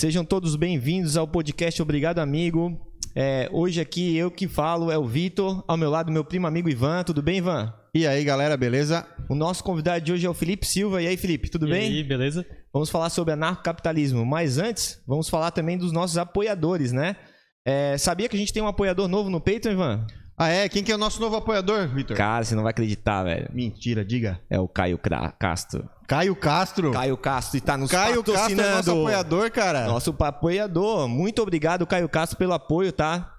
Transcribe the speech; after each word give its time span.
Sejam 0.00 0.24
todos 0.24 0.56
bem-vindos 0.56 1.18
ao 1.18 1.28
podcast 1.28 1.82
Obrigado 1.82 2.20
Amigo. 2.20 2.74
É, 3.14 3.50
hoje 3.52 3.82
aqui 3.82 4.16
eu 4.16 4.30
que 4.30 4.48
falo 4.48 4.90
é 4.90 4.96
o 4.96 5.04
Vitor, 5.04 5.62
ao 5.68 5.76
meu 5.76 5.90
lado 5.90 6.10
meu 6.10 6.24
primo 6.24 6.46
amigo 6.46 6.70
Ivan. 6.70 7.04
Tudo 7.04 7.20
bem, 7.20 7.36
Ivan? 7.36 7.70
E 7.94 8.06
aí, 8.06 8.24
galera, 8.24 8.56
beleza? 8.56 9.06
O 9.28 9.34
nosso 9.34 9.62
convidado 9.62 10.02
de 10.02 10.10
hoje 10.10 10.24
é 10.26 10.30
o 10.30 10.32
Felipe 10.32 10.66
Silva. 10.66 11.02
E 11.02 11.06
aí, 11.06 11.18
Felipe, 11.18 11.50
tudo 11.50 11.68
e 11.68 11.70
bem? 11.70 11.92
E 11.92 11.96
aí, 11.98 12.02
beleza? 12.02 12.46
Vamos 12.72 12.88
falar 12.88 13.10
sobre 13.10 13.34
anarcocapitalismo. 13.34 14.24
Mas 14.24 14.56
antes, 14.56 14.98
vamos 15.06 15.28
falar 15.28 15.50
também 15.50 15.76
dos 15.76 15.92
nossos 15.92 16.16
apoiadores, 16.16 16.92
né? 16.92 17.16
É, 17.62 17.98
sabia 17.98 18.26
que 18.26 18.36
a 18.36 18.40
gente 18.40 18.54
tem 18.54 18.62
um 18.62 18.68
apoiador 18.68 19.06
novo 19.06 19.28
no 19.28 19.38
Patreon, 19.38 19.74
Ivan? 19.74 20.06
Ah, 20.34 20.48
é? 20.48 20.66
Quem 20.70 20.82
que 20.82 20.90
é 20.90 20.94
o 20.94 20.98
nosso 20.98 21.20
novo 21.20 21.36
apoiador, 21.36 21.86
Vitor? 21.88 22.16
Cara, 22.16 22.42
você 22.42 22.54
não 22.54 22.62
vai 22.62 22.70
acreditar, 22.70 23.22
velho. 23.22 23.50
Mentira, 23.52 24.02
diga. 24.02 24.40
É 24.48 24.58
o 24.58 24.66
Caio 24.66 24.98
Castro. 25.38 25.86
Caio 26.10 26.34
Castro. 26.34 26.90
Caio 26.90 27.16
Castro 27.16 27.56
está 27.56 27.76
nos 27.78 27.88
Caio 27.88 28.16
Castro 28.24 28.32
patrocinando. 28.34 28.68
é 28.68 28.74
nosso 28.74 28.90
apoiador, 28.90 29.50
cara. 29.52 29.86
Nosso 29.86 30.16
apoiador. 30.18 31.06
Muito 31.08 31.40
obrigado, 31.40 31.86
Caio 31.86 32.08
Castro, 32.08 32.36
pelo 32.36 32.52
apoio, 32.52 32.90
tá? 32.90 33.32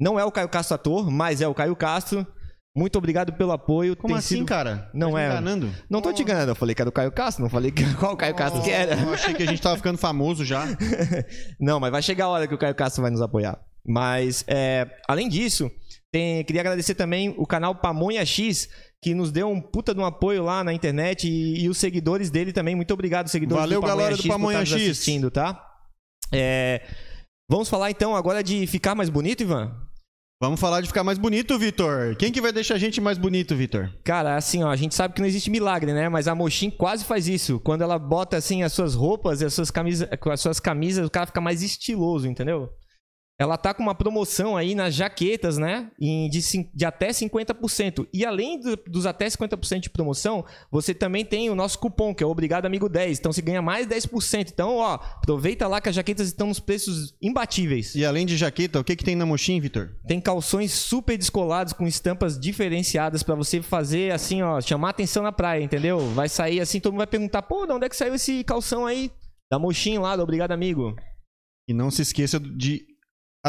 Não 0.00 0.18
é 0.18 0.24
o 0.24 0.32
Caio 0.32 0.48
Castro 0.48 0.74
ator, 0.74 1.08
mas 1.08 1.40
é 1.40 1.46
o 1.46 1.54
Caio 1.54 1.76
Castro. 1.76 2.26
Muito 2.76 2.98
obrigado 2.98 3.32
pelo 3.34 3.52
apoio. 3.52 3.94
Como 3.96 4.08
Tem 4.08 4.18
assim, 4.18 4.34
sido- 4.38 4.46
cara? 4.46 4.90
Não 4.92 5.12
Tá 5.12 5.16
me 5.18 5.22
é. 5.22 5.26
enganando? 5.28 5.70
Não 5.88 6.02
tô 6.02 6.12
te 6.12 6.22
enganando, 6.22 6.50
eu 6.50 6.56
falei 6.56 6.74
que 6.74 6.82
era 6.82 6.90
do 6.90 6.92
Caio 6.92 7.12
Castro, 7.12 7.44
não 7.44 7.48
falei 7.48 7.72
qual 7.98 8.16
Caio 8.16 8.34
Castro 8.34 8.60
que 8.60 8.70
era. 8.72 8.96
Eu 9.00 9.14
achei 9.14 9.32
que 9.32 9.44
a 9.44 9.46
gente 9.46 9.62
tava 9.62 9.76
ficando 9.76 9.96
famoso 9.96 10.44
já. 10.44 10.64
Não, 11.60 11.78
mas 11.80 11.90
vai 11.92 12.02
chegar 12.02 12.24
a 12.24 12.28
hora 12.28 12.46
que 12.48 12.54
o 12.54 12.58
Caio 12.58 12.74
Castro 12.74 13.02
vai 13.02 13.10
nos 13.12 13.22
apoiar. 13.22 13.56
Mas, 13.86 14.44
é, 14.48 14.84
além 15.08 15.28
disso, 15.28 15.70
tem- 16.12 16.42
queria 16.44 16.60
agradecer 16.60 16.96
também 16.96 17.34
o 17.38 17.46
canal 17.46 17.74
Pamonha 17.76 18.26
X, 18.26 18.68
que 19.06 19.14
nos 19.14 19.30
deu 19.30 19.48
um 19.48 19.60
puta 19.60 19.94
de 19.94 20.00
um 20.00 20.04
apoio 20.04 20.42
lá 20.42 20.64
na 20.64 20.72
internet 20.72 21.28
e, 21.28 21.62
e 21.62 21.68
os 21.68 21.78
seguidores 21.78 22.28
dele 22.28 22.52
também. 22.52 22.74
Muito 22.74 22.92
obrigado, 22.92 23.28
seguidores 23.28 23.62
Valeu, 23.62 23.80
do 23.80 23.86
Pamonha 23.86 23.96
galera 23.96 24.16
do 24.16 24.20
X, 24.20 24.26
por 24.26 24.32
Pamonha 24.32 24.66
X. 24.66 24.72
assistindo, 24.72 25.30
tá? 25.30 25.64
É, 26.32 26.82
vamos 27.48 27.68
falar 27.68 27.88
então 27.88 28.16
agora 28.16 28.42
de 28.42 28.66
ficar 28.66 28.96
mais 28.96 29.08
bonito, 29.08 29.44
Ivan? 29.44 29.72
Vamos 30.42 30.58
falar 30.58 30.80
de 30.80 30.88
ficar 30.88 31.04
mais 31.04 31.18
bonito, 31.18 31.56
Vitor. 31.56 32.16
Quem 32.16 32.32
que 32.32 32.40
vai 32.40 32.50
deixar 32.50 32.74
a 32.74 32.78
gente 32.78 33.00
mais 33.00 33.16
bonito, 33.16 33.54
Vitor? 33.54 33.94
Cara, 34.02 34.34
assim, 34.34 34.64
ó, 34.64 34.70
a 34.70 34.76
gente 34.76 34.92
sabe 34.92 35.14
que 35.14 35.20
não 35.20 35.28
existe 35.28 35.50
milagre, 35.50 35.92
né? 35.92 36.08
Mas 36.08 36.26
a 36.26 36.34
Mochin 36.34 36.68
quase 36.68 37.04
faz 37.04 37.28
isso. 37.28 37.60
Quando 37.60 37.82
ela 37.82 38.00
bota, 38.00 38.36
assim, 38.36 38.64
as 38.64 38.72
suas 38.72 38.96
roupas 38.96 39.40
e 39.40 39.44
as 39.44 39.54
suas 39.54 39.70
camisas, 39.70 40.08
as 40.10 40.40
suas 40.40 40.58
camisas, 40.58 41.06
o 41.06 41.10
cara 41.10 41.26
fica 41.26 41.40
mais 41.40 41.62
estiloso, 41.62 42.26
entendeu? 42.26 42.70
Ela 43.38 43.58
tá 43.58 43.74
com 43.74 43.82
uma 43.82 43.94
promoção 43.94 44.56
aí 44.56 44.74
nas 44.74 44.94
jaquetas, 44.94 45.58
né? 45.58 45.90
De, 46.00 46.28
de 46.74 46.84
até 46.86 47.08
50%. 47.10 48.08
E 48.10 48.24
além 48.24 48.58
do- 48.58 48.76
dos 48.88 49.04
até 49.04 49.26
50% 49.26 49.80
de 49.80 49.90
promoção, 49.90 50.42
você 50.70 50.94
também 50.94 51.22
tem 51.22 51.50
o 51.50 51.54
nosso 51.54 51.78
cupom, 51.78 52.14
que 52.14 52.24
é 52.24 52.26
o 52.26 52.30
Obrigado 52.30 52.64
Amigo 52.64 52.88
10. 52.88 53.18
Então 53.18 53.30
você 53.30 53.42
ganha 53.42 53.60
mais 53.60 53.86
10%. 53.86 54.48
Então, 54.50 54.76
ó, 54.76 54.94
aproveita 54.94 55.68
lá 55.68 55.82
que 55.82 55.88
as 55.90 55.94
jaquetas 55.94 56.28
estão 56.28 56.46
nos 56.46 56.58
preços 56.60 57.14
imbatíveis. 57.20 57.94
E 57.94 58.06
além 58.06 58.24
de 58.24 58.38
jaqueta, 58.38 58.80
o 58.80 58.84
que 58.84 58.96
que 58.96 59.04
tem 59.04 59.14
na 59.14 59.26
Mochim, 59.26 59.60
Vitor? 59.60 59.90
Tem 60.08 60.18
calções 60.18 60.72
super 60.72 61.18
descolados 61.18 61.74
com 61.74 61.86
estampas 61.86 62.38
diferenciadas 62.40 63.22
pra 63.22 63.34
você 63.34 63.60
fazer 63.60 64.12
assim, 64.14 64.40
ó, 64.40 64.58
chamar 64.62 64.90
atenção 64.90 65.22
na 65.22 65.30
praia, 65.32 65.62
entendeu? 65.62 65.98
Vai 66.14 66.30
sair 66.30 66.58
assim, 66.58 66.80
todo 66.80 66.92
mundo 66.94 67.00
vai 67.00 67.06
perguntar, 67.06 67.42
pô, 67.42 67.66
de 67.66 67.72
onde 67.72 67.84
é 67.84 67.88
que 67.90 67.96
saiu 67.96 68.14
esse 68.14 68.42
calção 68.44 68.86
aí? 68.86 69.10
Da 69.52 69.58
Mochin 69.58 69.98
lá, 69.98 70.16
do 70.16 70.22
Obrigado 70.22 70.52
Amigo. 70.52 70.96
E 71.68 71.74
não 71.74 71.90
se 71.90 72.00
esqueça 72.00 72.40
de 72.40 72.95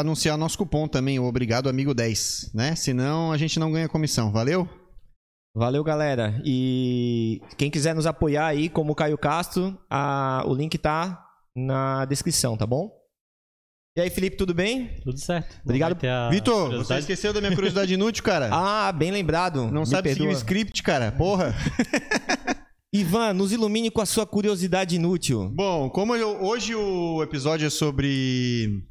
anunciar 0.00 0.36
nosso 0.38 0.56
cupom 0.58 0.86
também, 0.88 1.18
o 1.18 1.24
Obrigado 1.24 1.68
Amigo 1.68 1.92
10, 1.94 2.52
né? 2.54 2.74
Senão 2.74 3.32
a 3.32 3.36
gente 3.36 3.58
não 3.58 3.72
ganha 3.72 3.88
comissão, 3.88 4.30
valeu? 4.32 4.68
Valeu, 5.54 5.82
galera. 5.82 6.40
E 6.44 7.40
quem 7.56 7.70
quiser 7.70 7.94
nos 7.94 8.06
apoiar 8.06 8.46
aí, 8.46 8.68
como 8.68 8.92
o 8.92 8.94
Caio 8.94 9.18
Castro, 9.18 9.76
a- 9.90 10.44
o 10.46 10.54
link 10.54 10.78
tá 10.78 11.24
na 11.56 12.04
descrição, 12.04 12.56
tá 12.56 12.66
bom? 12.66 12.90
E 13.96 14.00
aí, 14.00 14.10
Felipe, 14.10 14.36
tudo 14.36 14.54
bem? 14.54 15.00
Tudo 15.02 15.18
certo. 15.18 15.58
Obrigado. 15.64 15.98
Vitor, 16.30 16.70
você 16.76 16.98
esqueceu 16.98 17.32
da 17.32 17.40
minha 17.40 17.52
curiosidade 17.52 17.92
inútil, 17.92 18.22
cara? 18.22 18.48
Ah, 18.54 18.92
bem 18.92 19.10
lembrado. 19.10 19.68
não 19.72 19.80
Me 19.80 19.86
sabe 19.88 20.12
seguir 20.12 20.28
o 20.28 20.32
script, 20.32 20.82
cara? 20.84 21.10
Porra. 21.10 21.52
Ivan, 22.94 23.34
nos 23.34 23.52
ilumine 23.52 23.90
com 23.90 24.00
a 24.00 24.06
sua 24.06 24.24
curiosidade 24.26 24.94
inútil. 24.96 25.50
Bom, 25.52 25.90
como 25.90 26.14
eu- 26.14 26.42
hoje 26.44 26.74
o 26.74 27.22
episódio 27.22 27.66
é 27.66 27.70
sobre 27.70 28.82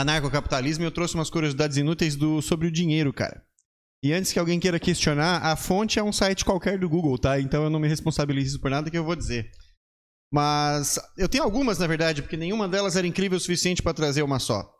anarcocapitalismo, 0.00 0.84
eu 0.84 0.90
trouxe 0.92 1.14
umas 1.14 1.28
curiosidades 1.28 1.76
inúteis 1.76 2.14
do, 2.14 2.40
sobre 2.40 2.68
o 2.68 2.72
dinheiro, 2.72 3.12
cara. 3.12 3.44
E 4.02 4.12
antes 4.12 4.32
que 4.32 4.38
alguém 4.38 4.60
queira 4.60 4.78
questionar, 4.78 5.44
a 5.44 5.56
fonte 5.56 5.98
é 5.98 6.02
um 6.02 6.12
site 6.12 6.44
qualquer 6.44 6.78
do 6.78 6.88
Google, 6.88 7.18
tá? 7.18 7.40
Então 7.40 7.64
eu 7.64 7.70
não 7.70 7.80
me 7.80 7.88
responsabilizo 7.88 8.60
por 8.60 8.70
nada 8.70 8.90
que 8.90 8.96
eu 8.96 9.04
vou 9.04 9.16
dizer. 9.16 9.50
Mas 10.32 11.00
eu 11.16 11.28
tenho 11.28 11.42
algumas, 11.42 11.78
na 11.78 11.86
verdade, 11.86 12.22
porque 12.22 12.36
nenhuma 12.36 12.68
delas 12.68 12.94
era 12.94 13.06
incrível 13.06 13.36
o 13.36 13.40
suficiente 13.40 13.82
para 13.82 13.94
trazer 13.94 14.22
uma 14.22 14.38
só. 14.38 14.72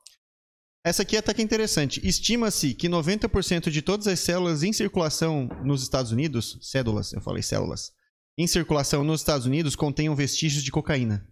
Essa 0.86 1.02
aqui 1.02 1.16
até 1.16 1.34
que 1.34 1.40
é 1.40 1.44
interessante. 1.44 2.00
Estima-se 2.06 2.74
que 2.74 2.88
90% 2.88 3.70
de 3.70 3.82
todas 3.82 4.06
as 4.06 4.20
células 4.20 4.62
em 4.62 4.72
circulação 4.72 5.48
nos 5.64 5.82
Estados 5.82 6.12
Unidos, 6.12 6.58
cédulas, 6.62 7.12
eu 7.12 7.20
falei 7.20 7.42
células, 7.42 7.90
em 8.38 8.46
circulação 8.46 9.02
nos 9.02 9.20
Estados 9.20 9.46
Unidos 9.46 9.74
contenham 9.74 10.14
vestígios 10.14 10.62
de 10.62 10.70
cocaína. 10.70 11.26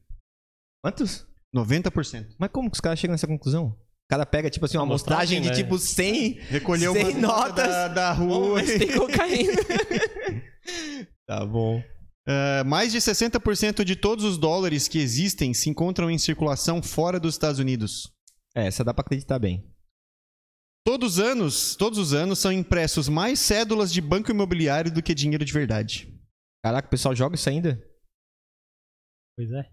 Quantos? 0.83 1.25
90%. 1.55 2.35
Mas 2.39 2.51
como 2.51 2.71
que 2.71 2.75
os 2.77 2.81
caras 2.81 2.99
chegam 2.99 3.13
nessa 3.13 3.27
conclusão? 3.27 3.69
O 3.69 4.09
cara 4.09 4.25
pega, 4.25 4.49
tipo 4.49 4.65
assim, 4.65 4.77
uma 4.77 4.85
Amostragem, 4.85 5.41
de 5.41 5.49
né? 5.49 5.55
tipo 5.55 5.79
100, 5.79 6.33
Recolheu 6.49 6.93
100 6.93 7.03
uma 7.05 7.13
nota 7.21 7.47
notas. 7.49 7.67
da, 7.67 7.89
da 7.89 8.13
rua. 8.13 8.63
se 8.65 8.79
tem 8.79 8.97
cocaína. 8.97 9.53
tá 11.27 11.45
bom. 11.45 11.83
É, 12.29 12.65
mais 12.65 12.93
de 12.93 12.99
60% 12.99 13.85
de 13.85 13.97
todos 13.97 14.25
os 14.25 14.39
dólares 14.39 14.89
que 14.89 14.99
existem 14.99 15.53
se 15.55 15.69
encontram 15.71 16.11
em 16.11 16.19
circulação 16.19 16.83
fora 16.83 17.19
dos 17.21 17.35
Estados 17.35 17.59
Unidos. 17.59 18.13
É, 18.55 18.67
essa 18.67 18.85
dá 18.85 18.95
pra 18.95 19.03
acreditar 19.03 19.39
bem. 19.39 19.69
Todos 20.85 21.15
os 21.15 21.19
anos, 21.19 21.75
todos 21.75 21.99
os 21.99 22.15
anos 22.15 22.39
são 22.39 22.53
impressos 22.53 23.09
mais 23.09 23.41
cédulas 23.41 23.93
de 23.93 24.01
banco 24.01 24.31
imobiliário 24.31 24.93
do 24.93 25.03
que 25.03 25.15
dinheiro 25.15 25.45
de 25.45 25.53
verdade. 25.53 26.13
Caraca, 26.65 26.87
o 26.87 26.91
pessoal 26.91 27.15
joga 27.15 27.35
isso 27.35 27.49
ainda? 27.49 27.81
Pois 29.37 29.51
é. 29.51 29.69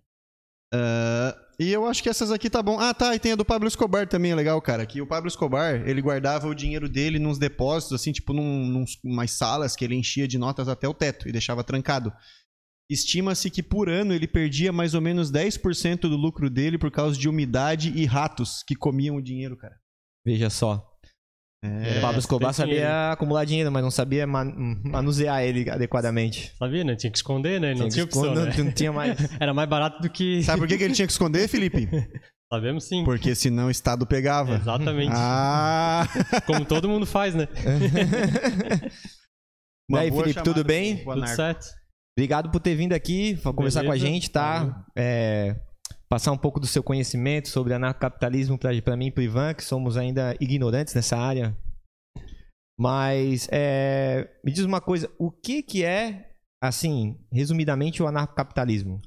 Ah, 0.73 1.43
e 1.59 1.72
eu 1.72 1.86
acho 1.86 2.02
que 2.02 2.09
essas 2.09 2.31
aqui 2.31 2.50
tá 2.50 2.62
bom. 2.62 2.80
Ah, 2.80 2.94
tá, 2.94 3.16
e 3.16 3.19
tem 3.19 3.34
a 3.34 3.36
do 3.36 3.46
Pablo 3.46 3.68
Escobar 3.68 4.08
também, 4.08 4.31
é 4.31 4.36
legal, 4.36 4.62
cara. 4.62 4.86
Que 4.86 5.02
o 5.02 5.08
Pablo 5.08 5.28
Escobar, 5.28 5.88
ele 5.88 6.02
guardava 6.02 6.47
o 6.47 6.56
dinheiro 6.56 6.90
dele 6.90 7.19
nos 7.19 7.38
depósitos, 7.38 7.94
assim, 7.94 8.12
tipo, 8.12 8.34
num, 8.34 8.66
num, 8.66 8.86
umas 9.03 9.31
salas 9.31 9.75
que 9.75 9.86
ele 9.86 9.96
enchia 9.96 10.28
de 10.28 10.38
notas 10.38 10.68
até 10.68 10.88
o 10.88 10.94
teto 10.94 11.28
e 11.28 11.31
deixava 11.31 11.64
trancado. 11.64 12.12
Estima-se 12.90 13.50
que 13.50 13.64
por 13.64 13.90
ano 13.90 14.14
ele 14.14 14.28
perdia 14.28 14.72
mais 14.72 14.94
ou 14.94 15.02
menos 15.02 15.31
10% 15.31 16.02
do 16.02 16.18
lucro 16.18 16.50
dele 16.50 16.78
por 16.78 16.91
causa 16.91 17.18
de 17.18 17.30
umidade 17.30 17.91
e 17.96 18.06
ratos 18.06 18.64
que 18.68 18.75
comiam 18.75 19.16
o 19.16 19.22
dinheiro, 19.22 19.58
cara. 19.58 19.75
Veja 20.25 20.50
só. 20.50 20.93
É, 21.66 21.97
o 21.97 22.01
Pablo 22.01 22.19
Escobar 22.19 22.53
sabia 22.53 22.74
dinheiro. 22.74 22.94
acumular 23.13 23.46
dinheiro, 23.46 23.72
mas 23.72 23.81
não 23.81 23.90
sabia 23.90 24.28
man- 24.28 24.53
manusear 24.84 25.41
ele 25.44 25.69
adequadamente. 25.69 26.51
Sabia, 26.59 26.84
né? 26.84 26.94
Tinha 26.97 27.09
que 27.09 27.18
esconder, 27.18 27.62
né? 27.62 27.74
Não 27.74 27.88
tinha 27.88 28.06
que 28.06 28.18
opção, 28.18 28.35
não, 28.35 28.46
né? 28.46 28.53
não 28.57 28.72
tinha 28.72 28.91
mais. 28.91 29.18
Era 29.40 29.53
mais 29.53 29.69
barato 29.69 30.02
do 30.02 30.09
que... 30.09 30.44
Sabe 30.44 30.59
por 30.59 30.68
que, 30.68 30.78
que 30.78 30.84
ele 30.84 30.94
tinha 30.94 31.07
que 31.07 31.13
esconder, 31.13 31.47
Felipe? 31.47 31.88
Sabemos 32.52 32.84
sim. 32.84 33.03
Porque 33.06 33.34
senão 33.34 33.68
o 33.68 33.72
Estado 33.72 34.06
pegava. 34.06 34.56
Exatamente. 34.56 35.13
Ah! 35.16 36.06
Como 36.46 36.66
todo 36.66 36.90
mundo 36.90 37.06
faz, 37.06 37.34
né? 37.34 37.47
E 39.90 39.97
aí, 39.97 40.09
Felipe, 40.12 40.34
chamada 40.34 40.53
tudo 40.53 40.63
bem? 40.63 41.03
Tudo 41.03 41.28
certo. 41.28 41.66
Obrigado 42.18 42.52
por 42.52 42.59
ter 42.59 42.75
vindo 42.75 42.94
aqui, 42.94 43.38
conversar 43.41 43.81
com 43.81 43.88
a 43.90 43.94
Beleza. 43.94 44.06
gente, 44.06 44.29
tá? 44.29 44.85
É, 44.96 45.56
passar 46.13 46.31
um 46.31 46.38
pouco 46.38 46.59
do 46.59 46.68
seu 46.68 46.84
conhecimento 46.84 47.50
sobre 47.50 47.74
anarcocapitalismo 47.74 48.56
pra 48.56 48.96
mim 48.96 49.07
e 49.07 49.12
pro 49.12 49.24
Ivan, 49.24 49.51
que 49.56 49.63
somos 49.63 49.97
ainda 49.97 50.38
ignorantes 50.40 50.94
nessa 50.94 51.18
área. 51.18 51.57
Mas 52.79 53.50
é, 53.51 54.31
me 54.46 54.52
diz 54.52 54.63
uma 54.63 54.79
coisa, 54.79 55.12
o 55.18 55.31
que 55.31 55.63
que 55.63 55.84
é, 55.84 56.35
assim, 56.62 57.19
resumidamente, 57.31 58.03
o 58.03 58.06
anarcocapitalismo? 58.06 59.02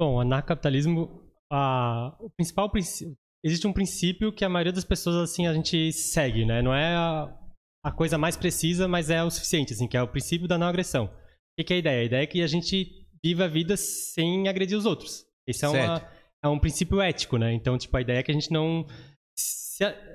Bom, 0.00 0.14
o 0.14 0.20
anarcocapitalismo, 0.20 1.22
a, 1.52 2.16
o 2.18 2.30
principal 2.30 2.70
princípio... 2.70 3.14
Existe 3.44 3.66
um 3.66 3.72
princípio 3.74 4.32
que 4.32 4.42
a 4.42 4.48
maioria 4.48 4.72
das 4.72 4.86
pessoas, 4.86 5.16
assim, 5.16 5.46
a 5.46 5.52
gente 5.52 5.92
segue, 5.92 6.46
né? 6.46 6.62
Não 6.62 6.72
é 6.72 6.96
a, 6.96 7.38
a 7.84 7.92
coisa 7.92 8.16
mais 8.16 8.38
precisa, 8.38 8.88
mas 8.88 9.10
é 9.10 9.22
o 9.22 9.30
suficiente, 9.30 9.74
assim, 9.74 9.86
que 9.86 9.98
é 9.98 10.02
o 10.02 10.08
princípio 10.08 10.48
da 10.48 10.56
não 10.56 10.68
agressão. 10.68 11.04
O 11.04 11.10
que, 11.58 11.64
que 11.64 11.74
é 11.74 11.76
a 11.76 11.80
ideia? 11.80 12.00
A 12.00 12.04
ideia 12.04 12.22
é 12.22 12.26
que 12.26 12.40
a 12.40 12.46
gente 12.46 13.06
viva 13.22 13.44
a 13.44 13.48
vida 13.48 13.76
sem 13.76 14.48
agredir 14.48 14.78
os 14.78 14.86
outros. 14.86 15.26
Esse 15.46 15.66
é, 15.66 15.68
uma, 15.68 15.98
Certo. 15.98 16.21
É 16.42 16.48
um 16.48 16.58
princípio 16.58 17.00
ético, 17.00 17.36
né? 17.36 17.52
Então, 17.52 17.78
tipo, 17.78 17.96
a 17.96 18.00
ideia 18.00 18.18
é 18.18 18.22
que 18.22 18.30
a 18.30 18.34
gente 18.34 18.50
não... 18.52 18.86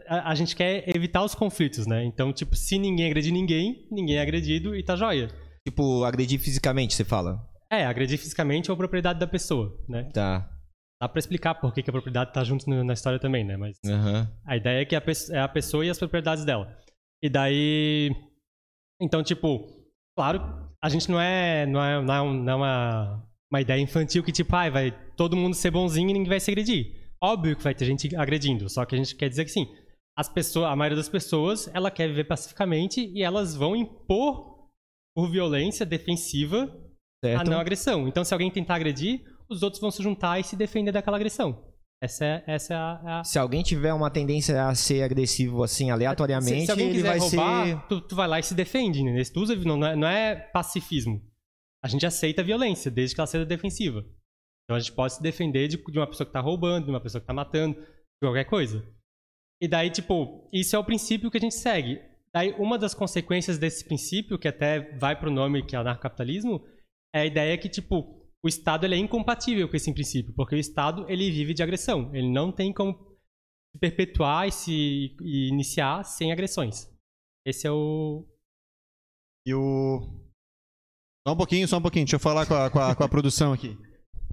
a, 0.08 0.32
a- 0.32 0.36
gente 0.36 0.56
quer 0.56 0.84
evitar 0.96 1.24
os 1.24 1.34
conflitos, 1.36 1.88
né? 1.88 2.04
Então, 2.04 2.32
tipo, 2.34 2.56
se 2.56 2.78
ninguém 2.78 3.08
agredir 3.08 3.34
ninguém, 3.34 3.88
ninguém 3.92 4.18
é 4.18 4.22
agredido 4.22 4.76
e 4.76 4.84
tá 4.84 4.96
joia. 4.96 5.30
Tipo, 5.68 6.04
agredir 6.04 6.40
fisicamente, 6.40 6.94
você 6.94 7.04
fala? 7.04 7.46
É, 7.70 7.86
agredir 7.86 8.18
fisicamente 8.18 8.72
ou 8.72 8.76
a 8.76 8.78
propriedade 8.78 9.20
da 9.20 9.28
pessoa, 9.28 9.78
né? 9.90 10.10
Tá. 10.14 10.50
Dá 11.02 11.08
pra 11.08 11.20
explicar 11.20 11.56
por 11.56 11.74
que, 11.74 11.84
que 11.84 11.90
a 11.90 11.94
propriedade 11.94 12.34
tá 12.34 12.44
junto 12.44 12.68
na 12.70 12.94
história 12.94 13.20
também, 13.20 13.44
né? 13.44 13.56
Mas 13.58 13.78
Aham. 13.86 14.28
a 14.46 14.58
ideia 14.58 14.82
é 14.82 14.86
que 14.86 14.96
a, 14.96 15.04
é 15.32 15.40
a 15.40 15.48
pessoa 15.48 15.86
e 15.86 15.90
as 15.90 16.00
propriedades 16.00 16.44
dela. 16.44 16.76
E 17.22 17.30
daí. 17.30 18.10
Então, 19.00 19.22
tipo, 19.22 19.68
claro, 20.16 20.42
a 20.82 20.90
gente 20.90 21.10
não 21.12 21.20
é. 21.20 21.66
Não 21.68 21.84
é, 21.84 22.02
não 22.02 22.14
é, 22.14 22.34
não 22.34 22.52
é 22.52 22.56
uma, 22.56 23.24
uma 23.52 23.62
ideia 23.62 23.80
infantil 23.82 24.24
que, 24.24 24.32
tipo, 24.32 24.56
ai, 24.56 24.70
vai 24.70 24.92
todo 25.16 25.36
mundo 25.38 25.56
ser 25.56 25.72
bonzinho 25.72 26.10
e 26.10 26.14
ninguém 26.14 26.30
vai 26.30 26.40
se 26.40 26.52
agredir. 26.52 26.94
Óbvio 27.22 27.56
que 27.56 27.64
vai 27.64 27.74
ter 27.74 27.86
gente 27.86 28.16
agredindo, 28.16 28.70
só 28.70 28.86
que 28.86 28.94
a 28.96 28.98
gente 28.98 29.16
quer 29.16 29.30
dizer 29.30 29.46
que 29.46 29.52
sim, 29.52 29.68
as 30.18 30.30
pessoas, 30.30 30.70
a 30.72 30.76
maioria 30.76 30.98
das 30.98 31.10
pessoas, 31.10 31.70
ela 31.74 31.90
quer 31.90 32.08
viver 32.08 32.26
pacificamente 32.26 33.02
e 33.14 33.24
elas 33.24 33.56
vão 33.56 33.76
impor 33.76 34.68
por 35.16 35.30
violência 35.32 35.86
defensiva 35.86 36.68
Certo? 37.24 37.42
a 37.42 37.44
não 37.50 37.60
agressão. 37.60 38.08
Então, 38.08 38.24
se 38.24 38.34
alguém 38.34 38.52
tentar 38.52 38.76
agredir, 38.76 39.24
os 39.50 39.64
outros 39.64 39.82
vão 39.82 39.90
se 39.90 40.04
juntar 40.04 40.40
e 40.40 40.44
se 40.44 40.56
defender 40.56 40.92
daquela 40.92 41.18
agressão. 41.18 41.66
Essa 42.00 42.26
é, 42.26 42.44
essa 42.46 42.74
é 42.76 42.78
a, 42.78 43.02
é 43.04 43.12
a- 43.14 43.24
Se 43.24 43.40
alguém 43.40 43.64
tiver 43.64 43.92
uma 43.92 44.12
tendência 44.12 44.68
a 44.68 44.76
ser 44.76 45.02
agressivo 45.02 45.64
assim, 45.64 45.90
aleatoriamente, 45.90 46.60
se, 46.60 46.66
se 46.66 46.72
alguém 46.72 46.88
ele 46.90 46.96
quiser 46.98 47.08
vai 47.08 47.18
roubar, 47.18 47.66
ser. 47.66 47.88
tu, 47.88 48.02
tu 48.02 48.16
vai 48.16 48.28
lá 48.28 48.40
e 48.40 48.44
se 48.44 48.54
defende. 48.54 49.02
Né? 49.02 49.24
Tu 49.34 49.40
usa, 49.40 49.56
não, 49.56 49.78
não 49.78 49.88
é, 49.88 49.96
não 49.96 50.08
é 50.08 50.36
pacifismo. 50.36 51.20
A 51.84 51.88
gente 51.88 52.06
aceita 52.06 52.42
a 52.42 52.46
violência, 52.46 52.92
desde 52.92 53.16
que 53.16 53.22
ela 53.22 53.28
seja 53.28 53.46
defensiva. 53.46 54.00
Então 54.64 54.76
a 54.76 54.80
gente 54.80 54.94
pode 54.94 55.14
se 55.14 55.22
defender 55.22 55.68
de, 55.68 55.78
de 55.78 56.00
uma 56.00 56.08
pessoa 56.08 56.26
que 56.26 56.34
tá 56.34 56.42
roubando, 56.42 56.86
de 56.86 56.90
uma 56.92 57.02
pessoa 57.02 57.22
que 57.22 57.28
tá 57.28 57.34
matando, 57.34 57.80
de 57.80 57.88
qualquer 58.22 58.46
coisa. 58.46 58.86
E 59.62 59.68
daí, 59.68 59.90
tipo, 59.90 60.48
isso 60.54 60.76
é 60.76 60.80
o 60.80 60.84
princípio 60.84 61.32
que 61.32 61.38
a 61.38 61.42
gente 61.42 61.56
segue. 61.56 62.02
Daí, 62.34 62.52
uma 62.60 62.78
das 62.78 62.94
consequências 62.94 63.58
desse 63.58 63.86
princípio, 63.86 64.38
que 64.38 64.48
até 64.48 64.96
vai 64.98 65.18
pro 65.18 65.32
nome 65.32 65.66
que 65.66 65.76
é 65.76 65.80
anarcapitalismo, 65.80 66.68
é 67.14 67.22
a 67.22 67.26
ideia 67.26 67.58
que, 67.58 67.70
tipo, 67.70 68.18
o 68.44 68.48
Estado 68.48 68.86
ele 68.86 68.96
é 68.96 68.98
incompatível 68.98 69.68
com 69.68 69.76
esse 69.76 69.92
princípio, 69.92 70.34
porque 70.34 70.56
o 70.56 70.60
Estado 70.60 71.06
ele 71.10 71.32
vive 71.32 71.54
de 71.54 71.64
agressão. 71.64 72.14
Ele 72.14 72.30
não 72.30 72.52
tem 72.52 72.72
como 72.72 72.94
se 73.74 73.80
perpetuar 73.80 74.48
e 74.48 74.52
se 74.52 75.16
e 75.22 75.50
iniciar 75.50 76.04
sem 76.04 76.32
agressões. 76.32 76.88
Esse 77.46 77.68
é 77.68 77.72
o. 77.72 78.28
E 79.46 79.54
o. 79.54 80.27
Só 81.28 81.34
um 81.34 81.38
pouquinho, 81.38 81.68
só 81.68 81.78
um 81.78 81.82
pouquinho. 81.82 82.06
Deixa 82.06 82.16
eu 82.16 82.20
falar 82.20 82.46
com 82.46 82.54
a, 82.54 82.70
com 82.70 82.80
a, 82.80 82.96
com 82.96 83.04
a 83.04 83.10
produção 83.10 83.52
aqui. 83.52 83.78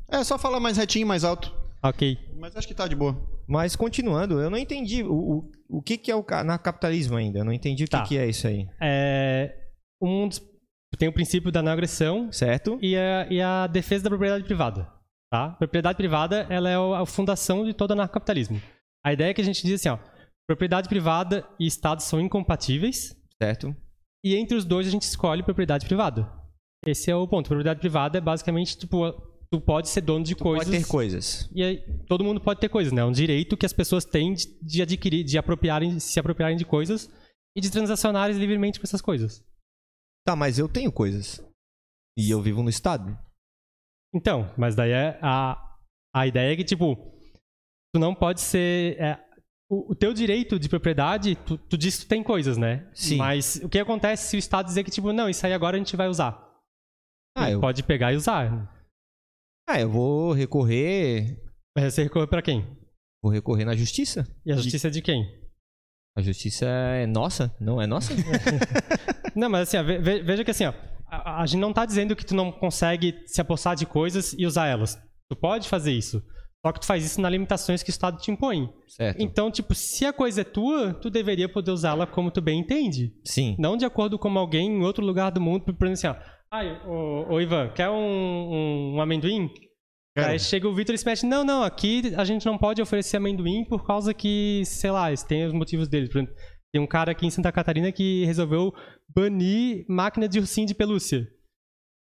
É, 0.08 0.23
só 0.23 0.38
falar 0.38 0.61
mais 0.61 0.76
retinho, 0.76 1.06
mais 1.06 1.25
alto. 1.25 1.52
Ok. 1.82 2.17
Mas 2.38 2.56
acho 2.56 2.69
que 2.69 2.75
tá 2.75 2.87
de 2.87 2.94
boa. 2.94 3.20
Mas 3.49 3.75
continuando, 3.75 4.41
eu 4.41 4.49
não 4.49 4.56
entendi 4.56 5.02
o, 5.02 5.12
o, 5.12 5.50
o 5.79 5.82
que, 5.82 5.99
que 5.99 6.11
é 6.11 6.14
o 6.14 6.23
ca- 6.23 6.41
anarcapitalismo 6.41 7.17
ainda. 7.17 7.41
Eu 7.41 7.44
não 7.44 7.52
entendi 7.52 7.82
o 7.82 7.87
que, 7.87 7.91
Tá. 7.91 8.05
que 8.05 8.17
é 8.17 8.26
isso 8.29 8.46
aí. 8.46 8.69
É, 8.81 9.55
um 10.00 10.29
dos- 10.29 10.41
tem 10.96 11.08
o 11.08 11.12
princípio 11.12 11.50
da 11.50 11.61
não 11.62 11.73
agressão 11.73 12.31
Certo? 12.31 12.79
e 12.81 12.97
a, 12.97 13.26
e 13.29 13.40
a 13.43 13.67
defesa 13.67 14.05
da 14.05 14.11
propriedade 14.11 14.44
privada. 14.44 14.88
Tá? 15.32 15.50
Propriedade 15.58 15.97
privada 15.97 16.47
ela 16.49 16.70
é 16.70 16.79
o- 16.79 16.94
a 16.94 17.05
fundação 17.05 17.64
de 17.64 17.75
todo 17.75 17.90
anarcapitalismo. 17.90 18.62
A 19.05 19.12
ideia 19.12 19.31
é 19.31 19.35
que 19.35 19.40
a 19.40 19.44
gente 19.44 19.62
diz 19.67 19.81
assim, 19.81 19.88
ó, 19.88 19.99
propriedade 20.49 20.88
privada 20.88 21.44
e 21.58 21.67
Estado 21.67 22.00
são 22.02 22.20
incompatíveis 22.20 23.17
Certo? 23.43 23.75
e 24.25 24.37
entre 24.37 24.56
os 24.56 24.64
dois 24.64 24.87
a 24.87 24.90
gente 24.90 25.02
escolhe 25.02 25.43
propriedade 25.43 25.87
privada. 25.87 26.31
Esse 26.87 27.11
é 27.11 27.17
o 27.17 27.27
ponto. 27.27 27.47
Propriedade 27.47 27.81
privada 27.81 28.19
é 28.19 28.21
basicamente, 28.21 28.77
tipo, 28.77 29.11
tu 29.51 29.61
pode 29.61 29.89
ser 29.89 30.01
dono 30.01 30.25
de 30.25 30.35
coisas. 30.35 30.67
Pode 30.69 30.79
ter 30.79 30.89
coisas. 30.89 31.51
E 31.55 31.63
aí, 31.63 31.79
todo 32.07 32.25
mundo 32.25 32.41
pode 32.41 32.61
ter 32.61 32.69
coisas, 32.69 32.93
né? 32.93 33.03
É 33.03 33.05
um 33.05 33.13
direito 33.13 33.57
que 33.57 33.67
as 33.67 33.73
pessoas 33.73 34.05
têm 34.05 34.35
de, 34.35 34.47
de 34.61 34.83
adquirir, 34.83 35.25
de 35.25 35.39
apropriarem, 35.39 35.99
se 35.99 36.19
apropriarem 36.19 36.57
de 36.57 36.65
coisas 36.65 37.11
e 37.57 37.61
de 37.61 37.71
transacionarem 37.71 38.37
livremente 38.37 38.79
com 38.79 38.85
essas 38.85 39.01
coisas. 39.01 39.45
Tá, 40.27 40.35
mas 40.35 40.59
eu 40.59 40.69
tenho 40.69 40.91
coisas. 40.91 41.41
E 42.19 42.31
eu 42.31 42.41
vivo 42.41 42.63
no 42.63 42.71
estado. 42.71 43.17
Então, 44.15 44.53
mas 44.57 44.75
daí 44.75 44.93
é 44.93 45.19
a, 45.21 45.77
a 46.15 46.27
ideia 46.27 46.53
é 46.53 46.57
que, 46.57 46.65
tipo, 46.65 46.97
tu 47.93 48.01
não 48.01 48.15
pode 48.15 48.41
ser. 48.41 49.01
é, 49.01 49.21
o, 49.69 49.93
o 49.93 49.95
teu 49.95 50.13
direito 50.13 50.59
de 50.59 50.69
propriedade, 50.69 51.35
tu, 51.37 51.59
tu 51.59 51.77
diz 51.77 51.99
que 51.99 52.05
tu 52.05 52.09
tem 52.09 52.23
coisas, 52.23 52.57
né? 52.57 52.89
Sim. 52.95 53.17
Mas 53.17 53.57
o 53.57 53.69
que 53.69 53.79
acontece 53.79 54.29
se 54.29 54.37
o 54.37 54.39
Estado 54.39 54.67
dizer 54.67 54.85
que, 54.85 54.91
tipo, 54.91 55.13
não, 55.13 55.29
isso 55.29 55.45
aí 55.45 55.53
agora 55.53 55.77
a 55.77 55.79
gente 55.79 55.97
vai 55.97 56.09
usar? 56.09 56.54
Ah, 57.37 57.51
eu, 57.51 57.61
Pode 57.61 57.83
pegar 57.83 58.13
e 58.13 58.17
usar. 58.17 58.73
ah, 59.69 59.81
eu 59.81 59.91
vou 59.91 60.33
recorrer. 60.33 61.37
Mas 61.77 61.93
você 61.95 62.05
recorre 62.05 62.27
pra 62.27 62.43
quem? 62.43 62.65
Vou 63.23 63.33
recorrer 63.33 63.65
na 63.65 63.75
justiça. 63.75 64.27
E 64.45 64.53
a 64.53 64.57
justiça 64.57 64.89
é 64.89 64.91
de 64.91 65.03
quem? 65.03 65.25
A 66.17 66.23
justiça 66.23 66.67
é 66.67 67.07
nossa? 67.07 67.55
Não 67.61 67.81
é 67.83 67.87
nossa? 67.87 68.13
Não, 69.35 69.49
mas 69.51 69.63
assim, 69.69 69.77
ó, 69.79 69.83
ve- 69.83 69.99
ve- 69.99 70.23
veja 70.23 70.45
que 70.45 70.51
assim, 70.53 70.67
ó, 70.67 70.73
a, 71.09 71.43
a 71.43 71.47
gente 71.47 71.59
não 71.61 71.73
tá 71.73 71.85
dizendo 71.85 72.15
que 72.15 72.25
tu 72.25 72.37
não 72.37 72.53
consegue 72.53 73.21
se 73.27 73.41
apossar 73.41 73.75
de 73.75 73.85
coisas 73.85 74.33
e 74.39 74.47
usar 74.47 74.69
elas. 74.69 74.97
Tu 75.29 75.35
pode 75.37 75.69
fazer 75.69 75.91
isso. 75.91 76.23
Só 76.65 76.73
que 76.73 76.79
tu 76.81 76.87
faz 76.87 77.05
isso 77.05 77.21
nas 77.21 77.33
limitações 77.33 77.83
que 77.83 77.91
o 77.91 77.93
Estado 77.93 78.19
te 78.19 78.31
impõe. 78.31 78.73
certo. 78.89 79.21
Então, 79.21 79.51
tipo, 79.51 79.75
se 79.75 80.07
a 80.07 80.13
coisa 80.13 80.43
é 80.43 80.45
tua, 80.45 80.95
tu 80.95 81.11
deveria 81.11 81.49
poder 81.49 81.73
usá-la 81.73 82.07
como 82.07 82.31
tu 82.31 82.41
bem 82.41 82.61
entende. 82.61 83.13
Sim. 83.27 83.57
Não 83.59 83.77
de 83.77 83.85
acordo 83.85 84.17
com 84.19 84.29
alguém 84.39 84.69
em 84.79 84.83
outro 84.85 85.05
lugar 85.05 85.31
do 85.33 85.41
mundo, 85.41 85.65
por 85.75 85.89
exemplo 85.89 85.93
assim, 85.93 86.07
ó. 86.07 86.34
Ai, 86.55 86.81
ô, 86.87 87.35
ô 87.35 87.41
Ivan, 87.41 87.69
quer 87.71 87.91
um, 87.91 88.95
um, 88.95 89.01
amendoim? 89.01 89.51
Aí 90.17 90.39
chega 90.39 90.69
o 90.69 90.73
Vitor 90.73 90.95
e 90.95 90.99
se 90.99 91.05
mete, 91.05 91.27
não, 91.27 91.43
não, 91.43 91.65
aqui 91.65 92.15
a 92.17 92.23
gente 92.23 92.47
não 92.47 92.56
pode 92.56 92.81
oferecer 92.81 93.17
amendoim 93.17 93.65
por 93.65 93.85
causa 93.85 94.15
que, 94.15 94.62
sei 94.65 94.93
lá, 94.93 95.12
têm 95.17 95.47
os 95.47 95.53
motivos 95.53 95.89
deles. 95.89 96.09
Por 96.09 96.19
exemplo, 96.19 96.35
tem 96.73 96.81
um 96.81 96.87
cara 96.87 97.11
aqui 97.11 97.27
em 97.27 97.31
Santa 97.31 97.51
Catarina 97.51 97.91
que 97.91 98.25
resolveu 98.25 98.73
banir 99.12 99.85
máquina 99.89 100.29
de 100.29 100.39
ursinho 100.39 100.69
de 100.69 100.77
pelúcia. 100.77 101.27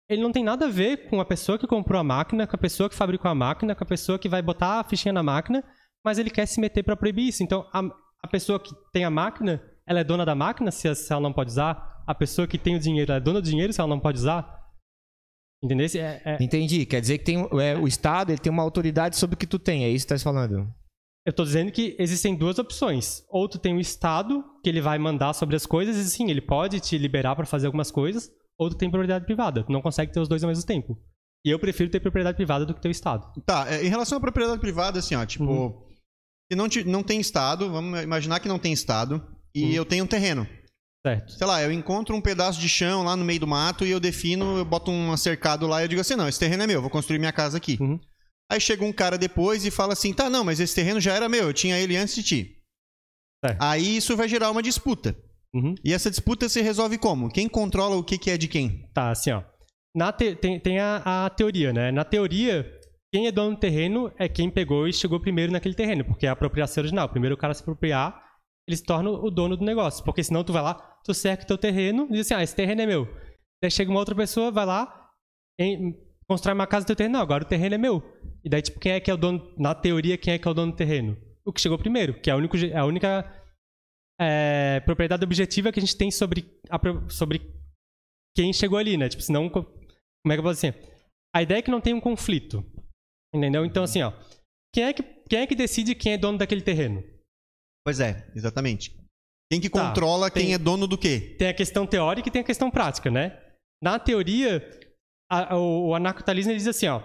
Ele 0.09 0.21
não 0.21 0.33
tem 0.33 0.43
nada 0.43 0.67
a 0.67 0.69
ver 0.69 1.09
com 1.09 1.21
a 1.21 1.25
pessoa 1.25 1.57
que 1.57 1.69
comprou 1.69 2.01
a 2.01 2.03
máquina, 2.05 2.45
com 2.45 2.57
a 2.57 2.59
pessoa 2.59 2.91
que 2.91 2.97
fabricou 2.97 3.31
a 3.31 3.37
máquina, 3.37 3.73
com 3.73 3.85
a 3.85 3.87
pessoa 3.87 4.19
que 4.19 4.29
vai 4.29 4.43
botar 4.43 4.81
a 4.81 4.85
fichinha 4.85 5.13
na 5.13 5.23
máquina, 5.23 5.63
mas 6.05 6.19
ele 6.19 6.29
quer 6.29 6.47
se 6.47 6.61
meter 6.61 6.83
pra 6.83 6.97
proibir 6.97 7.29
isso. 7.29 7.45
Então, 7.45 7.69
a, 7.73 7.83
a 8.21 8.27
pessoa 8.27 8.59
que 8.59 8.75
tem 8.93 9.05
a 9.05 9.11
máquina, 9.11 9.63
ela 9.87 10.01
é 10.01 10.05
dona 10.05 10.27
da 10.27 10.35
máquina 10.35 10.73
se, 10.73 10.93
se 10.93 11.13
ela 11.13 11.23
não 11.23 11.33
pode 11.33 11.53
usar. 11.53 11.94
A 12.07 12.15
pessoa 12.15 12.47
que 12.47 12.59
tem 12.59 12.77
o 12.77 12.81
dinheiro, 12.81 13.11
ela 13.13 13.19
é 13.19 13.23
dona 13.25 13.41
do 13.41 13.49
dinheiro 13.49 13.73
se 13.73 13.81
ela 13.81 13.89
não 13.89 14.01
pode 14.01 14.19
usar. 14.19 14.63
Entendeu? 15.63 15.87
É, 15.95 16.23
é, 16.25 16.37
Entendi. 16.41 16.85
Quer 16.85 17.01
dizer 17.01 17.19
que 17.19 17.25
tem, 17.25 17.37
é, 17.61 17.77
o 17.77 17.89
Estado 17.89 18.31
ele 18.31 18.39
tem 18.39 18.53
uma 18.53 18.63
autoridade 18.63 19.17
sobre 19.17 19.35
o 19.35 19.37
que 19.39 19.47
tu 19.47 19.59
tem. 19.59 19.85
É 19.85 19.89
isso 19.89 20.07
que 20.07 20.15
tu 20.15 20.19
tá 20.19 20.23
falando. 20.23 20.69
Eu 21.27 21.33
tô 21.33 21.43
dizendo 21.43 21.73
que 21.73 21.97
existem 21.99 22.37
duas 22.37 22.59
opções. 22.59 23.25
Ou 23.31 23.49
tu 23.49 23.59
tem 23.59 23.75
o 23.75 23.81
Estado, 23.81 24.45
que 24.63 24.69
ele 24.69 24.83
vai 24.83 24.99
mandar 24.99 25.33
sobre 25.33 25.57
as 25.57 25.65
coisas, 25.65 25.97
e 25.97 26.11
sim, 26.11 26.31
ele 26.31 26.43
pode 26.43 26.81
te 26.81 26.99
liberar 26.99 27.35
pra 27.35 27.47
fazer 27.47 27.67
algumas 27.67 27.91
coisas, 27.91 28.31
ou 28.59 28.69
tu 28.69 28.77
tem 28.77 28.91
propriedade 28.91 29.25
privada. 29.25 29.65
Tu 29.65 29.73
não 29.73 29.81
consegue 29.81 30.13
ter 30.13 30.21
os 30.21 30.29
dois 30.29 30.45
ao 30.45 30.49
mesmo 30.49 30.67
tempo. 30.67 30.99
E 31.47 31.51
eu 31.51 31.59
prefiro 31.59 31.91
ter 31.91 32.01
propriedade 32.01 32.37
privada 32.37 32.67
do 32.67 32.75
que 32.75 32.81
ter 32.83 32.89
o 32.89 32.91
Estado. 32.91 33.27
Tá, 33.47 33.67
é, 33.73 33.85
em 33.85 33.89
relação 33.89 34.19
à 34.19 34.21
propriedade 34.21 34.61
privada, 34.61 34.99
assim, 34.99 35.15
ó, 35.15 35.25
tipo, 35.25 35.45
Uhum. 35.45 35.83
se 36.53 36.57
não, 36.57 36.69
te- 36.69 36.85
não 36.85 37.03
tem 37.03 37.21
estado, 37.21 37.71
vamos 37.71 38.03
imaginar 38.03 38.39
que 38.41 38.49
não 38.49 38.59
tem 38.59 38.73
estado, 38.73 39.27
e 39.55 39.65
Uhum. 39.65 39.71
eu 39.73 39.85
tenho 39.87 40.05
um 40.05 40.07
terreno. 40.07 40.47
Certo. 41.07 41.33
Sei 41.33 41.47
lá, 41.47 41.63
eu 41.63 41.71
encontro 41.71 42.17
um 42.17 42.21
pedaço 42.21 42.59
de 42.59 42.69
chão 42.69 43.03
lá 43.03 43.15
no 43.15 43.25
meio 43.25 43.41
do 43.41 43.47
mato 43.47 43.85
e 43.85 43.91
eu 43.91 44.01
defino, 44.01 44.57
eu 44.57 44.65
boto 44.65 44.91
um 44.91 45.15
cercado 45.17 45.67
lá 45.67 45.81
e 45.81 45.85
eu 45.85 45.89
digo 45.89 46.01
assim, 46.01 46.17
não, 46.17 46.27
esse 46.29 46.39
terreno 46.41 46.63
é 46.63 46.67
meu, 46.67 46.81
vou 46.81 46.89
construir 46.91 47.19
minha 47.19 47.33
casa 47.33 47.59
aqui. 47.59 47.77
Uhum. 47.81 48.01
Aí 48.51 48.59
chega 48.61 48.85
um 48.85 48.93
cara 48.93 49.19
depois 49.19 49.67
e 49.67 49.71
fala 49.71 49.93
assim, 49.93 50.15
tá, 50.15 50.31
não, 50.31 50.45
mas 50.45 50.61
esse 50.61 50.75
terreno 50.75 51.01
já 51.01 51.13
era 51.13 51.29
meu, 51.29 51.45
eu 51.45 51.53
tinha 51.53 51.79
ele 51.79 51.97
antes 51.97 52.15
de 52.15 52.23
ti. 52.23 52.57
Certo. 53.45 53.61
Aí 53.61 53.97
isso 53.99 54.17
vai 54.17 54.29
gerar 54.29 54.51
uma 54.51 54.63
disputa. 54.63 55.15
Uhum. 55.55 55.75
E 55.85 55.93
essa 55.93 56.11
disputa 56.11 56.49
se 56.49 56.63
resolve 56.63 56.97
como? 56.97 57.31
Quem 57.31 57.49
controla 57.49 57.97
o 57.97 58.03
que, 58.03 58.17
que 58.19 58.31
é 58.31 58.39
de 58.39 58.49
quem? 58.49 58.89
Tá, 58.95 59.11
assim, 59.11 59.31
ó. 59.31 59.43
Na 59.95 60.11
te- 60.11 60.35
tem 60.35 60.59
tem 60.59 60.81
a, 60.81 61.27
a 61.27 61.31
teoria, 61.31 61.73
né? 61.73 61.93
Na 61.93 62.03
teoria, 62.05 62.67
quem 63.13 63.29
é 63.29 63.33
dono 63.33 63.55
do 63.55 63.61
terreno 63.61 64.11
é 64.19 64.29
quem 64.29 64.51
pegou 64.51 64.89
e 64.89 64.93
chegou 64.93 65.21
primeiro 65.21 65.53
naquele 65.53 65.75
terreno, 65.75 66.05
porque 66.05 66.27
é 66.27 66.29
a 66.29 66.33
apropriação 66.33 66.81
original. 66.83 67.09
Primeiro 67.09 67.37
o 67.37 67.39
cara 67.39 67.55
se 67.55 67.63
apropriar, 67.63 68.21
ele 68.67 68.77
se 68.77 68.83
torna 68.83 69.11
o 69.11 69.31
dono 69.31 69.57
do 69.57 69.65
negócio. 69.65 70.03
Porque 70.05 70.25
senão 70.25 70.43
tu 70.43 70.53
vai 70.53 70.63
lá, 70.63 70.94
tu 71.05 71.13
cerca 71.15 71.45
teu 71.45 71.59
terreno 71.59 72.07
e 72.11 72.13
diz 72.15 72.21
assim, 72.27 72.35
ah, 72.35 72.43
esse 72.43 72.55
terreno 72.57 72.83
é 72.83 72.87
meu. 72.87 73.07
Daí 73.63 73.71
chega 73.71 73.91
uma 73.91 74.01
outra 74.01 74.15
pessoa, 74.15 74.51
vai 74.51 74.67
lá, 74.67 75.11
em- 75.61 75.95
constrói 76.29 76.55
uma 76.55 76.67
casa 76.67 76.85
no 76.85 76.87
teu 76.89 76.97
terreno. 76.97 77.15
Não, 77.15 77.21
agora 77.21 77.45
o 77.45 77.49
terreno 77.49 77.75
é 77.75 77.79
meu. 77.79 78.03
E 78.45 78.49
daí, 78.49 78.63
tipo, 78.63 78.79
quem 78.81 78.93
é 78.93 79.01
que 79.01 79.11
é 79.11 79.15
o 79.15 79.17
dono, 79.17 79.55
na 79.59 79.75
teoria, 79.75 80.19
quem 80.19 80.35
é 80.35 80.39
que 80.39 80.47
é 80.47 80.51
o 80.51 80.55
dono 80.55 80.73
do 80.73 80.77
terreno? 80.77 81.17
O 81.47 81.53
que 81.53 81.61
chegou 81.61 81.79
primeiro, 81.79 82.19
que 82.21 82.31
é 82.31 82.33
a, 82.33 82.37
único, 82.37 82.57
je- 82.57 82.71
é 82.73 82.77
a 82.79 82.85
única 82.87 83.25
é, 84.21 84.81
propriedade 84.81 85.25
objetiva 85.25 85.73
que 85.73 85.79
a 85.79 85.83
gente 85.83 85.97
tem 85.97 86.11
sobre, 86.11 86.45
a 86.71 86.79
sobre 87.11 87.41
quem 88.37 88.53
chegou 88.53 88.79
ali, 88.79 88.97
né? 88.97 89.09
Tipo, 89.09 89.23
senão, 89.23 89.49
co- 89.49 89.65
como 89.65 90.33
é 90.33 90.35
que 90.35 90.39
eu 90.41 90.43
posso 90.43 90.55
dizer? 90.57 90.75
A 91.35 91.43
ideia 91.43 91.59
é 91.59 91.63
que 91.63 91.71
não 91.71 91.81
tem 91.81 91.93
um 91.95 92.01
conflito, 92.01 92.65
entendeu? 93.35 93.65
Então, 93.65 93.83
assim, 93.85 94.03
ó, 94.03 94.13
quem 94.75 94.85
é 94.85 94.93
que, 94.93 95.03
quem 95.03 95.41
é 95.41 95.47
que 95.47 95.55
decide 95.55 95.95
quem 95.95 96.13
é 96.13 96.19
dono 96.19 96.39
daquele 96.39 96.63
terreno? 96.63 97.03
Pois 97.85 98.01
é, 98.01 98.31
exatamente. 98.35 98.95
Quem 99.51 99.61
que 99.61 99.69
Tá, 99.71 99.89
controla 99.89 100.31
tem- 100.31 100.45
quem 100.47 100.55
é 100.55 100.59
dono 100.59 100.87
do 100.87 100.97
quê? 100.99 101.37
Tem 101.39 101.49
a 101.49 101.55
questão 101.55 101.87
teórica 101.87 102.29
e 102.29 102.33
tem 102.33 102.43
a 102.43 102.45
questão 102.45 102.71
prática, 102.71 103.11
né? 103.11 103.39
Na 103.83 103.99
teoria, 103.99 104.63
a- 105.31 105.57
o, 105.57 105.89
o 105.89 105.95
anarcapitalismo 105.95 106.51
ele 106.53 106.59
diz 106.59 106.69
assim, 106.69 106.87
ó, 106.89 107.03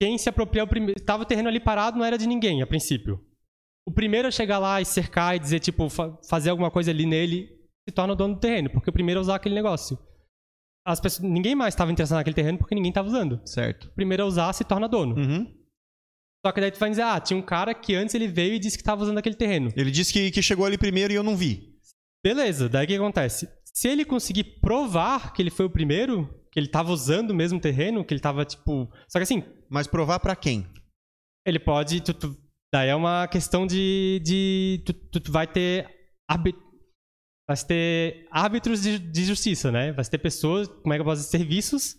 quem 0.00 0.18
se 0.18 0.28
apropriou 0.28 0.66
primeiro, 0.66 1.00
tava 1.00 1.22
o 1.22 1.26
terreno 1.26 1.48
ali 1.48 1.60
parado, 1.60 1.96
não 1.98 2.04
era 2.04 2.18
de 2.18 2.26
ninguém, 2.26 2.60
a 2.62 2.66
princípio. 2.66 3.24
O 3.88 3.92
primeiro 3.92 4.26
a 4.28 4.30
chegar 4.32 4.58
lá 4.58 4.80
e 4.80 4.84
cercar 4.84 5.36
e 5.36 5.38
dizer, 5.38 5.60
tipo, 5.60 5.88
fa- 5.88 6.18
fazer 6.28 6.50
alguma 6.50 6.70
coisa 6.70 6.90
ali 6.90 7.06
nele, 7.06 7.46
se 7.88 7.94
torna 7.94 8.12
o 8.12 8.16
dono 8.16 8.34
do 8.34 8.40
terreno, 8.40 8.68
porque 8.70 8.90
o 8.90 8.92
primeiro 8.92 9.20
a 9.20 9.22
usar 9.22 9.36
aquele 9.36 9.54
negócio. 9.54 9.96
As 10.86 11.00
pessoas, 11.00 11.22
ninguém 11.28 11.54
mais 11.54 11.72
estava 11.74 11.90
interessado 11.90 12.18
naquele 12.18 12.34
terreno 12.34 12.58
porque 12.58 12.74
ninguém 12.74 12.90
estava 12.90 13.08
usando. 13.08 13.40
Certo. 13.46 13.88
O 13.88 13.92
primeiro 13.94 14.22
a 14.24 14.26
usar 14.26 14.52
se 14.52 14.64
torna 14.64 14.88
dono. 14.88 15.16
Uhum. 15.16 15.52
Só 16.44 16.52
que 16.52 16.60
daí 16.60 16.70
tu 16.70 16.78
vai 16.78 16.90
dizer, 16.90 17.02
ah, 17.02 17.18
tinha 17.20 17.36
um 17.36 17.42
cara 17.42 17.74
que 17.74 17.94
antes 17.94 18.14
ele 18.14 18.28
veio 18.28 18.54
e 18.54 18.58
disse 18.58 18.76
que 18.76 18.82
estava 18.82 19.02
usando 19.02 19.18
aquele 19.18 19.34
terreno. 19.34 19.72
Ele 19.76 19.90
disse 19.90 20.12
que, 20.12 20.30
que 20.30 20.42
chegou 20.42 20.64
ali 20.66 20.76
primeiro 20.78 21.12
e 21.12 21.16
eu 21.16 21.22
não 21.24 21.36
vi. 21.36 21.75
Beleza, 22.24 22.68
daí 22.68 22.84
o 22.84 22.88
que 22.88 22.96
acontece? 22.96 23.48
Se 23.72 23.88
ele 23.88 24.04
conseguir 24.04 24.60
provar 24.60 25.32
que 25.32 25.42
ele 25.42 25.50
foi 25.50 25.66
o 25.66 25.70
primeiro, 25.70 26.26
que 26.50 26.58
ele 26.58 26.66
estava 26.66 26.90
usando 26.90 27.30
o 27.30 27.34
mesmo 27.34 27.60
terreno, 27.60 28.04
que 28.04 28.12
ele 28.14 28.18
estava 28.18 28.44
tipo. 28.44 28.90
Só 29.08 29.18
que 29.18 29.22
assim, 29.24 29.42
Mas 29.70 29.86
provar 29.86 30.18
pra 30.20 30.34
quem? 30.36 30.66
ele 31.46 31.58
pode. 31.58 32.00
Tu, 32.00 32.14
tu- 32.14 32.36
Daí 32.72 32.88
é 32.88 32.94
uma 32.94 33.28
questão 33.28 33.66
de. 33.66 34.20
de 34.24 34.82
tu, 34.84 34.92
tu- 34.92 35.20
tu 35.20 35.32
vai 35.32 35.46
ter. 35.46 35.88
Vai 37.48 37.56
ter 37.64 38.26
árbitros 38.32 38.82
de, 38.82 38.98
de 38.98 39.24
justiça, 39.24 39.70
né? 39.70 39.92
Vai 39.92 40.04
ter 40.04 40.18
pessoas, 40.18 40.66
como 40.66 40.92
é 40.92 40.96
que 40.96 41.00
eu 41.02 41.04
posso 41.04 41.22
dizer, 41.22 41.38
serviços 41.38 41.94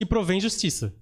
que 0.00 0.06
provém 0.08 0.40
justiça. 0.40 0.94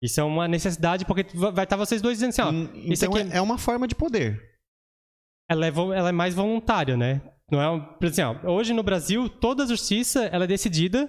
Isso 0.00 0.20
é 0.20 0.22
uma 0.24 0.46
necessidade, 0.46 1.04
porque 1.04 1.24
vai 1.36 1.64
estar 1.64 1.76
vocês 1.76 2.00
dois 2.00 2.18
dizendo 2.18 2.30
assim, 2.30 2.42
ó, 2.42 2.50
Hum, 2.52 2.70
Então 2.92 3.12
aqui 3.12 3.32
é, 3.32 3.38
é 3.38 3.40
uma 3.40 3.58
forma 3.58 3.88
de 3.88 3.94
poder. 3.96 4.40
ela 5.50 5.66
é, 5.66 5.68
ela 5.70 6.08
é 6.10 6.12
mais 6.12 6.34
voluntária, 6.34 6.96
né? 6.96 7.20
Não 7.52 7.60
é, 7.60 7.68
um- 7.70 7.80
por 7.80 8.06
exemplo, 8.06 8.50
hoje 8.50 8.72
no 8.72 8.82
Brasil, 8.82 9.28
toda 9.28 9.64
a 9.64 9.66
justiça 9.66 10.24
ela 10.24 10.44
é 10.44 10.46
decidida 10.46 11.06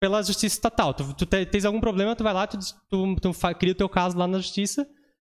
pela 0.00 0.20
justiça 0.22 0.56
estatal. 0.56 0.92
Tu, 0.92 1.14
tu 1.14 1.24
te- 1.26 1.46
tens 1.46 1.64
algum 1.64 1.80
problema, 1.80 2.16
tu 2.16 2.24
vai 2.24 2.34
lá, 2.34 2.44
tu, 2.46 2.58
tu, 2.90 3.16
tu 3.20 3.30
cria 3.58 3.72
o 3.72 3.76
teu 3.76 3.88
caso 3.88 4.18
lá 4.18 4.26
na 4.26 4.38
justiça, 4.38 4.84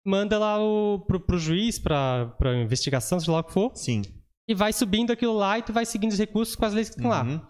manda 0.07 0.39
lá 0.39 0.59
o, 0.59 1.01
pro, 1.07 1.21
pro 1.21 1.39
juiz, 1.39 1.79
pra, 1.79 2.29
pra 2.39 2.57
investigação, 2.57 3.21
seja 3.21 3.31
lá 3.33 3.41
o 3.41 3.45
que 3.45 3.53
for, 3.53 3.77
Sim. 3.77 4.01
e 4.49 4.55
vai 4.55 4.73
subindo 4.73 5.13
aquilo 5.13 5.35
lá 5.35 5.59
e 5.59 5.63
tu 5.63 5.73
vai 5.73 5.85
seguindo 5.85 6.13
os 6.13 6.19
recursos 6.19 6.57
com 6.57 6.65
as 6.65 6.73
leis 6.73 6.89
que 6.89 6.97
estão 6.97 7.11
lá. 7.11 7.23
Uhum. 7.23 7.41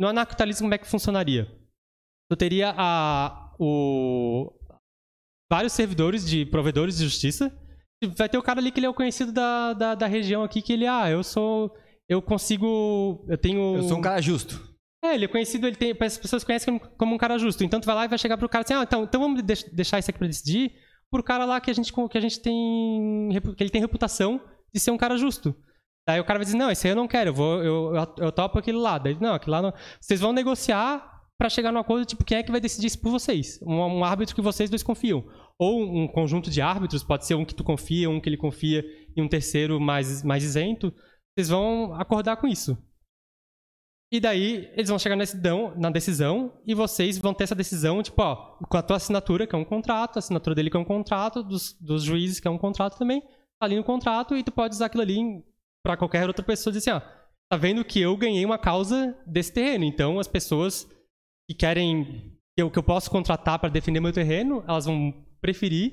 No 0.00 0.08
anarcapitalismo, 0.08 0.64
como 0.64 0.74
é 0.74 0.78
que 0.78 0.86
funcionaria? 0.86 1.44
Tu 2.30 2.36
teria 2.36 2.74
a, 2.76 3.54
o, 3.60 4.50
vários 5.52 5.74
servidores 5.74 6.26
de 6.26 6.46
provedores 6.46 6.96
de 6.96 7.04
justiça. 7.04 7.54
Vai 8.16 8.28
ter 8.28 8.36
o 8.38 8.42
cara 8.42 8.60
ali 8.60 8.70
que 8.70 8.78
ele 8.78 8.86
é 8.86 8.90
o 8.90 8.94
conhecido 8.94 9.32
da, 9.32 9.72
da, 9.72 9.94
da 9.94 10.06
região 10.06 10.42
aqui, 10.42 10.60
que 10.60 10.72
ele, 10.72 10.86
ah, 10.86 11.08
eu 11.10 11.22
sou. 11.22 11.72
Eu 12.08 12.20
consigo. 12.22 13.24
Eu 13.28 13.38
tenho. 13.38 13.76
Eu 13.76 13.82
sou 13.84 13.98
um 13.98 14.02
cara 14.02 14.20
justo. 14.20 14.60
É, 15.04 15.14
ele 15.14 15.24
é 15.24 15.28
conhecido, 15.28 15.66
ele 15.66 15.76
tem. 15.76 15.94
As 16.00 16.18
pessoas 16.18 16.44
conhecem 16.44 16.78
como, 16.98 17.14
um 17.14 17.18
cara 17.18 17.38
justo. 17.38 17.64
Então 17.64 17.80
tu 17.80 17.86
vai 17.86 17.94
lá 17.94 18.04
e 18.04 18.08
vai 18.08 18.18
chegar 18.18 18.36
pro 18.36 18.48
cara 18.48 18.64
assim, 18.64 18.74
ah, 18.74 18.82
então, 18.82 19.04
então 19.04 19.20
vamos 19.20 19.42
deix- 19.42 19.64
deixar 19.72 19.98
isso 19.98 20.10
aqui 20.10 20.18
pra 20.18 20.28
decidir 20.28 20.72
pro 21.10 21.22
cara 21.22 21.44
lá 21.44 21.60
que 21.60 21.70
a 21.70 21.74
gente, 21.74 21.92
que 21.92 22.18
a 22.18 22.20
gente 22.20 22.40
tem. 22.40 23.28
que 23.56 23.62
ele 23.62 23.70
tem 23.70 23.80
reputação 23.80 24.40
de 24.72 24.80
ser 24.80 24.90
um 24.90 24.98
cara 24.98 25.16
justo. 25.16 25.54
Daí 26.08 26.20
o 26.20 26.24
cara 26.24 26.38
vai 26.38 26.44
dizer, 26.44 26.56
não, 26.56 26.70
esse 26.70 26.86
aí 26.86 26.92
eu 26.92 26.96
não 26.96 27.08
quero, 27.08 27.30
eu, 27.30 27.34
vou, 27.34 27.64
eu, 27.64 27.96
eu, 27.96 28.14
eu 28.26 28.32
topo 28.32 28.58
aquele 28.58 28.78
lá. 28.78 28.96
Daí, 28.98 29.16
não, 29.20 29.34
aquele 29.34 29.50
lá 29.50 29.62
não. 29.62 29.72
Vocês 30.00 30.20
vão 30.20 30.32
negociar 30.32 31.04
pra 31.36 31.48
chegar 31.48 31.72
num 31.72 31.80
acordo, 31.80 32.04
tipo, 32.04 32.24
quem 32.24 32.38
é 32.38 32.42
que 32.42 32.52
vai 32.52 32.60
decidir 32.60 32.86
isso 32.86 33.00
por 33.00 33.10
vocês? 33.10 33.58
Um, 33.62 33.74
um 33.74 34.04
árbitro 34.04 34.34
que 34.34 34.40
vocês 34.40 34.70
dois 34.70 34.82
confiam. 34.84 35.24
Ou 35.58 35.82
um 35.82 36.06
conjunto 36.06 36.50
de 36.50 36.60
árbitros, 36.60 37.02
pode 37.02 37.26
ser 37.26 37.34
um 37.34 37.44
que 37.44 37.54
tu 37.54 37.64
confia, 37.64 38.10
um 38.10 38.20
que 38.20 38.28
ele 38.28 38.36
confia 38.36 38.84
e 39.16 39.22
um 39.22 39.28
terceiro 39.28 39.80
mais, 39.80 40.22
mais 40.22 40.44
isento. 40.44 40.92
Vocês 41.34 41.48
vão 41.48 41.94
acordar 41.94 42.36
com 42.36 42.46
isso. 42.46 42.76
E 44.12 44.20
daí 44.20 44.70
eles 44.74 44.88
vão 44.88 44.98
chegar 44.98 45.16
na 45.16 45.90
decisão, 45.90 46.60
e 46.64 46.74
vocês 46.74 47.18
vão 47.18 47.34
ter 47.34 47.44
essa 47.44 47.56
decisão, 47.56 48.02
tipo, 48.02 48.22
ó, 48.22 48.56
com 48.68 48.76
a 48.76 48.82
tua 48.82 48.96
assinatura, 48.96 49.46
que 49.46 49.54
é 49.54 49.58
um 49.58 49.64
contrato, 49.64 50.16
a 50.16 50.18
assinatura 50.20 50.54
dele 50.54 50.70
que 50.70 50.76
é 50.76 50.80
um 50.80 50.84
contrato, 50.84 51.42
dos, 51.42 51.72
dos 51.80 52.04
juízes 52.04 52.38
que 52.38 52.46
é 52.46 52.50
um 52.50 52.58
contrato 52.58 52.96
também, 52.98 53.20
tá 53.20 53.26
ali 53.62 53.74
no 53.74 53.82
contrato 53.82 54.36
e 54.36 54.44
tu 54.44 54.52
pode 54.52 54.74
usar 54.74 54.86
aquilo 54.86 55.02
ali 55.02 55.42
pra 55.84 55.96
qualquer 55.96 56.26
outra 56.28 56.44
pessoa 56.44 56.72
dizer 56.72 56.90
assim, 56.90 57.04
ó, 57.04 57.08
tá 57.50 57.56
vendo 57.56 57.84
que 57.84 58.00
eu 58.00 58.16
ganhei 58.16 58.44
uma 58.44 58.58
causa 58.58 59.16
desse 59.26 59.52
terreno, 59.52 59.84
então 59.84 60.20
as 60.20 60.28
pessoas 60.28 60.88
que 61.50 61.56
querem 61.56 62.32
que 62.56 62.62
eu, 62.62 62.70
que 62.70 62.78
eu 62.78 62.82
posso 62.82 63.10
contratar 63.10 63.58
para 63.58 63.68
defender 63.68 64.00
meu 64.00 64.12
terreno, 64.12 64.64
elas 64.68 64.86
vão 64.86 65.12
preferir 65.46 65.92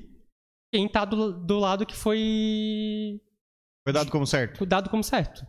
quem 0.72 0.88
tá 0.88 1.04
do, 1.04 1.32
do 1.32 1.58
lado 1.60 1.86
que 1.86 1.94
foi 1.96 3.20
Foi 3.86 3.92
dado 3.92 4.10
como 4.10 4.26
certo. 4.26 4.66
dado 4.66 4.90
como 4.90 5.04
certo. 5.04 5.46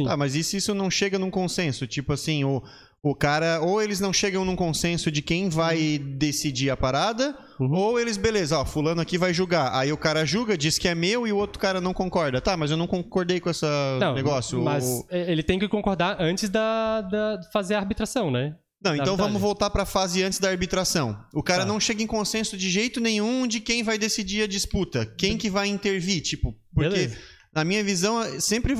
Sim. 0.00 0.06
Ah, 0.08 0.16
mas 0.16 0.34
e 0.34 0.42
se 0.42 0.56
isso 0.56 0.72
não 0.74 0.90
chega 0.90 1.18
num 1.18 1.30
consenso? 1.30 1.86
Tipo 1.86 2.14
assim, 2.14 2.44
o, 2.44 2.62
o 3.02 3.14
cara. 3.14 3.60
Ou 3.60 3.82
eles 3.82 4.00
não 4.00 4.10
chegam 4.10 4.42
num 4.42 4.56
consenso 4.56 5.10
de 5.10 5.20
quem 5.20 5.50
vai 5.50 5.98
decidir 5.98 6.70
a 6.70 6.76
parada, 6.78 7.36
Uhum. 7.60 7.74
ou 7.74 8.00
eles, 8.00 8.16
beleza, 8.16 8.58
ó, 8.58 8.64
fulano 8.64 9.02
aqui 9.02 9.18
vai 9.18 9.34
julgar. 9.34 9.70
Aí 9.74 9.92
o 9.92 9.96
cara 9.98 10.24
julga, 10.24 10.56
diz 10.56 10.78
que 10.78 10.88
é 10.88 10.94
meu 10.94 11.26
e 11.26 11.32
o 11.32 11.36
outro 11.36 11.58
cara 11.60 11.78
não 11.80 11.92
concorda. 11.92 12.40
Tá, 12.40 12.56
mas 12.56 12.70
eu 12.70 12.76
não 12.78 12.86
concordei 12.86 13.38
com 13.38 13.50
esse 13.50 13.66
negócio. 14.14 14.62
Mas 14.62 14.84
O- 14.86 15.06
ele 15.10 15.42
tem 15.42 15.58
que 15.58 15.68
concordar 15.68 16.16
antes 16.18 16.48
da, 16.48 17.02
da 17.02 17.40
fazer 17.52 17.74
a 17.74 17.78
arbitração, 17.80 18.30
né? 18.30 18.56
Não, 18.84 18.94
então 18.94 19.04
verdade. 19.06 19.22
vamos 19.28 19.40
voltar 19.40 19.70
pra 19.70 19.84
fase 19.86 20.22
antes 20.22 20.38
da 20.38 20.48
arbitração. 20.48 21.24
O 21.32 21.42
cara 21.42 21.62
Tá. 21.62 21.68
não 21.68 21.78
chega 21.78 22.02
em 22.02 22.06
consenso 22.06 22.56
de 22.56 22.68
jeito 22.68 23.00
nenhum 23.00 23.46
de 23.46 23.60
quem 23.60 23.82
vai 23.82 23.96
decidir 23.96 24.42
a 24.42 24.46
disputa, 24.46 25.06
quem 25.06 25.38
que 25.38 25.48
vai 25.48 25.68
intervir, 25.68 26.20
tipo, 26.20 26.52
porque 26.74 26.88
Beleza. 26.90 27.18
na 27.54 27.64
minha 27.64 27.84
visão 27.84 28.22
sempre 28.40 28.74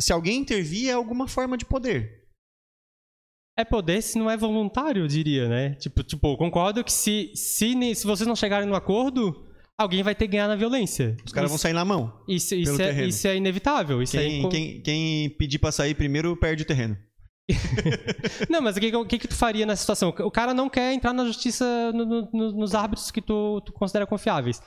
se- 0.00 0.12
alguém 0.12 0.38
intervir 0.38 0.88
é 0.88 0.92
alguma 0.92 1.26
forma 1.26 1.56
de 1.58 1.64
poder. 1.64 2.20
É 3.58 3.64
poder 3.64 4.00
se 4.02 4.18
não 4.18 4.30
é 4.30 4.36
voluntário, 4.36 5.02
eu 5.02 5.08
diria, 5.08 5.48
né? 5.48 5.74
Tipo, 5.74 6.02
tipo 6.02 6.36
concordo 6.36 6.82
que 6.84 6.92
se, 6.92 7.32
se, 7.34 7.74
se 7.94 8.06
vocês 8.06 8.26
não 8.26 8.36
chegarem 8.36 8.66
no 8.66 8.74
acordo, 8.74 9.46
alguém 9.76 10.02
vai 10.02 10.14
ter 10.14 10.26
que 10.26 10.32
ganhar 10.32 10.48
na 10.48 10.56
violência. 10.56 11.16
Os 11.26 11.32
caras 11.32 11.50
vão 11.50 11.58
sair 11.58 11.72
na 11.74 11.84
mão. 11.84 12.22
isso, 12.28 12.54
isso, 12.54 12.80
é, 12.80 13.06
isso 13.06 13.26
é 13.26 13.36
inevitável. 13.36 14.00
Isso 14.02 14.12
Quem, 14.12 14.20
aí, 14.36 14.42
com- 14.42 14.48
quem, 14.48 14.80
quem 14.82 15.30
pedir 15.30 15.58
pra 15.58 15.72
sair 15.72 15.94
primeiro 15.94 16.34
perde 16.36 16.62
o 16.62 16.66
terreno. 16.66 16.96
Não, 18.48 18.60
mas 18.60 18.76
o 18.76 18.80
que, 18.80 19.04
que, 19.06 19.18
que 19.18 19.28
tu 19.28 19.34
faria 19.34 19.64
nessa 19.66 19.80
situação? 19.80 20.08
O 20.10 20.30
cara 20.30 20.52
não 20.54 20.68
quer 20.68 20.92
entrar 20.92 21.12
na 21.12 21.24
justiça 21.24 21.92
no- 21.92 22.04
no- 22.04 22.30
no- 22.32 22.52
nos 22.52 22.74
árbitros 22.74 23.10
que 23.10 23.20
tu, 23.20 23.60
tu 23.62 23.72
considera 23.72 24.06
confiáveis. 24.06 24.60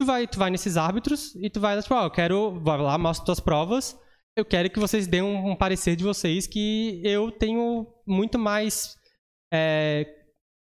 Tu 0.00 0.06
vai, 0.06 0.26
tu 0.26 0.38
vai 0.38 0.50
nesses 0.50 0.76
árbitros 0.76 1.34
e 1.36 1.48
tu 1.48 1.58
vai, 1.60 1.80
tipo, 1.80 1.94
ó, 1.94 2.04
eu 2.04 2.10
quero, 2.10 2.60
vai 2.60 2.78
lá, 2.78 2.98
mostra 2.98 3.24
tuas 3.24 3.40
provas, 3.40 3.98
eu 4.36 4.44
quero 4.44 4.68
que 4.68 4.78
vocês 4.78 5.06
deem 5.06 5.22
um, 5.22 5.52
um 5.52 5.56
parecer 5.56 5.96
de 5.96 6.04
vocês 6.04 6.46
que 6.46 7.00
eu 7.02 7.30
tenho 7.32 7.86
muito 8.06 8.38
mais 8.38 8.94
é, 9.52 10.06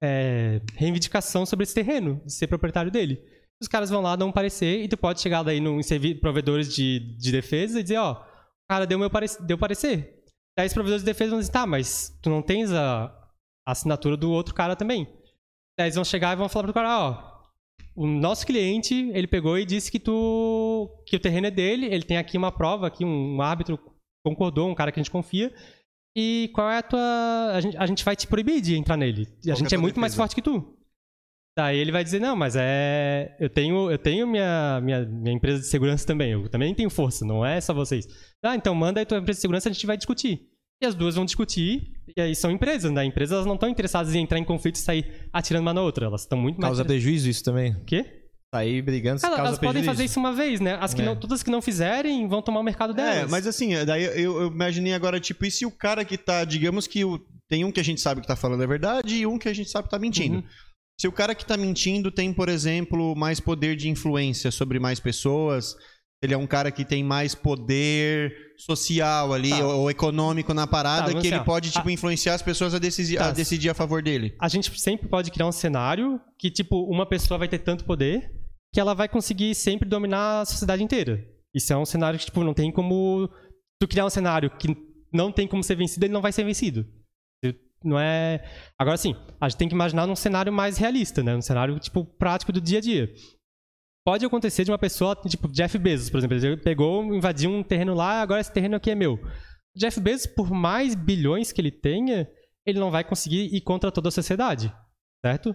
é, 0.03 0.61
reivindicação 0.75 1.45
sobre 1.45 1.65
esse 1.65 1.75
terreno, 1.75 2.21
de 2.25 2.33
ser 2.33 2.47
proprietário 2.47 2.91
dele. 2.91 3.21
Os 3.61 3.69
caras 3.69 3.91
vão 3.91 4.03
lá, 4.03 4.15
dão 4.15 4.29
um 4.29 4.33
parecer 4.33 4.83
e 4.83 4.89
tu 4.89 4.97
pode 4.97 5.21
chegar 5.21 5.43
daí 5.43 5.59
em 5.59 6.21
provedores 6.21 6.73
de, 6.73 7.17
de 7.17 7.33
defesa 7.33 7.81
e 7.81 7.83
dizer, 7.83 7.97
ó, 7.97 8.13
o 8.13 8.69
cara 8.71 8.87
deu 8.87 8.99
meu 8.99 9.11
parec 9.11 9.43
deu 9.43 9.57
parecer. 9.59 10.16
Daí 10.57 10.67
os 10.67 10.73
provedores 10.73 11.03
de 11.03 11.07
defesa 11.07 11.31
vão 11.31 11.41
dizer, 11.41 11.53
tá, 11.53 11.67
mas 11.67 12.17
tu 12.23 12.31
não 12.31 12.41
tens 12.41 12.73
a, 12.73 13.05
a 13.67 13.73
assinatura 13.73 14.17
do 14.17 14.31
outro 14.31 14.55
cara 14.55 14.75
também. 14.75 15.07
Daí 15.79 15.87
eles 15.87 15.95
vão 15.95 16.05
chegar 16.05 16.33
e 16.33 16.37
vão 16.37 16.49
falar 16.49 16.65
pro 16.65 16.73
cara, 16.73 16.99
ó, 16.99 17.37
o 17.97 18.07
nosso 18.07 18.47
cliente, 18.47 19.11
ele 19.15 19.27
pegou 19.27 19.59
e 19.59 19.65
disse 19.65 19.91
que 19.91 19.99
tu 19.99 20.91
que 21.07 21.17
o 21.17 21.21
terreno 21.21 21.47
é 21.47 21.51
dele, 21.51 21.87
ele 21.87 22.05
tem 22.05 22.19
aqui 22.19 22.37
uma 22.37 22.53
prova, 22.53 22.87
aqui 22.87 23.05
um, 23.05 23.41
árbitro 23.41 23.79
concordou, 24.23 24.69
um 24.69 24.75
cara 24.75 24.93
que 24.93 25.01
a 25.01 25.03
gente 25.03 25.11
confia. 25.11 25.53
E 26.15 26.51
qual 26.55 26.71
é 26.71 26.79
a 26.79 26.83
tua. 26.83 27.53
A 27.55 27.61
gente, 27.61 27.77
a 27.77 27.87
gente 27.87 28.05
vai 28.05 28.15
te 28.15 28.27
proibir 28.27 28.61
de 28.61 28.77
entrar 28.77 28.97
nele. 28.97 29.27
Qual 29.27 29.37
a 29.49 29.53
é 29.53 29.57
gente 29.57 29.67
é 29.67 29.77
tua 29.77 29.83
muito 29.83 30.01
mais 30.01 30.13
defesa? 30.13 30.23
forte 30.23 30.35
que 30.35 30.43
tu. 30.43 30.77
Daí 31.57 31.79
ele 31.79 31.91
vai 31.91 32.05
dizer, 32.05 32.21
não, 32.21 32.37
mas 32.37 32.55
é. 32.55 33.35
Eu 33.41 33.49
tenho, 33.49 33.91
eu 33.91 33.97
tenho 33.97 34.27
minha, 34.27 34.79
minha, 34.83 35.05
minha 35.07 35.35
empresa 35.35 35.61
de 35.61 35.67
segurança 35.67 36.07
também. 36.07 36.33
Eu 36.33 36.49
também 36.51 36.75
tenho 36.75 36.91
força, 36.91 37.25
não 37.25 37.45
é 37.45 37.59
só 37.61 37.73
vocês. 37.73 38.07
Ah, 38.45 38.55
então 38.55 38.75
manda 38.75 39.01
aí 39.01 39.07
tua 39.07 39.19
empresa 39.19 39.39
de 39.39 39.41
segurança, 39.41 39.69
a 39.69 39.73
gente 39.73 39.87
vai 39.87 39.97
discutir. 39.97 40.41
E 40.83 40.87
as 40.87 40.95
duas 40.95 41.15
vão 41.15 41.25
discutir, 41.25 41.95
e 42.15 42.21
aí 42.21 42.37
são 42.37 42.51
empresas, 42.51 42.93
né? 42.93 43.03
Empresas 43.03 43.33
elas 43.33 43.47
não 43.47 43.55
estão 43.55 43.67
interessadas 43.71 44.15
em 44.15 44.21
entrar 44.21 44.39
em 44.39 44.45
conflito 44.45 44.75
e 44.75 44.81
sair 44.81 45.27
atirando 45.33 45.63
uma 45.63 45.73
na 45.73 45.81
outra. 45.81 46.05
Elas 46.05 46.21
estão 46.23 46.37
muito 46.39 46.57
mais. 46.61 46.69
Causa 46.69 46.85
prejuízo 46.85 47.31
isso 47.31 47.43
também. 47.43 47.73
O 47.73 47.85
quê? 47.87 48.05
Sair 48.55 48.83
brigando, 48.83 49.19
Elas, 49.25 49.37
causa 49.37 49.41
elas 49.41 49.59
podem 49.59 49.71
prejuízo. 49.73 49.91
fazer 49.91 50.05
isso 50.05 50.21
uma 50.21 50.33
vez, 50.35 50.61
né? 50.61 50.77
As 50.79 50.93
que 50.93 51.01
É. 51.01 51.05
não, 51.07 51.17
todas 51.17 51.43
que 51.43 51.51
não 51.51 51.63
fizerem 51.63 52.29
vão 52.29 52.43
tomar 52.43 52.61
o 52.61 52.63
mercado 52.63 52.93
delas. 52.93 53.17
É, 53.17 53.27
mas 53.27 53.47
assim, 53.47 53.71
daí 53.87 54.05
eu, 54.05 54.43
eu 54.43 54.47
imaginei 54.49 54.93
agora, 54.93 55.19
tipo, 55.19 55.47
e 55.47 55.51
se 55.51 55.65
o 55.65 55.71
cara 55.71 56.05
que 56.05 56.19
tá, 56.19 56.45
digamos 56.45 56.87
que 56.87 57.03
o- 57.07 57.19
tem 57.49 57.65
um 57.65 57.73
que 57.73 57.81
a 57.81 57.83
gente 57.85 58.01
sabe 58.03 58.21
que 58.21 58.27
tá 58.27 58.37
falando 58.37 58.63
a 58.63 58.67
verdade 58.67 59.17
e 59.17 59.27
um 59.27 59.39
que 59.39 59.49
a 59.49 59.55
gente 59.55 59.71
sabe 59.71 59.85
que 59.89 59.91
tá 59.91 59.99
mentindo. 59.99 60.37
Uhum. 60.37 60.45
Se 60.99 61.07
o 61.07 61.13
cara 61.13 61.35
que 61.35 61.45
tá 61.45 61.57
mentindo 61.57 62.11
tem, 62.11 62.33
por 62.33 62.49
exemplo, 62.49 63.15
mais 63.15 63.39
poder 63.39 63.77
de 63.77 63.89
influência 63.89 64.51
sobre 64.51 64.79
mais 64.79 64.99
pessoas, 64.99 65.77
ele 66.23 66.33
é 66.33 66.39
um 66.39 66.47
cara 66.47 66.71
que 66.71 66.85
tem 66.87 67.05
mais 67.05 67.35
poder 67.35 68.35
social 68.57 69.35
ali, 69.35 69.51
Tá. 69.51 69.67
ou, 69.67 69.81
ou 69.83 69.91
econômico 69.91 70.55
na 70.55 70.67
parada, 70.67 71.13
Tá, 71.13 71.21
que 71.21 71.27
ele 71.27 71.37
ó. 71.37 71.45
pode, 71.45 71.71
tipo, 71.71 71.91
influenciar 71.91 72.35
as 72.35 72.41
pessoas 72.43 72.75
a 72.75 72.79
decidir, 72.79 73.19
Tá. 73.19 73.29
a 73.29 73.33
decidir 73.33 73.69
a 73.69 73.75
favor 73.75 74.03
dele. 74.03 74.35
a 74.41 74.49
gente 74.49 74.71
sempre 74.81 75.07
pode 75.09 75.31
criar 75.31 75.47
um 75.47 75.53
cenário 75.53 76.19
que, 76.39 76.51
tipo, 76.51 76.83
uma 76.91 77.05
pessoa 77.07 77.37
vai 77.37 77.49
ter 77.49 77.59
tanto 77.59 77.85
poder 77.85 78.31
que 78.73 78.81
ela 78.81 78.95
vai 78.95 79.09
conseguir 79.09 79.55
sempre 79.55 79.87
dominar 79.89 80.41
a 80.41 80.45
sociedade 80.47 80.83
inteira. 80.83 81.23
Isso 81.55 81.73
é 81.73 81.77
um 81.77 81.85
cenário 81.87 82.19
que, 82.19 82.25
tipo, 82.27 82.43
não 82.43 82.55
tem 82.55 82.71
como. 82.73 83.29
Tu 83.81 83.87
criar 83.89 84.07
um 84.07 84.11
cenário 84.11 84.51
que 84.59 84.75
não 85.13 85.31
tem 85.31 85.47
como 85.47 85.63
ser 85.63 85.77
vencido, 85.77 86.05
ele 86.07 86.13
não 86.13 86.21
vai 86.23 86.33
ser 86.33 86.45
vencido. 86.45 86.87
Não 87.87 87.99
é. 87.99 88.45
Agora 88.79 88.97
sim, 88.97 89.15
a 89.41 89.49
gente 89.49 89.59
tem 89.59 89.69
que 89.69 89.75
imaginar 89.75 90.07
num 90.07 90.17
cenário 90.17 90.53
mais 90.53 90.77
realista, 90.77 91.23
né? 91.23 91.37
Um 91.37 91.41
cenário, 91.41 91.79
tipo, 91.79 92.05
prático 92.05 92.53
do 92.53 92.61
dia 92.61 92.79
a 92.79 92.81
dia. 92.81 93.13
Pode 94.05 94.25
acontecer 94.25 94.65
de 94.65 94.71
uma 94.71 94.79
pessoa, 94.79 95.17
tipo, 95.27 95.49
Jeff 95.49 95.77
Bezos, 95.79 96.11
por 96.11 96.19
exemplo, 96.19 96.37
ele 96.37 96.57
pegou, 96.57 97.15
invadiu 97.15 97.51
um 97.51 97.63
terreno 97.63 97.95
lá, 97.95 98.23
agora 98.23 98.41
esse 98.41 98.53
terreno 98.53 98.77
aqui 98.77 98.91
é 98.91 98.95
meu. 98.95 99.19
Jeff 99.77 100.01
Bezos, 100.01 100.27
por 100.27 100.51
mais 100.51 100.95
bilhões 100.95 101.53
que 101.53 101.61
ele 101.61 101.71
tenha, 101.71 102.29
ele 102.65 102.79
não 102.79 102.91
vai 102.91 103.05
conseguir 103.05 103.55
ir 103.55 103.61
contra 103.61 103.93
toda 103.93 104.09
a 104.09 104.13
sociedade, 104.13 104.73
certo? 105.25 105.55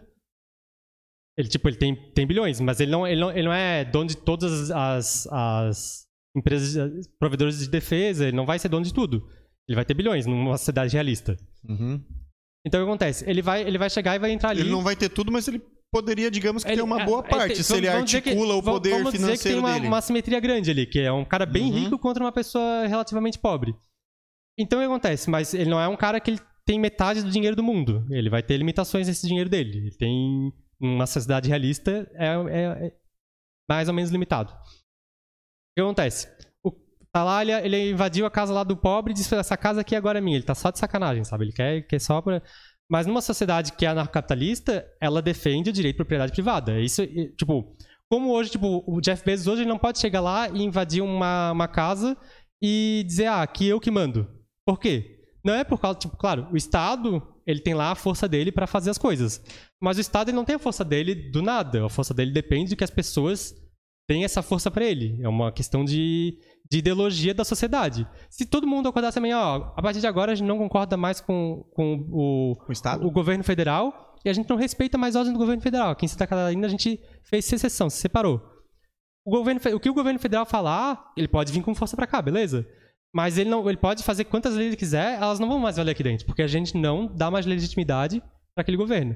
Ele, 1.37 1.47
tipo, 1.47 1.67
ele 1.67 1.77
tem, 1.77 2.13
tem 2.13 2.27
bilhões, 2.27 2.59
mas 2.59 2.79
ele 2.79 2.91
não, 2.91 3.07
ele, 3.07 3.19
não, 3.19 3.31
ele 3.31 3.43
não 3.43 3.53
é 3.53 3.85
dono 3.85 4.07
de 4.07 4.17
todas 4.17 4.69
as, 4.69 5.27
as 5.27 6.05
empresas, 6.35 6.77
as 6.77 7.07
provedores 7.19 7.59
de 7.59 7.69
defesa, 7.69 8.27
ele 8.27 8.35
não 8.35 8.45
vai 8.45 8.59
ser 8.59 8.69
dono 8.69 8.85
de 8.85 8.93
tudo. 8.93 9.27
Ele 9.67 9.75
vai 9.75 9.85
ter 9.85 9.93
bilhões 9.93 10.25
numa 10.25 10.57
sociedade 10.57 10.93
realista. 10.93 11.37
Uhum. 11.63 12.03
Então 12.65 12.81
o 12.81 12.85
que 12.85 12.89
acontece? 12.89 13.27
Ele 13.29 13.41
vai, 13.41 13.61
ele 13.61 13.77
vai 13.77 13.89
chegar 13.89 14.15
e 14.15 14.19
vai 14.19 14.31
entrar 14.31 14.49
ali. 14.49 14.61
Ele 14.61 14.69
não 14.71 14.83
vai 14.83 14.95
ter 14.95 15.09
tudo, 15.09 15.31
mas 15.31 15.47
ele 15.47 15.59
poderia, 15.91 16.29
digamos 16.31 16.63
que 16.63 16.69
Ele- 16.69 16.77
ter 16.77 16.83
uma 16.83 17.01
é, 17.01 17.05
boa 17.05 17.19
é, 17.25 17.29
parte, 17.29 17.53
tem- 17.55 17.63
se 17.63 17.73
ele 17.73 17.81
dizer 18.03 18.21
que- 18.21 18.29
articula 18.29 18.55
o 18.55 18.63
poder 18.63 18.91
vamos 18.91 19.11
dizer 19.11 19.17
que 19.17 19.17
tem 19.17 19.25
financeiro 19.35 19.59
uma, 19.59 19.73
dele. 19.73 19.87
uma 19.87 20.01
simetria 20.01 20.39
grande 20.39 20.71
ali, 20.71 20.85
que 20.85 20.99
é 20.99 21.11
um 21.11 21.25
cara 21.25 21.45
bem 21.45 21.63
Uhum. 21.63 21.79
rico 21.83 21.99
contra 21.99 22.23
uma 22.23 22.31
pessoa 22.31 22.85
relativamente 22.87 23.37
pobre. 23.39 23.75
Então 24.57 24.79
o 24.79 24.81
que 24.81 24.85
acontece? 24.85 25.29
Mas 25.29 25.53
ele 25.53 25.69
não 25.69 25.79
é 25.81 25.87
um 25.87 25.97
cara 25.97 26.19
que 26.19 26.31
ele 26.31 26.39
tem 26.65 26.79
metade 26.79 27.23
do 27.23 27.31
dinheiro 27.31 27.55
do 27.55 27.63
mundo. 27.63 28.05
Ele 28.11 28.29
vai 28.29 28.43
ter 28.43 28.55
limitações 28.57 29.07
nesse 29.07 29.27
dinheiro 29.27 29.49
dele. 29.49 29.77
Ele 29.79 29.97
tem 29.97 30.53
uma 30.79 31.07
sociedade 31.07 31.49
realista 31.49 32.09
é, 32.13 32.27
é- 32.27 32.87
é 32.87 32.93
mais 33.69 33.87
ou 33.87 33.93
menos 33.93 34.11
limitado. 34.11 34.51
O 34.53 34.55
que 35.75 35.81
acontece? 35.81 36.27
Tá 37.13 37.23
lá, 37.25 37.41
ele, 37.41 37.51
ele 37.51 37.91
invadiu 37.91 38.25
a 38.25 38.31
casa 38.31 38.53
lá 38.53 38.63
do 38.63 38.77
pobre 38.77 39.11
e 39.11 39.15
disse: 39.15 39.35
essa 39.35 39.57
casa 39.57 39.81
aqui 39.81 39.95
agora 39.95 40.19
é 40.19 40.21
minha. 40.21 40.37
Ele 40.37 40.45
tá 40.45 40.55
só 40.55 40.71
de 40.71 40.79
sacanagem, 40.79 41.23
sabe? 41.23 41.45
Ele 41.45 41.51
quer, 41.51 41.81
quer 41.81 41.99
só 41.99 42.21
pra. 42.21 42.41
Mas 42.89 43.05
numa 43.05 43.21
sociedade 43.21 43.73
que 43.73 43.85
é 43.85 43.89
anarcocapitalista, 43.89 44.85
ela 44.99 45.21
defende 45.21 45.69
o 45.69 45.73
direito 45.73 45.95
de 45.95 45.97
propriedade 45.97 46.33
privada. 46.33 46.79
Isso, 46.79 47.01
e, 47.03 47.33
tipo, 47.37 47.73
como 48.09 48.31
hoje, 48.31 48.51
tipo, 48.51 48.83
o 48.85 48.99
Jeff 48.99 49.23
Bezos 49.23 49.47
hoje 49.47 49.63
não 49.63 49.77
pode 49.77 49.99
chegar 49.99 50.19
lá 50.19 50.49
e 50.49 50.61
invadir 50.61 51.01
uma, 51.01 51.53
uma 51.53 51.67
casa 51.69 52.17
e 52.61 53.05
dizer, 53.07 53.27
ah, 53.27 53.41
aqui 53.41 53.65
eu 53.65 53.79
que 53.79 53.89
mando. 53.89 54.27
Por 54.65 54.77
quê? 54.77 55.19
Não 55.43 55.53
é 55.53 55.63
por 55.63 55.79
causa, 55.79 55.99
tipo, 55.99 56.17
claro, 56.17 56.49
o 56.51 56.57
Estado, 56.57 57.25
ele 57.47 57.61
tem 57.61 57.73
lá 57.73 57.91
a 57.91 57.95
força 57.95 58.27
dele 58.27 58.51
para 58.51 58.67
fazer 58.67 58.89
as 58.89 58.97
coisas. 58.97 59.41
Mas 59.81 59.97
o 59.97 60.01
Estado 60.01 60.29
ele 60.29 60.35
não 60.35 60.43
tem 60.43 60.57
a 60.57 60.59
força 60.59 60.83
dele 60.83 61.15
do 61.15 61.41
nada. 61.41 61.85
A 61.85 61.89
força 61.89 62.13
dele 62.13 62.33
depende 62.33 62.71
de 62.71 62.75
que 62.75 62.83
as 62.83 62.91
pessoas 62.91 63.55
têm 64.07 64.25
essa 64.25 64.41
força 64.41 64.69
para 64.69 64.83
ele. 64.83 65.17
É 65.21 65.29
uma 65.29 65.49
questão 65.49 65.85
de, 65.85 66.37
de 66.71 66.77
ideologia 66.77 67.33
da 67.33 67.43
sociedade. 67.43 68.07
Se 68.29 68.45
todo 68.45 68.65
mundo 68.65 68.87
acordasse 68.87 69.19
amanhã, 69.19 69.37
ó, 69.39 69.73
a 69.75 69.81
partir 69.81 69.99
de 69.99 70.07
agora 70.07 70.31
a 70.31 70.35
gente 70.35 70.47
não 70.47 70.57
concorda 70.57 70.95
mais 70.95 71.19
com, 71.19 71.65
com 71.75 72.07
o, 72.09 72.55
O 72.65 72.71
Estado? 72.71 73.05
o 73.05 73.11
governo 73.11 73.43
federal 73.43 74.15
e 74.23 74.29
a 74.29 74.33
gente 74.33 74.49
não 74.49 74.55
respeita 74.55 74.97
mais 74.97 75.17
ordens 75.17 75.33
do 75.33 75.39
governo 75.39 75.61
federal. 75.61 75.89
Aqui 75.89 76.05
em 76.05 76.07
Santa 76.07 76.25
Catarina 76.25 76.65
a 76.65 76.69
gente 76.69 76.97
fez 77.25 77.43
secessão, 77.43 77.89
se 77.89 77.97
separou. 77.97 78.41
O, 79.25 79.31
governo, 79.31 79.59
o 79.75 79.79
que 79.81 79.89
o 79.89 79.93
governo 79.93 80.17
federal 80.17 80.45
falar, 80.45 81.11
ele 81.17 81.27
pode 81.27 81.51
vir 81.51 81.61
com 81.61 81.75
força 81.75 81.97
pra 81.97 82.07
cá, 82.07 82.21
beleza? 82.21 82.65
Mas 83.13 83.37
ele 83.37 83.49
não, 83.49 83.67
ele 83.67 83.77
pode 83.77 84.01
fazer 84.01 84.23
quantas 84.23 84.55
leis 84.55 84.67
ele 84.67 84.77
quiser, 84.77 85.21
elas 85.21 85.39
não 85.39 85.49
vão 85.49 85.59
mais 85.59 85.75
valer 85.75 85.91
aqui 85.91 86.03
dentro, 86.03 86.25
porque 86.25 86.41
a 86.41 86.47
gente 86.47 86.77
não 86.77 87.05
dá 87.05 87.29
mais 87.29 87.45
legitimidade 87.45 88.21
para 88.55 88.61
aquele 88.61 88.77
governo. 88.77 89.13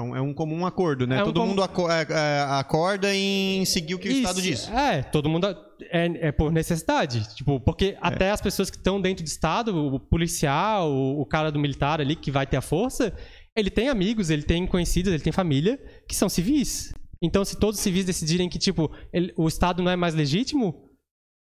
É 0.00 0.02
um, 0.02 0.16
é 0.16 0.20
um 0.20 0.34
comum 0.34 0.64
acordo, 0.66 1.06
né? 1.06 1.18
É 1.18 1.22
um 1.22 1.26
Todo 1.26 1.40
com- 1.40 1.46
mundo 1.46 1.62
aco- 1.62 1.90
é, 1.90 2.06
é, 2.08 2.40
acorda 2.48 3.14
em 3.14 3.64
seguir 3.64 3.94
o 3.94 3.98
que 3.98 4.08
o 4.08 4.10
Isso, 4.12 4.20
Estado 4.20 4.42
diz. 4.42 4.68
É, 4.70 5.02
todo 5.02 5.28
mundo 5.28 5.46
é, 5.46 6.28
é 6.28 6.32
por 6.32 6.50
necessidade. 6.50 7.34
Tipo, 7.34 7.60
porque 7.60 7.96
até 8.00 8.30
as 8.30 8.40
pessoas 8.40 8.70
que 8.70 8.76
estão 8.76 9.00
dentro 9.00 9.22
do 9.24 9.28
Estado, 9.28 9.76
o 9.76 10.00
policial, 10.00 10.90
o, 10.90 11.20
o 11.20 11.26
cara 11.26 11.50
do 11.52 11.58
militar 11.58 12.00
ali 12.00 12.16
que 12.16 12.30
vai 12.30 12.46
ter 12.46 12.56
a 12.56 12.60
força, 12.62 13.12
ele 13.56 13.70
tem 13.70 13.88
amigos, 13.88 14.30
ele 14.30 14.42
tem 14.42 14.66
conhecidos, 14.66 15.12
ele 15.12 15.22
tem 15.22 15.32
família 15.32 15.78
que 16.08 16.14
são 16.14 16.28
civis. 16.28 16.92
Então, 17.22 17.44
se 17.44 17.58
todos 17.58 17.76
os 17.78 17.82
civis 17.82 18.04
decidirem 18.04 18.48
que, 18.48 18.58
tipo, 18.58 18.90
ele- 19.12 19.32
o 19.36 19.46
Estado 19.46 19.82
não 19.82 19.90
é 19.90 19.96
mais 19.96 20.14
legítimo, 20.14 20.88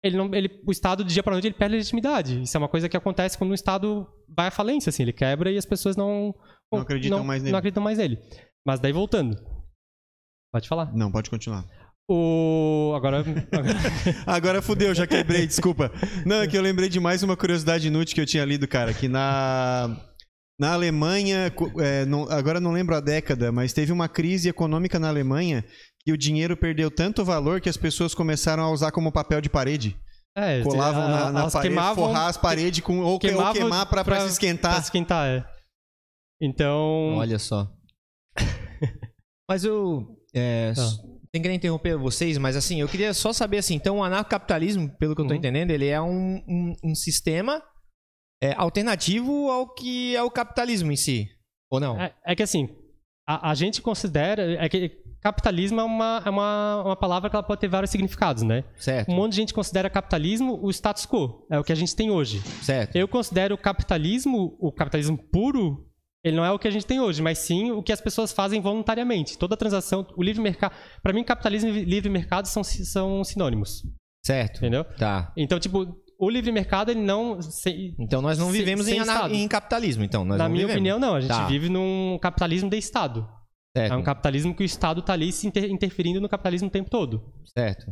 ele 0.04 0.16
não, 0.18 0.34
ele, 0.34 0.50
o 0.66 0.72
Estado, 0.72 1.04
de 1.04 1.14
dia 1.14 1.22
para 1.22 1.34
noite, 1.34 1.46
ele 1.48 1.54
perde 1.56 1.76
legitimidade. 1.76 2.42
Isso 2.42 2.56
é 2.56 2.60
uma 2.60 2.70
coisa 2.70 2.88
que 2.88 2.96
acontece 2.98 3.38
quando 3.38 3.52
o 3.52 3.54
Estado 3.54 4.08
vai 4.36 4.48
à 4.48 4.52
falência, 4.52 4.90
assim, 4.90 5.04
ele 5.04 5.12
quebra 5.14 5.52
e 5.52 5.58
as 5.58 5.66
pessoas 5.66 5.96
não... 5.98 6.34
Não 6.72 6.82
acreditam 6.82 7.24
mais 7.24 7.42
nele. 7.42 7.52
Não 7.52 7.60
acreditam 7.60 7.84
mais 7.84 7.98
nele. 7.98 8.20
Mas 8.66 8.80
daí, 8.80 8.92
voltando. 8.94 9.36
Pode 10.54 10.68
falar. 10.68 10.94
Não, 10.96 11.12
pode 11.12 11.30
continuar. 11.30 11.66
O... 12.10 12.94
Agora... 12.96 13.20
agora- 13.52 13.80
Agora 14.26 14.62
fudeu, 14.62 14.94
já 14.94 15.06
quebrei, 15.08 15.46
desculpa. 15.48 15.92
Não, 16.26 16.38
é 16.42 16.48
que 16.48 16.58
eu 16.58 16.62
lembrei 16.62 16.90
de 16.90 17.00
mais 17.00 17.24
uma 17.24 17.38
curiosidade 17.38 17.88
inútil 17.88 18.16
que 18.16 18.22
eu 18.22 18.26
tinha 18.26 18.46
lido, 18.46 18.68
cara, 18.68 18.94
que 18.94 19.08
na. 19.08 19.96
Na 20.60 20.74
Alemanha, 20.74 21.50
é, 21.80 22.06
não- 22.06 22.30
agora 22.30 22.60
não 22.60 22.72
lembro 22.72 22.94
a 22.94 23.00
década, 23.00 23.50
mas 23.50 23.72
teve 23.72 23.94
uma 23.94 24.10
crise 24.10 24.50
econômica 24.50 25.00
na 25.00 25.08
Alemanha 25.08 25.64
que 26.04 26.12
o 26.12 26.18
dinheiro 26.18 26.58
perdeu 26.58 26.92
tanto 26.92 27.24
valor 27.24 27.62
que 27.62 27.70
as 27.70 27.78
pessoas 27.78 28.14
começaram 28.14 28.64
a 28.64 28.70
usar 28.72 28.92
como 28.92 29.10
papel 29.12 29.40
de 29.40 29.50
parede. 29.50 29.96
É, 30.38 30.62
Colavam 30.62 31.08
na, 31.10 31.32
na 31.32 31.40
elas 31.42 31.54
parede, 31.54 31.74
queimavam, 31.74 32.06
forrar 32.08 32.28
as 32.28 32.36
paredes 32.36 32.82
com, 32.82 33.00
ou, 33.00 33.18
que- 33.18 33.32
ou 33.34 33.54
queimar 33.54 33.86
pra- 33.86 34.00
se 34.00 34.06
pra 34.06 34.26
esquentar. 34.26 34.80
esquentar, 34.82 35.28
é. 35.30 35.46
Então, 36.42 37.16
Olha 37.18 37.38
só. 37.40 37.70
mas 39.50 39.64
eu. 39.64 40.18
É, 40.34 40.70
s- 40.70 40.98
Sem 41.34 41.42
querer 41.42 41.54
interromper 41.56 41.98
vocês, 41.98 42.38
mas 42.38 42.56
assim, 42.56 42.82
eu 42.82 42.88
queria 42.88 43.14
só 43.14 43.34
saber 43.34 43.58
assim, 43.58 43.76
então 43.76 43.98
o 43.98 44.04
anarcocapitalismo, 44.04 44.90
pelo 44.98 45.16
que 45.16 45.22
eu 45.22 45.26
tô 45.28 45.34
Uhum. 45.34 45.38
entendendo, 45.40 45.72
ele 45.72 45.88
é 45.88 46.00
um, 46.02 46.38
um, 46.48 46.74
um 46.84 46.96
sistema 46.96 47.62
é, 48.42 48.54
alternativo 48.54 49.50
ao 49.50 49.74
que 49.74 50.16
é 50.16 50.24
o 50.24 50.32
capitalismo 50.32 50.92
em 50.92 50.96
si. 50.96 51.28
Ou 51.72 51.80
não? 51.80 52.00
é, 52.00 52.16
é 52.26 52.36
que 52.36 52.44
assim, 52.44 52.70
a, 53.28 53.52
a 53.52 53.54
gente 53.56 53.82
considera. 53.82 54.54
É 54.64 54.68
que 54.70 54.98
capitalismo 55.22 55.82
é 55.82 55.84
uma, 55.84 56.24
é 56.26 56.30
uma, 56.30 56.84
uma 56.86 56.96
palavra 56.96 57.30
que 57.30 57.36
ela 57.36 57.44
pode 57.44 57.60
ter 57.60 57.68
vários 57.68 57.92
significados, 57.92 58.42
né? 58.44 58.64
Certo. 58.78 59.12
Um 59.12 59.16
monte 59.16 59.32
de 59.32 59.38
gente 59.38 59.54
considera 59.54 59.90
capitalismo 59.90 60.58
o 60.64 60.70
status 60.72 61.06
quo, 61.06 61.46
é 61.52 61.60
o 61.60 61.64
que 61.64 61.74
a 61.74 61.76
gente 61.76 61.94
tem 61.96 62.10
hoje. 62.10 62.40
Certo. 62.64 62.96
Eu 62.96 63.08
considero 63.08 63.54
o 63.54 63.58
capitalismo, 63.58 64.56
o 64.60 64.72
capitalismo 64.72 65.18
puro, 65.18 65.89
ele 66.24 66.36
não 66.36 66.44
é 66.46 66.52
o 66.52 66.60
que 66.60 66.68
a 66.68 66.72
gente 66.72 66.86
tem 66.86 67.00
hoje, 67.00 67.22
mas 67.22 67.38
sim 67.40 67.72
o 67.72 67.82
que 67.82 67.92
as 67.94 68.02
pessoas 68.02 68.32
fazem 68.32 68.60
voluntariamente. 68.62 69.38
Toda 69.38 69.56
transação, 69.58 70.06
o 70.18 70.24
livre 70.24 70.42
mercado. 70.42 70.74
Para 71.02 71.14
mim, 71.14 71.24
capitalismo 71.24 71.70
e 71.70 71.84
livre 71.86 72.10
mercado 72.10 72.46
são, 72.48 72.64
são 72.64 73.24
sinônimos, 73.24 73.84
Certo. 74.26 74.58
entendeu? 74.58 74.84
Tá. 74.84 75.32
Então, 75.38 75.60
tipo, 75.60 75.86
o 76.20 76.30
livre 76.30 76.52
mercado, 76.52 76.92
ele 76.92 77.02
não. 77.02 77.42
se- 77.42 77.96
Então 77.98 78.22
nós 78.22 78.38
não 78.38 78.52
vivemos 78.52 78.88
em, 78.88 78.98
em 79.32 79.48
capitalismo, 79.48 80.04
então. 80.04 80.26
Nós 80.26 80.38
na 80.38 80.50
minha 80.50 80.62
vivemos. 80.68 80.76
opinião, 80.76 81.00
não. 81.00 81.16
A 81.16 81.22
gente 81.22 81.30
Tá. 81.30 81.48
vive 81.48 81.70
num 81.70 82.18
capitalismo 82.22 82.70
de 82.70 82.78
Estado. 82.78 83.26
Certo. 83.78 83.94
É 83.94 83.96
um 83.96 84.04
capitalismo 84.04 84.54
que 84.54 84.64
o 84.64 84.66
Estado 84.66 85.02
tá 85.02 85.14
ali 85.14 85.32
se 85.32 85.48
inter- 85.48 85.70
interferindo 85.72 86.20
no 86.20 86.28
capitalismo 86.28 86.68
o 86.68 86.72
tempo 86.72 86.90
todo. 86.90 87.32
Certo. 87.58 87.86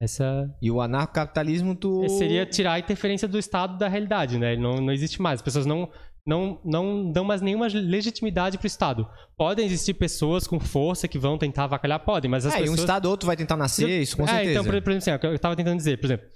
Essa 0.00 0.48
E 0.62 0.70
o 0.70 0.80
anarcocapitalismo, 0.80 1.74
tu. 1.74 2.08
seria 2.08 2.46
tirar 2.46 2.74
a 2.74 2.78
interferência 2.78 3.26
do 3.26 3.36
Estado 3.36 3.76
da 3.76 3.88
realidade, 3.88 4.38
né? 4.38 4.52
Ele 4.52 4.62
não, 4.62 4.74
não 4.76 4.92
existe 4.92 5.20
mais. 5.20 5.40
As 5.40 5.42
pessoas 5.42 5.66
não, 5.66 5.90
não, 6.28 6.60
não 6.64 7.10
dão 7.10 7.24
mais 7.24 7.40
nenhuma 7.40 7.66
legitimidade 7.72 8.58
pro 8.58 8.66
Estado. 8.66 9.08
Podem 9.36 9.64
existir 9.64 9.94
pessoas 9.94 10.46
com 10.46 10.60
força 10.60 11.08
que 11.08 11.18
vão 11.18 11.38
tentar 11.38 11.64
avacalhar? 11.64 11.98
Podem, 12.04 12.30
mas 12.30 12.44
as 12.44 12.52
É, 12.54 12.58
e 12.58 12.60
um 12.60 12.62
pessoas... 12.64 12.80
estado 12.80 13.06
ou 13.06 13.10
outro 13.12 13.26
vai 13.26 13.36
tentar 13.36 13.56
nascer, 13.56 14.02
isso 14.02 14.16
com 14.16 14.24
é, 14.24 14.26
certeza. 14.26 14.50
então, 14.50 14.64
por, 14.64 14.74
exemplo, 14.74 14.94
assim, 14.98 15.12
o 15.12 15.18
que 15.18 15.26
eu 15.26 15.38
tava 15.38 15.56
tentando 15.56 15.76
dizer, 15.78 15.96
por 15.98 16.06
exemplo, 16.06 16.26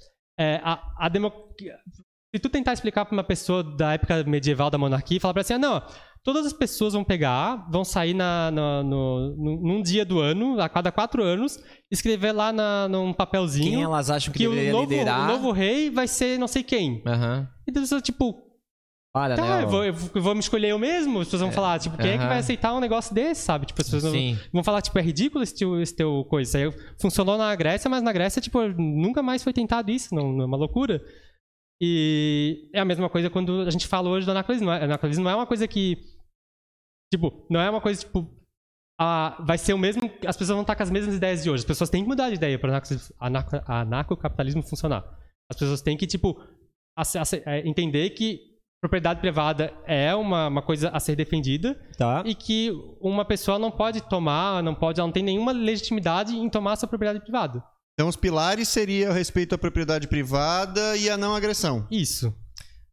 é, 0.40 0.60
a, 0.64 0.80
a 0.98 1.10
se 2.34 2.40
tu 2.40 2.48
tentar 2.48 2.72
explicar 2.72 3.04
pra 3.04 3.12
uma 3.14 3.22
pessoa 3.22 3.62
da 3.62 3.92
época 3.92 4.24
medieval 4.24 4.70
da 4.70 4.78
monarquia 4.78 5.20
falar 5.20 5.34
pra 5.34 5.40
ela 5.40 5.44
assim, 5.44 5.52
ah, 5.54 5.58
não, 5.58 5.82
todas 6.24 6.46
as 6.46 6.52
pessoas 6.54 6.94
vão 6.94 7.04
pegar, 7.04 7.68
vão 7.70 7.84
sair 7.84 8.14
na, 8.14 8.50
na- 8.50 8.82
no, 8.82 9.36
no- 9.36 9.60
num 9.62 9.82
dia 9.82 10.02
do 10.06 10.18
ano, 10.18 10.58
a 10.58 10.68
cada 10.70 10.90
quatro 10.90 11.22
anos, 11.22 11.58
escrever 11.90 12.32
lá 12.32 12.50
na, 12.50 12.88
num 12.88 13.12
papelzinho 13.12 13.72
Quem 13.72 13.82
elas 13.82 14.08
acham 14.08 14.32
que, 14.32 14.38
que 14.38 14.48
o 14.48 14.72
novo, 14.72 14.90
liderar. 14.90 15.24
o 15.28 15.32
novo 15.32 15.52
rei 15.52 15.90
vai 15.90 16.08
ser 16.08 16.38
não 16.38 16.48
sei 16.48 16.62
quem. 16.62 17.02
Aham. 17.06 17.46
E 17.68 17.78
você, 17.78 18.00
tipo, 18.00 18.34
Para, 19.14 19.36
tá, 19.36 19.60
eu, 19.60 19.68
vou, 19.68 19.84
eu 19.84 19.92
vou- 19.94 20.34
me 20.34 20.40
escolher 20.40 20.68
eu 20.70 20.78
mesmo? 20.78 21.20
As 21.20 21.26
pessoas 21.26 21.42
vão 21.42 21.52
falar, 21.52 21.78
tipo, 21.78 21.98
quem 21.98 22.12
é 22.12 22.18
que 22.18 22.24
vai 22.26 22.38
aceitar 22.38 22.72
um 22.72 22.80
negócio 22.80 23.14
desse, 23.14 23.42
sabe? 23.42 23.66
Tipo, 23.66 23.82
as 23.82 23.90
pessoas 23.90 24.10
Sim. 24.10 24.38
vão 24.50 24.64
falar, 24.64 24.80
tipo, 24.80 24.98
é 24.98 25.02
ridículo 25.02 25.44
esse 25.44 25.54
teu, 25.54 25.82
esse 25.82 25.94
teu 25.94 26.24
coisa. 26.30 26.48
Isso 26.48 26.56
aí 26.56 26.94
funcionou 26.98 27.36
na 27.36 27.54
Grécia, 27.54 27.90
mas 27.90 28.02
na 28.02 28.10
Grécia, 28.10 28.40
tipo, 28.40 28.66
nunca 28.68 29.22
mais 29.22 29.42
foi 29.44 29.52
tentado 29.52 29.90
isso, 29.90 30.14
não, 30.14 30.32
não 30.32 30.44
é 30.44 30.46
uma 30.46 30.56
loucura. 30.56 31.04
E 31.78 32.70
é 32.72 32.80
a 32.80 32.84
mesma 32.86 33.10
coisa 33.10 33.28
quando 33.28 33.62
a 33.62 33.70
gente 33.70 33.86
fala 33.86 34.08
hoje 34.08 34.24
do 34.24 34.30
anacronismo. 34.30 34.68
O 34.68 34.72
anacronismo 34.72 35.24
não 35.24 35.30
é 35.30 35.34
uma 35.34 35.46
coisa 35.46 35.68
que. 35.68 35.98
Tipo, 37.12 37.44
não 37.50 37.60
é 37.60 37.68
uma 37.68 37.80
coisa, 37.82 38.00
tipo. 38.00 38.26
ah, 38.98 39.36
vai 39.44 39.58
ser 39.58 39.74
o 39.74 39.78
mesmo. 39.78 40.10
As 40.26 40.36
pessoas 40.36 40.54
vão 40.54 40.62
estar 40.62 40.74
com 40.76 40.82
as 40.84 40.90
mesmas 40.90 41.16
ideias 41.16 41.42
de 41.42 41.50
hoje. 41.50 41.62
As 41.62 41.66
pessoas 41.66 41.90
têm 41.90 42.02
que 42.02 42.08
mudar 42.08 42.30
de 42.30 42.36
ideia 42.36 42.58
para 42.58 42.80
anarcocapitalismo 43.68 44.62
funcionar. 44.62 45.04
As 45.50 45.58
pessoas 45.58 45.82
têm 45.82 45.96
que, 45.98 46.06
tipo, 46.06 46.40
é, 47.44 47.68
entender 47.68 48.10
que 48.10 48.51
propriedade 48.82 49.20
privada 49.20 49.72
é 49.86 50.12
uma, 50.12 50.48
uma 50.48 50.60
coisa 50.60 50.88
a 50.90 50.98
ser 50.98 51.14
defendida 51.14 51.78
Tá. 51.96 52.24
e 52.26 52.34
que 52.34 52.72
uma 53.00 53.24
pessoa 53.24 53.56
não 53.56 53.70
pode 53.70 54.00
tomar, 54.00 54.60
não 54.60 54.74
pode, 54.74 54.98
ela 54.98 55.06
não 55.06 55.12
tem 55.12 55.22
nenhuma 55.22 55.52
legitimidade 55.52 56.34
em 56.36 56.48
tomar 56.50 56.74
sua 56.74 56.88
propriedade 56.88 57.22
privada. 57.22 57.62
Então 57.94 58.08
os 58.08 58.16
pilares 58.16 58.66
seria 58.68 59.10
o 59.10 59.12
respeito 59.12 59.54
à 59.54 59.58
propriedade 59.58 60.08
privada 60.08 60.96
e 60.96 61.08
a 61.08 61.16
não 61.16 61.32
agressão. 61.36 61.86
Isso. 61.92 62.34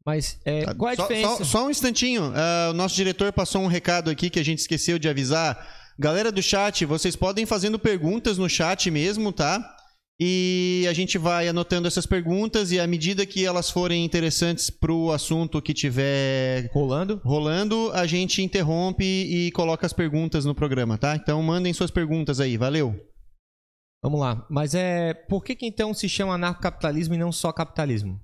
Mas 0.05 0.39
é, 0.45 0.65
Tá, 0.65 0.75
qual 0.75 0.91
é 0.91 0.93
a 0.93 0.95
só, 0.95 1.01
diferença? 1.07 1.37
Só, 1.37 1.43
só 1.43 1.65
um 1.65 1.71
instantinho. 1.71 2.31
ah, 2.35 2.69
o 2.69 2.73
nosso 2.73 2.95
diretor 2.95 3.33
passou 3.33 3.63
um 3.63 3.67
recado 3.67 4.11
aqui 4.11 4.29
que 4.29 4.39
a 4.39 4.45
gente 4.45 4.59
esqueceu 4.59 4.99
de 4.99 5.09
avisar. 5.09 5.57
Galera 5.97 6.31
do 6.31 6.41
chat, 6.41 6.85
vocês 6.85 7.15
podem 7.15 7.43
ir 7.45 7.47
fazendo 7.47 7.79
perguntas 7.79 8.37
no 8.37 8.47
chat 8.47 8.91
mesmo, 8.91 9.31
tá? 9.33 9.75
E 10.21 10.85
a 10.89 10.93
gente 10.93 11.17
vai 11.17 11.47
anotando 11.47 11.87
essas 11.87 12.05
perguntas 12.05 12.73
e 12.73 12.79
à 12.79 12.85
medida 12.85 13.25
que 13.25 13.45
elas 13.45 13.69
forem 13.69 14.03
interessantes 14.03 14.69
pro 14.69 15.11
assunto 15.11 15.61
que 15.61 15.73
tiver 15.73 16.69
Rolando? 16.73 17.21
rolando, 17.23 17.89
a 17.93 18.05
gente 18.05 18.41
interrompe 18.41 19.05
e 19.05 19.49
coloca 19.51 19.85
as 19.85 19.93
perguntas 19.93 20.43
no 20.43 20.53
programa, 20.53 20.97
tá? 20.97 21.15
Então 21.15 21.41
mandem 21.41 21.71
suas 21.71 21.89
perguntas 21.89 22.41
aí, 22.41 22.57
valeu. 22.57 22.93
Vamos 24.03 24.19
lá. 24.19 24.45
Mas 24.49 24.73
é. 24.73 25.13
Por 25.13 25.43
que, 25.43 25.55
que 25.55 25.65
então 25.65 25.93
se 25.93 26.09
chama 26.09 26.35
anarcocapitalismo 26.35 27.13
e 27.13 27.17
não 27.17 27.31
só 27.31 27.51
capitalismo? 27.51 28.19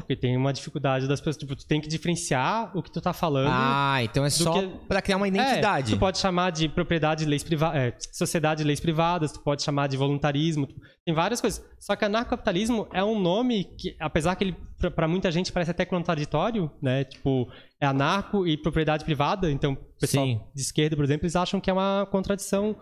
Porque 0.00 0.16
tem 0.16 0.36
uma 0.36 0.52
dificuldade 0.52 1.06
das 1.08 1.20
pessoas. 1.20 1.36
Tipo, 1.36 1.54
tu 1.56 1.66
tem 1.66 1.80
que 1.80 1.88
diferenciar 1.88 2.70
o 2.76 2.82
que 2.82 2.90
tu 2.90 3.00
tá 3.00 3.12
falando. 3.12 3.50
Ah, 3.52 3.98
então 4.02 4.24
é 4.24 4.30
só 4.30 4.52
que- 4.52 4.68
pra 4.86 5.00
criar 5.02 5.16
uma 5.16 5.26
É, 5.26 5.28
identidade. 5.28 5.92
tu 5.92 5.98
pode 5.98 6.18
chamar 6.18 6.50
de 6.50 6.68
propriedade 6.68 7.24
de 7.24 7.30
leis 7.30 7.42
privadas, 7.44 7.94
sociedade 8.12 8.58
de 8.62 8.66
leis 8.66 8.80
privadas, 8.80 9.32
tu 9.32 9.40
pode 9.40 9.62
chamar 9.62 9.86
de 9.88 9.96
voluntarismo, 9.96 10.66
tem 11.04 11.14
várias 11.14 11.40
coisas. 11.40 11.64
Só 11.78 11.94
que 11.96 12.04
anarcocapitalismo 12.04 12.86
é 12.92 13.02
um 13.02 13.18
nome 13.18 13.64
que, 13.78 13.96
apesar 14.00 14.34
que 14.36 14.44
ele 14.44 14.56
pra- 14.78 14.90
pra 14.90 15.08
muita 15.08 15.30
gente 15.32 15.52
parece 15.52 15.70
até 15.70 15.84
contraditório, 15.84 16.70
né? 16.80 17.04
Tipo, 17.04 17.48
é 17.80 17.86
anarco 17.86 18.46
e 18.46 18.56
propriedade 18.56 19.04
privada, 19.04 19.50
então 19.50 19.72
o 19.72 20.00
pessoal 20.00 20.26
Sim. 20.26 20.40
de 20.54 20.60
esquerda, 20.62 20.96
por 20.96 21.04
exemplo, 21.04 21.24
eles 21.24 21.36
acham 21.36 21.60
que 21.60 21.68
é 21.70 21.72
uma 21.72 22.06
contradição. 22.10 22.76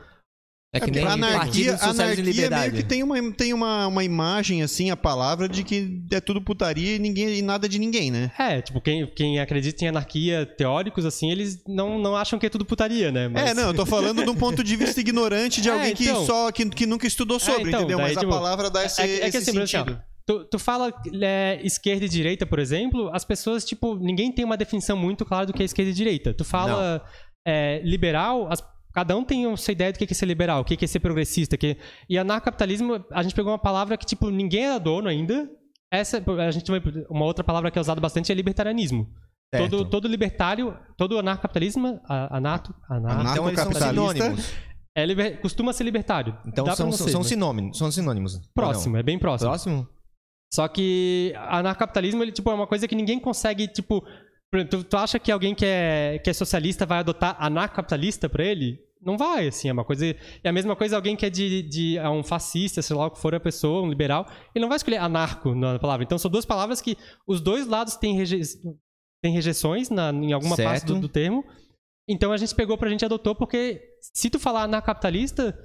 É 0.77 0.81
que 0.81 0.91
É, 0.91 0.93
nem 0.93 1.07
anarquia, 1.07 1.65
e 1.73 1.85
anarquia 1.85 2.25
Liberdade. 2.25 2.73
meio 2.73 2.83
que 2.83 2.89
tem, 2.89 3.03
uma, 3.03 3.33
tem 3.33 3.53
uma, 3.53 3.87
uma 3.87 4.05
imagem, 4.05 4.63
assim, 4.63 4.91
a 4.91 4.97
palavra 4.97 5.49
de 5.49 5.63
que 5.65 6.03
é 6.13 6.21
tudo 6.21 6.41
putaria 6.41 6.97
e, 6.97 6.99
ninguém, 6.99 7.29
e 7.35 7.43
nada 7.43 7.69
de 7.69 7.79
ninguém, 7.79 8.11
né? 8.11 8.31
É, 8.39 8.61
tipo, 8.61 8.81
quem, 8.81 9.07
quem 9.15 9.39
acredita 9.41 9.85
em 9.85 9.89
anarquia 9.89 10.45
teóricos, 10.47 11.05
assim, 11.05 11.31
eles 11.31 11.63
não, 11.67 11.99
não 11.99 12.17
acham 12.17 12.39
que 12.39 12.47
é 12.47 12.49
tudo 12.51 12.65
putaria, 12.65 13.11
né? 13.11 13.29
Mas- 13.29 13.51
É, 13.51 13.55
não, 13.55 13.69
eu 13.69 13.75
tô 13.75 13.87
falando 13.87 14.23
de 14.23 14.31
um 14.31 14.35
ponto 14.37 14.63
de 14.63 14.77
vista 14.77 15.01
ignorante 15.01 15.61
de 15.61 15.69
É, 15.71 15.73
alguém 15.73 15.95
que 15.95 16.05
então. 16.05 16.25
só 16.27 16.51
que, 16.53 16.69
que 16.69 16.87
nunca 16.87 17.07
estudou 17.07 17.39
sobre, 17.39 17.69
então, 17.69 17.81
entendeu? 17.81 17.99
daí, 17.99 18.15
Mas 18.15 18.19
tipo, 18.19 18.33
a 18.33 18.37
palavra 18.39 18.71
dá 18.71 18.85
esse, 18.85 19.01
é, 19.01 19.05
é 19.05 19.31
que 19.31 19.37
esse 19.37 19.51
assim, 19.51 19.67
sentido. 19.67 20.01
Tu, 20.27 20.45
tu 20.47 20.59
fala 20.59 20.93
é, 21.23 21.61
esquerda 21.63 22.05
e 22.05 22.09
direita, 22.09 22.45
por 22.45 22.59
exemplo, 22.59 23.09
as 23.15 23.25
pessoas, 23.25 23.65
tipo, 23.65 23.95
ninguém 23.97 24.33
tem 24.33 24.45
uma 24.45 24.57
definição 24.57 24.97
muito 24.97 25.25
clara 25.25 25.47
do 25.47 25.53
que 25.53 25.63
é 25.63 25.65
esquerda 25.65 25.91
e 25.93 25.95
direita. 25.95 26.35
Tu 26.35 26.45
fala 26.45 27.01
é, 27.47 27.81
liberal, 27.85 28.49
as- 28.51 28.63
cada 28.97 29.15
um 29.15 29.23
tem 29.23 29.45
a 29.45 29.55
sua 29.59 29.73
ideia 29.73 29.93
do 29.93 29.99
que 29.99 30.05
é 30.11 30.15
ser 30.15 30.25
liberal, 30.25 30.63
o 30.63 30.65
que 30.65 30.83
é 30.83 30.89
ser 30.89 31.01
progressista. 31.01 31.55
Que, 31.55 31.77
e 32.09 32.17
anarcapitalismo, 32.17 33.05
a 33.13 33.23
gente 33.23 33.35
pegou 33.35 33.53
uma 33.53 33.59
palavra 33.59 33.95
que, 33.99 34.07
tipo, 34.07 34.31
ninguém 34.31 34.65
era 34.65 34.79
dono 34.81 35.07
ainda. 35.07 35.47
Essa, 35.93 36.17
a 36.41 36.51
gente 36.51 36.71
uma 37.11 37.27
outra 37.27 37.45
palavra 37.45 37.71
que 37.71 37.79
é 37.79 37.81
usada 37.83 38.01
bastante 38.01 38.33
é 38.33 38.35
libertarianismo. 38.35 39.07
Certo. 39.55 39.71
Todo, 39.71 39.91
todo 39.91 40.09
libertário, 40.09 40.75
todo 40.97 41.19
anarcapitalismo, 41.19 42.01
a- 42.09 42.39
anato, 42.39 42.75
anato 42.89 43.31
Então 43.33 43.47
Anarcocapitalista. 43.49 44.13
sinônimos. 44.15 44.53
é 44.97 45.05
liber- 45.05 45.41
costuma 45.43 45.75
ser 45.75 45.85
libertário. 45.85 46.35
Então 46.47 46.65
Dá 46.65 46.75
são, 46.75 46.91
ser, 46.91 47.11
são, 47.11 47.21
mas- 47.21 47.29
sinônimos, 47.29 47.77
são 47.77 47.93
sinônimos. 47.93 48.41
Próximo, 48.55 48.97
é 48.97 49.03
bem 49.03 49.19
próximo. 49.19 49.51
Próximo? 49.51 49.87
Só 50.55 50.67
que 50.69 51.35
anarcapitalismo, 51.37 52.23
ele, 52.23 52.33
tipo, 52.33 52.51
é 52.51 52.55
uma 52.55 52.67
coisa 52.67 52.89
que 52.89 52.95
ninguém 52.95 53.21
consegue, 53.21 53.69
tipo... 53.69 54.03
Tu, 54.71 54.85
tu 54.85 54.97
acha 54.97 55.19
que 55.19 55.31
alguém 55.31 55.55
que 55.55 55.67
é, 55.67 56.19
que 56.25 56.31
é 56.31 56.33
socialista 56.33 56.87
vai 56.87 57.01
adotar 57.01 57.37
anarcapitalista 57.39 58.27
pra 58.29 58.43
ele? 58.45 58.79
Não 59.07 59.17
vai, 59.17 59.47
assim, 59.47 59.69
é 59.69 59.73
uma 59.73 59.85
coisa... 59.85 60.05
É 60.43 60.49
a 60.49 60.53
mesma 60.53 60.75
coisa 60.75 60.97
alguém 60.97 61.15
que 61.15 61.25
é 61.25 61.31
de, 61.31 61.63
de 61.63 61.97
é 61.97 62.09
um 62.09 62.25
fascista, 62.25 62.83
sei 62.83 62.97
lá 62.97 63.07
o 63.07 63.11
que 63.11 63.21
for 63.21 63.35
a 63.35 63.41
pessoa, 63.41 63.83
um 63.83 63.89
liberal, 63.89 64.27
ele 64.55 64.63
não 64.63 64.69
vai 64.69 64.77
escolher 64.77 64.97
anarco 64.97 65.55
na 65.55 65.79
palavra. 65.79 66.03
Então 66.03 66.19
são 66.19 66.31
duas 66.31 66.45
palavras 66.45 66.81
que 66.81 66.99
os 67.27 67.41
dois 67.41 67.69
lados 67.69 67.95
têm, 67.97 68.17
reje, 68.17 68.41
têm 69.23 69.33
rejeições 69.33 69.89
na, 69.89 70.11
em 70.11 70.33
alguma 70.33 70.57
parte 70.57 70.81
Certo. 70.81 70.95
do, 70.95 71.01
do 71.03 71.09
termo. 71.09 71.45
Então 72.09 72.33
a 72.33 72.37
gente 72.37 72.55
pegou 72.55 72.77
pra 72.77 72.91
gente 72.91 73.05
adotou, 73.05 73.35
porque 73.35 73.81
se 74.01 74.29
tu 74.29 74.39
falar 74.39 74.65
anarcapitalista, 74.65 75.57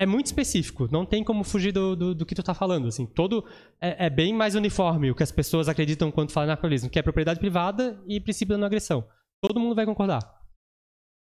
é 0.00 0.06
muito 0.06 0.26
específico. 0.26 0.88
Não 0.90 1.06
tem 1.06 1.22
como 1.22 1.44
fugir 1.44 1.72
do, 1.72 1.94
do, 1.94 2.14
do 2.14 2.26
que 2.26 2.34
tu 2.34 2.42
tá 2.42 2.52
falando. 2.52 2.88
Assim, 2.88 3.06
todo 3.06 3.44
é, 3.80 4.06
é 4.06 4.10
bem 4.10 4.34
mais 4.34 4.54
uniforme 4.54 5.10
o 5.10 5.14
que 5.14 5.22
as 5.22 5.32
pessoas 5.32 5.68
acreditam 5.68 6.10
quando 6.10 6.32
falam 6.32 6.50
anarcolismo, 6.50 6.90
que 6.90 6.98
é 6.98 7.02
propriedade 7.02 7.40
privada 7.40 8.02
e 8.06 8.20
princípio 8.20 8.54
da 8.54 8.58
não 8.58 8.66
agressão. 8.66 9.06
Todo 9.42 9.60
mundo 9.60 9.74
vai 9.74 9.86
concordar. 9.86 10.41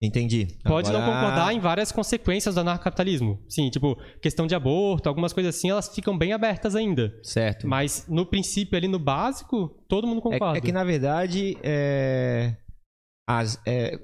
Entendi. 0.03 0.47
Pode 0.65 0.91
não 0.91 1.03
Agora- 1.03 1.21
concordar 1.21 1.53
em 1.55 1.61
várias 1.61 1.93
consequências 1.93 2.55
do 2.55 2.63
anarcapitalismo. 2.63 3.39
Sim, 3.47 3.69
tipo, 3.69 3.97
questão 4.23 4.47
de 4.47 4.55
aborto, 4.55 5.09
algumas 5.09 5.33
coisas 5.35 5.55
assim, 5.55 5.69
elas 5.71 5.95
ficam 5.95 6.17
bem 6.17 6.33
abertas 6.33 6.75
ainda. 6.75 7.13
Certo. 7.23 7.69
Mas 7.69 8.07
no 8.09 8.25
princípio 8.25 8.79
ali 8.79 8.89
no 8.89 8.99
básico, 8.99 9.69
todo 9.89 10.07
mundo 10.07 10.23
concorda. 10.23 10.57
É, 10.57 10.59
é 10.59 10.61
que 10.63 10.73
na 10.73 10.85
verdade 10.85 11.59
é, 11.63 12.57
as, 13.29 13.61
é, 13.67 14.01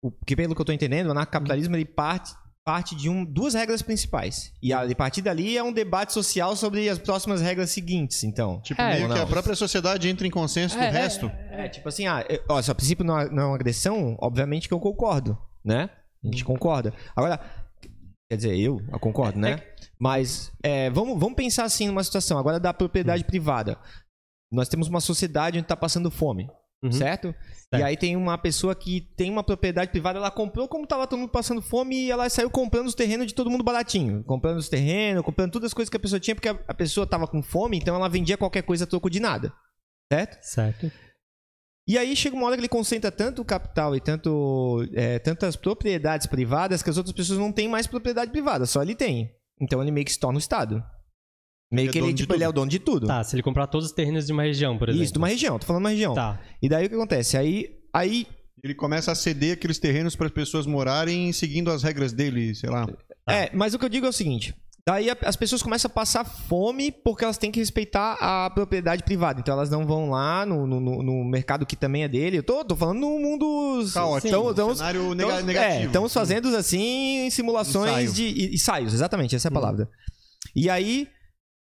o 0.00 0.12
que 0.24 0.36
pelo 0.36 0.54
que 0.54 0.60
eu 0.60 0.64
tô 0.64 0.72
entendendo, 0.72 1.08
o 1.08 1.10
anarcapitalismo 1.10 1.74
ele 1.74 1.84
parte 1.86 2.32
parte 2.64 2.94
de 2.94 3.08
um, 3.08 3.24
duas 3.24 3.54
regras 3.54 3.82
principais. 3.82 4.52
E 4.62 4.72
a, 4.72 4.82
a 4.82 4.94
partir 4.94 5.20
dali 5.22 5.56
é 5.56 5.62
um 5.62 5.72
debate 5.72 6.12
social 6.12 6.54
sobre 6.54 6.88
as 6.88 6.98
próximas 6.98 7.40
regras 7.40 7.70
seguintes, 7.70 8.22
então. 8.22 8.60
Tipo, 8.60 8.80
É, 8.80 8.94
meio 8.96 9.12
que 9.12 9.18
a 9.18 9.26
própria 9.26 9.54
sociedade 9.56 10.08
entra 10.08 10.26
em 10.26 10.30
consenso 10.30 10.76
do 10.76 10.82
É, 10.82 10.86
é, 10.86 10.90
resto. 10.90 11.26
É, 11.50 11.68
tipo 11.68 11.88
assim, 11.88 12.06
ah, 12.06 12.24
eu- 12.28 12.40
ó, 12.48 12.62
se 12.62 12.70
o 12.70 12.74
princípio 12.74 13.04
não, 13.04 13.24
não 13.30 13.54
agressão, 13.54 14.16
obviamente 14.20 14.68
que 14.68 14.74
eu 14.74 14.80
concordo, 14.80 15.36
né? 15.64 15.90
A 16.24 16.26
gente 16.28 16.44
concorda. 16.44 16.94
Agora, 17.16 17.40
quer 18.30 18.36
dizer, 18.36 18.56
eu, 18.56 18.80
eu 18.92 18.98
concordo, 19.00 19.38
né? 19.40 19.60
Mas 19.98 20.52
é, 20.62 20.88
vamos, 20.90 21.18
vamos 21.18 21.34
pensar 21.34 21.64
assim 21.64 21.88
numa 21.88 22.04
situação, 22.04 22.38
agora 22.38 22.60
da 22.60 22.72
propriedade 22.72 23.24
privada. 23.24 23.76
Nós 24.52 24.68
temos 24.68 24.86
uma 24.86 25.00
sociedade 25.00 25.58
onde 25.58 25.64
está 25.64 25.76
passando 25.76 26.10
fome, 26.10 26.48
Uhum. 26.82 26.90
certo? 26.90 27.32
E 27.72 27.82
aí 27.82 27.96
tem 27.96 28.16
uma 28.16 28.36
pessoa 28.36 28.74
que 28.74 29.00
tem 29.16 29.30
uma 29.30 29.44
propriedade 29.44 29.90
privada, 29.90 30.18
ela 30.18 30.30
comprou 30.30 30.68
como 30.68 30.86
tava 30.86 31.06
todo 31.06 31.20
mundo 31.20 31.30
passando 31.30 31.62
fome 31.62 32.06
e 32.06 32.10
ela 32.10 32.28
saiu 32.28 32.50
comprando 32.50 32.88
os 32.88 32.94
terrenos 32.94 33.26
de 33.26 33.34
todo 33.34 33.48
mundo 33.48 33.64
baratinho. 33.64 34.22
Comprando 34.24 34.58
os 34.58 34.68
terrenos, 34.68 35.22
comprando 35.22 35.52
todas 35.52 35.68
as 35.68 35.74
coisas 35.74 35.88
que 35.88 35.96
a 35.96 36.00
pessoa 36.00 36.20
tinha, 36.20 36.34
porque 36.34 36.48
a, 36.48 36.58
a 36.68 36.74
pessoa 36.74 37.06
tava 37.06 37.26
com 37.26 37.42
fome, 37.42 37.78
então 37.78 37.94
ela 37.94 38.08
vendia 38.08 38.36
qualquer 38.36 38.62
coisa 38.62 38.84
a 38.84 38.86
troco 38.86 39.08
de 39.08 39.20
nada. 39.20 39.52
Certo? 40.12 40.38
Certo. 40.42 40.92
E 41.88 41.96
aí 41.96 42.14
chega 42.14 42.36
uma 42.36 42.46
hora 42.46 42.56
que 42.56 42.60
ele 42.60 42.68
concentra 42.68 43.10
tanto 43.10 43.44
capital 43.44 43.96
e 43.96 44.00
tanto, 44.00 44.86
é, 44.92 45.18
tantas 45.18 45.56
propriedades 45.56 46.26
privadas 46.26 46.82
que 46.82 46.90
as 46.90 46.96
outras 46.96 47.14
pessoas 47.14 47.38
não 47.38 47.50
têm 47.50 47.68
mais 47.68 47.86
propriedade 47.86 48.30
privada, 48.30 48.66
só 48.66 48.82
ele 48.82 48.94
tem. 48.94 49.34
Então 49.60 49.80
ele 49.80 49.90
meio 49.90 50.04
que 50.04 50.12
se 50.12 50.20
torna 50.20 50.36
o 50.36 50.40
Estado. 50.40 50.84
Meio 51.72 51.88
é 51.88 51.92
que 51.92 51.98
ele, 51.98 52.12
de 52.12 52.22
tipo, 52.22 52.34
ele 52.34 52.44
é 52.44 52.48
o 52.48 52.52
dono 52.52 52.70
de 52.70 52.78
tudo. 52.78 53.06
Tá, 53.06 53.24
se 53.24 53.34
ele 53.34 53.42
comprar 53.42 53.66
todos 53.66 53.86
os 53.88 53.92
terrenos 53.92 54.26
de 54.26 54.32
uma 54.32 54.42
região, 54.42 54.76
por 54.78 54.88
exemplo. 54.88 55.04
Isso, 55.04 55.12
de 55.12 55.18
uma 55.18 55.28
região, 55.28 55.58
tô 55.58 55.66
falando 55.66 55.80
de 55.82 55.84
uma 55.86 55.90
região. 55.90 56.14
Tá. 56.14 56.38
E 56.60 56.68
daí 56.68 56.86
o 56.86 56.88
que 56.88 56.94
acontece? 56.94 57.36
Aí, 57.36 57.70
aí 57.92 58.26
Ele 58.62 58.74
começa 58.74 59.10
a 59.10 59.14
ceder 59.14 59.54
aqueles 59.54 59.78
terrenos 59.78 60.14
para 60.14 60.26
as 60.26 60.32
pessoas 60.32 60.66
morarem 60.66 61.32
seguindo 61.32 61.70
as 61.70 61.82
regras 61.82 62.12
dele, 62.12 62.54
sei 62.54 62.70
lá. 62.70 62.86
É, 63.28 63.50
mas 63.54 63.74
o 63.74 63.78
que 63.78 63.84
eu 63.84 63.88
digo 63.88 64.06
é 64.06 64.08
o 64.08 64.12
seguinte: 64.12 64.54
daí 64.86 65.10
a- 65.10 65.16
as 65.24 65.34
pessoas 65.34 65.62
começam 65.62 65.88
a 65.90 65.92
passar 65.92 66.24
fome 66.24 66.92
porque 66.92 67.24
elas 67.24 67.38
têm 67.38 67.50
que 67.50 67.58
respeitar 67.58 68.16
a 68.20 68.48
propriedade 68.50 69.02
privada. 69.02 69.40
Então 69.40 69.54
elas 69.54 69.68
não 69.70 69.84
vão 69.84 70.10
lá 70.10 70.46
no, 70.46 70.64
no, 70.66 70.78
no- 70.80 71.24
mercado 71.24 71.66
que 71.66 71.74
também 71.74 72.04
é 72.04 72.08
dele. 72.08 72.38
Eu 72.38 72.42
tô, 72.44 72.64
tô 72.64 72.76
falando 72.76 73.00
no 73.00 73.18
mundo. 73.18 73.84
Caótico. 73.92 74.28
Então, 74.28 74.50
estamos, 74.50 74.78
cenário 74.78 75.14
nega- 75.14 75.22
estamos- 75.30 75.46
negativo. 75.46 75.82
É, 75.82 75.86
estamos 75.86 76.12
fazendo 76.14 76.56
assim 76.56 77.28
simulações 77.30 77.90
Ensaio. 77.90 78.12
de 78.12 78.22
e- 78.24 78.54
ensaios, 78.54 78.94
exatamente, 78.94 79.34
essa 79.34 79.48
é 79.48 79.50
a 79.50 79.52
palavra. 79.52 79.88
E 80.54 80.70
aí. 80.70 81.08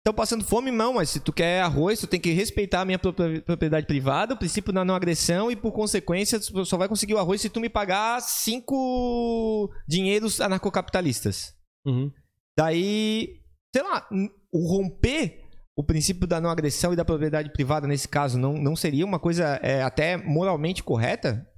Estão 0.05 0.13
passando 0.13 0.43
fome, 0.43 0.69
não, 0.69 0.95
mas 0.95 1.11
se 1.11 1.21
tu 1.21 1.31
quer 1.31 1.61
arroz, 1.61 1.97
tu 2.01 2.07
tem 2.07 2.19
que 2.19 2.33
respeitar 2.33 2.81
a 2.81 2.85
minha 2.85 2.99
propri- 2.99 3.39
propriedade 3.39 3.87
privada, 3.87 4.33
o 4.33 4.37
princípio 4.37 4.73
da 4.73 4.83
não 4.83 4.95
agressão, 4.95 5.49
e 5.49 5.55
por 5.55 5.71
consequência, 5.71 6.37
tu 6.41 6.65
só 6.65 6.77
vai 6.77 6.89
conseguir 6.89 7.13
o 7.13 7.17
arroz 7.17 7.39
se 7.39 7.49
tu 7.49 7.61
me 7.61 7.69
pagar 7.69 8.19
cinco 8.21 9.73
dinheiros 9.87 10.41
anarcocapitalistas. 10.41 11.55
Uhum. 11.85 12.11
Daí, 12.57 13.39
sei 13.73 13.81
lá, 13.81 14.05
o 14.51 14.67
romper 14.67 15.41
o 15.75 15.83
princípio 15.83 16.27
da 16.27 16.39
não 16.39 16.49
agressão 16.49 16.93
e 16.93 16.95
da 16.95 17.05
propriedade 17.05 17.51
privada 17.51 17.87
nesse 17.87 18.07
caso 18.07 18.37
não, 18.37 18.53
não 18.53 18.75
seria 18.75 19.05
uma 19.05 19.19
coisa 19.19 19.59
é, 19.63 19.81
até 19.81 20.17
moralmente 20.17 20.83
correta? 20.83 21.49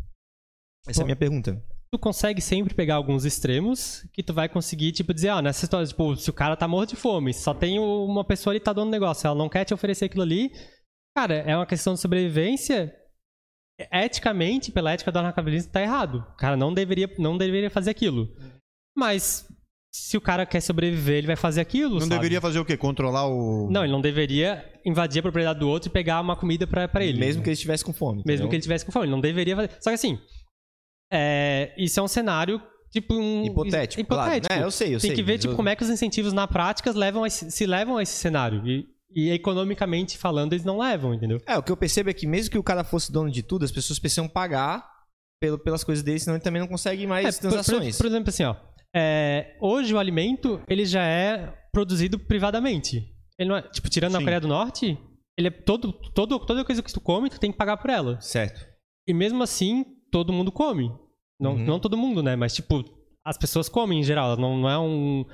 Essa 0.87 1.01
é 1.01 1.03
a 1.03 1.05
minha 1.05 1.15
pergunta. 1.15 1.61
Tu 1.95 1.99
consegue 1.99 2.41
sempre 2.41 2.73
pegar 2.73 2.95
alguns 2.95 3.23
extremos 3.23 4.05
que 4.11 4.21
tu 4.21 4.33
vai 4.33 4.49
conseguir, 4.49 4.91
tipo, 4.91 5.13
dizer, 5.13 5.29
ah, 5.29 5.41
nessa 5.41 5.63
história, 5.63 5.87
tipo, 5.87 6.15
se 6.17 6.29
o 6.29 6.33
cara 6.33 6.57
tá 6.57 6.67
morto 6.67 6.89
de 6.89 6.95
fome, 6.97 7.33
só 7.33 7.53
tem 7.53 7.79
uma 7.79 8.25
pessoa 8.25 8.51
ali 8.51 8.59
que 8.59 8.65
tá 8.65 8.73
dando 8.73 8.91
negócio, 8.91 9.25
ela 9.25 9.35
não 9.35 9.47
quer 9.47 9.63
te 9.63 9.73
oferecer 9.73 10.05
aquilo 10.05 10.23
ali, 10.23 10.51
cara, 11.15 11.35
é 11.35 11.55
uma 11.55 11.65
questão 11.65 11.93
de 11.93 12.01
sobrevivência. 12.01 12.93
Eticamente, 13.91 14.71
pela 14.71 14.91
ética 14.91 15.11
do 15.11 15.19
anarcapitalismo, 15.19 15.71
tá 15.71 15.81
errado. 15.81 16.25
O 16.33 16.37
cara 16.37 16.55
não 16.55 16.73
deveria, 16.73 17.09
não 17.17 17.37
deveria 17.37 17.69
fazer 17.69 17.91
aquilo. 17.91 18.29
Mas, 18.97 19.45
se 19.93 20.15
o 20.15 20.21
cara 20.21 20.45
quer 20.45 20.61
sobreviver, 20.61 21.17
ele 21.17 21.27
vai 21.27 21.35
fazer 21.35 21.59
aquilo, 21.59 21.95
Não 21.95 22.01
sabe? 22.01 22.15
deveria 22.15 22.39
fazer 22.39 22.59
o 22.59 22.63
quê? 22.65 22.77
Controlar 22.77 23.27
o. 23.27 23.69
Não, 23.69 23.83
ele 23.83 23.91
não 23.91 23.99
deveria 23.99 24.63
invadir 24.85 25.19
a 25.19 25.23
propriedade 25.23 25.59
do 25.59 25.67
outro 25.67 25.89
e 25.89 25.91
pegar 25.91 26.21
uma 26.21 26.37
comida 26.37 26.65
pra, 26.65 26.87
pra 26.87 27.03
ele. 27.03 27.19
Mesmo 27.19 27.41
que 27.43 27.49
ele 27.49 27.53
estivesse 27.53 27.83
com 27.83 27.91
fome. 27.91 28.17
Mesmo 28.19 28.31
entendeu? 28.31 28.49
que 28.49 28.55
ele 28.55 28.63
tivesse 28.63 28.85
com 28.85 28.93
fome. 28.93 29.05
Ele 29.05 29.11
não 29.11 29.19
deveria 29.21 29.55
fazer. 29.57 29.71
Só 29.81 29.89
que 29.89 29.95
assim, 29.95 30.19
é, 31.11 31.73
isso 31.77 31.99
é 31.99 32.03
um 32.03 32.07
cenário, 32.07 32.61
tipo, 32.91 33.13
um. 33.13 33.45
Hipotético, 33.45 34.01
hipotético. 34.01 34.47
claro. 34.47 34.63
É, 34.63 34.65
eu 34.65 34.71
sei, 34.71 34.87
eu 34.95 34.99
Tem 34.99 35.09
sei, 35.11 35.15
que 35.15 35.23
ver, 35.23 35.37
tipo, 35.37 35.53
eu- 35.53 35.55
como 35.55 35.69
é 35.69 35.75
que 35.75 35.83
os 35.83 35.89
incentivos 35.89 36.33
na 36.33 36.47
prática 36.47 36.91
levam 36.91 37.23
a 37.23 37.29
se 37.29 37.65
levam 37.65 37.97
a 37.97 38.03
esse 38.03 38.13
cenário. 38.13 38.61
E, 38.67 38.85
e 39.17 39.29
economicamente 39.31 40.17
falando, 40.17 40.53
eles 40.53 40.65
não 40.65 40.77
levam, 40.79 41.13
entendeu? 41.13 41.39
É, 41.47 41.57
o 41.57 41.63
que 41.63 41.71
eu 41.71 41.77
percebo 41.77 42.09
é 42.09 42.13
que 42.13 42.27
mesmo 42.27 42.51
que 42.51 42.57
o 42.57 42.63
cara 42.63 42.83
fosse 42.83 43.11
dono 43.11 43.31
de 43.31 43.41
tudo, 43.43 43.63
as 43.63 43.71
pessoas 43.71 43.97
precisam 43.97 44.27
pagar 44.27 44.85
pelo, 45.39 45.57
pelas 45.57 45.83
coisas 45.85 46.03
dele, 46.03 46.19
senão 46.19 46.35
ele 46.35 46.43
também 46.43 46.61
não 46.61 46.67
consegue 46.67 47.07
mais 47.07 47.25
É, 47.25 47.31
por, 47.31 47.41
por- 47.41 47.49
transações. 47.63 47.97
por 47.97 48.05
exemplo, 48.07 48.29
assim, 48.29 48.43
ó. 48.43 48.55
é, 48.93 49.55
hoje 49.61 49.93
o 49.93 49.99
alimento, 49.99 50.61
ele 50.67 50.85
já 50.85 51.03
é 51.05 51.53
produzido 51.71 52.19
privadamente. 52.19 53.03
Ele 53.39 53.49
não 53.49 53.55
é, 53.57 53.61
tipo, 53.61 53.89
tirando 53.89 54.15
a 54.15 54.19
Sim. 54.19 54.23
Coreia 54.25 54.41
do 54.41 54.47
Norte, 54.49 54.97
ele 55.37 55.47
é 55.47 55.51
todo, 55.51 55.93
todo, 56.13 56.37
toda 56.39 56.63
coisa 56.65 56.81
que 56.83 56.91
tu 56.91 56.99
come, 57.01 57.29
tu 57.29 57.39
tem 57.39 57.51
que 57.51 57.57
pagar 57.57 57.77
por 57.77 57.89
ela. 57.89 58.19
Certo. 58.19 58.65
E 59.07 59.13
mesmo 59.13 59.41
assim, 59.43 59.85
todo 60.15 60.31
mundo 60.31 60.49
come. 60.51 60.89
Não, 61.39 61.55
Uhum. 61.55 61.65
não 61.65 61.79
todo 61.79 61.97
mundo, 61.97 62.23
né? 62.23 62.35
Mas, 62.37 62.53
tipo, 62.55 62.83
as 63.25 63.37
pessoas 63.37 63.67
comem 63.67 63.99
em 63.99 64.03
geral. 64.03 64.37
Não, 64.37 64.57
não 64.57 64.69
é 64.69 64.79
um. 64.79 65.25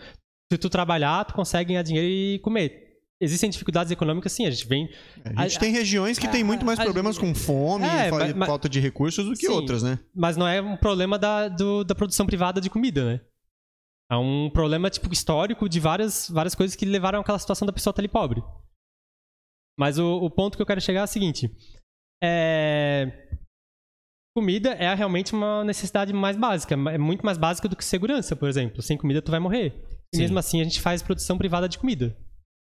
Se 0.51 0.57
tu 0.57 0.69
trabalhar, 0.69 1.23
tu 1.25 1.35
consegue 1.35 1.67
ganhar 1.69 1.83
dinheiro 1.83 2.07
e 2.07 2.39
comer. 2.39 2.89
existem 3.23 3.51
dificuldades 3.51 3.91
econômicas, 3.91 4.31
sim. 4.31 4.47
A 4.47 4.49
gente 4.49 4.67
vem. 4.67 4.89
A 5.35 5.43
gente 5.47 5.57
A- 5.57 5.59
tem 5.59 5.71
regiões 5.71 6.17
que 6.17 6.27
tem 6.27 6.43
muito 6.43 6.65
mais 6.65 6.79
a- 6.79 6.83
problemas 6.83 7.19
com 7.19 7.35
fome 7.35 7.85
É, 7.85 8.07
e 8.07 8.11
mas- 8.11 8.33
mas- 8.33 8.47
falta 8.49 8.67
de 8.67 8.79
recursos 8.79 9.23
do 9.23 9.33
que 9.33 9.45
Sim. 9.45 9.51
outras, 9.53 9.83
né? 9.83 9.99
Mas 10.15 10.35
não 10.35 10.47
é 10.47 10.59
um 10.59 10.75
problema 10.75 11.19
da, 11.19 11.47
do- 11.47 11.83
da 11.83 11.93
produção 11.93 12.25
privada 12.25 12.59
de 12.59 12.67
comida, 12.67 13.05
né? 13.05 13.21
É 14.11 14.15
um 14.15 14.49
problema, 14.49 14.89
tipo, 14.89 15.13
histórico 15.13 15.69
de 15.69 15.79
várias, 15.79 16.27
várias 16.31 16.55
coisas 16.55 16.75
que 16.75 16.83
levaram 16.83 17.19
àquela 17.21 17.37
situação 17.37 17.67
da 17.67 17.71
pessoa 17.71 17.91
estar 17.91 18.01
ali 18.01 18.07
pobre. 18.07 18.41
Mas 19.77 19.99
o, 19.99 20.15
o 20.15 20.29
ponto 20.31 20.55
que 20.57 20.61
eu 20.63 20.65
quero 20.65 20.81
chegar 20.81 21.01
é 21.01 21.03
o 21.03 21.07
seguinte. 21.07 21.47
É... 22.23 23.37
Comida 24.35 24.69
é 24.71 24.93
realmente 24.93 25.33
uma 25.33 25.63
necessidade 25.63 26.13
mais 26.13 26.37
básica. 26.37 26.75
É 26.75 26.97
muito 26.97 27.25
mais 27.25 27.37
básica 27.37 27.67
do 27.67 27.75
que 27.75 27.83
segurança, 27.83 28.35
por 28.35 28.47
exemplo. 28.47 28.81
Sem 28.81 28.97
comida 28.97 29.21
tu 29.21 29.31
vai 29.31 29.39
morrer. 29.39 29.73
E 30.13 30.17
Sim. 30.17 30.21
mesmo 30.23 30.39
assim 30.39 30.61
a 30.61 30.63
gente 30.63 30.79
faz 30.79 31.01
produção 31.01 31.37
privada 31.37 31.67
de 31.67 31.77
comida. 31.77 32.15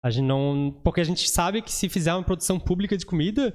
A 0.05 0.11
gente 0.11 0.25
não... 0.27 0.81
Porque 0.83 1.01
a 1.01 1.05
gente 1.05 1.29
sabe 1.31 1.63
que 1.63 1.73
se 1.73 1.89
fizer 1.89 2.13
uma 2.13 2.25
produção 2.25 2.59
pública 2.59 2.97
de 2.97 3.07
comida, 3.07 3.55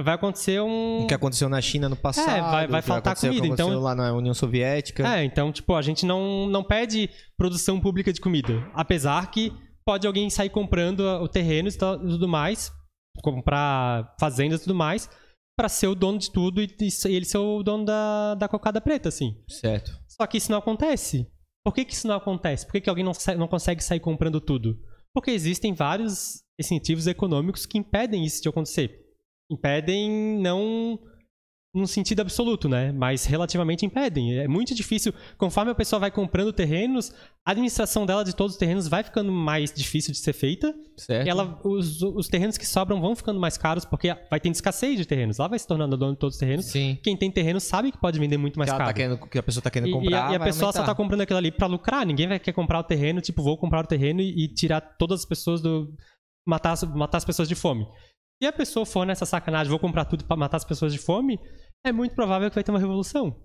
vai 0.00 0.14
acontecer 0.14 0.60
um... 0.60 1.02
O 1.02 1.06
que 1.08 1.14
aconteceu 1.14 1.48
na 1.48 1.60
China 1.60 1.88
no 1.88 1.96
passado. 1.96 2.30
É, 2.30 2.40
vai- 2.40 2.66
vai 2.68 2.78
o 2.80 2.82
que 2.82 2.88
faltar 2.88 3.12
aconteceu- 3.14 3.34
comida, 3.34 3.52
então- 3.52 3.80
lá 3.80 3.96
na 3.96 4.12
União 4.12 4.32
Soviética. 4.34 5.02
É, 5.16 5.24
então, 5.24 5.50
tipo, 5.50 5.74
a 5.74 5.82
gente 5.82 6.06
não, 6.06 6.46
não 6.46 6.62
pede 6.62 7.10
produção 7.36 7.80
pública 7.80 8.12
de 8.12 8.20
comida. 8.20 8.64
Apesar 8.72 9.28
que 9.32 9.52
pode 9.84 10.06
alguém 10.06 10.30
sair 10.30 10.50
comprando 10.50 11.00
o 11.00 11.26
terreno 11.28 11.68
e 11.68 11.72
tudo 11.72 12.28
mais, 12.28 12.72
comprar 13.20 14.14
fazendas 14.20 14.60
e 14.60 14.62
tudo 14.64 14.74
mais, 14.76 15.10
pra 15.56 15.68
ser 15.68 15.86
o 15.86 15.94
dono 15.94 16.18
de 16.18 16.30
tudo 16.30 16.60
e, 16.60 16.66
e 16.80 17.14
ele 17.14 17.24
ser 17.24 17.38
o 17.38 17.62
dono 17.62 17.84
da, 17.84 18.34
da 18.34 18.48
cocada 18.48 18.80
preta, 18.80 19.08
assim. 19.08 19.36
Certo. 19.48 19.98
Só 20.08 20.26
que 20.26 20.38
isso 20.38 20.50
não 20.50 20.58
acontece. 20.58 21.30
Por 21.64 21.72
que, 21.72 21.84
que 21.84 21.94
isso 21.94 22.06
não 22.06 22.16
acontece? 22.16 22.66
Por 22.66 22.72
que, 22.72 22.80
que 22.82 22.90
alguém 22.90 23.04
não, 23.04 23.12
não 23.38 23.48
consegue 23.48 23.82
sair 23.82 24.00
comprando 24.00 24.40
tudo? 24.40 24.78
Porque 25.14 25.30
existem 25.30 25.72
vários 25.72 26.42
incentivos 26.60 27.06
econômicos 27.06 27.66
que 27.66 27.78
impedem 27.78 28.24
isso 28.24 28.42
de 28.42 28.48
acontecer. 28.48 29.00
Impedem 29.50 30.38
não 30.40 30.98
num 31.74 31.86
sentido 31.86 32.20
absoluto, 32.20 32.68
né? 32.68 32.92
Mas 32.92 33.24
relativamente 33.24 33.84
impedem. 33.84 34.38
É 34.38 34.46
muito 34.46 34.74
difícil. 34.74 35.12
Conforme 35.36 35.72
a 35.72 35.74
pessoa 35.74 35.98
vai 35.98 36.10
comprando 36.10 36.52
terrenos, 36.52 37.12
a 37.44 37.50
administração 37.50 38.06
dela 38.06 38.24
de 38.24 38.32
todos 38.34 38.52
os 38.52 38.58
terrenos 38.58 38.86
vai 38.86 39.02
ficando 39.02 39.32
mais 39.32 39.72
difícil 39.72 40.12
de 40.12 40.18
ser 40.18 40.32
feita. 40.32 40.72
Certo. 40.96 41.26
E 41.26 41.28
ela, 41.28 41.58
os, 41.64 42.00
os 42.00 42.28
terrenos 42.28 42.56
que 42.56 42.64
sobram 42.64 43.00
vão 43.00 43.16
ficando 43.16 43.40
mais 43.40 43.58
caros 43.58 43.84
porque 43.84 44.14
vai 44.30 44.38
tendo 44.38 44.54
escassez 44.54 44.96
de 44.96 45.04
terrenos. 45.04 45.40
Ela 45.40 45.48
vai 45.48 45.58
se 45.58 45.66
tornando 45.66 45.96
a 45.96 45.98
dona 45.98 46.12
de 46.12 46.18
todos 46.18 46.36
os 46.36 46.38
terrenos. 46.40 46.66
Sim. 46.66 46.96
Quem 47.02 47.16
tem 47.16 47.28
terreno 47.30 47.58
sabe 47.60 47.90
que 47.90 47.98
pode 47.98 48.20
vender 48.20 48.36
muito 48.38 48.56
mais 48.56 48.70
que, 48.70 48.74
ela 48.74 48.78
caro. 48.78 48.90
tá 48.90 48.94
querendo, 48.94 49.26
que 49.26 49.38
a 49.38 49.42
pessoa 49.42 49.62
tá 49.62 49.70
querendo 49.70 49.88
E- 49.88 49.92
comprar. 49.92 50.10
E, 50.10 50.14
a, 50.14 50.32
e 50.32 50.36
a 50.36 50.40
pessoa 50.40 50.72
só 50.72 50.78
aumentar. 50.78 50.92
tá 50.92 50.94
comprando 50.94 51.20
aquilo 51.22 51.38
ali 51.38 51.50
pra 51.50 51.66
lucrar. 51.66 52.06
Ninguém 52.06 52.28
vai 52.28 52.38
querer 52.38 52.54
comprar 52.54 52.78
o 52.78 52.84
terreno, 52.84 53.20
tipo, 53.20 53.42
vou 53.42 53.58
comprar 53.58 53.82
o 53.84 53.86
terreno 53.88 54.20
e, 54.20 54.44
e 54.44 54.48
tirar 54.48 54.80
todas 54.80 55.20
as 55.20 55.26
pessoas 55.26 55.60
do. 55.60 55.92
Matar, 56.46 56.76
matar 56.94 57.18
as 57.18 57.24
pessoas 57.24 57.48
de 57.48 57.54
fome. 57.56 57.84
Se 58.42 58.46
a 58.46 58.52
pessoa 58.52 58.84
for 58.84 59.06
nessa 59.06 59.24
sacanagem, 59.24 59.70
vou 59.70 59.78
comprar 59.78 60.04
tudo 60.04 60.24
pra 60.24 60.36
matar 60.36 60.58
as 60.58 60.64
pessoas 60.64 60.92
de 60.92 60.98
fome, 60.98 61.38
é 61.84 61.92
muito 61.92 62.14
provável 62.14 62.48
que 62.50 62.54
vai 62.54 62.64
ter 62.64 62.72
uma 62.72 62.78
revolução. 62.80 63.36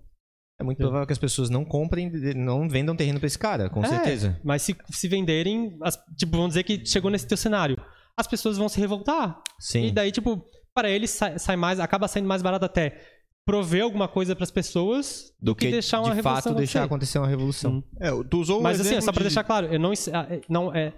É 0.60 0.63
muito 0.63 0.78
provável 0.78 1.06
que 1.06 1.13
as 1.13 1.19
pessoas 1.19 1.49
não 1.49 1.63
comprem, 1.63 2.10
não 2.36 2.67
vendam 2.67 2.95
terreno 2.95 3.19
pra 3.19 3.28
esse 3.28 3.39
cara, 3.39 3.69
com 3.69 3.84
É, 3.84 3.88
certeza. 3.88 4.39
Mas 4.43 4.62
se, 4.62 4.75
se 4.89 5.08
venderem, 5.08 5.78
as- 5.82 5.97
tipo, 6.17 6.32
vamos 6.34 6.49
dizer 6.49 6.63
que 6.63 6.86
chegou 6.86 7.10
nesse 7.12 7.28
teu 7.28 7.38
cenário. 7.38 7.78
As 8.17 8.28
pessoas 8.28 8.58
vão 8.58 8.67
se 8.67 8.80
revoltar. 8.80 9.41
Sim. 9.60 9.86
E 9.86 9.91
daí, 9.91 10.12
tipo, 10.12 10.43
para 10.73 10.89
eles 10.89 11.12
sai, 11.12 11.39
sai 11.39 11.56
mais, 11.56 11.80
acaba 11.80 12.08
saindo 12.08 12.28
mais 12.28 12.41
barato 12.41 12.65
até 12.65 13.02
prover 13.45 13.84
alguma 13.84 14.08
coisa 14.08 14.36
pras 14.36 14.52
pessoas 14.52 15.34
Do 15.41 15.56
que, 15.56 15.71
deixar 15.71 15.99
uma 16.02 16.10
de 16.10 16.15
revolução 16.17 16.52
fato 16.52 16.58
deixar 16.58 16.84
acontecer. 16.84 17.17
uma 17.19 17.28
revolução. 17.28 17.75
Hum. 17.78 17.84
É, 17.99 18.10
tu 18.30 18.39
usou 18.41 18.60
o 18.60 18.63
Mas 18.63 18.80
assim, 18.80 18.89
exemplo 18.89 19.06
só 19.06 19.12
pra 19.13 19.19
de- 19.21 19.28
deixar 19.30 19.43
claro, 19.45 19.67
eu 19.67 19.80
não, 19.80 19.91
ah, 19.91 20.28
é, 20.30 20.41
não, 20.49 20.75
é, 20.75 20.93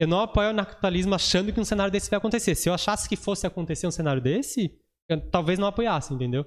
eu 0.00 0.08
não 0.08 0.20
apoio 0.20 0.48
o 0.48 0.50
anarcapitalismo 0.50 1.14
achando 1.14 1.52
que 1.52 1.60
um 1.60 1.64
cenário 1.64 1.92
desse 1.92 2.10
vai 2.10 2.18
acontecer. 2.18 2.54
Se 2.56 2.68
eu 2.68 2.74
achasse 2.74 3.08
que 3.08 3.16
fosse 3.16 3.46
acontecer 3.46 3.86
um 3.86 3.90
cenário 3.92 4.20
desse, 4.20 4.74
eu 5.08 5.20
talvez 5.30 5.56
não 5.58 5.68
apoiasse, 5.68 6.12
entendeu? 6.12 6.44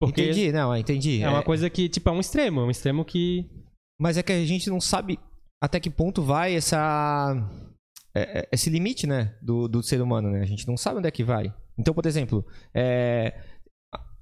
Porque 0.00 0.22
Entendi, 0.22 0.50
não, 0.52 0.74
entendi. 0.74 1.22
é 1.22 1.28
uma 1.28 1.42
coisa 1.42 1.68
que, 1.68 1.88
tipo, 1.88 2.08
é 2.08 2.12
um 2.12 2.20
extremo, 2.20 2.60
é 2.60 2.64
um 2.64 2.70
extremo 2.70 3.04
que. 3.04 3.48
Mas 4.00 4.16
é 4.16 4.22
que 4.22 4.32
a 4.32 4.44
gente 4.46 4.70
não 4.70 4.80
sabe 4.80 5.18
até 5.62 5.78
que 5.78 5.90
ponto 5.90 6.22
vai 6.22 6.54
essa 6.54 7.36
é- 8.14 8.40
é- 8.40 8.48
esse 8.50 8.70
limite, 8.70 9.06
né, 9.06 9.36
do, 9.42 9.68
do 9.68 9.82
ser 9.82 10.00
humano, 10.00 10.30
né? 10.30 10.40
A 10.40 10.46
gente 10.46 10.66
não 10.66 10.76
sabe 10.76 10.98
onde 10.98 11.08
é 11.08 11.10
que 11.10 11.22
vai. 11.22 11.54
Então, 11.78 11.92
por 11.92 12.06
exemplo, 12.06 12.44
é, 12.74 13.38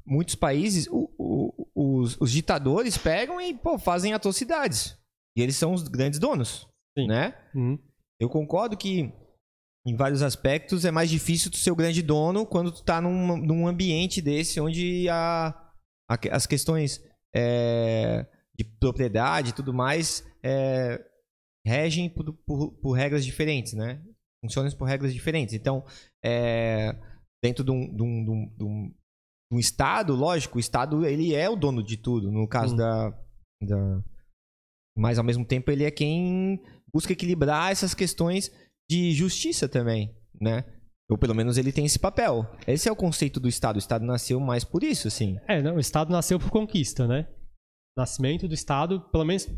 muitos 0.04 0.34
países, 0.34 0.88
o- 0.90 1.08
o- 1.16 1.68
os, 2.00 2.20
os 2.20 2.32
ditadores 2.32 2.98
pegam 2.98 3.40
e 3.40 3.54
pô, 3.54 3.78
fazem 3.78 4.12
atrocidades. 4.12 4.98
E 5.36 5.42
eles 5.42 5.54
são 5.56 5.72
os 5.72 5.86
grandes 5.86 6.18
donos, 6.18 6.66
Sim. 6.98 7.06
né? 7.06 7.34
Hum, 7.54 7.78
Eu 8.20 8.28
concordo 8.28 8.76
que 8.76 9.12
em 9.86 9.94
vários 9.94 10.22
aspectos 10.22 10.84
é 10.84 10.90
mais 10.90 11.08
difícil 11.08 11.52
tu 11.52 11.56
ser 11.56 11.70
o 11.70 11.76
grande 11.76 12.02
dono 12.02 12.44
quando 12.44 12.72
tu 12.72 12.82
tá 12.82 13.00
num, 13.00 13.36
num 13.36 13.68
ambiente 13.68 14.20
desse 14.20 14.60
onde 14.60 15.08
a- 15.08 15.54
as 16.08 16.46
questões 16.46 17.02
é, 17.34 18.26
de 18.56 18.64
propriedade 18.64 19.50
e 19.50 19.52
tudo 19.52 19.74
mais 19.74 20.24
é, 20.42 21.04
regem 21.66 22.08
por, 22.08 22.32
por- 22.46 22.72
por 22.80 22.92
regras 22.92 23.24
diferentes, 23.24 23.74
né? 23.74 24.02
Funcionam 24.42 24.70
por 24.72 24.84
regras 24.86 25.12
diferentes. 25.12 25.54
Então, 25.54 25.84
é, 26.24 26.96
dentro 27.44 27.62
de 27.64 27.70
um, 27.70 27.94
de 27.94 28.02
um- 28.02 28.24
de 28.24 28.30
um- 28.30 28.54
de 28.56 28.64
um- 28.64 28.94
Estado, 29.58 30.14
lógico, 30.14 30.58
o 30.58 30.60
Estado 30.60 31.06
ele 31.06 31.34
é 31.34 31.48
o 31.48 31.56
dono 31.56 31.82
de 31.82 31.96
tudo. 31.96 32.30
No 32.30 32.46
caso 32.46 32.74
Hum. 32.74 32.76
da, 32.76 33.10
da... 33.62 34.02
Mas, 34.96 35.18
ao 35.18 35.24
mesmo 35.24 35.44
tempo, 35.44 35.70
ele 35.70 35.84
é 35.84 35.90
quem 35.90 36.60
busca 36.92 37.12
equilibrar 37.12 37.70
essas 37.72 37.94
questões 37.94 38.50
de 38.90 39.12
justiça 39.12 39.68
também, 39.68 40.14
né? 40.40 40.64
Ou 41.10 41.16
pelo 41.16 41.34
menos 41.34 41.56
ele 41.56 41.72
tem 41.72 41.86
esse 41.86 41.98
papel. 41.98 42.46
Esse 42.66 42.88
é 42.88 42.92
o 42.92 42.96
conceito 42.96 43.40
do 43.40 43.48
Estado. 43.48 43.76
O 43.76 43.78
Estado 43.78 44.04
nasceu 44.04 44.38
mais 44.38 44.62
por 44.62 44.82
isso, 44.82 45.08
assim. 45.08 45.38
É, 45.48 45.62
não, 45.62 45.76
o 45.76 45.80
Estado 45.80 46.12
nasceu 46.12 46.38
por 46.38 46.50
conquista, 46.50 47.06
né? 47.06 47.26
Nascimento 47.96 48.46
do 48.46 48.54
Estado, 48.54 49.00
pelo 49.10 49.24
menos. 49.24 49.48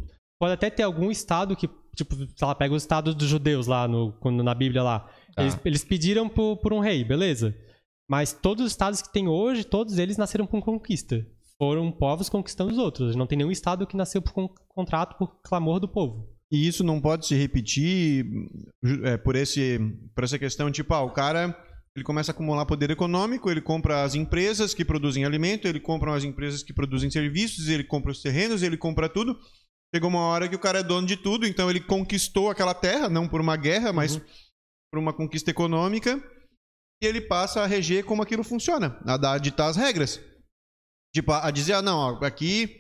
Pode 0.41 0.55
até 0.55 0.71
ter 0.71 0.85
algum 0.85 1.11
Estado 1.11 1.57
que, 1.57 1.69
tipo, 1.97 2.15
sei 2.17 2.47
lá, 2.47 2.55
pega 2.55 2.73
o 2.73 2.77
Estado 2.77 3.15
dos 3.15 3.29
judeus 3.29 3.67
lá 3.67 3.89
no, 3.89 4.13
quando, 4.21 4.43
na 4.45 4.55
Bíblia 4.55 4.83
lá. 4.83 5.01
Tá. 5.35 5.43
Eles, 5.43 5.61
eles 5.65 5.85
pediram 5.85 6.29
por, 6.29 6.57
por 6.59 6.73
um 6.73 6.79
rei, 6.79 7.05
beleza. 7.05 7.55
Mas 8.09 8.33
todos 8.33 8.65
os 8.65 8.73
estados 8.73 9.03
que 9.03 9.13
tem 9.13 9.29
hoje, 9.29 9.65
todos 9.65 9.99
eles 9.99 10.17
nasceram 10.17 10.47
por 10.47 10.63
conquista. 10.63 11.27
Foram 11.59 11.93
povos 11.93 12.29
conquistando 12.29 12.73
os 12.73 12.79
outros. 12.79 13.15
Não 13.15 13.27
tem 13.27 13.37
nenhum 13.37 13.51
estado 13.51 13.87
que 13.87 13.97
nasceu 13.97 14.23
por 14.23 14.33
con- 14.33 14.49
contrato, 14.69 15.19
por 15.19 15.43
clamor 15.43 15.79
do 15.79 15.89
povo. 15.89 16.30
E 16.53 16.67
isso 16.67 16.83
não 16.83 17.01
pode 17.01 17.27
se 17.27 17.35
repetir 17.35 18.27
é, 19.05 19.17
por, 19.17 19.37
esse, 19.37 19.79
por 20.15 20.25
essa 20.25 20.39
questão, 20.39 20.71
tipo, 20.71 20.93
ah, 20.93 21.03
o 21.03 21.13
cara 21.13 21.57
ele 21.95 22.05
começa 22.05 22.31
a 22.31 22.35
acumular 22.35 22.65
poder 22.67 22.91
econômico, 22.91 23.51
ele 23.51 23.61
compra 23.61 24.05
as 24.05 24.15
empresas 24.15 24.73
que 24.73 24.85
produzem 24.85 25.25
alimento, 25.25 25.67
ele 25.67 25.81
compra 25.81 26.15
as 26.15 26.23
empresas 26.23 26.63
que 26.63 26.73
produzem 26.73 27.11
serviços, 27.11 27.69
ele 27.69 27.83
compra 27.83 28.13
os 28.13 28.23
terrenos, 28.23 28.63
ele 28.63 28.77
compra 28.77 29.09
tudo. 29.09 29.39
Chegou 29.95 30.09
uma 30.09 30.21
hora 30.21 30.49
que 30.49 30.55
o 30.55 30.59
cara 30.59 30.79
é 30.79 30.83
dono 30.85 31.07
de 31.07 31.17
tudo, 31.17 31.47
então 31.47 31.69
ele 31.69 31.81
conquistou 31.81 32.49
aquela 32.49 32.75
terra, 32.75 33.09
não 33.09 33.29
por 33.29 33.41
uma 33.41 33.57
guerra, 33.57 33.93
mas 33.93 34.19
por 34.93 35.01
uma 35.01 35.13
conquista 35.13 35.51
econômica, 35.51 36.23
e 37.03 37.07
ele 37.07 37.21
passa 37.21 37.63
a 37.63 37.67
reger 37.67 38.05
como 38.05 38.23
aquilo 38.23 38.45
funciona, 38.45 39.01
a 39.05 39.17
dar, 39.17 39.33
a 39.33 39.39
ditar 39.39 39.69
as 39.69 39.77
regras. 39.77 40.21
Tipo, 41.13 41.33
a, 41.33 41.49
a 41.49 41.51
dizer, 41.51 41.73
ah, 41.73 41.83
não, 41.83 41.99
ó, 41.99 42.25
aqui 42.25 42.80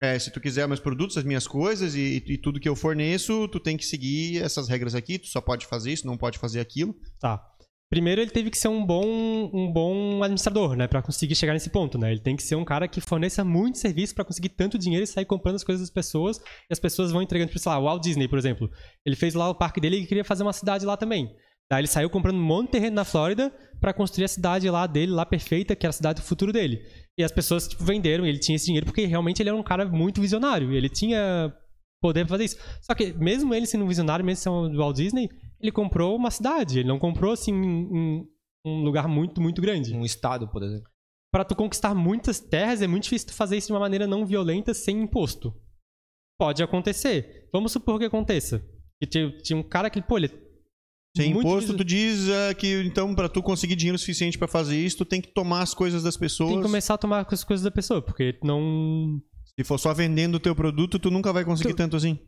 é, 0.00 0.18
se 0.18 0.30
tu 0.30 0.40
quiser 0.40 0.66
meus 0.66 0.80
produtos, 0.80 1.18
as 1.18 1.24
minhas 1.24 1.46
coisas 1.46 1.94
e, 1.94 2.22
e 2.26 2.38
tudo 2.38 2.58
que 2.58 2.68
eu 2.68 2.74
forneço, 2.74 3.46
tu 3.48 3.60
tem 3.60 3.76
que 3.76 3.84
seguir 3.84 4.42
essas 4.42 4.68
regras 4.68 4.94
aqui, 4.94 5.18
tu 5.18 5.26
só 5.26 5.40
pode 5.40 5.66
fazer 5.66 5.92
isso, 5.92 6.06
não 6.06 6.16
pode 6.16 6.38
fazer 6.38 6.60
aquilo. 6.60 6.94
Tá. 7.18 7.44
Primeiro, 7.90 8.20
ele 8.20 8.30
teve 8.30 8.50
que 8.50 8.56
ser 8.56 8.68
um 8.68 8.86
bom, 8.86 9.04
um 9.52 9.70
bom 9.72 10.22
administrador, 10.22 10.76
né? 10.76 10.86
Pra 10.86 11.02
conseguir 11.02 11.34
chegar 11.34 11.52
nesse 11.52 11.70
ponto, 11.70 11.98
né? 11.98 12.12
Ele 12.12 12.20
tem 12.20 12.36
que 12.36 12.42
ser 12.42 12.54
um 12.54 12.64
cara 12.64 12.86
que 12.86 13.00
forneça 13.00 13.44
muito 13.44 13.78
serviço 13.78 14.14
pra 14.14 14.24
conseguir 14.24 14.50
tanto 14.50 14.78
dinheiro 14.78 15.02
e 15.02 15.06
sair 15.08 15.24
comprando 15.24 15.56
as 15.56 15.64
coisas 15.64 15.82
das 15.82 15.90
pessoas 15.92 16.38
e 16.38 16.72
as 16.72 16.78
pessoas 16.78 17.10
vão 17.10 17.20
entregando, 17.20 17.48
tipo, 17.48 17.58
sei 17.58 17.72
lá, 17.72 17.78
o 17.80 17.82
Walt 17.82 18.00
Disney, 18.00 18.28
por 18.28 18.38
exemplo. 18.38 18.70
Ele 19.04 19.16
fez 19.16 19.34
lá 19.34 19.50
o 19.50 19.56
parque 19.56 19.80
dele 19.80 19.96
e 19.96 20.06
queria 20.06 20.24
fazer 20.24 20.44
uma 20.44 20.52
cidade 20.52 20.86
lá 20.86 20.96
também. 20.96 21.34
Daí 21.70 21.82
ele 21.82 21.86
saiu 21.86 22.10
comprando 22.10 22.36
um 22.36 22.44
monte 22.44 22.66
de 22.66 22.72
terreno 22.72 22.96
na 22.96 23.04
Flórida 23.04 23.52
pra 23.80 23.94
construir 23.94 24.24
a 24.24 24.28
cidade 24.28 24.68
lá 24.68 24.86
dele, 24.86 25.12
lá 25.12 25.24
perfeita, 25.24 25.76
que 25.76 25.86
era 25.86 25.90
a 25.90 25.92
cidade 25.92 26.20
do 26.20 26.26
futuro 26.26 26.52
dele. 26.52 26.82
E 27.16 27.22
as 27.22 27.30
pessoas, 27.30 27.68
tipo, 27.68 27.84
venderam, 27.84 28.26
ele 28.26 28.40
tinha 28.40 28.56
esse 28.56 28.66
dinheiro 28.66 28.86
porque 28.86 29.06
realmente 29.06 29.40
ele 29.40 29.50
era 29.50 29.56
um 29.56 29.62
cara 29.62 29.86
muito 29.88 30.20
visionário. 30.20 30.72
Ele 30.72 30.88
tinha 30.88 31.54
poder 32.02 32.26
pra 32.26 32.34
fazer 32.34 32.44
isso. 32.44 32.56
Só 32.82 32.94
que 32.94 33.12
mesmo 33.12 33.54
ele 33.54 33.66
sendo 33.66 33.84
um 33.84 33.88
visionário, 33.88 34.24
mesmo 34.24 34.42
sendo 34.42 34.68
do 34.70 34.78
Walt 34.78 34.96
Disney, 34.96 35.28
ele 35.60 35.70
comprou 35.70 36.16
uma 36.16 36.30
cidade. 36.30 36.80
Ele 36.80 36.88
não 36.88 36.98
comprou, 36.98 37.32
assim, 37.32 37.54
um, 37.54 38.26
um 38.66 38.82
lugar 38.82 39.06
muito, 39.06 39.40
muito 39.40 39.62
grande. 39.62 39.94
Um 39.94 40.04
Estado, 40.04 40.48
por 40.48 40.64
exemplo. 40.64 40.90
Pra 41.32 41.44
tu 41.44 41.54
conquistar 41.54 41.94
muitas 41.94 42.40
terras, 42.40 42.82
é 42.82 42.88
muito 42.88 43.04
difícil 43.04 43.28
tu 43.28 43.34
fazer 43.34 43.56
isso 43.56 43.68
de 43.68 43.72
uma 43.72 43.80
maneira 43.80 44.08
não 44.08 44.26
violenta, 44.26 44.74
sem 44.74 45.00
imposto. 45.00 45.54
Pode 46.36 46.62
acontecer. 46.62 47.48
Vamos 47.52 47.70
supor 47.70 47.98
que 47.98 48.06
aconteça. 48.06 48.58
Que 49.00 49.08
tinha, 49.08 49.30
tinha 49.38 49.56
um 49.56 49.62
cara 49.62 49.88
que, 49.88 50.02
pô, 50.02 50.16
ele... 50.16 50.49
Sem 51.16 51.34
muito 51.34 51.46
imposto, 51.46 51.76
tu 51.76 51.84
diz 51.84 52.28
é, 52.28 52.54
que 52.54 52.82
então 52.84 53.14
pra 53.14 53.28
tu 53.28 53.42
conseguir 53.42 53.74
dinheiro 53.74 53.98
suficiente 53.98 54.38
pra 54.38 54.46
fazer 54.46 54.76
isso, 54.78 54.98
tu 54.98 55.04
tem 55.04 55.20
que 55.20 55.32
tomar 55.34 55.60
as 55.62 55.74
coisas 55.74 56.02
das 56.04 56.16
pessoas. 56.16 56.50
Tem 56.50 56.58
que 56.60 56.64
começar 56.66 56.94
a 56.94 56.98
tomar 56.98 57.26
as 57.28 57.42
coisas 57.44 57.64
da 57.64 57.70
pessoa, 57.70 58.00
porque 58.00 58.38
não... 58.44 59.20
Se 59.58 59.64
for 59.64 59.76
só 59.78 59.92
vendendo 59.92 60.36
o 60.36 60.40
teu 60.40 60.54
produto, 60.54 60.98
tu 60.98 61.10
nunca 61.10 61.32
vai 61.32 61.44
conseguir 61.44 61.74
Tu- 61.74 61.76
tanto 61.76 61.96
assim. 61.96 62.18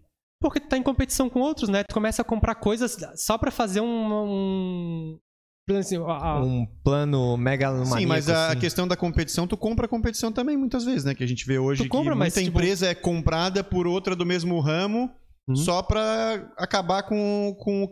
Porque 0.40 0.58
tu 0.58 0.68
tá 0.68 0.76
em 0.76 0.82
competição 0.82 1.30
com 1.30 1.38
outros, 1.40 1.68
né? 1.68 1.84
Tu 1.84 1.94
começa 1.94 2.20
a 2.20 2.24
comprar 2.24 2.56
coisas 2.56 2.96
só 3.14 3.38
pra 3.38 3.52
fazer 3.52 3.80
um. 3.80 3.86
um 4.12 5.76
assim, 5.78 5.96
a- 5.98 6.00
a- 6.10 6.44
Um 6.44 6.66
plano 6.82 7.36
megalomaníaco. 7.36 8.00
Sim, 8.00 8.06
mas 8.06 8.28
a 8.28 8.48
assim. 8.48 8.58
questão 8.58 8.88
da 8.88 8.96
competição, 8.96 9.46
tu 9.46 9.56
compra 9.56 9.86
a 9.86 9.88
competição 9.88 10.32
também 10.32 10.56
muitas 10.56 10.84
vezes, 10.84 11.04
né? 11.04 11.14
Que 11.14 11.22
a 11.22 11.28
gente 11.28 11.46
vê 11.46 11.58
hoje 11.58 11.84
Tu 11.84 11.88
compra, 11.88 12.12
que 12.14 12.18
mas, 12.18 12.34
muita 12.34 12.44
tipo- 12.44 12.58
empresa 12.58 12.86
é 12.88 12.94
comprada 12.94 13.62
por 13.62 13.86
outra 13.86 14.16
do 14.16 14.26
mesmo 14.26 14.58
ramo 14.60 15.08
Uhum. 15.48 15.54
só 15.56 15.80
pra 15.82 16.52
acabar 16.58 17.04
com, 17.04 17.56
com, 17.60 17.88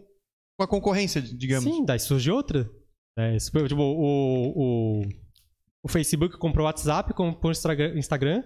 com 0.60 0.64
a 0.64 0.68
concorrência, 0.68 1.22
digamos. 1.22 1.64
Sim, 1.64 1.84
daí 1.84 1.98
surge 1.98 2.30
outra. 2.30 2.68
É, 3.18 3.36
tipo, 3.36 3.82
o, 3.82 4.52
o, 4.56 5.02
o 5.82 5.88
Facebook 5.88 6.36
comprou 6.36 6.64
o 6.64 6.66
WhatsApp, 6.66 7.14
comprou 7.14 7.50
o 7.50 7.98
Instagram, 7.98 8.42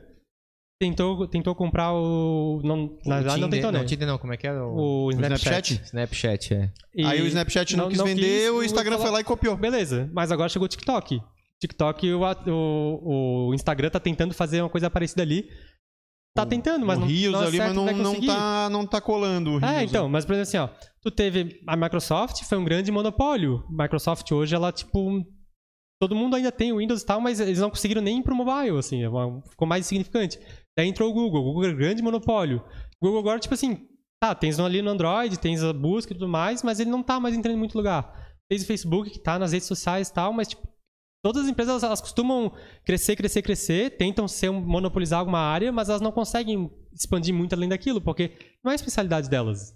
tentou, 0.80 1.26
tentou 1.26 1.54
comprar 1.54 1.92
o. 1.92 2.60
Não, 2.62 2.96
na 3.04 3.16
verdade, 3.16 3.40
não 3.40 3.50
tentou, 3.50 3.72
né? 3.72 3.78
Não, 3.80 3.86
Tinder 3.86 4.06
não, 4.06 4.18
como 4.18 4.32
é 4.32 4.36
que 4.36 4.46
é? 4.46 4.52
O, 4.52 5.06
O 5.06 5.10
Snapchat. 5.10 5.74
Snapchat? 5.74 5.84
Snapchat, 5.86 6.54
é. 6.54 6.72
E 6.94 7.04
Aí 7.04 7.20
o 7.20 7.26
Snapchat 7.26 7.76
não, 7.76 7.88
quis 7.88 8.00
vender, 8.00 8.50
o 8.50 8.62
Instagram 8.62 8.98
foi 8.98 9.10
lá 9.10 9.20
e 9.20 9.24
copiou. 9.24 9.56
Beleza, 9.56 10.08
mas 10.12 10.30
agora 10.30 10.48
chegou 10.48 10.66
o 10.66 10.68
TikTok. 10.68 11.20
TikTok, 11.60 12.12
o, 12.12 12.20
o, 12.46 13.48
o 13.48 13.54
Instagram 13.54 13.90
tá 13.90 13.98
tentando 13.98 14.34
fazer 14.34 14.60
uma 14.60 14.70
coisa 14.70 14.88
parecida 14.88 15.22
ali. 15.22 15.48
Tá 16.34 16.44
tentando, 16.44 16.84
mas 16.84 16.98
o 16.98 17.02
não, 17.02 17.06
Rios 17.06 17.32
não 17.32 17.40
ali, 17.40 17.58
mas 17.58 17.74
não, 17.74 17.86
não, 17.86 18.20
tá, 18.20 18.68
não 18.68 18.86
tá 18.86 19.00
colando 19.00 19.50
o 19.50 19.58
Rios. 19.58 19.70
É, 19.70 19.84
então, 19.84 20.08
mas 20.08 20.24
por 20.24 20.32
exemplo 20.32 20.48
assim, 20.48 20.58
ó, 20.58 20.93
tu 21.04 21.10
teve 21.10 21.60
a 21.66 21.76
Microsoft, 21.76 22.42
foi 22.44 22.56
um 22.56 22.64
grande 22.64 22.90
monopólio. 22.90 23.64
Microsoft 23.68 24.30
hoje 24.32 24.54
ela 24.54 24.72
tipo 24.72 25.22
todo 26.00 26.16
mundo 26.16 26.34
ainda 26.34 26.50
tem 26.50 26.72
o 26.72 26.78
Windows 26.78 27.02
e 27.02 27.06
tal, 27.06 27.20
mas 27.20 27.40
eles 27.40 27.60
não 27.60 27.70
conseguiram 27.70 28.02
nem 28.02 28.18
ir 28.18 28.22
pro 28.22 28.34
mobile, 28.34 28.78
assim, 28.78 29.04
é 29.04 29.08
ficou 29.48 29.68
mais 29.68 29.86
significante. 29.86 30.38
Daí 30.76 30.88
entrou 30.88 31.10
o 31.10 31.12
Google, 31.12 31.42
o 31.42 31.52
Google 31.52 31.70
é 31.70 31.72
um 31.72 31.76
grande 31.76 32.02
monopólio. 32.02 32.64
O 33.00 33.06
Google 33.06 33.20
agora 33.20 33.38
tipo 33.38 33.54
assim, 33.54 33.86
tá, 34.20 34.34
tens 34.34 34.58
ali 34.58 34.80
no 34.80 34.90
Android, 34.90 35.38
tens 35.38 35.62
a 35.62 35.72
busca 35.72 36.12
e 36.12 36.16
tudo 36.16 36.28
mais, 36.28 36.62
mas 36.62 36.80
ele 36.80 36.90
não 36.90 37.02
tá 37.02 37.20
mais 37.20 37.36
entrando 37.36 37.54
em 37.54 37.58
muito 37.58 37.76
lugar. 37.76 38.10
Tens 38.48 38.62
o 38.62 38.66
Facebook 38.66 39.10
que 39.10 39.18
tá 39.18 39.38
nas 39.38 39.52
redes 39.52 39.68
sociais 39.68 40.08
e 40.08 40.14
tal, 40.14 40.32
mas 40.32 40.48
tipo 40.48 40.66
Todas 41.24 41.44
as 41.44 41.48
empresas 41.48 41.82
elas, 41.82 42.02
costumam 42.02 42.52
crescer, 42.84 43.16
crescer, 43.16 43.40
crescer, 43.40 43.96
tentam 43.96 44.28
ser 44.28 44.50
monopolizar 44.50 45.20
alguma 45.20 45.38
área, 45.38 45.72
mas 45.72 45.88
elas 45.88 46.02
não 46.02 46.12
conseguem 46.12 46.70
expandir 46.92 47.34
muito 47.34 47.54
além 47.54 47.66
daquilo, 47.66 47.98
porque 47.98 48.36
não 48.62 48.70
é 48.70 48.74
a 48.74 48.76
especialidade 48.76 49.30
delas. 49.30 49.74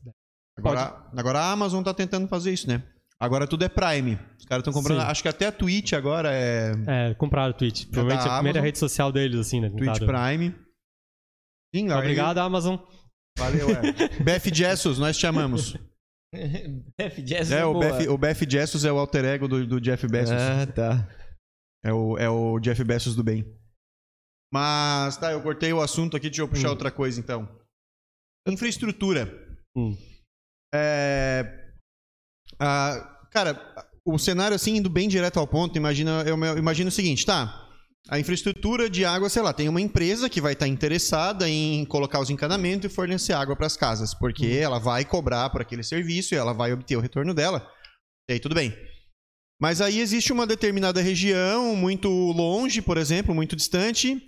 Agora, 0.58 1.06
agora 1.16 1.38
a 1.40 1.52
Amazon 1.52 1.82
tá 1.82 1.94
tentando 1.94 2.26
fazer 2.28 2.52
isso, 2.52 2.66
né? 2.68 2.82
Agora 3.20 3.46
tudo 3.46 3.64
é 3.64 3.68
Prime. 3.68 4.18
Os 4.38 4.44
caras 4.44 4.60
estão 4.62 4.72
comprando. 4.72 5.00
Sim. 5.00 5.06
Acho 5.06 5.22
que 5.22 5.28
até 5.28 5.46
a 5.46 5.52
Twitch 5.52 5.92
agora 5.92 6.30
é 6.32 6.72
É, 6.86 7.14
compraram 7.14 7.50
o 7.50 7.54
Twitch. 7.56 7.86
Provavelmente 7.86 8.24
da 8.24 8.32
a 8.32 8.36
primeira 8.36 8.58
Amazon. 8.58 8.64
rede 8.66 8.78
social 8.78 9.10
deles, 9.12 9.38
assim, 9.40 9.60
né? 9.60 9.70
Twitch 9.70 9.98
tentaram. 9.98 10.06
Prime. 10.28 10.54
Sim, 11.74 11.90
aí- 11.90 11.98
Obrigado, 11.98 12.38
Amazon. 12.38 12.76
Valeu, 13.38 13.68
é. 13.70 14.08
Beth 14.22 14.52
Jesus, 14.52 14.98
nós 14.98 15.16
te 15.16 15.20
chamamos. 15.20 15.74
Beth 16.98 17.22
Jazz 17.24 17.50
É, 17.50 17.64
o 17.64 17.72
boa. 17.72 17.84
Beth, 17.98 18.08
o 18.10 18.18
Beth 18.18 18.50
Jesus 18.50 18.84
é 18.84 18.92
o 18.92 18.98
alter 18.98 19.24
ego 19.24 19.48
do, 19.48 19.66
do 19.66 19.80
Jeff 19.80 20.06
Bezos. 20.06 20.34
Ah, 20.36 20.66
tá. 20.66 21.08
É, 21.84 21.92
o, 21.92 22.18
é 22.18 22.28
o 22.28 22.58
Jeff 22.60 22.82
Bezos 22.84 23.14
do 23.16 23.22
bem. 23.24 23.44
Mas, 24.52 25.16
tá, 25.16 25.32
eu 25.32 25.42
cortei 25.42 25.72
o 25.72 25.80
assunto 25.80 26.16
aqui, 26.16 26.28
deixa 26.28 26.42
eu 26.42 26.48
puxar 26.48 26.68
Hum. 26.68 26.70
outra 26.70 26.90
coisa 26.90 27.18
então. 27.20 27.48
Infraestrutura. 28.46 29.26
Hum. 29.76 29.96
É, 30.74 31.44
cara, 33.30 33.60
o 34.04 34.18
cenário 34.18 34.54
assim, 34.54 34.76
indo 34.76 34.88
bem 34.88 35.08
direto 35.08 35.38
ao 35.38 35.46
ponto, 35.46 35.76
imagina, 35.76 36.22
eu, 36.26 36.42
eu 36.42 36.58
imagino 36.58 36.88
o 36.88 36.92
seguinte, 36.92 37.26
tá? 37.26 37.66
A 38.08 38.18
infraestrutura 38.18 38.88
de 38.88 39.04
água, 39.04 39.28
sei 39.28 39.42
lá, 39.42 39.52
tem 39.52 39.68
uma 39.68 39.82
empresa 39.82 40.30
que 40.30 40.40
vai 40.40 40.54
estar 40.54 40.66
interessada 40.66 41.48
em 41.48 41.84
colocar 41.84 42.20
os 42.20 42.30
encanamentos 42.30 42.90
e 42.90 42.94
fornecer 42.94 43.34
água 43.34 43.54
para 43.54 43.66
as 43.66 43.76
casas, 43.76 44.14
porque 44.14 44.46
ela 44.46 44.78
vai 44.78 45.04
cobrar 45.04 45.50
por 45.50 45.60
aquele 45.60 45.82
serviço 45.82 46.34
e 46.34 46.38
ela 46.38 46.54
vai 46.54 46.72
obter 46.72 46.96
o 46.96 47.00
retorno 47.00 47.34
dela. 47.34 47.70
E 48.28 48.32
aí 48.32 48.40
tudo 48.40 48.54
bem. 48.54 48.74
Mas 49.60 49.80
aí 49.80 50.00
existe 50.00 50.32
uma 50.32 50.46
determinada 50.46 51.02
região 51.02 51.76
muito 51.76 52.08
longe, 52.08 52.80
por 52.80 52.96
exemplo, 52.96 53.34
muito 53.34 53.56
distante, 53.56 54.24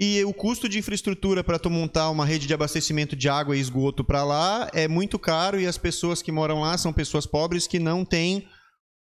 e 0.00 0.24
o 0.24 0.34
custo 0.34 0.68
de 0.68 0.78
infraestrutura 0.78 1.44
para 1.44 1.58
tu 1.58 1.70
montar 1.70 2.10
uma 2.10 2.26
rede 2.26 2.46
de 2.46 2.54
abastecimento 2.54 3.14
de 3.14 3.28
água 3.28 3.56
e 3.56 3.60
esgoto 3.60 4.02
para 4.02 4.24
lá 4.24 4.68
é 4.72 4.88
muito 4.88 5.18
caro 5.18 5.60
e 5.60 5.66
as 5.66 5.78
pessoas 5.78 6.20
que 6.20 6.32
moram 6.32 6.60
lá 6.60 6.76
são 6.76 6.92
pessoas 6.92 7.26
pobres 7.26 7.66
que 7.66 7.78
não 7.78 8.04
têm 8.04 8.48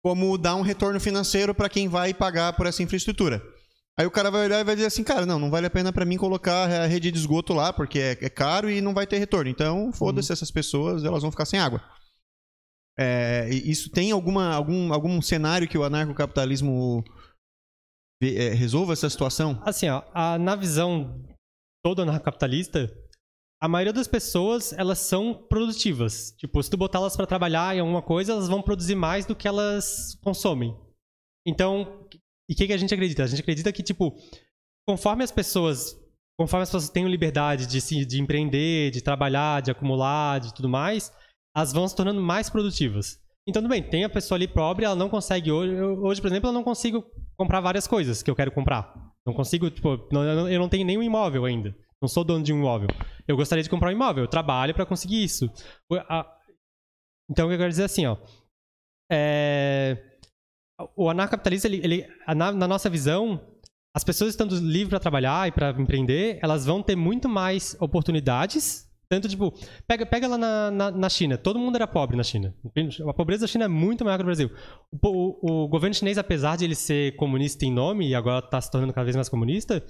como 0.04 0.38
dar 0.38 0.56
um 0.56 0.62
retorno 0.62 0.99
financeiro 0.99 1.56
para 1.56 1.69
quem 1.69 1.88
vai 1.88 2.13
pagar 2.13 2.54
por 2.54 2.65
essa 2.65 2.84
infraestrutura. 2.84 3.41
Aí 3.97 4.06
o 4.06 4.12
cara 4.12 4.32
vai 4.32 4.45
olhar 4.45 4.60
e 4.60 4.63
vai 4.63 4.75
dizer 4.75 4.88
assim, 4.88 5.04
cara, 5.04 5.25
não, 5.25 5.38
não 5.38 5.51
vale 5.51 5.67
a 5.67 5.69
pena 5.69 5.93
para 5.93 6.06
mim 6.06 6.17
colocar 6.17 6.69
a 6.69 6.88
rede 6.88 7.12
de 7.12 7.17
esgoto 7.17 7.54
lá 7.54 7.71
porque 7.71 7.99
é, 7.99 8.12
é 8.21 8.30
caro 8.30 8.69
e 8.69 8.82
não 8.82 8.93
vai 8.93 9.06
ter 9.06 9.17
retorno. 9.17 9.49
Então, 9.49 9.91
foda-se 9.93 10.32
essas 10.32 10.49
pessoas, 10.51 11.04
elas 11.04 11.21
vão 11.21 11.32
ficar 11.32 11.45
sem 11.45 11.60
água. 11.60 11.82
É, 12.97 13.49
isso 13.49 13.89
tem 13.89 14.12
alguma, 14.12 14.54
algum, 14.54 14.91
algum 14.93 15.21
cenário 15.21 15.67
que 15.67 15.77
o 15.77 15.84
anarcocapitalismo 15.84 17.04
é, 17.06 17.20
resolva 18.29 18.93
essa 18.93 19.10
situação? 19.10 19.62
Assim, 19.65 19.89
ó, 19.89 20.03
a- 20.13 20.38
na 20.38 20.55
visão 20.55 21.23
toda 21.84 22.03
anarcocapitalista, 22.03 22.91
a 23.62 23.67
maioria 23.67 23.93
das 23.93 24.07
pessoas, 24.07 24.73
elas 24.73 24.99
são 24.99 25.34
produtivas. 25.34 26.31
Tipo, 26.38 26.62
se 26.62 26.69
tu 26.69 26.77
botar 26.77 26.99
elas 26.99 27.15
pra 27.15 27.25
trabalhar 27.25 27.75
em 27.75 27.79
alguma 27.79 28.01
coisa, 28.01 28.31
elas 28.34 28.47
vão 28.47 28.62
produzir 28.62 28.95
mais 28.95 29.25
do 29.25 29.36
que 29.36 29.47
elas 29.47 30.15
consomem. 30.23 30.75
Então, 31.45 32.07
e 32.49 32.53
o 32.53 32.55
que, 32.55 32.67
que 32.67 32.73
a 32.73 32.77
gente 32.77 32.93
acredita? 32.93 33.23
A 33.23 33.27
gente 33.27 33.41
acredita 33.41 33.71
que, 33.71 33.84
tipo, 33.84 34.15
conforme 34.88 35.23
as 35.23 35.31
pessoas 35.31 35.99
conforme 36.39 36.63
as 36.63 36.69
pessoas 36.69 36.89
tenham 36.89 37.07
liberdade 37.07 37.67
de, 37.67 37.79
se, 37.79 38.03
de 38.03 38.19
empreender, 38.19 38.89
de 38.89 38.99
trabalhar, 39.01 39.62
de 39.62 39.69
acumular, 39.69 40.39
de 40.39 40.51
tudo 40.55 40.67
mais, 40.67 41.12
elas 41.55 41.71
vão 41.71 41.88
se 41.88 41.95
tornando 41.95 42.19
mais 42.19 42.49
produtivas. 42.49 43.19
Então, 43.47 43.62
tudo 43.62 43.69
bem, 43.69 43.84
tem 43.84 44.03
a 44.03 44.10
pessoa 44.10 44.38
ali 44.38 44.47
pobre, 44.47 44.84
ela 44.86 44.95
não 44.95 45.07
consegue 45.07 45.51
hoje, 45.51 45.79
hoje, 45.79 46.19
por 46.19 46.27
exemplo, 46.31 46.49
eu 46.49 46.53
não 46.53 46.63
consigo 46.63 47.05
comprar 47.41 47.60
várias 47.60 47.88
coisas 47.88 48.21
que 48.23 48.30
eu 48.30 48.36
quero 48.36 48.51
comprar. 48.51 48.93
Não 49.25 49.34
consigo, 49.34 49.69
tipo, 49.69 50.08
não- 50.12 50.23
eu 50.49 50.60
não- 50.60 50.69
tenho 50.69 50.86
nenhum 50.86 51.04
imóvel 51.04 51.45
ainda. 51.45 51.75
Não 52.01 52.08
sou 52.08 52.23
dono 52.23 52.43
de 52.43 52.51
um 52.54 52.58
imóvel. 52.60 52.88
Eu 53.27 53.36
gostaria 53.36 53.63
de 53.63 53.69
comprar 53.69 53.89
um 53.89 53.93
imóvel, 53.93 54.23
eu 54.23 54.27
trabalho 54.30 54.73
para 54.73 54.86
conseguir 54.86 55.23
isso. 55.23 55.45
Então, 57.30 57.45
o 57.45 57.49
que 57.49 57.54
eu 57.54 57.58
quero 57.60 57.69
dizer 57.69 57.84
é 57.84 57.86
assim, 57.86 58.06
ó. 58.06 58.17
É, 59.12 59.97
O 60.97 61.10
anarcocapitalista, 61.10 61.67
ele, 61.67 61.77
ele, 61.84 62.08
na, 62.36 62.51
na 62.51 62.67
nossa 62.67 62.89
visão, 62.89 63.39
as 63.95 64.04
pessoas 64.04 64.32
estando 64.32 64.56
livres 64.56 64.89
para 64.89 64.99
trabalhar 64.99 65.47
e 65.47 65.51
para 65.51 65.69
empreender, 65.80 66.39
elas 66.41 66.65
vão 66.65 66.82
ter 66.82 66.95
muito 66.95 67.30
mais 67.30 67.75
oportunidades. 67.80 68.89
Tanto, 69.12 69.28
tipo, 69.28 69.54
pega, 69.86 70.06
pega 70.06 70.26
lá 70.26 70.38
na, 70.38 70.71
na, 70.71 70.89
na 70.89 71.10
China. 71.10 71.38
Todo 71.38 71.60
mundo 71.60 71.76
era 71.76 71.86
pobre 71.86 72.15
na 72.15 72.24
China. 72.24 72.56
A 73.10 73.13
pobreza 73.13 73.41
da 73.41 73.47
China 73.47 73.65
é 73.65 73.67
muito 73.67 74.06
maior 74.06 74.15
que 74.15 74.24
no 74.24 74.28
Brasil. 74.28 74.50
O, 74.89 74.97
o, 75.04 75.63
o 75.65 75.67
governo 75.67 75.93
chinês, 75.93 76.17
apesar 76.17 76.56
de 76.56 76.63
ele 76.63 76.76
ser 76.76 77.17
comunista 77.17 77.65
em 77.65 77.74
nome 77.74 78.08
e 78.08 78.15
agora 78.15 78.39
está 78.45 78.62
se 78.62 78.71
tornando 78.71 78.93
cada 78.93 79.04
vez 79.04 79.17
mais 79.17 79.28
comunista, 79.28 79.84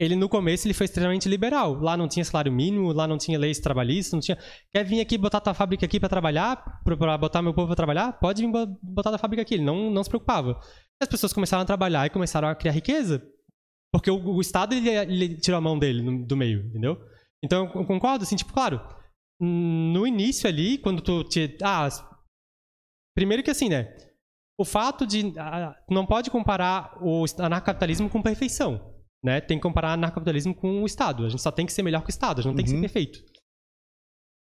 ele 0.00 0.16
no 0.16 0.30
começo 0.30 0.66
ele 0.66 0.72
foi 0.72 0.86
extremamente 0.86 1.28
liberal. 1.28 1.74
Lá 1.74 1.94
não 1.94 2.08
tinha 2.08 2.24
salário 2.24 2.50
mínimo, 2.50 2.90
lá 2.90 3.06
não 3.06 3.18
tinha 3.18 3.38
leis 3.38 3.58
trabalhistas, 3.58 4.14
não 4.14 4.20
tinha. 4.20 4.38
Quer 4.72 4.82
vir 4.82 4.98
aqui 5.02 5.18
botar 5.18 5.42
tua 5.42 5.52
fábrica 5.52 5.84
aqui 5.84 6.00
para 6.00 6.08
trabalhar, 6.08 6.80
para 6.82 7.18
botar 7.18 7.42
meu 7.42 7.52
povo 7.52 7.66
para 7.66 7.76
trabalhar? 7.76 8.14
Pode 8.14 8.40
vir 8.40 8.50
bo- 8.50 8.78
botar 8.82 9.10
tua 9.10 9.18
fábrica 9.18 9.42
aqui. 9.42 9.56
Ele 9.56 9.62
não, 9.64 9.90
não 9.90 10.02
se 10.02 10.08
preocupava. 10.08 10.58
As 11.02 11.06
pessoas 11.08 11.34
começaram 11.34 11.62
a 11.62 11.66
trabalhar 11.66 12.06
e 12.06 12.10
começaram 12.10 12.48
a 12.48 12.54
criar 12.54 12.72
riqueza, 12.72 13.22
porque 13.92 14.10
o, 14.10 14.16
o 14.36 14.40
Estado 14.40 14.74
ele, 14.74 14.88
ele 14.88 15.36
tirou 15.38 15.58
a 15.58 15.60
mão 15.60 15.78
dele 15.78 16.00
no- 16.02 16.24
do 16.26 16.34
meio, 16.34 16.60
entendeu? 16.66 16.96
Então 17.44 17.70
eu 17.74 17.84
concordo, 17.84 18.24
assim, 18.24 18.36
tipo, 18.36 18.52
claro, 18.52 18.80
no 19.40 20.06
início 20.06 20.48
ali, 20.48 20.78
quando 20.78 21.02
tu 21.02 21.22
te. 21.24 21.58
Ah, 21.62 21.88
primeiro 23.14 23.42
que 23.42 23.50
assim, 23.50 23.68
né? 23.68 23.94
O 24.58 24.64
fato 24.64 25.06
de. 25.06 25.32
ah, 25.38 25.76
não 25.90 26.06
pode 26.06 26.30
comparar 26.30 26.96
o 27.02 27.24
anarcapitalismo 27.38 28.08
com 28.08 28.22
perfeição. 28.22 28.92
Né? 29.22 29.40
Tem 29.40 29.56
que 29.58 29.62
comparar 29.62 29.92
anarcapitalismo 29.94 30.54
com 30.54 30.82
o 30.82 30.86
Estado. 30.86 31.24
A 31.24 31.28
gente 31.28 31.40
só 31.40 31.50
tem 31.50 31.64
que 31.64 31.72
ser 31.72 31.82
melhor 31.82 32.02
que 32.02 32.08
o 32.08 32.10
Estado, 32.10 32.38
a 32.38 32.42
gente 32.42 32.50
não 32.50 32.56
tem 32.56 32.64
que 32.64 32.70
ser 32.70 32.76
Uhum. 32.76 32.82
perfeito. 32.82 33.18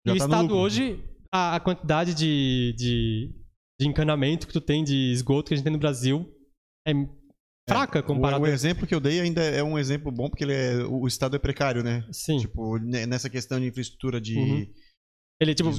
Já 0.06 0.14
e 0.14 0.18
o 0.18 0.20
tá 0.20 0.28
no 0.28 0.34
Estado 0.34 0.58
hoje, 0.58 1.04
a, 1.34 1.56
a 1.56 1.60
quantidade 1.60 2.14
de, 2.14 2.74
de, 2.78 3.34
de 3.80 3.88
encanamento 3.88 4.46
que 4.46 4.52
tu 4.54 4.60
tem 4.60 4.84
de 4.84 5.12
esgoto 5.12 5.48
que 5.48 5.54
a 5.54 5.58
gente 5.58 5.64
tem 5.64 5.72
no 5.74 5.80
Brasil 5.80 6.30
é 6.86 6.92
fraca 7.68 8.00
O, 8.00 8.04
comparado 8.04 8.44
o 8.44 8.48
exemplo 8.48 8.86
que 8.88 8.94
eu 8.94 9.00
dei 9.00 9.20
ainda 9.20 9.42
é 9.42 9.64
um 9.64 9.78
exemplo 9.80 10.12
bom, 10.12 10.30
porque 10.30 10.44
ele 10.44 10.54
é, 10.54 10.76
o 10.84 11.08
Estado 11.08 11.36
é 11.36 11.40
precário, 11.40 11.84
né? 11.84 12.04
Sim. 12.12 12.38
Tipo, 12.40 12.78
ne- 12.78 13.06
nessa 13.06 13.30
questão 13.30 13.60
de 13.60 13.68
infraestrutura 13.68 14.20
de. 14.20 14.38
Uhum. 14.38 14.68
Ele, 15.42 15.54
tipo, 15.56 15.70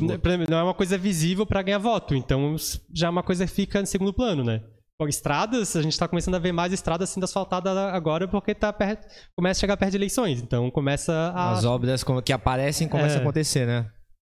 não 0.51 0.59
é 0.59 0.63
uma 0.63 0.75
coisa 0.75 0.99
visível 0.99 1.47
pra 1.47 1.63
ganhar 1.63 1.79
voto. 1.79 2.15
Então, 2.15 2.57
já 2.93 3.07
é 3.07 3.11
uma 3.11 3.23
coisa 3.23 3.47
que 3.47 3.53
fica 3.53 3.81
em 3.81 3.87
segundo 3.87 4.13
plano, 4.13 4.45
né? 4.45 4.63
Pô, 4.99 5.09
Estradas, 5.09 5.75
a 5.75 5.83
gente 5.83 5.99
tá 5.99 6.07
começando 6.07 6.35
a 6.35 6.39
ver 6.39 6.53
mais 6.53 6.73
estradas 6.73 7.11
sendo 7.11 7.25
asfaltadas 7.25 7.77
agora 7.77 8.29
porque 8.29 8.55
tá 8.55 8.73
perto, 8.73 9.07
começa 9.37 9.59
a 9.59 9.61
chegar 9.61 9.77
perto 9.77 9.93
de 9.93 9.97
eleições. 9.97 10.41
Então, 10.41 10.71
começa 10.71 11.13
a... 11.35 11.51
As 11.53 11.65
obras 11.65 12.05
que 12.25 12.33
aparecem 12.33 12.89
começam 12.89 13.17
É. 13.17 13.19
a 13.19 13.23
acontecer, 13.23 13.67
né? 13.67 13.91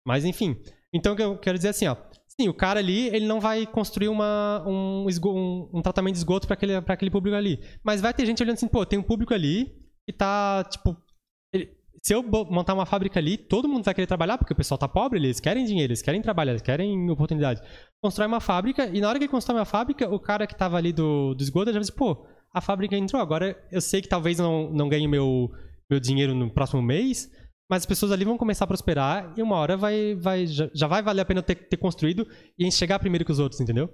Mas, 0.06 0.26
enfim. 0.26 0.58
Então, 0.94 1.14
o 1.14 1.16
que 1.16 1.22
eu 1.24 1.38
quero 1.38 1.58
dizer 1.58 1.70
assim, 1.70 1.88
ó. 1.88 1.96
Sim, 2.40 2.48
o 2.48 2.54
cara 2.54 2.80
ali, 2.80 3.08
ele 3.08 3.26
não 3.26 3.40
vai 3.42 3.66
construir 3.66 4.08
uma, 4.08 4.64
um, 4.66 5.06
um- 5.26 5.70
um 5.74 5.82
tratamento 5.82 6.14
de 6.14 6.20
esgoto 6.20 6.48
pra 6.48 6.54
aquele, 6.54 6.74
aquele 6.76 7.12
público 7.12 7.36
ali. 7.36 7.60
Mas 7.84 8.00
vai 8.00 8.14
ter 8.14 8.26
gente 8.26 8.42
olhando 8.42 8.56
assim, 8.56 8.68
pô, 8.68 8.86
tem 8.86 8.98
um 8.98 9.04
público 9.04 9.34
ali 9.34 9.66
que 10.08 10.14
tá, 10.16 10.64
tipo... 10.70 10.96
ele- 11.54 11.70
se 12.02 12.14
eu 12.14 12.24
montar 12.24 12.74
uma 12.74 12.86
fábrica 12.86 13.20
ali, 13.20 13.38
todo 13.38 13.68
mundo 13.68 13.84
vai 13.84 13.94
querer 13.94 14.08
trabalhar, 14.08 14.38
porque 14.38 14.54
o 14.54 14.56
pessoal 14.56 14.78
tá 14.78 14.88
pobre, 14.88 15.20
eles 15.20 15.42
querem 15.42 15.66
dinheiro, 15.66 15.92
eles 15.92 16.02
querem 16.02 16.22
trabalhar, 16.22 16.54
eles 16.54 16.62
querem 16.62 17.10
oportunidade. 17.10 17.62
Constrói 18.02 18.26
uma 18.28 18.40
fábrica, 18.40 18.86
e 18.86 19.02
na 19.02 19.10
hora 19.10 19.18
que 19.20 19.26
ele 19.26 19.32
constrói 19.32 19.60
uma 19.60 19.66
fábrica, 19.66 20.10
o 20.10 20.18
cara 20.18 20.48
que 20.48 20.56
tava 20.56 20.78
ali 20.78 20.94
do, 20.94 21.34
do 21.34 21.44
esgoto 21.44 21.74
já 21.74 21.80
diz, 21.80 21.90
pô, 21.90 22.26
a 22.54 22.62
fábrica 22.62 22.96
entrou, 22.96 23.22
agora 23.22 23.62
eu 23.70 23.82
sei 23.82 24.02
que 24.02 24.08
talvez 24.08 24.38
não, 24.40 24.72
não 24.72 24.88
ganhe 24.88 25.10
meu, 25.10 25.52
meu 25.92 26.00
dinheiro 26.00 26.34
no 26.34 26.50
próximo 26.50 26.82
mês, 26.82 27.30
mas 27.70 27.84
as 27.84 27.86
pessoas 27.86 28.12
ali 28.12 28.26
vão 28.26 28.38
começar 28.38 28.66
a 28.66 28.68
prosperar 28.68 29.34
e 29.38 29.44
uma 29.44 29.56
hora 29.56 29.78
vai, 29.78 30.16
vai, 30.16 30.48
já, 30.48 30.88
vai 30.88 31.04
valer 31.04 31.22
a 31.22 31.26
pena 31.26 31.44
ter, 31.44 31.56
ter 31.56 31.78
construído 31.78 32.28
e 32.58 32.72
chegar 32.72 32.98
primeiro 32.98 33.24
que 33.24 33.32
os 33.32 33.40
outros, 33.40 33.62
entendeu? 33.62 33.90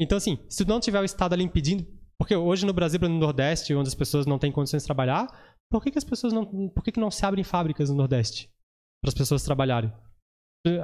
Então, 0.00 0.16
assim, 0.16 0.38
se 0.48 0.64
não 0.64 0.80
tiver 0.80 1.00
o 1.00 1.04
Estado 1.04 1.34
ali 1.34 1.44
impedindo. 1.44 1.86
Porque 2.18 2.34
hoje 2.34 2.66
no 2.66 2.72
Brasil, 2.72 2.98
no 3.00 3.08
Nordeste, 3.08 3.74
onde 3.74 3.88
as 3.88 3.94
pessoas 3.94 4.26
não 4.26 4.38
têm 4.38 4.52
condições 4.52 4.82
de 4.82 4.86
trabalhar, 4.86 5.26
por 5.70 5.82
que, 5.82 5.90
que 5.90 5.98
as 5.98 6.04
pessoas 6.04 6.32
não. 6.32 6.68
Por 6.68 6.82
que, 6.82 6.92
que 6.92 7.00
não 7.00 7.10
se 7.10 7.24
abrem 7.24 7.44
fábricas 7.44 7.88
no 7.88 7.96
Nordeste? 7.96 8.50
Para 9.00 9.08
as 9.08 9.14
pessoas 9.14 9.42
trabalharem? 9.42 9.92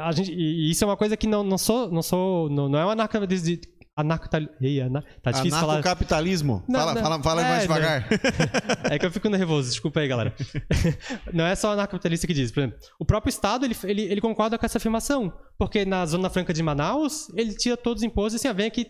A 0.00 0.12
gente, 0.12 0.32
e 0.32 0.70
isso 0.70 0.82
é 0.82 0.86
uma 0.86 0.96
coisa 0.96 1.16
que 1.16 1.26
não, 1.26 1.42
não 1.42 1.58
sou. 1.58 1.90
Não, 1.90 2.02
sou, 2.02 2.48
não, 2.48 2.68
não 2.68 2.78
é 2.78 2.86
um 2.86 2.90
anarcocapitalismo. 2.90 3.60
Anarcotal... 3.96 4.42
Ei, 4.60 4.80
ana- 4.80 5.02
Tá 5.22 5.30
difícil 5.30 5.58
falar. 5.58 5.74
Anarcocapitalismo. 5.74 6.62
Não, 6.68 6.80
fala, 6.80 6.94
não. 6.94 7.02
fala, 7.02 7.22
fala 7.22 7.42
É, 7.42 7.48
mais 7.48 7.62
devagar. 7.62 8.08
É 8.90 8.98
que 8.98 9.06
eu 9.06 9.10
fico 9.10 9.28
nervoso, 9.28 9.70
desculpa 9.70 10.00
aí, 10.00 10.06
galera. 10.08 10.34
Não 11.32 11.44
é 11.46 11.54
só 11.56 11.70
o 11.70 11.72
anarcocapitalista 11.72 12.26
que 12.26 12.34
diz. 12.34 12.52
Por 12.52 12.60
exemplo, 12.60 12.78
o 13.00 13.04
próprio 13.04 13.30
Estado, 13.30 13.64
ele, 13.64 13.76
ele, 13.84 14.02
ele 14.02 14.20
concorda 14.20 14.58
com 14.58 14.66
essa 14.66 14.78
afirmação. 14.78 15.32
Porque 15.58 15.84
na 15.84 16.04
Zona 16.06 16.28
Franca 16.30 16.52
de 16.52 16.62
Manaus, 16.62 17.28
ele 17.34 17.54
tira 17.54 17.76
todos 17.76 18.02
os 18.02 18.06
impostos 18.06 18.34
e 18.34 18.36
assim, 18.36 18.48
ó, 18.48 18.54
vem 18.54 18.66
aqui 18.66 18.86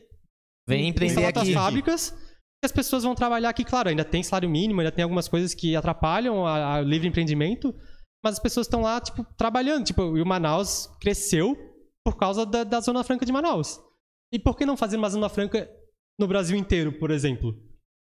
Vem 0.68 0.88
empreender 0.88 1.24
aqui. 1.24 1.54
fábricas 1.54 2.12
e 2.62 2.66
as 2.66 2.72
pessoas 2.72 3.04
vão 3.04 3.14
trabalhar 3.14 3.48
aqui. 3.50 3.64
Claro, 3.64 3.88
ainda 3.88 4.04
tem 4.04 4.22
salário 4.24 4.50
mínimo, 4.50 4.80
ainda 4.80 4.90
tem 4.90 5.04
algumas 5.04 5.28
coisas 5.28 5.54
que 5.54 5.76
atrapalham 5.76 6.44
a, 6.44 6.74
a 6.74 6.80
livre 6.80 7.07
empreendimento, 7.07 7.72
mas 8.24 8.34
as 8.34 8.40
pessoas 8.40 8.66
estão 8.66 8.80
lá, 8.82 9.00
tipo, 9.00 9.24
trabalhando. 9.38 9.84
Tipo, 9.84 10.18
e 10.18 10.20
o 10.20 10.26
Manaus 10.26 10.88
cresceu 11.00 11.57
por 12.04 12.16
causa 12.16 12.44
da, 12.44 12.64
da 12.64 12.80
Zona 12.80 13.04
Franca 13.04 13.24
de 13.24 13.30
Manaus. 13.32 13.78
E 14.37 14.39
por 14.39 14.55
que 14.55 14.66
não 14.66 14.76
fazer 14.76 14.99
uma 14.99 15.09
Zona 15.09 15.30
Franca 15.30 15.66
no 16.18 16.28
Brasil 16.28 16.59
inteiro, 16.59 16.93
por 16.99 17.11
exemplo? 17.11 17.59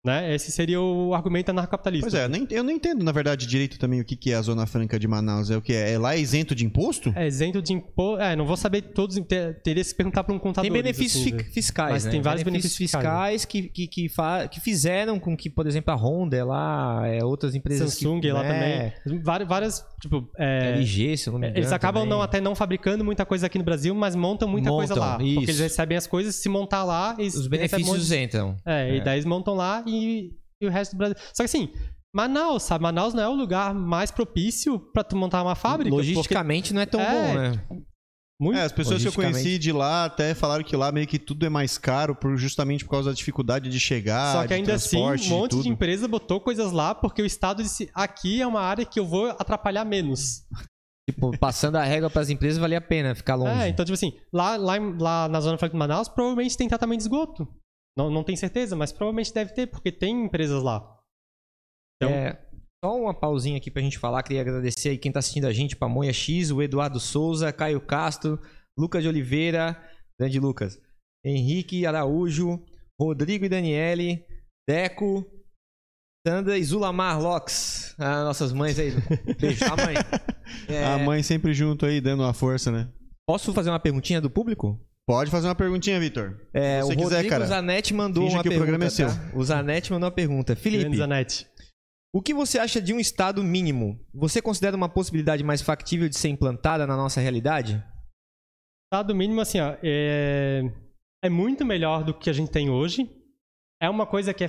Né? 0.03 0.33
Esse 0.33 0.51
seria 0.51 0.81
o 0.81 1.13
argumento 1.13 1.49
anarcocapitalista. 1.49 2.09
Pois 2.09 2.13
é, 2.19 2.25
eu 2.25 2.29
nem- 2.29 2.47
eu 2.49 2.63
não 2.63 2.71
entendo, 2.71 3.03
na 3.03 3.11
verdade, 3.11 3.45
direito 3.45 3.77
também 3.77 4.01
o 4.01 4.03
que, 4.05 4.15
que 4.15 4.31
é 4.31 4.35
a 4.35 4.41
Zona 4.41 4.65
Franca 4.65 4.97
de 4.97 5.07
Manaus. 5.07 5.51
É 5.51 5.57
o 5.57 5.61
que? 5.61 5.73
É 5.73 5.95
lá 5.99 6.15
isento 6.15 6.55
de 6.55 6.65
imposto? 6.65 7.13
É 7.15 7.27
isento 7.27 7.61
de 7.61 7.71
imposto. 7.73 8.19
É, 8.19 8.35
não 8.35 8.43
vou 8.47 8.57
saber 8.57 8.81
todos. 8.81 9.15
ter- 9.27 9.61
Teria 9.61 9.83
que 9.83 9.89
se 9.89 9.93
perguntar 9.95 10.23
para 10.23 10.33
um 10.33 10.39
contador. 10.39 10.63
Tem 10.63 10.71
benefícios 10.81 11.21
assim, 11.23 11.37
fi- 11.37 11.51
fiscais, 11.51 11.91
Mas 11.91 12.05
né? 12.05 12.11
tem 12.11 12.21
vários 12.21 12.41
benefícios 12.41 12.75
fiscais 12.75 13.45
que, 13.45 13.63
que, 13.69 13.87
que, 13.87 14.09
fa- 14.09 14.47
que 14.47 14.59
fizeram 14.59 15.19
com 15.19 15.37
que, 15.37 15.51
por 15.51 15.67
exemplo, 15.67 15.93
a 15.93 15.95
Honda 15.95 16.35
é 16.35 16.43
lá, 16.43 17.03
é, 17.07 17.23
outras 17.23 17.53
empresas 17.53 17.93
Samsung 17.93 18.21
que, 18.21 18.31
lá 18.31 18.41
né, 18.41 18.93
também. 19.05 19.21
Várias, 19.21 19.47
várias 19.47 19.85
tipo, 20.01 20.27
é, 20.35 20.71
LG, 20.77 21.15
se 21.17 21.27
eu 21.29 21.33
não 21.33 21.39
me 21.39 21.45
engano. 21.45 21.59
Eles 21.59 21.71
acabam 21.71 22.01
também. 22.03 22.17
não, 22.17 22.23
até 22.23 22.41
não 22.41 22.55
fabricando 22.55 23.03
muita 23.05 23.23
coisa 23.23 23.45
aqui 23.45 23.59
no 23.59 23.63
Brasil, 23.63 23.93
mas 23.93 24.15
montam 24.15 24.47
muita 24.49 24.71
coisa 24.71 24.95
Montam, 24.95 25.09
lá. 25.19 25.23
isso. 25.23 25.35
Porque 25.35 25.51
eles 25.51 25.59
recebem 25.59 25.95
as 25.95 26.07
coisas, 26.07 26.33
se 26.33 26.49
montar 26.49 26.83
lá, 26.83 27.15
eles 27.19 27.35
Os 27.35 27.45
benefícios 27.45 28.11
entram. 28.11 28.55
É, 28.65 28.95
e 28.95 28.97
É. 28.97 29.01
daí 29.03 29.17
eles 29.17 29.25
montam 29.25 29.53
lá 29.53 29.83
e, 29.91 30.37
e 30.61 30.67
o 30.67 30.69
resto 30.69 30.93
do 30.93 30.97
Brasil. 30.97 31.15
Só 31.33 31.43
que 31.43 31.45
assim, 31.45 31.71
Manaus, 32.13 32.63
sabe? 32.63 32.83
Manaus 32.83 33.13
não 33.13 33.23
é 33.23 33.29
o 33.29 33.33
lugar 33.33 33.73
mais 33.73 34.11
propício 34.11 34.79
pra 34.79 35.03
tu 35.03 35.15
montar 35.15 35.41
uma 35.41 35.55
fábrica. 35.55 35.89
porque 35.89 36.09
Logisticamente 36.09 36.73
não 36.73 36.81
é 36.81 36.85
tão 36.85 36.99
É, 36.99 37.11
bom, 37.11 37.33
né? 37.39 37.83
muito 38.39 38.57
É, 38.57 38.63
as 38.63 38.71
pessoas 38.71 39.01
que 39.01 39.07
eu 39.07 39.13
conheci 39.13 39.57
de 39.57 39.71
lá 39.71 40.05
até 40.05 40.33
falaram 40.33 40.63
que 40.63 40.75
lá 40.75 40.91
meio 40.91 41.07
que 41.07 41.17
tudo 41.17 41.45
é 41.45 41.49
mais 41.49 41.77
caro 41.77 42.13
por, 42.13 42.35
justamente 42.35 42.83
por 42.83 42.91
causa 42.91 43.11
da 43.11 43.15
dificuldade 43.15 43.69
de 43.69 43.79
chegar, 43.79 44.33
Só 44.33 44.41
que 44.41 44.47
de 44.49 44.53
ainda 44.55 44.73
assim, 44.73 44.97
transporte, 44.97 45.33
um 45.33 45.37
monte 45.37 45.61
de, 45.61 45.69
empresa 45.69 46.07
botou 46.07 46.41
coisas 46.41 46.71
lá 46.71 46.93
porque 46.93 47.21
o 47.21 47.25
Estado 47.25 47.63
disse: 47.63 47.89
aqui 47.93 48.41
é 48.41 48.47
uma 48.47 48.61
área 48.61 48.83
que 48.83 48.99
eu 48.99 49.05
vou 49.05 49.29
atrapalhar 49.29 49.85
menos. 49.85 50.43
Tipo, 51.09 51.35
passando 51.39 51.77
a 51.77 51.83
régua 51.83 52.11
pras 52.11 52.29
empresas 52.29 52.59
valia 52.59 52.77
a 52.77 52.81
pena 52.81 53.15
ficar 53.15 53.33
longe. 53.33 53.59
É, 53.59 53.67
então, 53.67 53.83
tipo 53.83 53.95
assim, 53.95 54.13
lá, 54.31 54.55
lá, 54.55 54.75
lá 54.99 55.27
na 55.27 55.41
Zona 55.41 55.57
Franca 55.57 55.73
de 55.73 55.79
Manaus, 55.79 56.07
provavelmente 56.07 56.55
tem 56.55 56.69
tratamento 56.69 56.99
de 56.99 57.03
esgoto. 57.05 57.47
Não, 58.01 58.09
não 58.09 58.23
tenho 58.23 58.37
certeza, 58.37 58.75
mas 58.75 58.91
provavelmente 58.91 59.33
deve 59.33 59.53
ter, 59.53 59.67
porque 59.67 59.91
tem 59.91 60.25
empresas 60.25 60.61
lá. 60.63 60.79
Então- 62.01 62.09
É, 62.13 62.41
só 62.83 62.95
uma 62.95 63.13
pausinha 63.13 63.57
aqui 63.57 63.69
pra 63.69 63.81
gente 63.81 63.99
falar. 63.99 64.23
Queria 64.23 64.41
agradecer 64.41 64.89
aí 64.89 64.97
quem 64.97 65.11
tá 65.11 65.19
assistindo 65.19 65.45
a 65.45 65.53
gente, 65.53 65.75
Pamonha 65.75 66.11
X, 66.11 66.49
o 66.51 66.61
Eduardo 66.61 66.99
Souza, 66.99 67.53
Caio 67.53 67.79
Castro, 67.79 68.39
Lucas 68.77 69.03
de 69.03 69.09
Oliveira, 69.09 69.79
grande 70.19 70.39
Lucas, 70.39 70.81
Henrique 71.23 71.85
Araújo, 71.85 72.63
Rodrigo 72.99 73.45
e 73.45 73.49
Daniele, 73.49 74.25
Deco, 74.67 75.23
Sandra 76.27 76.57
e 76.57 76.63
Zulamar 76.63 77.21
Locks. 77.21 77.95
Ah, 77.99 78.23
nossas 78.23 78.51
mães 78.53 78.79
aí. 78.79 78.91
Beijo, 79.39 79.59
tá, 79.59 79.75
mãe? 79.75 79.95
É, 80.67 80.83
A 80.83 80.97
mãe 80.99 81.23
sempre 81.23 81.53
junto 81.53 81.85
aí, 81.85 82.01
dando 82.01 82.23
uma 82.23 82.33
força, 82.33 82.71
né? 82.71 82.91
Posso 83.25 83.53
fazer 83.53 83.69
uma 83.69 83.79
perguntinha 83.79 84.19
do 84.19 84.29
público? 84.29 84.77
Pode 85.11 85.29
fazer 85.29 85.47
uma 85.47 85.55
perguntinha, 85.55 85.99
Vitor. 85.99 86.39
É, 86.53 86.79
Se 86.79 86.83
o 86.83 86.87
você 86.87 86.95
quiser, 86.95 87.15
Rodrigo 87.15 87.29
cara. 87.29 87.45
Zanetti 87.45 87.93
mandou 87.93 88.23
Finge 88.23 88.35
uma 88.37 88.41
que 88.43 88.47
o 88.47 88.51
pergunta. 88.51 88.65
programa 88.69 88.85
é 88.85 88.89
seu. 88.89 89.07
tá? 89.09 89.31
O 89.33 89.43
Zanetti 89.43 89.91
mandou 89.91 90.07
uma 90.07 90.15
pergunta. 90.15 90.55
Felipe, 90.55 90.95
Zanetti. 90.95 91.47
o 92.13 92.21
que 92.21 92.33
você 92.33 92.57
acha 92.57 92.81
de 92.81 92.93
um 92.93 92.99
estado 92.99 93.43
mínimo? 93.43 93.99
Você 94.13 94.41
considera 94.41 94.75
uma 94.77 94.87
possibilidade 94.87 95.43
mais 95.43 95.61
factível 95.61 96.07
de 96.07 96.17
ser 96.17 96.29
implantada 96.29 96.87
na 96.87 96.95
nossa 96.95 97.19
realidade? 97.19 97.83
Estado 98.85 99.13
mínimo, 99.13 99.41
assim, 99.41 99.59
ó, 99.59 99.75
é... 99.83 100.63
é 101.23 101.29
muito 101.29 101.65
melhor 101.65 102.03
do 102.03 102.13
que 102.13 102.29
a 102.29 102.33
gente 102.33 102.49
tem 102.51 102.69
hoje. 102.69 103.09
É 103.81 103.89
uma 103.89 104.05
coisa 104.05 104.33
que 104.33 104.45
é. 104.45 104.47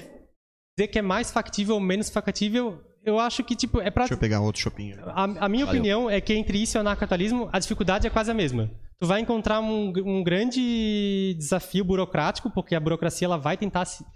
Dizer 0.79 0.89
que 0.89 0.99
é 0.99 1.03
mais 1.03 1.31
factível 1.31 1.75
ou 1.75 1.81
menos 1.81 2.09
factível, 2.09 2.83
eu 3.05 3.19
acho 3.19 3.43
que, 3.45 3.55
tipo, 3.57 3.81
é 3.81 3.91
pra. 3.91 4.05
Deixa 4.05 4.15
eu 4.15 4.19
pegar 4.19 4.41
outro 4.41 4.63
shopping. 4.63 4.93
A, 5.07 5.25
a 5.25 5.49
minha 5.49 5.67
Valeu. 5.67 5.81
opinião 5.81 6.09
é 6.11 6.21
que 6.21 6.33
entre 6.35 6.63
isso 6.63 6.77
e 6.77 6.79
o 6.79 6.81
anarcapitalismo, 6.81 7.49
a 7.53 7.59
dificuldade 7.59 8.07
é 8.07 8.11
quase 8.11 8.31
a 8.31 8.35
mesma. 8.35 8.71
Tu 9.03 9.07
vai 9.09 9.19
encontrar 9.19 9.59
um, 9.59 9.93
um 10.07 10.23
grande 10.23 11.35
desafio 11.37 11.85
burocrático, 11.85 12.49
porque 12.49 12.73
a 12.73 12.79
burocracia 12.79 13.25
ela 13.25 13.37
vai 13.37 13.57
tentar 13.57 13.85
se... 13.85 14.07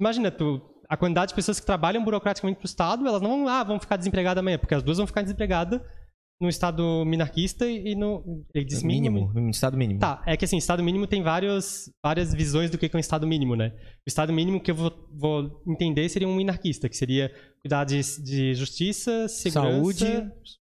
Imagina, 0.00 0.32
tu, 0.32 0.60
a 0.88 0.96
quantidade 0.96 1.28
de 1.28 1.36
pessoas 1.36 1.60
que 1.60 1.64
trabalham 1.64 2.02
burocraticamente 2.02 2.58
pro 2.58 2.66
Estado, 2.66 3.06
elas 3.06 3.22
não 3.22 3.30
vão, 3.30 3.48
ah, 3.48 3.62
vão 3.62 3.78
ficar 3.78 3.96
desempregadas 3.96 4.40
amanhã, 4.40 4.58
porque 4.58 4.74
as 4.74 4.82
duas 4.82 4.98
vão 4.98 5.06
ficar 5.06 5.22
desempregadas 5.22 5.80
no 6.42 6.48
Estado 6.48 7.04
minarquista 7.06 7.66
e 7.66 7.94
no... 7.94 8.44
Ele 8.52 8.64
disse 8.64 8.84
mínimo? 8.84 9.32
No 9.32 9.48
estado 9.48 9.76
mínimo. 9.76 10.00
Tá, 10.00 10.20
é 10.26 10.36
que 10.36 10.44
assim, 10.44 10.56
Estado 10.56 10.82
mínimo 10.82 11.06
tem 11.06 11.22
vários, 11.22 11.88
várias 12.04 12.34
visões 12.34 12.68
do 12.70 12.76
que 12.76 12.86
é 12.86 12.90
um 12.96 12.98
Estado 12.98 13.26
mínimo, 13.26 13.54
né? 13.54 13.72
O 14.04 14.08
Estado 14.08 14.32
mínimo 14.32 14.60
que 14.60 14.70
eu 14.70 14.74
vou, 14.74 14.92
vou 15.12 15.62
entender 15.68 16.08
seria 16.08 16.26
um 16.28 16.34
minarquista, 16.34 16.88
que 16.88 16.96
seria 16.96 17.30
cuidar 17.62 17.84
de, 17.84 18.00
de 18.22 18.54
justiça, 18.54 19.28
segurança... 19.28 19.76
Saúde. 19.76 20.04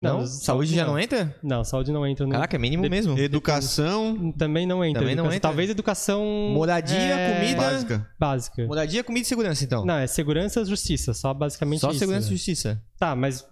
Não? 0.03 0.19
Não, 0.21 0.27
Saúde 0.27 0.75
já 0.75 0.87
não 0.87 0.99
entra? 0.99 1.37
Não, 1.43 1.63
saúde 1.63 1.93
não 1.93 2.07
entra 2.07 2.25
no... 2.25 2.33
Caraca, 2.33 2.57
é 2.57 2.59
mínimo 2.59 2.85
De- 2.85 2.89
mesmo. 2.89 3.19
Educação 3.19 4.33
Também 4.33 4.67
não 4.67 4.83
entra. 4.83 5.01
Também 5.03 5.15
não 5.15 5.25
educação. 5.25 5.37
entra? 5.37 5.49
Talvez 5.49 5.71
educação... 5.71 6.25
Moradia, 6.55 6.97
é, 6.97 7.41
comida- 7.41 7.57
básica. 7.63 8.11
Básica. 8.19 8.67
Moradia, 8.67 9.05
comida 9.05 9.25
e 9.25 9.29
segurança, 9.29 9.63
então. 9.63 9.85
Não, 9.85 9.97
é 9.99 10.07
segurança 10.07 10.63
e 10.63 10.65
justiça, 10.65 11.13
só 11.13 11.35
basicamente 11.35 11.81
Só 11.81 11.91
isso. 11.91 11.99
segurança 11.99 12.29
e 12.29 12.31
né? 12.31 12.37
justiça. 12.37 12.83
Tá, 12.99 13.15
mas 13.15 13.47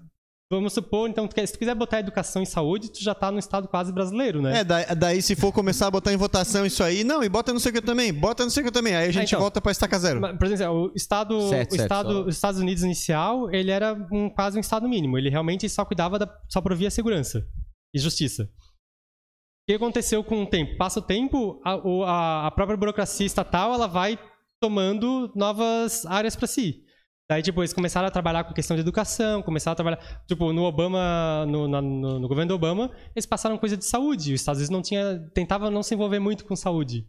vamos 0.54 0.72
supor, 0.72 1.08
então, 1.08 1.28
se 1.32 1.52
tu 1.52 1.58
quiser 1.58 1.74
botar 1.74 2.00
educação 2.00 2.42
e 2.42 2.46
saúde, 2.46 2.90
tu 2.90 3.02
já 3.02 3.14
tá 3.14 3.30
no 3.30 3.38
estado 3.38 3.68
quase 3.68 3.92
brasileiro, 3.92 4.40
né? 4.42 4.60
É, 4.60 4.64
daí, 4.64 4.86
daí 4.96 5.22
se 5.22 5.34
for 5.36 5.52
começar 5.52 5.86
a 5.86 5.90
botar 5.90 6.12
em 6.12 6.16
votação 6.16 6.64
isso 6.66 6.82
aí, 6.82 7.04
não, 7.04 7.22
e 7.22 7.28
bota 7.28 7.52
não 7.52 7.60
sei 7.60 7.70
o 7.70 7.74
que 7.74 7.80
também, 7.82 8.12
bota 8.12 8.42
não 8.42 8.50
sei 8.50 8.62
o 8.62 8.66
que 8.66 8.72
também. 8.72 8.94
Aí 8.94 9.08
a 9.08 9.12
gente 9.12 9.28
então. 9.28 9.40
volta 9.40 9.60
pra 9.60 9.72
estaca 9.72 9.98
zero. 9.98 10.20
Mas, 10.20 10.36
Por 10.38 10.46
exemplo, 10.46 10.86
o 10.86 10.92
estado, 10.94 11.40
Certo, 11.48 11.72
o 11.72 11.76
certo, 11.76 11.82
estado, 11.82 12.12
só- 12.12 12.24
os 12.26 12.34
Estados 12.34 12.60
Unidos 12.60 12.82
inicial, 12.82 13.50
ele 13.52 13.70
era 13.70 13.94
um, 14.12 14.28
quase 14.30 14.56
um 14.56 14.60
estado 14.60 14.88
mínimo. 14.88 15.16
Ele 15.18 15.28
realmente 15.30 15.68
só 15.68 15.84
cuidava 15.84 16.18
da, 16.18 16.28
só 16.48 16.60
provia 16.60 16.90
segurança 16.90 17.46
e 17.94 17.98
justiça. 17.98 18.44
O 18.44 19.66
que 19.66 19.74
aconteceu 19.74 20.22
com 20.22 20.42
o 20.42 20.46
tempo? 20.46 20.76
Passa 20.76 21.00
o 21.00 21.02
tempo, 21.02 21.60
a- 21.64 22.46
a 22.46 22.50
própria 22.50 22.76
burocracia 22.76 23.26
estatal 23.26 23.72
ela 23.72 23.86
vai 23.86 24.18
tomando 24.60 25.32
novas 25.34 26.04
áreas 26.06 26.36
para 26.36 26.46
si. 26.46 26.82
Daí, 27.30 27.42
tipo, 27.42 27.60
eles 27.62 27.72
começaram 27.72 28.06
a 28.06 28.10
trabalhar 28.10 28.44
com 28.44 28.52
questão 28.52 28.76
de 28.76 28.82
educação, 28.82 29.42
começaram 29.42 29.72
a 29.72 29.76
trabalhar... 29.76 30.24
Tipo, 30.26 30.52
no 30.52 30.62
Obama, 30.64 31.46
no, 31.46 31.66
na- 31.66 31.80
no- 31.80 32.20
no 32.20 32.28
governo 32.28 32.48
do 32.50 32.54
Obama, 32.54 32.90
eles 33.16 33.24
passaram 33.24 33.56
coisa 33.56 33.76
de 33.78 33.84
saúde. 33.86 34.34
Os 34.34 34.40
Estados 34.42 34.58
Unidos 34.60 34.70
não 34.70 34.82
tinha... 34.82 35.18
Tentava 35.32 35.70
não 35.70 35.82
se 35.82 35.94
envolver 35.94 36.18
muito 36.18 36.44
com 36.44 36.54
saúde. 36.54 37.08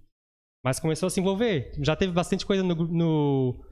Mas 0.63 0.79
começou 0.79 1.07
a 1.07 1.09
se 1.09 1.19
envolver. 1.19 1.73
Já 1.81 1.95
teve 1.97 2.13
bastante 2.13 2.45
coisa 2.45 2.63
no, 2.63 2.73
no- 2.75 3.65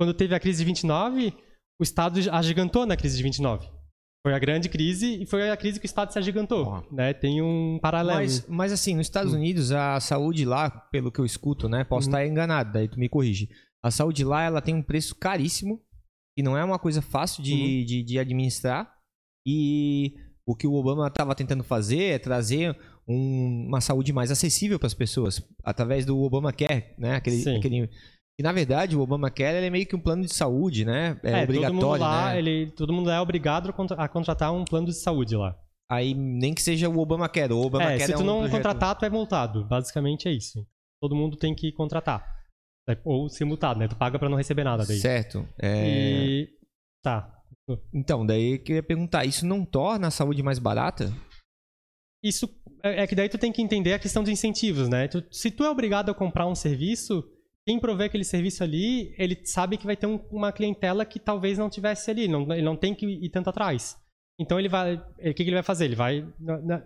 Quando 0.00 0.14
teve 0.14 0.34
a 0.36 0.40
crise 0.40 0.58
de 0.60 0.64
29, 0.66 1.34
o 1.80 1.82
Estado 1.82 2.20
agigantou 2.30 2.86
na 2.86 2.96
crise 2.96 3.16
de 3.16 3.22
29. 3.24 3.68
Foi 4.24 4.34
a 4.34 4.38
grande 4.38 4.68
crise 4.68 5.22
e 5.22 5.26
foi 5.26 5.50
a 5.50 5.56
crise 5.56 5.80
que 5.80 5.84
o 5.84 5.88
Estado 5.88 6.12
se 6.12 6.18
agigantou. 6.18 6.86
Né? 6.92 7.12
Tem 7.12 7.42
um 7.42 7.78
paralelo. 7.82 8.20
Mas, 8.20 8.46
mas 8.46 8.72
assim, 8.72 8.94
nos 8.94 9.06
Estados 9.06 9.32
Unidos, 9.32 9.72
a 9.72 9.98
saúde 9.98 10.44
lá, 10.44 10.70
pelo 10.70 11.10
que 11.10 11.18
eu 11.20 11.24
escuto, 11.24 11.68
né? 11.68 11.82
Posso 11.84 12.08
Uhum. 12.08 12.14
estar 12.14 12.26
enganado, 12.26 12.72
daí 12.72 12.86
tu 12.88 12.98
me 13.00 13.08
corrige. 13.08 13.48
A 13.82 13.90
saúde 13.92 14.24
lá, 14.24 14.42
ela 14.42 14.60
tem 14.60 14.74
um 14.74 14.82
preço 14.82 15.14
caríssimo, 15.14 15.80
e 16.38 16.42
não 16.42 16.56
é 16.56 16.62
uma 16.64 16.78
coisa 16.78 17.02
fácil 17.02 17.42
de, 17.42 17.52
Uhum. 17.52 17.84
de, 17.84 18.02
de 18.04 18.18
administrar. 18.18 18.90
E 19.46 20.14
o 20.46 20.54
que 20.54 20.66
o 20.66 20.74
Obama 20.74 21.08
estava 21.08 21.34
tentando 21.34 21.64
fazer 21.64 22.02
é 22.14 22.18
trazer 22.18 22.76
um- 23.06 23.66
uma 23.68 23.80
saúde 23.80 24.12
mais 24.12 24.30
acessível 24.30 24.78
para 24.78 24.86
as 24.86 24.94
pessoas, 24.94 25.42
através 25.64 26.04
do 26.06 26.18
Obamacare, 26.20 26.84
né? 26.98 27.16
Aquele, 27.16 27.36
Sim. 27.42 27.56
aquele 27.56 27.90
E 28.38 28.42
na 28.42 28.52
verdade, 28.52 28.94
o 28.96 29.00
Obamacare 29.00 29.56
ele 29.56 29.66
é 29.66 29.70
meio 29.70 29.84
que 29.86 29.96
um 29.96 30.00
plano 30.00 30.22
de 30.24 30.32
saúde, 30.32 30.84
né? 30.84 31.18
É, 31.24 31.40
todo 31.40 31.42
obrigatório, 31.44 31.74
mundo 31.74 31.98
lá, 31.98 32.32
né? 32.32 32.38
ele, 32.38 32.70
todo 32.70 32.92
mundo 32.92 33.10
é 33.10 33.20
obrigado 33.20 33.68
a 33.68 33.72
contra- 33.72 33.96
a 34.00 34.06
contratar 34.08 34.52
um 34.52 34.64
plano 34.64 34.86
de 34.86 34.94
saúde 34.94 35.34
lá. 35.34 35.58
Aí 35.90 36.14
nem 36.14 36.54
que 36.54 36.62
seja 36.62 36.88
o 36.88 36.98
Obamacare. 36.98 37.52
O 37.52 37.60
Obamacare 37.66 38.02
É, 38.02 38.06
se 38.06 38.12
tu 38.12 38.20
um 38.22 38.24
não 38.24 38.38
projeto- 38.40 38.52
contratar, 38.56 38.94
tu 38.96 39.04
é 39.04 39.10
multado. 39.10 39.64
Basicamente 39.64 40.28
é 40.28 40.32
isso. 40.32 40.64
Todo 41.02 41.16
mundo 41.16 41.36
tem 41.36 41.52
que 41.54 41.72
contratar. 41.72 42.37
É, 42.88 42.96
Ou 43.04 43.28
ser 43.28 43.44
multado, 43.44 43.78
né? 43.78 43.86
Tu 43.88 43.96
paga 43.96 44.18
pra 44.18 44.28
não 44.28 44.36
receber 44.36 44.64
nada 44.64 44.84
daí. 44.86 44.98
Certo. 44.98 45.46
É, 45.60 45.86
E. 45.86 46.48
Tá. 47.02 47.34
Então, 47.92 48.24
daí 48.24 48.54
eu 48.54 48.58
queria 48.62 48.82
perguntar, 48.82 49.26
isso 49.26 49.44
não 49.46 49.64
torna 49.64 50.06
a 50.06 50.10
saúde 50.10 50.42
mais 50.42 50.58
barata? 50.58 51.12
Isso 52.22 52.48
é 52.82 53.02
é 53.02 53.06
que 53.06 53.14
daí 53.14 53.28
tu 53.28 53.36
tem 53.38 53.52
que 53.52 53.60
entender 53.62 53.92
a 53.92 53.98
questão 53.98 54.22
de 54.24 54.30
incentivos, 54.32 54.88
né? 54.88 55.06
Tu- 55.08 55.22
se 55.30 55.50
tu 55.50 55.64
é 55.64 55.70
obrigado 55.70 56.10
a 56.10 56.14
comprar 56.14 56.46
um 56.46 56.54
serviço, 56.54 57.22
quem 57.66 57.78
provê 57.78 58.04
aquele 58.04 58.24
serviço 58.24 58.64
ali, 58.64 59.14
ele 59.18 59.44
sabe 59.44 59.76
que 59.76 59.84
vai 59.86 59.96
ter 59.96 60.06
um- 60.06 60.20
uma 60.30 60.50
clientela 60.52 61.04
que 61.04 61.18
talvez 61.20 61.58
não 61.58 61.68
tivesse 61.68 62.10
ali, 62.10 62.26
não, 62.26 62.50
ele 62.52 62.62
não 62.62 62.76
tem 62.76 62.94
que 62.94 63.04
ir 63.06 63.28
tanto 63.30 63.50
atrás. 63.50 63.96
Então 64.40 64.58
ele 64.58 64.68
vai, 64.68 64.94
o 64.96 65.00
que, 65.22 65.34
que 65.34 65.42
ele 65.42 65.54
vai 65.54 65.62
fazer? 65.62 65.84
Ele 65.84 65.96
vai, 65.96 66.22
não, 66.40 66.62
não- 66.62 66.82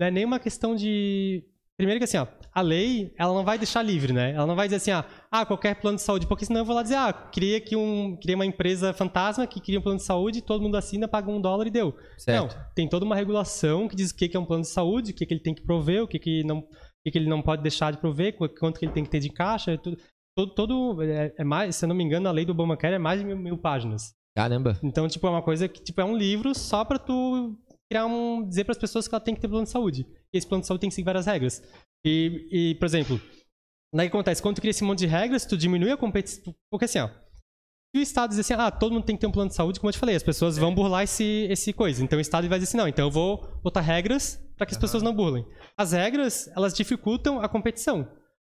não 0.00 0.06
é 0.06 0.10
nenhuma 0.10 0.40
questão 0.40 0.74
de 0.74 1.44
Primeiro 1.78 2.00
que 2.00 2.04
assim, 2.04 2.16
ó, 2.16 2.26
a 2.56 2.62
lei, 2.62 3.12
ela 3.18 3.34
não 3.34 3.44
vai 3.44 3.58
deixar 3.58 3.82
livre, 3.82 4.14
né? 4.14 4.32
Ela 4.32 4.46
não 4.46 4.56
vai 4.56 4.66
dizer 4.66 4.76
assim, 4.76 4.90
ah, 4.90 5.04
ah, 5.30 5.44
qualquer 5.44 5.74
plano 5.74 5.96
de 5.96 6.02
saúde, 6.02 6.26
porque 6.26 6.46
senão 6.46 6.60
eu 6.60 6.64
vou 6.64 6.74
lá 6.74 6.82
dizer, 6.82 6.94
ah, 6.94 7.12
queria 7.12 7.60
que 7.60 7.76
um, 7.76 8.16
queria 8.16 8.34
uma 8.34 8.46
empresa 8.46 8.94
fantasma 8.94 9.46
que 9.46 9.60
cria 9.60 9.78
um 9.78 9.82
plano 9.82 9.98
de 9.98 10.04
saúde, 10.04 10.40
todo 10.40 10.62
mundo 10.62 10.74
assina, 10.74 11.06
paga 11.06 11.30
um 11.30 11.38
dólar 11.38 11.66
e 11.66 11.70
deu. 11.70 11.94
Certo. 12.16 12.56
Não, 12.56 12.64
tem 12.74 12.88
toda 12.88 13.04
uma 13.04 13.14
regulação 13.14 13.86
que 13.86 13.94
diz 13.94 14.10
o 14.10 14.16
que 14.16 14.34
é 14.34 14.40
um 14.40 14.46
plano 14.46 14.62
de 14.62 14.70
saúde, 14.70 15.10
o 15.10 15.14
que, 15.14 15.26
que 15.26 15.34
ele 15.34 15.42
tem 15.42 15.54
que 15.54 15.60
prover, 15.60 16.02
o 16.02 16.08
que, 16.08 16.18
que, 16.18 16.42
não, 16.44 16.60
o 16.60 16.66
que, 17.04 17.10
que 17.10 17.18
ele 17.18 17.28
não 17.28 17.42
pode 17.42 17.60
deixar 17.62 17.90
de 17.92 17.98
prover, 17.98 18.34
qu- 18.34 18.48
quanto 18.58 18.78
que 18.78 18.86
ele 18.86 18.92
tem 18.92 19.04
que 19.04 19.10
ter 19.10 19.20
de 19.20 19.28
caixa, 19.28 19.72
é 19.72 19.76
tudo, 19.76 19.98
todo, 20.34 20.54
todo 20.54 21.02
é, 21.02 21.34
é 21.36 21.44
mais, 21.44 21.76
se 21.76 21.84
eu 21.84 21.88
não 21.90 21.94
me 21.94 22.04
engano, 22.04 22.26
a 22.26 22.32
lei 22.32 22.46
do 22.46 22.52
Obamacare 22.52 22.94
é 22.94 22.98
mais 22.98 23.20
de 23.20 23.26
mil, 23.26 23.36
mil 23.36 23.58
páginas. 23.58 24.14
Caramba. 24.34 24.78
Então, 24.82 25.06
tipo, 25.06 25.26
é 25.26 25.30
uma 25.30 25.42
coisa 25.42 25.68
que 25.68 25.82
tipo, 25.82 26.00
é 26.00 26.04
um 26.04 26.16
livro 26.16 26.54
só 26.54 26.84
pra 26.86 26.98
tu 26.98 27.54
criar 27.90 28.06
um. 28.06 28.46
dizer 28.46 28.64
pras 28.64 28.76
pessoas 28.76 29.06
que 29.06 29.14
ela 29.14 29.20
tem 29.24 29.34
que 29.34 29.40
ter 29.40 29.48
plano 29.48 29.64
de 29.64 29.70
saúde. 29.70 30.06
Esse 30.36 30.46
plano 30.46 30.62
de 30.62 30.66
saúde 30.66 30.80
tem 30.80 30.88
que 30.88 30.94
seguir 30.94 31.06
várias 31.06 31.26
regras. 31.26 31.62
E, 32.04 32.48
e 32.50 32.74
por 32.76 32.86
exemplo, 32.86 33.20
daí 33.92 34.06
o 34.06 34.10
que 34.10 34.16
acontece? 34.16 34.42
Quando 34.42 34.56
tu 34.56 34.60
cria 34.60 34.70
esse 34.70 34.84
monte 34.84 35.00
de 35.00 35.06
regras, 35.06 35.44
tu 35.44 35.56
diminui 35.56 35.90
a 35.90 35.96
competição. 35.96 36.54
Porque 36.70 36.84
assim, 36.84 36.98
ó. 36.98 37.08
Se 37.94 38.00
o 38.00 38.02
Estado 38.02 38.30
dizer 38.30 38.42
assim, 38.42 38.54
ah, 38.54 38.70
todo 38.70 38.92
mundo 38.92 39.04
tem 39.04 39.16
que 39.16 39.20
ter 39.20 39.26
um 39.26 39.32
plano 39.32 39.48
de 39.48 39.56
saúde, 39.56 39.80
como 39.80 39.88
eu 39.88 39.92
te 39.92 39.98
falei, 39.98 40.14
as 40.14 40.22
pessoas 40.22 40.58
vão 40.58 40.74
burlar 40.74 41.04
esse, 41.04 41.46
esse 41.50 41.72
coisa. 41.72 42.04
Então 42.04 42.18
o 42.18 42.20
Estado 42.20 42.46
vai 42.48 42.58
dizer 42.58 42.68
assim, 42.68 42.76
não, 42.76 42.88
então 42.88 43.06
eu 43.06 43.10
vou 43.10 43.58
botar 43.62 43.80
regras 43.80 44.38
para 44.56 44.66
que 44.66 44.74
as 44.74 44.78
pessoas 44.78 45.02
não 45.02 45.14
burlem. 45.14 45.46
As 45.78 45.92
regras, 45.92 46.48
elas 46.48 46.74
dificultam 46.74 47.40
a 47.40 47.48
competição. 47.48 48.06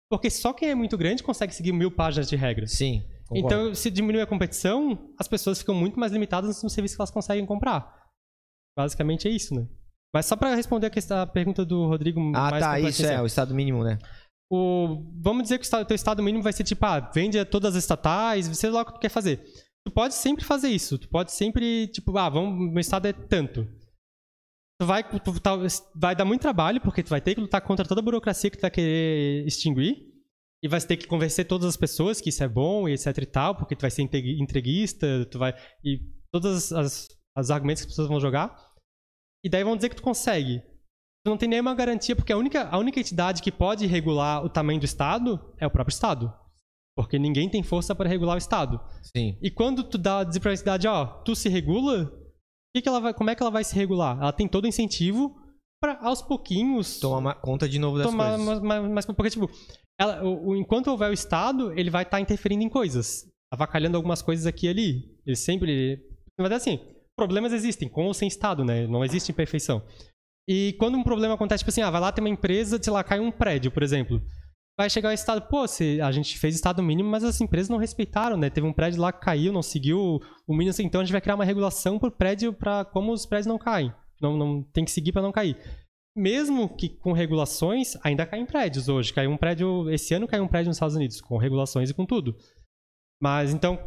Porque 0.09 0.29
só 0.29 0.53
quem 0.53 0.69
é 0.69 0.75
muito 0.75 0.97
grande 0.97 1.23
consegue 1.23 1.53
seguir 1.53 1.71
mil 1.71 1.91
páginas 1.91 2.27
de 2.27 2.35
regras. 2.35 2.73
Sim. 2.73 3.03
concordo. 3.27 3.45
Então, 3.45 3.75
se 3.75 3.91
diminui 3.91 4.21
a 4.21 4.27
competição, 4.27 5.13
as 5.17 5.27
pessoas 5.27 5.59
ficam 5.59 5.75
muito 5.75 5.99
mais 5.99 6.11
limitadas 6.11 6.61
no 6.61 6.69
serviço 6.69 6.95
que 6.95 7.01
elas 7.01 7.11
conseguem 7.11 7.45
comprar. 7.45 7.95
Basicamente 8.77 9.27
é 9.27 9.31
isso, 9.31 9.53
né? 9.53 9.67
Mas 10.13 10.25
só 10.25 10.35
pra 10.35 10.55
responder 10.55 10.87
a, 10.87 10.89
questão, 10.89 11.19
a 11.19 11.27
pergunta 11.27 11.63
do 11.63 11.85
Rodrigo 11.87 12.19
Ah, 12.35 12.49
tá, 12.59 12.79
isso 12.79 13.05
é, 13.05 13.21
o 13.21 13.25
estado 13.25 13.53
mínimo, 13.53 13.83
né? 13.83 13.97
o, 14.51 15.03
vamos 15.21 15.43
dizer 15.43 15.57
que 15.59 15.63
o 15.63 15.65
estado- 15.65 15.85
teu 15.85 15.93
estado 15.95 16.23
mínimo 16.23 16.43
vai 16.43 16.51
ser 16.51 16.63
tipo, 16.63 16.83
ah, 16.83 16.99
vende 17.13 17.43
todas 17.45 17.75
as 17.75 17.83
estatais, 17.83 18.45
sei 18.57 18.71
lá 18.71 18.81
o 18.81 18.85
que 18.85 18.93
tu 18.93 18.99
quer 18.99 19.09
fazer. 19.09 19.43
Tu 19.85 19.93
pode 19.93 20.15
sempre 20.15 20.43
fazer 20.43 20.69
isso. 20.69 20.97
Tu 20.97 21.07
pode 21.07 21.31
sempre, 21.31 21.87
tipo, 21.89 22.17
ah, 22.17 22.27
vamos, 22.29 22.71
meu 22.71 22.79
estado 22.79 23.07
é 23.07 23.13
tanto. 23.13 23.63
Tu 24.81 24.85
vai, 24.87 25.03
tu 25.07 25.39
tá- 25.39 25.55
vai 25.95 26.15
dar 26.15 26.25
muito 26.25 26.41
trabalho, 26.41 26.81
porque 26.81 27.03
tu 27.03 27.09
vai 27.09 27.21
ter 27.21 27.35
que 27.35 27.41
lutar 27.41 27.61
contra 27.61 27.85
toda 27.85 28.01
a 28.01 28.03
burocracia 28.03 28.49
que 28.49 28.57
tu 28.57 28.61
vai 28.61 28.71
querer 28.71 29.45
extinguir. 29.45 30.07
E 30.63 30.67
vai 30.67 30.81
ter 30.81 30.97
que 30.97 31.07
convencer 31.07 31.45
todas 31.45 31.67
as 31.69 31.77
pessoas 31.77 32.19
que 32.19 32.29
isso 32.29 32.43
é 32.43 32.47
bom 32.47 32.87
e 32.89 32.93
etc 32.93 33.17
e 33.19 33.25
tal, 33.25 33.55
porque 33.55 33.75
tu 33.75 33.81
vai 33.81 33.91
ser 33.91 34.01
entreguista, 34.01 35.25
tu 35.31 35.37
vai. 35.39 35.53
E 35.85 35.99
todos 36.33 36.73
as, 36.73 37.07
as 37.37 37.49
argumentos 37.49 37.83
que 37.83 37.87
as 37.87 37.91
pessoas 37.93 38.07
vão 38.09 38.19
jogar. 38.19 38.53
E 39.43 39.49
daí 39.49 39.63
vão 39.63 39.75
dizer 39.75 39.89
que 39.89 39.95
tu 39.95 40.01
consegue. 40.03 40.59
Tu 41.25 41.29
não 41.29 41.37
tem 41.37 41.49
nenhuma 41.49 41.75
garantia, 41.75 42.15
porque 42.15 42.31
a 42.31 42.37
única, 42.37 42.67
a 42.69 42.77
única 42.77 42.99
entidade 42.99 43.41
que 43.41 43.51
pode 43.51 43.85
regular 43.85 44.43
o 44.43 44.49
tamanho 44.49 44.79
do 44.79 44.85
Estado 44.85 45.39
é 45.59 45.67
o 45.67 45.71
próprio 45.71 45.93
Estado. 45.93 46.33
Porque 46.95 47.17
ninguém 47.19 47.49
tem 47.49 47.63
força 47.63 47.93
para 47.95 48.09
regular 48.09 48.35
o 48.35 48.37
Estado. 48.37 48.79
Sim. 49.15 49.37
E 49.41 49.49
quando 49.49 49.83
tu 49.83 49.97
dá 49.97 50.23
dizer 50.23 50.39
pra 50.39 50.51
entidade, 50.53 50.87
ó, 50.87 51.05
tu 51.23 51.35
se 51.35 51.47
regula, 51.47 52.11
que 52.75 52.81
que 52.81 52.89
ela 52.89 52.99
vai, 52.99 53.13
como 53.13 53.29
é 53.29 53.35
que 53.35 53.41
ela 53.43 53.51
vai 53.51 53.63
se 53.63 53.75
regular? 53.75 54.17
Ela 54.17 54.33
tem 54.33 54.47
todo 54.47 54.65
o 54.65 54.67
incentivo 54.67 55.35
para 55.81 55.97
aos 56.01 56.21
pouquinhos 56.21 56.99
Toma 56.99 57.21
ma- 57.21 57.35
conta 57.35 57.67
de 57.69 57.79
novo 57.79 57.97
das 57.97 58.07
tomar 58.07 58.29
coisas. 58.37 58.45
mais, 58.45 58.61
mais, 58.61 58.91
mais- 58.91 59.05
porque 59.05 59.29
tipo, 59.29 59.49
ela, 59.99 60.21
o, 60.25 60.49
o- 60.49 60.55
enquanto 60.57 60.87
houver 60.87 61.09
o 61.09 61.13
Estado, 61.13 61.71
ele 61.79 61.89
vai 61.89 62.03
estar 62.03 62.19
interferindo 62.19 62.63
em 62.63 62.69
coisas, 62.69 63.25
avacalhando 63.53 63.95
algumas 63.95 64.21
coisas 64.21 64.45
aqui 64.45 64.65
e 64.67 64.69
ali. 64.69 65.17
Ele 65.25 65.35
sempre, 65.37 65.95
na 66.37 66.43
verdade 66.43 66.61
assim, 66.61 66.79
problemas 67.19 67.51
existem 67.51 67.89
com 67.89 68.05
ou 68.05 68.13
sem 68.13 68.29
Estado, 68.29 68.63
né? 68.63 68.87
Não 68.87 69.03
existe 69.03 69.31
imperfeição. 69.31 69.83
E 70.47 70.73
quando 70.79 70.97
um 70.97 71.03
problema 71.03 71.35
acontece, 71.35 71.59
tipo 71.61 71.69
assim, 71.69 71.81
ah, 71.81 71.91
vai 71.91 71.99
lá 71.99 72.11
ter 72.13 72.21
uma 72.21 72.29
empresa, 72.29 72.79
sei 72.81 72.93
lá, 72.93 73.03
cai 73.03 73.19
um 73.19 73.29
prédio, 73.29 73.69
por 73.69 73.83
exemplo. 73.83 74.21
Vai 74.79 74.89
chegar 74.89 75.09
o 75.09 75.11
Estado, 75.11 75.41
pô, 75.41 75.67
se 75.67 75.99
a 75.99 76.09
gente 76.13 76.39
fez 76.39 76.55
Estado 76.55 76.81
mínimo, 76.81 77.09
mas 77.09 77.25
as 77.25 77.41
empresas 77.41 77.67
não 77.67 77.77
respeitaram, 77.77 78.37
né? 78.37 78.49
Teve 78.49 78.65
um 78.65 78.71
prédio 78.71 79.01
lá 79.01 79.11
que 79.11 79.19
caiu, 79.19 79.51
não 79.51 79.61
seguiu 79.61 80.21
o 80.47 80.53
mínimo, 80.53 80.69
assim, 80.69 80.85
então 80.85 81.01
a 81.01 81.03
gente 81.03 81.11
vai 81.11 81.19
criar 81.19 81.35
uma 81.35 81.43
regulação 81.43 81.99
por 81.99 82.11
prédio 82.11 82.53
para 82.53 82.85
como 82.85 83.11
os 83.11 83.25
prédios 83.25 83.47
não 83.47 83.57
caem. 83.57 83.93
Não, 84.21 84.37
não 84.37 84.63
tem 84.63 84.85
que 84.85 84.91
seguir 84.91 85.11
para 85.11 85.21
não 85.21 85.33
cair. 85.33 85.57
Mesmo 86.15 86.69
que 86.69 86.87
com 86.87 87.11
regulações, 87.11 87.97
ainda 88.01 88.25
caem 88.25 88.45
prédios 88.45 88.87
hoje. 88.87 89.13
Caiu 89.13 89.31
um 89.31 89.37
prédio, 89.37 89.89
esse 89.91 90.13
ano 90.13 90.27
caiu 90.27 90.45
um 90.45 90.47
prédio 90.47 90.69
nos 90.69 90.77
Estados 90.77 90.95
Unidos, 90.95 91.19
com 91.19 91.37
regulações 91.37 91.89
e 91.89 91.93
com 91.93 92.05
tudo. 92.05 92.35
Mas 93.21 93.53
então, 93.53 93.77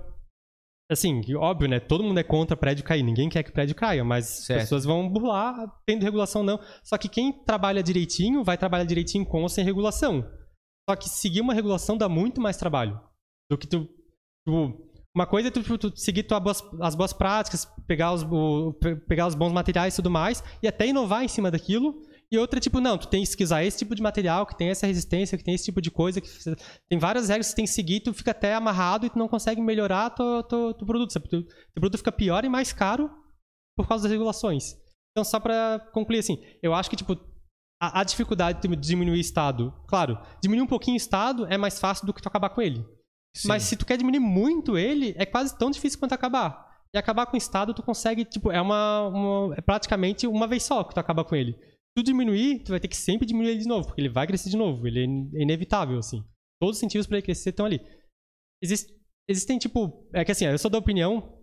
assim, 0.90 1.22
óbvio, 1.36 1.68
né? 1.68 1.80
Todo 1.80 2.04
mundo 2.04 2.18
é 2.18 2.22
contra 2.22 2.56
prédio 2.56 2.84
cair. 2.84 3.02
Ninguém 3.02 3.28
quer 3.28 3.42
que 3.42 3.50
prédio 3.52 3.74
caia, 3.74 4.04
mas 4.04 4.26
Certo. 4.26 4.58
as 4.58 4.64
pessoas 4.64 4.84
vão 4.84 5.08
burlar 5.08 5.54
tendo 5.86 6.02
regulação 6.02 6.42
não. 6.42 6.58
Só 6.84 6.98
que 6.98 7.08
quem 7.08 7.32
trabalha 7.44 7.82
direitinho 7.82 8.44
vai 8.44 8.58
trabalhar 8.58 8.84
direitinho 8.84 9.24
com 9.24 9.42
ou 9.42 9.48
sem 9.48 9.64
regulação. 9.64 10.22
Só 10.88 10.96
que 10.96 11.08
seguir 11.08 11.40
uma 11.40 11.54
regulação 11.54 11.96
dá 11.96 12.08
muito 12.08 12.40
mais 12.40 12.56
trabalho 12.56 13.00
do 13.50 13.56
que 13.56 13.66
tu. 13.66 13.88
tu- 14.46 14.88
uma 15.14 15.26
coisa 15.26 15.48
é 15.48 15.50
tu, 15.50 15.62
tu- 15.62 15.78
tu 15.78 15.92
seguir 15.96 16.22
tua 16.24 16.40
boas- 16.40 16.62
as 16.80 16.94
boas 16.94 17.12
práticas, 17.12 17.66
pegar 17.86 18.12
os, 18.12 18.22
o- 18.22 18.72
pe- 18.80 18.96
pegar 18.96 19.26
os 19.26 19.34
bons 19.34 19.52
materiais 19.52 19.92
e 19.94 19.96
tudo 19.96 20.10
mais, 20.10 20.42
e 20.62 20.66
até 20.66 20.86
inovar 20.86 21.22
em 21.22 21.28
cima 21.28 21.50
daquilo. 21.50 22.02
E 22.32 22.38
outra, 22.38 22.58
tipo, 22.58 22.80
não, 22.80 22.96
tu 22.96 23.08
tem 23.08 23.22
que 23.24 23.44
usar 23.44 23.62
esse 23.62 23.76
tipo 23.76 23.94
de 23.94 24.00
material, 24.00 24.46
que 24.46 24.56
tem 24.56 24.70
essa 24.70 24.86
resistência, 24.86 25.36
que 25.36 25.44
tem 25.44 25.54
esse 25.54 25.64
tipo 25.66 25.82
de 25.82 25.90
coisa, 25.90 26.18
que 26.18 26.28
tem 26.88 26.98
várias 26.98 27.28
regras 27.28 27.48
que 27.48 27.52
tu 27.52 27.56
tem 27.56 27.66
que 27.66 27.70
seguir, 27.70 28.00
tu 28.00 28.14
fica 28.14 28.30
até 28.30 28.54
amarrado 28.54 29.04
e 29.04 29.10
tu 29.10 29.18
não 29.18 29.28
consegue 29.28 29.60
melhorar 29.60 30.08
teu, 30.10 30.42
teu, 30.44 30.72
teu 30.72 30.86
produto. 30.86 31.12
Teu, 31.12 31.28
teu 31.28 31.46
produto 31.74 31.98
fica 31.98 32.10
pior 32.10 32.42
e 32.42 32.48
mais 32.48 32.72
caro 32.72 33.10
por 33.76 33.86
causa 33.86 34.04
das 34.04 34.12
regulações. 34.12 34.72
Então, 35.10 35.24
só 35.24 35.38
pra 35.38 35.78
concluir 35.92 36.20
assim, 36.20 36.42
eu 36.62 36.72
acho 36.72 36.88
que, 36.88 36.96
tipo, 36.96 37.12
a, 37.82 38.00
a 38.00 38.04
dificuldade 38.04 38.66
de 38.66 38.76
diminuir 38.76 39.18
o 39.18 39.20
Estado, 39.20 39.70
claro, 39.86 40.18
diminuir 40.42 40.64
um 40.64 40.68
pouquinho 40.68 40.94
o 40.94 40.96
Estado 40.96 41.44
é 41.52 41.58
mais 41.58 41.78
fácil 41.78 42.06
do 42.06 42.14
que 42.14 42.22
tu 42.22 42.28
acabar 42.28 42.48
com 42.48 42.62
ele. 42.62 42.82
Sim. 43.36 43.48
Mas 43.48 43.64
se 43.64 43.76
tu 43.76 43.84
quer 43.84 43.98
diminuir 43.98 44.20
muito 44.20 44.78
ele, 44.78 45.14
é 45.18 45.26
quase 45.26 45.58
tão 45.58 45.70
difícil 45.70 45.98
quanto 45.98 46.14
acabar. 46.14 46.66
E 46.94 46.98
acabar 46.98 47.26
com 47.26 47.34
o 47.34 47.38
Estado, 47.38 47.74
tu 47.74 47.82
consegue, 47.82 48.24
tipo, 48.24 48.50
é 48.50 48.60
uma, 48.60 49.08
uma- 49.08 49.54
é 49.54 49.60
praticamente 49.60 50.26
uma 50.26 50.46
vez 50.46 50.62
só 50.62 50.82
que 50.84 50.94
tu 50.94 51.00
acaba 51.00 51.24
com 51.24 51.34
ele. 51.36 51.58
Se 51.92 52.02
tu 52.02 52.02
diminuir, 52.02 52.60
tu 52.64 52.70
vai 52.70 52.80
ter 52.80 52.88
que 52.88 52.96
sempre 52.96 53.26
diminuir 53.26 53.50
ele 53.52 53.60
de 53.60 53.68
novo, 53.68 53.86
porque 53.86 54.00
ele 54.00 54.08
vai 54.08 54.26
crescer 54.26 54.48
de 54.50 54.56
novo, 54.56 54.86
ele 54.86 55.00
é 55.00 55.04
é 55.40 55.42
inevitável, 55.42 55.98
assim. 55.98 56.24
Todos 56.60 56.76
os 56.76 56.82
incentivos 56.82 57.06
para 57.06 57.18
ele 57.18 57.24
crescer 57.26 57.50
estão 57.50 57.66
ali. 57.66 57.80
Existe- 58.62 58.92
existem, 59.28 59.58
tipo, 59.58 60.08
é 60.14 60.24
que 60.24 60.32
assim, 60.32 60.46
eu 60.46 60.58
sou 60.58 60.70
da 60.70 60.78
opinião 60.78 61.38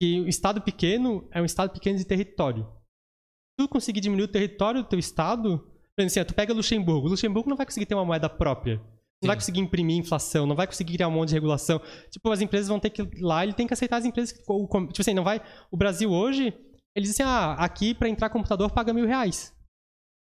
que 0.00 0.20
o 0.20 0.28
Estado 0.28 0.62
pequeno 0.62 1.28
é 1.32 1.42
um 1.42 1.44
Estado 1.44 1.72
pequeno 1.72 1.98
de 1.98 2.06
território. 2.06 2.64
Se 2.64 3.66
tu 3.66 3.68
conseguir 3.68 4.00
diminuir 4.00 4.24
o 4.24 4.28
território 4.32 4.82
do 4.82 4.88
teu 4.88 4.98
Estado, 4.98 5.58
por 5.58 6.02
exemplo, 6.02 6.20
assim, 6.20 6.24
tu 6.24 6.34
pega 6.34 6.54
Luxemburgo, 6.54 7.08
Luxemburgo 7.08 7.50
não 7.50 7.56
vai 7.56 7.66
conseguir 7.66 7.84
ter 7.86 7.94
uma 7.94 8.04
moeda 8.04 8.28
própria. 8.30 8.76
Não 9.22 9.26
vai 9.26 9.36
conseguir 9.36 9.60
imprimir 9.60 9.98
inflação, 9.98 10.46
não 10.46 10.56
vai 10.56 10.66
conseguir 10.66 10.94
criar 10.94 11.08
um 11.08 11.10
monte 11.10 11.28
de 11.28 11.34
regulação. 11.34 11.78
Tipo, 12.10 12.30
as 12.30 12.40
empresas 12.40 12.68
vão 12.68 12.80
ter 12.80 12.88
que 12.88 13.02
lá, 13.20 13.42
ele 13.44 13.52
tem 13.52 13.66
que 13.66 13.74
aceitar 13.74 13.98
as 13.98 14.06
empresas 14.06 14.34
tipo 14.34 14.88
assim, 14.98 15.12
não 15.12 15.22
vai. 15.24 15.42
O 15.70 15.76
Brasil 15.76 16.10
hoje, 16.10 16.54
eles 17.00 17.10
dizem, 17.10 17.26
ah, 17.26 17.54
aqui 17.54 17.94
pra 17.94 18.08
entrar 18.08 18.30
computador 18.30 18.70
paga 18.70 18.92
mil 18.92 19.06
reais. 19.06 19.54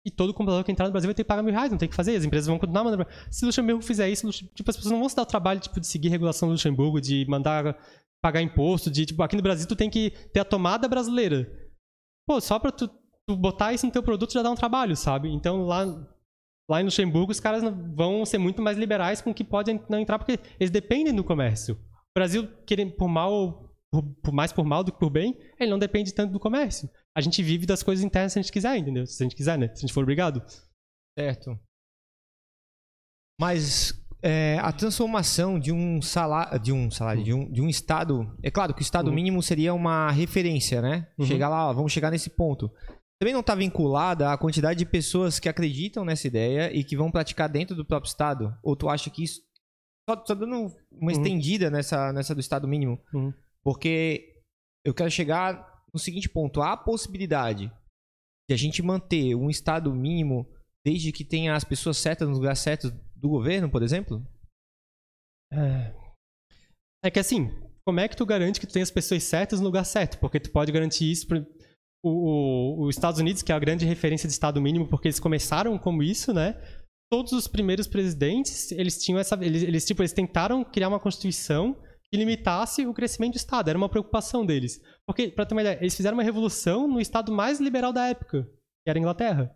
E 0.05 0.09
todo 0.09 0.33
computador 0.33 0.63
que 0.63 0.71
entrar 0.71 0.85
no 0.85 0.91
Brasil 0.91 1.07
vai 1.07 1.13
ter 1.13 1.23
que 1.23 1.27
pagar 1.27 1.43
mil 1.43 1.53
reais, 1.53 1.69
não 1.69 1.77
tem 1.77 1.87
o 1.87 1.89
que 1.89 1.95
fazer. 1.95 2.15
As 2.15 2.23
empresas 2.23 2.47
vão 2.47 2.57
continuar 2.57 2.83
mandando. 2.83 3.05
Se 3.29 3.43
o 3.43 3.47
Luxemburgo 3.47 3.81
fizer 3.81 4.09
isso, 4.09 4.29
tipo, 4.31 4.69
as 4.69 4.75
pessoas 4.75 4.91
não 4.91 4.99
vão 4.99 5.09
se 5.09 5.15
dar 5.15 5.23
o 5.23 5.25
trabalho 5.25 5.59
tipo, 5.59 5.79
de 5.79 5.87
seguir 5.87 6.09
regulação 6.09 6.47
do 6.47 6.53
Luxemburgo, 6.53 7.01
de 7.01 7.25
mandar 7.27 7.77
pagar 8.21 8.41
imposto, 8.41 8.89
de 8.89 9.05
tipo, 9.05 9.21
aqui 9.23 9.35
no 9.35 9.41
Brasil 9.41 9.67
tu 9.67 9.75
tem 9.75 9.89
que 9.89 10.11
ter 10.33 10.39
a 10.39 10.45
tomada 10.45 10.87
brasileira. 10.87 11.51
Pô, 12.27 12.39
só 12.39 12.59
pra 12.59 12.71
tu, 12.71 12.87
tu 13.27 13.35
botar 13.35 13.73
isso 13.73 13.85
no 13.85 13.91
teu 13.91 14.03
produto 14.03 14.33
já 14.33 14.41
dá 14.41 14.49
um 14.49 14.55
trabalho, 14.55 14.95
sabe? 14.95 15.29
Então 15.29 15.63
lá 15.65 15.85
lá 16.69 16.81
em 16.81 16.85
Luxemburgo 16.85 17.31
os 17.31 17.39
caras 17.39 17.63
vão 17.95 18.25
ser 18.25 18.37
muito 18.37 18.61
mais 18.61 18.77
liberais 18.77 19.21
com 19.21 19.31
o 19.31 19.33
que 19.33 19.43
pode 19.43 19.73
não 19.89 19.99
entrar, 19.99 20.19
porque 20.19 20.39
eles 20.59 20.69
dependem 20.69 21.13
do 21.13 21.23
comércio. 21.23 21.75
O 21.75 22.13
Brasil, 22.15 22.47
por 22.97 23.07
mal, 23.07 23.68
por, 23.91 24.31
mais 24.31 24.51
por 24.53 24.65
mal 24.65 24.83
do 24.83 24.91
que 24.91 24.99
por 24.99 25.09
bem, 25.09 25.37
ele 25.59 25.71
não 25.71 25.79
depende 25.79 26.13
tanto 26.13 26.31
do 26.31 26.39
comércio. 26.39 26.89
A 27.15 27.21
gente 27.21 27.41
vive 27.41 27.65
das 27.65 27.81
coisas 27.83 28.03
internas 28.05 28.33
se 28.33 28.39
a 28.39 28.41
gente 28.41 28.51
quiser, 28.51 28.77
entendeu? 28.77 29.05
Se 29.05 29.21
a 29.21 29.25
gente 29.25 29.35
quiser, 29.35 29.57
né? 29.57 29.67
Se 29.69 29.79
a 29.79 29.81
gente 29.81 29.93
for 29.93 30.03
obrigado. 30.03 30.43
Certo. 31.17 31.59
Mas 33.39 33.93
é, 34.21 34.57
a 34.59 34.71
transformação 34.71 35.59
de 35.59 35.71
um 35.71 36.01
salário, 36.01 36.59
de 36.59 36.71
um 36.73 36.91
salário, 36.91 37.23
de 37.23 37.33
um, 37.33 37.49
de 37.51 37.61
um 37.61 37.69
estado, 37.69 38.35
é 38.43 38.51
claro 38.51 38.73
que 38.73 38.81
o 38.81 38.83
estado 38.83 39.07
Uhum. 39.09 39.15
mínimo 39.15 39.41
seria 39.41 39.73
uma 39.73 40.11
referência, 40.11 40.81
né? 40.81 41.07
Uhum. 41.17 41.25
Chegar 41.25 41.49
lá, 41.49 41.69
ó, 41.69 41.73
vamos 41.73 41.91
chegar 41.91 42.11
nesse 42.11 42.29
ponto. 42.29 42.69
Também 43.21 43.33
não 43.33 43.41
está 43.41 43.55
vinculada 43.55 44.31
à 44.31 44.37
quantidade 44.37 44.79
de 44.79 44.85
pessoas 44.85 45.39
que 45.39 45.49
acreditam 45.49 46.05
nessa 46.05 46.27
ideia 46.27 46.73
e 46.73 46.83
que 46.83 46.95
vão 46.95 47.11
praticar 47.11 47.49
dentro 47.49 47.75
do 47.75 47.85
próprio 47.85 48.09
estado? 48.09 48.55
Ou 48.63 48.75
tu 48.75 48.87
acha 48.89 49.09
que 49.09 49.23
isso 49.23 49.41
só, 50.09 50.23
só 50.25 50.35
dando 50.35 50.55
uma 50.55 50.71
Uhum. 51.01 51.09
estendida 51.11 51.69
nessa, 51.69 52.13
nessa 52.13 52.33
do 52.33 52.39
estado 52.41 52.67
mínimo? 52.67 52.99
Uhum. 53.13 53.33
Porque 53.63 54.41
eu 54.85 54.93
quero 54.93 55.11
chegar 55.11 55.83
no 55.93 55.99
seguinte 55.99 56.29
ponto: 56.29 56.61
há 56.61 56.73
a 56.73 56.77
possibilidade 56.77 57.71
de 58.49 58.53
a 58.53 58.57
gente 58.57 58.81
manter 58.81 59.35
um 59.35 59.49
estado 59.49 59.93
mínimo 59.93 60.47
desde 60.85 61.11
que 61.11 61.25
tenha 61.25 61.55
as 61.55 61.63
pessoas 61.63 61.97
certas 61.97 62.27
no 62.27 62.35
lugar 62.35 62.55
certo 62.55 62.89
do 63.15 63.29
governo, 63.29 63.69
por 63.69 63.83
exemplo? 63.83 64.25
É... 65.51 65.93
é 67.05 67.11
que 67.11 67.19
assim, 67.19 67.49
como 67.85 67.99
é 67.99 68.07
que 68.07 68.15
tu 68.15 68.25
garante 68.25 68.59
que 68.59 68.67
tu 68.67 68.73
tem 68.73 68.81
as 68.81 68.91
pessoas 68.91 69.23
certas 69.23 69.59
no 69.59 69.65
lugar 69.65 69.83
certo? 69.83 70.19
Porque 70.19 70.39
tu 70.39 70.51
pode 70.51 70.71
garantir 70.71 71.11
isso 71.11 71.27
o- 72.03 72.85
os 72.85 72.95
Estados 72.95 73.19
Unidos, 73.19 73.41
que 73.41 73.51
é 73.51 73.55
a 73.55 73.59
grande 73.59 73.85
referência 73.85 74.27
de 74.27 74.33
Estado 74.33 74.61
mínimo, 74.61 74.87
porque 74.87 75.07
eles 75.07 75.19
começaram 75.19 75.77
como 75.77 76.01
isso, 76.01 76.33
né? 76.33 76.55
Todos 77.11 77.33
os 77.33 77.47
primeiros 77.47 77.87
presidentes, 77.87 78.71
eles 78.71 79.03
tinham 79.03 79.19
essa. 79.19 79.35
Eles, 79.43 79.63
eles, 79.63 79.85
tipo, 79.85 80.01
eles 80.01 80.13
tentaram 80.13 80.63
criar 80.63 80.87
uma 80.87 80.99
constituição 80.99 81.81
que 82.11 82.17
limitasse 82.17 82.85
o 82.85 82.93
crescimento 82.93 83.33
do 83.33 83.37
Estado. 83.37 83.69
Era 83.69 83.77
uma 83.77 83.89
preocupação 83.89 84.45
deles. 84.45 84.81
Porque, 85.05 85.29
pra 85.29 85.45
ter 85.45 85.53
uma 85.53 85.61
ideia, 85.61 85.77
eles 85.79 85.95
fizeram 85.95 86.17
uma 86.17 86.23
revolução 86.23 86.87
no 86.87 86.99
Estado 86.99 87.31
mais 87.31 87.59
liberal 87.59 87.93
da 87.93 88.07
época, 88.07 88.43
que 88.43 88.89
era 88.89 88.97
a 88.97 89.01
Inglaterra. 89.01 89.55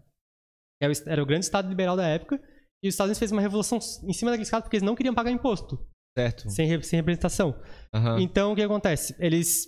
Era 0.82 0.92
o, 0.92 0.96
era 1.08 1.24
o 1.24 1.26
grande 1.26 1.46
Estado 1.46 1.68
liberal 1.68 1.96
da 1.96 2.08
época. 2.08 2.42
E 2.84 2.88
os 2.88 2.94
Estados 2.94 3.10
Unidos 3.10 3.20
fez 3.20 3.32
uma 3.32 3.42
revolução 3.42 3.80
em 4.04 4.14
cima 4.14 4.32
daquele 4.32 4.44
Estado 4.44 4.64
porque 4.64 4.76
eles 4.76 4.86
não 4.86 4.96
queriam 4.96 5.16
pagar 5.16 5.32
imposto 5.32 5.80
Certo. 6.18 6.50
sem, 6.50 6.82
sem 6.84 6.98
representação. 6.98 7.60
Aham. 7.94 8.20
Então, 8.20 8.52
o 8.52 8.56
que 8.56 8.62
acontece? 8.62 9.16
Eles 9.20 9.66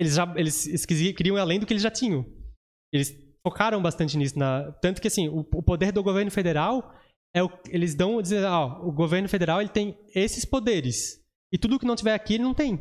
eles 0.00 0.14
já 0.14 0.34
eles, 0.36 0.66
eles 0.66 0.84
queriam 0.86 1.36
ir 1.36 1.40
além 1.40 1.58
do 1.60 1.66
que 1.66 1.72
eles 1.72 1.82
já 1.82 1.90
tinham. 1.90 2.24
Eles 2.92 3.14
focaram 3.46 3.80
bastante 3.80 4.16
nisso, 4.16 4.38
na, 4.38 4.72
tanto 4.82 5.00
que 5.00 5.08
assim, 5.08 5.28
o, 5.28 5.40
o 5.40 5.62
poder 5.62 5.92
do 5.92 6.02
governo 6.02 6.30
federal 6.30 6.92
é 7.34 7.42
o, 7.42 7.50
eles 7.68 7.94
dão 7.94 8.20
dizer, 8.20 8.44
ó, 8.44 8.80
o 8.86 8.92
governo 8.92 9.28
federal 9.28 9.60
ele 9.60 9.70
tem 9.70 9.96
esses 10.14 10.44
poderes 10.44 11.22
e 11.56 11.58
tudo 11.58 11.78
que 11.78 11.86
não 11.86 11.96
tiver 11.96 12.14
aqui 12.14 12.34
ele 12.34 12.42
não 12.42 12.54
tem. 12.54 12.74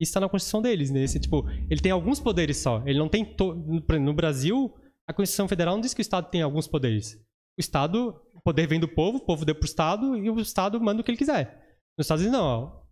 Isso 0.00 0.10
está 0.10 0.20
na 0.20 0.28
constituição 0.28 0.62
deles, 0.62 0.90
né? 0.90 1.02
Esse, 1.04 1.20
tipo, 1.20 1.46
ele 1.70 1.80
tem 1.80 1.92
alguns 1.92 2.18
poderes 2.18 2.56
só. 2.56 2.82
Ele 2.86 2.98
não 2.98 3.08
tem 3.08 3.24
to, 3.24 3.54
no, 3.54 4.12
Brasil, 4.14 4.74
a 5.08 5.12
Constituição 5.12 5.46
Federal 5.46 5.74
não 5.74 5.80
diz 5.80 5.94
que 5.94 6.00
o 6.00 6.02
estado 6.02 6.30
tem 6.30 6.42
alguns 6.42 6.66
poderes. 6.66 7.14
O 7.56 7.60
estado, 7.60 8.20
o 8.34 8.40
poder 8.42 8.66
vem 8.66 8.80
do 8.80 8.88
povo, 8.88 9.18
o 9.18 9.24
povo 9.24 9.44
deu 9.44 9.54
pro 9.54 9.66
estado 9.66 10.16
e 10.16 10.28
o 10.28 10.40
estado 10.40 10.80
manda 10.80 11.00
o 11.00 11.04
que 11.04 11.10
ele 11.10 11.18
quiser. 11.18 11.62
Nos 11.96 12.06
Estados 12.06 12.24
Unidos 12.24 12.40
não, 12.40 12.46
ó 12.46 12.84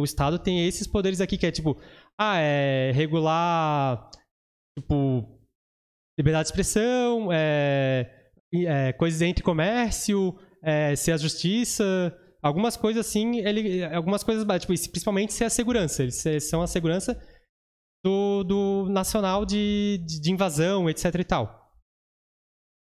o 0.00 0.04
Estado 0.04 0.38
tem 0.38 0.66
esses 0.66 0.86
poderes 0.86 1.20
aqui, 1.20 1.38
que 1.38 1.46
é 1.46 1.52
tipo, 1.52 1.80
ah, 2.18 2.38
é 2.38 2.90
regular, 2.92 4.10
tipo, 4.78 5.38
liberdade 6.18 6.46
de 6.46 6.50
expressão, 6.50 7.28
é, 7.32 8.30
é, 8.52 8.92
coisas 8.94 9.22
entre 9.22 9.44
comércio, 9.44 10.36
é, 10.62 10.96
ser 10.96 11.12
a 11.12 11.16
justiça, 11.16 12.16
algumas 12.44 12.76
coisas 12.76 13.06
assim, 13.06 13.38
ele, 13.38 13.82
algumas 13.84 14.22
coisas, 14.22 14.44
tipo, 14.60 14.72
principalmente 14.90 15.32
ser 15.32 15.44
a 15.44 15.50
segurança, 15.50 16.02
eles 16.02 16.16
se- 16.16 16.40
são 16.40 16.62
a 16.62 16.66
segurança 16.66 17.18
do, 18.04 18.44
do 18.44 18.88
nacional 18.90 19.46
de, 19.46 19.98
de, 20.06 20.20
de 20.20 20.30
invasão, 20.30 20.88
etc 20.90 21.14
e 21.18 21.24
tal. 21.24 21.72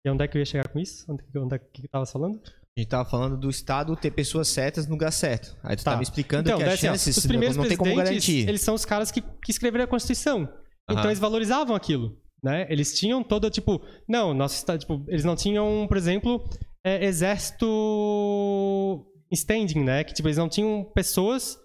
E 0.05 0.09
onde 0.09 0.23
é 0.23 0.27
que 0.27 0.37
eu 0.37 0.39
ia 0.39 0.45
chegar 0.45 0.69
com 0.69 0.79
isso? 0.79 1.05
Onde, 1.11 1.23
onde 1.37 1.55
é 1.55 1.59
que 1.59 1.83
eu 1.85 1.89
tava 1.89 2.05
falando? 2.05 2.39
A 2.77 2.79
gente 2.79 2.89
tava 2.89 3.09
falando 3.09 3.37
do 3.37 3.49
Estado 3.49 3.93
ter 3.97 4.11
pessoas 4.11 4.47
certas 4.47 4.85
no 4.85 4.93
lugar 4.93 5.11
certo. 5.11 5.57
Aí 5.63 5.75
tu 5.75 5.83
Tá. 5.83 5.97
me 5.97 6.03
explicando 6.03 6.49
que 6.49 6.55
daí, 6.57 6.67
as 6.67 6.73
assim, 6.75 6.87
chances 6.87 7.17
os 7.17 7.25
primeiros 7.25 7.57
não 7.57 7.67
tem 7.67 7.75
como 7.75 7.93
garantir. 7.95 8.47
Eles 8.47 8.61
são 8.61 8.75
os 8.75 8.85
caras 8.85 9.11
que, 9.11 9.21
que 9.21 9.51
escreveram 9.51 9.83
a 9.83 9.87
Constituição. 9.87 10.43
Então 10.89 10.99
Aham. 10.99 11.07
eles 11.07 11.19
valorizavam 11.19 11.75
aquilo. 11.75 12.17
Né? 12.41 12.65
Eles 12.69 12.97
tinham 12.97 13.21
todo 13.21 13.49
tipo. 13.49 13.81
Não, 14.07 14.33
nosso 14.33 14.55
estado, 14.55 14.79
tipo, 14.79 15.03
eles 15.09 15.25
não 15.25 15.35
tinham, 15.35 15.85
por 15.89 15.97
exemplo, 15.97 16.47
é, 16.85 17.03
exército 17.03 19.05
standing, 19.31 19.83
né? 19.83 20.03
Que 20.03 20.13
tipo, 20.13 20.27
eles 20.27 20.37
não 20.37 20.49
tinham 20.49 20.83
pessoas 20.93 21.57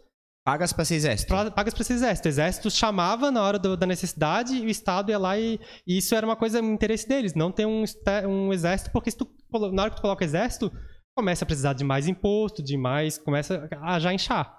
Pagas 0.46 0.74
pra 0.74 0.84
ser 0.84 0.96
exército. 0.96 1.30
pagas 1.54 1.72
para 1.72 1.80
esse 1.80 1.92
exército. 1.94 2.26
O 2.26 2.28
exército 2.28 2.70
chamava 2.70 3.30
na 3.30 3.42
hora 3.42 3.58
do- 3.58 3.78
da 3.78 3.86
necessidade 3.86 4.54
e 4.54 4.66
o 4.66 4.68
Estado 4.68 5.08
ia 5.10 5.18
lá 5.18 5.38
e, 5.38 5.58
e 5.86 5.96
isso 5.96 6.14
era 6.14 6.26
uma 6.26 6.36
coisa 6.36 6.60
um 6.60 6.74
interesse 6.74 7.08
deles, 7.08 7.32
não 7.32 7.50
ter 7.50 7.64
um, 7.66 7.82
um 8.28 8.52
exército, 8.52 8.90
porque 8.92 9.10
se 9.10 9.16
tu, 9.16 9.26
na 9.72 9.82
hora 9.84 9.90
que 9.90 9.96
tu 9.96 10.02
coloca 10.02 10.22
exército, 10.22 10.70
começa 11.16 11.44
a 11.44 11.46
precisar 11.46 11.72
de 11.72 11.82
mais 11.82 12.06
imposto, 12.06 12.62
de 12.62 12.76
mais. 12.76 13.16
começa 13.16 13.66
a 13.80 13.98
já 13.98 14.12
inchar. 14.12 14.58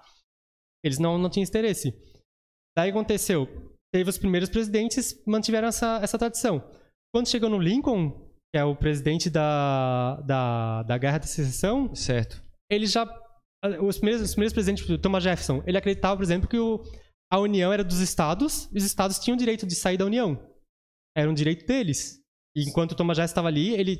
Eles 0.84 0.98
não, 0.98 1.18
não 1.18 1.30
tinham 1.30 1.44
esse 1.44 1.50
interesse. 1.50 1.94
Daí 2.76 2.90
aconteceu. 2.90 3.46
Teve 3.94 4.10
os 4.10 4.18
primeiros 4.18 4.48
presidentes, 4.48 5.14
mantiveram 5.24 5.68
essa, 5.68 6.00
essa 6.02 6.18
tradição. 6.18 6.68
Quando 7.14 7.28
chegou 7.28 7.48
no 7.48 7.60
Lincoln, 7.60 8.10
que 8.52 8.58
é 8.58 8.64
o 8.64 8.74
presidente 8.74 9.30
da, 9.30 10.20
da, 10.22 10.82
da 10.82 10.98
Guerra 10.98 11.18
da 11.18 11.26
Secessão, 11.26 11.94
Certo. 11.94 12.44
Ele 12.70 12.86
já. 12.86 13.06
Os 13.82 13.98
primeiros, 13.98 14.22
os 14.22 14.32
primeiros 14.32 14.52
presidentes, 14.52 14.84
tipo, 14.84 14.98
Thomas 14.98 15.22
Jefferson, 15.22 15.62
ele 15.66 15.78
acreditava, 15.78 16.16
por 16.16 16.22
exemplo, 16.22 16.48
que 16.48 16.58
o, 16.58 16.82
a 17.30 17.38
União 17.38 17.72
era 17.72 17.82
dos 17.82 18.00
estados 18.00 18.68
e 18.72 18.78
os 18.78 18.84
estados 18.84 19.18
tinham 19.18 19.34
o 19.34 19.38
direito 19.38 19.66
de 19.66 19.74
sair 19.74 19.96
da 19.96 20.04
União. 20.04 20.38
Era 21.16 21.30
um 21.30 21.34
direito 21.34 21.66
deles. 21.66 22.20
E 22.54 22.62
enquanto 22.68 22.94
Thomas 22.94 23.16
Jefferson 23.16 23.32
estava 23.32 23.48
ali, 23.48 23.74
ele, 23.74 23.98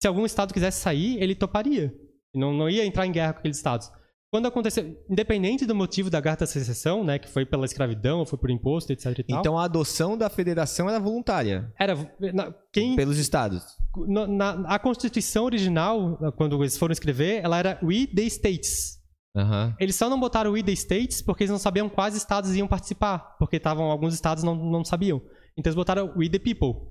se 0.00 0.06
algum 0.06 0.26
estado 0.26 0.52
quisesse 0.52 0.80
sair, 0.80 1.22
ele 1.22 1.34
toparia. 1.34 1.94
Não, 2.34 2.52
não 2.52 2.68
ia 2.68 2.84
entrar 2.84 3.06
em 3.06 3.12
guerra 3.12 3.32
com 3.32 3.38
aqueles 3.38 3.56
estados. 3.56 3.90
Quando 4.30 4.46
aconteceu, 4.46 4.84
independente 5.08 5.64
do 5.64 5.74
motivo 5.74 6.10
da 6.10 6.20
Guerra 6.20 6.36
da 6.38 6.46
Secessão, 6.46 7.04
né, 7.04 7.18
que 7.18 7.28
foi 7.28 7.46
pela 7.46 7.64
escravidão, 7.64 8.18
ou 8.18 8.26
foi 8.26 8.38
por 8.38 8.50
imposto, 8.50 8.92
etc 8.92 9.18
e 9.18 9.22
tal, 9.22 9.38
Então 9.40 9.58
a 9.58 9.64
adoção 9.64 10.18
da 10.18 10.28
federação 10.28 10.88
era 10.88 10.98
voluntária 10.98 11.72
era 11.78 11.94
na- 12.34 12.52
quem 12.72 12.96
pelos 12.96 13.18
estados. 13.18 13.62
na, 14.08 14.26
na- 14.26 14.68
a 14.74 14.78
Constituição 14.78 15.44
original, 15.44 16.18
quando 16.36 16.60
eles 16.62 16.76
foram 16.76 16.92
escrever, 16.92 17.40
ela 17.42 17.56
era 17.58 17.78
We 17.82 18.06
the 18.08 18.22
States. 18.24 18.96
Aham. 19.34 19.74
Eles 19.78 19.94
só 19.94 20.08
não 20.10 20.18
botaram 20.18 20.50
We 20.52 20.62
the 20.62 20.72
States 20.72 21.22
porque 21.22 21.44
eles 21.44 21.50
não 21.50 21.58
sabiam 21.58 21.88
quais 21.88 22.16
estados 22.16 22.54
iam 22.56 22.66
participar. 22.66 23.36
Porque 23.38 23.56
estavam 23.56 23.90
alguns 23.90 24.12
estados 24.14 24.42
não, 24.42 24.54
não 24.54 24.84
sabiam. 24.84 25.18
Então 25.56 25.70
eles 25.70 25.74
botaram 25.76 26.12
We 26.16 26.28
the 26.28 26.38
People. 26.38 26.90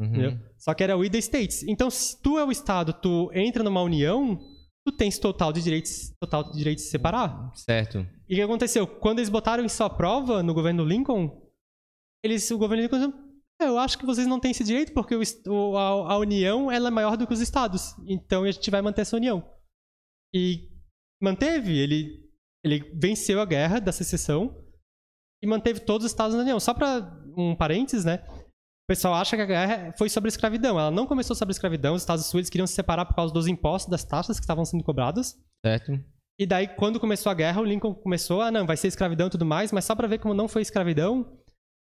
Uhum. 0.00 0.38
Só 0.58 0.72
que 0.74 0.82
era 0.82 0.96
We 0.96 1.08
the 1.10 1.18
States. 1.18 1.62
Então, 1.64 1.90
se 1.90 2.20
tu 2.20 2.38
é 2.38 2.44
o 2.44 2.50
estado, 2.50 2.92
tu 2.94 3.30
entra 3.34 3.62
numa 3.62 3.82
união, 3.82 4.38
tu 4.86 4.92
tens 4.96 5.18
total 5.18 5.52
de 5.52 5.62
direitos, 5.62 6.12
total 6.20 6.44
de 6.44 6.56
direitos 6.56 6.82
de 6.82 6.86
se 6.86 6.92
separar. 6.92 7.52
Certo. 7.54 7.98
E 8.28 8.34
o 8.34 8.36
que 8.36 8.42
aconteceu? 8.42 8.86
Quando 8.86 9.18
eles 9.20 9.28
botaram 9.28 9.64
isso 9.64 9.82
à 9.84 9.90
prova 9.90 10.42
no 10.42 10.52
governo 10.54 10.84
Lincoln, 10.84 11.40
eles, 12.24 12.50
o 12.50 12.58
governo 12.58 12.82
Lincoln 12.82 13.12
"É, 13.60 13.66
eu 13.66 13.78
acho 13.78 13.96
que 13.98 14.06
vocês 14.06 14.26
não 14.26 14.40
têm 14.40 14.50
esse 14.50 14.64
direito 14.64 14.92
porque 14.92 15.14
o- 15.14 15.76
a, 15.76 16.14
a 16.14 16.18
união 16.18 16.70
ela 16.70 16.88
é 16.88 16.90
maior 16.90 17.16
do 17.16 17.26
que 17.26 17.32
os 17.32 17.40
estados. 17.40 17.94
Então 18.08 18.42
a 18.44 18.50
gente 18.50 18.70
vai 18.70 18.82
manter 18.82 19.02
essa 19.02 19.16
união. 19.16 19.48
E 20.34 20.68
manteve. 21.22 21.78
Ele, 21.78 22.28
ele 22.64 22.80
venceu 22.98 23.40
a 23.40 23.44
guerra 23.44 23.78
da 23.80 23.92
secessão 23.92 24.56
e 25.42 25.46
manteve 25.46 25.80
todos 25.80 26.06
os 26.06 26.10
estados 26.12 26.34
na 26.34 26.42
união. 26.42 26.58
Só 26.58 26.74
para 26.74 27.22
um 27.36 27.54
parênteses, 27.54 28.04
né? 28.04 28.24
O 28.84 28.86
pessoal 28.92 29.14
acha 29.14 29.36
que 29.36 29.42
a 29.42 29.46
guerra 29.46 29.94
foi 29.96 30.08
sobre 30.08 30.28
a 30.28 30.32
escravidão. 30.32 30.78
Ela 30.78 30.90
não 30.90 31.06
começou 31.06 31.36
sobre 31.36 31.52
a 31.52 31.54
escravidão. 31.54 31.94
Os 31.94 32.02
Estados 32.02 32.32
Unidos 32.32 32.50
queriam 32.50 32.66
se 32.66 32.74
separar 32.74 33.04
por 33.06 33.14
causa 33.14 33.32
dos 33.32 33.46
impostos, 33.46 33.90
das 33.90 34.04
taxas 34.04 34.38
que 34.38 34.44
estavam 34.44 34.64
sendo 34.64 34.82
cobradas. 34.82 35.36
Certo. 35.64 35.98
E 36.38 36.44
daí, 36.46 36.66
quando 36.66 36.98
começou 36.98 37.30
a 37.30 37.34
guerra, 37.34 37.60
o 37.60 37.64
Lincoln 37.64 37.94
começou, 37.94 38.40
ah, 38.42 38.50
não, 38.50 38.66
vai 38.66 38.76
ser 38.76 38.88
escravidão 38.88 39.28
e 39.28 39.30
tudo 39.30 39.44
mais, 39.46 39.70
mas 39.70 39.84
só 39.84 39.94
pra 39.94 40.08
ver 40.08 40.18
como 40.18 40.34
não 40.34 40.48
foi 40.48 40.62
escravidão, 40.62 41.38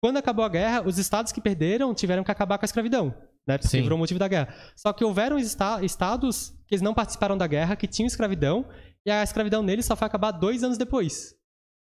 quando 0.04 0.18
acabou 0.18 0.46
a 0.46 0.50
guerra, 0.50 0.84
os 0.86 1.00
estados 1.00 1.32
que 1.32 1.42
perderam 1.42 1.94
tiveram 1.96 2.24
que 2.24 2.30
acabar 2.32 2.58
com 2.60 2.66
a 2.66 2.68
escravidão, 2.68 3.08
né? 3.48 3.58
Porque 3.58 3.70
Sim. 3.70 3.82
virou 3.82 3.96
o 3.96 4.00
motivo 4.00 4.20
da 4.20 4.28
guerra. 4.28 4.54
Só 4.76 4.94
que 4.94 5.04
houveram 5.04 5.38
esta- 5.38 5.84
estados 5.84 6.50
que 6.68 6.76
eles 6.76 6.82
não 6.84 6.94
participaram 6.94 7.36
da 7.38 7.48
guerra, 7.48 7.76
que 7.76 7.88
tinham 7.88 8.06
escravidão, 8.06 8.70
e 9.06 9.10
a 9.10 9.24
escravidão 9.24 9.64
neles 9.64 9.86
só 9.86 9.96
foi 9.96 10.06
acabar 10.06 10.32
dois 10.32 10.64
anos 10.64 10.78
depois. 10.78 11.34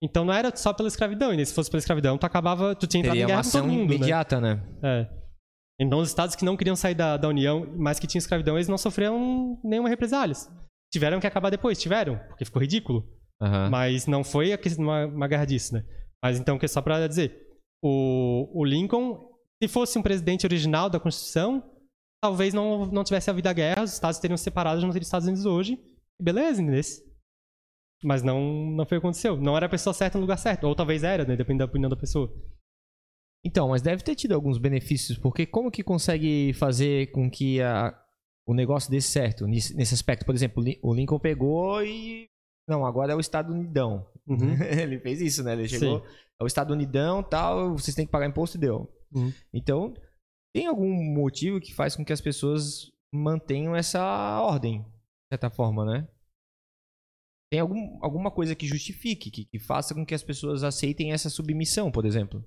Então 0.05 0.23
não 0.23 0.35
era 0.35 0.55
só 0.55 0.75
pela 0.75 0.87
escravidão, 0.87 1.33
e 1.33 1.47
se 1.47 1.55
fosse 1.55 1.71
pela 1.71 1.79
escravidão, 1.79 2.19
tu 2.19 2.27
acabava, 2.27 2.75
tu 2.75 2.87
tinha 2.87 3.01
entrado 3.01 3.15
Teria 3.15 3.23
em 3.23 3.25
uma 3.25 3.41
guerra 3.41 3.43
com 3.43 3.51
todo 3.51 3.67
mundo, 3.67 3.89
né? 3.89 3.97
imediata, 3.97 4.39
né? 4.39 4.63
É. 4.83 5.09
Então, 5.81 5.99
os 5.99 6.09
estados 6.09 6.37
que 6.37 6.45
não 6.45 6.59
queriam 6.59 6.77
sair 6.77 6.95
da, 6.95 7.17
da 7.17 7.27
União, 7.27 7.67
mas 7.79 7.99
que 7.99 8.07
tinham 8.07 8.21
escravidão, 8.21 8.57
eles 8.57 8.69
não 8.69 8.77
sofreram 8.77 9.59
nenhuma 9.65 9.89
represálias. 9.89 10.49
Tiveram 10.93 11.19
que 11.19 11.27
acabar 11.27 11.49
depois, 11.49 11.81
tiveram, 11.81 12.21
porque 12.29 12.45
ficou 12.45 12.61
ridículo. 12.61 13.09
Aham. 13.41 13.71
Mas 13.71 14.07
não 14.07 14.23
foi 14.23 14.57
uma, 14.79 15.07
uma 15.07 15.27
guerra 15.27 15.47
disso, 15.47 15.75
né? 15.75 15.83
Mas 16.23 16.39
então, 16.39 16.59
que 16.59 16.67
é 16.67 16.69
só 16.69 16.83
pra 16.83 17.09
dizer, 17.09 17.41
o, 17.83 18.61
o 18.61 18.65
Lincoln, 18.65 19.33
se 19.61 19.69
fosse 19.69 19.99
um 19.99 20.03
presidente 20.03 20.47
original 20.47 20.91
da 20.91 21.01
Constituição, 21.01 21.65
talvez 22.23 22.53
não, 22.53 22.87
não 22.87 23.03
tivesse 23.03 23.31
havido 23.31 23.49
a 23.49 23.53
guerra, 23.55 23.83
os 23.83 23.95
estados 23.95 24.21
teriam 24.21 24.37
se 24.37 24.45
separado, 24.45 24.81
não 24.83 24.91
teriam 24.91 25.03
Estados 25.03 25.27
Unidos 25.27 25.47
hoje. 25.47 25.79
E 26.21 26.23
beleza, 26.23 26.63
entendeu? 26.63 26.83
Mas 28.05 28.23
não, 28.23 28.41
não 28.71 28.85
foi 28.85 28.99
o 28.99 29.01
que 29.01 29.07
aconteceu. 29.07 29.37
Não 29.37 29.57
era 29.57 29.65
a 29.67 29.69
pessoa 29.69 29.95
certa 29.95 30.19
no 30.19 30.23
lugar 30.23 30.37
certo. 30.37 30.65
Ou 30.65 30.75
talvez 30.75 31.03
era, 31.03 31.25
né? 31.25 31.35
Depende 31.37 31.61
da 31.61 31.65
opinião 31.65 31.89
da 31.89 31.97
pessoa. 31.97 32.31
Então, 33.45 33.69
mas 33.69 33.83
deve 33.83 34.03
ter 34.03 34.15
tido 34.15 34.33
alguns 34.35 34.59
benefícios, 34.59 35.19
porque 35.19 35.45
como 35.47 35.71
que 35.71 35.83
consegue 35.83 36.53
fazer 36.55 37.11
com 37.13 37.31
que 37.31 37.61
a, 37.61 37.95
o 38.47 38.55
negócio 38.55 38.91
desse 38.91 39.09
certo, 39.09 39.47
nesse, 39.47 39.75
nesse 39.75 39.95
aspecto. 39.95 40.25
Por 40.25 40.35
exemplo, 40.35 40.63
o 40.63 40.65
Lin- 40.67 40.79
o 40.83 40.95
Lincoln 40.95 41.19
pegou 41.19 41.83
e. 41.85 42.27
Não, 42.69 42.85
agora 42.87 43.13
é 43.13 43.17
o 43.17 43.21
Estado 43.21 43.53
Unidão. 43.53 44.07
Uhum. 44.27 44.55
ele 44.65 44.99
fez 44.99 45.21
isso, 45.21 45.43
né? 45.43 45.53
Ele 45.53 45.69
chegou. 45.69 46.05
É 46.41 46.45
o 46.45 46.47
Estado 46.47 46.73
Unidão 46.73 47.23
tal, 47.23 47.73
vocês 47.73 47.95
têm 47.95 48.07
que 48.07 48.13
pagar 48.13 48.27
imposto 48.27 48.57
e 48.57 48.61
deu. 48.61 48.91
Uhum. 49.15 49.33
Então, 49.53 49.95
tem 50.55 50.67
algum 50.67 50.93
motivo 51.15 51.61
que 51.61 51.75
faz 51.75 51.95
com 51.95 52.05
que 52.05 52.13
as 52.13 52.21
pessoas 52.21 52.91
mantenham 53.13 53.77
essa 53.77 54.03
ordem, 54.41 54.81
de 54.83 54.89
certa 55.33 55.49
forma, 55.51 55.85
né? 55.85 56.09
Tem 57.55 57.61
algum, 57.61 57.99
alguma 58.03 58.33
coisa 58.33 58.53
que 58.53 58.67
justifique, 58.67 59.31
que, 59.31 59.45
que 59.45 59.59
faça 59.61 59.95
com 59.95 60.05
que 60.05 60.13
as 60.13 60.25
pessoas 60.25 60.65
aceitem 60.65 61.13
essa 61.13 61.31
submissão, 61.31 61.89
por 61.89 62.05
exemplo. 62.05 62.45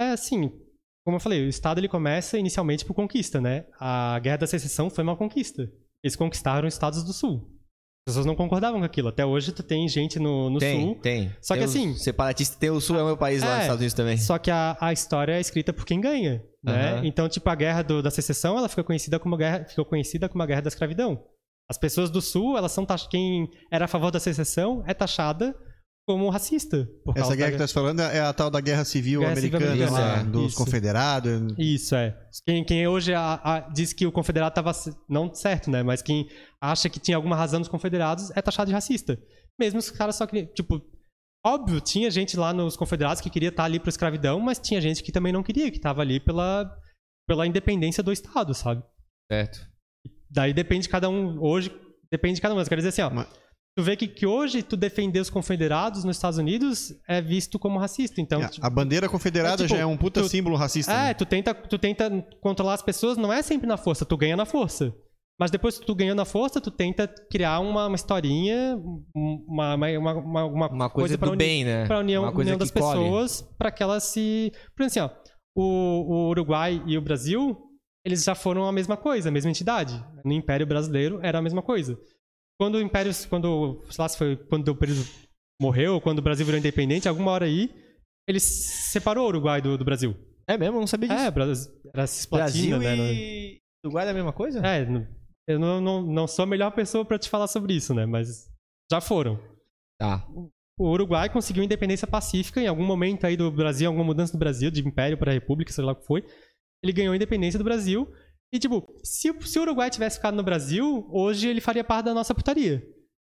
É 0.00 0.10
assim, 0.10 0.50
como 1.06 1.14
eu 1.16 1.20
falei, 1.20 1.46
o 1.46 1.48
Estado 1.48 1.78
ele 1.78 1.86
começa 1.88 2.36
inicialmente 2.36 2.84
por 2.84 2.92
conquista, 2.94 3.40
né? 3.40 3.66
A 3.78 4.18
Guerra 4.18 4.38
da 4.38 4.46
Secessão 4.48 4.90
foi 4.90 5.04
uma 5.04 5.16
conquista. 5.16 5.62
Eles 6.02 6.16
conquistaram 6.16 6.66
os 6.66 6.74
estados 6.74 7.04
do 7.04 7.12
Sul. 7.12 7.54
As 8.08 8.14
pessoas 8.14 8.26
não 8.26 8.34
concordavam 8.34 8.80
com 8.80 8.84
aquilo. 8.84 9.06
Até 9.08 9.24
hoje 9.24 9.52
tu 9.52 9.62
tem 9.62 9.86
gente 9.86 10.18
no, 10.18 10.50
no 10.50 10.58
tem, 10.58 10.80
Sul. 10.86 10.94
tem. 11.00 11.30
Só 11.40 11.54
que 11.54 11.60
Tem 11.60 11.68
os 11.68 11.76
assim- 11.76 11.94
Separatistas, 11.94 12.58
tem 12.58 12.70
o 12.70 12.80
Sul 12.80 12.96
é 12.98 13.02
o 13.04 13.06
meu 13.06 13.16
país 13.16 13.40
lá 13.42 13.48
É, 13.48 13.54
nos 13.54 13.60
Estados 13.62 13.80
Unidos 13.80 13.94
também. 13.94 14.16
Só 14.18 14.38
que 14.38 14.50
a, 14.50 14.76
a 14.80 14.92
história 14.92 15.34
é 15.34 15.40
escrita 15.40 15.72
por 15.72 15.84
quem 15.86 16.00
ganha, 16.00 16.42
né? 16.64 16.94
Aham. 16.94 17.06
Então, 17.06 17.28
tipo, 17.28 17.48
a 17.48 17.54
Guerra 17.54 17.82
do- 17.82 18.02
da 18.02 18.10
Secessão, 18.10 18.58
ela 18.58 18.68
ficou 18.68 18.82
conhecida 18.82 19.20
como 19.20 19.36
guerra, 19.36 19.64
ficou 19.66 19.84
conhecida 19.84 20.28
como 20.28 20.42
a 20.42 20.46
Guerra 20.46 20.62
da 20.62 20.68
Escravidão. 20.68 21.22
As 21.70 21.76
pessoas 21.78 22.10
do 22.10 22.20
Sul, 22.22 22.56
elas 22.56 22.72
são 22.72 22.86
tax... 22.86 23.06
quem 23.06 23.48
era 23.70 23.84
a 23.84 23.88
favor 23.88 24.10
da 24.10 24.18
secessão 24.20 24.82
é 24.86 24.94
taxada 24.94 25.54
como 26.06 26.30
racista. 26.30 26.88
por 27.04 27.16
Essa 27.18 27.36
guerra 27.36 27.50
da 27.50 27.52
que 27.52 27.58
tá 27.58 27.66
se 27.68 27.74
falando 27.74 28.00
é 28.00 28.20
a 28.20 28.32
tal 28.32 28.50
da 28.50 28.60
Guerra 28.62 28.82
Civil 28.86 29.20
Guerra 29.20 29.36
Civil 29.36 29.58
Americana, 29.58 29.84
Americana, 29.84 30.06
lá, 30.14 30.20
é. 30.20 30.24
dos 30.24 30.46
Isso. 30.52 30.56
confederados. 30.56 31.54
Isso, 31.58 31.94
é. 31.94 32.18
Quem, 32.46 32.64
quem 32.64 32.88
hoje 32.88 33.12
a- 33.12 33.38
a- 33.44 33.60
diz 33.68 33.92
que 33.92 34.06
o 34.06 34.12
confederado 34.12 34.52
estava 34.58 34.72
não 35.06 35.34
certo, 35.34 35.70
né? 35.70 35.82
Mas 35.82 36.00
quem 36.00 36.26
acha 36.62 36.88
que 36.88 36.98
tinha 36.98 37.14
alguma 37.18 37.36
razão 37.36 37.58
nos 37.58 37.68
confederados 37.68 38.30
é 38.34 38.40
taxado 38.40 38.68
de 38.68 38.72
racista. 38.74 39.18
Mesmo 39.60 39.78
os 39.80 39.90
caras 39.90 40.16
só 40.16 40.26
queriam. 40.26 40.50
Tipo, 40.54 40.80
óbvio, 41.46 41.78
tinha 41.78 42.10
gente 42.10 42.38
lá 42.38 42.54
nos 42.54 42.74
confederados 42.74 43.20
que 43.20 43.28
queria 43.28 43.50
estar 43.50 43.64
ali 43.64 43.78
para 43.78 43.90
escravidão, 43.90 44.40
mas 44.40 44.58
tinha 44.58 44.80
gente 44.80 45.02
que 45.02 45.12
também 45.12 45.32
não 45.34 45.42
queria, 45.42 45.70
que 45.70 45.76
estava 45.76 46.00
ali 46.00 46.18
pela, 46.20 46.74
pela 47.28 47.46
independência 47.46 48.02
do 48.02 48.10
Estado, 48.12 48.54
sabe? 48.54 48.82
Certo. 49.30 49.67
Daí 50.30 50.52
depende 50.52 50.82
de 50.82 50.88
cada 50.88 51.08
um. 51.08 51.38
Hoje, 51.42 51.70
depende 52.10 52.36
de 52.36 52.40
cada 52.40 52.54
um. 52.54 52.56
Mas 52.58 52.66
eu 52.66 52.70
quero 52.70 52.80
dizer 52.82 52.88
assim, 52.90 53.02
ó. 53.02 53.10
Mas- 53.14 53.28
Tu 53.76 53.82
vê 53.84 53.94
que, 53.96 54.08
que 54.08 54.26
hoje 54.26 54.60
tu 54.60 54.76
defender 54.76 55.20
os 55.20 55.30
confederados 55.30 56.02
nos 56.02 56.16
Estados 56.16 56.36
Unidos 56.36 56.92
é 57.08 57.22
visto 57.22 57.60
como 57.60 57.78
racista. 57.78 58.20
Então, 58.20 58.42
É, 58.42 58.48
tipo, 58.48 58.66
a 58.66 58.68
bandeira 58.68 59.08
confederada 59.08 59.62
é, 59.62 59.66
tipo, 59.68 59.76
já 59.78 59.82
é 59.82 59.86
um 59.86 59.96
puta 59.96 60.20
tu- 60.20 60.28
símbolo 60.28 60.56
racista. 60.56 60.90
É, 60.92 60.96
né? 61.08 61.14
tu 61.14 61.24
tenta, 61.24 61.54
tu 61.54 61.78
tenta 61.78 62.10
controlar 62.40 62.74
as 62.74 62.82
pessoas, 62.82 63.16
não 63.16 63.32
é 63.32 63.40
sempre 63.40 63.68
na 63.68 63.76
força, 63.76 64.04
tu 64.04 64.16
ganha 64.16 64.36
na 64.36 64.44
força. 64.44 64.92
Mas 65.40 65.52
depois 65.52 65.78
que 65.78 65.86
tu 65.86 65.94
ganhou 65.94 66.16
na 66.16 66.24
força, 66.24 66.60
tu 66.60 66.72
tenta 66.72 67.06
criar 67.30 67.60
uma, 67.60 67.86
uma 67.86 67.94
historinha, 67.94 68.76
uma, 69.14 69.76
uma, 69.76 70.12
uma, 70.44 70.68
uma, 70.68 70.90
coisa, 70.90 71.16
pra 71.16 71.26
do 71.28 71.32
uni- 71.34 71.38
bem, 71.38 71.64
né? 71.64 71.86
pra 71.86 72.00
união, 72.00 72.24
Uma 72.24 72.32
coisa 72.32 72.50
união 72.50 72.58
das 72.58 72.72
colhe. 72.72 72.98
pessoas, 72.98 73.42
pra 73.56 73.70
que 73.70 73.80
elas 73.80 74.02
se... 74.02 74.52
Por 74.76 74.84
exemplo, 74.84 75.10
assim, 75.14 75.14
ó, 75.14 75.30
o, 75.56 75.62
o 76.26 76.28
Uruguai 76.30 76.82
e 76.84 76.98
o 76.98 77.00
Brasil, 77.00 77.56
eles 78.08 78.24
já 78.24 78.34
foram 78.34 78.64
a 78.66 78.72
mesma 78.72 78.96
coisa, 78.96 79.28
a 79.28 79.32
mesma 79.32 79.50
entidade. 79.50 80.02
No 80.24 80.32
Império 80.32 80.66
Brasileiro 80.66 81.20
era 81.22 81.38
a 81.38 81.42
mesma 81.42 81.62
coisa. 81.62 81.98
Quando 82.58 82.76
o 82.76 82.80
Império, 82.80 83.12
quando, 83.28 83.82
sei 83.90 84.02
lá 84.02 84.08
se 84.08 84.18
foi 84.18 84.36
quando 84.36 84.68
o 84.68 84.74
período 84.76 85.04
morreu, 85.60 86.00
quando 86.00 86.18
o 86.18 86.22
Brasil 86.22 86.44
virou 86.46 86.58
independente, 86.58 87.08
alguma 87.08 87.30
hora 87.30 87.44
aí, 87.44 87.70
ele 88.26 88.40
separou 88.40 89.24
o 89.24 89.28
Uruguai 89.28 89.60
do, 89.60 89.76
do 89.76 89.84
Brasil. 89.84 90.16
É 90.48 90.56
mesmo? 90.56 90.76
Eu 90.76 90.80
não 90.80 90.86
sabia 90.86 91.08
disso. 91.08 91.20
É, 91.20 91.26
era 91.26 91.30
Brasil 91.30 92.06
cisplatina, 92.06 92.78
né? 92.78 92.96
no- 92.96 93.02
e 93.04 93.60
Uruguai 93.84 94.06
é 94.06 94.10
a 94.10 94.14
mesma 94.14 94.32
coisa? 94.32 94.66
É, 94.66 94.86
eu 95.46 95.58
não, 95.58 95.80
não, 95.80 96.02
não 96.02 96.26
sou 96.26 96.42
a 96.42 96.46
melhor 96.46 96.70
pessoa 96.72 97.04
pra 97.04 97.18
te 97.18 97.28
falar 97.28 97.46
sobre 97.46 97.74
isso, 97.74 97.94
né? 97.94 98.06
Mas 98.06 98.50
já 98.90 99.00
foram. 99.00 99.38
Tá. 100.00 100.26
O 100.78 100.90
Uruguai 100.90 101.28
conseguiu 101.28 101.62
independência 101.64 102.06
pacífica 102.06 102.60
em 102.60 102.66
algum 102.66 102.84
momento 102.84 103.26
aí 103.26 103.36
do 103.36 103.50
Brasil, 103.50 103.88
alguma 103.88 104.04
mudança 104.04 104.32
do 104.32 104.38
Brasil, 104.38 104.70
de 104.70 104.86
império 104.86 105.18
para 105.18 105.32
república, 105.32 105.72
sei 105.72 105.84
lá 105.84 105.92
o 105.92 105.96
que 105.96 106.06
foi. 106.06 106.24
Ele 106.82 106.92
ganhou 106.92 107.12
a 107.12 107.16
independência 107.16 107.58
do 107.58 107.64
Brasil. 107.64 108.10
E, 108.52 108.58
tipo, 108.58 108.86
se, 109.04 109.30
o- 109.30 109.42
se 109.42 109.58
o 109.58 109.62
Uruguai 109.62 109.90
tivesse 109.90 110.16
ficado 110.16 110.34
no 110.34 110.42
Brasil, 110.42 111.06
hoje 111.10 111.48
ele 111.48 111.60
faria 111.60 111.84
parte 111.84 112.06
da 112.06 112.14
nossa 112.14 112.34
putaria. 112.34 112.82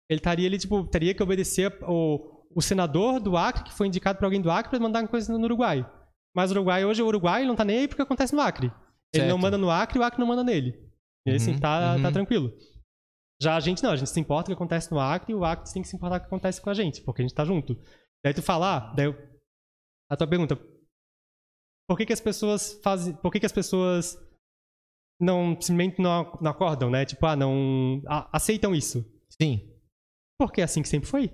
Ele 0.09 0.19
estaria, 0.19 0.47
ele, 0.47 0.59
tipo, 0.59 0.85
teria 0.87 1.15
que 1.15 1.23
obedecer 1.23 1.73
o, 1.83 2.45
o 2.55 2.63
senador 2.63 3.21
do 3.21 3.37
Acre, 3.37 3.65
que 3.65 3.73
foi 3.75 3.87
indicado 3.87 4.19
por 4.19 4.25
alguém 4.25 4.41
do 4.41 4.51
Acre, 4.51 4.71
para 4.71 4.81
mandar 4.81 5.03
uma 5.03 5.09
coisa 5.09 5.33
no 5.37 5.45
Uruguai. 5.45 5.89
Mas 6.35 6.51
o 6.51 6.55
Uruguai, 6.55 6.85
hoje, 6.85 7.03
o 7.03 7.07
Uruguai 7.07 7.45
não 7.45 7.55
tá 7.57 7.65
nem 7.65 7.79
aí 7.81 7.89
porque 7.89 8.03
acontece 8.03 8.35
no 8.35 8.41
Acre. 8.41 8.69
Ele 9.13 9.25
não 9.25 9.31
Certo. 9.33 9.43
manda 9.43 9.59
no 9.59 9.71
Acre 9.71 9.99
e 9.99 10.01
o 10.01 10.05
Acre 10.05 10.21
não 10.21 10.27
manda 10.27 10.43
nele. 10.45 10.75
E 11.27 11.33
assim, 11.33 11.53
Uhum, 11.53 11.59
tá, 11.61 11.95
uhum. 11.97 12.03
tá 12.03 12.13
tranquilo. 12.13 12.53
Já 13.43 13.57
a 13.57 13.61
gente 13.61 13.83
não, 13.83 13.91
a 13.91 13.97
gente 13.97 14.09
se 14.11 14.21
importa 14.21 14.47
com 14.47 14.53
o 14.53 14.57
que 14.57 14.63
acontece 14.63 14.91
no 14.93 15.01
Acre 15.01 15.33
e 15.33 15.35
o 15.35 15.45
Acre 15.45 15.71
tem 15.73 15.83
que 15.83 15.89
se 15.89 15.97
importar 15.97 16.19
com 16.21 16.27
o 16.27 16.29
que 16.29 16.35
acontece 16.35 16.61
com 16.63 16.71
a 16.71 16.75
gente, 16.75 17.03
porque 17.03 17.21
a 17.23 17.25
gente 17.27 17.35
tá 17.35 17.45
junto. 17.45 17.77
Daí 18.25 18.33
tu 18.35 18.43
fala, 18.43 18.77
ah, 18.77 18.95
daí 18.95 19.07
eu- 19.07 19.17
a 20.11 20.17
tua 20.17 20.27
pergunta, 20.27 20.59
por 21.91 21.97
que 21.99 22.07
que 22.07 22.13
as 22.13 22.21
pessoas 22.21 22.79
fazem, 22.85 23.15
por 23.17 23.33
que 23.33 23.41
que 23.41 23.47
as 23.47 23.51
pessoas 23.53 24.17
não, 25.21 25.61
simplesmente 25.61 26.01
não, 26.01 26.39
não 26.41 26.51
acordam, 26.53 26.89
né? 26.89 27.05
Tipo, 27.05 27.27
ah, 27.27 27.35
não, 27.35 28.01
a- 28.07 28.29
aceitam 28.37 28.73
isso. 28.73 29.05
Sim. 29.43 29.69
Porque 30.39 30.61
é 30.61 30.65
assim 30.65 30.83
que 30.83 30.89
sempre 30.89 31.09
foi. 31.09 31.31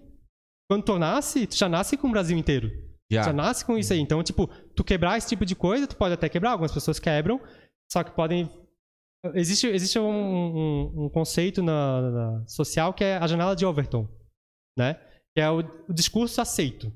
Quando 0.70 0.82
tu 0.84 0.98
nasce, 0.98 1.46
tu 1.46 1.54
já 1.56 1.68
nasce 1.68 1.96
com 1.98 2.08
o 2.08 2.10
Brasil 2.10 2.36
inteiro. 2.38 2.70
Já. 3.12 3.24
Já 3.24 3.32
nasce 3.34 3.64
com 3.66 3.76
isso 3.76 3.92
aí. 3.92 4.00
Então, 4.00 4.22
tipo, 4.22 4.48
tu 4.74 4.82
quebrar 4.82 5.18
esse 5.18 5.28
tipo 5.28 5.44
de 5.44 5.54
coisa, 5.54 5.86
tu 5.86 5.94
pode 5.94 6.14
até 6.14 6.26
quebrar, 6.28 6.52
algumas 6.52 6.72
pessoas 6.72 6.98
quebram, 6.98 7.38
só 7.92 8.02
que 8.02 8.10
podem. 8.12 8.50
Existe, 9.34 9.66
existe 9.68 9.98
um, 9.98 10.08
um- 10.10 11.04
um 11.04 11.08
conceito 11.10 11.62
na, 11.62 12.00
na- 12.10 12.46
social 12.48 12.94
que 12.94 13.04
é 13.04 13.18
a 13.18 13.26
janela 13.26 13.54
de 13.54 13.66
Overton, 13.66 14.08
né? 14.76 14.94
Que 15.34 15.40
é 15.42 15.50
o, 15.50 15.58
o 15.88 15.92
discurso 15.92 16.40
aceito. 16.40 16.90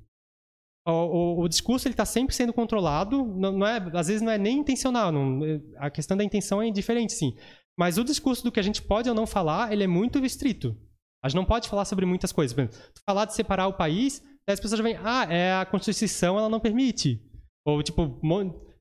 O, 0.86 0.92
o- 0.92 1.40
o 1.42 1.48
discurso 1.48 1.86
ele 1.86 1.92
está 1.92 2.04
sempre 2.04 2.34
sendo 2.34 2.52
controlado, 2.52 3.24
não, 3.36 3.52
não 3.58 3.66
é, 3.66 3.76
às 3.94 4.06
vezes 4.08 4.22
não 4.22 4.32
é 4.32 4.38
nem 4.38 4.58
intencional, 4.58 5.12
não- 5.12 5.40
a 5.78 5.90
questão 5.90 6.16
da 6.16 6.24
intenção 6.24 6.62
é 6.62 6.70
diferente, 6.70 7.12
sim. 7.12 7.34
Mas 7.78 7.98
o 7.98 8.04
discurso 8.04 8.42
do 8.42 8.50
que 8.52 8.58
a 8.60 8.62
gente 8.62 8.82
pode 8.82 9.08
ou 9.08 9.14
não 9.14 9.26
falar, 9.26 9.72
ele 9.72 9.84
é 9.84 9.86
muito 9.86 10.18
restrito. 10.18 10.76
A 11.22 11.28
gente 11.28 11.36
não 11.36 11.44
pode 11.44 11.68
falar 11.68 11.84
sobre 11.84 12.06
muitas 12.06 12.32
coisas. 12.32 12.54
Por 12.54 12.62
exemplo, 12.62 12.78
falar 13.06 13.26
de 13.26 13.34
separar 13.34 13.66
o 13.68 13.74
país, 13.74 14.22
as 14.48 14.58
pessoas 14.58 14.78
já 14.78 14.82
vêm, 14.84 14.96
ah, 15.02 15.26
é 15.30 15.52
a 15.54 15.66
Constituição, 15.66 16.38
ela 16.38 16.48
não 16.48 16.58
permite. 16.60 17.20
Ou, 17.66 17.82
tipo, 17.82 18.18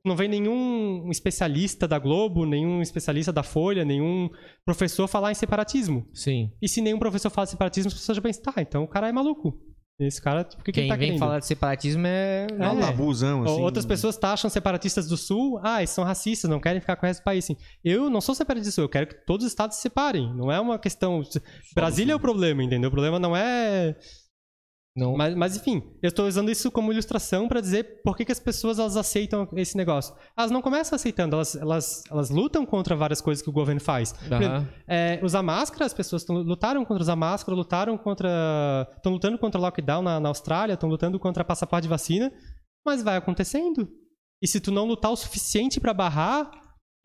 não 0.06 0.16
vem 0.16 0.30
nenhum 0.30 1.10
especialista 1.12 1.86
da 1.88 2.00
Globo, 2.00 2.46
nenhum 2.46 2.82
especialista 2.82 3.32
da 3.34 3.44
Folha, 3.44 3.84
nenhum 3.86 4.30
professor 4.66 5.08
falar 5.08 5.32
em 5.32 5.36
separatismo. 5.36 6.08
Sim. 6.14 6.52
E 6.62 6.68
se 6.68 6.82
nenhum 6.82 6.98
professor 6.98 7.30
fala 7.30 7.46
de 7.46 7.52
separatismo, 7.52 7.90
as 7.90 7.94
pessoas 7.94 8.16
já 8.16 8.22
pensam, 8.22 8.44
tá, 8.44 8.54
então 8.62 8.84
o 8.84 8.88
cara 8.88 9.10
é 9.10 9.12
maluco. 9.12 9.60
Esse 10.00 10.22
cara, 10.22 10.46
tipo, 10.46 10.62
o 10.62 10.66
que, 10.66 10.72
que 10.72 10.80
Quem 10.80 10.84
ele 10.84 10.90
tá 10.92 10.96
vem 10.96 11.08
querendo? 11.10 11.20
falar 11.20 11.40
de 11.40 11.46
separatismo 11.46 12.08
é. 12.08 12.48
É 12.58 12.70
um 12.70 12.80
labuzão, 12.80 13.40
Ou 13.40 13.46
assim. 13.46 13.62
Outras 13.62 13.86
pessoas 13.86 14.16
taxam 14.16 14.50
separatistas 14.50 15.08
do 15.10 15.18
Sul, 15.18 15.60
ah, 15.62 15.80
eles 15.82 15.90
são 15.90 16.06
racistas, 16.06 16.50
não 16.50 16.60
querem 16.60 16.80
ficar 16.80 16.96
com 16.96 17.06
o 17.06 17.08
resto 17.08 17.20
do 17.20 17.26
país. 17.26 17.44
Assim, 17.44 17.58
eu 17.84 18.10
não 18.10 18.22
sou 18.22 18.34
separatista 18.34 18.72
do 18.72 18.76
Sul, 18.76 18.84
eu 18.86 18.90
quero 18.90 19.08
que 19.08 19.26
todos 19.26 19.46
os 19.46 19.52
estados 19.52 19.76
se 19.76 19.82
separem. 19.82 20.34
Não 20.34 20.50
é 20.50 20.60
uma 20.60 20.80
questão. 20.80 21.22
Brasília 21.76 22.14
é 22.14 22.16
o 22.16 22.20
problema, 22.20 22.64
entendeu? 22.64 22.88
O 22.88 22.92
problema 22.92 23.20
não 23.20 23.36
é. 23.36 23.96
Não. 25.00 25.16
Mas, 25.16 25.34
mas, 25.36 25.56
enfim, 25.58 25.82
eu 26.04 26.10
estou 26.10 26.28
usando 26.28 26.52
isso 26.52 26.70
como 26.70 26.92
ilustração 26.92 27.48
para 27.48 27.62
dizer 27.62 28.02
por 28.04 28.16
que, 28.18 28.26
que 28.26 28.32
as 28.32 28.40
pessoas 28.40 28.78
elas 28.80 28.98
aceitam 28.98 29.48
esse 29.56 29.76
negócio. 29.78 30.14
Elas 30.38 30.52
não 30.52 30.62
começam 30.62 30.96
aceitando, 30.96 31.36
elas, 31.36 31.56
elas, 31.56 32.04
elas 32.12 32.30
lutam 32.30 32.66
contra 32.66 32.96
várias 32.96 33.22
coisas 33.22 33.42
que 33.42 33.50
o 33.50 33.54
governo 33.54 33.82
faz. 33.82 34.12
Por 34.14 34.26
exemplo, 34.26 34.68
é, 34.88 35.20
usar 35.24 35.42
máscara, 35.42 35.86
as 35.86 35.94
pessoas 35.94 36.24
tão, 36.24 36.36
lutaram 36.38 36.84
contra 36.86 37.02
usar 37.02 37.16
máscara, 37.16 37.56
lutaram 37.56 37.98
contra. 37.98 38.88
estão 38.98 39.12
lutando 39.12 39.38
contra 39.38 39.60
lockdown 39.60 40.02
na, 40.02 40.20
na 40.20 40.30
Austrália, 40.30 40.74
estão 40.74 40.90
lutando 40.90 41.20
contra 41.20 41.44
passaporte 41.44 41.84
de 41.84 41.90
vacina, 41.90 42.32
mas 42.86 43.02
vai 43.02 43.16
acontecendo. 43.18 43.88
E 44.42 44.48
se 44.48 44.60
tu 44.60 44.72
não 44.72 44.86
lutar 44.86 45.12
o 45.12 45.16
suficiente 45.16 45.80
para 45.80 45.94
barrar. 45.94 46.52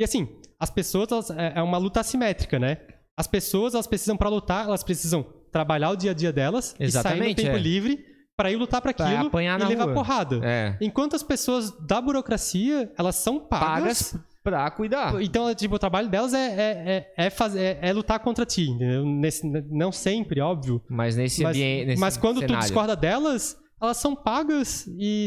E 0.00 0.02
assim, 0.04 0.28
as 0.58 0.70
pessoas, 0.70 1.10
elas- 1.12 1.30
é, 1.30 1.52
é 1.56 1.62
uma 1.62 1.78
luta 1.78 2.00
assimétrica, 2.00 2.58
né? 2.58 2.78
As 3.16 3.28
pessoas, 3.28 3.74
elas 3.74 3.86
precisam, 3.86 4.16
para 4.16 4.28
lutar, 4.28 4.66
elas 4.66 4.82
precisam 4.82 5.24
trabalhar 5.54 5.90
o 5.90 5.96
dia 5.96 6.10
a 6.10 6.14
dia 6.14 6.32
delas 6.32 6.70
e 6.72 6.72
sair 6.72 6.80
no 6.80 6.84
Exatamente, 6.88 7.42
tempo 7.42 7.56
é. 7.56 7.60
livre 7.60 8.04
para 8.36 8.50
ir 8.50 8.56
lutar 8.56 8.82
para 8.82 8.90
aquilo 8.90 9.28
apanhar 9.28 9.60
e 9.60 9.64
levar 9.64 9.84
rua. 9.84 9.94
porrada. 9.94 10.40
É. 10.42 10.76
Enquanto 10.80 11.14
as 11.14 11.22
pessoas 11.22 11.70
da 11.86 12.00
burocracia, 12.00 12.92
elas 12.98 13.14
são 13.14 13.38
pagas 13.38 14.12
Pagas 14.12 14.18
pra 14.42 14.68
cuidar. 14.72 15.22
então, 15.22 15.54
tipo, 15.54 15.76
o 15.76 15.78
trabalho 15.78 16.08
delas 16.08 16.34
é, 16.34 16.46
é, 16.46 17.12
é, 17.16 17.26
é, 17.26 17.30
fazer, 17.30 17.60
é, 17.60 17.78
é 17.88 17.92
lutar 17.92 18.18
contra 18.18 18.44
ti, 18.44 18.62
entendeu? 18.68 19.06
Nesse, 19.06 19.46
não 19.70 19.92
sempre, 19.92 20.40
óbvio. 20.40 20.82
Mas 20.90 21.14
nesse 21.14 21.44
Mas, 21.44 21.56
ambiente. 21.56 21.86
Nesse 21.86 22.00
mas 22.00 22.16
quando 22.16 22.38
tu 22.38 22.40
cenário. 22.48 22.60
discorda 22.62 22.96
delas, 22.96 23.56
elas 23.80 23.96
são 23.96 24.16
pagas 24.16 24.88
e 24.98 25.26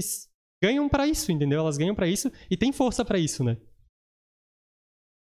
ganham 0.61 0.89
pra 0.89 1.07
isso, 1.07 1.31
entendeu? 1.31 1.61
Elas 1.61 1.77
ganham 1.77 1.95
pra 1.95 2.07
isso 2.07 2.29
e 2.51 2.57
tem 2.57 2.73
força 2.73 3.05
pra 3.05 3.17
isso, 3.17 3.41
né? 3.43 3.55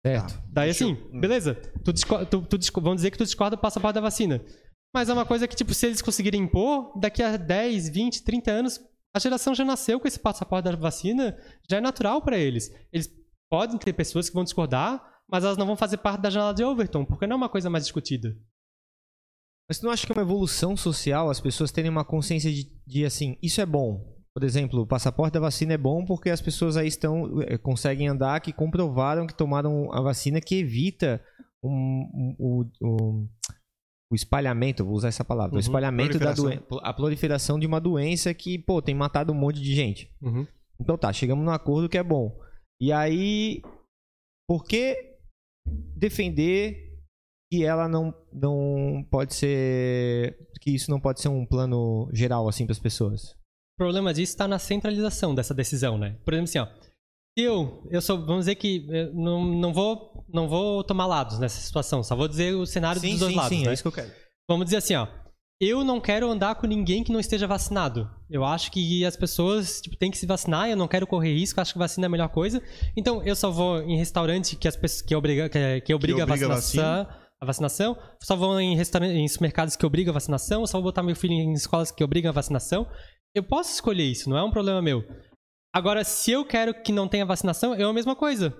Certo. 0.06 0.40
Daí 0.52 0.70
assim, 0.70 0.94
beleza, 1.20 1.54
tu, 1.84 1.92
disco- 1.92 2.24
tu, 2.26 2.40
tu 2.42 2.56
vamos 2.80 2.96
dizer 2.96 3.10
que 3.10 3.18
tu 3.18 3.24
discorda 3.24 3.56
do 3.56 3.60
passaporte 3.60 3.96
da 3.96 4.00
vacina. 4.00 4.40
Mas 4.96 5.10
é 5.10 5.12
uma 5.12 5.26
coisa 5.26 5.46
que, 5.46 5.54
tipo, 5.54 5.74
se 5.74 5.84
eles 5.84 6.00
conseguirem 6.00 6.40
impor, 6.40 6.98
daqui 6.98 7.22
a 7.22 7.36
10, 7.36 7.90
20, 7.90 8.24
30 8.24 8.50
anos, 8.50 8.80
a 9.14 9.18
geração 9.18 9.54
já 9.54 9.62
nasceu 9.62 10.00
com 10.00 10.08
esse 10.08 10.18
passaporte 10.18 10.64
da 10.64 10.74
vacina, 10.74 11.36
já 11.68 11.76
é 11.76 11.80
natural 11.82 12.22
pra 12.22 12.38
eles. 12.38 12.70
Eles 12.90 13.06
podem 13.50 13.76
ter 13.76 13.92
pessoas 13.92 14.30
que 14.30 14.34
vão 14.34 14.42
discordar, 14.42 15.06
mas 15.30 15.44
elas 15.44 15.58
não 15.58 15.66
vão 15.66 15.76
fazer 15.76 15.98
parte 15.98 16.22
da 16.22 16.30
janela 16.30 16.54
de 16.54 16.64
Overton, 16.64 17.04
porque 17.04 17.26
não 17.26 17.34
é 17.34 17.36
uma 17.36 17.48
coisa 17.50 17.68
mais 17.68 17.84
discutida. 17.84 18.34
Mas 19.68 19.80
tu 19.80 19.84
não 19.84 19.92
acha 19.92 20.06
que 20.06 20.12
é 20.12 20.14
uma 20.14 20.22
evolução 20.22 20.74
social 20.78 21.28
as 21.28 21.42
pessoas 21.42 21.70
terem 21.70 21.90
uma 21.90 22.02
consciência 22.02 22.50
de, 22.50 22.64
de 22.86 23.04
assim, 23.04 23.36
isso 23.42 23.60
é 23.60 23.66
bom? 23.66 24.16
Por 24.32 24.44
exemplo, 24.44 24.80
o 24.80 24.86
passaporte 24.86 25.34
da 25.34 25.40
vacina 25.40 25.74
é 25.74 25.78
bom 25.78 26.06
porque 26.06 26.30
as 26.30 26.40
pessoas 26.40 26.74
aí 26.78 26.88
estão 26.88 27.42
eh, 27.42 27.58
conseguem 27.58 28.08
andar 28.08 28.40
que 28.40 28.50
comprovaram 28.50 29.26
que 29.26 29.36
tomaram 29.36 29.92
a 29.92 30.00
vacina 30.00 30.40
que 30.40 30.54
evita 30.54 31.22
um, 31.62 32.36
um- 32.40 32.70
o, 32.80 33.28
o, 34.10 34.12
o 34.12 34.14
espalhamento, 34.14 34.84
vou 34.84 34.94
usar 34.94 35.08
essa 35.08 35.24
palavra, 35.24 35.52
o 35.52 35.56
Uhum, 35.56 35.60
espalhamento 35.60 36.18
da 36.18 36.32
doença, 36.32 36.62
a 36.82 36.92
proliferação 36.92 37.58
de 37.58 37.66
uma 37.66 37.80
doença 37.80 38.32
que, 38.34 38.58
pô, 38.58 38.80
tem 38.82 38.94
matado 38.94 39.32
um 39.32 39.36
monte 39.36 39.60
de 39.60 39.74
gente. 39.74 40.10
Uhum. 40.22 40.46
Então 40.80 40.96
tá, 40.98 41.12
chegamos 41.12 41.44
num 41.44 41.50
acordo 41.50 41.88
que 41.88 41.98
é 41.98 42.02
bom. 42.02 42.38
E 42.80 42.92
aí, 42.92 43.62
por 44.48 44.64
que 44.64 45.16
defender 45.96 46.84
que 47.50 47.64
ela 47.64 47.88
não, 47.88 48.14
não 48.32 49.06
pode 49.10 49.34
ser. 49.34 50.36
que 50.60 50.70
isso 50.70 50.90
não 50.90 51.00
pode 51.00 51.20
ser 51.20 51.28
um 51.28 51.46
plano 51.46 52.08
geral 52.12 52.48
assim 52.48 52.66
para 52.66 52.72
as 52.72 52.78
pessoas? 52.78 53.30
O 53.78 53.78
problema 53.78 54.12
disso 54.12 54.32
está 54.32 54.48
na 54.48 54.58
centralização 54.58 55.34
dessa 55.34 55.54
decisão, 55.54 55.96
né? 55.98 56.16
Por 56.24 56.34
exemplo, 56.34 56.48
assim, 56.50 56.58
ó. 56.58 56.85
Eu, 57.36 57.86
eu 57.90 58.00
sou, 58.00 58.16
vamos 58.24 58.46
dizer 58.46 58.54
que 58.54 58.86
eu 58.88 59.12
não, 59.12 59.44
não, 59.44 59.72
vou, 59.72 60.24
não 60.32 60.48
vou 60.48 60.82
tomar 60.82 61.06
lados 61.06 61.38
nessa 61.38 61.60
situação, 61.60 62.02
só 62.02 62.16
vou 62.16 62.26
dizer 62.26 62.54
o 62.54 62.64
cenário 62.64 63.00
dos 63.00 63.18
dois 63.18 63.34
lados, 63.34 63.62
né? 63.62 63.70
é 63.70 63.72
isso 63.74 63.82
que 63.82 63.88
eu 63.88 63.92
quero. 63.92 64.10
Vamos 64.48 64.64
dizer 64.64 64.78
assim, 64.78 64.94
ó. 64.94 65.06
Eu 65.58 65.82
não 65.82 66.00
quero 66.00 66.28
andar 66.30 66.54
com 66.56 66.66
ninguém 66.66 67.02
que 67.02 67.10
não 67.10 67.18
esteja 67.18 67.46
vacinado. 67.46 68.10
Eu 68.28 68.44
acho 68.44 68.70
que 68.70 69.04
as 69.06 69.16
pessoas 69.16 69.80
tipo, 69.80 69.96
têm 69.96 70.10
que 70.10 70.18
se 70.18 70.26
vacinar, 70.26 70.68
eu 70.68 70.76
não 70.76 70.86
quero 70.86 71.06
correr 71.06 71.32
risco, 71.32 71.60
acho 71.60 71.72
que 71.72 71.78
vacina 71.78 72.04
é 72.04 72.08
a 72.08 72.10
melhor 72.10 72.28
coisa. 72.28 72.62
Então, 72.94 73.22
eu 73.22 73.34
só 73.34 73.50
vou 73.50 73.80
em 73.82 73.96
restaurante 73.96 74.54
que, 74.54 74.68
as 74.68 74.76
pessoas, 74.76 75.00
que, 75.00 75.14
obriga, 75.14 75.48
que, 75.48 75.80
que 75.80 75.94
obriga, 75.94 76.24
obriga 76.24 76.44
a, 76.44 76.48
vacinação, 76.48 77.06
a 77.40 77.46
vacinação. 77.46 77.98
Só 78.22 78.36
vou 78.36 78.60
em, 78.60 78.78
em 78.78 79.28
supermercados 79.28 79.76
que 79.76 79.86
obrigam 79.86 80.12
a 80.12 80.14
vacinação. 80.14 80.66
Só 80.66 80.76
vou 80.78 80.90
botar 80.90 81.02
meu 81.02 81.16
filho 81.16 81.32
em 81.32 81.52
escolas 81.54 81.90
que 81.90 82.04
obrigam 82.04 82.28
a 82.28 82.34
vacinação. 82.34 82.86
Eu 83.34 83.42
posso 83.42 83.72
escolher 83.72 84.04
isso, 84.04 84.28
não 84.28 84.36
é 84.36 84.42
um 84.42 84.50
problema 84.50 84.82
meu. 84.82 85.04
Agora, 85.76 86.02
se 86.04 86.30
eu 86.30 86.42
quero 86.42 86.72
que 86.82 86.90
não 86.90 87.06
tenha 87.06 87.26
vacinação, 87.26 87.74
é 87.74 87.82
a 87.82 87.92
mesma 87.92 88.16
coisa. 88.16 88.56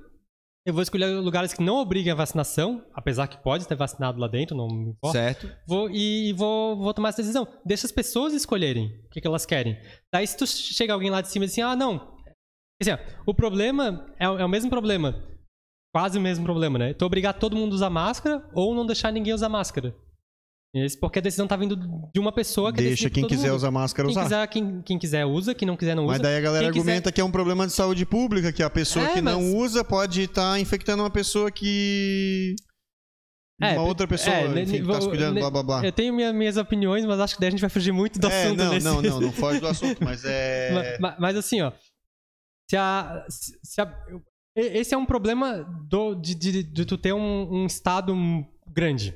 Eu 0.66 0.74
vou 0.74 0.82
escolher 0.82 1.06
lugares 1.18 1.54
que 1.54 1.62
não 1.62 1.76
obriguem 1.76 2.12
a 2.12 2.14
vacinação, 2.14 2.84
apesar 2.92 3.26
que 3.26 3.42
pode 3.42 3.66
ter 3.66 3.74
vacinado 3.74 4.20
lá 4.20 4.28
dentro, 4.28 4.54
não 4.54 4.66
me 4.68 4.90
importa. 4.90 5.18
Certo. 5.18 5.50
Vou, 5.66 5.88
e 5.88 6.34
vou, 6.34 6.76
vou 6.76 6.92
tomar 6.92 7.08
essa 7.08 7.22
decisão. 7.22 7.48
Deixa 7.64 7.86
as 7.86 7.92
pessoas 7.92 8.34
escolherem 8.34 8.88
o 9.06 9.08
que, 9.08 9.22
que 9.22 9.26
elas 9.26 9.46
querem. 9.46 9.80
Daí, 10.12 10.26
se 10.26 10.36
tu 10.36 10.46
chega 10.46 10.92
alguém 10.92 11.08
lá 11.08 11.22
de 11.22 11.28
cima 11.28 11.46
e 11.46 11.48
diz 11.48 11.54
assim, 11.54 11.62
ah, 11.62 11.74
não. 11.74 12.18
Assim, 12.82 12.90
ó, 12.92 12.98
o 13.26 13.32
problema 13.32 14.14
é, 14.20 14.28
o- 14.28 14.38
é 14.38 14.44
o 14.44 14.48
mesmo 14.48 14.68
problema. 14.68 15.14
Quase 15.94 16.18
o 16.18 16.20
mesmo 16.20 16.44
problema, 16.44 16.78
né? 16.78 16.92
Tu 16.92 17.02
obrigar 17.06 17.32
todo 17.38 17.56
mundo 17.56 17.72
a 17.72 17.76
usar 17.76 17.88
máscara 17.88 18.46
ou 18.52 18.74
não 18.74 18.84
deixar 18.84 19.10
ninguém 19.10 19.32
usar 19.32 19.48
máscara. 19.48 19.96
Esse 20.84 20.98
porque 20.98 21.18
a 21.20 21.22
decisão 21.22 21.46
tá 21.46 21.56
vindo 21.56 21.74
de 22.12 22.20
uma 22.20 22.32
pessoa 22.32 22.70
que 22.72 22.82
Deixa 22.82 23.08
quem 23.08 23.26
quiser 23.26 23.46
mundo. 23.48 23.56
usar 23.56 23.70
máscara 23.70 24.08
Quem 24.08 24.12
usar. 24.16 24.22
quiser, 24.24 24.46
quem, 24.48 24.82
quem 24.82 24.98
quiser 24.98 25.24
usa, 25.24 25.54
quem 25.54 25.66
não 25.66 25.76
quiser 25.76 25.94
não 25.96 26.04
usa. 26.04 26.12
Mas 26.14 26.20
daí 26.22 26.36
a 26.36 26.40
galera 26.40 26.64
Quem 26.64 26.72
quiser- 26.72 26.80
argumenta 26.90 27.12
que 27.12 27.20
é 27.20 27.24
um 27.24 27.30
problema 27.30 27.66
de 27.66 27.72
saúde 27.72 28.04
pública, 28.04 28.52
que 28.52 28.62
a 28.62 28.68
pessoa 28.68 29.06
É, 29.06 29.14
que 29.14 29.20
não 29.22 29.40
mas- 29.42 29.54
usa 29.54 29.82
pode 29.84 30.22
estar 30.22 30.60
infectando 30.60 31.02
uma 31.02 31.10
pessoa 31.10 31.50
que. 31.50 32.54
É, 33.62 33.72
uma 33.72 33.84
outra 33.84 34.06
pessoa, 34.06 34.36
é, 34.36 34.62
enfim, 34.62 34.84
tá 34.84 35.00
se 35.00 35.08
cuidando, 35.08 35.40
blá 35.40 35.50
blá 35.50 35.62
blá. 35.62 35.82
Eu 35.84 35.90
tenho 35.92 36.12
minha- 36.12 36.30
minhas 36.32 36.58
opiniões, 36.58 37.06
mas 37.06 37.18
acho 37.20 37.34
que 37.36 37.40
daí 37.40 37.48
a 37.48 37.50
gente 37.52 37.60
vai 37.60 37.70
fugir 37.70 37.90
muito 37.92 38.18
do 38.18 38.26
É, 38.28 38.42
assunto 38.44 38.58
não, 38.58 38.70
desse. 38.70 38.84
não, 38.84 39.00
não, 39.00 39.20
não 39.20 39.32
foge 39.32 39.60
do 39.60 39.66
assunto, 39.66 40.04
mas 40.04 40.22
é. 40.26 40.98
Ma- 41.00 41.10
ma- 41.10 41.16
Mas, 41.18 41.36
assim, 41.36 41.62
ó. 41.62 41.72
Se 42.70 42.76
a, 42.76 43.24
se 43.30 43.80
a- 43.80 43.98
esse 44.54 44.92
é 44.94 44.98
um 44.98 45.06
problema 45.06 45.64
do, 45.88 46.14
de, 46.14 46.34
de, 46.34 46.62
de 46.62 46.84
tu 46.84 46.98
ter 46.98 47.14
um, 47.14 47.62
um 47.62 47.66
estado 47.66 48.14
grande. 48.74 49.14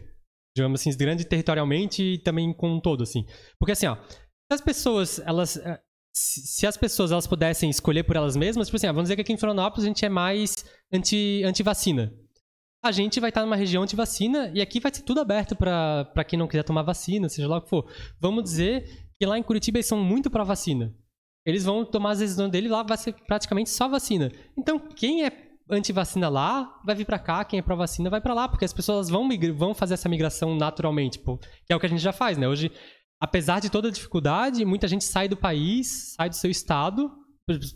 Digamos 0.57 0.81
assim, 0.81 0.97
grande 0.97 1.25
territorialmente 1.25 2.03
e 2.03 2.19
também 2.19 2.53
com 2.53 2.71
um 2.71 2.81
todo, 2.81 3.03
assim. 3.03 3.25
Porque 3.59 3.73
assim, 3.73 3.87
ó. 3.87 3.97
Se 3.97 4.55
as 4.55 4.61
pessoas, 4.61 5.19
elas. 5.21 5.57
eh, 5.57 5.81
Se 6.13 6.67
as 6.67 6.77
pessoas 6.77 7.13
elas 7.13 7.27
pudessem 7.27 7.71
escolher 7.71 8.03
por 8.03 8.17
elas 8.17 8.37
mesmas, 8.37 8.67
tipo 8.67 8.77
assim, 8.77 8.89
ó, 8.89 8.93
vamos 8.93 9.05
dizer 9.05 9.15
que 9.17 9.23
aqui 9.23 9.33
em 9.33 9.37
Florianópolis 9.39 9.85
a 9.85 9.89
gente 9.89 10.05
é 10.05 10.09
mais 10.09 10.57
anti- 10.93 11.43
anti-vacina. 11.45 12.13
a 12.83 12.91
gente 12.93 13.21
vai 13.21 13.29
estar 13.31 13.43
numa 13.43 13.57
região 13.57 13.83
anti-vacina 13.83 14.51
e 14.55 14.61
aqui 14.61 14.81
vai 14.81 14.93
ser 14.93 15.03
tudo 15.03 15.21
aberto 15.21 15.55
pra 15.55 16.25
quem 16.27 16.39
não 16.39 16.49
quiser 16.49 16.63
tomar 16.65 16.83
vacina, 16.83 17.29
seja 17.29 17.47
lá 17.47 17.59
o 17.59 17.63
que 17.63 17.69
for. 17.69 17.85
Vamos 18.19 18.43
dizer 18.43 19.07
que 19.21 19.27
lá 19.27 19.39
em 19.39 19.43
Curitiba 19.43 19.77
eles 19.79 19.87
são 19.87 20.03
muito 20.03 20.31
pra 20.31 20.45
vacina. 20.45 20.93
Eles 21.47 21.63
vão 21.65 21.85
tomar 21.85 22.13
as 22.13 22.19
decisões 22.21 22.51
dele 22.51 22.69
lá, 22.69 22.83
vai 22.83 22.97
ser 22.97 23.13
praticamente 23.27 23.69
só 23.71 23.87
vacina. 23.87 24.33
Então, 24.59 24.79
quem 24.79 25.25
é 25.27 25.31
anti-vacina 25.71 26.29
lá, 26.29 26.81
vai 26.85 26.95
vir 26.95 27.05
pra 27.05 27.19
cá, 27.19 27.45
quem 27.45 27.59
é 27.59 27.63
pró-vacina 27.63 28.11
vai 28.11 28.21
pra 28.21 28.35
lá, 28.35 28.49
porque 28.49 28.65
as 28.65 28.73
pessoas 28.73 29.09
vão, 29.09 29.29
vão 29.57 29.75
fazer 29.75 29.95
essa 29.95 30.09
migração 30.09 30.57
naturalmente, 30.57 31.19
pô, 31.19 31.39
que 31.39 31.73
é 31.73 31.77
o 31.77 31.81
que 31.81 31.87
a 31.87 31.89
gente 31.89 32.03
já 32.03 32.13
faz, 32.13 32.37
né? 32.39 32.49
Hoje, 32.49 32.71
apesar 33.21 33.61
de 33.61 33.71
toda 33.71 33.89
a 33.89 33.91
dificuldade, 33.91 34.65
muita 34.65 34.89
gente 34.89 35.05
sai 35.05 35.29
do 35.29 35.37
país, 35.37 36.15
sai 36.17 36.29
do 36.29 36.37
seu 36.37 36.51
estado. 36.51 37.11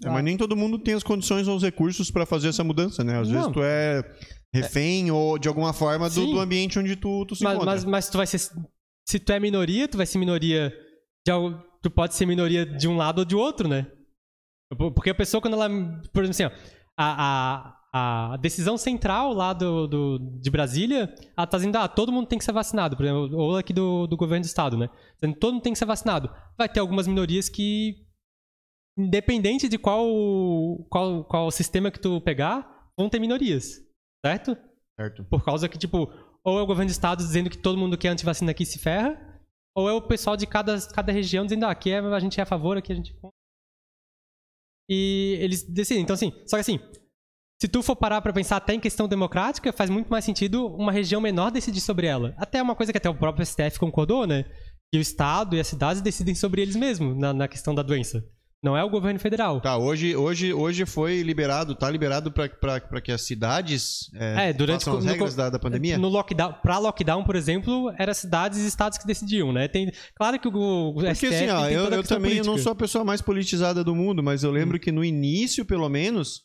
É, 0.04 0.08
mas 0.08 0.22
nem 0.22 0.36
todo 0.36 0.56
mundo 0.56 0.78
tem 0.78 0.94
as 0.94 1.02
condições 1.02 1.48
ou 1.48 1.56
os 1.56 1.62
recursos 1.62 2.10
pra 2.10 2.24
fazer 2.24 2.48
essa 2.48 2.62
mudança, 2.62 3.02
né? 3.02 3.18
Às 3.18 3.28
vezes 3.28 3.46
Não. 3.46 3.52
tu 3.52 3.60
é 3.62 4.02
refém 4.54 5.10
ou 5.10 5.36
de 5.36 5.48
alguma 5.48 5.72
forma 5.72 6.08
do, 6.08 6.26
do 6.26 6.38
ambiente 6.38 6.78
onde 6.78 6.94
tu, 6.94 7.26
tu 7.26 7.34
se 7.34 7.42
mas, 7.42 7.54
encontra. 7.54 7.72
mas, 7.72 7.84
mas 7.84 8.08
tu 8.08 8.16
vai 8.16 8.26
ser. 8.26 8.38
Se 8.38 9.18
tu 9.18 9.32
é 9.32 9.40
minoria, 9.40 9.88
tu 9.88 9.96
vai 9.96 10.06
ser 10.06 10.18
minoria. 10.18 10.72
De, 11.26 11.32
tu 11.82 11.90
pode 11.90 12.14
ser 12.14 12.24
minoria 12.24 12.64
de 12.64 12.86
um 12.86 12.96
lado 12.96 13.18
ou 13.18 13.24
de 13.24 13.34
outro, 13.34 13.66
né? 13.66 13.86
Por- 14.78 14.92
Porque 14.92 15.10
a 15.10 15.14
pessoa, 15.14 15.40
quando 15.40 15.54
ela. 15.54 15.68
Por 16.12 16.22
exemplo, 16.22 16.30
assim, 16.30 16.44
ó, 16.44 16.50
a, 16.96 17.66
a, 17.66 17.73
a 17.96 18.36
decisão 18.38 18.76
central 18.76 19.32
lá 19.32 19.52
do, 19.52 19.86
do, 19.86 20.18
de 20.40 20.50
Brasília, 20.50 21.14
ela 21.36 21.46
tá 21.46 21.58
dizendo, 21.58 21.76
ah, 21.76 21.86
todo 21.86 22.10
mundo 22.10 22.26
tem 22.26 22.36
que 22.36 22.44
ser 22.44 22.50
vacinado. 22.50 22.96
Por 22.96 23.04
exemplo, 23.04 23.38
ou 23.38 23.56
aqui 23.56 23.72
do, 23.72 24.08
do 24.08 24.16
governo 24.16 24.42
do 24.42 24.48
estado, 24.48 24.76
né? 24.76 24.90
Dizendo, 25.14 25.38
todo 25.38 25.52
mundo 25.54 25.62
tem 25.62 25.72
que 25.72 25.78
ser 25.78 25.84
vacinado. 25.84 26.28
Vai 26.58 26.68
ter 26.68 26.80
algumas 26.80 27.06
minorias 27.06 27.48
que, 27.48 28.04
independente 28.98 29.68
de 29.68 29.78
qual, 29.78 30.08
qual, 30.90 31.24
qual 31.24 31.50
sistema 31.52 31.88
que 31.88 32.00
tu 32.00 32.20
pegar, 32.20 32.90
vão 32.98 33.08
ter 33.08 33.20
minorias. 33.20 33.80
Certo? 34.26 34.56
Certo. 34.98 35.24
Por 35.26 35.44
causa 35.44 35.68
que, 35.68 35.78
tipo, 35.78 36.12
ou 36.44 36.58
é 36.58 36.62
o 36.62 36.66
governo 36.66 36.88
do 36.88 36.92
estado 36.92 37.18
dizendo 37.18 37.48
que 37.48 37.58
todo 37.58 37.78
mundo 37.78 37.96
que 37.96 38.08
é 38.08 38.10
antivacina 38.10 38.50
aqui 38.50 38.66
se 38.66 38.80
ferra, 38.80 39.16
ou 39.76 39.88
é 39.88 39.92
o 39.92 40.02
pessoal 40.02 40.36
de 40.36 40.48
cada, 40.48 40.76
cada 40.88 41.12
região 41.12 41.44
dizendo, 41.44 41.64
ah, 41.66 41.70
aqui 41.70 41.92
é- 41.92 42.00
a 42.00 42.20
gente 42.20 42.40
é 42.40 42.42
a 42.42 42.46
favor, 42.46 42.76
aqui 42.76 42.92
a 42.92 42.96
gente 42.96 43.12
é 43.12 43.14
contra. 43.20 43.36
E 44.90 45.38
eles 45.40 45.62
decidem. 45.62 46.02
Então, 46.02 46.14
assim, 46.14 46.32
só 46.44 46.56
que 46.56 46.60
assim, 46.60 46.80
se 47.60 47.68
tu 47.68 47.82
for 47.82 47.96
parar 47.96 48.20
pra 48.20 48.32
pensar 48.32 48.56
até 48.56 48.74
em 48.74 48.80
questão 48.80 49.08
democrática, 49.08 49.72
faz 49.72 49.88
muito 49.88 50.08
mais 50.08 50.24
sentido 50.24 50.66
uma 50.74 50.92
região 50.92 51.20
menor 51.20 51.50
decidir 51.50 51.80
sobre 51.80 52.06
ela. 52.06 52.34
Até 52.36 52.60
uma 52.62 52.74
coisa 52.74 52.92
que 52.92 52.98
até 52.98 53.08
o 53.08 53.14
próprio 53.14 53.46
STF 53.46 53.78
concordou, 53.78 54.26
né? 54.26 54.44
Que 54.92 54.98
o 54.98 55.00
estado 55.00 55.56
e 55.56 55.60
as 55.60 55.66
cidades 55.66 56.02
decidem 56.02 56.34
sobre 56.34 56.62
eles 56.62 56.76
mesmos 56.76 57.16
na, 57.16 57.32
na 57.32 57.48
questão 57.48 57.74
da 57.74 57.82
doença. 57.82 58.22
Não 58.62 58.74
é 58.76 58.82
o 58.82 58.88
governo 58.88 59.20
federal. 59.20 59.60
Tá, 59.60 59.76
hoje, 59.76 60.16
hoje, 60.16 60.54
hoje 60.54 60.86
foi 60.86 61.20
liberado, 61.20 61.74
tá 61.74 61.90
liberado 61.90 62.32
pra 62.32 63.00
que 63.00 63.12
as 63.12 63.20
cidades 63.20 64.10
é, 64.14 64.48
É, 64.48 64.52
durante 64.54 64.88
as 64.88 64.94
no- 65.04 65.10
regras 65.10 65.34
da, 65.34 65.50
da 65.50 65.58
pandemia? 65.58 65.98
No 65.98 66.08
lockdown, 66.08 66.54
pra 66.62 66.78
lockdown, 66.78 67.24
por 67.24 67.36
exemplo, 67.36 67.92
era 67.98 68.14
cidades 68.14 68.60
e 68.60 68.66
estados 68.66 68.96
que 68.96 69.06
decidiam, 69.06 69.52
né? 69.52 69.68
Tem, 69.68 69.92
claro 70.16 70.40
que 70.40 70.48
o, 70.48 70.50
o 70.52 70.94
Porque 70.94 71.14
STF 71.14 71.26
assim, 71.34 71.48
ó, 71.50 71.68
eu, 71.68 71.84
eu 71.90 72.02
também 72.02 72.32
eu 72.32 72.36
não 72.38 72.44
política. 72.52 72.62
sou 72.62 72.72
a 72.72 72.76
pessoa 72.76 73.04
mais 73.04 73.20
politizada 73.20 73.84
do 73.84 73.94
mundo, 73.94 74.22
mas 74.22 74.42
eu 74.42 74.50
lembro 74.50 74.80
que 74.80 74.90
no 74.90 75.04
início, 75.04 75.64
pelo 75.66 75.88
menos, 75.90 76.42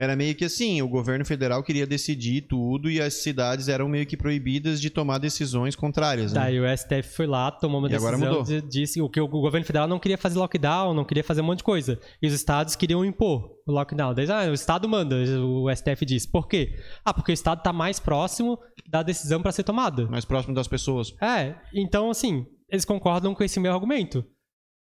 era 0.00 0.16
meio 0.16 0.34
que 0.34 0.46
assim, 0.46 0.80
o 0.80 0.88
governo 0.88 1.26
federal 1.26 1.62
queria 1.62 1.86
decidir 1.86 2.42
tudo 2.48 2.90
e 2.90 3.00
as 3.00 3.14
cidades 3.22 3.68
eram 3.68 3.86
meio 3.86 4.06
que 4.06 4.16
proibidas 4.16 4.80
de 4.80 4.88
tomar 4.88 5.18
decisões 5.18 5.76
contrárias, 5.76 6.32
né? 6.32 6.40
Daí 6.40 6.58
o 6.58 6.64
STF 6.76 7.02
foi 7.14 7.26
lá, 7.26 7.50
tomou 7.50 7.78
uma 7.80 7.86
E 7.88 7.90
decisão, 7.90 8.42
de- 8.42 8.62
disse 8.62 9.02
o 9.02 9.10
que 9.10 9.20
o 9.20 9.28
governo 9.28 9.66
federal 9.66 9.86
não 9.86 9.98
queria 9.98 10.16
fazer 10.16 10.38
lockdown, 10.38 10.94
não 10.94 11.04
queria 11.04 11.22
fazer 11.22 11.42
um 11.42 11.44
monte 11.44 11.58
de 11.58 11.64
coisa. 11.64 12.00
E 12.22 12.26
os 12.26 12.32
estados 12.32 12.74
queriam 12.74 13.04
impor 13.04 13.50
o 13.66 13.72
lockdown. 13.72 14.14
Daí, 14.14 14.26
ah, 14.30 14.50
o 14.50 14.54
estado 14.54 14.88
manda, 14.88 15.16
o 15.44 15.70
STF 15.70 16.06
diz. 16.06 16.24
Por 16.24 16.48
quê? 16.48 16.74
Ah, 17.04 17.12
porque 17.12 17.30
o 17.30 17.34
estado 17.34 17.58
está 17.58 17.72
mais 17.72 18.00
próximo 18.00 18.58
da 18.88 19.02
decisão 19.02 19.42
para 19.42 19.52
ser 19.52 19.64
tomada. 19.64 20.06
Mais 20.08 20.24
próximo 20.24 20.54
das 20.54 20.66
pessoas. 20.66 21.12
É, 21.22 21.54
então 21.74 22.10
assim, 22.10 22.46
eles 22.70 22.86
concordam 22.86 23.34
com 23.34 23.44
esse 23.44 23.60
meu 23.60 23.72
argumento. 23.74 24.24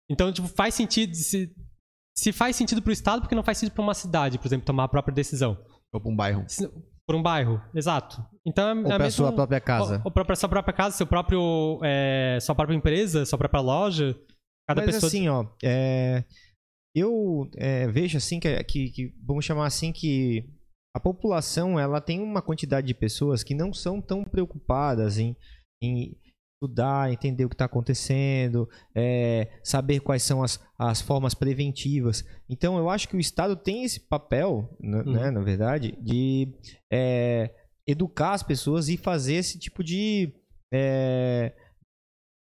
Então, 0.09 0.31
tipo, 0.31 0.47
faz 0.47 0.73
sentido. 0.73 1.15
Se, 1.15 1.49
se 2.17 2.31
faz 2.31 2.55
sentido 2.55 2.81
pro 2.81 2.91
estado, 2.91 3.21
porque 3.21 3.35
não 3.35 3.43
faz 3.43 3.57
sentido 3.59 3.75
pra 3.75 3.83
uma 3.83 3.93
cidade, 3.93 4.37
por 4.39 4.47
exemplo, 4.47 4.65
tomar 4.65 4.85
a 4.85 4.87
própria 4.87 5.13
decisão. 5.13 5.57
Ou 5.93 6.01
pra 6.01 6.11
um 6.11 6.15
bairro. 6.15 6.43
Se- 6.47 6.67
Por 7.05 7.15
um 7.15 7.21
bairro, 7.23 7.61
exato. 7.73 8.21
Então 8.45 8.67
é, 8.67 8.73
Ou 8.73 8.79
é 8.79 8.81
a 8.81 8.95
pra 8.95 8.97
mesma- 9.05 9.11
sua 9.11 9.31
própria 9.31 9.61
casa. 9.61 9.97
Ou, 10.03 10.11
ou 10.13 10.25
pra 10.25 10.35
sua 10.35 10.49
própria 10.49 10.73
casa, 10.73 10.97
seu 10.97 11.07
próprio, 11.07 11.79
é, 11.83 12.37
sua 12.41 12.53
própria 12.55 12.75
empresa, 12.75 13.25
sua 13.25 13.37
própria 13.37 13.61
loja. 13.61 14.13
Cada 14.67 14.81
Mas 14.81 14.95
pessoa. 14.95 15.07
assim, 15.07 15.29
ó, 15.29 15.45
é, 15.63 16.25
eu 16.95 17.49
é, 17.55 17.87
vejo 17.87 18.17
assim 18.17 18.39
que, 18.39 18.63
que, 18.65 18.89
que- 18.91 19.13
vamos 19.25 19.45
chamar 19.45 19.67
assim 19.67 19.93
que 19.93 20.43
a 20.95 20.99
população 20.99 21.79
ela 21.79 22.01
tem 22.01 22.19
uma 22.21 22.41
quantidade 22.41 22.87
de 22.87 22.93
pessoas 22.93 23.43
que 23.43 23.53
não 23.55 23.71
são 23.71 24.01
tão 24.01 24.23
preocupadas 24.25 25.17
em, 25.19 25.35
em 25.81 26.17
estudar, 26.67 27.11
entender 27.11 27.45
o 27.45 27.49
que 27.49 27.55
está 27.55 27.65
acontecendo, 27.65 28.67
é, 28.95 29.47
saber 29.63 29.99
quais 29.99 30.23
são 30.23 30.43
as, 30.43 30.59
as 30.77 31.01
formas 31.01 31.33
preventivas. 31.35 32.25
Então, 32.49 32.77
eu 32.77 32.89
acho 32.89 33.07
que 33.07 33.15
o 33.15 33.19
Estado 33.19 33.55
tem 33.55 33.83
esse 33.83 33.99
papel, 33.99 34.75
né, 34.79 34.97
Uhum. 35.05 35.13
né, 35.13 35.31
na 35.31 35.41
verdade, 35.41 35.95
de 36.01 36.51
é, 36.91 37.53
educar 37.85 38.33
as 38.33 38.43
pessoas 38.43 38.89
e 38.89 38.97
fazer 38.97 39.35
esse 39.35 39.59
tipo 39.59 39.83
de. 39.83 40.33
é, 40.73 41.53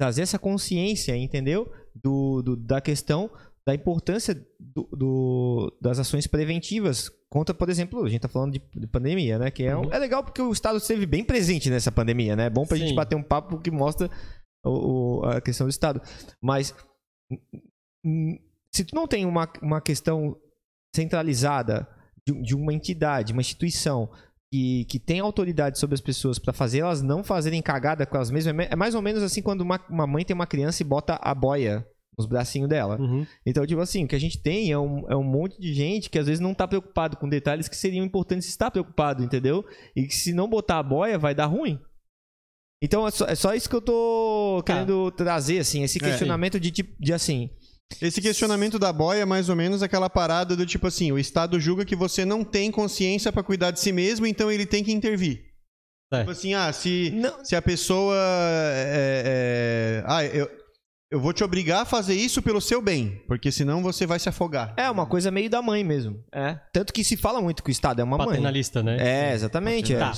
trazer 0.00 0.22
essa 0.22 0.38
consciência, 0.38 1.16
entendeu? 1.16 1.70
Do, 1.94 2.42
do- 2.42 2.56
da 2.56 2.80
questão 2.80 3.30
da 3.66 3.74
importância 3.74 4.34
do- 4.60 4.88
do- 4.92 5.78
das 5.80 5.98
ações 5.98 6.26
preventivas 6.26 7.10
contra, 7.30 7.54
por 7.54 7.68
exemplo, 7.70 8.04
a 8.04 8.08
gente 8.08 8.20
tá 8.20 8.28
falando 8.28 8.52
de, 8.52 8.62
de 8.76 8.86
pandemia, 8.86 9.38
né? 9.38 9.50
Que 9.50 9.64
é, 9.64 9.74
um- 9.76 9.84
Uhum. 9.86 9.92
é 9.92 9.98
legal 9.98 10.22
porque 10.22 10.42
o 10.42 10.52
Estado 10.52 10.76
esteve 10.78 11.06
bem 11.06 11.24
presente 11.24 11.70
nessa 11.70 11.90
pandemia, 11.90 12.36
né? 12.36 12.46
É 12.46 12.50
bom 12.50 12.66
pra 12.66 12.76
gente 12.76 12.90
Sim. 12.90 12.94
bater 12.94 13.16
um 13.16 13.22
papo 13.22 13.58
que 13.58 13.70
mostra 13.70 14.10
o- 14.64 15.20
o- 15.20 15.24
a 15.24 15.40
questão 15.40 15.66
do 15.66 15.70
Estado. 15.70 16.00
Mas 16.42 16.74
se 18.74 18.84
tu 18.84 18.94
não 18.94 19.06
tem 19.06 19.24
uma, 19.24 19.50
uma 19.62 19.80
questão 19.80 20.36
centralizada 20.94 21.88
de, 22.26 22.40
de 22.42 22.54
uma 22.54 22.72
entidade, 22.72 23.32
uma 23.32 23.40
instituição 23.42 24.10
que, 24.52 24.84
que 24.84 24.98
tem 25.00 25.20
autoridade 25.20 25.78
sobre 25.78 25.94
as 25.94 26.00
pessoas 26.00 26.38
pra 26.38 26.52
fazer 26.52 26.80
elas 26.80 27.02
não 27.02 27.24
fazerem 27.24 27.60
cagada 27.62 28.06
com 28.06 28.16
elas 28.16 28.30
mesmas, 28.30 28.54
é 28.66 28.72
é 28.72 28.76
mais 28.76 28.94
ou 28.94 29.02
menos 29.02 29.22
assim 29.22 29.42
quando 29.42 29.62
uma, 29.62 29.80
uma 29.88 30.06
mãe 30.06 30.24
tem 30.24 30.34
uma 30.34 30.46
criança 30.46 30.82
e 30.82 30.86
bota 30.86 31.18
a 31.20 31.34
boia 31.34 31.86
nos 32.18 32.26
bracinhos 32.26 32.68
dela. 32.68 32.98
Uhum. 33.00 33.26
Então, 33.44 33.66
tipo 33.66 33.80
assim, 33.80 34.04
o 34.04 34.08
que 34.08 34.14
a 34.14 34.20
gente 34.20 34.40
tem 34.40 34.70
é 34.70 34.78
um, 34.78 35.04
é 35.10 35.16
um 35.16 35.22
monte 35.24 35.60
de 35.60 35.72
gente 35.74 36.08
que 36.08 36.18
às 36.18 36.26
vezes 36.26 36.40
não 36.40 36.54
tá 36.54 36.66
preocupado 36.68 37.16
com 37.16 37.28
detalhes 37.28 37.68
que 37.68 37.76
seriam 37.76 38.04
importantes 38.04 38.48
estar 38.48 38.70
preocupado, 38.70 39.22
entendeu? 39.22 39.64
E 39.96 40.06
que 40.06 40.14
se 40.14 40.32
não 40.32 40.48
botar 40.48 40.78
a 40.78 40.82
boia, 40.82 41.18
vai 41.18 41.34
dar 41.34 41.46
ruim. 41.46 41.78
Então, 42.82 43.06
é 43.06 43.10
só, 43.10 43.26
é 43.26 43.34
só 43.34 43.54
isso 43.54 43.68
que 43.68 43.76
eu 43.76 43.80
tô 43.80 44.62
Tá. 44.64 44.74
querendo 44.74 45.10
trazer, 45.10 45.58
assim, 45.58 45.82
esse 45.82 45.98
É. 45.98 46.00
questionamento 46.08 46.60
de, 46.60 46.70
tipo, 46.70 46.94
de 47.02 47.12
assim... 47.12 47.50
Esse 48.00 48.20
questionamento 48.20 48.78
da 48.78 48.92
boia 48.92 49.20
é 49.20 49.24
mais 49.24 49.48
ou 49.48 49.54
menos 49.56 49.82
aquela 49.82 50.08
parada 50.10 50.56
do 50.56 50.64
tipo 50.66 50.86
assim, 50.86 51.12
o 51.12 51.18
Estado 51.18 51.60
julga 51.60 51.84
que 51.84 51.94
você 51.94 52.24
não 52.24 52.42
tem 52.42 52.70
consciência 52.70 53.30
pra 53.30 53.42
cuidar 53.42 53.70
de 53.70 53.78
si 53.78 53.92
mesmo, 53.92 54.26
então 54.26 54.50
ele 54.50 54.66
tem 54.66 54.82
que 54.82 54.90
intervir. 54.90 55.44
É. 56.12 56.20
Tipo 56.20 56.30
assim, 56.30 56.54
ah, 56.54 56.72
se, 56.72 57.10
Não, 57.14 57.44
se 57.44 57.54
a 57.54 57.62
pessoa 57.62 58.16
é, 58.16 59.22
é, 59.26 60.04
ah, 60.06 60.24
eu, 60.24 60.50
eu 61.10 61.20
vou 61.20 61.32
te 61.32 61.44
obrigar 61.44 61.82
a 61.82 61.84
fazer 61.84 62.14
isso 62.14 62.42
pelo 62.42 62.60
seu 62.60 62.82
bem, 62.82 63.22
porque 63.26 63.52
senão 63.52 63.82
você 63.82 64.06
vai 64.06 64.18
se 64.18 64.28
afogar. 64.28 64.74
é 64.76 64.90
uma 64.90 65.06
coisa 65.06 65.30
meio 65.30 65.48
da 65.48 65.62
mãe 65.62 65.84
mesmo. 65.84 66.22
É. 66.32 66.58
Tanto 66.72 66.92
que 66.92 67.04
se 67.04 67.16
fala 67.16 67.40
muito 67.40 67.62
que 67.62 67.70
o 67.70 67.72
Estado 67.72 68.00
é 68.00 68.04
uma 68.04 68.16
mãe. 68.16 68.26
Paternalista, 68.26 68.82
né? 68.82 68.96
É, 69.00 69.32
exatamente. 69.32 69.94
é. 69.94 69.98
Tá. 69.98 70.12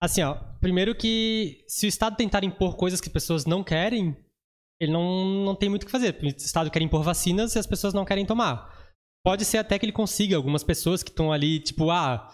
Assim, 0.00 0.22
ó, 0.22 0.34
primeiro 0.60 0.94
que 0.94 1.64
se 1.66 1.86
o 1.86 1.88
Estado 1.88 2.16
tentar 2.16 2.44
impor 2.44 2.76
coisas 2.76 3.00
que 3.00 3.10
pessoas 3.10 3.44
não 3.46 3.64
querem, 3.64 4.16
ele 4.80 4.92
não, 4.92 5.44
não 5.44 5.56
tem 5.56 5.68
muito 5.68 5.82
o 5.82 5.86
que 5.86 5.92
fazer. 5.92 6.16
O 6.22 6.26
Estado 6.26 6.70
quer 6.70 6.82
impor 6.82 7.02
vacinas 7.02 7.54
e 7.56 7.58
as 7.58 7.66
pessoas 7.66 7.92
não 7.92 8.04
querem 8.04 8.24
tomar. 8.24 8.72
Pode 9.24 9.44
ser 9.44 9.58
até 9.58 9.78
que 9.78 9.84
ele 9.84 9.92
consiga 9.92 10.36
algumas 10.36 10.62
pessoas 10.62 11.02
que 11.02 11.10
estão 11.10 11.32
ali, 11.32 11.58
tipo, 11.58 11.90
ah, 11.90 12.32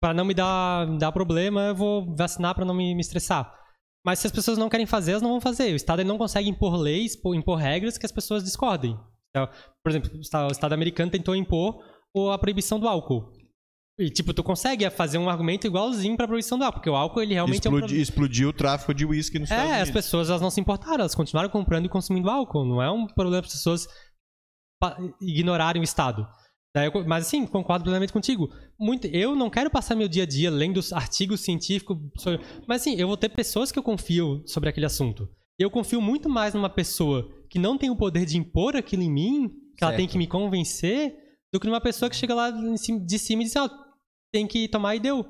para 0.00 0.14
não 0.14 0.24
me 0.24 0.32
dar, 0.32 0.86
dar 0.96 1.12
problema, 1.12 1.66
eu 1.66 1.74
vou 1.74 2.16
vacinar 2.16 2.54
para 2.54 2.64
não 2.64 2.74
me, 2.74 2.94
me 2.94 3.00
estressar. 3.00 3.61
Mas 4.04 4.18
se 4.18 4.26
as 4.26 4.32
pessoas 4.32 4.58
não 4.58 4.68
querem 4.68 4.86
fazer, 4.86 5.12
elas 5.12 5.22
não 5.22 5.30
vão 5.30 5.40
fazer. 5.40 5.72
O 5.72 5.76
Estado 5.76 6.02
não 6.04 6.18
consegue 6.18 6.48
impor 6.48 6.74
leis, 6.76 7.16
impor 7.34 7.56
regras 7.58 7.96
que 7.96 8.04
as 8.06 8.12
pessoas 8.12 8.42
discordem. 8.42 8.98
Então, 9.30 9.48
por 9.82 9.90
exemplo, 9.90 10.10
o 10.18 10.20
Estado, 10.50 10.72
americano 10.72 11.10
tentou 11.10 11.34
impor 11.36 11.82
a 12.32 12.38
proibição 12.38 12.78
do 12.80 12.88
álcool. 12.88 13.32
E, 13.98 14.10
tipo, 14.10 14.34
tu 14.34 14.42
consegue 14.42 14.88
fazer 14.90 15.18
um 15.18 15.28
argumento 15.28 15.66
igualzinho 15.66 16.16
pra 16.16 16.26
proibição 16.26 16.58
do 16.58 16.64
álcool, 16.64 16.78
porque 16.78 16.90
o 16.90 16.96
álcool, 16.96 17.20
ele 17.22 17.34
realmente 17.34 17.66
é 17.66 17.70
um 17.70 17.74
Explodi- 17.74 18.00
explodiu 18.00 18.48
o 18.48 18.52
tráfico 18.52 18.92
de 18.92 19.04
uísque 19.06 19.38
nos 19.38 19.48
Estados 19.50 19.70
É, 19.70 19.74
as 19.76 19.82
Unidos. 19.88 20.02
pessoas 20.02 20.28
elas 20.30 20.42
não 20.42 20.50
se 20.50 20.60
importaram, 20.60 21.00
elas 21.00 21.14
continuaram 21.14 21.48
comprando 21.50 21.86
e 21.86 21.88
consumindo 21.88 22.28
álcool. 22.28 22.64
Não 22.64 22.82
é 22.82 22.90
um 22.90 23.06
problema 23.06 23.44
as 23.46 23.52
pessoas 23.52 23.86
ignorarem 25.20 25.80
o 25.80 25.84
Estado. 25.84 26.26
Daí 26.74 26.86
eu 26.92 27.06
mas 27.06 27.26
assim, 27.26 27.46
concordo 27.46 27.84
plenamente 27.84 28.12
contigo. 28.12 28.48
Muito, 28.78 29.06
eu 29.08 29.34
não 29.36 29.50
quero 29.50 29.70
passar 29.70 29.94
meu 29.94 30.08
dia 30.08 30.22
a 30.22 30.26
dia 30.26 30.50
lendo 30.50 30.78
os 30.78 30.92
artigos 30.92 31.40
científicos. 31.40 31.96
sobre- 32.16 32.40
mas 32.66 32.80
assim, 32.80 32.94
eu 32.96 33.06
vou 33.06 33.16
ter 33.16 33.28
pessoas 33.28 33.70
que 33.70 33.78
eu 33.78 33.82
confio 33.82 34.42
sobre 34.46 34.68
aquele 34.70 34.86
assunto. 34.86 35.28
Eu 35.58 35.70
confio 35.70 36.00
muito 36.00 36.28
mais 36.30 36.54
numa 36.54 36.70
pessoa 36.70 37.28
que 37.50 37.58
não 37.58 37.76
tem 37.76 37.90
o 37.90 37.96
poder 37.96 38.24
de 38.24 38.38
impor 38.38 38.74
aquilo 38.74 39.02
em 39.02 39.10
mim, 39.12 39.48
que 39.76 39.84
ela 39.84 39.90
Certo. 39.92 39.96
tem 39.98 40.08
que 40.08 40.16
me 40.18 40.26
convencer, 40.26 41.14
do 41.52 41.60
que 41.60 41.66
numa 41.66 41.80
pessoa 41.80 42.08
que 42.08 42.16
chega 42.16 42.34
lá 42.34 42.50
de 42.50 42.78
cima 43.18 43.42
e 43.42 43.44
diz, 43.44 43.56
ah, 43.56 43.70
tem 44.32 44.46
que 44.46 44.66
tomar 44.66 44.96
e 44.96 45.00
deu. 45.00 45.26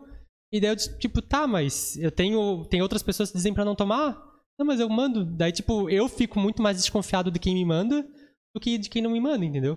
E 0.52 0.60
daí 0.60 0.70
eu, 0.70 0.76
tipo, 0.76 1.20
tá, 1.20 1.46
mas 1.48 1.96
eu 1.96 2.12
tenho. 2.12 2.64
Tem 2.66 2.80
outras 2.82 3.02
pessoas 3.02 3.30
que 3.30 3.36
dizem 3.36 3.52
pra 3.52 3.64
não 3.64 3.74
tomar? 3.74 4.16
Não, 4.56 4.64
mas 4.66 4.78
eu 4.78 4.88
mando. 4.88 5.24
Daí, 5.24 5.50
tipo, 5.50 5.90
eu 5.90 6.08
fico 6.08 6.38
muito 6.38 6.62
mais 6.62 6.76
desconfiado 6.76 7.30
de 7.32 7.40
quem 7.40 7.54
me 7.54 7.64
manda 7.64 8.06
do 8.54 8.60
que 8.60 8.78
de 8.78 8.88
quem 8.88 9.02
não 9.02 9.10
me 9.10 9.18
manda, 9.20 9.44
entendeu? 9.44 9.76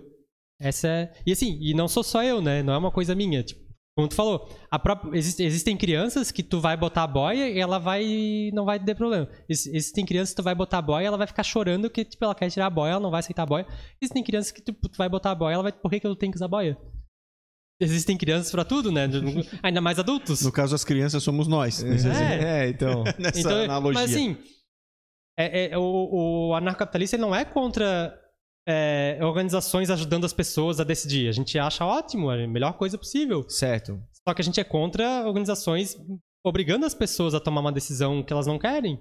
Essa 0.60 0.88
é. 0.88 1.12
E 1.26 1.32
assim, 1.32 1.58
e 1.60 1.74
não 1.74 1.86
sou 1.88 2.02
só 2.02 2.22
eu, 2.22 2.40
né? 2.40 2.62
Não 2.62 2.72
é 2.72 2.78
uma 2.78 2.90
coisa 2.90 3.14
minha. 3.14 3.42
Tipo, 3.42 3.64
como 3.98 4.08
tu 4.08 4.14
falou, 4.14 4.48
a 4.70 4.78
própria... 4.78 5.16
existe- 5.18 5.42
existem 5.42 5.76
crianças 5.76 6.30
que 6.30 6.42
tu 6.42 6.60
vai 6.60 6.76
botar 6.76 7.02
a 7.04 7.06
boia 7.06 7.48
e 7.48 7.58
ela 7.58 7.78
vai. 7.78 8.50
não 8.52 8.64
vai 8.64 8.78
ter 8.82 8.94
problema. 8.94 9.28
Ex- 9.48 9.66
Existem 9.66 10.04
crianças 10.04 10.30
que 10.34 10.40
tu 10.40 10.44
vai 10.44 10.54
botar 10.54 10.78
a 10.78 10.82
boia 10.82 11.04
e 11.04 11.06
ela 11.06 11.16
vai 11.18 11.26
ficar 11.26 11.42
chorando 11.42 11.88
que, 11.90 12.04
tipo, 12.04 12.24
ela 12.24 12.34
quer 12.34 12.50
tirar 12.50 12.66
a 12.66 12.70
boia, 12.70 12.92
ela 12.92 13.00
não 13.00 13.10
vai 13.10 13.20
aceitar 13.20 13.42
a 13.42 13.46
boia. 13.46 13.66
Existem 14.00 14.22
crianças 14.22 14.50
que 14.52 14.62
tipo, 14.62 14.88
tu 14.88 14.96
vai 14.98 15.08
botar 15.08 15.30
a 15.30 15.34
boia 15.34 15.54
ela 15.54 15.62
vai. 15.62 15.72
Por 15.72 15.90
que, 15.90 16.00
que 16.00 16.06
eu 16.06 16.14
tenho 16.16 16.32
que 16.32 16.36
usar 16.38 16.48
boia? 16.48 16.76
Existem 17.80 18.16
crianças 18.16 18.50
pra 18.50 18.64
tudo, 18.64 18.90
né? 18.90 19.06
Ainda 19.62 19.80
mais 19.82 19.98
adultos. 19.98 20.40
No 20.42 20.50
caso, 20.52 20.74
as 20.74 20.84
crianças 20.84 21.22
somos 21.22 21.46
nós. 21.46 21.82
nesse 21.82 22.06
exemplo. 22.08 22.44
É, 22.46 22.68
então. 22.70 23.04
Nessa 23.18 23.40
Então, 23.40 23.64
analogia. 23.64 24.00
Mas 24.00 24.10
assim, 24.10 24.36
é, 25.38 25.70
é, 25.72 25.78
o, 25.78 26.48
o 26.50 26.54
anarcocapitalista 26.54 27.16
ele 27.16 27.22
não 27.22 27.34
é 27.34 27.44
contra 27.44 28.18
é, 28.66 29.18
organizações 29.22 29.90
ajudando 29.90 30.24
as 30.24 30.32
pessoas 30.32 30.80
a 30.80 30.84
decidir. 30.84 31.28
A 31.28 31.32
gente 31.32 31.58
acha 31.58 31.84
ótimo, 31.84 32.30
é 32.32 32.44
a 32.44 32.48
melhor 32.48 32.72
coisa 32.76 32.98
possível. 32.98 33.48
Certo. 33.48 34.02
Só 34.26 34.34
que 34.34 34.42
a 34.42 34.44
gente 34.44 34.58
é 34.60 34.64
contra 34.64 35.24
organizações 35.26 35.96
obrigando 36.44 36.84
as 36.86 36.94
pessoas 36.94 37.34
a 37.34 37.40
tomar 37.40 37.60
uma 37.60 37.72
decisão 37.72 38.22
que 38.22 38.32
elas 38.32 38.46
não 38.46 38.58
querem. 38.58 39.00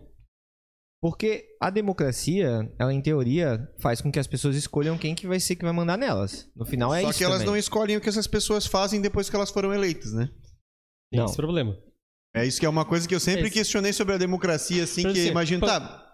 Porque 1.02 1.46
a 1.62 1.70
democracia, 1.70 2.72
ela 2.80 2.92
em 2.94 3.02
teoria, 3.02 3.68
faz 3.80 4.02
com 4.02 4.12
que 4.12 4.18
as 4.18 4.26
pessoas 4.26 4.56
escolham 4.56 4.98
quem 4.98 5.14
que 5.14 5.28
vai 5.28 5.40
ser 5.40 5.56
que 5.56 5.64
vai 5.64 5.74
mandar 5.74 5.98
nelas. 5.98 6.50
No 6.56 6.66
final 6.66 6.94
é 6.94 7.02
Só 7.02 7.10
isso 7.10 7.18
que 7.20 7.24
elas 7.24 7.38
também. 7.40 7.52
não 7.52 7.58
escolhem 7.58 7.98
o 7.98 8.02
que 8.02 8.10
essas 8.10 8.26
pessoas 8.28 8.66
fazem 8.66 9.00
depois 9.02 9.30
que 9.30 9.36
elas 9.36 9.52
foram 9.52 9.74
eleitas, 9.74 10.14
né? 10.14 10.30
Tem 11.12 11.20
Não. 11.20 11.26
esse 11.26 11.36
problema. 11.36 11.78
É 12.36 12.46
isso 12.46 12.60
que 12.60 12.66
é 12.66 12.70
uma 12.70 12.86
coisa 12.86 13.08
que 13.08 13.14
eu 13.14 13.20
sempre 13.20 13.48
É 13.48 13.50
questionei 13.52 13.94
sobre 13.94 14.16
a 14.16 14.18
democracia, 14.18 14.84
assim, 14.84 15.04
Por 15.04 15.12
que 15.14 15.20
exemplo, 15.20 15.32
imagino, 15.34 15.60
pô- 15.62 15.68
tá, 15.68 16.05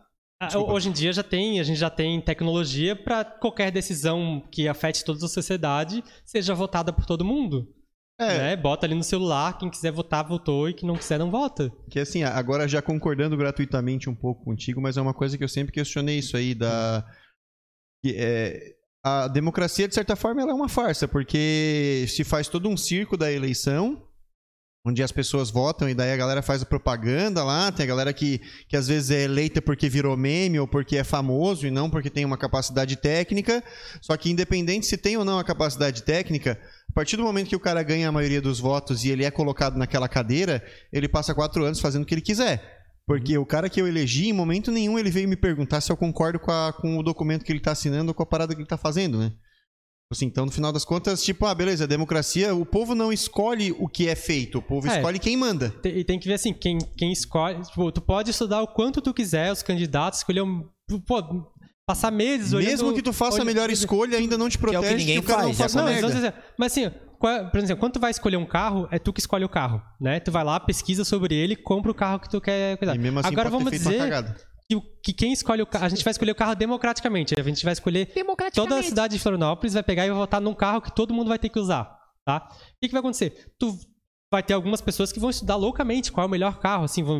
Desculpa. 0.47 0.73
Hoje 0.73 0.89
em 0.89 0.91
dia 0.91 1.13
já 1.13 1.23
tem, 1.23 1.59
a 1.59 1.63
gente 1.63 1.77
já 1.77 1.89
tem 1.89 2.19
tecnologia 2.19 2.95
para 2.95 3.23
qualquer 3.23 3.71
decisão 3.71 4.41
que 4.51 4.67
afete 4.67 5.05
toda 5.05 5.25
a 5.25 5.29
sociedade 5.29 6.03
seja 6.25 6.53
votada 6.53 6.91
por 6.91 7.05
todo 7.05 7.25
mundo. 7.25 7.67
é, 8.19 8.37
Né? 8.37 8.55
Bota 8.55 8.85
ali 8.85 8.95
no 8.95 9.03
celular, 9.03 9.57
quem 9.57 9.69
quiser 9.69 9.91
votar, 9.91 10.27
votou, 10.27 10.69
e 10.69 10.73
quem 10.73 10.87
não 10.87 10.95
quiser, 10.95 11.19
não 11.19 11.29
vota. 11.29 11.71
que 11.89 11.99
assim, 11.99 12.23
agora 12.23 12.67
já 12.67 12.81
concordando 12.81 13.37
gratuitamente 13.37 14.09
um 14.09 14.15
pouco 14.15 14.43
contigo, 14.43 14.81
mas 14.81 14.97
é 14.97 15.01
uma 15.01 15.13
coisa 15.13 15.37
que 15.37 15.43
eu 15.43 15.49
sempre 15.49 15.73
questionei 15.73 16.19
isso 16.19 16.35
aí 16.35 16.55
da 16.55 17.05
que, 18.03 18.15
é, 18.17 18.75
a 19.03 19.27
democracia 19.27 19.87
de 19.87 19.95
certa 19.95 20.15
forma 20.15 20.41
ela 20.41 20.51
é 20.51 20.55
uma 20.55 20.69
farsa, 20.69 21.07
porque 21.07 22.05
se 22.07 22.23
faz 22.23 22.47
todo 22.47 22.69
um 22.69 22.77
circo 22.77 23.17
da 23.17 23.31
eleição 23.31 24.07
onde 24.83 25.03
as 25.03 25.11
pessoas 25.11 25.51
votam 25.51 25.87
e 25.87 25.93
daí 25.93 26.11
a 26.11 26.17
galera 26.17 26.41
faz 26.41 26.61
a 26.63 26.65
propaganda 26.65 27.43
lá, 27.43 27.71
tem 27.71 27.83
a 27.83 27.87
galera 27.87 28.11
que, 28.13 28.41
que 28.67 28.75
às 28.75 28.87
vezes 28.87 29.11
é 29.11 29.23
eleita 29.23 29.61
porque 29.61 29.87
virou 29.87 30.17
meme 30.17 30.59
ou 30.59 30.67
porque 30.67 30.97
é 30.97 31.03
famoso 31.03 31.67
e 31.67 31.71
não 31.71 31.89
porque 31.89 32.09
tem 32.09 32.25
uma 32.25 32.37
capacidade 32.37 32.95
técnica, 32.95 33.63
só 34.01 34.17
que 34.17 34.31
independente 34.31 34.87
se 34.87 34.97
tem 34.97 35.17
ou 35.17 35.23
não 35.25 35.37
a 35.37 35.43
capacidade 35.43 36.01
técnica, 36.01 36.59
a 36.89 36.93
partir 36.93 37.15
do 37.15 37.23
momento 37.23 37.47
que 37.49 37.55
o 37.55 37.59
cara 37.59 37.83
ganha 37.83 38.09
a 38.09 38.11
maioria 38.11 38.41
dos 38.41 38.59
votos 38.59 39.03
e 39.03 39.09
ele 39.09 39.23
é 39.23 39.29
colocado 39.31 39.77
naquela 39.77 40.09
cadeira, 40.09 40.63
ele 40.91 41.07
passa 41.07 41.33
quatro 41.35 41.63
anos 41.63 41.79
fazendo 41.79 42.03
o 42.03 42.05
que 42.05 42.13
ele 42.15 42.21
quiser. 42.21 42.79
Porque 43.05 43.37
o 43.37 43.45
cara 43.45 43.69
que 43.69 43.81
eu 43.81 43.87
elegi, 43.87 44.29
em 44.29 44.33
momento 44.33 44.71
nenhum, 44.71 44.97
ele 44.97 45.09
veio 45.11 45.27
me 45.27 45.35
perguntar 45.35 45.81
se 45.81 45.91
eu 45.91 45.97
concordo 45.97 46.39
com, 46.39 46.51
a- 46.51 46.71
com 46.73 46.97
o 46.97 47.03
documento 47.03 47.43
que 47.43 47.51
ele 47.51 47.59
tá 47.59 47.71
assinando 47.71 48.09
ou 48.11 48.13
com 48.15 48.23
a 48.23 48.25
parada 48.25 48.53
que 48.55 48.61
ele 48.61 48.67
tá 48.67 48.77
fazendo, 48.77 49.17
né? 49.17 49.31
Assim, 50.11 50.25
então, 50.25 50.45
no 50.45 50.51
final 50.51 50.71
das 50.73 50.83
contas, 50.83 51.23
tipo, 51.23 51.45
ah, 51.45 51.55
beleza, 51.55 51.87
democracia, 51.87 52.53
o 52.53 52.65
povo 52.65 52.93
não 52.93 53.13
escolhe 53.13 53.71
o 53.79 53.87
que 53.87 54.09
é 54.09 54.15
feito, 54.15 54.57
o 54.57 54.61
povo 54.61 54.87
É. 54.89 54.97
escolhe 54.97 55.17
quem 55.19 55.37
manda. 55.37 55.73
E 55.85 56.03
tem 56.03 56.19
que 56.19 56.27
ver 56.27 56.33
assim, 56.33 56.53
quem, 56.53 56.77
quem 56.97 57.11
escolhe. 57.13 57.61
Tipo, 57.61 57.91
tu 57.91 58.01
pode 58.01 58.29
estudar 58.31 58.61
o 58.61 58.67
quanto 58.67 59.01
tu 59.01 59.13
quiser, 59.13 59.51
os 59.51 59.63
candidatos, 59.63 60.19
escolher 60.19 60.41
um. 60.41 60.65
Pô, 61.07 61.47
passar 61.87 62.11
meses 62.11 62.51
olhando. 62.53 62.69
Mesmo 62.69 62.93
que 62.93 63.01
tu 63.01 63.13
faça 63.13 63.31
a 63.31 63.35
olhando- 63.35 63.47
melhor 63.47 63.69
escolha, 63.69 64.17
ainda 64.17 64.37
não 64.37 64.49
te 64.49 64.55
é 64.55 64.59
o 64.59 64.59
que 64.65 64.71
protege 64.71 64.95
ninguém 64.95 65.19
o 65.19 65.23
cara 65.23 65.43
faz, 65.43 65.47
não 65.47 65.55
faça 65.55 65.77
Não, 65.81 65.85
merda. 65.87 66.11
dizer, 66.11 66.33
mas 66.57 66.71
assim, 66.73 66.91
qual- 67.17 67.49
por 67.49 67.57
exemplo, 67.59 67.79
quando 67.79 67.93
tu 67.93 67.99
vai 67.99 68.11
escolher 68.11 68.37
um 68.37 68.45
carro, 68.45 68.87
é 68.91 68.99
tu 68.99 69.13
que 69.13 69.19
escolhe 69.21 69.45
o 69.45 69.49
carro, 69.49 69.81
né? 69.99 70.19
Tu 70.19 70.31
vai 70.31 70.43
lá, 70.43 70.59
pesquisa 70.59 71.03
sobre 71.05 71.35
ele, 71.35 71.55
compra 71.55 71.89
o 71.91 71.95
carro 71.95 72.19
que 72.19 72.29
tu 72.29 72.39
quer 72.41 72.77
cuidar. 72.77 72.95
E 72.95 72.99
mesmo 72.99 73.19
assim 73.19 73.29
Agora 73.29 73.49
pode 73.49 73.63
vamos 73.63 73.71
ter 73.71 73.79
feito 73.79 73.87
uma 73.87 73.93
dizer 74.09 74.09
cagada. 74.09 74.35
Que, 74.79 75.11
quem 75.11 75.33
escolhe 75.33 75.61
o 75.61 75.65
carro, 75.65 75.85
a 75.85 75.89
gente 75.89 76.03
vai 76.03 76.11
escolher 76.11 76.31
o 76.31 76.35
carro 76.35 76.55
democraticamente, 76.55 77.35
a 77.37 77.43
gente 77.43 77.63
vai 77.65 77.73
escolher 77.73 78.13
toda 78.53 78.79
a 78.79 78.83
cidade 78.83 79.15
de 79.15 79.19
Florianópolis 79.19 79.73
vai 79.73 79.83
pegar 79.83 80.05
e 80.05 80.09
vai 80.09 80.17
votar 80.17 80.39
num 80.39 80.53
carro 80.53 80.81
que 80.81 80.93
todo 80.95 81.13
mundo 81.13 81.27
vai 81.27 81.39
ter 81.39 81.49
que 81.49 81.59
usar, 81.59 81.97
tá? 82.25 82.47
O 82.51 82.79
que, 82.81 82.87
que 82.87 82.91
vai 82.91 82.99
acontecer? 82.99 83.51
Tu 83.59 83.77
vai 84.31 84.41
ter 84.41 84.53
algumas 84.53 84.79
pessoas 84.79 85.11
que 85.11 85.19
vão 85.19 85.29
estudar 85.29 85.55
loucamente 85.55 86.11
qual 86.11 86.23
é 86.23 86.27
o 86.27 86.31
melhor 86.31 86.59
carro, 86.59 86.85
assim, 86.85 87.03
vão, 87.03 87.19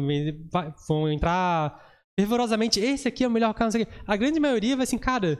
vão 0.87 1.11
entrar 1.11 1.77
fervorosamente, 2.17 2.79
esse 2.79 3.07
aqui 3.07 3.23
é 3.23 3.27
o 3.27 3.31
melhor 3.31 3.53
carro, 3.53 3.67
não 3.67 3.71
sei 3.71 3.83
o 3.83 3.85
quê. 3.85 3.93
A 4.05 4.15
grande 4.15 4.39
maioria 4.39 4.75
vai 4.75 4.83
assim, 4.83 4.97
cara, 4.97 5.39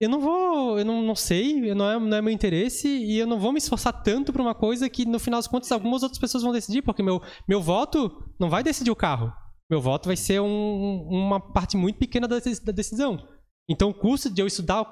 eu 0.00 0.08
não 0.08 0.20
vou, 0.20 0.78
eu 0.78 0.84
não, 0.84 1.02
não 1.02 1.16
sei, 1.16 1.74
não 1.74 1.90
é, 1.90 1.98
não 1.98 2.16
é 2.16 2.22
meu 2.22 2.32
interesse 2.32 2.86
e 2.88 3.18
eu 3.18 3.26
não 3.26 3.40
vou 3.40 3.52
me 3.52 3.58
esforçar 3.58 3.92
tanto 4.02 4.32
pra 4.32 4.40
uma 4.40 4.54
coisa 4.54 4.88
que 4.88 5.04
no 5.04 5.18
final 5.18 5.38
das 5.38 5.48
contas 5.48 5.72
algumas 5.72 6.04
outras 6.04 6.20
pessoas 6.20 6.44
vão 6.44 6.52
decidir, 6.52 6.82
porque 6.82 7.02
meu, 7.02 7.20
meu 7.48 7.60
voto 7.60 8.24
não 8.38 8.48
vai 8.48 8.62
decidir 8.62 8.90
o 8.90 8.96
carro. 8.96 9.32
Meu 9.70 9.80
voto 9.80 10.06
vai 10.06 10.16
ser 10.16 10.40
um- 10.40 11.02
uma 11.08 11.38
parte 11.40 11.76
muito 11.76 11.98
pequena 11.98 12.26
da, 12.26 12.38
deci- 12.38 12.64
da 12.64 12.72
decisão. 12.72 13.28
Então 13.68 13.90
o 13.90 13.94
custo 13.94 14.30
de 14.30 14.40
eu 14.40 14.46
estudar, 14.46 14.82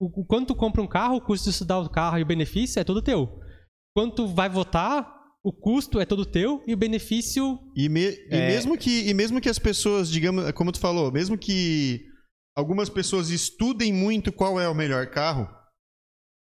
o, 0.00 0.22
o 0.22 0.24
quanto 0.24 0.48
tu 0.48 0.54
compra 0.56 0.82
um 0.82 0.86
carro, 0.88 1.16
o 1.16 1.20
custo 1.20 1.44
de 1.44 1.50
estudar 1.50 1.78
o 1.78 1.88
carro 1.88 2.18
e 2.18 2.22
o 2.22 2.26
benefício 2.26 2.80
é 2.80 2.84
todo 2.84 3.00
teu. 3.02 3.38
Quanto 3.96 4.26
vai 4.26 4.48
votar, 4.48 5.20
o 5.44 5.52
custo 5.52 6.00
é 6.00 6.04
todo 6.06 6.24
teu 6.26 6.62
e 6.66 6.74
o 6.74 6.76
benefício 6.76 7.58
E, 7.76 7.88
me- 7.88 8.10
e 8.10 8.26
É. 8.30 8.48
mesmo 8.48 8.76
que, 8.76 9.08
e 9.08 9.14
mesmo 9.14 9.40
que 9.40 9.48
as 9.48 9.58
pessoas, 9.58 10.08
digamos, 10.10 10.50
como 10.52 10.72
tu 10.72 10.80
falou, 10.80 11.12
mesmo 11.12 11.36
que 11.38 12.00
algumas 12.56 12.88
pessoas 12.88 13.28
estudem 13.30 13.92
muito 13.92 14.32
qual 14.32 14.60
é 14.60 14.68
o 14.68 14.74
melhor 14.74 15.06
carro, 15.08 15.48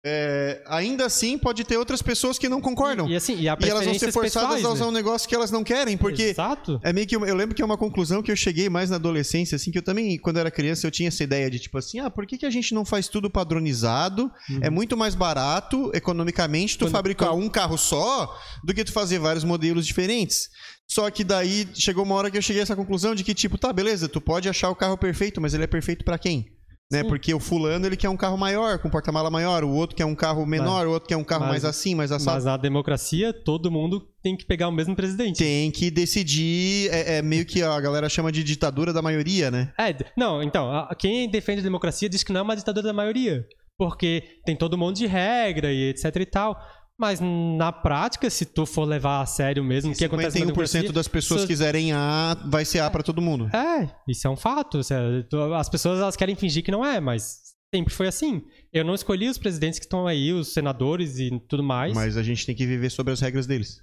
é, 0.03 0.63
ainda 0.65 1.05
assim 1.05 1.37
pode 1.37 1.63
ter 1.63 1.77
outras 1.77 2.01
pessoas 2.01 2.39
que 2.39 2.49
não 2.49 2.59
concordam. 2.59 3.07
E, 3.07 3.11
e 3.11 3.15
assim, 3.15 3.35
e 3.35 3.43
E 3.43 3.47
elas 3.47 3.85
vão 3.85 3.93
ser 3.93 4.11
forçadas 4.11 4.65
a 4.65 4.69
usar 4.69 4.85
né? 4.85 4.89
um 4.89 4.93
negócio 4.93 5.29
que 5.29 5.35
elas 5.35 5.51
não 5.51 5.63
querem, 5.63 5.95
porque 5.95 6.23
Exato. 6.23 6.79
é 6.83 6.91
meio 6.91 7.05
que 7.05 7.15
eu 7.15 7.35
lembro 7.35 7.53
que 7.55 7.61
é 7.61 7.65
uma 7.65 7.77
conclusão 7.77 8.23
que 8.23 8.31
eu 8.31 8.35
cheguei 8.35 8.67
mais 8.69 8.89
na 8.89 8.95
adolescência, 8.95 9.55
assim, 9.55 9.69
que 9.71 9.77
eu 9.77 9.83
também, 9.83 10.17
quando 10.17 10.37
era 10.37 10.49
criança, 10.49 10.87
eu 10.87 10.91
tinha 10.91 11.07
essa 11.09 11.23
ideia 11.23 11.49
de 11.51 11.59
tipo 11.59 11.77
assim, 11.77 11.99
ah, 11.99 12.09
por 12.09 12.25
que, 12.25 12.37
que 12.37 12.45
a 12.45 12.49
gente 12.49 12.73
não 12.73 12.83
faz 12.83 13.07
tudo 13.07 13.29
padronizado? 13.29 14.31
É 14.61 14.69
muito 14.69 14.97
mais 14.97 15.13
barato, 15.13 15.91
economicamente, 15.93 16.77
tu 16.77 16.85
Quando- 16.85 16.91
fabricar 16.91 17.29
quando- 17.29 17.43
um 17.43 17.49
carro 17.49 17.77
só 17.77 18.35
do 18.63 18.73
que 18.73 18.83
tu 18.83 18.91
fazer 18.91 19.19
vários 19.19 19.43
modelos 19.43 19.85
diferentes. 19.85 20.49
Só 20.87 21.09
que 21.09 21.23
daí 21.23 21.67
chegou 21.73 22.03
uma 22.03 22.15
hora 22.15 22.29
que 22.31 22.37
eu 22.37 22.41
cheguei 22.41 22.61
a 22.61 22.63
essa 22.63 22.75
conclusão 22.75 23.15
de 23.15 23.23
que, 23.23 23.33
tipo, 23.33 23.57
tá, 23.57 23.71
beleza, 23.71 24.09
tu 24.09 24.19
pode 24.19 24.49
achar 24.49 24.69
o 24.69 24.75
carro 24.75 24.97
perfeito, 24.97 25.39
mas 25.39 25.53
ele 25.53 25.63
é 25.63 25.67
perfeito 25.67 26.03
pra 26.03 26.17
quem? 26.17 26.47
Né? 26.91 27.01
Sim. 27.03 27.07
Porque 27.07 27.33
o 27.33 27.39
fulano 27.39 27.85
ele 27.85 27.95
quer 27.95 28.09
um 28.09 28.17
carro 28.17 28.37
maior, 28.37 28.77
com 28.79 28.89
porta-mala 28.89 29.29
maior, 29.29 29.63
o 29.63 29.69
outro 29.69 29.95
quer 29.95 30.05
um 30.05 30.13
carro 30.15 30.45
menor, 30.45 30.85
o 30.87 30.91
outro 30.91 31.07
quer 31.07 31.15
um 31.17 31.23
carro 31.23 31.41
mas- 31.43 31.49
mais 31.51 31.65
assim, 31.65 31.95
mais 31.95 32.11
assado. 32.11 32.35
Mas 32.35 32.45
na 32.45 32.57
democracia, 32.57 33.31
todo 33.33 33.71
mundo 33.71 34.01
tem 34.21 34.35
que 34.35 34.45
pegar 34.45 34.67
o 34.67 34.71
mesmo 34.71 34.95
presidente. 34.95 35.37
Tem 35.37 35.71
que 35.71 35.89
decidir, 35.89 36.89
é, 36.91 37.17
é 37.17 37.21
meio 37.21 37.45
que 37.45 37.61
a 37.63 37.79
galera 37.79 38.07
chama 38.09 38.31
de 38.31 38.43
ditadura 38.43 38.91
da 38.93 39.01
maioria, 39.01 39.49
né? 39.49 39.71
É, 39.79 39.95
não, 40.17 40.43
então, 40.43 40.69
a- 40.71 40.93
quem 40.97 41.29
defende 41.29 41.61
a 41.61 41.63
democracia 41.63 42.09
diz 42.09 42.23
que 42.23 42.31
não 42.33 42.39
é 42.41 42.43
uma 42.43 42.55
ditadura 42.55 42.87
da 42.87 42.93
maioria. 42.93 43.45
Porque 43.77 44.23
tem 44.45 44.55
todo 44.55 44.77
mundo 44.77 44.95
de 44.95 45.07
regra 45.07 45.71
e 45.73 45.89
etc 45.89 46.15
e 46.17 46.25
tal. 46.25 46.55
Mas 47.01 47.19
na 47.19 47.71
prática, 47.71 48.29
se 48.29 48.45
tu 48.45 48.63
for 48.63 48.85
levar 48.85 49.21
a 49.21 49.25
sério 49.25 49.63
mesmo 49.63 49.91
o 49.91 49.95
que 49.95 50.05
acontece 50.05 50.37
na 50.37 50.45
51% 50.45 50.47
democracia... 50.49 50.93
das 50.93 51.07
pessoas 51.07 51.41
se- 51.41 51.47
quiserem 51.47 51.91
A, 51.93 52.35
vai 52.47 52.63
ser 52.63 52.77
A 52.79 52.91
pra 52.91 53.01
todo 53.01 53.19
mundo. 53.19 53.49
É, 53.55 53.89
isso 54.07 54.27
é 54.27 54.29
um 54.29 54.37
fato. 54.37 54.79
É- 54.79 55.55
As 55.57 55.67
pessoas 55.67 55.99
elas 55.99 56.15
querem 56.15 56.35
fingir 56.35 56.63
que 56.63 56.69
não 56.69 56.85
é, 56.85 56.99
mas 56.99 57.41
sempre 57.73 57.91
foi 57.91 58.07
assim. 58.07 58.43
Eu 58.71 58.85
não 58.85 58.93
escolhi 58.93 59.27
os 59.27 59.39
presidentes 59.39 59.79
que 59.79 59.85
estão 59.85 60.05
aí, 60.05 60.31
os 60.31 60.53
senadores 60.53 61.17
e 61.17 61.31
tudo 61.49 61.63
mais. 61.63 61.91
Mas 61.95 62.15
a 62.17 62.21
gente 62.21 62.45
tem 62.45 62.55
que 62.55 62.67
viver 62.67 62.91
sobre 62.91 63.11
as 63.13 63.19
regras 63.19 63.47
deles. 63.47 63.77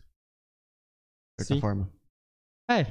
De 1.40 1.44
certa 1.44 1.54
Sim. 1.54 1.60
forma. 1.60 1.92
É, 2.70 2.84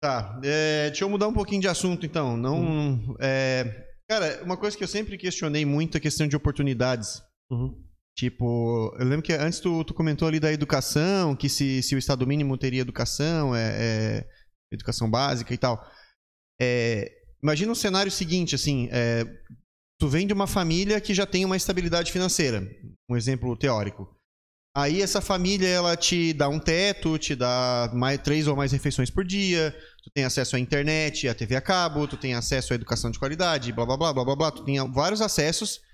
Tá, 0.00 0.38
é, 0.44 0.86
deixa 0.90 1.04
eu 1.04 1.08
mudar 1.10 1.26
um 1.26 1.32
pouquinho 1.34 1.60
de 1.62 1.66
assunto 1.68 2.04
então. 2.06 2.36
Não, 2.36 3.16
é, 3.18 3.64
cara, 4.08 4.44
uma 4.44 4.56
coisa 4.56 4.76
que 4.76 4.84
eu 4.84 4.88
sempre 4.88 5.16
questionei 5.18 5.64
muito 5.64 5.96
é 5.96 5.98
a 5.98 6.00
questão 6.00 6.28
de 6.28 6.36
oportunidades. 6.36 7.20
uhum. 7.50 7.84
Tipo, 8.16 8.96
eu 8.98 9.04
lembro 9.04 9.22
que 9.22 9.32
antes 9.34 9.60
tu, 9.60 9.84
tu 9.84 9.92
comentou 9.92 10.26
ali 10.26 10.40
da 10.40 10.50
educação, 10.50 11.36
que 11.36 11.50
se, 11.50 11.82
se 11.82 11.94
o 11.94 11.98
Estado 11.98 12.26
mínimo 12.26 12.56
teria 12.56 12.80
educação, 12.80 13.54
é, 13.54 13.76
é, 13.78 14.28
educação 14.72 15.10
básica 15.10 15.52
e 15.52 15.58
tal. 15.58 15.86
É, 16.58 17.12
imagina 17.42 17.70
um 17.70 17.74
cenário 17.74 18.10
seguinte, 18.10 18.54
assim, 18.54 18.88
é, 18.90 19.22
tu 20.00 20.08
vem 20.08 20.26
de 20.26 20.32
uma 20.32 20.46
família 20.46 20.98
que 20.98 21.12
já 21.12 21.26
tem 21.26 21.44
uma 21.44 21.58
estabilidade 21.58 22.10
financeira, 22.10 22.66
um 23.06 23.18
exemplo 23.18 23.54
teórico. 23.54 24.10
Aí 24.74 25.02
essa 25.02 25.20
família, 25.20 25.68
ela 25.68 25.94
te 25.94 26.32
dá 26.32 26.48
um 26.48 26.58
teto, 26.58 27.18
te 27.18 27.34
dá 27.34 27.90
mais, 27.94 28.18
três 28.22 28.46
ou 28.46 28.56
mais 28.56 28.72
refeições 28.72 29.10
por 29.10 29.26
dia, 29.26 29.76
tu 30.02 30.10
tem 30.14 30.24
acesso 30.24 30.56
à 30.56 30.58
internet, 30.58 31.28
à 31.28 31.34
TV 31.34 31.56
a 31.56 31.60
cabo, 31.60 32.08
tu 32.08 32.16
tem 32.16 32.32
acesso 32.32 32.72
à 32.72 32.76
educação 32.76 33.10
de 33.10 33.18
qualidade, 33.18 33.72
blá 33.72 33.84
blá 33.84 33.96
blá 33.96 34.12
blá 34.14 34.24
blá 34.24 34.36
blá, 34.36 34.50
tu 34.50 34.64
tem 34.64 34.76
vários 34.90 35.20
acessos 35.20 35.84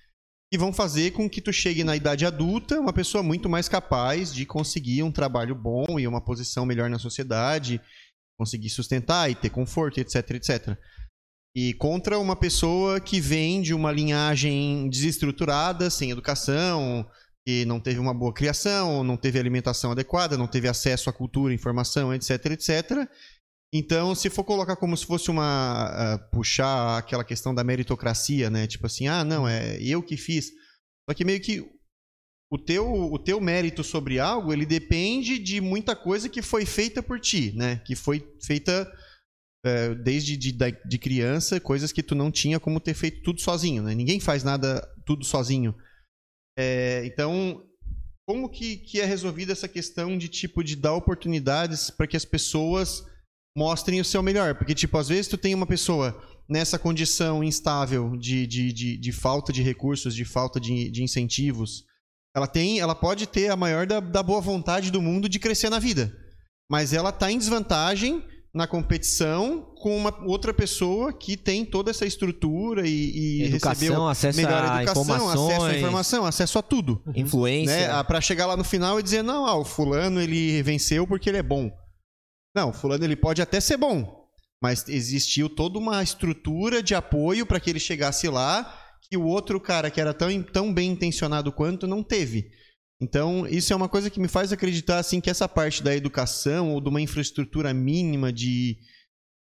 que 0.52 0.58
vão 0.58 0.70
fazer 0.70 1.12
com 1.12 1.30
que 1.30 1.40
tu 1.40 1.50
chegue 1.50 1.82
na 1.82 1.96
idade 1.96 2.26
adulta 2.26 2.78
uma 2.78 2.92
pessoa 2.92 3.22
muito 3.22 3.48
mais 3.48 3.70
capaz 3.70 4.30
de 4.30 4.44
conseguir 4.44 5.02
um 5.02 5.10
trabalho 5.10 5.54
bom 5.54 5.98
e 5.98 6.06
uma 6.06 6.20
posição 6.20 6.66
melhor 6.66 6.90
na 6.90 6.98
sociedade, 6.98 7.80
conseguir 8.38 8.68
sustentar 8.68 9.30
e 9.30 9.34
ter 9.34 9.48
conforto, 9.48 9.98
etc, 9.98 10.32
etc. 10.32 10.76
E 11.56 11.72
contra 11.72 12.18
uma 12.18 12.36
pessoa 12.36 13.00
que 13.00 13.18
vem 13.18 13.62
de 13.62 13.72
uma 13.72 13.90
linhagem 13.90 14.90
desestruturada, 14.90 15.88
sem 15.88 16.10
educação, 16.10 17.08
que 17.46 17.64
não 17.64 17.80
teve 17.80 17.98
uma 17.98 18.12
boa 18.12 18.34
criação, 18.34 19.02
não 19.02 19.16
teve 19.16 19.38
alimentação 19.38 19.92
adequada, 19.92 20.36
não 20.36 20.46
teve 20.46 20.68
acesso 20.68 21.08
à 21.08 21.14
cultura, 21.14 21.54
informação, 21.54 22.12
etc, 22.12 22.44
etc. 22.50 23.08
Então, 23.72 24.14
se 24.14 24.28
for 24.28 24.44
colocar 24.44 24.76
como 24.76 24.96
se 24.96 25.06
fosse 25.06 25.30
uma. 25.30 25.86
ah, 25.86 26.18
puxar 26.30 26.98
aquela 26.98 27.24
questão 27.24 27.54
da 27.54 27.64
meritocracia, 27.64 28.50
né? 28.50 28.66
Tipo 28.66 28.86
assim, 28.86 29.08
ah, 29.08 29.24
não, 29.24 29.48
é 29.48 29.80
eu 29.80 30.02
que 30.02 30.16
fiz. 30.16 30.50
Só 31.08 31.14
que 31.14 31.24
meio 31.24 31.40
que 31.40 31.64
o 32.52 32.58
teu, 32.58 32.86
o 32.86 33.18
teu 33.18 33.40
mérito 33.40 33.82
sobre 33.82 34.18
algo, 34.18 34.52
ele 34.52 34.66
depende 34.66 35.38
de 35.38 35.58
muita 35.58 35.96
coisa 35.96 36.28
que 36.28 36.42
foi 36.42 36.66
feita 36.66 37.02
por 37.02 37.18
ti, 37.18 37.50
né? 37.56 37.76
Que 37.86 37.96
foi 37.96 38.22
feita 38.44 38.92
é, 39.64 39.94
desde 39.94 40.36
de, 40.36 40.52
de 40.52 40.98
criança, 40.98 41.58
coisas 41.58 41.92
que 41.92 42.02
tu 42.02 42.14
não 42.14 42.30
tinha 42.30 42.60
como 42.60 42.78
ter 42.78 42.92
feito 42.92 43.22
tudo 43.22 43.40
sozinho, 43.40 43.82
né? 43.82 43.94
Ninguém 43.94 44.20
faz 44.20 44.44
nada 44.44 44.86
tudo 45.06 45.24
sozinho. 45.24 45.74
É, 46.58 47.06
então, 47.06 47.64
como 48.28 48.50
que, 48.50 48.76
que 48.76 49.00
é 49.00 49.06
resolvida 49.06 49.52
essa 49.52 49.66
questão 49.66 50.18
de 50.18 50.28
tipo 50.28 50.62
de 50.62 50.76
dar 50.76 50.92
oportunidades 50.92 51.88
para 51.88 52.06
que 52.06 52.18
as 52.18 52.26
pessoas 52.26 53.02
mostrem 53.56 54.00
o 54.00 54.04
seu 54.04 54.22
melhor? 54.22 54.54
Porque, 54.54 54.74
tipo, 54.74 54.96
às 54.98 55.08
vezes 55.08 55.28
tu 55.28 55.36
tem 55.36 55.54
uma 55.54 55.66
pessoa 55.66 56.20
nessa 56.48 56.78
condição 56.78 57.42
instável 57.42 58.16
de, 58.16 58.46
de, 58.46 58.72
de, 58.72 58.96
de 58.96 59.12
falta 59.12 59.52
de 59.52 59.62
recursos, 59.62 60.14
de 60.14 60.24
falta 60.24 60.60
de, 60.60 60.90
de 60.90 61.02
incentivos. 61.02 61.84
Ela 62.34 62.46
tem, 62.46 62.80
ela 62.80 62.94
pode 62.94 63.26
ter 63.26 63.50
a 63.50 63.56
maior 63.56 63.86
da, 63.86 64.00
da 64.00 64.22
boa 64.22 64.40
vontade 64.40 64.90
do 64.90 65.02
mundo 65.02 65.28
de 65.28 65.38
crescer 65.38 65.70
na 65.70 65.78
vida. 65.78 66.12
Mas 66.70 66.92
ela 66.92 67.10
está 67.10 67.30
em 67.30 67.38
desvantagem 67.38 68.24
na 68.54 68.66
competição 68.66 69.72
com 69.76 69.96
uma 69.96 70.14
outra 70.26 70.52
pessoa 70.52 71.12
que 71.12 71.36
tem 71.36 71.64
toda 71.64 71.90
essa 71.90 72.04
estrutura 72.04 72.86
e, 72.86 73.40
e 73.40 73.42
Educação, 73.44 73.72
recebeu 73.72 74.08
acesso 74.08 74.36
melhor 74.36 74.64
a 74.64 74.82
educação, 74.82 75.28
acesso 75.28 75.64
à 75.64 75.76
informação, 75.76 76.26
acesso 76.26 76.58
a 76.58 76.62
tudo 76.62 77.02
Influência. 77.14 77.88
né? 77.88 78.04
Para 78.04 78.20
chegar 78.20 78.46
lá 78.46 78.56
no 78.56 78.64
final 78.64 79.00
e 79.00 79.02
dizer, 79.02 79.22
não, 79.22 79.46
ah, 79.46 79.56
o 79.56 79.64
fulano 79.64 80.20
ele 80.20 80.62
venceu 80.62 81.06
porque 81.06 81.30
ele 81.30 81.38
é 81.38 81.42
bom. 81.42 81.70
Não, 82.54 82.72
fulano 82.72 83.04
ele 83.04 83.16
pode 83.16 83.40
até 83.40 83.60
ser 83.60 83.76
bom, 83.76 84.28
mas 84.62 84.88
existiu 84.88 85.48
toda 85.48 85.78
uma 85.78 86.02
estrutura 86.02 86.82
de 86.82 86.94
apoio 86.94 87.46
para 87.46 87.58
que 87.58 87.70
ele 87.70 87.80
chegasse 87.80 88.28
lá 88.28 88.78
que 89.08 89.16
o 89.16 89.24
outro 89.24 89.60
cara 89.60 89.90
que 89.90 90.00
era 90.00 90.14
tão, 90.14 90.42
tão 90.42 90.72
bem 90.72 90.90
intencionado 90.90 91.52
quanto 91.52 91.86
não 91.86 92.02
teve. 92.02 92.50
Então, 93.00 93.46
isso 93.48 93.72
é 93.72 93.76
uma 93.76 93.88
coisa 93.88 94.08
que 94.08 94.20
me 94.20 94.28
faz 94.28 94.52
acreditar 94.52 94.98
assim 94.98 95.20
que 95.20 95.28
essa 95.28 95.48
parte 95.48 95.82
da 95.82 95.94
educação 95.94 96.72
ou 96.72 96.80
de 96.80 96.88
uma 96.88 97.00
infraestrutura 97.00 97.74
mínima 97.74 98.32
de, 98.32 98.78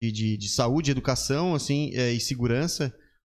de, 0.00 0.12
de, 0.12 0.36
de 0.36 0.48
saúde, 0.48 0.92
educação 0.92 1.54
assim, 1.54 1.90
é, 1.94 2.12
e 2.12 2.20
segurança 2.20 2.94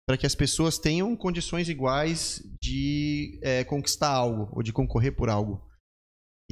para 0.06 0.18
que 0.18 0.26
as 0.26 0.34
pessoas 0.34 0.78
tenham 0.78 1.16
condições 1.16 1.68
iguais 1.68 2.42
de 2.60 3.38
é, 3.42 3.64
conquistar 3.64 4.10
algo 4.10 4.50
ou 4.54 4.62
de 4.62 4.72
concorrer 4.72 5.16
por 5.16 5.30
algo. 5.30 5.62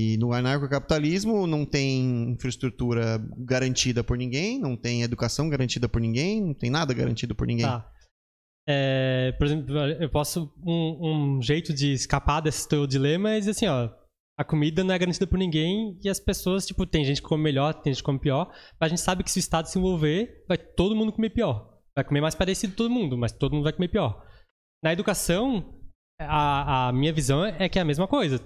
E 0.01 0.16
no 0.16 0.32
anarcocapitalismo 0.32 1.47
não 1.47 1.66
tem 1.66 2.31
infraestrutura 2.31 3.18
garantida 3.36 4.02
por 4.02 4.16
ninguém, 4.16 4.59
não 4.59 4.74
tem 4.74 5.02
educação 5.02 5.47
garantida 5.51 5.90
por 5.90 6.01
ninguém, 6.01 6.40
não 6.40 6.55
tem 6.55 6.70
nada 6.70 6.94
garantido 6.94 7.35
por 7.35 7.47
ninguém. 7.47 7.66
Tá. 7.66 7.86
É, 8.66 9.32
por 9.36 9.47
exemplo, 9.47 9.77
eu 9.77 10.09
posso. 10.09 10.51
Um, 10.64 11.36
um 11.36 11.43
jeito 11.43 11.74
de 11.74 11.93
escapar 11.93 12.40
desse 12.40 12.66
teu 12.66 12.86
dilema 12.86 13.32
é 13.32 13.39
dizer 13.39 13.51
assim, 13.51 13.66
ó. 13.66 13.90
A 14.39 14.44
comida 14.44 14.82
não 14.82 14.94
é 14.94 14.98
garantida 14.98 15.27
por 15.27 15.39
ninguém 15.39 15.98
e 16.02 16.09
as 16.09 16.18
pessoas, 16.18 16.66
tipo, 16.66 16.86
tem 16.86 17.05
gente 17.05 17.20
que 17.20 17.28
come 17.28 17.43
melhor, 17.43 17.74
tem 17.74 17.93
gente 17.93 18.01
que 18.01 18.06
come 18.06 18.18
pior. 18.18 18.51
Mas 18.81 18.86
a 18.86 18.89
gente 18.89 19.02
sabe 19.02 19.22
que 19.22 19.31
se 19.31 19.39
o 19.39 19.40
Estado 19.40 19.66
se 19.66 19.78
envolver, 19.78 20.47
vai 20.48 20.56
todo 20.56 20.97
mundo 20.97 21.12
comer 21.12 21.28
pior. 21.28 21.78
Vai 21.94 22.05
comer 22.05 22.22
mais 22.22 22.35
parecido 22.35 22.74
todo 22.74 22.89
mundo, 22.89 23.18
mas 23.18 23.32
todo 23.32 23.52
mundo 23.52 23.64
vai 23.64 23.72
comer 23.74 23.89
pior. 23.89 24.24
Na 24.82 24.94
educação, 24.94 25.78
a, 26.18 26.89
a 26.89 26.93
minha 26.93 27.12
visão 27.12 27.44
é 27.44 27.68
que 27.68 27.78
é 27.78 27.82
a 27.82 27.85
mesma 27.85 28.09
coisa. 28.09 28.40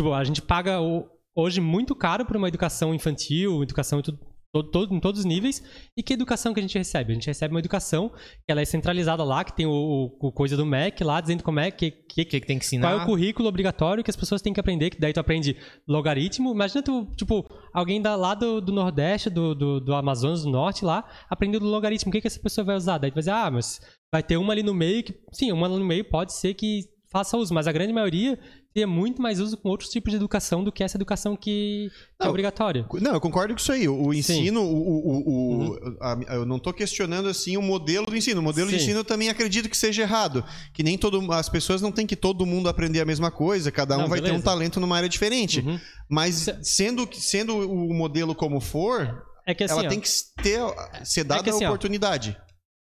Tipo, 0.00 0.14
a 0.14 0.24
gente 0.24 0.40
paga 0.40 0.80
o- 0.80 1.06
hoje 1.36 1.60
muito 1.60 1.94
caro 1.94 2.24
por 2.24 2.34
uma 2.34 2.48
educação 2.48 2.94
infantil, 2.94 3.62
educação 3.62 4.00
e 4.00 4.02
tudo, 4.02 4.18
todo, 4.50 4.70
todo- 4.70 4.94
em 4.94 4.98
todos 4.98 5.20
os 5.20 5.26
níveis. 5.26 5.62
E 5.94 6.02
que 6.02 6.14
educação 6.14 6.54
que 6.54 6.58
a 6.58 6.62
gente 6.62 6.78
recebe? 6.78 7.12
A 7.12 7.14
gente 7.14 7.26
recebe 7.26 7.52
uma 7.52 7.60
educação 7.60 8.08
que 8.08 8.48
ela 8.48 8.62
é 8.62 8.64
centralizada 8.64 9.22
lá, 9.22 9.44
que 9.44 9.54
tem 9.54 9.66
o, 9.66 10.10
o- 10.18 10.32
coisa 10.32 10.56
do 10.56 10.64
MEC 10.64 11.04
lá, 11.04 11.20
dizendo 11.20 11.42
como 11.44 11.60
é 11.60 11.70
que, 11.70 11.90
que, 11.90 12.22
O 12.22 12.24
que, 12.26 12.40
que 12.40 12.46
tem 12.46 12.58
que 12.58 12.64
ensinar? 12.64 12.88
qual 12.88 13.00
é 13.00 13.02
o 13.02 13.06
currículo 13.06 13.46
obrigatório 13.46 14.02
que 14.02 14.08
as 14.10 14.16
pessoas 14.16 14.40
têm 14.40 14.54
que 14.54 14.58
aprender, 14.60 14.88
que 14.88 14.98
daí 14.98 15.12
tu 15.12 15.20
aprende 15.20 15.54
logaritmo. 15.86 16.50
Imagina 16.50 16.82
tu, 16.82 17.04
tipo, 17.14 17.44
alguém 17.74 18.00
da, 18.00 18.16
lá 18.16 18.34
do, 18.34 18.58
do 18.58 18.72
Nordeste, 18.72 19.28
do, 19.28 19.54
do, 19.54 19.80
do 19.80 19.94
Amazonas 19.94 20.44
do 20.44 20.50
Norte 20.50 20.82
lá, 20.82 21.04
aprendendo 21.28 21.66
logaritmo. 21.66 22.08
O 22.08 22.12
que, 22.12 22.22
que 22.22 22.26
essa 22.26 22.40
pessoa 22.40 22.64
vai 22.64 22.74
usar? 22.76 22.96
Daí 22.96 23.10
tu 23.10 23.14
vai 23.16 23.20
dizer, 23.20 23.32
ah, 23.32 23.50
mas 23.50 23.78
vai 24.10 24.22
ter 24.22 24.38
uma 24.38 24.54
ali 24.54 24.62
no 24.62 24.72
meio 24.72 25.04
que. 25.04 25.14
Sim, 25.30 25.52
uma 25.52 25.66
ali 25.66 25.76
no 25.76 25.84
meio 25.84 26.04
pode 26.08 26.32
ser 26.32 26.54
que 26.54 26.84
faça 27.12 27.36
uso, 27.36 27.52
mas 27.52 27.66
a 27.66 27.72
grande 27.72 27.92
maioria 27.92 28.38
teria 28.72 28.86
muito 28.86 29.20
mais 29.20 29.40
uso 29.40 29.56
com 29.56 29.68
outros 29.68 29.90
tipos 29.90 30.10
de 30.12 30.16
educação 30.16 30.62
do 30.62 30.70
que 30.70 30.84
essa 30.84 30.96
educação 30.96 31.36
que, 31.36 31.90
é 32.20 32.24
Não, 32.24 32.30
obrigatória. 32.30 32.86
Não, 33.00 33.14
eu 33.14 33.20
concordo 33.20 33.52
com 33.52 33.58
isso 33.60 33.72
aí. 33.72 33.88
O 33.88 34.14
ensino, 34.14 34.62
o, 34.62 34.76
o- 34.76 35.28
o- 35.28 35.58
Uhum. 35.72 35.96
a- 36.00 36.34
eu 36.34 36.46
não 36.46 36.58
tô 36.58 36.72
questionando 36.72 37.28
assim 37.28 37.56
o 37.56 37.62
modelo 37.62 38.06
do 38.06 38.16
ensino. 38.16 38.40
O 38.40 38.44
modelo 38.44 38.70
de 38.70 38.76
Sim. 38.76 38.82
ensino 38.84 39.00
eu 39.00 39.04
também 39.04 39.28
acredito 39.28 39.68
que 39.68 39.76
seja 39.76 40.02
errado. 40.02 40.44
Que 40.72 40.82
nem 40.84 40.96
todo 40.96 41.32
as 41.32 41.48
pessoas 41.48 41.82
não 41.82 41.90
tem 41.90 42.06
que 42.06 42.14
todo 42.14 42.46
mundo 42.46 42.68
aprender 42.68 43.00
a 43.00 43.04
mesma 43.04 43.30
coisa, 43.30 43.72
cada 43.72 43.96
um 43.96 44.02
Não, 44.02 44.08
vai 44.08 44.20
ter 44.20 44.32
um 44.32 44.40
talento 44.40 44.78
numa 44.78 44.96
área 44.96 45.08
diferente. 45.08 45.60
Uhum. 45.60 45.78
Mas 46.08 46.34
Se- 46.36 46.58
sendo, 46.62 47.08
sendo 47.12 47.56
o 47.68 47.92
modelo 47.92 48.34
como 48.36 48.60
for, 48.60 49.24
É 49.46 49.52
que 49.54 49.64
assim, 49.64 49.74
ela 49.74 49.84
ó, 49.84 49.88
tem 49.88 50.00
que 50.00 50.08
ter 50.42 50.60
ser 51.04 51.24
dada 51.24 51.42
que 51.42 51.50
assim, 51.50 51.64
a 51.64 51.68
ó, 51.68 51.70
oportunidade. 51.72 52.36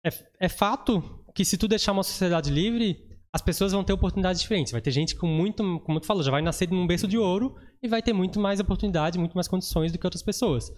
É, 0.04 0.10
é 0.42 0.50
fato 0.50 1.04
que 1.36 1.46
se 1.46 1.56
tu 1.56 1.68
deixar 1.68 1.92
uma 1.92 2.04
sociedade 2.04 2.50
livre, 2.50 2.98
as 3.34 3.42
pessoas 3.42 3.72
vão 3.72 3.84
ter 3.84 3.94
oportunidades 3.94 4.42
diferentes. 4.42 4.72
Vai 4.72 4.82
ter 4.82 4.92
gente 4.92 5.16
com 5.16 5.28
muito, 5.28 5.80
como 5.82 6.00
tu 6.00 6.06
falou, 6.06 6.24
já 6.24 6.32
vai 6.32 6.42
nascer 6.42 6.70
num 6.70 6.88
berço 6.88 7.08
de 7.08 7.18
ouro 7.18 7.56
e 7.82 7.88
vai 7.88 8.02
ter 8.02 8.14
muito 8.14 8.40
mais 8.40 8.60
oportunidade, 8.60 9.20
muito 9.20 9.34
mais 9.34 9.48
condições 9.48 9.92
do 9.92 10.00
que 10.00 10.06
outras 10.08 10.24
pessoas. 10.24 10.72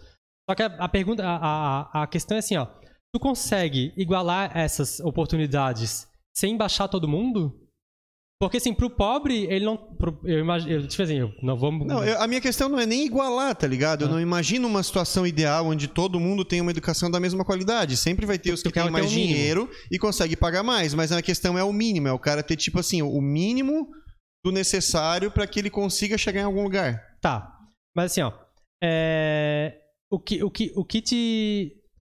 Só 0.50 0.56
que 0.56 0.64
a, 0.64 0.66
a 0.66 0.90
pergunta, 0.90 1.24
a, 1.24 1.38
a, 1.38 2.04
a 2.04 2.08
questão 2.08 2.36
é 2.36 2.40
assim, 2.40 2.58
ó. 2.58 2.68
Tu 3.14 3.20
consegue 3.20 3.94
igualar 3.98 4.56
essas 4.56 5.00
oportunidades 5.00 6.08
sem 6.36 6.56
baixar 6.58 6.88
todo 6.88 7.08
mundo? 7.08 7.69
Porque 8.42 8.56
assim, 8.56 8.74
pro 8.74 8.90
pobre, 8.90 9.44
ele 9.52 9.66
não. 9.66 9.76
pro- 9.76 10.18
eu 10.24 10.40
imagino. 10.40 10.88
Tipo 10.88 11.04
assim, 11.04 11.16
eu 11.20 11.34
não 11.44 11.58
vou. 11.58 11.72
Não, 11.74 12.02
eu- 12.06 12.22
a 12.22 12.26
minha 12.26 12.40
questão 12.40 12.70
não 12.70 12.80
é 12.80 12.86
nem 12.86 13.06
igualar, 13.06 13.54
tá 13.54 13.68
ligado? 13.68 14.04
Eu 14.04 14.08
Ah. 14.08 14.12
não 14.12 14.22
imagino 14.22 14.66
uma 14.66 14.82
situação 14.82 15.28
ideal 15.28 15.66
onde 15.66 15.90
todo 15.90 16.22
mundo 16.22 16.46
tem 16.46 16.62
uma 16.62 16.72
educação 16.72 17.12
da 17.12 17.20
mesma 17.20 17.44
qualidade. 17.44 17.98
Sempre 17.98 18.26
vai 18.26 18.40
ter 18.40 18.54
os 18.54 18.64
que 18.64 18.72
quer 18.72 18.84
têm 18.84 18.84
ter 18.86 18.92
mais 18.92 19.12
mínimo. 19.12 19.28
dinheiro 19.28 19.70
e 19.92 20.00
conseguem 20.00 20.38
pagar 20.38 20.64
mais. 20.64 20.94
Mas 20.94 21.12
a 21.12 21.22
questão 21.22 21.58
é 21.58 21.64
o 21.66 21.74
mínimo, 21.74 22.08
é 22.08 22.14
o 22.14 22.20
cara 22.20 22.42
ter, 22.42 22.56
tipo 22.56 22.80
assim, 22.80 23.02
o 23.02 23.20
mínimo 23.20 23.90
do 24.46 24.54
necessário 24.54 25.30
para 25.30 25.46
que 25.46 25.60
ele 25.60 25.70
consiga 25.70 26.18
chegar 26.18 26.40
em 26.40 26.46
algum 26.46 26.64
lugar. 26.64 26.98
Tá. 27.22 27.54
Mas 27.94 28.12
assim, 28.14 28.22
ó. 28.22 28.32
é, 28.82 29.76
O, 30.10 30.18
que, 30.18 30.42
o, 30.42 30.50
que, 30.50 30.72
o 30.78 30.86
que 30.86 31.02
te. 31.02 31.74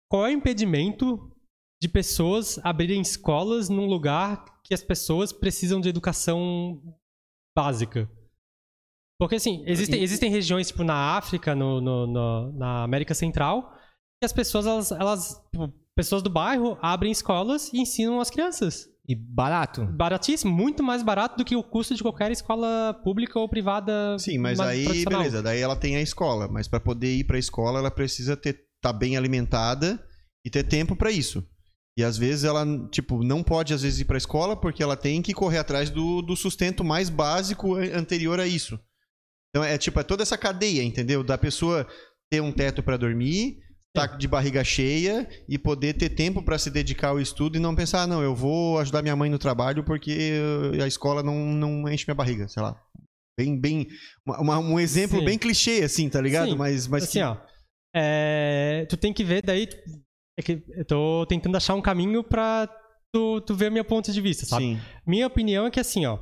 Qual 0.09 0.25
é 0.25 0.29
o 0.29 0.33
impedimento 0.33 1.19
de 1.79 1.87
pessoas 1.87 2.59
abrirem 2.63 2.99
escolas 2.99 3.69
num 3.69 3.85
lugar 3.85 4.43
que 4.65 4.73
as 4.73 4.83
pessoas 4.83 5.31
precisam 5.31 5.79
de 5.79 5.87
educação 5.89 6.81
básica? 7.55 8.09
Porque 9.19 9.35
assim, 9.35 9.63
existem, 9.65 10.01
existem 10.03 10.29
regiões, 10.29 10.67
tipo, 10.67 10.83
na 10.83 11.15
África, 11.17 11.55
no, 11.55 11.79
no- 11.79 12.07
no- 12.07 12.51
na 12.57 12.83
América 12.83 13.13
Central, 13.13 13.71
que 14.19 14.25
as 14.25 14.33
pessoas, 14.33 14.65
elas, 14.65 14.91
elas. 14.91 15.41
tipo, 15.51 15.73
Pessoas 15.97 16.21
do 16.21 16.29
bairro 16.29 16.77
abrem 16.81 17.09
escolas 17.09 17.71
e 17.71 17.79
ensinam 17.79 18.19
as 18.19 18.29
crianças. 18.29 18.85
E 19.07 19.15
barato. 19.15 19.85
Baratíssimo, 19.85 20.53
muito 20.53 20.83
mais 20.83 21.01
barato 21.01 21.37
do 21.37 21.45
que 21.45 21.55
o 21.55 21.63
custo 21.63 21.95
de 21.95 22.01
qualquer 22.01 22.31
escola 22.31 22.93
pública 23.01 23.39
ou 23.39 23.47
privada. 23.47 24.19
Sim, 24.19 24.37
mas 24.39 24.59
aí, 24.59 25.05
beleza. 25.05 25.41
Daí 25.41 25.61
ela 25.61 25.77
tem 25.77 25.95
a 25.95 26.01
escola. 26.01 26.49
Mas 26.49 26.67
para 26.67 26.81
poder 26.81 27.15
ir 27.15 27.23
pra 27.23 27.37
escola, 27.39 27.79
ela 27.79 27.89
precisa 27.91 28.35
ter 28.35 28.65
tá 28.81 28.91
bem 28.91 29.15
alimentada 29.15 30.05
e 30.45 30.49
ter 30.49 30.63
tempo 30.65 30.97
para 30.97 31.11
isso. 31.11 31.41
E 31.97 32.03
às 32.03 32.17
vezes 32.17 32.43
ela, 32.43 32.65
tipo, 32.89 33.23
não 33.23 33.41
pode 33.41 33.73
às 33.73 33.81
vezes 33.81 33.99
ir 34.01 34.05
pra 34.05 34.17
escola 34.17 34.59
porque 34.59 34.83
ela 34.83 34.97
tem 34.97 35.21
que 35.21 35.33
correr 35.33 35.59
atrás 35.59 35.89
do, 35.89 36.21
do 36.21 36.35
sustento 36.35 36.83
mais 36.83 37.09
básico 37.09 37.75
an- 37.75 37.97
anterior 37.97 38.39
a 38.39 38.45
isso. 38.45 38.77
Então 39.49 39.63
é 39.63 39.77
tipo, 39.77 39.97
é 39.99 40.03
toda 40.03 40.21
essa 40.23 40.37
cadeia, 40.37 40.83
entendeu? 40.83 41.23
Da 41.23 41.37
pessoa 41.37 41.87
ter 42.29 42.41
um 42.41 42.51
teto 42.51 42.83
para 42.83 42.97
dormir, 42.97 43.59
tá 43.93 44.07
de 44.07 44.27
barriga 44.27 44.61
cheia 44.61 45.25
e 45.47 45.57
poder 45.57 45.93
ter 45.93 46.09
tempo 46.09 46.43
para 46.43 46.57
se 46.59 46.69
dedicar 46.69 47.09
ao 47.09 47.21
estudo 47.21 47.55
e 47.55 47.61
não 47.61 47.73
pensar, 47.73 48.01
ah, 48.01 48.07
não, 48.07 48.21
eu 48.21 48.35
vou 48.35 48.77
ajudar 48.79 49.01
minha 49.01 49.15
mãe 49.15 49.29
no 49.29 49.39
trabalho 49.39 49.81
porque 49.85 50.33
uh, 50.77 50.83
a 50.83 50.87
escola 50.87 51.23
não, 51.23 51.33
não 51.53 51.89
enche 51.89 52.03
minha 52.05 52.15
barriga, 52.15 52.45
sei 52.49 52.61
lá. 52.61 52.75
Bem, 53.39 53.57
bem, 53.57 53.87
uma- 54.27 54.59
um 54.59 54.77
exemplo 54.77 55.19
Sim. 55.19 55.25
bem 55.25 55.37
clichê, 55.37 55.81
assim, 55.85 56.09
tá 56.09 56.19
ligado? 56.19 56.49
Sim, 56.51 56.57
mas, 56.57 56.87
mas 56.87 57.03
assim, 57.05 57.19
que- 57.19 57.23
ó. 57.23 57.37
é, 57.95 58.85
tu 58.89 58.97
tem 58.97 59.13
que 59.13 59.23
ver 59.23 59.41
daí. 59.41 59.69
É 60.37 60.43
que 60.43 60.63
eu 60.69 60.85
tô 60.85 61.25
tentando 61.27 61.55
achar 61.55 61.75
um 61.75 61.81
caminho 61.81 62.23
pra 62.23 62.67
tu, 63.13 63.41
tu 63.41 63.55
ver 63.55 63.71
meu 63.71 63.85
ponto 63.85 64.11
de 64.11 64.21
vista, 64.21 64.45
sabe? 64.45 64.63
sim. 64.63 64.81
Minha 65.07 65.27
opinião 65.27 65.65
é 65.65 65.71
que 65.71 65.79
assim, 65.79 66.05
ó. 66.05 66.19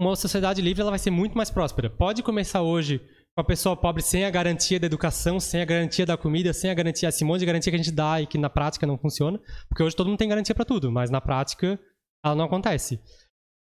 Uma 0.00 0.16
sociedade 0.16 0.62
livre 0.62 0.80
ela 0.80 0.90
vai 0.90 0.98
ser 0.98 1.10
muito 1.10 1.36
mais 1.36 1.50
próspera. 1.50 1.90
Pode 1.90 2.22
começar 2.22 2.62
hoje 2.62 3.00
com 3.34 3.40
a 3.40 3.44
pessoa 3.44 3.76
pobre 3.76 4.02
sem 4.02 4.24
a 4.24 4.30
garantia 4.30 4.80
da 4.80 4.86
educação, 4.86 5.38
sem 5.38 5.60
a 5.60 5.64
garantia 5.64 6.06
da 6.06 6.16
comida, 6.16 6.52
sem 6.52 6.70
a 6.70 6.74
garantia, 6.74 7.08
esse 7.08 7.24
monte 7.24 7.40
de 7.40 7.46
garantia 7.46 7.70
que 7.70 7.76
a 7.76 7.82
gente 7.82 7.92
dá 7.92 8.20
e 8.20 8.26
que 8.26 8.38
na 8.38 8.48
prática 8.48 8.86
não 8.86 8.96
funciona. 8.96 9.40
Porque 9.68 9.82
hoje 9.82 9.94
todo 9.94 10.06
mundo 10.08 10.18
tem 10.18 10.28
garantia 10.28 10.54
pra 10.54 10.64
tudo, 10.64 10.90
mas 10.90 11.10
na 11.10 11.20
prática 11.20 11.78
ela 12.24 12.34
não 12.34 12.44
acontece. 12.44 13.00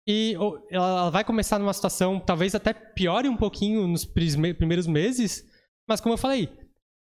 E 0.07 0.35
ela 0.71 1.09
vai 1.09 1.23
começar 1.23 1.59
numa 1.59 1.73
situação 1.73 2.19
talvez 2.19 2.55
até 2.55 2.73
piore 2.73 3.27
um 3.27 3.35
pouquinho 3.35 3.87
nos 3.87 4.05
primeiros 4.05 4.87
meses, 4.87 5.43
mas 5.87 5.99
como 5.99 6.13
eu 6.13 6.17
falei, 6.17 6.49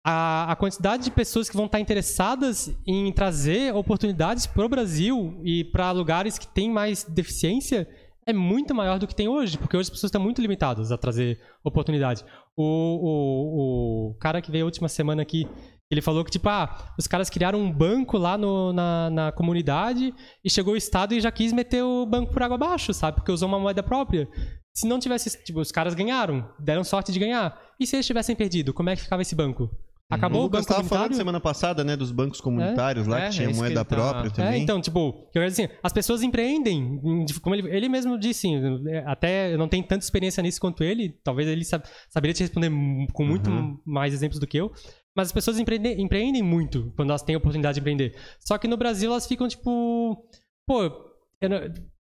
a, 0.03 0.51
a 0.51 0.55
quantidade 0.55 1.03
de 1.05 1.11
pessoas 1.11 1.49
que 1.49 1.55
vão 1.55 1.65
estar 1.65 1.79
interessadas 1.79 2.69
em 2.85 3.11
trazer 3.11 3.73
oportunidades 3.73 4.45
para 4.45 4.65
o 4.65 4.69
Brasil 4.69 5.39
e 5.43 5.63
para 5.63 5.91
lugares 5.91 6.37
que 6.37 6.47
têm 6.47 6.69
mais 6.69 7.03
deficiência 7.03 7.87
é 8.25 8.33
muito 8.33 8.73
maior 8.73 8.99
do 8.99 9.07
que 9.07 9.15
tem 9.15 9.27
hoje, 9.27 9.57
porque 9.57 9.75
hoje 9.75 9.87
as 9.87 9.89
pessoas 9.89 10.09
estão 10.09 10.21
muito 10.21 10.41
limitadas 10.41 10.91
a 10.91 10.97
trazer 10.97 11.39
oportunidade. 11.63 12.23
O, 12.55 12.63
o, 12.63 14.09
o 14.11 14.13
cara 14.15 14.41
que 14.41 14.51
veio 14.51 14.63
a 14.63 14.67
última 14.67 14.87
semana 14.87 15.21
aqui, 15.21 15.45
ele 15.91 16.01
falou 16.01 16.23
que, 16.23 16.31
tipo, 16.31 16.47
ah, 16.47 16.93
os 16.97 17.05
caras 17.05 17.29
criaram 17.29 17.59
um 17.59 17.71
banco 17.71 18.17
lá 18.17 18.37
no- 18.37 18.71
na, 18.71 19.09
na 19.09 19.31
comunidade 19.31 20.13
e 20.43 20.49
chegou 20.49 20.73
o 20.73 20.77
Estado 20.77 21.13
e 21.13 21.19
já 21.21 21.31
quis 21.31 21.51
meter 21.51 21.83
o 21.83 22.05
banco 22.05 22.31
por 22.31 22.41
água 22.41 22.55
abaixo, 22.55 22.93
sabe? 22.93 23.17
Porque 23.17 23.31
usou 23.31 23.47
uma 23.47 23.59
moeda 23.59 23.83
própria. 23.83 24.27
Se 24.73 24.87
não 24.87 24.99
tivesse, 24.99 25.43
tipo, 25.43 25.59
os 25.59 25.71
caras 25.71 25.93
ganharam, 25.93 26.49
deram 26.57 26.83
sorte 26.83 27.11
de 27.11 27.19
ganhar. 27.19 27.59
E 27.79 27.85
se 27.85 27.95
eles 27.95 28.07
tivessem 28.07 28.35
perdido, 28.35 28.73
como 28.73 28.89
é 28.89 28.95
que 28.95 29.01
ficava 29.03 29.21
esse 29.21 29.35
banco? 29.35 29.69
Acabou 30.11 30.45
o 30.45 30.49
banco 30.49 30.61
estava 30.61 30.83
falando 30.83 31.15
semana 31.15 31.39
passada, 31.39 31.83
né, 31.83 31.95
dos 31.95 32.11
bancos 32.11 32.39
comunitários 32.39 33.07
lá, 33.07 33.21
É, 33.21 33.29
que 33.29 33.35
tinha 33.35 33.47
é 33.47 33.51
que 33.51 33.57
moeda 33.57 33.69
ele 33.73 33.75
tá- 33.79 33.85
própria 33.85 34.27
É, 34.27 34.31
também. 34.31 34.53
É, 34.53 34.57
então, 34.57 34.79
tipo, 34.79 34.99
eu 34.99 35.31
quero 35.31 35.47
dizer 35.49 35.63
assim, 35.63 35.73
as 35.81 35.91
pessoas 35.93 36.21
empreendem, 36.21 36.99
em- 37.03 37.25
como 37.41 37.55
ele, 37.55 37.67
ele 37.75 37.89
mesmo 37.89 38.17
disse, 38.19 38.47
é, 38.89 39.03
até 39.07 39.51
eu 39.53 39.57
não 39.57 39.67
tenho 39.67 39.83
tanta 39.83 40.03
experiência 40.03 40.43
nisso 40.43 40.61
quanto 40.61 40.83
ele, 40.83 41.17
talvez 41.23 41.47
ele 41.47 41.65
sab- 41.65 41.83
saberia 42.09 42.33
te 42.33 42.43
responder 42.43 42.69
com 43.11 43.25
muito 43.25 43.49
Uhum. 43.49 43.79
mais 43.85 44.13
exemplos 44.13 44.39
do 44.39 44.45
que 44.45 44.57
eu, 44.57 44.71
mas 45.15 45.27
as 45.29 45.31
pessoas 45.31 45.57
empreendem, 45.57 45.99
empreendem 45.99 46.43
muito 46.43 46.93
quando 46.95 47.09
elas 47.09 47.23
têm 47.23 47.33
a 47.33 47.39
oportunidade 47.39 47.75
de 47.75 47.79
empreender. 47.79 48.15
Só 48.39 48.57
que 48.59 48.67
no 48.67 48.77
Brasil 48.77 49.09
elas 49.09 49.25
ficam 49.25 49.47
tipo, 49.47 50.27
pô, 50.67 50.89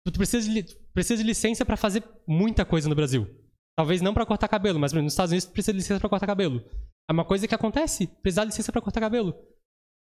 tu 0.03 0.17
precisa 0.17 0.45
de, 0.49 0.53
li- 0.53 0.65
precisa 0.93 1.15
de 1.21 1.23
licença 1.27 1.63
pra 1.63 1.77
fazer 1.77 2.03
muita 2.27 2.65
coisa 2.65 2.89
no 2.89 2.95
Brasil. 2.95 3.25
Talvez 3.77 4.01
não 4.01 4.13
pra 4.13 4.25
cortar 4.25 4.49
cabelo, 4.49 4.79
mas 4.79 4.91
nos 4.91 5.13
Estados 5.13 5.31
Unidos 5.31 5.45
tu 5.45 5.53
precisa 5.53 5.71
de 5.71 5.77
licença 5.79 5.99
pra 5.99 6.09
cortar 6.09 6.27
cabelo. 6.27 6.61
É 7.11 7.13
uma 7.13 7.25
coisa 7.25 7.45
que 7.45 7.53
acontece, 7.53 8.07
precisar 8.07 8.43
de 8.45 8.51
licença 8.51 8.71
pra 8.71 8.79
cortar 8.81 9.01
cabelo. 9.01 9.33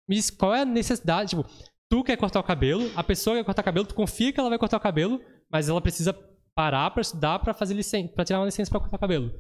Me 0.07 0.17
diz 0.17 0.29
qual 0.31 0.55
é 0.55 0.61
a 0.61 0.65
necessidade, 0.67 1.31
tipo, 1.31 1.45
tu 1.91 2.05
quer 2.05 2.19
cortar 2.19 2.41
o 2.41 2.45
cabelo, 2.45 2.91
a 2.95 3.03
pessoa 3.03 3.37
quer 3.37 3.45
cortar 3.45 3.63
o 3.63 3.65
cabelo, 3.65 3.87
tu 3.87 3.95
confia 3.95 4.31
que 4.33 4.39
ela 4.39 4.51
vai 4.51 4.59
cortar 4.59 4.77
o 4.77 4.81
cabelo, 4.81 5.19
mas 5.51 5.71
ela 5.71 5.81
precisa 5.81 6.13
parar 6.55 6.91
pra 6.91 7.01
estudar 7.01 7.39
pra 7.39 7.55
fazer 7.55 7.73
licença, 7.73 8.13
para 8.13 8.25
tirar 8.27 8.39
uma 8.41 8.45
licença 8.45 8.71
pra 8.71 8.81
cortar 8.81 8.97
o 8.99 9.01
cabelo. 9.01 9.33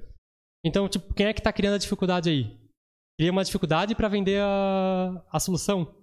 Então, 0.65 0.89
tipo, 0.89 1.13
quem 1.13 1.27
é 1.27 1.35
que 1.35 1.43
tá 1.43 1.53
criando 1.53 1.75
a 1.75 1.79
dificuldade 1.79 2.31
aí? 2.31 2.59
Cria 3.19 3.31
uma 3.31 3.45
dificuldade 3.45 3.95
pra 3.95 4.09
vender 4.09 4.41
a, 4.41 5.23
a 5.31 5.39
solução. 5.39 5.95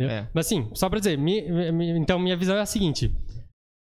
É. 0.00 0.28
Mas 0.34 0.46
assim, 0.46 0.74
só 0.74 0.88
pra 0.88 0.98
dizer, 0.98 1.16
mi- 1.16 1.70
mi- 1.70 1.90
então 2.00 2.18
minha 2.18 2.36
visão 2.36 2.56
é 2.56 2.60
a 2.62 2.66
seguinte: 2.66 3.14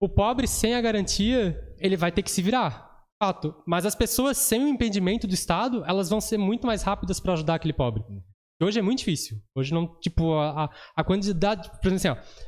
o 0.02 0.08
pobre 0.08 0.48
sem 0.48 0.74
a 0.76 0.80
garantia, 0.82 1.76
ele 1.80 1.98
vai 1.98 2.12
ter 2.14 2.24
que 2.24 2.32
se 2.32 2.42
virar. 2.42 2.95
Fato. 3.26 3.56
Mas 3.66 3.86
as 3.86 3.96
pessoas 3.96 4.38
sem 4.38 4.64
o 4.64 4.68
impedimento 4.68 5.26
do 5.28 5.34
Estado, 5.34 5.84
elas 5.86 6.10
vão 6.10 6.22
ser 6.22 6.38
muito 6.38 6.66
mais 6.68 6.84
rápidas 6.84 7.20
pra 7.20 7.34
ajudar 7.34 7.56
aquele 7.56 7.74
pobre. 7.74 8.04
E 8.62 8.64
Hoje 8.64 8.80
é 8.80 8.82
muito 8.82 9.00
difícil. 9.00 9.42
Hoje 9.56 9.74
não, 9.74 10.00
tipo, 10.00 10.34
a, 10.36 10.72
a- 10.96 11.04
quantidade. 11.04 11.70
Por 11.82 11.92
exemplo, 11.92 12.20
assim, 12.22 12.38
ó, 12.38 12.46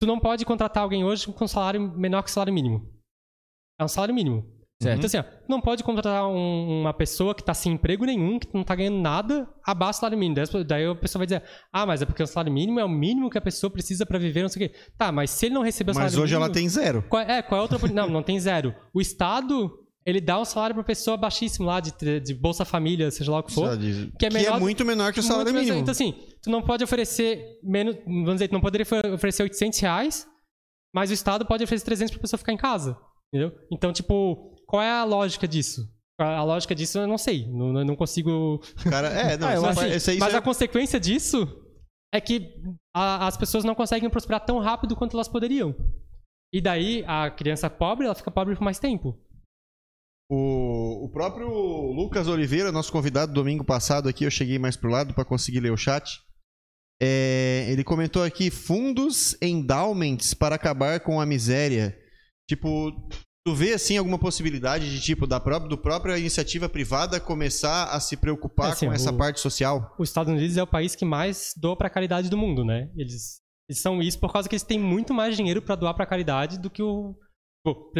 tu 0.00 0.06
não 0.06 0.20
pode 0.20 0.44
contratar 0.44 0.82
alguém 0.82 1.04
hoje 1.04 1.32
com 1.32 1.44
um 1.44 1.48
salário 1.48 1.80
menor 1.96 2.22
que 2.22 2.30
o 2.30 2.32
salário 2.32 2.52
mínimo. 2.52 2.92
É 3.80 3.84
um 3.84 3.88
salário 3.88 4.14
mínimo. 4.14 4.57
Certo. 4.80 4.98
Então, 4.98 5.06
assim, 5.06 5.18
ó, 5.18 5.22
tu 5.24 5.48
não 5.48 5.60
pode 5.60 5.82
contratar 5.82 6.28
um- 6.28 6.82
uma 6.82 6.94
pessoa 6.94 7.34
que 7.34 7.42
tá 7.42 7.52
sem 7.52 7.72
emprego 7.72 8.04
nenhum, 8.04 8.38
que 8.38 8.46
não 8.54 8.62
tá 8.62 8.76
ganhando 8.76 8.98
nada, 9.00 9.48
abaixo 9.64 9.98
do 9.98 10.00
salário 10.02 10.18
mínimo. 10.18 10.36
Daí, 10.36 10.64
daí 10.64 10.86
a 10.86 10.94
pessoa 10.94 11.18
vai 11.18 11.26
dizer, 11.26 11.42
ah, 11.72 11.84
mas 11.84 12.00
é 12.00 12.06
porque 12.06 12.22
o 12.22 12.26
salário 12.28 12.52
mínimo 12.52 12.78
é 12.78 12.84
o 12.84 12.88
mínimo 12.88 13.28
que 13.28 13.36
a 13.36 13.40
pessoa 13.40 13.70
precisa 13.72 14.06
pra 14.06 14.20
viver, 14.20 14.42
não 14.42 14.48
sei 14.48 14.66
o 14.66 14.70
quê. 14.70 14.76
Tá, 14.96 15.10
mas 15.10 15.30
se 15.30 15.46
ele 15.46 15.54
não 15.56 15.62
receber 15.62 15.90
o 15.90 15.94
Mas 15.94 16.12
salário 16.12 16.22
hoje 16.22 16.32
mínimo... 16.34 16.44
ela 16.44 16.54
tem 16.54 16.68
zero. 16.68 17.02
Qual, 17.08 17.20
é, 17.20 17.42
qual 17.42 17.56
é 17.56 17.58
a 17.58 17.62
outra? 17.62 17.88
Não, 17.92 18.08
não 18.08 18.22
tem 18.22 18.38
zero. 18.38 18.72
O 18.94 19.00
Estado, 19.00 19.68
ele 20.06 20.20
dá 20.20 20.38
um 20.38 20.44
salário 20.44 20.76
pra 20.76 20.84
pessoa 20.84 21.16
baixíssimo 21.16 21.66
lá, 21.66 21.80
de, 21.80 22.20
de 22.20 22.32
Bolsa 22.34 22.64
Família, 22.64 23.10
seja 23.10 23.32
lá 23.32 23.40
o 23.40 23.42
que 23.42 23.52
for. 23.52 23.76
Que 23.76 24.12
Que 24.16 24.26
é, 24.26 24.28
é 24.28 24.32
menor- 24.32 24.60
muito 24.60 24.84
menor 24.84 25.12
que 25.12 25.18
o 25.18 25.24
salário 25.24 25.52
mínimo. 25.52 25.76
Então, 25.78 25.90
assim, 25.90 26.14
tu 26.40 26.50
não 26.50 26.62
pode 26.62 26.84
oferecer 26.84 27.58
menos. 27.64 27.96
Vamos 28.06 28.34
dizer, 28.34 28.46
tu 28.46 28.52
não 28.52 28.60
poderia 28.60 28.84
ofe- 28.84 29.08
oferecer 29.12 29.42
800 29.42 29.80
reais, 29.80 30.24
mas 30.94 31.10
o 31.10 31.14
Estado 31.14 31.44
pode 31.44 31.64
oferecer 31.64 31.84
300 31.84 32.12
pra 32.12 32.20
pessoa 32.20 32.38
ficar 32.38 32.52
em 32.52 32.56
casa. 32.56 32.96
Entendeu? 33.34 33.52
Então, 33.70 33.92
tipo, 33.92 34.54
qual 34.68 34.82
é 34.82 34.90
a 34.90 35.04
lógica 35.04 35.48
disso? 35.48 35.88
A 36.20 36.38
a 36.38 36.44
lógica 36.44 36.74
disso 36.74 36.98
eu 36.98 37.06
não 37.06 37.16
sei. 37.18 37.46
Não, 37.46 37.72
não 37.84 37.96
consigo. 37.96 38.60
Cara, 38.90 39.08
é, 39.08 39.36
não, 39.36 39.46
Ah, 39.48 39.54
eu 39.54 39.64
assim, 39.66 39.86
esse 39.90 40.10
aí 40.10 40.18
mas 40.18 40.32
já- 40.32 40.38
a 40.38 40.42
consequência 40.42 40.98
disso 41.00 41.46
é 42.12 42.20
que 42.20 42.54
a- 42.94 43.26
as 43.26 43.36
pessoas 43.36 43.64
não 43.64 43.74
conseguem 43.74 44.10
prosperar 44.10 44.44
tão 44.44 44.58
rápido 44.58 44.96
quanto 44.96 45.14
elas 45.16 45.28
poderiam. 45.28 45.74
E 46.52 46.60
daí 46.60 47.04
a 47.06 47.30
criança 47.30 47.68
pobre, 47.70 48.06
ela 48.06 48.14
fica 48.14 48.30
pobre 48.30 48.54
por 48.56 48.64
mais 48.64 48.78
tempo. 48.78 49.16
O, 50.30 51.04
o 51.04 51.08
próprio 51.10 51.48
Lucas 51.48 52.26
Oliveira, 52.28 52.70
nosso 52.72 52.92
convidado 52.92 53.32
domingo 53.32 53.64
passado 53.64 54.08
aqui, 54.08 54.24
eu 54.24 54.30
cheguei 54.30 54.58
mais 54.58 54.76
pro 54.76 54.90
lado 54.90 55.14
para 55.14 55.24
conseguir 55.24 55.60
ler 55.60 55.72
o 55.72 55.76
chat. 55.76 56.20
É, 57.00 57.66
ele 57.70 57.84
comentou 57.84 58.22
aqui 58.24 58.50
fundos 58.50 59.36
endowments 59.40 60.34
para 60.34 60.56
acabar 60.56 61.00
com 61.00 61.20
a 61.20 61.24
miséria. 61.26 61.96
Tipo, 62.48 62.90
tu 63.48 63.54
vê 63.54 63.72
assim 63.72 63.96
alguma 63.96 64.18
possibilidade 64.18 64.90
de 64.90 65.00
tipo 65.00 65.26
da 65.26 65.40
própria, 65.40 65.68
do 65.68 65.78
própria 65.78 66.18
iniciativa 66.18 66.68
privada 66.68 67.18
começar 67.20 67.84
a 67.84 67.98
se 68.00 68.16
preocupar 68.16 68.68
É, 68.68 68.72
assim, 68.72 68.86
com 68.86 68.92
essa 68.92 69.10
o- 69.10 69.16
parte 69.16 69.40
social? 69.40 69.94
Os 69.98 70.08
Estados 70.08 70.32
Unidos 70.32 70.56
é 70.56 70.62
o 70.62 70.66
país 70.66 70.94
que 70.94 71.04
mais 71.04 71.54
doa 71.56 71.76
pra 71.76 71.88
caridade 71.90 72.28
do 72.28 72.36
mundo, 72.36 72.64
né? 72.64 72.90
Eles, 72.96 73.40
eles 73.68 73.80
são 73.80 74.02
isso 74.02 74.18
por 74.20 74.32
causa 74.32 74.48
que 74.48 74.54
eles 74.54 74.62
têm 74.62 74.78
muito 74.78 75.14
mais 75.14 75.36
dinheiro 75.36 75.62
pra 75.62 75.74
doar 75.74 75.94
pra 75.94 76.04
caridade 76.06 76.58
do 76.58 76.68
que 76.68 76.82
o. 76.82 77.14
Pô, 77.64 77.90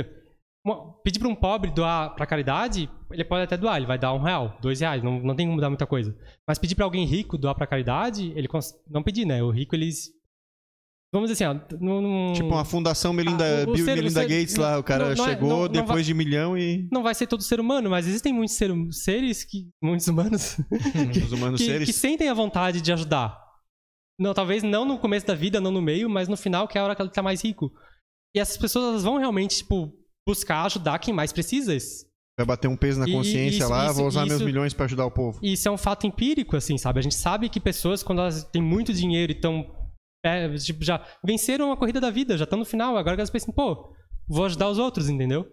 uma- 0.64 0.92
pedir 1.02 1.18
pra 1.18 1.28
um 1.28 1.34
pobre 1.34 1.70
doar 1.70 2.14
pra 2.14 2.26
caridade, 2.26 2.90
ele 3.10 3.24
pode 3.24 3.44
até 3.44 3.56
doar, 3.56 3.76
ele 3.78 3.86
vai 3.86 3.98
dar 3.98 4.12
um 4.12 4.22
real, 4.22 4.58
dois 4.60 4.80
reais, 4.80 5.02
não, 5.02 5.18
não 5.20 5.34
tem 5.34 5.46
como 5.46 5.60
dar 5.60 5.70
muita 5.70 5.86
coisa. 5.86 6.14
Mas 6.46 6.58
pedir 6.58 6.74
pra 6.74 6.84
alguém 6.84 7.06
rico 7.06 7.38
doar 7.38 7.54
pra 7.54 7.66
caridade, 7.66 8.32
ele 8.36 8.48
não 8.90 9.02
pedir, 9.02 9.24
né? 9.24 9.42
O 9.42 9.50
rico, 9.50 9.74
eles. 9.74 10.10
Vamos 11.12 11.30
dizer 11.30 11.44
assim, 11.44 11.58
ó. 11.58 11.76
Não, 11.80 12.02
não- 12.02 12.32
Tipo 12.34 12.48
uma 12.48 12.64
fundação 12.66 13.14
Melinda, 13.14 13.62
Ah, 13.62 13.64
Bill 13.66 13.76
ser- 13.84 13.94
Melinda 13.96 14.20
ser- 14.22 14.28
Gates 14.28 14.56
lá, 14.56 14.78
o 14.78 14.82
cara 14.82 15.08
não- 15.08 15.14
não 15.16 15.24
é- 15.24 15.28
chegou 15.30 15.48
não- 15.48 15.58
não 15.60 15.68
depois 15.68 15.88
vai- 15.88 16.02
de 16.02 16.12
milhão 16.14 16.58
e 16.58 16.86
não 16.92 17.02
vai 17.02 17.14
ser 17.14 17.26
todo 17.26 17.42
ser 17.42 17.58
humano, 17.60 17.88
mas 17.88 18.06
existem 18.06 18.32
muitos 18.32 18.56
ser- 18.56 18.72
seres 18.90 19.42
que. 19.42 19.68
Muitos 19.82 20.06
humanos 20.06 20.58
os 21.24 21.32
humanos 21.32 21.60
que, 21.60 21.66
seres. 21.66 21.86
que 21.86 21.92
sentem 21.94 22.28
a 22.28 22.34
vontade 22.34 22.82
de 22.82 22.92
ajudar. 22.92 23.38
Não, 24.20 24.34
talvez 24.34 24.62
não 24.62 24.84
no 24.84 24.98
começo 24.98 25.26
da 25.26 25.34
vida, 25.34 25.60
não 25.60 25.70
no 25.70 25.80
meio, 25.80 26.10
mas 26.10 26.28
no 26.28 26.36
final, 26.36 26.68
que 26.68 26.76
é 26.76 26.80
a 26.80 26.84
hora 26.84 26.94
que 26.94 27.00
ele 27.00 27.10
tá 27.10 27.22
mais 27.22 27.42
rico. 27.42 27.70
E 28.36 28.40
essas 28.40 28.56
pessoas 28.58 28.84
elas 28.90 29.02
vão 29.04 29.16
realmente, 29.16 29.58
tipo, 29.58 29.90
buscar 30.28 30.64
ajudar 30.66 30.98
quem 30.98 31.14
mais 31.14 31.32
precisa. 31.32 31.74
Vai 32.38 32.46
bater 32.46 32.68
um 32.68 32.76
peso 32.76 33.00
na 33.00 33.06
E- 33.06 33.10
e 33.10 33.14
consciência 33.14 33.58
isso- 33.60 33.68
lá, 33.70 33.86
isso- 33.86 33.94
vou 33.94 34.06
usar 34.08 34.26
meus 34.26 34.34
isso- 34.36 34.44
milhões 34.44 34.74
para 34.74 34.84
ajudar 34.84 35.06
o 35.06 35.10
povo. 35.10 35.40
isso 35.42 35.66
é 35.66 35.70
um 35.70 35.78
fato 35.78 36.06
empírico, 36.06 36.54
assim, 36.56 36.76
sabe? 36.76 36.98
A 36.98 37.02
gente 37.02 37.14
sabe 37.14 37.48
que 37.48 37.58
pessoas, 37.58 38.02
quando 38.02 38.18
elas 38.20 38.44
têm 38.44 38.60
muito 38.60 38.92
dinheiro 38.92 39.32
e 39.32 39.36
estão. 39.36 39.77
Tipo, 40.58 40.84
já 40.84 41.04
venceram 41.24 41.72
a 41.72 41.76
corrida 41.76 42.00
da 42.00 42.10
vida, 42.10 42.36
já 42.36 42.44
estão 42.44 42.58
no 42.58 42.64
final, 42.64 42.96
agora 42.96 43.16
elas 43.16 43.30
pensam, 43.30 43.54
pô, 43.54 43.92
vou 44.28 44.44
ajudar 44.44 44.68
os 44.68 44.78
outros, 44.78 45.08
entendeu? 45.08 45.46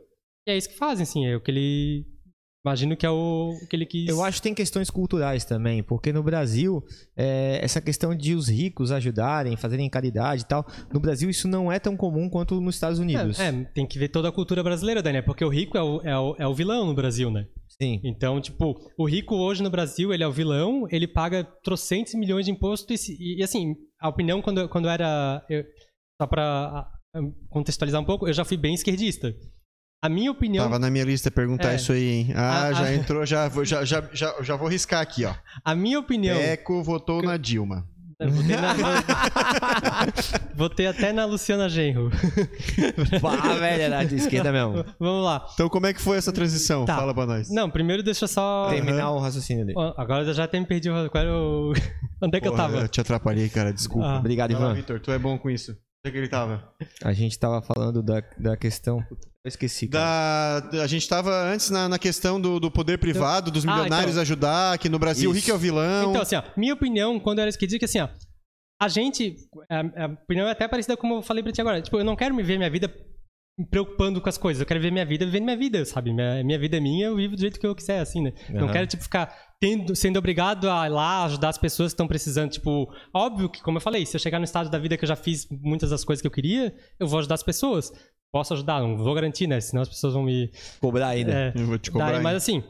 E 0.48 0.52
é 0.52 0.58
isso 0.58 0.70
que 0.70 0.78
fazem, 0.78 1.04
assim, 1.04 1.26
é 1.26 1.36
o 1.36 1.42
que 1.42 1.52
ele. 1.52 2.06
Imagino 2.64 2.98
que 2.98 3.06
é 3.06 3.10
o, 3.10 3.52
o 3.52 3.68
que 3.68 3.76
ele 3.76 3.86
quis. 3.86 4.10
Eu 4.10 4.24
acho 4.24 4.38
que 4.38 4.44
tem 4.44 4.54
questões 4.56 4.90
culturais 4.90 5.46
também, 5.46 5.84
porque 5.84 6.12
no 6.12 6.24
Brasil, 6.24 6.84
é, 7.16 7.60
essa 7.62 7.80
questão 7.80 8.16
de 8.16 8.34
os 8.34 8.48
ricos 8.48 8.92
ajudarem, 8.92 9.56
fazerem 9.56 9.88
caridade 9.88 10.42
e 10.42 10.48
tal, 10.48 10.66
no 10.92 11.00
Brasil 11.00 11.30
isso 11.30 11.48
não 11.48 11.72
é 11.72 11.78
tão 11.78 11.96
comum 11.96 12.28
quanto 12.28 12.60
nos 12.60 12.74
Estados 12.74 12.98
Unidos. 12.98 13.40
É, 13.40 13.50
é, 13.50 13.64
tem 13.66 13.86
que 13.86 14.00
ver 14.00 14.10
toda 14.10 14.30
a 14.30 14.32
cultura 14.32 14.64
brasileira, 14.64 15.04
daí, 15.04 15.14
né? 15.14 15.22
Porque 15.22 15.46
o 15.46 15.50
rico 15.50 15.78
é 15.78 15.84
o, 15.84 16.02
é, 16.02 16.18
o, 16.18 16.36
é 16.40 16.48
o 16.48 16.56
vilão 16.56 16.88
no 16.88 16.96
Brasil, 16.96 17.30
né? 17.30 17.46
Sim. 17.80 18.02
Então, 18.04 18.42
tipo, 18.42 18.76
o 18.98 19.08
rico 19.08 19.36
hoje 19.36 19.62
no 19.62 19.70
Brasil, 19.70 20.12
ele 20.12 20.24
é 20.24 20.28
o 20.28 20.32
vilão, 20.32 20.88
ele 20.90 21.08
paga 21.08 21.44
trocentos 21.64 22.16
milhões 22.16 22.46
de 22.46 22.52
imposto 22.52 22.92
e, 22.94 23.40
e, 23.40 23.44
assim, 23.44 23.76
a 24.06 24.10
opinião 24.10 24.42
quando, 24.42 24.70
quando 24.70 24.88
era... 24.88 25.44
eu- 25.50 25.66
só 26.22 26.28
pra 26.28 26.90
contextualizar 27.50 28.02
um 28.02 28.06
pouco, 28.06 28.28
eu 28.28 28.34
já 28.34 28.46
fui 28.46 28.58
bem 28.58 28.74
esquerdista. 28.74 29.34
A 30.04 30.10
minha 30.10 30.32
opinião... 30.32 30.64
Tava 30.66 30.78
na 30.80 30.90
minha 30.90 31.04
lista 31.04 31.32
perguntar 31.32 31.72
É. 31.72 31.76
isso 31.76 31.92
aí, 31.92 32.08
hein? 32.10 32.34
Ah, 32.36 32.68
A- 32.68 32.74
já 32.74 32.84
a- 32.86 32.94
entrou, 32.94 33.26
já, 33.26 33.50
já, 33.64 33.84
já, 34.14 34.42
já 34.44 34.56
vou 34.56 34.68
riscar 34.68 35.02
aqui, 35.02 35.26
ó. 35.26 35.34
A 35.64 35.74
minha 35.74 36.00
opinião... 36.00 36.38
Eco 36.38 36.84
votou 36.84 37.22
na 37.24 37.38
Dilma. 37.38 37.88
Eu 38.20 38.32
Votei, 38.32 38.56
na- 38.56 38.76
votei 40.56 40.88
até 40.88 41.12
na 41.12 41.26
Luciana 41.26 41.68
Genro. 41.68 42.10
Pá, 43.22 43.54
velho, 43.56 43.82
era 43.82 44.04
de 44.06 44.16
esquerda 44.16 44.52
mesmo. 44.52 44.86
Vamos 45.00 45.26
lá. 45.26 45.46
Então, 45.54 45.68
como 45.68 45.86
é 45.86 45.94
que 45.94 46.02
foi 46.02 46.18
essa 46.18 46.32
transição? 46.32 46.86
Tá. 46.86 46.96
Fala 46.96 47.14
pra 47.14 47.26
nós. 47.26 47.50
Não, 47.50 47.70
primeiro 47.70 48.02
deixa 48.02 48.24
eu 48.24 48.30
só... 48.30 48.70
Terminar 48.70 49.12
o 49.12 49.20
raciocínio 49.20 49.66
dele. 49.66 49.78
Agora 49.98 50.24
eu 50.24 50.34
já 50.34 50.46
até 50.46 50.60
me 50.60 50.66
perdi. 50.66 50.90
Qual 50.90 51.10
era 51.24 51.34
o... 51.34 51.74
Onde 52.22 52.38
é 52.38 52.42
que 52.42 52.48
eu 52.48 52.52
Porra, 52.54 52.64
tava? 52.64 52.78
Eu 52.78 52.88
te 52.88 53.02
atrapalhei, 53.02 53.50
cara, 53.50 53.74
desculpa. 53.74 54.08
Ah. 54.08 54.20
Obrigado, 54.20 54.52
Ivan. 54.52 54.74
Vitor, 54.74 55.00
tu 55.02 55.12
é 55.12 55.20
bom 55.20 55.38
com 55.38 55.50
isso. 55.50 55.76
Onde 56.06 56.10
é 56.10 56.12
que 56.12 56.18
ele 56.20 56.28
tava? 56.28 56.72
A 57.04 57.14
gente 57.14 57.40
tava 57.40 57.64
falando 57.64 58.04
da, 58.04 58.22
da 58.38 58.56
questão. 58.56 59.04
Eu 59.10 59.18
esqueci. 59.48 59.88
Da, 59.88 60.62
a 60.84 60.86
gente 60.86 61.10
tava 61.10 61.32
antes 61.52 61.72
na, 61.72 61.90
na 61.90 61.98
questão 61.98 62.40
do, 62.40 62.60
do 62.60 62.70
poder 62.70 63.00
privado, 63.00 63.50
dos 63.50 63.66
Ah, 63.66 63.72
milionários 63.72 64.12
então. 64.12 64.22
ajudar, 64.22 64.78
que 64.78 64.88
no 64.88 65.00
Brasil 65.00 65.32
o 65.32 65.34
Isso. 65.34 65.40
rico 65.42 65.52
é 65.52 65.56
o 65.56 65.58
vilão. 65.58 66.12
Então, 66.12 66.22
assim, 66.22 66.36
ó, 66.36 66.44
minha 66.56 66.76
opinião, 66.76 67.20
quando 67.20 67.40
eu 67.40 67.42
era 67.44 67.50
esquerdista, 67.50 67.80
que 67.80 67.86
assim, 67.86 68.00
ó, 68.02 68.10
a 68.80 68.88
gente, 68.88 69.36
a, 69.68 70.04
a 70.04 70.06
opinião 70.08 70.48
é 70.48 70.52
até 70.52 70.68
parecida 70.68 70.96
como 70.96 71.16
eu 71.16 71.22
falei 71.24 71.42
pra 71.42 71.52
ti 71.52 71.60
agora, 71.62 71.82
tipo, 71.82 71.98
eu 71.98 72.04
não 72.04 72.16
quero 72.16 72.36
me 72.36 72.44
ver 72.44 72.58
minha 72.58 72.70
vida 72.70 72.88
me 73.58 73.66
preocupando 73.66 74.20
com 74.22 74.28
as 74.28 74.38
coisas, 74.38 74.60
eu 74.60 74.66
quero 74.68 74.82
ver 74.82 74.92
minha 74.92 75.06
vida 75.06 75.26
vivendo 75.26 75.46
minha 75.46 75.56
vida, 75.58 75.86
sabe? 75.86 76.12
Minha, 76.14 76.44
minha 76.44 76.60
vida 76.60 76.76
é 76.76 76.80
minha, 76.82 77.06
eu 77.08 77.16
vivo 77.16 77.36
do 77.36 77.42
jeito 77.42 77.58
que 77.60 77.66
eu 77.66 77.74
quiser, 77.74 78.00
assim, 78.00 78.22
né? 78.22 78.34
Não 78.50 78.66
Aham. 78.66 78.72
quero, 78.74 78.88
tipo, 78.88 79.02
ficar 79.04 79.34
tendo, 79.62 79.96
sendo 79.96 80.18
obrigado 80.20 80.70
a 80.70 80.86
ir 80.86 80.90
lá 80.90 81.24
ajudar 81.24 81.50
as 81.50 81.58
pessoas 81.58 81.92
que 81.92 81.96
estão 81.96 82.08
precisando, 82.08 82.52
tipo, 82.52 82.94
óbvio 83.14 83.50
que, 83.50 83.62
como 83.64 83.78
eu 83.78 83.82
falei, 83.82 84.06
se 84.06 84.16
eu 84.16 84.20
chegar 84.20 84.40
no 84.40 84.44
estado 84.46 84.70
da 84.70 84.78
vida 84.78 84.98
que 84.98 85.06
eu 85.06 85.08
já 85.08 85.16
fiz 85.16 85.48
muitas 85.50 85.90
das 85.90 86.04
coisas 86.04 86.22
que 86.22 86.28
eu 86.28 86.32
queria, 86.32 86.76
eu 87.00 87.08
vou 87.08 87.20
ajudar 87.20 87.36
as 87.36 87.44
pessoas. 87.44 87.92
Posso 88.34 88.54
ajudar, 88.54 88.82
não 88.82 88.98
vou 88.98 89.14
garantir, 89.16 89.48
né? 89.48 89.62
Senão 89.62 89.82
as 89.84 89.88
pessoas 89.88 90.14
vão 90.14 90.24
me, 90.24 90.52
Cobrar 90.82 91.08
ainda. 91.08 91.32
é, 91.32 91.54
Eu 91.56 91.66
vou 91.66 91.80
te 91.80 91.90
cobrar. 91.90 92.12
Daí, 92.12 92.22
mas 92.22 92.36
assim, 92.36 92.62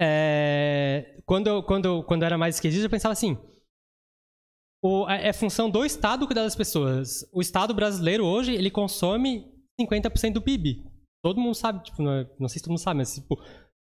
é, 0.00 1.20
quando, 1.26 1.48
eu- 1.48 1.62
quando, 1.62 1.84
eu- 1.84 2.02
quando 2.02 2.22
eu 2.22 2.26
era 2.26 2.38
mais 2.38 2.54
esquerdista, 2.54 2.86
eu 2.86 2.90
pensava 2.90 3.12
assim: 3.12 3.36
o, 4.82 5.06
é, 5.08 5.28
é 5.28 5.32
função 5.34 5.68
do 5.68 5.84
Estado 5.84 6.24
cuidar 6.26 6.44
das 6.44 6.56
pessoas. 6.56 7.28
O 7.32 7.40
Estado 7.42 7.74
brasileiro 7.74 8.24
hoje, 8.24 8.54
ele 8.54 8.70
consome 8.70 9.44
50% 9.80 10.32
do 10.32 10.42
PIB. 10.42 10.84
Todo 11.24 11.40
mundo 11.40 11.54
sabe, 11.54 11.82
tipo, 11.84 12.02
não, 12.02 12.12
é- 12.12 12.26
não 12.38 12.48
sei 12.48 12.58
se 12.58 12.64
todo 12.64 12.70
mundo 12.70 12.80
sabe, 12.80 12.98
mas 12.98 13.14
tipo, 13.14 13.40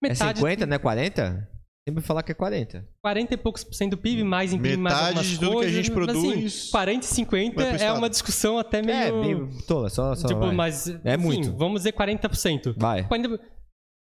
É 0.02 0.08
metade, 0.08 0.38
50, 0.38 0.66
não 0.66 0.74
é 0.76 0.78
40? 0.78 1.48
Sempre 1.88 2.02
falar 2.02 2.22
que 2.22 2.32
é 2.32 2.34
40. 2.34 2.86
40 3.02 3.34
e 3.34 3.36
poucos 3.36 3.64
por 3.64 3.74
cento 3.74 3.92
do 3.92 3.98
PIB, 3.98 4.22
mais 4.22 4.52
em 4.52 4.60
PIB, 4.60 4.76
mais 4.76 4.94
Metade 4.94 5.08
algumas 5.08 5.26
de 5.26 5.38
tudo 5.38 5.46
que 5.46 5.52
a 5.52 5.54
coisas, 5.56 5.72
gente 5.72 5.90
mas, 5.90 6.06
produz 6.06 6.44
Assim, 6.44 6.70
40 6.70 7.04
e 7.04 7.08
50 7.08 7.56
vai 7.56 7.74
pro 7.74 7.82
é 7.82 7.92
uma 7.92 8.10
discussão 8.10 8.58
até 8.58 8.82
meio. 8.82 8.96
É, 8.96 9.12
meio 9.12 9.50
tola, 9.66 9.88
só, 9.88 10.14
só 10.14 10.28
tipo, 10.28 10.40
vai. 10.40 10.54
mas. 10.54 10.88
É 10.88 11.14
enfim, 11.14 11.24
muito. 11.24 11.56
Vamos 11.56 11.80
dizer 11.80 11.92
40%. 11.92 12.74
Vai. 12.76 13.08
40... 13.08 13.40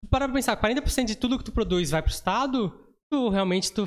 Para 0.10 0.26
pra 0.26 0.34
pensar, 0.34 0.56
40% 0.60 1.06
de 1.06 1.16
tudo 1.16 1.38
que 1.38 1.44
tu 1.44 1.52
produz 1.52 1.92
vai 1.92 2.02
pro 2.02 2.12
Estado, 2.12 2.74
tu 3.12 3.30
realmente 3.30 3.72
tu 3.74 3.86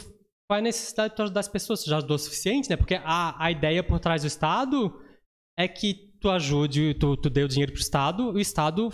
vai 0.50 0.60
necessitar 0.60 1.08
de 1.08 1.16
tu 1.16 1.22
ajudar 1.22 1.40
as 1.40 1.48
pessoas. 1.48 1.82
Tu 1.82 1.88
já 1.88 1.96
ajudou 1.96 2.16
o 2.16 2.18
suficiente, 2.18 2.68
né? 2.68 2.76
Porque 2.76 2.96
a, 3.02 3.42
a 3.42 3.50
ideia 3.50 3.82
por 3.82 3.98
trás 3.98 4.22
do 4.22 4.26
Estado 4.28 5.00
é 5.58 5.66
que 5.66 6.09
tu 6.20 6.30
ajude, 6.30 6.94
tu, 6.94 7.16
tu 7.16 7.28
dê 7.30 7.42
o 7.42 7.48
dinheiro 7.48 7.72
pro 7.72 7.80
Estado, 7.80 8.30
o 8.32 8.38
Estado 8.38 8.88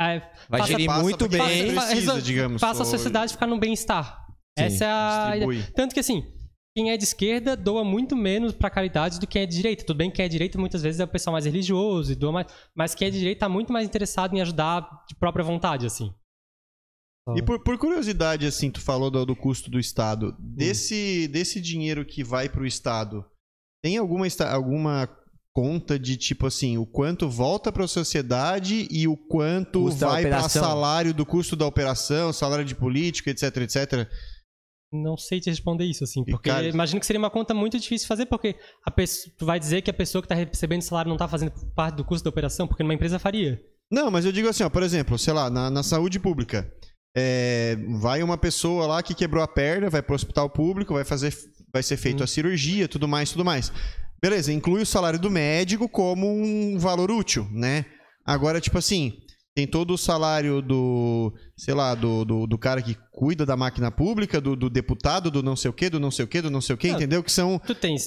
é, 0.00 0.20
Vai 0.48 0.60
faça- 0.60 0.72
gerir 0.72 0.86
passa 0.86 1.02
muito 1.02 1.28
bem. 1.28 1.40
precisa, 1.74 1.94
resol- 1.94 2.20
digamos, 2.20 2.60
faça 2.60 2.82
a 2.82 2.86
sociedade 2.86 3.32
ficar 3.32 3.46
num 3.46 3.58
bem-estar. 3.58 4.26
Essa 4.58 4.84
é 4.84 4.88
a 4.90 5.30
distribui. 5.30 5.56
ideia. 5.56 5.72
Tanto 5.74 5.94
que 5.94 6.00
assim, 6.00 6.22
quem 6.76 6.90
é 6.90 6.96
de 6.96 7.04
esquerda 7.04 7.56
doa 7.56 7.84
muito 7.84 8.16
menos 8.16 8.52
pra 8.52 8.68
caridade 8.70 9.18
do 9.20 9.26
que 9.26 9.38
é 9.38 9.46
de 9.46 9.54
direita. 9.56 9.84
Tudo 9.84 9.96
bem 9.96 10.10
que 10.10 10.16
quem 10.16 10.24
é 10.24 10.28
de 10.28 10.32
direita 10.32 10.58
muitas 10.58 10.82
vezes 10.82 11.00
é 11.00 11.04
o 11.04 11.08
pessoal 11.08 11.32
mais 11.32 11.44
religioso 11.44 12.12
e 12.12 12.14
doa 12.16 12.32
mais, 12.32 12.46
mas 12.74 12.94
quem 12.94 13.08
é 13.08 13.10
de 13.10 13.18
direita 13.18 13.40
tá 13.40 13.48
muito 13.48 13.72
mais 13.72 13.86
interessado 13.86 14.34
em 14.34 14.40
ajudar 14.40 15.04
de 15.08 15.14
própria 15.14 15.44
vontade, 15.44 15.86
assim. 15.86 16.12
E 17.36 17.42
por, 17.42 17.62
por 17.62 17.78
curiosidade, 17.78 18.44
assim, 18.46 18.68
tu 18.70 18.80
falou 18.80 19.08
do, 19.10 19.24
do 19.24 19.36
custo 19.36 19.70
do 19.70 19.78
Estado. 19.78 20.30
Hum. 20.40 20.54
Desse, 20.56 21.28
desse 21.28 21.60
dinheiro 21.60 22.04
que 22.04 22.24
vai 22.24 22.48
pro 22.48 22.66
Estado, 22.66 23.24
tem 23.84 23.96
alguma, 23.96 24.26
alguma 24.50 25.06
conta 25.54 25.98
de 25.98 26.16
tipo 26.16 26.46
assim, 26.46 26.78
o 26.78 26.86
quanto 26.86 27.28
volta 27.28 27.70
pra 27.70 27.86
sociedade 27.86 28.88
e 28.90 29.06
o 29.06 29.16
quanto 29.16 29.82
Custo 29.82 30.00
vai 30.00 30.22
pra 30.22 30.30
operação. 30.38 30.62
salário 30.62 31.12
do 31.12 31.26
custo 31.26 31.54
da 31.56 31.66
operação, 31.66 32.32
salário 32.32 32.64
de 32.64 32.74
político, 32.74 33.28
etc, 33.28 33.56
etc. 33.58 34.08
Não 34.92 35.16
sei 35.16 35.40
te 35.40 35.48
responder 35.48 35.84
isso, 35.86 36.04
assim, 36.04 36.22
porque 36.24 36.50
cara- 36.50 36.66
imagino 36.68 37.00
que 37.00 37.06
seria 37.06 37.18
uma 37.18 37.30
conta 37.30 37.54
muito 37.54 37.78
difícil 37.78 38.04
de 38.04 38.08
fazer, 38.08 38.26
porque 38.26 38.56
a 38.86 38.90
pessoa, 38.90 39.34
tu 39.38 39.46
vai 39.46 39.58
dizer 39.58 39.80
que 39.80 39.90
a 39.90 39.94
pessoa 39.94 40.20
que 40.20 40.28
tá 40.28 40.34
recebendo 40.34 40.82
salário 40.82 41.08
não 41.08 41.16
tá 41.16 41.26
fazendo 41.26 41.52
parte 41.74 41.96
do 41.96 42.04
custo 42.04 42.24
da 42.24 42.30
operação, 42.30 42.66
porque 42.68 42.82
numa 42.82 42.92
empresa 42.94 43.18
faria. 43.18 43.58
Não, 43.90 44.10
mas 44.10 44.24
eu 44.26 44.32
digo 44.32 44.48
assim, 44.48 44.62
ó, 44.64 44.68
por 44.70 44.82
exemplo, 44.82 45.18
sei 45.18 45.32
lá, 45.32 45.48
na, 45.48 45.70
na 45.70 45.82
saúde 45.82 46.18
pública. 46.20 46.70
é, 47.16 47.76
vai 48.00 48.22
uma 48.22 48.36
pessoa 48.38 48.86
lá 48.86 49.02
que 49.02 49.14
quebrou 49.14 49.42
a 49.42 49.48
perna, 49.48 49.88
vai 49.90 50.02
pro 50.02 50.14
hospital 50.14 50.48
público, 50.50 50.94
vai 50.94 51.04
fazer. 51.04 51.34
Vai 51.72 51.82
ser 51.82 51.96
feito 51.96 52.22
a 52.22 52.26
cirurgia, 52.26 52.86
tudo 52.86 53.08
mais, 53.08 53.30
tudo 53.32 53.44
mais. 53.46 53.72
Beleza, 54.22 54.52
inclui 54.52 54.82
o 54.82 54.86
salário 54.86 55.18
do 55.18 55.30
médico 55.30 55.88
como 55.88 56.26
um 56.28 56.78
valor 56.78 57.10
útil, 57.10 57.46
né? 57.50 57.84
Agora, 58.24 58.60
tipo 58.60 58.78
assim, 58.78 59.14
tem 59.54 59.66
todo 59.66 59.94
o 59.94 59.98
salário 59.98 60.62
do, 60.62 61.32
sei 61.56 61.74
lá, 61.74 61.94
do, 61.94 62.24
do, 62.24 62.46
do 62.46 62.56
cara 62.56 62.80
que 62.80 62.96
cuida 63.10 63.44
da 63.44 63.56
máquina 63.56 63.90
pública, 63.90 64.40
do, 64.40 64.54
do 64.54 64.70
deputado, 64.70 65.28
do 65.30 65.42
não 65.42 65.56
sei 65.56 65.70
o 65.70 65.74
quê, 65.74 65.90
do 65.90 65.98
não 65.98 66.10
sei 66.10 66.24
o 66.24 66.28
quê, 66.28 66.40
do 66.40 66.50
não 66.50 66.60
sei 66.60 66.74
o 66.74 66.78
quê, 66.78 66.88
Não, 66.90 66.96
entendeu? 66.96 67.22
Que 67.22 67.32
são 67.32 67.58
Tu 67.58 67.74
tens, 67.74 68.06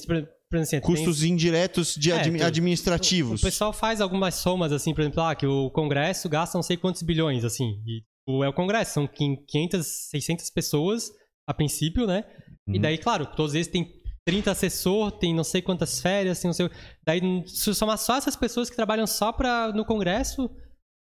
exemplo, 0.54 0.86
custos 0.86 1.22
indiretos 1.22 1.94
de 1.94 2.10
É, 2.10 2.14
admi- 2.20 2.42
administrativos. 2.42 3.42
O 3.42 3.44
pessoal 3.44 3.72
faz 3.74 4.00
algumas 4.00 4.36
somas, 4.36 4.72
assim, 4.72 4.94
por 4.94 5.02
exemplo, 5.02 5.22
ah, 5.22 5.34
que 5.34 5.46
o 5.46 5.70
Congresso 5.70 6.28
gasta 6.30 6.56
não 6.56 6.62
sei 6.62 6.78
quantos 6.78 7.02
bilhões, 7.02 7.44
assim. 7.44 7.74
E 7.86 8.02
o- 8.26 8.42
é 8.42 8.48
o 8.48 8.54
Congresso, 8.54 8.94
são 8.94 9.06
500, 9.06 9.86
600 10.10 10.48
pessoas 10.50 11.10
a 11.46 11.52
princípio, 11.52 12.06
né? 12.06 12.24
E 12.66 12.76
Uhum. 12.76 12.80
daí, 12.80 12.98
claro, 12.98 13.26
todos 13.36 13.54
eles 13.54 13.68
têm 13.68 13.84
30 14.26 14.50
assessor, 14.50 15.12
tem 15.12 15.32
não 15.34 15.44
sei 15.44 15.62
quantas 15.62 16.00
férias, 16.00 16.40
tem 16.40 16.48
não 16.48 16.52
sei... 16.52 16.68
Daí, 17.04 17.20
se 17.46 17.72
somar 17.74 17.96
só 17.96 18.16
essas 18.16 18.34
pessoas 18.34 18.68
que 18.68 18.74
trabalham 18.76 19.06
só 19.06 19.32
pra, 19.32 19.72
no 19.72 19.84
Congresso, 19.84 20.50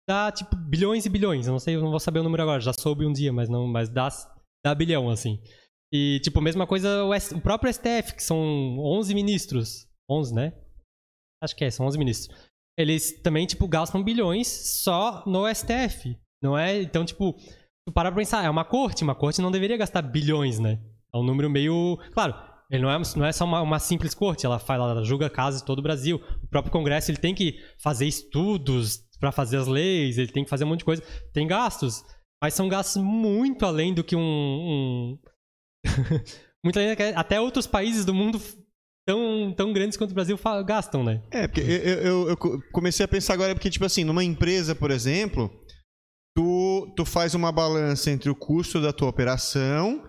dá, 0.08 0.32
tipo, 0.32 0.56
bilhões 0.56 1.06
e 1.06 1.08
bilhões. 1.08 1.46
Eu 1.46 1.52
não 1.52 1.60
sei, 1.60 1.76
eu 1.76 1.80
não 1.80 1.90
vou 1.90 2.00
saber 2.00 2.18
o 2.20 2.24
número 2.24 2.42
agora, 2.42 2.60
já 2.60 2.72
soube 2.72 3.06
um 3.06 3.12
dia, 3.12 3.32
mas 3.32 3.48
não, 3.48 3.66
mas 3.68 3.88
dá, 3.88 4.08
dá 4.64 4.74
bilhão, 4.74 5.08
assim. 5.08 5.40
E, 5.92 6.18
tipo, 6.24 6.40
mesma 6.40 6.66
coisa 6.66 7.04
o, 7.04 7.14
S- 7.14 7.32
o 7.34 7.40
próprio 7.40 7.72
STF, 7.72 8.14
que 8.16 8.22
são 8.22 8.36
11 8.80 9.14
ministros. 9.14 9.86
11, 10.10 10.34
né? 10.34 10.52
Acho 11.42 11.54
que 11.54 11.64
é, 11.64 11.70
são 11.70 11.86
11 11.86 11.96
ministros. 11.98 12.36
Eles 12.76 13.22
também, 13.22 13.46
tipo, 13.46 13.68
gastam 13.68 14.02
bilhões 14.02 14.48
só 14.48 15.22
no 15.24 15.46
STF. 15.46 16.18
Não 16.42 16.58
é? 16.58 16.82
Então, 16.82 17.04
tipo, 17.04 17.32
tu 17.86 17.92
para 17.94 18.10
pra 18.10 18.20
pensar, 18.20 18.44
é 18.44 18.50
uma 18.50 18.64
corte, 18.64 19.04
uma 19.04 19.14
corte 19.14 19.40
não 19.40 19.52
deveria 19.52 19.76
gastar 19.76 20.02
bilhões, 20.02 20.58
né? 20.58 20.82
É 21.14 21.16
um 21.16 21.22
número 21.22 21.48
meio. 21.48 21.96
Claro, 22.12 22.34
ele 22.74 22.82
não 22.82 22.90
é, 22.90 23.00
não 23.16 23.24
é 23.24 23.32
só 23.32 23.44
uma, 23.44 23.60
uma 23.62 23.78
simples 23.78 24.14
corte, 24.14 24.44
ela, 24.44 24.58
faz, 24.58 24.80
ela 24.80 25.04
julga 25.04 25.30
casos 25.30 25.60
de 25.60 25.66
todo 25.66 25.78
o 25.78 25.82
Brasil. 25.82 26.20
O 26.42 26.48
próprio 26.48 26.72
Congresso 26.72 27.10
ele 27.10 27.18
tem 27.18 27.34
que 27.34 27.58
fazer 27.82 28.06
estudos 28.06 29.00
pra 29.20 29.30
fazer 29.32 29.58
as 29.58 29.66
leis, 29.66 30.18
ele 30.18 30.32
tem 30.32 30.44
que 30.44 30.50
fazer 30.50 30.64
um 30.64 30.68
monte 30.68 30.80
de 30.80 30.84
coisa. 30.84 31.02
Tem 31.32 31.46
gastos, 31.46 32.02
mas 32.42 32.54
são 32.54 32.68
gastos 32.68 33.02
muito 33.02 33.64
além 33.64 33.94
do 33.94 34.02
que 34.04 34.16
um. 34.16 34.20
um... 34.20 35.18
muito 36.64 36.78
além, 36.78 36.94
da- 36.94 37.20
até 37.20 37.40
outros 37.40 37.66
países 37.66 38.04
do 38.04 38.12
mundo 38.14 38.40
tão, 39.06 39.52
tão 39.56 39.72
grandes 39.72 39.96
quanto 39.96 40.10
o 40.10 40.14
Brasil 40.14 40.38
gastam, 40.66 41.04
né? 41.04 41.22
É, 41.30 41.46
porque 41.46 41.60
eu, 41.60 41.76
eu- 41.76 42.28
eu 42.30 42.36
co- 42.36 42.60
comecei 42.72 43.04
a 43.04 43.08
pensar 43.08 43.34
agora, 43.34 43.54
porque, 43.54 43.70
tipo 43.70 43.84
assim, 43.84 44.04
numa 44.04 44.24
empresa, 44.24 44.74
por 44.74 44.90
exemplo, 44.90 45.50
tu, 46.36 46.92
tu 46.96 47.04
faz 47.04 47.34
uma 47.34 47.52
balança 47.52 48.10
entre 48.10 48.30
o 48.30 48.34
custo 48.34 48.80
da 48.80 48.92
tua 48.92 49.08
operação 49.08 50.02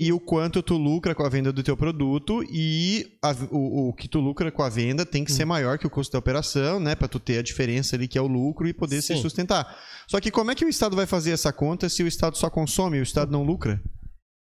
e 0.00 0.12
o 0.12 0.20
quanto 0.20 0.62
tu 0.62 0.76
lucra 0.76 1.12
com 1.14 1.24
a 1.24 1.28
venda 1.28 1.52
do 1.52 1.62
teu 1.62 1.76
produto 1.76 2.42
e 2.52 3.18
a- 3.22 3.34
o, 3.50 3.88
o 3.88 3.92
que 3.92 4.06
tu 4.06 4.20
lucra 4.20 4.50
com 4.52 4.62
a 4.62 4.68
venda 4.68 5.04
tem 5.04 5.24
que 5.24 5.32
ser 5.32 5.44
Hum. 5.44 5.48
maior 5.48 5.76
que 5.78 5.86
o 5.86 5.90
custo 5.90 6.12
da 6.12 6.18
operação, 6.20 6.78
né? 6.78 6.94
Pra 6.94 7.08
tu 7.08 7.18
ter 7.18 7.38
a 7.38 7.42
diferença 7.42 7.96
ali 7.96 8.06
que 8.06 8.16
é 8.16 8.20
o 8.22 8.26
lucro 8.28 8.68
e 8.68 8.72
poder 8.72 9.02
se 9.02 9.14
Sim. 9.16 9.20
sustentar. 9.22 9.76
Só 10.06 10.20
que 10.20 10.30
como 10.30 10.50
é 10.50 10.54
que 10.54 10.64
o 10.64 10.68
Estado 10.68 10.94
vai 10.94 11.06
fazer 11.06 11.32
essa 11.32 11.52
conta 11.52 11.88
se 11.88 12.02
o 12.02 12.06
Estado 12.06 12.36
só 12.38 12.48
consome 12.48 12.98
e 12.98 13.00
o 13.00 13.02
Estado 13.02 13.32
não 13.32 13.42
lucra? 13.42 13.82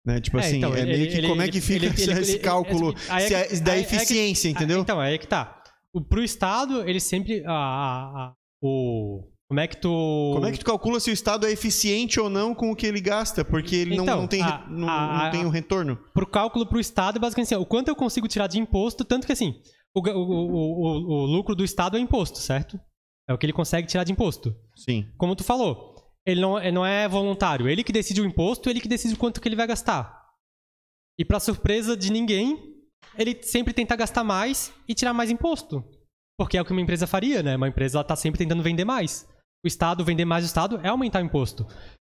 Né? 0.06 0.20
Tipo 0.20 0.38
É, 0.38 0.40
assim, 0.40 0.56
então, 0.58 0.74
é 0.74 0.80
ele- 0.80 0.96
meio 0.98 1.10
que 1.10 1.16
ele- 1.18 1.28
como 1.28 1.40
é 1.40 1.44
ele- 1.44 1.52
que 1.52 1.60
fica 1.60 1.86
esse, 1.86 2.38
cálculo 2.38 2.94
é 3.10 3.20
se 3.20 3.34
é- 3.34 3.60
da 3.60 3.76
é 3.76 3.80
eficiência, 3.80 4.48
entendeu? 4.48 4.80
Então, 4.80 4.98
aí 5.00 5.14
é 5.14 5.18
que 5.18 5.26
tá. 5.26 5.62
O, 5.92 6.00
pro 6.02 6.22
Estado, 6.24 6.88
ele 6.88 7.00
sempre. 7.00 7.42
A- 7.46 7.52
a- 7.52 8.34
o, 8.62 9.30
como 9.48 9.60
é 9.60 9.66
que 9.68 9.76
tu. 9.76 9.88
Como 10.34 10.46
é 10.46 10.52
que 10.52 10.58
tu 10.58 10.64
calcula 10.64 10.98
se 11.00 11.10
o 11.10 11.12
Estado 11.12 11.46
é 11.46 11.52
eficiente 11.52 12.18
ou 12.18 12.28
não 12.30 12.54
com 12.54 12.70
o 12.70 12.76
que 12.76 12.86
ele 12.86 13.00
gasta? 13.00 13.44
Porque 13.44 13.76
ele 13.76 13.96
não, 13.96 14.04
Então, 14.04 14.20
não 14.22 14.26
tem, 14.26 14.42
re- 14.42 14.48
a- 14.50 14.66
não, 14.68 14.88
a- 14.88 15.24
não 15.24 15.30
tem 15.30 15.44
um 15.46 15.50
retorno. 15.50 15.96
Pro 16.12 16.26
cálculo 16.26 16.66
pro 16.66 16.80
Estado, 16.80 17.16
é 17.16 17.20
basicamente 17.20 17.54
assim: 17.54 17.62
o 17.62 17.66
quanto 17.66 17.88
eu 17.88 17.96
consigo 17.96 18.26
tirar 18.28 18.46
de 18.46 18.58
imposto, 18.58 19.04
tanto 19.04 19.26
que 19.26 19.32
assim. 19.32 19.60
O, 19.96 20.00
o, 20.00 20.18
o, 20.18 21.22
o, 21.22 21.26
lucro 21.26 21.54
do 21.54 21.62
Estado 21.64 21.96
é 21.96 22.00
imposto, 22.00 22.38
certo? 22.38 22.80
É 23.28 23.32
o 23.32 23.38
que 23.38 23.46
ele 23.46 23.52
consegue 23.52 23.86
tirar 23.86 24.02
de 24.04 24.10
imposto. 24.12 24.52
Sim. 24.74 25.06
Como 25.16 25.36
tu 25.36 25.44
falou, 25.44 25.94
ele 26.26 26.40
não, 26.40 26.58
ele 26.58 26.72
não 26.72 26.84
é 26.84 27.06
voluntário. 27.08 27.68
Ele 27.68 27.84
que 27.84 27.92
decide 27.92 28.20
o 28.20 28.24
imposto, 28.24 28.68
ele 28.68 28.80
que 28.80 28.88
decide 28.88 29.14
o 29.14 29.16
quanto 29.16 29.40
que 29.40 29.46
ele 29.48 29.54
vai 29.54 29.66
gastar. 29.68 30.20
E 31.16 31.24
pra 31.24 31.38
surpresa 31.38 31.96
de 31.96 32.10
ninguém, 32.10 32.58
ele 33.16 33.40
sempre 33.42 33.72
tenta 33.72 33.94
gastar 33.94 34.24
mais 34.24 34.72
e 34.88 34.94
tirar 34.94 35.12
mais 35.14 35.30
imposto. 35.30 35.84
Porque 36.36 36.58
é 36.58 36.62
o 36.62 36.64
que 36.64 36.72
uma 36.72 36.80
empresa 36.80 37.06
faria, 37.06 37.40
né? 37.42 37.54
Uma 37.56 37.68
empresa 37.68 37.98
ela 37.98 38.04
tá 38.04 38.16
sempre 38.16 38.38
tentando 38.38 38.62
vender 38.64 38.84
mais. 38.84 39.28
O 39.64 39.66
Estado 39.66 40.04
vender 40.04 40.24
mais 40.24 40.44
o 40.44 40.46
Estado 40.46 40.78
é 40.82 40.88
aumentar 40.88 41.22
o 41.22 41.26
imposto. 41.26 41.66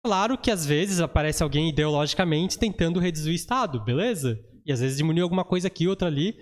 Claro 0.05 0.37
que 0.39 0.51
às 0.51 0.65
vezes 0.67 1.01
aparece 1.01 1.43
alguém 1.43 1.69
ideologicamente 1.69 2.59
tentando 2.59 2.99
reduzir 2.99 3.31
o 3.31 3.35
Estado, 3.35 3.85
beleza? 3.85 4.39
E 4.67 4.73
às 4.73 4.81
vezes 4.81 4.97
diminuir 4.97 5.23
alguma 5.23 5.45
coisa 5.45 5.69
aqui, 5.69 5.87
outra 5.87 6.09
ali. 6.09 6.35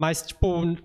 Mas, 0.00 0.22
tipo, 0.22 0.76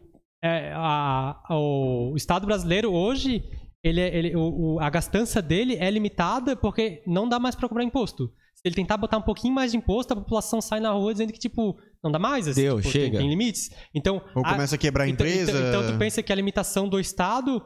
é, 0.43 0.71
a- 0.73 1.35
a- 1.49 1.57
o 1.59 2.13
Estado 2.15 2.45
brasileiro 2.47 2.91
hoje, 2.91 3.43
ele, 3.83 3.99
é- 3.99 4.17
ele, 4.17 4.35
o, 4.35 4.75
o- 4.75 4.79
a 4.79 4.89
gastança 4.89 5.41
dele 5.41 5.75
é 5.75 5.89
limitada 5.91 6.55
porque 6.55 7.03
não 7.05 7.27
dá 7.27 7.37
mais 7.39 7.55
pra 7.55 7.67
cobrar 7.67 7.83
imposto. 7.83 8.27
Se 8.55 8.61
ele 8.65 8.75
tentar 8.75 8.97
botar 8.97 9.17
um 9.17 9.21
pouquinho 9.21 9.53
mais 9.53 9.71
de 9.71 9.77
imposto, 9.77 10.13
a 10.13 10.17
população 10.17 10.61
sai 10.61 10.79
na 10.79 10.91
rua 10.91 11.13
dizendo 11.13 11.31
que, 11.31 11.39
tipo, 11.39 11.77
não 12.03 12.11
dá 12.11 12.19
mais. 12.19 12.47
assim, 12.47 12.61
Deu, 12.61 12.77
tipo, 12.81 12.91
tem- 12.91 13.01
chega. 13.03 13.17
Tem, 13.19 13.29
limites. 13.29 13.69
Então, 13.93 14.21
Ou 14.35 14.45
a- 14.45 14.51
começa 14.51 14.75
a 14.75 14.77
quebrar 14.77 15.03
a 15.05 15.07
então, 15.07 15.25
empresa. 15.25 15.51
Então, 15.51 15.81
então 15.81 15.93
tu 15.93 15.97
pensa 15.99 16.21
que 16.23 16.31
a 16.31 16.35
limitação 16.35 16.87
do 16.89 16.99
Estado, 16.99 17.63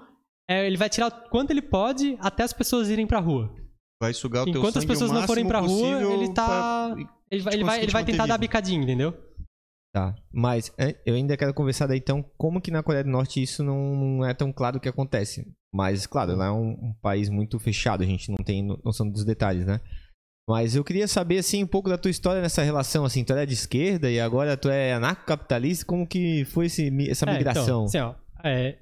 é, 0.49 0.65
ele 0.68 0.78
vai 0.78 0.90
tirar 0.90 1.10
quanto 1.30 1.52
ele 1.52 1.61
pode 1.61 2.18
até 2.20 2.44
as 2.44 2.53
pessoas 2.53 2.90
irem 2.90 3.07
pra 3.07 3.20
rua. 3.20 3.53
Vai 4.02 4.14
sugar 4.14 4.41
o 4.44 4.45
teu 4.45 4.56
Enquanto 4.60 4.78
as 4.80 4.86
pessoas 4.86 5.11
o 5.11 5.14
não 5.14 5.24
forem 5.26 5.48
pra 5.48 5.60
rua, 5.60 6.14
ele 6.14 6.34
tá. 6.34 6.45
pra- 6.95 6.95
Ele 7.32 7.41
vai, 7.41 7.53
ele 7.53 7.64
vai, 7.64 7.82
ele 7.84 7.91
vai 7.91 8.03
tentar 8.06 8.26
dar 8.26 8.34
vivo. 8.36 8.41
bicadinho, 8.41 8.84
entendeu? 8.84 9.14
Tá, 9.95 10.15
mas 10.34 10.74
é, 10.78 10.99
eu 11.06 11.14
ainda 11.14 11.38
quero 11.38 11.53
conversar 11.53 11.86
daí 11.86 11.99
então 11.99 12.26
como 12.36 12.60
que 12.60 12.72
na 12.72 12.82
Coreia 12.82 13.03
do 13.03 13.11
Norte 13.11 13.41
isso 13.41 13.64
não, 13.64 14.26
é 14.26 14.34
tão 14.34 14.52
claro 14.52 14.78
o 14.78 14.80
que 14.80 14.90
acontece. 14.90 15.48
Mas, 15.74 16.07
claro, 16.07 16.36
lá 16.36 16.48
é 16.48 16.52
um, 16.52 16.72
um 16.72 16.94
país 17.02 17.30
muito 17.30 17.60
fechado, 17.60 18.02
a 18.03 18.06
gente 18.06 18.30
não 18.32 18.38
tem 18.44 18.64
no- 18.64 18.80
noção 18.84 19.07
dos 19.10 19.24
detalhes, 19.24 19.65
né? 19.65 19.80
Mas 20.49 20.76
eu 20.76 20.84
queria 20.84 21.07
saber, 21.07 21.38
assim, 21.38 21.64
um 21.64 21.68
pouco 21.68 21.90
da 21.90 21.98
tua 21.98 22.11
história 22.11 22.41
nessa 22.41 22.61
relação, 22.64 23.06
assim, 23.06 23.24
tu 23.24 23.32
era 23.34 23.45
de 23.48 23.53
esquerda 23.53 24.11
e 24.11 24.20
agora 24.20 24.57
tu 24.57 24.68
é 24.68 24.94
anarcocapitalista, 24.94 25.86
como 25.86 26.06
que 26.07 26.44
foi 26.45 26.65
esse 26.65 26.91
essa 27.10 27.26
É, 27.30 27.32
migração? 27.34 27.64
então, 27.64 27.84
assim, 27.86 27.99
ó, 27.99 28.14
é, 28.44 28.78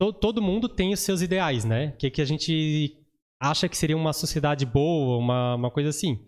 to- 0.00 0.12
todo 0.12 0.40
mundo 0.42 0.68
tem 0.68 0.92
os 0.92 1.00
seus 1.00 1.20
ideais, 1.22 1.64
né? 1.64 1.92
O 1.94 1.98
que, 1.98 2.10
que 2.10 2.22
a 2.22 2.24
gente 2.24 2.96
acha 3.40 3.68
que 3.68 3.76
seria 3.76 3.96
uma 3.96 4.12
sociedade 4.12 4.64
boa, 4.66 5.18
uma, 5.18 5.54
uma 5.54 5.70
coisa 5.70 5.90
assim. 5.90 6.18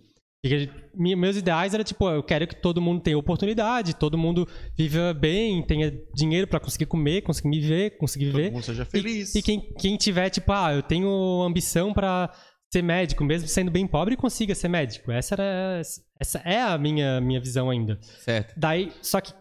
Gente- 0.44 0.72
meus 0.94 1.36
ideais 1.36 1.72
era 1.72 1.84
tipo, 1.84 2.08
eu 2.10 2.22
quero 2.22 2.46
que 2.48 2.56
todo 2.60 2.80
mundo 2.82 3.00
tenha 3.00 3.16
oportunidade, 3.16 3.94
todo 3.94 4.18
mundo 4.18 4.46
viva 4.76 5.14
bem, 5.14 5.62
tenha 5.62 5.92
dinheiro 6.14 6.46
pra 6.48 6.58
conseguir 6.60 6.86
comer, 6.86 7.22
conseguir 7.22 7.60
viver, 7.60 7.90
conseguir 7.96 8.26
Todo 8.26 8.36
viver. 8.36 8.50
mundo 8.52 8.62
seja 8.64 8.82
E- 8.82 8.86
feliz. 8.86 9.34
E, 9.34 9.40
quem, 9.42 9.60
quem 9.78 9.96
tiver, 9.96 10.28
tipo, 10.30 10.50
ah, 10.52 10.72
eu 10.74 10.82
tenho 10.82 11.08
ambição 11.42 11.92
pra 11.94 12.28
ser 12.72 12.82
médico, 12.82 13.22
mesmo 13.22 13.46
sendo 13.46 13.70
bem 13.70 13.86
pobre, 13.86 14.16
consiga 14.16 14.54
ser 14.54 14.66
médico. 14.68 15.12
Essa 15.12 15.34
era 15.36 15.80
essa 16.20 16.38
é 16.44 16.60
a 16.60 16.76
minha, 16.78 17.20
minha 17.20 17.38
visão 17.40 17.70
ainda. 17.70 17.98
Certo. 18.00 18.52
Daí, 18.56 18.90
só 19.02 19.20
que 19.20 19.32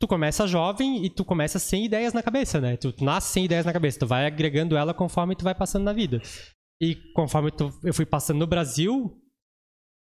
tu 0.00 0.08
começa 0.08 0.46
jovem 0.46 1.04
e 1.04 1.10
tu 1.10 1.24
começa 1.24 1.58
sem 1.58 1.84
ideias 1.84 2.12
na 2.14 2.22
cabeça, 2.22 2.60
né? 2.60 2.76
Tu 2.76 2.92
nasce 3.02 3.32
sem 3.34 3.44
ideias 3.44 3.66
na 3.66 3.72
cabeça, 3.72 3.98
tu 4.00 4.06
vai 4.06 4.26
agregando 4.26 4.76
ela 4.76 4.94
conforme 4.94 5.36
tu 5.36 5.44
vai 5.44 5.54
passando 5.54 5.84
na 5.84 5.92
vida. 5.92 6.20
E 6.80 6.96
conforme 7.14 7.50
tu- 7.50 7.70
eu 7.84 7.92
fui 7.92 8.06
passando 8.06 8.38
no 8.38 8.46
Brasil, 8.46 9.14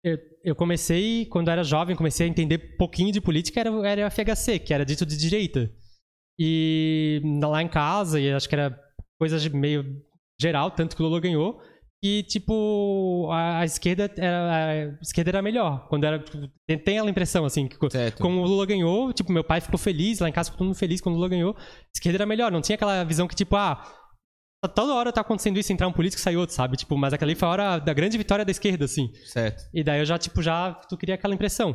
eu, 0.03 0.17
eu 0.43 0.55
comecei, 0.55 1.25
quando 1.25 1.49
era 1.49 1.63
jovem, 1.63 1.95
comecei 1.95 2.25
a 2.25 2.29
entender 2.29 2.77
pouquinho 2.77 3.11
de 3.11 3.19
política, 3.19 3.59
era, 3.59 3.69
era 3.87 4.07
o 4.07 4.11
FHC, 4.11 4.57
que 4.59 4.73
era 4.73 4.85
dito 4.85 5.05
de 5.05 5.17
direita. 5.17 5.69
E 6.39 7.21
lá 7.41 7.61
em 7.61 7.67
casa, 7.67 8.19
e 8.19 8.31
acho 8.31 8.47
que 8.47 8.55
era 8.55 8.79
coisa 9.19 9.37
meio 9.49 10.01
geral, 10.41 10.71
tanto 10.71 10.95
que 10.95 11.01
o 11.01 11.05
Lula 11.05 11.19
ganhou, 11.19 11.61
e 12.03 12.21
tipo, 12.23 13.29
a, 13.31 13.59
a 13.59 13.65
esquerda 13.65 14.11
era, 14.17 14.89
a 14.99 15.01
esquerda 15.01 15.31
era 15.31 15.41
melhor. 15.41 15.87
Quando 15.87 16.03
era. 16.03 16.19
Tem, 16.67 16.77
tem 16.77 16.97
aquela 16.97 17.09
impressão, 17.09 17.45
assim, 17.45 17.65
que 17.65 17.77
Certo. 17.89 18.21
como 18.21 18.41
o 18.41 18.45
Lula 18.45 18.65
ganhou, 18.65 19.13
tipo, 19.13 19.31
meu 19.31 19.43
pai 19.43 19.61
ficou 19.61 19.79
feliz, 19.79 20.19
lá 20.19 20.27
em 20.27 20.33
casa 20.33 20.49
ficou 20.49 20.57
todo 20.57 20.67
mundo 20.67 20.75
feliz 20.75 20.99
quando 20.99 21.15
o 21.15 21.17
Lula 21.17 21.29
ganhou. 21.29 21.55
A 21.57 21.63
esquerda 21.95 22.17
era 22.17 22.25
melhor, 22.25 22.51
não 22.51 22.59
tinha 22.59 22.75
aquela 22.75 23.05
visão 23.05 23.25
que, 23.25 23.33
tipo, 23.33 23.55
ah, 23.55 23.81
toda 24.75 24.93
hora 24.93 25.13
tá 25.13 25.21
acontecendo 25.21 25.57
isso, 25.57 25.71
entrar 25.71 25.87
um 25.87 25.93
político 25.93 26.19
e 26.19 26.23
sair 26.23 26.35
outro, 26.35 26.53
sabe? 26.53 26.75
Tipo, 26.75 26.97
mas 26.97 27.13
aquela 27.13 27.31
ali 27.31 27.39
foi 27.39 27.47
a 27.47 27.51
hora 27.51 27.79
da 27.79 27.93
grande 27.93 28.17
vitória 28.17 28.43
da 28.43 28.51
esquerda, 28.51 28.83
assim. 28.83 29.09
Certo. 29.23 29.63
E 29.73 29.81
daí 29.81 29.99
eu 29.99 30.05
já, 30.05 30.17
tipo, 30.17 30.41
já, 30.41 30.73
tu 30.73 30.97
queria 30.97 31.15
aquela 31.15 31.33
impressão. 31.33 31.73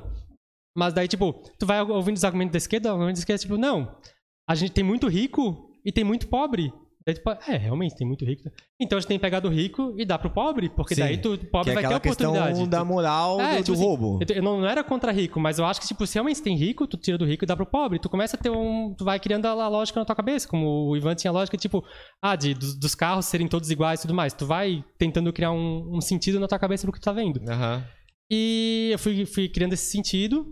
Mas 0.76 0.92
daí, 0.92 1.09
tipo, 1.09 1.32
tu 1.59 1.64
vai 1.64 1.80
ouvindo 1.80 2.16
os 2.16 2.24
argumentos 2.24 2.52
da 2.52 2.59
esquerda, 2.59 2.90
os 2.90 2.92
argumentos 2.92 3.20
da 3.20 3.22
esquerda, 3.22 3.40
tipo, 3.40 3.56
não, 3.56 3.98
a 4.46 4.55
gente 4.55 4.72
tem 4.72 4.84
muito 4.84 5.09
rico 5.09 5.70
e 5.82 5.90
tem 5.90 6.05
muito 6.05 6.28
pobre. 6.28 6.70
Daí, 7.09 7.14
tipo, 7.14 7.30
é, 7.30 7.56
realmente, 7.56 7.97
tem 7.97 8.06
muito 8.06 8.22
rico. 8.22 8.51
Então 8.78 8.98
a 8.98 9.01
gente 9.01 9.09
tem 9.09 9.16
que 9.16 9.22
pegar 9.22 9.40
do 9.40 9.48
rico 9.48 9.94
e 9.97 10.05
dar 10.05 10.18
pro 10.18 10.28
pobre, 10.28 10.68
porque 10.68 10.94
Sim, 10.94 11.01
daí 11.01 11.16
tu, 11.16 11.32
o 11.32 11.39
Que 11.39 11.47
pobre 11.47 11.70
é 11.70 11.74
vai 11.74 11.82
ter 11.82 12.01
questão 12.01 12.32
oportunidade. 12.32 12.68
da 12.68 12.80
Tu- 12.80 12.85
moral 12.86 13.40
É, 13.40 13.52
do, 13.52 13.56
tipo 13.56 13.66
do 13.68 13.72
assim, 13.72 13.82
roubo. 13.82 14.18
eu, 14.28 14.43
não, 14.43 14.60
não 14.60 14.68
era 14.68 14.85
contra 14.85 15.10
rico, 15.10 15.40
mas 15.40 15.59
eu 15.59 15.64
acho 15.64 15.80
que, 15.80 15.86
tipo, 15.89 16.06
se 16.06 16.12
realmente 16.16 16.43
tem 16.43 16.55
rico, 16.55 16.86
tu 16.86 16.98
tira 16.98 17.16
do 17.16 17.24
rico 17.24 17.44
e 17.44 17.47
dá 17.47 17.56
pro 17.56 17.64
pobre. 17.64 17.98
Tu 17.98 18.10
começa 18.10 18.36
a 18.36 18.39
ter 18.39 18.51
um. 18.51 18.94
Tu 18.94 19.06
vai 19.06 19.18
criando 19.18 19.47
a, 19.47 19.52
a 19.52 19.68
lógica 19.68 19.98
na 19.98 20.05
tua 20.05 20.14
cabeça, 20.14 20.47
como 20.47 20.90
o 20.90 20.94
Ivan 20.98 21.14
tinha 21.14 21.30
a 21.30 21.32
lógica, 21.35 21.56
tipo, 21.56 21.82
ah, 22.22 22.36
de, 22.36 22.52
dos, 22.52 22.78
dos 22.78 22.94
carros 22.94 23.24
serem 23.24 23.48
todos 23.48 23.70
iguais 23.70 24.01
e 24.01 24.02
tudo 24.02 24.12
mais. 24.14 24.35
Tu 24.35 24.44
vai 24.44 24.85
tentando 24.98 25.32
criar 25.32 25.51
um, 25.51 25.97
um 25.97 26.02
sentido 26.02 26.39
na 26.39 26.47
tua 26.47 26.59
cabeça 26.59 26.86
do 26.86 26.93
que 26.93 27.01
tu 27.01 27.05
tá 27.05 27.12
vendo. 27.12 27.40
Aham. 27.48 27.82
E 28.30 28.90
eu 28.93 28.98
fui, 28.98 29.24
fui 29.24 29.48
criando 29.48 29.72
esse 29.72 29.90
sentido, 29.90 30.47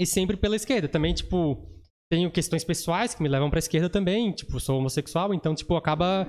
e 0.00 0.06
sempre 0.06 0.38
pela 0.38 0.56
esquerda. 0.56 0.88
Também, 0.88 1.12
tipo, 1.12 1.68
tenho 2.12 2.30
questões 2.30 2.62
pessoais 2.62 3.14
que 3.14 3.22
me 3.22 3.28
levam 3.28 3.48
pra 3.48 3.58
esquerda 3.58 3.88
também. 3.88 4.32
Tipo, 4.32 4.60
sou 4.60 4.78
homossexual, 4.78 5.32
então, 5.32 5.54
tipo, 5.54 5.74
acaba 5.76 6.28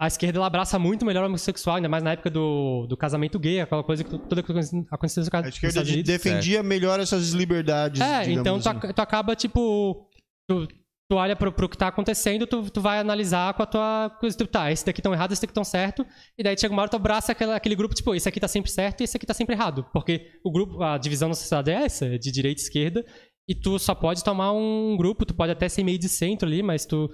a 0.00 0.06
esquerda 0.06 0.38
ela 0.38 0.46
abraça 0.46 0.78
muito 0.78 1.04
melhor 1.04 1.24
o 1.24 1.26
homossexual, 1.26 1.76
ainda 1.76 1.86
mais 1.90 2.02
na 2.02 2.12
época 2.12 2.30
do, 2.30 2.86
do 2.88 2.96
casamento 2.96 3.38
gay, 3.38 3.60
aquela 3.60 3.84
coisa 3.84 4.02
que 4.02 4.10
toda 4.18 4.42
que 4.42 4.50
aconteceu 4.90 5.20
nos 5.22 5.28
A 5.34 5.48
esquerda 5.48 5.84
de- 5.84 6.02
defendia 6.02 6.62
melhor 6.62 6.98
essas 6.98 7.32
liberdades. 7.32 8.00
É, 8.00 8.30
então 8.30 8.58
tu, 8.58 8.66
assim. 8.66 8.78
ac- 8.78 8.94
tu 8.94 9.00
acaba, 9.02 9.36
tipo. 9.36 10.08
Tu, 10.48 10.66
tu 11.10 11.16
olha 11.16 11.36
pro, 11.36 11.52
pro 11.52 11.68
que 11.68 11.76
tá 11.76 11.88
acontecendo, 11.88 12.46
tu, 12.46 12.70
tu 12.70 12.80
vai 12.80 12.98
analisar 12.98 13.52
com 13.52 13.62
a 13.62 13.66
tua 13.66 14.16
coisa. 14.18 14.34
Tipo, 14.34 14.50
tá, 14.50 14.72
esse 14.72 14.86
daqui 14.86 15.02
tão 15.02 15.12
errado, 15.12 15.32
esse 15.32 15.42
daqui 15.42 15.52
tão 15.52 15.64
certo. 15.64 16.06
E 16.38 16.42
daí 16.42 16.56
chega 16.58 16.72
uma 16.72 16.80
hora 16.80 16.90
tu 16.90 16.96
abraça 16.96 17.32
aquela, 17.32 17.54
aquele 17.56 17.74
grupo, 17.76 17.94
tipo, 17.94 18.14
esse 18.14 18.26
aqui 18.26 18.40
tá 18.40 18.48
sempre 18.48 18.70
certo 18.70 19.02
e 19.02 19.04
esse 19.04 19.18
aqui 19.18 19.26
tá 19.26 19.34
sempre 19.34 19.54
errado. 19.54 19.84
Porque 19.92 20.30
o 20.42 20.50
grupo, 20.50 20.82
a 20.82 20.96
divisão 20.96 21.28
na 21.28 21.34
sociedade 21.34 21.70
é 21.72 21.84
essa, 21.84 22.06
é 22.06 22.16
de 22.16 22.32
direita 22.32 22.62
e 22.62 22.64
esquerda. 22.64 23.04
E 23.50 23.54
tu 23.54 23.78
só 23.80 23.94
pode 23.94 24.22
tomar 24.22 24.52
um 24.52 24.96
grupo, 24.96 25.26
tu 25.26 25.34
pode 25.34 25.50
até 25.50 25.68
ser 25.68 25.82
meio 25.82 25.98
de 25.98 26.08
centro 26.08 26.46
ali, 26.48 26.62
mas 26.62 26.86
tu. 26.86 27.10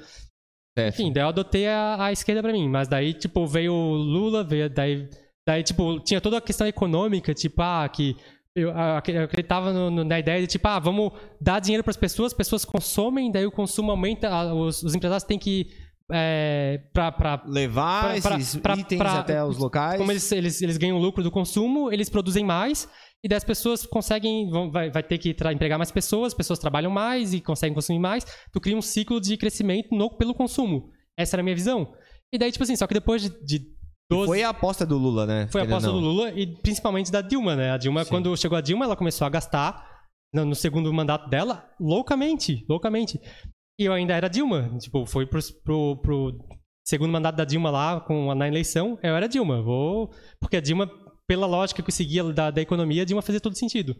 Certo. 0.78 0.94
Enfim, 1.00 1.10
daí 1.12 1.22
eu 1.24 1.28
adotei 1.28 1.66
a, 1.66 2.04
a 2.06 2.12
esquerda 2.12 2.42
pra 2.42 2.52
mim. 2.52 2.68
Mas 2.68 2.86
daí, 2.88 3.14
tipo, 3.14 3.46
veio 3.46 3.72
o 3.72 3.94
Lula, 3.94 4.44
veio, 4.44 4.68
daí, 4.68 5.08
daí, 5.48 5.62
tipo, 5.62 5.98
tinha 6.00 6.20
toda 6.20 6.36
a 6.36 6.40
questão 6.42 6.66
econômica, 6.66 7.32
tipo, 7.32 7.62
ah, 7.62 7.88
que 7.88 8.14
eu, 8.54 8.68
eu 8.68 9.22
acreditava 9.24 9.72
no- 9.72 9.90
no- 9.90 10.04
na 10.04 10.18
ideia 10.18 10.40
de, 10.42 10.46
tipo, 10.46 10.68
ah, 10.68 10.78
vamos 10.78 11.12
dar 11.40 11.60
dinheiro 11.60 11.82
pras 11.82 11.96
pessoas, 11.96 12.32
as 12.32 12.36
pessoas 12.36 12.64
consomem, 12.66 13.32
daí 13.32 13.46
o 13.46 13.50
consumo 13.50 13.90
aumenta, 13.90 14.52
os, 14.52 14.82
os 14.82 14.94
empresários 14.94 15.24
têm 15.24 15.38
que. 15.38 15.68
É, 16.12 16.82
pra, 16.92 17.42
Levar 17.48 18.20
Pra- 18.20 18.38
esses 18.38 18.56
pra- 18.60 18.76
itens 18.76 18.98
pra- 18.98 19.18
até 19.20 19.42
os 19.42 19.56
locais. 19.58 19.98
como 19.98 20.12
eles, 20.12 20.30
eles, 20.30 20.62
eles 20.62 20.76
ganham 20.76 20.98
lucro 20.98 21.22
do 21.22 21.30
consumo, 21.32 21.90
eles 21.90 22.08
produzem 22.08 22.44
mais, 22.44 22.88
e 23.24 23.28
daí 23.28 23.36
as 23.36 23.44
pessoas 23.44 23.86
conseguem, 23.86 24.48
vão, 24.50 24.70
vai, 24.70 24.90
vai 24.90 25.02
ter 25.02 25.18
que 25.18 25.30
empregar 25.30 25.78
mais 25.78 25.90
pessoas, 25.90 26.28
as 26.28 26.36
pessoas 26.36 26.58
trabalham 26.58 26.90
mais 26.90 27.34
e 27.34 27.40
conseguem 27.40 27.74
consumir 27.74 27.98
mais, 27.98 28.24
tu 28.52 28.60
cria 28.60 28.76
um 28.76 28.82
ciclo 28.82 29.20
de 29.20 29.36
crescimento 29.36 29.94
no, 29.94 30.16
pelo 30.16 30.34
consumo. 30.34 30.90
Essa 31.18 31.36
era 31.36 31.42
a 31.42 31.44
minha 31.44 31.56
visão. 31.56 31.92
E 32.32 32.38
daí, 32.38 32.52
tipo 32.52 32.62
assim, 32.62 32.76
só 32.76 32.86
que 32.86 32.94
depois 32.94 33.22
de, 33.22 33.30
de 33.44 33.76
12... 34.10 34.26
Foi 34.26 34.42
a 34.42 34.50
aposta 34.50 34.86
do 34.86 34.96
Lula, 34.96 35.26
né? 35.26 35.48
Foi 35.50 35.62
a 35.62 35.64
aposta 35.64 35.90
do. 35.90 35.98
Lula 35.98 36.30
e 36.30 36.46
principalmente 36.60 37.10
da 37.10 37.20
Dilma, 37.20 37.56
né? 37.56 37.72
A 37.72 37.76
Dilma, 37.76 38.04
Sim. 38.04 38.10
quando 38.10 38.36
chegou 38.36 38.56
a 38.56 38.60
Dilma, 38.60 38.84
ela 38.84 38.96
começou 38.96 39.26
a 39.26 39.30
gastar 39.30 39.84
no, 40.32 40.44
no 40.44 40.54
segundo 40.54 40.92
mandato 40.92 41.28
dela 41.28 41.68
loucamente, 41.80 42.64
loucamente. 42.68 43.18
E 43.78 43.84
eu 43.84 43.92
ainda 43.92 44.14
era 44.14 44.28
Dilma. 44.28 44.76
Tipo, 44.78 45.04
foi 45.06 45.26
pro, 45.26 45.40
pro, 45.64 45.96
pro 46.00 46.38
segundo 46.84 47.10
mandato 47.10 47.36
da 47.36 47.44
Dilma 47.44 47.70
lá, 47.70 48.00
com, 48.00 48.32
na 48.34 48.46
eleição, 48.46 48.98
eu 49.02 49.16
era 49.16 49.28
Dilma. 49.28 49.62
Vou... 49.62 50.10
Porque 50.40 50.56
a 50.56 50.60
Dilma, 50.60 50.88
pela 51.26 51.46
lógica 51.46 51.82
que 51.82 51.88
eu 51.88 51.94
seguia 51.94 52.24
da, 52.24 52.50
da 52.50 52.60
economia, 52.60 53.02
a 53.02 53.04
Dilma 53.04 53.22
fazia 53.22 53.40
todo 53.40 53.56
sentido. 53.56 53.96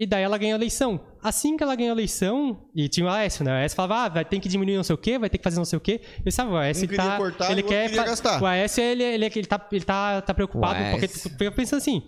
E 0.00 0.06
daí 0.06 0.22
ela 0.22 0.38
ganhou 0.38 0.54
a 0.54 0.58
eleição. 0.58 1.00
Assim 1.20 1.56
que 1.56 1.62
ela 1.62 1.74
ganhou 1.74 1.90
a 1.90 1.96
eleição, 1.96 2.68
e 2.74 2.88
tinha 2.88 3.04
o 3.04 3.08
Aécio, 3.08 3.44
né? 3.44 3.50
O 3.50 3.54
Aécio 3.54 3.74
falava, 3.74 4.04
ah, 4.04 4.08
vai 4.08 4.24
ter 4.24 4.38
que 4.38 4.48
diminuir 4.48 4.76
não 4.76 4.84
sei 4.84 4.94
o 4.94 4.98
quê, 4.98 5.18
vai 5.18 5.28
ter 5.28 5.38
que 5.38 5.44
fazer 5.44 5.56
não 5.56 5.64
sei 5.64 5.76
o 5.76 5.80
quê. 5.80 6.00
Eu 6.24 6.30
sabe, 6.30 6.52
o 6.52 6.56
Aécio 6.56 6.88
Um 6.88 6.96
tá. 6.96 7.16
cortar 7.16 7.50
ele 7.50 7.64
quer 7.64 7.90
gastar. 7.90 8.40
O 8.40 8.46
Aécio, 8.46 8.82
ele, 8.82 9.02
ele, 9.02 9.24
ele, 9.24 9.46
tá, 9.46 9.68
ele 9.72 9.84
tá, 9.84 10.22
tá 10.22 10.32
preocupado, 10.32 10.80
O 10.80 10.90
porque 10.92 11.08
tu 11.08 11.18
fica 11.18 11.50
pensando 11.50 11.78
assim. 11.78 12.02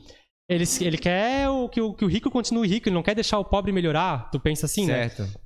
Ele, 0.48 0.64
ele 0.80 0.98
quer 0.98 1.48
o, 1.48 1.68
que, 1.68 1.80
o, 1.80 1.94
que 1.94 2.04
o 2.04 2.08
rico 2.08 2.30
continue 2.30 2.68
rico, 2.68 2.88
ele 2.88 2.94
não 2.94 3.02
quer 3.02 3.14
deixar 3.14 3.38
o 3.38 3.44
pobre 3.44 3.72
melhorar. 3.72 4.30
Tu 4.30 4.38
pensa 4.38 4.66
assim, 4.66 4.86
né? 4.86 5.08
certo. 5.08 5.40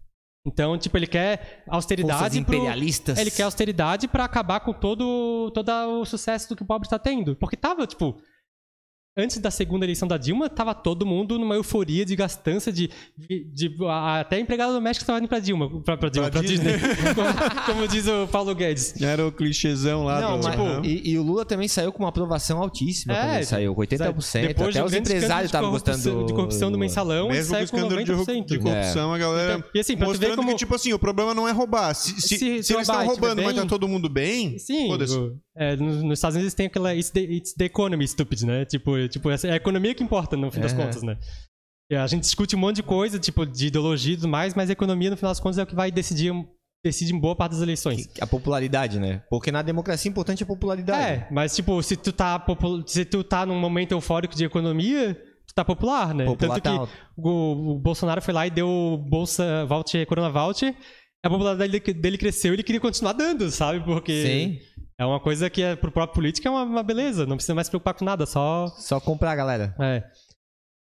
Então, 0.47 0.77
tipo, 0.77 0.97
ele 0.99 1.07
quer 1.07 1.39
Forças 1.39 1.63
austeridade 1.69 2.45
pro, 2.45 2.55
imperialistas. 2.55 3.19
ele 3.19 3.31
quer 3.31 3.45
austeridade 3.45 4.07
pra 4.07 4.25
acabar 4.25 4.61
com 4.61 4.75
todo, 4.75 5.51
todo 5.55 5.71
o 6.01 6.05
sucesso 6.05 6.51
do 6.51 6.57
que 6.57 6.63
o 6.63 6.67
pobre 6.67 6.89
tá 6.89 6.99
tendo. 6.99 7.35
Porque 7.37 7.57
tava, 7.57 7.87
tipo. 7.87 8.21
Antes 9.17 9.39
da 9.39 9.49
segunda 9.49 9.87
eleição 9.87 10.09
da 10.09 10.17
Dilma, 10.19 10.49
tava 10.49 10.75
todo 10.75 11.07
mundo 11.07 11.39
numa 11.39 11.55
euforia 11.55 12.05
de 12.05 12.17
gastança, 12.17 12.73
de. 12.73 12.91
de, 13.17 13.73
a- 13.89 14.21
até 14.21 14.41
empregada 14.41 14.73
doméstica 14.73 15.07
tava 15.07 15.21
indo 15.21 15.29
pra 15.29 15.39
Dilma. 15.39 15.71
Pra, 15.83 15.97
pra 15.97 16.09
Dilma, 16.09 16.29
Pra 16.31 16.41
pra, 16.41 16.49
Disney. 16.49 16.73
como, 17.15 17.65
como 17.67 17.89
diz 17.89 18.09
o 18.09 18.27
Paulo 18.27 18.53
Guedes. 18.57 19.01
Era 19.01 19.25
o 19.25 19.31
clichêzão 19.31 20.05
lá 20.05 20.21
Não, 20.21 20.41
do... 20.41 20.45
mas, 20.49 20.59
Aham. 20.59 20.83
e, 20.85 21.11
e 21.13 21.17
o 21.19 21.23
Lula 21.23 21.45
também 21.45 21.69
saiu 21.69 21.93
com 21.93 22.03
uma 22.03 22.09
aprovação 22.09 22.59
altíssima 22.61 23.15
É, 23.15 23.21
quando 23.21 23.35
ele 23.37 23.45
saiu, 23.45 23.75
com 23.75 23.81
80%. 23.83 24.47
Depois 24.49 24.77
até 24.77 24.85
os 24.85 24.93
empresários 24.93 25.45
estavam 25.49 25.69
de 25.71 25.73
gostando 25.75 25.97
corrupção- 26.03 26.27
de 26.27 26.33
corrupção 26.35 26.73
do 26.73 26.79
mensalão, 26.79 27.27
ele 27.27 27.35
Mesmo 27.37 27.51
com 27.51 27.55
o 27.55 27.57
saiu 27.57 27.69
com 27.71 27.77
escândalo 27.77 28.05
de, 28.05 28.13
90%. 28.13 28.47
de 28.47 28.59
corrupção, 28.59 29.15
a 29.15 29.19
galera 29.19 29.55
Então, 29.59 29.71
e 29.75 29.79
assim, 29.79 29.97
pra 29.97 30.07
tu 30.07 30.11
ver 30.11 30.17
mostrando 30.19 30.37
como- 30.39 30.49
que, 30.51 30.57
tipo 30.57 30.75
assim, 30.75 30.93
o 30.93 30.99
problema 30.99 31.33
não 31.33 31.47
é 31.49 31.53
roubar. 31.53 31.95
Se, 31.95 32.21
se, 32.21 32.21
Se- 32.21 32.29
se 32.39 32.39
se 32.39 32.47
eles 32.49 32.69
estão 32.69 32.83
tiver 32.97 33.07
roubando, 33.07 33.43
mas 33.43 33.55
tá 33.55 33.65
todo 33.65 33.87
mundo 33.87 34.09
bem, 34.09 34.59
Sim, 34.59 34.89
foda-se. 34.89 35.15
É, 35.57 35.77
nos, 35.77 36.03
nos 36.03 36.19
Estados 36.19 36.37
Unidos 36.37 36.55
tem 36.55 36.67
aquela 36.67 36.95
it's 36.95 37.11
the, 37.11 37.21
it's 37.21 37.55
the 37.55 37.65
economy, 37.65 38.07
stupid, 38.07 38.43
né? 38.43 38.65
Tipo, 38.65 39.09
tipo, 39.09 39.31
é 39.31 39.37
a 39.53 39.57
economia 39.57 39.95
que 39.95 40.03
importa, 40.03 40.37
no 40.37 40.51
fim 40.51 40.61
das 40.61 40.73
Aham. 40.73 40.83
contas, 40.83 41.03
né? 41.03 41.17
A 41.93 42.07
gente 42.07 42.23
discute 42.23 42.57
um 42.57 42.59
monte 42.59 42.77
de 42.77 42.83
coisa, 42.83 43.19
tipo, 43.19 43.47
de 43.47 43.67
ideologia 43.67 44.15
e 44.15 44.17
tudo 44.17 44.29
mais, 44.29 44.55
mas 44.55 44.69
a 44.69 44.73
economia, 44.73 45.11
no 45.11 45.17
final 45.17 45.31
das 45.31 45.39
contas, 45.39 45.59
é 45.59 45.63
o 45.63 45.67
que 45.67 45.75
vai 45.75 45.93
decidir, 45.93 46.33
decide 46.85 47.15
em 47.15 47.19
boa 47.21 47.37
parte 47.37 47.53
das 47.53 47.61
eleições. 47.61 48.09
A 48.21 48.27
popularidade, 48.27 48.99
né? 48.99 49.23
Porque 49.31 49.53
na 49.53 49.63
democracia 49.63 50.09
importante 50.11 50.43
é 50.43 50.45
a 50.45 50.47
popularidade. 50.47 51.03
É, 51.03 51.29
mas 51.31 51.55
tipo, 51.55 51.81
se 51.83 51.97
tu 51.97 52.11
tá 52.13 52.45
se 52.87 53.05
tu 53.05 53.23
tá 53.23 53.47
num 53.47 53.61
momento 53.61 53.93
eufórico 53.93 54.35
de 54.35 54.45
economia, 54.45 55.15
tu 55.47 55.55
tá 55.55 55.65
popular, 55.65 56.15
né? 56.15 56.25
Popular 56.25 56.55
Tanto 56.55 56.63
tá 56.63 56.71
que 56.71 56.79
alto. 56.79 56.93
o, 57.17 57.75
o 57.75 57.79
Bolsonaro 57.79 58.21
foi 58.21 58.35
lá 58.35 58.47
e 58.47 58.51
deu 58.51 59.05
bolsa 59.09 59.65
voucher, 59.67 60.07
corona 60.07 60.31
voucher, 60.31 60.75
a 61.25 61.31
popularidade 61.31 61.73
dele, 61.73 62.01
dele 62.01 62.19
cresceu 62.19 62.53
e 62.53 62.57
ele 62.57 62.63
queria 62.63 62.81
continuar 62.81 63.13
dando, 63.13 63.51
sabe? 63.51 63.83
Porque 63.85 64.23
Sim. 64.23 64.59
É 64.99 65.05
uma 65.05 65.21
coisa 65.21 65.49
que 65.51 65.63
é, 65.63 65.75
pro 65.77 65.91
próprio 65.93 66.15
político 66.15 66.47
é 66.47 66.51
uma, 66.51 66.63
uma 66.63 66.83
beleza, 66.83 67.27
não 67.27 67.37
precisa 67.37 67.55
mais 67.55 67.67
se 67.67 67.71
preocupar 67.71 67.95
com 67.95 68.05
nada, 68.05 68.27
só 68.27 68.67
Só 68.79 69.01
comprar, 69.01 69.35
galera. 69.37 69.75
é. 69.81 70.03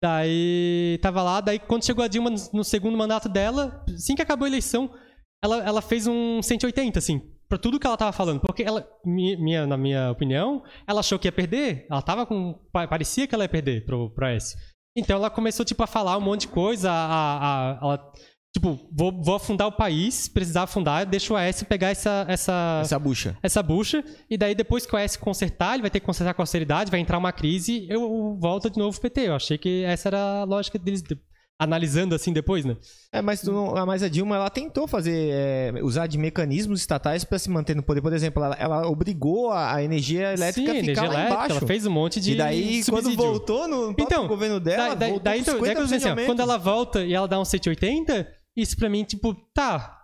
Daí 0.01 0.99
tava 1.01 1.23
lá, 1.23 1.39
daí 1.39 1.57
quando 1.59 1.85
chegou 1.85 2.03
a 2.03 2.09
Dilma 2.09 2.29
no, 2.51 2.63
segundo 2.63 2.97
mandato 2.97 3.29
dela, 3.29 3.83
assim 3.87 4.15
que 4.15 4.21
acabou 4.21 4.43
a 4.45 4.49
eleição, 4.49 4.93
ela, 5.41 5.63
ela 5.63 5.81
fez 5.81 6.07
um 6.07 6.41
180, 6.41 6.99
assim, 6.99 7.21
pra 7.47 7.57
tudo 7.57 7.79
que 7.79 7.87
ela 7.87 7.95
tava 7.95 8.11
falando. 8.11 8.41
Porque 8.41 8.63
ela, 8.63 8.85
mi- 9.05 9.37
minha, 9.37 9.65
na 9.65 9.77
minha 9.77 10.11
opinião, 10.11 10.61
ela 10.85 10.99
achou 10.99 11.17
que 11.17 11.27
ia 11.27 11.31
perder, 11.31 11.87
ela 11.89 12.01
tava 12.01 12.25
com. 12.25 12.53
pa- 12.73 12.85
Parecia 12.87 13.25
que 13.27 13.33
ela 13.33 13.45
ia 13.45 13.49
perder 13.49 13.85
pro, 13.85 14.09
pro 14.13 14.25
S. 14.27 14.57
Então 14.95 15.15
ela 15.15 15.29
começou, 15.29 15.65
tipo, 15.65 15.81
a 15.83 15.87
falar 15.87 16.17
um 16.17 16.21
monte 16.21 16.41
de 16.41 16.47
coisa, 16.49 16.91
a. 16.91 16.95
a, 16.95 17.37
a- 17.71 17.79
ela, 17.81 18.11
tipo, 18.53 18.79
vou, 18.91 19.11
vou 19.11 19.35
afundar 19.35 19.67
o 19.67 19.71
país, 19.71 20.27
precisar 20.27 20.63
afundar, 20.63 21.05
deixa 21.05 21.33
o 21.33 21.35
AS 21.37 21.63
pegar 21.63 21.89
essa, 21.89 22.23
essa, 22.29 22.79
Essa 22.83 22.99
bucha. 22.99 23.37
essa 23.41 23.63
bucha, 23.63 24.03
e 24.29 24.37
daí 24.37 24.53
depois 24.53 24.85
que 24.85 24.95
o 24.95 24.97
AS 24.97 25.17
consertar, 25.17 25.73
ele 25.73 25.81
vai 25.81 25.89
ter 25.91 25.99
que 25.99 26.05
consertar 26.05 26.33
com 26.33 26.41
austeridade, 26.41 26.91
vai 26.91 26.99
entrar 26.99 27.17
uma 27.17 27.31
crise, 27.31 27.85
eu 27.89 28.37
volto 28.39 28.69
de 28.69 28.77
novo 28.77 28.91
pro 28.99 29.09
PT. 29.09 29.27
Eu 29.27 29.35
achei 29.35 29.57
que 29.57 29.83
essa 29.83 30.09
era 30.09 30.41
a 30.41 30.43
lógica 30.43 30.77
deles, 30.77 31.01
de- 31.01 31.17
analisando 31.59 32.13
assim 32.13 32.33
depois, 32.33 32.65
né? 32.65 32.75
É, 33.11 33.21
mas, 33.21 33.39
tu 33.41 33.51
não- 33.51 33.75
ah, 33.77 33.85
mas 33.85 34.03
a 34.03 34.09
Dilma 34.09 34.35
ela 34.35 34.49
tentou 34.49 34.87
fazer 34.87 35.29
é, 35.31 35.73
usar 35.81 36.07
de 36.07 36.17
mecanismos 36.17 36.79
estatais 36.81 37.23
para 37.23 37.39
se 37.39 37.49
manter 37.49 37.75
no 37.75 37.81
poder. 37.83 38.01
Por 38.01 38.11
exemplo, 38.11 38.43
ela, 38.43 38.55
ela 38.59 38.87
obrigou 38.87 39.49
a, 39.51 39.75
a 39.75 39.83
energia 39.83 40.33
elétrica 40.33 40.71
Sim, 40.73 40.77
a 40.77 40.81
ficar 40.81 40.83
energia 40.83 41.03
lá 41.03 41.13
elétrica, 41.13 41.33
embaixo. 41.35 41.57
ela 41.57 41.67
fez 41.67 41.85
um 41.85 41.91
monte 41.91 42.19
de 42.19 42.33
e 42.33 42.35
daí, 42.35 42.83
quando 42.83 43.03
subsídio. 43.03 43.17
voltou 43.25 43.67
no 43.67 43.95
Então, 43.97 44.27
governo 44.27 44.59
dela, 44.59 44.89
daí, 44.89 44.97
daí, 44.97 45.09
voltou 45.11 45.23
daí, 45.23 45.37
com 45.43 45.51
então, 45.51 45.61
daí 45.61 45.75
que 45.75 45.81
eu 45.81 45.83
50% 45.83 45.85
disse 45.85 45.95
assim, 45.95 46.07
ó, 46.07 46.09
aumento. 46.09 46.25
quando 46.25 46.39
ela 46.41 46.57
volta 46.57 47.03
e 47.05 47.13
ela 47.13 47.27
dá 47.27 47.39
um 47.39 47.45
180, 47.45 48.27
isso 48.55 48.75
pra 48.77 48.89
mim, 48.89 49.03
tipo, 49.03 49.33
tá, 49.53 49.99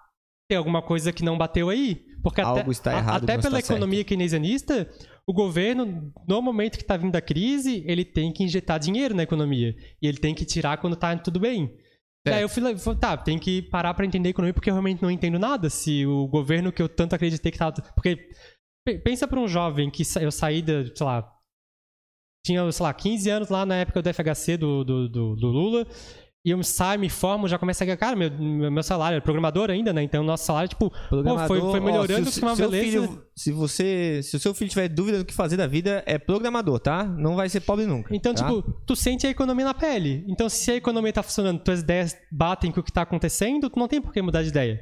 tem 0.50 0.58
alguma 0.58 0.82
coisa 0.82 1.12
que 1.14 1.24
não 1.24 1.38
bateu 1.38 1.70
aí. 1.70 2.06
Porque 2.22 2.42
até, 2.42 2.60
Algo 2.60 2.72
está 2.72 2.92
a- 2.96 2.98
errado, 2.98 3.24
até 3.24 3.38
pela 3.38 3.60
está 3.60 3.74
economia 3.74 4.04
keynesianista, 4.04 4.90
o 5.28 5.32
governo, 5.34 6.12
no 6.28 6.42
momento 6.42 6.78
que 6.78 6.84
tá 6.84 6.98
vindo 6.98 7.16
a 7.16 7.22
crise, 7.22 7.82
ele 7.88 8.04
tem 8.04 8.34
que 8.34 8.44
injetar 8.44 8.78
dinheiro 8.80 9.16
na 9.16 9.24
economia. 9.24 9.74
E 10.02 10.08
ele 10.08 10.18
tem 10.18 10.36
que 10.36 10.44
tirar 10.44 10.78
quando 10.80 10.96
tá 10.98 11.16
tudo 11.18 11.40
bem. 11.40 11.74
Daí 12.28 12.42
eu 12.42 12.50
fui 12.50 12.62
tá, 13.00 13.16
tem 13.16 13.40
que 13.40 13.62
parar 13.62 13.94
pra 13.94 14.06
entender 14.06 14.28
a 14.28 14.32
economia 14.32 14.54
porque 14.54 14.70
eu 14.70 14.74
realmente 14.74 15.02
não 15.02 15.10
entendo 15.10 15.40
nada. 15.40 15.70
Se 15.70 16.06
o 16.06 16.28
governo 16.28 16.72
que 16.74 16.82
eu 16.82 16.90
tanto 16.90 17.16
acreditei 17.16 17.52
que 17.52 17.58
tava. 17.58 17.74
Porque 17.96 18.18
pe- 18.86 19.00
pensa 19.00 19.26
pra 19.28 19.40
um 19.40 19.48
jovem 19.48 19.90
que 19.90 20.04
eu 20.20 20.32
saí 20.32 20.62
da, 20.62 20.84
sei 20.94 21.06
lá, 21.06 21.32
tinha, 22.46 22.70
sei 22.72 22.84
lá, 22.84 22.94
15 22.94 23.30
anos 23.30 23.50
lá 23.50 23.66
na 23.66 23.76
época 23.78 24.02
do 24.02 24.10
FHC 24.14 24.58
do, 24.58 24.84
do, 24.84 25.10
do, 25.10 25.36
do 25.38 25.48
Lula. 25.48 25.88
E 26.46 26.52
eu 26.52 26.64
saio, 26.64 27.00
me 27.02 27.10
formo, 27.10 27.50
já 27.50 27.60
começo 27.60 27.84
a 27.84 27.86
ganhar. 27.86 27.98
Cara, 27.98 28.16
meu, 28.16 28.32
meu 28.32 28.82
salário 28.82 29.18
é 29.18 29.20
programador 29.20 29.70
ainda, 29.70 29.92
né? 29.92 30.02
Então 30.04 30.24
nosso 30.24 30.46
salário, 30.46 30.70
tipo, 30.70 30.90
pô, 30.90 31.38
foi, 31.48 31.60
foi 31.60 31.80
ó, 31.82 31.84
melhorando 31.84 32.32
se, 32.32 32.40
com 32.40 32.48
uma 32.48 32.56
beleza. 32.56 32.86
filho- 33.08 33.24
se 33.36 33.52
você, 33.52 34.22
se 34.24 34.38
o 34.38 34.40
seu 34.40 34.54
filho 34.54 34.70
tiver 34.70 34.88
dúvida 34.88 35.18
do 35.18 35.26
que 35.26 35.34
fazer 35.34 35.58
da 35.58 35.68
vida, 35.68 36.02
é 36.06 36.18
programador, 36.18 36.80
tá? 36.80 37.04
Não 37.04 37.36
vai 37.36 37.50
ser 37.50 37.60
pobre 37.60 37.86
nunca. 37.86 38.16
Então, 38.16 38.34
tá? 38.34 38.46
tipo, 38.48 38.62
tu 38.88 38.96
sente 38.96 39.28
a 39.28 39.30
economia 39.30 39.66
na 39.66 39.74
pele. 39.74 40.24
Então, 40.30 40.48
se 40.48 40.72
a 40.72 40.76
economia 40.76 41.12
tá 41.12 41.22
funcionando, 41.22 41.60
tuas 41.62 41.82
ideias 41.82 42.16
batem 42.32 42.72
com 42.72 42.80
o 42.80 42.84
que 42.84 42.92
tá 42.92 43.02
acontecendo, 43.02 43.70
tu 43.70 43.78
não 43.78 43.88
tem 43.90 44.02
por 44.02 44.14
que 44.14 44.22
mudar 44.22 44.42
de 44.42 44.48
ideia. 44.50 44.80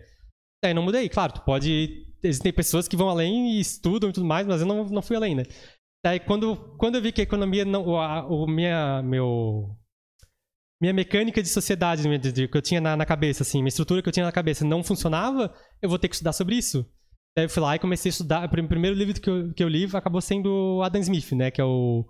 Daí 0.64 0.76
não 0.76 0.84
mudei, 0.84 1.10
claro, 1.10 1.34
tu 1.34 1.42
pode. 1.42 2.06
Existem 2.24 2.54
pessoas 2.54 2.88
que 2.88 2.96
vão 2.96 3.10
além 3.10 3.54
e 3.54 3.60
estudam 3.60 4.10
e 4.10 4.14
tudo 4.14 4.26
mais, 4.28 4.46
mas 4.46 4.62
eu 4.62 4.68
não, 4.68 4.86
não 4.86 5.02
fui 5.02 5.16
além, 5.16 5.34
né? 5.36 5.44
Daí 6.06 6.20
quando, 6.20 6.56
quando 6.78 6.96
eu 6.96 7.02
vi 7.02 7.12
que 7.12 7.22
a 7.22 7.24
economia 7.24 7.66
não. 7.66 7.84
O, 7.88 7.98
a- 7.98 8.26
o 8.28 8.46
minha, 8.48 9.02
meu, 9.04 9.70
minha 10.82 10.94
mecânica 10.94 11.42
de 11.42 11.50
sociedade 11.50 12.04
de- 12.32 12.48
que 12.48 12.58
eu 12.58 12.62
tinha 12.62 12.80
na, 12.80 12.96
na 12.96 13.06
cabeça, 13.06 13.44
assim, 13.44 13.60
minha 13.60 13.70
estrutura 13.70 14.02
que 14.02 14.08
eu 14.10 14.14
tinha 14.14 14.26
na 14.26 14.32
cabeça 14.32 14.64
não 14.66 14.84
funcionava, 14.84 15.54
eu 15.82 15.90
vou 15.90 15.98
ter 15.98 16.08
que 16.08 16.16
estudar 16.16 16.34
sobre 16.34 16.56
isso. 16.56 16.86
Daí 17.36 17.46
eu 17.46 17.50
fui 17.50 17.62
lá 17.62 17.76
e 17.76 17.80
comecei 17.80 18.10
a 18.10 18.12
estudar. 18.12 18.46
O 18.46 18.50
prim- 18.50 18.68
primeiro 18.68 18.96
livro 18.96 19.20
que 19.22 19.30
eu, 19.30 19.54
que 19.54 19.64
eu 19.64 19.68
li 19.68 19.88
acabou 19.94 20.22
sendo 20.22 20.50
o 20.78 20.82
Adam 20.84 21.02
Smith, 21.02 21.32
né? 21.34 21.52
Que 21.52 21.62
é 21.62 21.64
o 21.64 22.06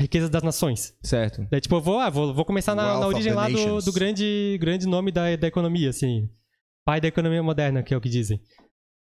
Riqueza 0.00 0.28
das 0.28 0.42
Nações. 0.42 0.92
Certo. 1.04 1.46
Daí, 1.50 1.60
tipo, 1.60 1.76
eu 1.76 1.80
vou, 1.80 1.98
ah, 2.00 2.10
vou, 2.10 2.34
vou 2.34 2.44
começar 2.44 2.74
na, 2.74 2.98
na 2.98 3.06
origem 3.06 3.32
lá 3.32 3.48
do, 3.48 3.80
do 3.80 3.92
grande, 3.92 4.58
grande 4.60 4.86
nome 4.88 5.12
da, 5.12 5.36
da 5.36 5.46
economia, 5.46 5.90
assim. 5.90 6.28
Pai 6.84 7.00
da 7.00 7.06
economia 7.08 7.42
moderna, 7.42 7.82
que 7.82 7.94
é 7.94 7.96
o 7.96 8.00
que 8.00 8.08
dizem. 8.08 8.40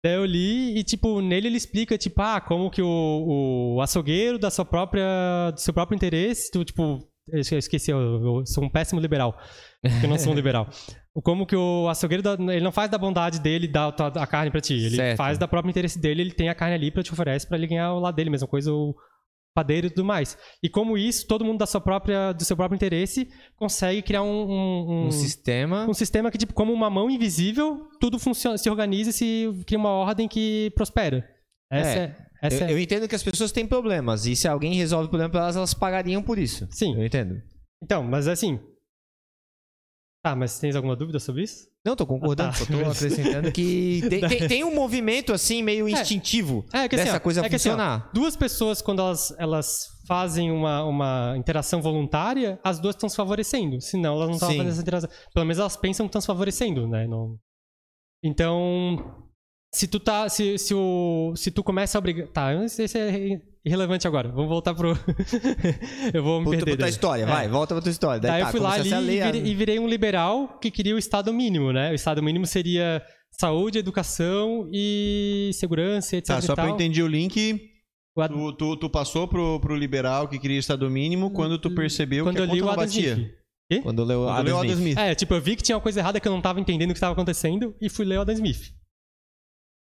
Daí 0.02 0.14
eu 0.14 0.24
li 0.24 0.78
e, 0.78 0.85
tipo, 0.85 1.20
nele 1.20 1.48
ele 1.48 1.56
explica, 1.59 1.98
tipo, 1.98 2.22
ah, 2.22 2.40
como 2.40 2.70
que 2.70 2.80
o, 2.80 3.74
o 3.76 3.82
açougueiro 3.82 4.39
da 4.39 4.51
sua 4.51 4.64
própria, 4.64 5.51
do 5.51 5.60
seu 5.60 5.74
próprio 5.74 5.97
interesse, 5.97 6.51
tu, 6.51 6.64
tipo, 6.64 6.98
eu 7.32 7.59
esqueci, 7.59 7.90
eu, 7.90 7.98
eu 8.00 8.46
sou 8.46 8.64
um 8.64 8.68
péssimo 8.68 9.00
liberal, 9.00 9.38
porque 9.82 10.06
eu 10.06 10.10
não 10.10 10.18
sou 10.18 10.32
um 10.32 10.36
liberal. 10.36 10.68
Como 11.22 11.46
que 11.46 11.56
o 11.56 11.88
açougueiro, 11.88 12.22
da- 12.22 12.34
ele 12.55 12.60
não 12.64 12.72
faz 12.72 12.90
da 12.90 12.96
bondade 12.98 13.40
dele 13.40 13.66
dar 13.66 13.88
a 13.88 14.26
carne 14.26 14.50
pra 14.50 14.60
ti, 14.60 14.74
ele 14.74 14.96
Certo. 14.96 15.16
faz 15.16 15.36
da 15.38 15.48
própria 15.48 15.70
interesse 15.70 15.98
dele, 15.98 16.22
ele 16.22 16.32
tem 16.32 16.48
a 16.48 16.55
carne 16.55 16.74
ali 16.74 16.90
pra 16.90 17.02
te 17.02 17.12
oferece 17.12 17.46
pra 17.46 17.56
ele 17.59 17.66
ganhar 17.66 17.92
o 17.94 17.98
lado 18.00 18.14
dele, 18.14 18.30
mesma 18.30 18.46
coisa 18.46 18.72
o 18.72 18.94
padeiro 19.55 19.88
e 19.88 19.90
tudo 19.90 20.05
mais. 20.05 20.38
E 20.62 20.68
como 20.68 20.96
isso, 20.96 21.26
todo 21.26 21.44
mundo 21.44 21.59
da 21.59 21.66
sua 21.66 21.80
própria, 21.80 22.32
do 22.32 22.44
seu 22.44 22.56
próprio 22.56 22.76
interesse 22.76 23.28
consegue 23.56 24.00
criar 24.02 24.22
um, 24.22 24.48
um, 24.48 25.06
Um 25.06 25.10
sistema. 25.10 25.84
um 25.88 25.94
sistema 25.94 26.30
que, 26.30 26.38
tipo, 26.38 26.55
como 26.55 26.72
uma 26.72 26.88
mão 26.88 27.10
invisível, 27.10 27.88
tudo 28.00 28.20
funciona, 28.20 28.56
se 28.56 28.70
organiza 28.70 29.10
e 29.10 29.12
se 29.12 29.64
cria 29.66 29.78
uma 29.78 29.90
ordem 29.90 30.28
que 30.28 30.70
prospera. 30.76 31.28
Essa 31.72 31.90
É. 31.98 32.02
é. 32.05 32.27
Essa 32.43 32.65
Eu, 32.65 32.69
é- 32.69 32.73
eu 32.73 32.78
entendo 32.78 33.09
que 33.09 33.15
as 33.15 33.23
pessoas 33.23 33.52
têm 33.52 33.66
problemas. 33.66 34.27
E 34.27 34.35
se 34.36 34.47
alguém 34.48 34.74
resolve 34.74 35.06
o 35.06 35.09
problema 35.09 35.31
pra 35.31 35.40
elas, 35.43 35.56
elas 35.56 35.74
pagariam 35.74 36.23
por 36.23 36.39
isso. 36.39 36.66
Sim. 36.70 36.94
Eu 36.97 37.05
entendo. 37.05 37.40
Então, 37.82 38.02
mas 38.02 38.27
assim. 38.28 38.59
Tá, 40.24 40.35
mas 40.35 40.59
tens 40.59 40.74
alguma 40.74 40.97
dúvida 40.97 41.20
sobre 41.20 41.44
isso? 41.44 41.69
Não, 41.86 41.94
tô 41.94 42.05
concordando, 42.05 42.51
Ah, 42.51 42.52
tá. 42.52 42.59
só 42.59 42.66
tô 42.66 42.73
acrescentando 42.90 43.52
que 43.52 44.01
tem, 44.10 44.20
tem- 44.28 44.48
tem 44.48 44.65
um 44.65 44.74
movimento 44.74 45.32
assim 45.32 45.62
meio 45.62 45.89
instintivo 45.89 46.66
É 46.73 46.89
que 46.89 46.97
assim, 46.97 47.05
dessa 47.05 47.16
ó, 47.16 47.20
coisa 47.20 47.40
é 47.40 47.48
que 47.48 47.55
assim, 47.55 47.69
ó, 47.69 47.73
funcionar. 47.73 48.10
duas 48.12 48.35
pessoas, 48.36 48.82
quando 48.82 48.98
elas, 49.01 49.32
elas 49.39 49.86
fazem 50.09 50.51
uma, 50.51 50.82
uma 50.85 51.35
interação 51.39 51.81
voluntária, 51.81 52.59
as 52.65 52.81
duas 52.81 52.97
estão 52.97 53.09
se 53.09 53.15
favorecendo. 53.16 53.81
Senão 53.81 54.15
elas 54.16 54.27
não 54.28 54.35
estão 54.35 54.48
fazendo 54.51 54.69
essa 54.69 54.81
interação. 54.82 55.10
Pelo 55.32 55.47
menos 55.47 55.59
elas 55.60 55.77
pensam 55.77 56.05
que 56.06 56.09
estão 56.09 56.20
se 56.20 56.27
favorecendo, 56.27 56.89
né? 56.89 57.06
Não... 57.06 57.39
Então. 58.23 59.27
Se 59.74 59.86
tu 59.86 60.01
tá. 60.01 60.28
Se, 60.28 60.57
se, 60.59 60.74
o, 60.74 61.35
se 61.36 61.51
tu 61.51 61.62
começa 61.62 61.97
a 61.97 62.01
obrigar. 62.01 62.27
Tá, 62.28 62.53
esse 62.65 62.99
é 62.99 63.40
irrelevante 63.65 64.07
agora. 64.07 64.28
Vamos 64.31 64.49
voltar 64.49 64.74
pro. 64.74 64.93
eu 66.15 66.23
vou 66.23 66.39
me 66.40 66.45
Puta, 66.47 66.57
perder. 66.59 66.70
puta 66.73 66.82
daí. 66.85 66.90
história, 66.90 67.23
É. 67.23 67.27
vai, 67.27 67.49
volta 67.49 67.74
pra 67.74 67.82
tua 67.82 67.90
história. 67.90 68.20
Daí, 68.20 68.43
tá, 68.43 68.49
eu 68.49 68.51
fui 68.51 68.61
lá 68.61 68.73
ali 68.73 68.93
a 68.95 69.01
e, 69.03 69.20
a- 69.23 69.31
virei, 69.31 69.51
e 69.51 69.55
virei 69.55 69.78
um 69.78 69.86
liberal 69.89 70.59
que 70.61 70.70
queria 70.70 70.95
o 70.95 70.99
Estado 70.99 71.32
mínimo, 71.32 71.73
né? 71.73 71.90
O 71.90 71.95
Estado 71.95 72.23
mínimo 72.23 72.47
seria 72.47 73.03
saúde, 73.39 73.78
educação 73.78 74.69
e 74.73 75.51
segurança, 75.55 76.16
etc. 76.16 76.28
Tá, 76.35 76.39
e 76.39 76.43
só 76.43 76.55
pra 76.55 76.65
eu 76.66 76.70
entender 76.70 77.03
o 77.03 77.07
link, 77.07 77.61
Ad- 78.19 78.32
tu, 78.35 78.53
tu, 78.55 78.77
tu 78.77 78.90
passou 78.90 79.28
pro, 79.28 79.61
pro 79.61 79.77
liberal 79.77 80.28
que 80.28 80.39
queria 80.39 80.59
estado 80.59 80.90
mínimo 80.90 81.31
quando 81.31 81.59
tu 81.59 81.70
percebeu 81.74 82.24
Quando 82.24 82.36
que 82.36 82.43
a 82.43 82.47
eu 82.47 82.55
li 82.55 82.61
conta 82.61 82.73
o 82.73 82.77
não 82.77 82.82
batia. 82.85 83.12
Smith. 83.12 83.82
Quando 83.82 84.03
leu 84.03 84.20
Quando 84.20 84.31
Adam 84.32 84.45
leu 84.45 84.57
Adam 84.57 84.70
Smith. 84.73 84.89
Smith. 84.93 84.99
É, 84.99 85.15
tipo, 85.15 85.35
eu 85.35 85.40
vi 85.43 85.55
que 85.55 85.62
tinha 85.62 85.77
uma 85.77 85.82
coisa 85.82 86.01
errada 86.01 86.19
que 86.19 86.27
eu 86.27 86.32
não 86.32 86.40
tava 86.40 86.59
entendendo 86.59 86.89
o 86.90 86.95
que 86.95 86.97
estava 86.97 87.12
acontecendo 87.12 87.77
e 87.82 87.90
fui 87.90 88.07
ler 88.07 88.16
o 88.16 88.23
Adam 88.23 88.35
Smith. 88.35 88.73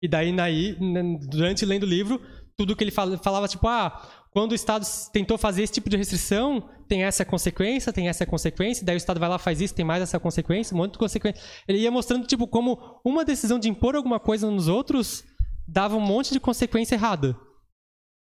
E 0.04 0.08
daí, 0.08 0.34
naí, 0.34 0.76
n- 0.82 1.18
durante 1.30 1.66
lendo 1.66 1.84
o 1.84 1.88
livro, 1.88 2.22
tudo 2.58 2.76
que 2.76 2.84
ele 2.84 2.92
fala- 2.92 3.18
falava, 3.18 3.48
tipo, 3.48 3.66
ah, 3.70 4.06
quando 4.32 4.52
o 4.52 4.56
Estado 4.56 4.86
tentou 5.14 5.38
fazer 5.38 5.64
esse 5.64 5.72
tipo 5.72 5.90
de 5.90 5.96
restrição, 5.96 6.70
tem 6.90 7.04
essa 7.06 7.24
consequência, 7.24 7.94
tem 7.94 8.10
essa 8.10 8.26
consequência, 8.26 8.86
daí 8.86 8.96
o 8.96 8.98
Estado 8.98 9.18
vai 9.20 9.30
lá 9.30 9.40
faz 9.40 9.62
isso, 9.62 9.74
tem 9.74 9.86
mais 9.86 10.04
essa 10.04 10.20
consequência, 10.20 10.76
um 10.76 10.78
monte 10.80 10.94
de 10.94 10.98
consequência. 11.00 11.42
Ele 11.68 11.80
ia 11.80 11.90
mostrando, 11.90 12.28
tipo, 12.28 12.46
como 12.48 13.00
uma 13.06 13.24
decisão 13.24 13.58
de 13.58 13.70
impor 13.70 13.96
alguma 13.96 14.20
coisa 14.20 14.52
nos 14.52 14.68
outros 14.68 15.24
dava 15.66 15.96
um 15.96 16.02
monte 16.02 16.34
de 16.34 16.40
consequência 16.40 16.96
errada. 16.96 17.34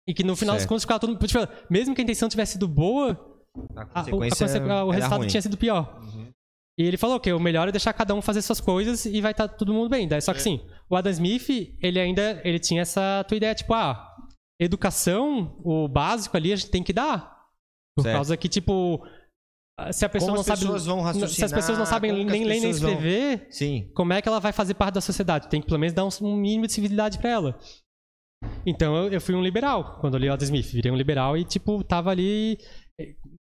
E 0.08 0.14
que 0.14 0.24
no 0.24 0.36
final 0.36 0.56
das 0.56 0.64
Certo. 0.64 0.70
contas 0.70 0.84
ficava 0.84 1.00
todo 1.00 1.12
mundo. 1.14 1.28
Tipo, 1.28 1.48
mesmo 1.70 1.94
que 1.94 2.02
a 2.02 2.04
intenção 2.04 2.28
tivesse 2.28 2.54
sido 2.54 2.68
boa, 2.68 3.12
A 3.76 4.00
a- 4.02 4.04
o- 4.12 4.24
a 4.24 4.86
o 4.86 4.90
resultado 4.90 5.20
ruim. 5.20 5.28
tinha 5.28 5.42
sido 5.42 5.56
pior. 5.56 6.02
E 6.80 6.84
ele 6.84 6.96
falou 6.98 7.20
que 7.20 7.32
o 7.34 7.40
melhor 7.40 7.68
é 7.68 7.72
deixar 7.72 7.92
cada 7.92 8.16
um 8.16 8.22
fazer 8.22 8.42
suas 8.42 8.62
coisas 8.62 9.06
e 9.06 9.20
vai 9.20 9.32
estar 9.32 9.50
todo 9.50 9.74
mundo 9.74 9.90
bem. 9.90 10.08
Daí, 10.08 10.22
só 10.22 10.34
que 10.34 10.42
sim, 10.42 10.66
o 10.90 10.96
Adam 10.96 11.12
Smith, 11.12 11.50
ele 11.82 12.00
ainda 12.00 12.40
ele 12.46 12.58
tinha 12.58 12.82
essa 12.84 13.26
tua 13.28 13.36
ideia, 13.36 13.54
tipo, 13.54 13.74
ah, 13.74 14.08
educação, 14.62 15.60
o 15.64 15.88
básico 15.90 16.38
ali 16.38 16.54
a 16.54 16.56
gente 16.56 16.72
tem 16.72 16.82
que 16.84 16.94
dar. 16.94 17.38
Por 17.98 18.04
Certo. 18.04 18.16
causa 18.16 18.38
que, 18.38 18.48
tipo, 18.48 19.06
se 19.92 20.06
a 20.06 20.10
pessoa 20.10 20.28
Como 20.32 20.36
não 20.36 20.42
as 20.42 20.46
sabe. 20.48 20.60
pessoas 20.62 20.86
vão 20.86 21.28
Se 21.28 21.44
as 21.44 21.52
pessoas 21.52 21.78
não 21.78 21.86
sabem 21.86 22.12
nem 22.14 22.46
ler 22.46 22.62
nem 22.62 22.72
vão- 22.72 22.92
escrever, 22.92 23.48
Sim. 23.50 23.92
como 23.94 24.14
é 24.14 24.22
que 24.22 24.30
ela 24.30 24.40
vai 24.40 24.54
fazer 24.54 24.74
parte 24.74 24.94
da 24.96 25.02
sociedade? 25.02 25.50
Tem 25.50 25.60
que 25.60 25.68
pelo 25.68 25.80
menos 25.80 25.94
dar 25.94 26.06
um, 26.06 26.36
mínimo 26.38 26.66
de 26.66 26.72
civilidade 26.74 27.18
pra 27.20 27.30
ela. 27.30 27.60
Então 28.66 28.96
eu, 28.96 29.12
eu 29.12 29.20
fui 29.22 29.36
um 29.36 29.42
liberal 29.44 30.00
quando 30.00 30.14
eu 30.14 30.20
li 30.20 30.30
o 30.30 30.34
Adam 30.34 30.46
Smith. 30.46 30.68
Virei 30.72 30.92
um 30.92 30.96
liberal 30.96 31.36
e, 31.38 31.44
tipo, 31.44 31.84
tava 31.84 32.10
ali. 32.10 32.58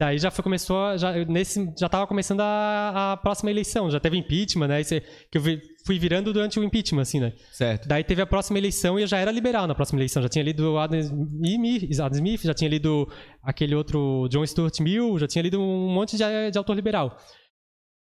Daí 0.00 0.18
já 0.18 0.30
foi, 0.30 0.42
começou. 0.42 0.98
Já, 0.98 1.12
nesse, 1.24 1.72
já 1.78 1.88
tava 1.88 2.06
começando 2.06 2.40
a, 2.40 3.12
a 3.12 3.16
próxima 3.16 3.50
eleição. 3.50 3.90
Já 3.90 4.00
teve 4.00 4.16
impeachment, 4.16 4.66
né? 4.68 4.80
É- 4.80 4.84
que 5.30 5.38
eu 5.38 5.40
vi- 5.40 5.60
fui 5.86 5.98
virando 5.98 6.32
durante 6.32 6.58
o 6.58 6.64
impeachment, 6.64 7.02
assim, 7.02 7.20
né? 7.20 7.32
Certo. 7.52 7.86
Daí 7.88 8.02
teve 8.02 8.20
a 8.20 8.26
próxima 8.26 8.58
eleição 8.58 8.98
e 8.98 9.02
eu 9.02 9.06
já 9.06 9.18
era 9.18 9.30
liberal 9.30 9.66
na 9.66 9.74
próxima 9.74 9.98
eleição. 10.00 10.22
Já 10.22 10.28
tinha 10.28 10.44
lido 10.44 10.72
o 10.72 10.78
Adam 10.78 10.98
Smith, 10.98 12.00
Adam 12.00 12.16
Smith 12.16 12.42
já 12.42 12.54
tinha 12.54 12.68
lido 12.68 13.08
aquele 13.42 13.74
outro 13.74 14.26
John 14.30 14.44
Stuart 14.46 14.80
Mill, 14.80 15.18
já 15.18 15.26
tinha 15.28 15.42
lido 15.42 15.60
um 15.60 15.88
monte 15.88 16.16
de, 16.16 16.50
de 16.50 16.58
autor 16.58 16.74
liberal. 16.74 17.16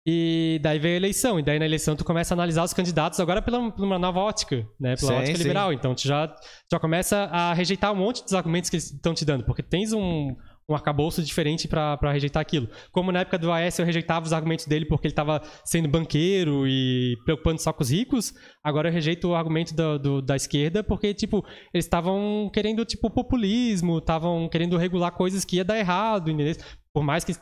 E 0.07 0.59
daí 0.61 0.77
veio 0.77 0.93
a 0.93 0.97
eleição, 0.97 1.39
e 1.39 1.43
daí 1.43 1.57
na 1.57 1.65
eleição 1.65 1.95
tu 1.95 2.05
começa 2.05 2.33
a 2.33 2.35
analisar 2.35 2.63
os 2.63 2.73
candidatos 2.73 3.19
agora 3.19 3.41
pela, 3.41 3.71
por 3.71 3.83
uma 3.83 3.97
nova 3.97 4.19
ótica, 4.19 4.57
né? 4.79 4.95
Pela 4.95 5.13
Sim, 5.13 5.17
ótica 5.17 5.37
sim. 5.37 5.43
liberal. 5.43 5.73
Então 5.73 5.95
tu 5.95 6.01
já, 6.07 6.35
já 6.71 6.79
começa 6.79 7.23
a 7.23 7.53
rejeitar 7.55 7.91
um 7.91 7.95
monte 7.95 8.23
dos 8.23 8.33
argumentos 8.33 8.69
que 8.69 8.75
eles 8.75 8.91
estão 8.91 9.15
te 9.15 9.25
dando, 9.25 9.43
porque 9.45 9.63
tens 9.63 9.93
um, 9.93 10.35
um 10.69 10.73
arcabouço 10.73 11.21
diferente 11.21 11.67
pra 11.67 11.97
rejeitar 12.11 12.41
aquilo. 12.41 12.67
Como 12.91 13.11
na 13.11 13.19
época 13.19 13.37
do 13.37 13.51
AS 13.51 13.77
eu 13.77 13.85
rejeitava 13.85 14.25
os 14.25 14.33
argumentos 14.33 14.65
dele 14.65 14.85
porque 14.85 15.07
ele 15.07 15.13
tava 15.13 15.41
sendo 15.63 15.87
banqueiro 15.87 16.67
e 16.67 17.15
preocupando 17.23 17.61
só 17.61 17.71
com 17.71 17.83
os 17.83 17.89
ricos, 17.91 18.33
agora 18.63 18.89
eu 18.89 18.93
rejeito 18.93 19.27
o 19.27 19.35
argumento 19.35 19.75
do, 19.75 19.99
do- 19.99 20.21
da 20.21 20.35
esquerda 20.35 20.83
porque, 20.83 21.13
tipo, 21.13 21.45
eles 21.73 21.85
estavam 21.85 22.49
querendo, 22.51 22.83
tipo, 22.83 23.09
populismo, 23.11 23.99
estavam 23.99 24.49
querendo 24.49 24.75
regular 24.77 25.11
coisas 25.11 25.45
que 25.45 25.57
ia 25.57 25.63
dar 25.63 25.77
errado, 25.77 26.31
entendeu? 26.31 26.55
Por 26.93 27.03
mais 27.03 27.23
que 27.23 27.33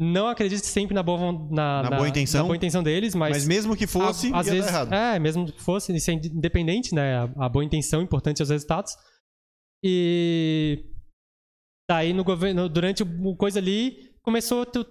não 0.00 0.26
acredite 0.28 0.66
sempre 0.66 0.94
na 0.94 1.02
boa, 1.02 1.18
von- 1.18 1.48
na, 1.50 1.82
Na 1.82 1.90
boa 1.96 2.08
intenção. 2.08 2.40
na 2.40 2.44
boa 2.46 2.56
intenção 2.56 2.82
deles, 2.82 3.14
mas, 3.14 3.30
Mas 3.32 3.46
mesmo 3.48 3.76
que 3.76 3.86
fosse, 3.86 4.32
a- 4.32 4.38
às 4.40 4.48
vezes, 4.48 4.68
errado. 4.68 4.92
É, 4.92 5.18
mesmo 5.18 5.46
que 5.46 5.60
fosse, 5.62 5.94
isso 5.94 6.10
é 6.10 6.14
independente, 6.14 6.92
né? 6.94 7.18
A, 7.18 7.46
a 7.46 7.48
boa 7.48 7.64
intenção 7.64 8.00
é 8.00 8.02
importante 8.04 8.40
aos 8.42 8.50
resultados. 8.50 8.92
E 9.84 10.84
daí 11.88 12.12
no 12.12 12.22
governo, 12.22 12.68
durante 12.68 13.02
o 13.02 13.36
coisa 13.36 13.58
ali, 13.58 14.10
começou 14.22 14.66
tu, 14.66 14.86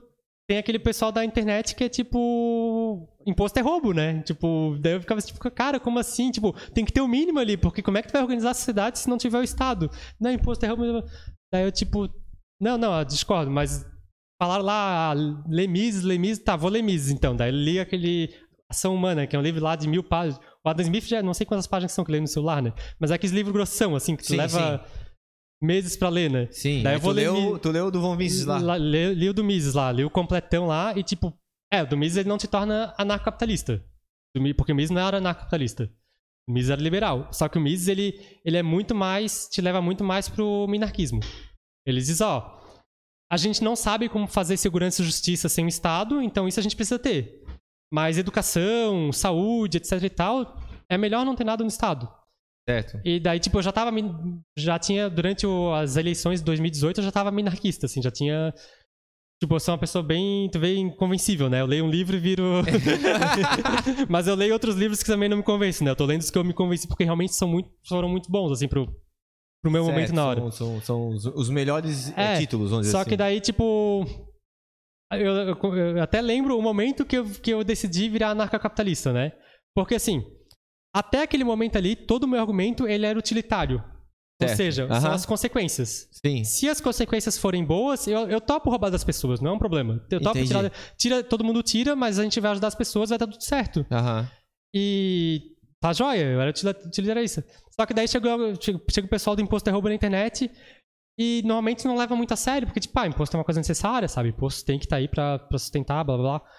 tem 0.47 0.57
aquele 0.57 0.79
pessoal 0.79 1.11
da 1.11 1.23
internet 1.25 1.75
que 1.75 1.83
é 1.83 1.89
tipo 1.89 3.07
imposto 3.25 3.59
é 3.59 3.61
roubo, 3.61 3.93
né? 3.93 4.21
Tipo, 4.21 4.77
daí 4.79 4.93
eu 4.93 5.01
ficava 5.01 5.21
tipo, 5.21 5.39
cara, 5.51 5.79
como 5.79 5.99
assim? 5.99 6.31
Tipo, 6.31 6.53
tem 6.71 6.85
que 6.85 6.93
ter 6.93 7.01
o 7.01 7.07
mínimo 7.07 7.39
ali, 7.39 7.57
porque 7.57 7.81
como 7.81 7.97
é 7.97 8.01
que 8.01 8.07
tu 8.07 8.13
vai 8.13 8.21
organizar 8.21 8.51
a 8.51 8.53
sociedade 8.53 8.99
se 8.99 9.09
não 9.09 9.17
tiver 9.17 9.39
o 9.39 9.43
Estado? 9.43 9.91
Não, 10.19 10.31
imposto 10.31 10.65
é 10.65 10.69
roubo. 10.69 11.03
Daí 11.51 11.63
eu 11.63 11.71
tipo, 11.71 12.09
não, 12.59 12.77
não, 12.77 12.97
eu 12.97 13.05
discordo, 13.05 13.51
mas 13.51 13.85
falaram 14.41 14.63
lá, 14.63 15.13
Lemis, 15.47 16.01
Lemis, 16.01 16.39
tá, 16.39 16.55
vou 16.55 16.69
Lemis 16.69 17.09
então. 17.11 17.35
Daí 17.35 17.51
eu 17.51 17.55
li 17.55 17.79
aquele 17.79 18.33
Ação 18.69 18.95
Humana, 18.95 19.27
que 19.27 19.35
é 19.35 19.39
um 19.39 19.41
livro 19.41 19.63
lá 19.63 19.75
de 19.75 19.87
mil 19.87 20.03
páginas. 20.03 20.39
O 20.65 20.69
Adam 20.69 20.83
Smith 20.83 21.05
já 21.05 21.21
não 21.21 21.33
sei 21.33 21.45
quantas 21.45 21.67
páginas 21.67 21.91
são 21.93 22.03
que 22.03 22.11
lê 22.11 22.19
no 22.19 22.27
celular, 22.27 22.61
né? 22.61 22.73
Mas 22.99 23.11
é 23.11 23.15
aqueles 23.15 23.33
livros 23.33 23.53
grossão, 23.53 23.95
assim, 23.95 24.15
que 24.15 24.23
tu 24.23 24.29
Sim, 24.29 24.37
leva 24.37 24.85
meses 25.61 25.97
pra 25.97 26.09
ler, 26.09 26.29
né? 26.29 26.47
Sim. 26.51 26.83
Daí 26.83 26.93
Aí 26.93 26.97
eu 26.97 27.01
vou 27.01 27.13
tu, 27.13 27.15
ler 27.15 27.31
leu, 27.31 27.59
tu 27.59 27.71
leu 27.71 27.87
o 27.87 27.91
do 27.91 28.01
Von 28.01 28.15
Mises 28.15 28.45
lá. 28.45 28.59
Lá, 28.59 28.77
li, 28.77 29.13
li 29.13 29.29
o 29.29 29.33
do 29.33 29.43
Mises 29.43 29.73
lá, 29.73 29.91
li 29.91 30.03
o 30.03 30.09
completão 30.09 30.67
lá 30.67 30.97
e 30.97 31.03
tipo, 31.03 31.33
é, 31.71 31.83
o 31.83 31.87
do 31.87 31.97
Mises 31.97 32.17
ele 32.17 32.29
não 32.29 32.37
te 32.37 32.47
torna 32.47 32.93
anarcocapitalista. 32.97 33.83
Porque 34.55 34.71
o 34.71 34.75
Mises 34.75 34.91
não 34.91 35.01
era 35.01 35.17
anarcocapitalista. 35.17 35.91
O 36.47 36.51
Mises 36.51 36.69
era 36.69 36.81
liberal. 36.81 37.27
Só 37.31 37.49
que 37.49 37.57
o 37.57 37.61
Mises 37.61 37.87
ele, 37.87 38.19
ele 38.45 38.57
é 38.57 38.63
muito 38.63 38.93
mais, 38.93 39.47
te 39.49 39.61
leva 39.61 39.81
muito 39.81 40.03
mais 40.03 40.29
pro 40.29 40.67
minarquismo. 40.67 41.19
Ele 41.85 41.99
diz, 41.99 42.21
ó, 42.21 42.61
a 43.31 43.37
gente 43.37 43.63
não 43.63 43.75
sabe 43.75 44.07
como 44.07 44.27
fazer 44.27 44.57
segurança 44.57 45.01
e 45.01 45.05
justiça 45.05 45.49
sem 45.49 45.65
o 45.65 45.69
Estado, 45.69 46.21
então 46.21 46.47
isso 46.47 46.59
a 46.59 46.63
gente 46.63 46.75
precisa 46.75 46.99
ter. 46.99 47.43
Mas 47.91 48.17
educação, 48.17 49.11
saúde, 49.11 49.77
etc 49.77 50.03
e 50.03 50.09
tal, 50.09 50.57
é 50.89 50.97
melhor 50.97 51.25
não 51.25 51.35
ter 51.35 51.43
nada 51.43 51.63
no 51.63 51.69
Estado. 51.69 52.09
Certo. 52.69 52.99
E 53.05 53.19
daí, 53.19 53.39
tipo, 53.39 53.57
eu 53.57 53.63
já 53.63 53.71
tava. 53.71 53.91
Já 54.57 54.77
tinha. 54.77 55.09
Durante 55.09 55.45
o- 55.47 55.73
as 55.73 55.95
eleições 55.95 56.39
de 56.39 56.45
2018, 56.45 56.99
eu 56.99 57.03
já 57.03 57.11
tava 57.11 57.31
minarquista, 57.31 57.85
assim, 57.85 58.01
já 58.01 58.11
tinha. 58.11 58.53
Tipo, 59.41 59.55
eu 59.55 59.59
sou 59.59 59.73
uma 59.73 59.79
pessoa 59.79 60.03
bem. 60.03 60.49
Tu 60.51 60.59
vê 60.59 60.75
inconvencível, 60.75 61.49
né? 61.49 61.61
Eu 61.61 61.65
leio 61.65 61.85
um 61.85 61.89
livro 61.89 62.17
e 62.17 62.19
viro. 62.19 62.43
Mas 64.09 64.27
eu 64.27 64.35
leio 64.35 64.53
outros 64.53 64.75
livros 64.75 65.01
que 65.01 65.07
também 65.09 65.29
não 65.29 65.37
me 65.37 65.43
convencem, 65.43 65.85
né? 65.85 65.91
Eu 65.91 65.95
tô 65.95 66.05
lendo 66.05 66.21
os 66.21 66.29
que 66.31 66.37
eu 66.37 66.43
me 66.43 66.53
convenci 66.53 66.87
porque 66.87 67.03
realmente 67.03 67.33
são 67.35 67.47
muito, 67.47 67.69
foram 67.87 68.09
muito 68.09 68.29
bons, 68.29 68.51
assim, 68.51 68.67
pro, 68.67 68.85
pro 69.63 69.71
meu 69.71 69.83
momento 69.85 70.07
Certo, 70.07 70.15
na 70.15 70.25
hora. 70.27 70.39
São, 70.41 70.51
são, 70.51 70.81
são 70.81 71.09
os, 71.09 71.25
os 71.25 71.49
melhores 71.49 72.09
eh, 72.17 72.35
É, 72.35 72.37
títulos, 72.39 72.69
vamos 72.71 72.85
dizer 72.85 72.91
Só 72.91 73.01
assim. 73.01 73.09
que 73.11 73.17
daí, 73.17 73.39
tipo. 73.39 74.05
Eu, 75.13 75.31
eu- 75.33 75.75
eu 75.95 76.03
até 76.03 76.19
lembro 76.19 76.57
o 76.57 76.61
momento 76.61 77.05
que 77.05 77.17
eu, 77.17 77.25
que 77.29 77.51
eu 77.51 77.63
decidi 77.63 78.09
virar 78.09 78.31
anarcocapitalista, 78.31 79.13
né? 79.13 79.31
Porque 79.73 79.95
assim, 79.95 80.21
até 80.99 81.21
aquele 81.23 81.43
momento 81.43 81.77
ali, 81.77 81.95
todo 81.95 82.23
o 82.23 82.27
meu 82.27 82.39
argumento 82.39 82.87
ele 82.87 83.05
era 83.05 83.17
utilitário. 83.17 83.83
Ou 84.39 84.47
Certo. 84.47 84.57
seja, 84.57 84.87
são 84.87 84.95
Aham. 85.09 85.15
as 85.15 85.25
consequências. 85.25 86.07
Sim. 86.23 86.43
Se 86.43 86.69
as 86.69 86.79
consequências 86.79 87.37
forem 87.39 87.65
boas, 87.65 88.07
eu, 88.07 88.29
eu 88.29 88.39
topo 88.39 88.69
roubar 88.69 88.91
das 88.91 89.03
pessoas, 89.03 89.39
não 89.41 89.51
é 89.51 89.53
um 89.53 89.59
problema. 89.59 90.05
Eu 90.11 90.21
topo 90.21 90.37
Entendi. 90.37 90.47
tirar. 90.47 90.71
Tira, 90.95 91.23
todo 91.23 91.43
mundo 91.43 91.63
tira, 91.63 91.95
mas 91.95 92.19
a 92.19 92.23
gente 92.23 92.39
vai 92.39 92.51
ajudar 92.51 92.67
as 92.67 92.75
pessoas, 92.75 93.09
vai 93.09 93.17
dar 93.17 93.25
tudo 93.25 93.41
certo. 93.43 93.83
Aham. 93.91 94.29
E 94.75 95.53
Tá 95.79 95.93
joia, 95.93 96.23
eu 96.23 96.41
era 96.41 96.49
utilitarista. 96.51 97.45
Só 97.71 97.85
que 97.85 97.93
daí 97.93 98.07
chegou, 98.07 98.55
chega, 98.59 98.79
chega 98.91 99.05
o 99.07 99.09
pessoal 99.09 99.35
do 99.35 99.41
imposto 99.41 99.69
é 99.69 99.71
roubo 99.71 99.87
na 99.87 99.93
internet 99.95 100.49
e 101.19 101.41
normalmente 101.43 101.85
não 101.85 101.95
leva 101.95 102.15
muito 102.15 102.33
a 102.33 102.37
sério, 102.37 102.67
porque, 102.67 102.79
tipo, 102.79 102.99
ah, 102.99 103.05
imposto 103.07 103.35
é 103.35 103.39
uma 103.39 103.43
coisa 103.45 103.59
necessária, 103.59 104.07
sabe? 104.07 104.29
Imposto 104.29 104.65
tem 104.65 104.79
que 104.79 104.85
estar 104.85 104.95
aí 104.95 105.07
pra, 105.07 105.37
pra 105.37 105.57
sustentar, 105.59 106.03
blá 106.03 106.17
blá 106.17 106.39
blá. 106.39 106.49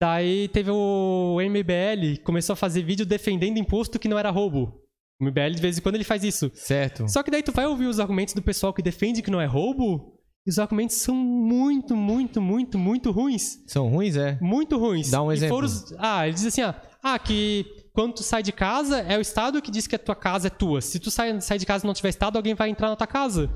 Daí 0.00 0.48
teve 0.48 0.70
o 0.70 1.38
MBL 1.40 2.16
que 2.16 2.22
começou 2.22 2.52
a 2.52 2.56
fazer 2.56 2.82
vídeo 2.82 3.06
defendendo 3.06 3.58
imposto 3.58 3.98
que 3.98 4.08
não 4.08 4.18
era 4.18 4.30
roubo. 4.30 4.82
O 5.20 5.24
MBL, 5.24 5.54
de 5.54 5.62
vez 5.62 5.78
em 5.78 5.80
quando, 5.80 5.94
ele 5.94 6.04
faz 6.04 6.22
isso. 6.22 6.50
Certo. 6.54 7.08
Só 7.08 7.22
que 7.22 7.30
daí 7.30 7.42
tu 7.42 7.52
vai 7.52 7.66
ouvir 7.66 7.86
os 7.86 7.98
argumentos 7.98 8.34
do 8.34 8.42
pessoal 8.42 8.74
que 8.74 8.82
defende 8.82 9.22
que 9.22 9.30
não 9.30 9.40
é 9.40 9.46
roubo, 9.46 10.16
e 10.46 10.50
os 10.50 10.60
argumentos 10.60 10.96
são 10.96 11.14
muito, 11.14 11.96
muito, 11.96 12.40
muito, 12.40 12.78
muito 12.78 13.10
ruins. 13.10 13.58
São 13.66 13.88
ruins, 13.88 14.16
é? 14.16 14.38
Muito 14.40 14.78
ruins. 14.78 15.10
Dá 15.10 15.20
um 15.20 15.32
exemplo. 15.32 15.56
foram 15.56 15.98
Ah, 15.98 16.24
ele 16.24 16.34
diz 16.34 16.46
assim, 16.46 16.60
ah, 16.60 16.80
ah, 17.02 17.18
que 17.18 17.66
quando 17.92 18.14
tu 18.14 18.22
sai 18.22 18.44
de 18.44 18.52
casa, 18.52 18.98
é 19.00 19.18
o 19.18 19.20
Estado 19.20 19.60
que 19.60 19.72
diz 19.72 19.88
que 19.88 19.96
a 19.96 19.98
tua 19.98 20.14
casa 20.14 20.46
é 20.46 20.50
tua. 20.50 20.80
Se 20.80 21.00
tu 21.00 21.10
sai, 21.10 21.40
sai 21.40 21.58
de 21.58 21.66
casa 21.66 21.84
e 21.84 21.86
não 21.86 21.94
tiver 21.94 22.10
Estado, 22.10 22.36
alguém 22.36 22.54
vai 22.54 22.68
entrar 22.68 22.88
na 22.88 22.94
tua 22.94 23.08
casa. 23.08 23.50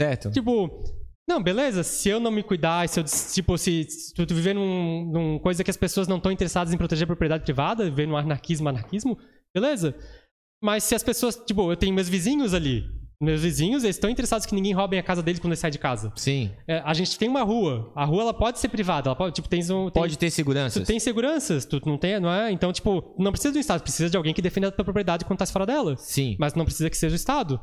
Certo. 0.00 0.32
Tipo, 0.32 0.82
não, 1.28 1.42
beleza, 1.42 1.82
se 1.82 2.08
eu 2.08 2.18
não 2.20 2.30
me 2.30 2.42
cuidar, 2.42 2.88
se 2.88 2.98
eu, 3.00 3.04
tipo, 3.04 3.56
se, 3.56 3.84
se 3.84 4.12
tu, 4.14 4.26
tu 4.26 4.34
viver 4.34 4.54
num, 4.54 5.10
num 5.12 5.38
coisa 5.38 5.62
que 5.64 5.70
as 5.70 5.76
pessoas 5.76 6.08
não 6.08 6.16
estão 6.16 6.32
interessadas 6.32 6.72
em 6.74 6.76
proteger 6.76 7.04
a 7.04 7.06
propriedade 7.06 7.44
privada, 7.44 7.84
viver 7.84 8.06
num 8.06 8.16
anarquismo, 8.16 8.68
anarquismo, 8.68 9.16
beleza. 9.54 9.94
Mas 10.62 10.84
se 10.84 10.94
as 10.94 11.02
pessoas, 11.02 11.36
tipo, 11.36 11.70
eu 11.70 11.76
tenho 11.76 11.94
meus 11.94 12.08
vizinhos 12.08 12.54
ali, 12.54 12.84
meus 13.20 13.42
vizinhos, 13.42 13.84
eles 13.84 13.94
estão 13.96 14.10
interessados 14.10 14.44
que 14.46 14.54
ninguém 14.54 14.72
roube 14.72 14.98
a 14.98 15.02
casa 15.02 15.22
deles 15.22 15.38
quando 15.40 15.52
eles 15.52 15.60
saem 15.60 15.70
de 15.70 15.78
casa. 15.78 16.12
Sim. 16.16 16.50
É, 16.66 16.80
a 16.84 16.92
gente 16.92 17.16
tem 17.16 17.28
uma 17.28 17.42
rua, 17.42 17.92
a 17.94 18.04
rua 18.04 18.22
ela 18.22 18.34
pode 18.34 18.58
ser 18.58 18.68
privada, 18.68 19.08
ela 19.08 19.16
pode, 19.16 19.34
tipo, 19.36 19.48
tens 19.48 19.70
um... 19.70 19.90
tem- 19.90 20.02
Pode 20.02 20.18
ter 20.18 20.28
segurança. 20.30 20.80
Tu 20.80 20.86
tem 20.86 20.98
seguranças, 20.98 21.64
tu 21.64 21.80
não 21.86 21.96
tem, 21.96 22.18
não 22.18 22.30
é? 22.32 22.50
Então, 22.50 22.72
tipo, 22.72 23.14
não 23.18 23.30
precisa 23.30 23.52
do 23.52 23.60
Estado, 23.60 23.80
precisa 23.82 24.10
de 24.10 24.16
alguém 24.16 24.34
que 24.34 24.42
defenda 24.42 24.68
a 24.68 24.72
tua 24.72 24.84
propriedade 24.84 25.24
quando 25.24 25.38
tá 25.38 25.46
fora 25.46 25.66
dela. 25.66 25.96
Sim. 25.98 26.36
Mas 26.38 26.54
não 26.54 26.64
precisa 26.64 26.90
que 26.90 26.96
seja 26.96 27.14
o 27.14 27.16
Estado. 27.16 27.60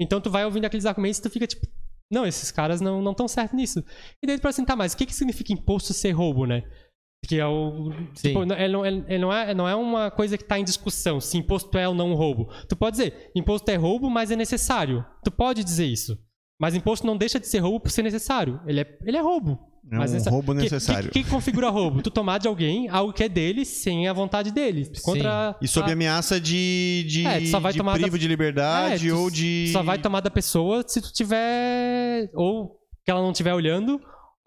Então 0.00 0.20
tu 0.20 0.30
vai 0.30 0.44
ouvindo 0.44 0.64
aqueles 0.64 0.86
argumentos 0.86 1.18
e 1.18 1.22
tu 1.22 1.28
fica 1.28 1.46
tipo, 1.46 1.66
não, 2.10 2.26
esses 2.26 2.50
caras 2.50 2.80
não 2.80 3.08
estão 3.10 3.28
certos 3.28 3.56
nisso. 3.56 3.84
E 4.22 4.26
daí 4.26 4.36
tu 4.38 4.42
fala 4.42 4.50
assim, 4.50 4.64
tá, 4.64 4.74
mas 4.76 4.92
o 4.92 4.96
que, 4.96 5.06
que 5.06 5.14
significa 5.14 5.52
imposto 5.52 5.92
ser 5.92 6.10
roubo, 6.10 6.46
né? 6.46 6.62
Que 7.26 7.38
é 7.38 7.46
o. 7.46 7.90
Sim. 8.14 8.28
Tipo, 8.28 8.42
ele 8.54 8.68
não, 8.72 8.86
ele- 8.86 9.04
ele 9.08 9.18
não, 9.18 9.32
é, 9.32 9.54
não 9.54 9.68
é 9.68 9.74
uma 9.74 10.10
coisa 10.10 10.38
que 10.38 10.44
tá 10.44 10.58
em 10.58 10.64
discussão 10.64 11.20
se 11.20 11.36
imposto 11.36 11.76
é 11.76 11.86
ou 11.86 11.94
não 11.94 12.10
um 12.12 12.14
roubo. 12.14 12.48
Tu 12.68 12.74
pode 12.74 12.96
dizer, 12.96 13.30
imposto 13.36 13.70
é 13.70 13.76
roubo, 13.76 14.08
mas 14.08 14.30
é 14.30 14.36
necessário. 14.36 15.04
Tu 15.22 15.30
pode 15.30 15.62
dizer 15.62 15.84
isso. 15.86 16.18
Mas 16.58 16.74
imposto 16.74 17.06
não 17.06 17.16
deixa 17.16 17.38
de 17.38 17.46
ser 17.46 17.58
roubo 17.58 17.80
por 17.80 17.90
ser 17.90 18.02
necessário. 18.02 18.60
Ele 18.66 18.80
é, 18.80 18.98
ele 19.04 19.16
é 19.16 19.20
roubo. 19.20 19.69
É 19.92 19.96
mas 19.96 20.12
um 20.12 20.30
roubo 20.30 20.54
que- 20.54 20.62
necessário. 20.62 21.08
O 21.08 21.12
que, 21.12 21.22
que 21.24 21.30
configura 21.30 21.68
roubo? 21.68 22.02
tu 22.02 22.10
tomar 22.10 22.38
de 22.38 22.46
alguém 22.46 22.88
algo 22.88 23.12
que 23.12 23.24
é 23.24 23.28
dele 23.28 23.64
sem 23.64 24.06
a 24.08 24.12
vontade 24.12 24.50
dele. 24.52 24.90
Contra 25.02 25.56
E 25.60 25.66
sob 25.66 25.88
a- 25.90 25.92
ameaça 25.94 26.40
de, 26.40 27.04
de, 27.08 27.26
É, 27.26 27.46
só 27.46 27.58
vai 27.58 27.72
de 27.72 27.78
tomar 27.78 27.94
privo 27.94 28.12
da- 28.12 28.18
de 28.18 28.28
liberdade 28.28 29.08
É, 29.08 29.12
ou 29.14 29.30
de. 29.30 29.70
Só 29.72 29.82
vai 29.82 29.98
tomar 29.98 30.20
da 30.20 30.30
pessoa 30.30 30.84
se 30.86 31.00
tu 31.00 31.12
tiver. 31.12 32.30
Ou 32.34 32.78
que 33.04 33.10
ela 33.10 33.20
não 33.20 33.30
estiver 33.32 33.54
olhando, 33.54 34.00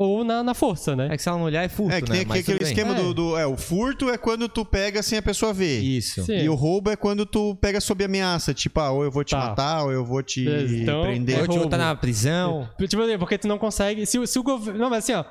ou 0.03 0.23
na, 0.23 0.43
na 0.43 0.53
força, 0.53 0.95
né? 0.95 1.07
É 1.11 1.17
que 1.17 1.21
se 1.23 1.29
ela 1.29 1.37
não 1.37 1.45
olhar 1.45 1.63
é 1.63 1.69
furto, 1.69 1.93
É, 1.95 2.01
que 2.01 2.09
né? 2.09 2.17
tem 2.19 2.25
Mas 2.27 2.39
aquele 2.41 2.57
tudo 2.59 2.63
bem. 2.65 2.73
esquema 2.73 2.95
É. 2.97 3.01
do, 3.01 3.13
do- 3.13 3.37
É, 3.37 3.45
o 3.45 3.57
furto 3.57 4.09
é 4.09 4.17
quando 4.17 4.47
tu 4.49 4.63
pega 4.65 5.01
sem 5.03 5.17
a 5.17 5.21
pessoa 5.21 5.53
ver. 5.53 5.79
Isso. 5.81 6.23
Sim. 6.23 6.37
E 6.37 6.49
o 6.49 6.55
roubo 6.55 6.89
é 6.89 6.95
quando 6.95 7.25
tu 7.25 7.55
pega 7.55 7.79
sob 7.81 8.03
ameaça. 8.03 8.53
Tipo, 8.53 8.79
ah, 8.79 8.91
ou 8.91 9.03
eu 9.03 9.11
vou 9.11 9.23
te 9.23 9.31
Tá. 9.31 9.37
matar, 9.39 9.83
ou 9.83 9.91
eu 9.91 10.05
vou 10.05 10.21
te 10.23 10.43
Beleza, 10.45 10.75
então, 10.77 11.01
prender. 11.03 11.37
Eu 11.39 11.43
te 11.43 11.47
roubo. 11.49 11.63
botar 11.63 11.77
na 11.77 11.95
prisão. 11.95 12.69
Tipo, 12.87 13.01
assim, 13.03 13.17
porque 13.17 13.37
tu 13.37 13.47
não 13.47 13.57
consegue. 13.57 14.05
Se, 14.05 14.19
o- 14.19 14.27
se 14.27 14.37
o 14.39 14.43
governo. 14.43 14.79
Não, 14.79 14.89
mas 14.89 15.03
assim, 15.03 15.13
ó. 15.13 15.25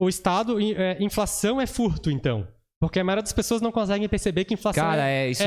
O 0.00 0.08
Estado. 0.08 0.58
é, 0.60 0.96
inflação 1.00 1.60
é 1.60 1.66
furto, 1.66 2.10
então. 2.10 2.46
Porque 2.80 3.00
a 3.00 3.04
maioria 3.04 3.22
das 3.24 3.32
pessoas 3.32 3.60
não 3.60 3.72
conseguem 3.72 4.08
perceber 4.08 4.44
que 4.44 4.54
inflação 4.54 4.84
Cara, 4.84 5.08
é, 5.08 5.26
é 5.26 5.30
isso. 5.32 5.42
é, 5.42 5.46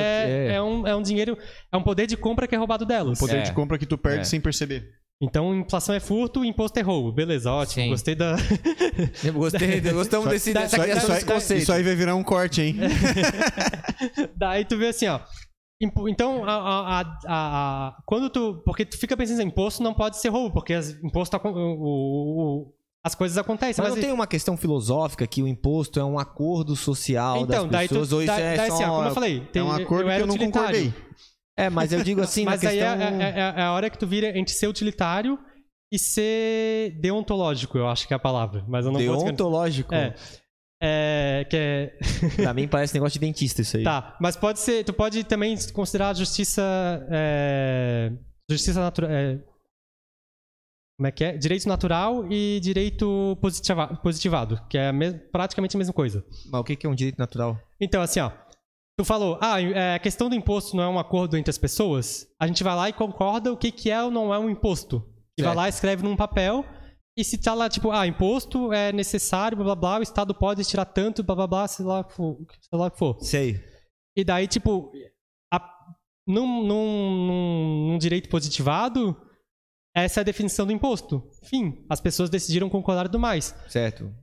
é- 0.49 0.53
é 0.55 0.61
um, 0.61 0.85
é 0.85 0.93
um 0.93 1.01
dinheiro. 1.01 1.37
É 1.71 1.77
um 1.77 1.81
poder 1.81 2.05
de 2.05 2.17
compra 2.17 2.45
que 2.45 2.53
é 2.53 2.57
roubado 2.57 2.85
delas. 2.85 3.17
Poder 3.17 3.37
É. 3.37 3.41
de 3.43 3.53
compra 3.53 3.77
que 3.77 3.85
tu 3.85 3.97
perde 3.97 4.21
É. 4.21 4.23
sem 4.25 4.41
perceber. 4.41 4.83
Então, 5.21 5.53
inflação 5.55 5.93
é 5.93 5.99
furto, 5.99 6.43
imposto 6.43 6.79
é 6.79 6.81
roubo. 6.81 7.11
Beleza, 7.11 7.51
ótimo. 7.51 7.83
Sim. 7.83 7.89
Gostei 7.91 8.15
da. 8.15 8.35
Eu 9.23 9.33
gostei, 9.33 9.79
gostamos 9.93 10.27
desse, 10.29 10.51
dessa 10.51 10.79
criação 10.79 11.13
desse 11.13 11.25
conceito. 11.25 11.61
isso 11.61 11.71
aí 11.71 11.83
vai 11.83 11.95
virar 11.95 12.15
um 12.15 12.23
corte, 12.23 12.61
hein? 12.61 12.75
Daí 14.35 14.65
tu 14.65 14.77
vê 14.77 14.87
assim, 14.87 15.07
ó. 15.07 15.19
Então, 16.09 16.43
a, 16.45 17.01
a- 17.01 17.19
a- 17.27 17.97
quando 18.05 18.29
tu. 18.29 18.61
Porque 18.65 18.85
tu 18.85 18.97
fica 18.97 19.15
pensando, 19.17 19.41
imposto 19.41 19.81
não 19.81 19.93
pode 19.93 20.17
ser 20.17 20.29
roubo, 20.29 20.53
porque 20.53 20.73
as, 20.73 20.89
imposto, 21.03 21.37
o- 21.37 21.49
o- 21.49 22.41
o- 22.67 22.73
as 23.03 23.15
coisas 23.15 23.37
acontecem. 23.37 23.81
Mas 23.83 23.91
Mas, 23.91 23.95
não 23.99 24.03
tem 24.03 24.13
uma 24.13 24.27
questão 24.27 24.55
filosófica 24.55 25.25
que 25.25 25.41
o 25.41 25.47
imposto 25.47 25.99
é 25.99 26.05
um 26.05 26.19
acordo 26.19 26.75
social 26.75 27.37
então, 27.37 27.63
das 27.63 27.71
daí 27.71 27.87
tu. 27.87 27.91
pessoas, 27.95 28.11
ou 28.13 28.21
isso 28.21 28.27
daí, 28.31 28.43
é 28.43 28.57
daí 28.57 28.67
só... 28.69 28.73
assim, 28.75 28.83
ó, 28.83 28.95
como 28.95 29.07
eu 29.07 29.13
falei, 29.13 29.39
tem, 29.51 29.59
é 29.59 29.65
um 29.65 29.71
acordo 29.71 30.05
que 30.05 30.11
era 30.11 30.23
eu 30.23 30.27
não 30.27 30.37
concordei. 30.37 30.93
É, 31.65 31.69
mas 31.69 31.91
eu 31.93 32.03
digo 32.03 32.21
assim, 32.21 32.43
Mas 32.45 32.63
aí 32.65 32.77
questão... 32.79 33.01
é, 33.01 33.23
é- 33.23 33.39
é- 33.39 33.53
é 33.59 33.61
a 33.63 33.71
hora 33.73 33.89
que 33.89 33.97
tu 33.97 34.07
vira 34.07 34.37
entre 34.37 34.53
ser 34.53 34.67
utilitário 34.67 35.37
e 35.93 35.99
ser 35.99 36.97
deontológico, 37.01 37.77
eu 37.77 37.87
acho 37.87 38.07
que 38.07 38.13
é 38.13 38.17
a 38.17 38.19
palavra. 38.19 38.63
Mas 38.67 38.85
eu 38.85 38.91
não. 38.91 38.99
Deontológico. 38.99 39.93
É. 39.93 40.15
É, 40.83 41.45
que 41.49 41.55
é, 41.57 41.97
Pra 42.41 42.53
mim 42.55 42.67
parece 42.67 42.93
negócio 42.93 43.19
de 43.19 43.25
dentista 43.25 43.61
isso 43.61 43.77
aí. 43.77 43.83
Tá, 43.83 44.17
mas 44.19 44.35
pode 44.35 44.59
ser. 44.59 44.83
Tu 44.83 44.91
pode 44.93 45.23
também 45.23 45.55
considerar 45.73 46.09
a 46.09 46.13
justiça. 46.13 46.61
é, 47.11 48.11
justiça 48.49 48.79
natural. 48.79 49.09
como 50.97 51.07
é 51.07 51.11
que 51.11 51.23
é? 51.23 51.37
Direito 51.37 51.67
natural 51.67 52.31
e 52.31 52.59
direito 52.61 53.37
positiva- 53.41 53.95
positivado, 54.01 54.59
que 54.69 54.77
é 54.77 54.89
a 54.89 54.93
praticamente 55.31 55.75
a 55.75 55.79
mesma 55.79 55.93
coisa. 55.93 56.23
Mas 56.51 56.61
o 56.61 56.63
que 56.63 56.85
é 56.85 56.89
um 56.89 56.95
direito 56.95 57.17
natural? 57.19 57.59
Então, 57.79 58.01
assim, 58.01 58.19
ó. 58.19 58.31
Tu 58.97 59.05
falou, 59.05 59.37
ah, 59.41 59.59
é, 59.61 59.95
a 59.95 59.99
questão 59.99 60.29
do 60.29 60.35
imposto 60.35 60.75
não 60.75 60.83
é 60.83 60.87
um 60.87 60.99
acordo 60.99 61.35
entre 61.37 61.49
as 61.49 61.57
pessoas. 61.57 62.27
A 62.39 62.45
gente 62.45 62.63
vai 62.63 62.75
lá 62.75 62.89
e 62.89 62.93
concorda 62.93 63.51
o 63.51 63.57
que, 63.57 63.71
que 63.71 63.89
é 63.89 64.03
ou 64.03 64.11
não 64.11 64.33
é 64.33 64.37
um 64.37 64.49
imposto. 64.49 65.03
E 65.39 65.43
vai 65.43 65.55
lá 65.55 65.65
e 65.67 65.69
escreve 65.69 66.03
num 66.03 66.15
papel. 66.15 66.63
E 67.17 67.23
se 67.23 67.37
tá 67.37 67.53
lá, 67.53 67.67
tipo, 67.69 67.91
ah, 67.91 68.05
imposto 68.05 68.71
é 68.71 68.91
necessário, 68.93 69.57
blá 69.57 69.65
blá 69.65 69.75
blá, 69.75 69.99
o 69.99 70.03
Estado 70.03 70.33
pode 70.35 70.63
tirar 70.65 70.85
tanto, 70.85 71.23
blá 71.23 71.35
blá 71.35 71.47
blá, 71.47 71.67
sei 71.67 71.85
lá, 71.85 71.99
o 72.01 72.03
que 72.03 72.13
for- 72.13 72.37
sei 72.61 72.79
lá 72.79 72.85
o 72.87 72.91
que 72.91 72.97
for. 72.97 73.17
Sei. 73.21 73.59
E 74.15 74.23
daí, 74.23 74.47
tipo, 74.47 74.91
a- 75.51 75.69
num, 76.27 76.63
num- 76.65 77.27
num- 77.27 77.87
num 77.91 77.97
direito 77.97 78.29
positivado, 78.29 79.17
essa 79.95 80.19
é 80.19 80.21
a 80.21 80.25
definição 80.25 80.65
do 80.65 80.71
imposto. 80.71 81.27
Fim. 81.45 81.85
As 81.89 81.99
pessoas 81.99 82.29
decidiram 82.29 82.69
concordar 82.69 83.05
tudo 83.05 83.19
mais. 83.19 83.55
Certo. 83.67 84.13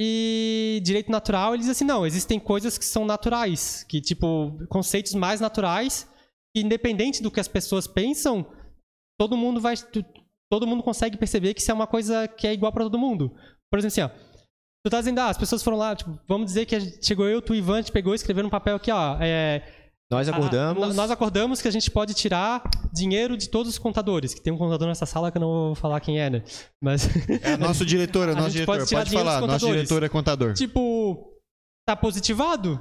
E 0.00 0.80
direito 0.84 1.10
natural, 1.10 1.54
eles 1.54 1.68
assim, 1.68 1.84
não, 1.84 2.06
existem 2.06 2.38
coisas 2.38 2.78
que 2.78 2.84
são 2.84 3.04
naturais, 3.04 3.84
que, 3.88 4.00
tipo, 4.00 4.56
conceitos 4.68 5.12
mais 5.12 5.40
naturais, 5.40 6.08
que 6.54 6.62
independente 6.62 7.20
do 7.20 7.30
que 7.30 7.40
as 7.40 7.48
pessoas 7.48 7.88
pensam, 7.88 8.46
todo 9.18 9.36
mundo 9.36 9.60
vai. 9.60 9.74
Todo 10.50 10.66
mundo 10.66 10.82
consegue 10.82 11.18
perceber 11.18 11.52
que 11.52 11.60
isso 11.60 11.70
é 11.70 11.74
uma 11.74 11.86
coisa 11.86 12.28
que 12.28 12.46
é 12.46 12.52
igual 12.52 12.72
pra 12.72 12.84
todo 12.84 12.98
mundo. 12.98 13.34
Por 13.70 13.78
exemplo, 13.78 13.88
assim, 13.88 14.02
ó. 14.02 14.28
Tu 14.86 14.90
tá 14.90 15.00
dizendo, 15.00 15.18
ah, 15.18 15.28
as 15.28 15.36
pessoas 15.36 15.62
foram 15.62 15.76
lá, 15.76 15.94
tipo, 15.94 16.18
vamos 16.26 16.46
dizer 16.46 16.64
que 16.64 17.04
chegou 17.04 17.26
eu, 17.26 17.42
tu 17.42 17.54
Ivan, 17.54 17.78
gente 17.78 17.92
pegou 17.92 18.14
escreveu 18.14 18.44
num 18.44 18.48
papel 18.48 18.76
aqui, 18.76 18.90
ó. 18.90 19.18
É, 19.20 19.62
Nós 20.10 20.26
acordamos. 20.28 20.82
a- 20.82 20.94
nós 20.94 21.10
acordamos 21.10 21.60
que 21.60 21.68
a 21.68 21.70
gente 21.70 21.90
pode 21.90 22.14
tirar 22.14 22.62
dinheiro 22.92 23.36
de 23.36 23.48
todos 23.50 23.70
os 23.72 23.78
contadores. 23.78 24.32
Que 24.32 24.40
tem 24.40 24.52
um 24.52 24.56
contador 24.56 24.88
nessa 24.88 25.04
sala 25.04 25.30
que 25.30 25.36
eu 25.36 25.40
não 25.40 25.48
vou 25.48 25.74
falar 25.74 26.00
quem 26.00 26.18
é, 26.18 26.30
né? 26.30 26.42
Mas. 26.82 27.06
É 27.42 27.56
nosso 27.58 27.84
diretor, 27.84 28.28
é 28.28 28.32
A 28.32 28.34
nosso 28.34 28.44
gente 28.50 28.52
diretor. 28.64 28.72
pode 28.72 28.78
Pode, 28.80 28.88
tirar 28.88 29.04
dinheiro 29.04 29.28
falar, 29.30 29.46
nosso 29.46 29.66
diretor 29.66 30.02
é 30.02 30.08
contador. 30.08 30.54
tipo, 30.54 31.34
tá 31.86 31.94
positivado. 31.94 32.80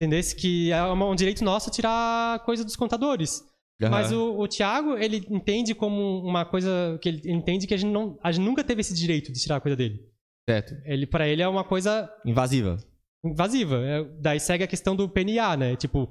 Entendeu? 0.00 0.20
Que 0.38 0.70
é 0.70 0.82
um 0.84 1.14
direito 1.14 1.42
nosso 1.42 1.70
tirar 1.70 2.38
coisa 2.44 2.64
dos 2.64 2.76
contadores. 2.76 3.42
Aham. 3.80 3.90
Mas 3.90 4.12
o, 4.12 4.38
o 4.38 4.46
Thiago, 4.46 4.96
ele 4.96 5.24
entende 5.30 5.74
como 5.74 6.20
uma 6.20 6.44
coisa 6.44 6.98
que 7.00 7.08
ele 7.08 7.22
entende 7.32 7.66
que 7.66 7.74
a 7.74 7.76
gente, 7.76 7.90
não, 7.90 8.18
a 8.22 8.30
gente 8.30 8.44
nunca 8.44 8.62
teve 8.62 8.80
esse 8.80 8.92
direito 8.94 9.32
de 9.32 9.40
tirar 9.40 9.56
a 9.56 9.60
coisa 9.60 9.76
dele. 9.76 10.00
Certo. 10.48 10.74
Ele, 10.84 11.06
para 11.06 11.26
ele 11.28 11.42
é 11.42 11.48
uma 11.48 11.62
coisa 11.64 12.08
Invasiva. 12.26 12.76
invasiva. 13.24 13.76
É, 13.84 14.04
daí 14.20 14.38
segue 14.40 14.64
a 14.64 14.68
questão 14.68 14.94
do 14.96 15.08
PNA, 15.08 15.56
né? 15.56 15.76
Tipo, 15.76 16.10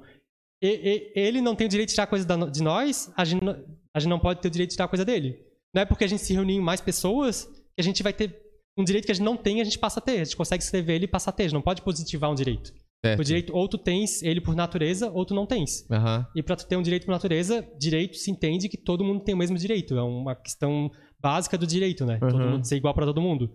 e- 0.62 1.12
e- 1.16 1.20
ele 1.20 1.40
não 1.40 1.54
tem 1.54 1.66
o 1.66 1.70
direito 1.70 1.88
de 1.90 1.94
tirar 1.94 2.06
coisa 2.06 2.26
de 2.50 2.62
nós, 2.62 3.12
a 3.16 3.24
gente, 3.24 3.42
não- 3.44 3.56
a 3.94 4.00
gente 4.00 4.10
não 4.10 4.18
pode 4.18 4.40
ter 4.40 4.48
o 4.48 4.50
direito 4.50 4.70
de 4.70 4.76
tirar 4.76 4.88
coisa 4.88 5.04
dele. 5.04 5.38
Não 5.74 5.82
é 5.82 5.84
porque 5.84 6.04
a 6.04 6.08
gente 6.08 6.22
se 6.22 6.32
reunir 6.32 6.54
em 6.54 6.60
mais 6.60 6.80
pessoas 6.80 7.44
que 7.44 7.80
a 7.80 7.82
gente 7.82 8.02
vai 8.02 8.12
ter 8.12 8.36
um 8.76 8.84
direito 8.84 9.06
que 9.06 9.12
a 9.12 9.14
gente 9.14 9.24
não 9.24 9.36
tem, 9.36 9.60
a 9.60 9.64
gente 9.64 9.78
passa 9.78 10.00
a 10.00 10.02
ter. 10.02 10.20
A 10.20 10.24
gente 10.24 10.36
consegue 10.36 10.62
escrever 10.62 10.94
ele 10.94 11.04
e 11.04 11.08
passa 11.08 11.30
a 11.30 11.32
ter. 11.32 11.42
A 11.44 11.46
gente 11.46 11.54
não 11.54 11.62
pode 11.62 11.82
positivar 11.82 12.30
um 12.30 12.34
direito. 12.34 12.72
Certo. 13.04 13.20
O 13.20 13.24
direito, 13.24 13.54
ou 13.54 13.68
tu 13.68 13.78
tens 13.78 14.22
ele 14.22 14.40
por 14.40 14.56
natureza, 14.56 15.08
ou 15.10 15.24
tu 15.24 15.32
não 15.34 15.46
tens. 15.46 15.86
Aham. 15.90 16.26
E 16.34 16.42
pra 16.42 16.56
tu 16.56 16.66
ter 16.66 16.76
um 16.76 16.82
direito 16.82 17.04
por 17.06 17.12
natureza, 17.12 17.64
direito 17.78 18.16
se 18.16 18.28
entende 18.30 18.68
que 18.68 18.76
todo 18.76 19.04
mundo 19.04 19.22
tem 19.22 19.34
o 19.34 19.38
mesmo 19.38 19.56
direito. 19.56 19.96
É 19.96 20.02
uma 20.02 20.34
questão 20.34 20.90
básica 21.20 21.56
do 21.56 21.64
direito, 21.66 22.04
né? 22.04 22.18
Todo 22.18 22.36
Uhum. 22.36 22.50
mundo 22.52 22.64
ser 22.66 22.76
igual 22.76 22.92
pra 22.94 23.06
todo 23.06 23.20
mundo. 23.20 23.52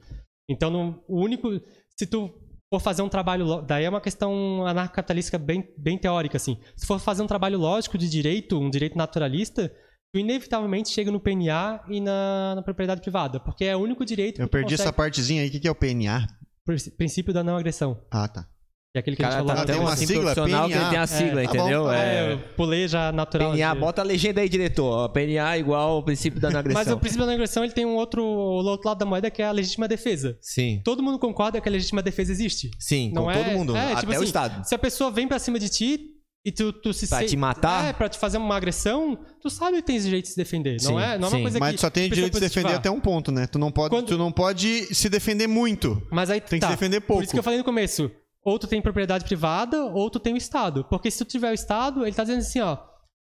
Então, 0.49 1.01
o 1.07 1.19
único. 1.21 1.49
Se 1.97 2.05
tu 2.05 2.29
for 2.73 2.79
fazer 2.79 3.01
um 3.03 3.09
trabalho. 3.09 3.61
Daí 3.61 3.83
é 3.85 3.89
uma 3.89 4.01
questão 4.01 4.65
anarcocapitalística 4.65 5.37
bem, 5.37 5.67
bem 5.77 5.97
teórica, 5.97 6.37
assim. 6.37 6.57
Se 6.75 6.85
for 6.87 6.99
fazer 6.99 7.21
um 7.21 7.27
trabalho 7.27 7.59
lógico 7.59 7.97
de 7.97 8.09
direito, 8.09 8.59
um 8.59 8.69
direito 8.69 8.97
naturalista, 8.97 9.71
tu 10.11 10.19
inevitavelmente 10.19 10.89
chega 10.89 11.11
no 11.11 11.19
PNA 11.19 11.81
e 11.87 12.01
na, 12.01 12.55
na 12.55 12.61
propriedade 12.63 13.01
privada. 13.01 13.39
Porque 13.39 13.65
é 13.65 13.75
o 13.75 13.79
único 13.79 14.03
direito 14.03 14.41
Eu 14.41 14.47
perdi 14.47 14.71
consegue- 14.71 14.81
essa 14.81 14.93
partezinha 14.93 15.43
aí. 15.43 15.49
O 15.49 15.51
que 15.51 15.67
é 15.67 15.71
o 15.71 15.75
PNA? 15.75 16.25
Prin- 16.65 16.91
Princípio 16.97 17.33
da 17.33 17.43
não 17.43 17.55
agressão. 17.57 18.01
Ah, 18.09 18.27
tá. 18.27 18.47
Que 18.93 18.99
é 18.99 19.01
aquele 19.01 19.15
que 19.15 19.23
O 19.23 19.25
a 19.25 19.29
gente 19.31 19.37
cara 19.37 19.47
falou 19.47 19.65
tá 19.65 19.73
tem 19.73 19.81
uma 19.81 19.93
assim 19.93 20.05
sigla? 20.05 20.21
profissional 20.21 20.67
que 20.67 20.73
ele 20.73 20.79
PNA. 20.81 20.89
tem 20.91 20.99
a 20.99 21.07
sigla, 21.07 21.41
É, 21.41 21.47
tá 21.47 21.53
bom. 21.53 21.59
entendeu? 21.61 21.91
É, 21.91 21.97
É, 22.29 22.33
eu 22.33 22.37
pulei 22.55 22.87
já 22.87 23.11
natural. 23.11 23.51
PNA, 23.53 23.73
de- 23.73 23.79
bota 23.79 24.01
a 24.01 24.05
legenda 24.05 24.39
aí, 24.41 24.47
diretor. 24.47 25.09
PNA 25.09 25.57
igual 25.57 25.89
ao 25.93 26.03
princípio 26.03 26.39
da 26.39 26.49
não 26.51 26.59
agressão. 26.59 26.83
Mas 26.85 26.93
o 26.93 26.99
princípio 26.99 27.21
da 27.21 27.25
não 27.25 27.33
agressão 27.33 27.63
ele 27.63 27.73
tem 27.73 27.87
um 27.87 27.95
outro, 27.95 28.23
o 28.23 28.63
outro 28.63 28.87
lado 28.87 28.99
da 28.99 29.05
moeda 29.07 29.31
que 29.31 29.41
é 29.41 29.45
a 29.47 29.51
legítima 29.51 29.87
defesa. 29.87 30.37
Sim, 30.39 30.79
Todo 30.85 31.01
mundo 31.01 31.17
concorda 31.17 31.59
que 31.59 31.67
a 31.67 31.71
legítima 31.71 32.03
defesa 32.03 32.31
existe. 32.31 32.69
sim, 32.79 33.11
Não 33.11 33.23
com 33.23 33.31
é- 33.31 33.43
todo 33.43 33.51
mundo. 33.57 33.75
é, 33.75 33.93
até 33.93 33.99
tipo 34.01 34.11
o 34.11 34.15
assim, 34.15 34.25
Estado. 34.25 34.63
Se 34.63 34.75
a 34.75 34.77
pessoa 34.79 35.09
vem 35.09 35.27
pra 35.27 35.39
cima 35.39 35.57
de 35.57 35.69
ti 35.69 35.99
e 36.45 36.51
tu, 36.51 36.71
tu 36.71 36.93
se 36.93 37.07
Pra 37.07 37.17
se- 37.21 37.25
te 37.25 37.35
matar? 37.35 37.85
É, 37.85 37.93
pra 37.93 38.07
te 38.07 38.19
fazer 38.19 38.37
uma 38.37 38.55
agressão, 38.55 39.17
tu 39.41 39.49
sabe 39.49 39.77
que 39.77 39.81
tens 39.87 40.03
direito 40.03 40.25
de 40.25 40.31
se 40.33 40.37
defender. 40.37 40.79
Sim, 40.79 40.89
não 40.91 40.99
é, 40.99 41.17
não 41.17 41.29
é 41.29 41.31
sim. 41.31 41.37
uma 41.37 41.41
coisa 41.41 41.57
Mas 41.59 41.71
que. 41.71 41.77
tu 41.77 41.81
só 41.81 41.89
tem 41.89 42.07
direito 42.11 42.33
de 42.33 42.37
se 42.37 42.41
defender 42.41 42.75
até 42.75 42.91
um 42.91 42.99
ponto, 42.99 43.31
né? 43.31 43.47
Tu 43.47 43.57
não 43.57 43.71
pode, 43.71 43.89
Quando- 43.89 44.05
tu 44.05 44.17
não 44.19 44.31
pode 44.31 44.93
se 44.93 45.09
defender 45.09 45.47
muito. 45.47 45.99
Mas 46.11 46.29
aí 46.29 46.39
Tem 46.39 46.59
que 46.59 46.65
tá. 46.65 46.67
se 46.67 46.73
defender 46.73 47.01
pouco. 47.01 47.21
Por 47.21 47.23
isso 47.23 47.33
que 47.33 47.39
eu 47.39 47.43
falei 47.43 47.57
no 47.57 47.65
começo. 47.65 48.11
Ou 48.45 48.59
tu 48.59 48.67
tem 48.67 48.81
propriedade 48.81 49.23
privada, 49.25 49.85
ou 49.85 50.09
tu 50.09 50.19
tem 50.19 50.33
o 50.33 50.37
Estado. 50.37 50.83
Porque 50.89 51.09
se 51.09 51.17
tu 51.23 51.25
tiver 51.29 51.51
o 51.51 51.53
Estado, 51.53 52.05
ele 52.05 52.15
tá 52.15 52.23
dizendo 52.23 52.39
assim, 52.39 52.59
ó. 52.59 52.75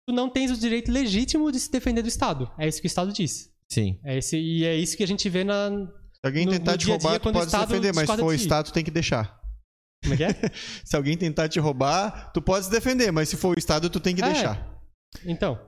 Tu 0.06 0.14
não 0.14 0.28
tens 0.28 0.50
o 0.50 0.56
direito 0.56 0.90
legítimo 0.92 1.50
de 1.52 1.58
se 1.60 1.70
defender 1.70 2.02
do 2.02 2.08
Estado. 2.08 2.50
É 2.58 2.66
isso 2.68 2.80
que 2.80 2.86
o 2.86 2.88
Estado 2.88 3.12
diz. 3.12 3.50
Sim. 3.70 3.98
É 4.04 4.16
esse, 4.18 4.36
e 4.38 4.64
é 4.64 4.74
isso 4.76 4.96
que 4.96 5.02
a 5.02 5.06
gente 5.06 5.28
vê 5.28 5.44
na. 5.44 5.70
Se 5.70 6.20
alguém 6.24 6.46
No- 6.46 6.52
tentar 6.52 6.72
no 6.72 6.78
te 6.78 6.86
dia 6.86 6.94
a 6.94 6.98
dia, 6.98 7.08
roubar, 7.08 7.20
tu 7.20 7.32
pode 7.32 7.38
se 7.38 7.46
Estado 7.56 7.68
defender, 7.68 7.94
mas 7.94 8.08
se 8.10 8.16
for 8.16 8.24
o. 8.24 8.32
Estado, 8.32 8.66
tu 8.66 8.72
tem 8.72 8.84
que 8.84 8.90
deixar. 8.90 9.38
Como 10.02 10.14
é 10.14 10.16
que 10.16 10.24
é? 10.24 10.28
Se 10.84 10.94
alguém 10.96 11.16
tentar 11.18 11.48
te 11.48 11.58
roubar, 11.58 12.30
tu 12.32 12.40
pode 12.40 12.66
se 12.66 12.70
defender, 12.70 13.10
mas 13.10 13.28
se 13.28 13.36
for 13.36 13.56
o 13.56 13.58
Estado, 13.58 13.90
tu 13.90 13.98
tem 13.98 14.14
que 14.14 14.22
É. 14.22 14.26
deixar. 14.32 14.80
Então. 15.26 15.58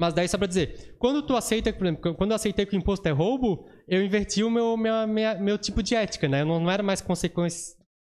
Mas 0.00 0.14
daí 0.14 0.28
só 0.28 0.38
pra 0.38 0.46
dizer, 0.46 0.94
quando 0.98 1.22
tu 1.26 1.34
aceita, 1.36 1.72
por 1.72 1.84
exemplo, 1.84 2.14
quando 2.14 2.30
eu 2.30 2.36
aceitei 2.36 2.64
que 2.64 2.76
o 2.76 2.78
imposto 2.78 3.06
é 3.08 3.10
roubo, 3.10 3.68
eu 3.88 4.00
inverti 4.04 4.44
o 4.44 4.50
meu, 4.50 4.76
minha- 4.76 5.06
minha- 5.08 5.34
meu 5.34 5.58
tipo 5.58 5.82
de 5.82 5.96
ética, 5.96 6.28
né? 6.28 6.42
Eu 6.42 6.46
não, 6.46 6.60
não 6.60 6.70
era 6.70 6.84
mais 6.84 7.00
consequen- 7.00 7.48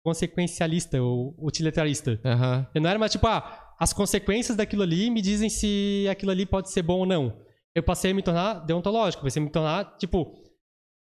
consequencialista 0.03 1.01
ou 1.01 1.33
utilitarista. 1.39 2.19
Aham. 2.23 2.67
Eu 2.75 2.81
não 2.81 2.89
era 2.89 2.99
mais 2.99 3.11
tipo, 3.11 3.25
ah, 3.27 3.73
as 3.79 3.93
consequências 3.93 4.55
daquilo 4.57 4.83
ali 4.83 5.09
me 5.09 5.21
dizem 5.21 5.49
se 5.49 6.05
aquilo 6.09 6.31
ali 6.31 6.45
pode 6.45 6.69
ser 6.71 6.81
bom 6.81 6.99
ou 6.99 7.05
não. 7.05 7.37
Eu 7.75 7.81
passei 7.83 8.11
a 8.11 8.13
me 8.13 8.21
tornar 8.21 8.55
deontológico, 8.65 9.23
passei 9.23 9.41
a 9.41 9.45
me 9.45 9.51
tornar, 9.51 9.97
tipo, 9.97 10.33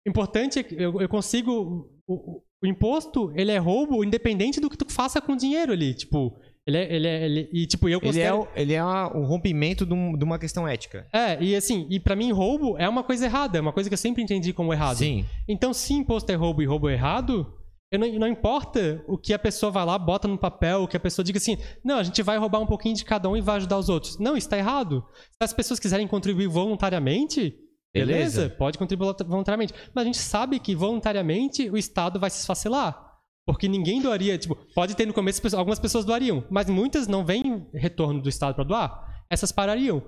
importante 0.07 0.59
é 0.59 0.63
que 0.63 0.75
eu, 0.75 1.01
eu 1.01 1.09
consigo. 1.09 1.91
O, 2.09 2.15
o- 2.15 2.43
imposto, 2.65 3.31
ele 3.37 3.53
é 3.53 3.59
roubo 3.59 4.03
independente 4.03 4.59
do 4.61 4.69
que 4.71 4.77
tu 4.79 4.91
faça 4.91 5.21
com 5.21 5.33
o 5.35 5.37
dinheiro 5.37 5.73
ali. 5.73 5.95
Tipo, 5.95 6.37
ele 6.67 6.77
é. 6.79 6.95
Ele 6.95 7.07
é 7.07 7.25
ele- 7.25 7.51
e, 7.53 7.67
tipo, 7.67 7.89
eu 7.89 7.99
Ele 7.99 8.07
é, 8.21 8.31
considero. 8.31 8.49
ele 8.57 8.73
é 8.73 8.83
uma- 8.83 9.17
um 9.17 9.25
rompimento 9.25 9.85
de, 9.87 9.93
um- 9.93 10.17
de 10.17 10.25
uma 10.25 10.39
questão 10.39 10.67
ética. 10.67 11.07
É, 11.13 11.41
e 11.41 11.55
assim, 11.55 11.87
e 11.91 12.01
pra 12.01 12.17
mim, 12.17 12.33
roubo 12.33 12.77
é 12.79 12.89
uma 12.89 13.05
coisa 13.05 13.27
errada, 13.27 13.59
é 13.59 13.61
uma 13.61 13.73
coisa 13.73 13.89
que 13.91 13.95
eu 13.95 13.99
sempre 13.99 14.23
entendi 14.23 14.53
como 14.53 14.73
errado. 14.73 14.97
Sim. 14.97 15.25
Então, 15.47 15.73
se 15.73 15.93
imposto 15.93 16.33
é 16.33 16.35
roubo 16.35 16.63
e 16.63 16.67
roubo 16.67 16.89
é 16.89 16.95
errado, 16.95 17.47
não, 17.93 18.19
não 18.19 18.27
importa 18.27 19.05
o 19.07 19.17
que 19.17 19.33
a 19.33 19.39
pessoa 19.39 19.71
vai 19.71 19.85
lá, 19.85 19.99
bota 19.99 20.27
no 20.27 20.37
papel, 20.37 20.83
o 20.83 20.89
que 20.89 20.97
a 20.97 21.01
pessoa 21.01 21.25
diga 21.25 21.39
assim, 21.39 21.57
não, 21.85 21.99
a 21.99 22.03
gente 22.03 22.23
vai 22.23 22.37
roubar 22.37 22.61
um 22.61 22.67
pouquinho 22.67 22.95
de 22.95 23.05
cada 23.05 23.29
um 23.29 23.37
e 23.37 23.41
vai 23.41 23.57
ajudar 23.57 23.79
os 23.79 23.89
outros. 23.89 24.19
Não, 24.19 24.37
isso 24.37 24.49
tá 24.49 24.59
errado. 24.59 25.05
Se 25.31 25.39
as 25.41 25.53
pessoas 25.53 25.79
quiserem 25.79 26.09
contribuir 26.09 26.49
voluntariamente, 26.49 27.57
beleza, 27.95 28.41
Beleza. 28.41 28.57
pode 28.57 28.77
contribuir 28.77 29.15
voluntariamente. 29.27 29.73
Mas 29.95 30.03
a 30.03 30.07
gente 30.07 30.19
sabe 30.19 30.59
que 30.59 30.75
voluntariamente 30.75 31.71
o 31.71 31.77
Estado 31.77 32.19
vai 32.19 32.31
se 32.31 32.41
esfacelar. 32.41 33.05
Porque 33.47 33.69
ninguém 33.69 34.03
doaria, 34.03 34.37
tipo, 34.37 34.57
pode 34.75 34.97
ter 34.97 35.07
no 35.07 35.15
começo, 35.15 35.41
algumas 35.57 35.79
pessoas 35.79 36.05
doariam, 36.05 36.45
mas 36.51 36.69
muitas 36.69 37.07
não 37.07 37.25
vêm 37.25 37.69
retorno 37.73 38.21
do 38.21 38.29
Estado 38.29 38.57
para 38.57 38.65
doar. 38.65 39.25
Essas 39.31 39.53
parariam. 39.53 40.03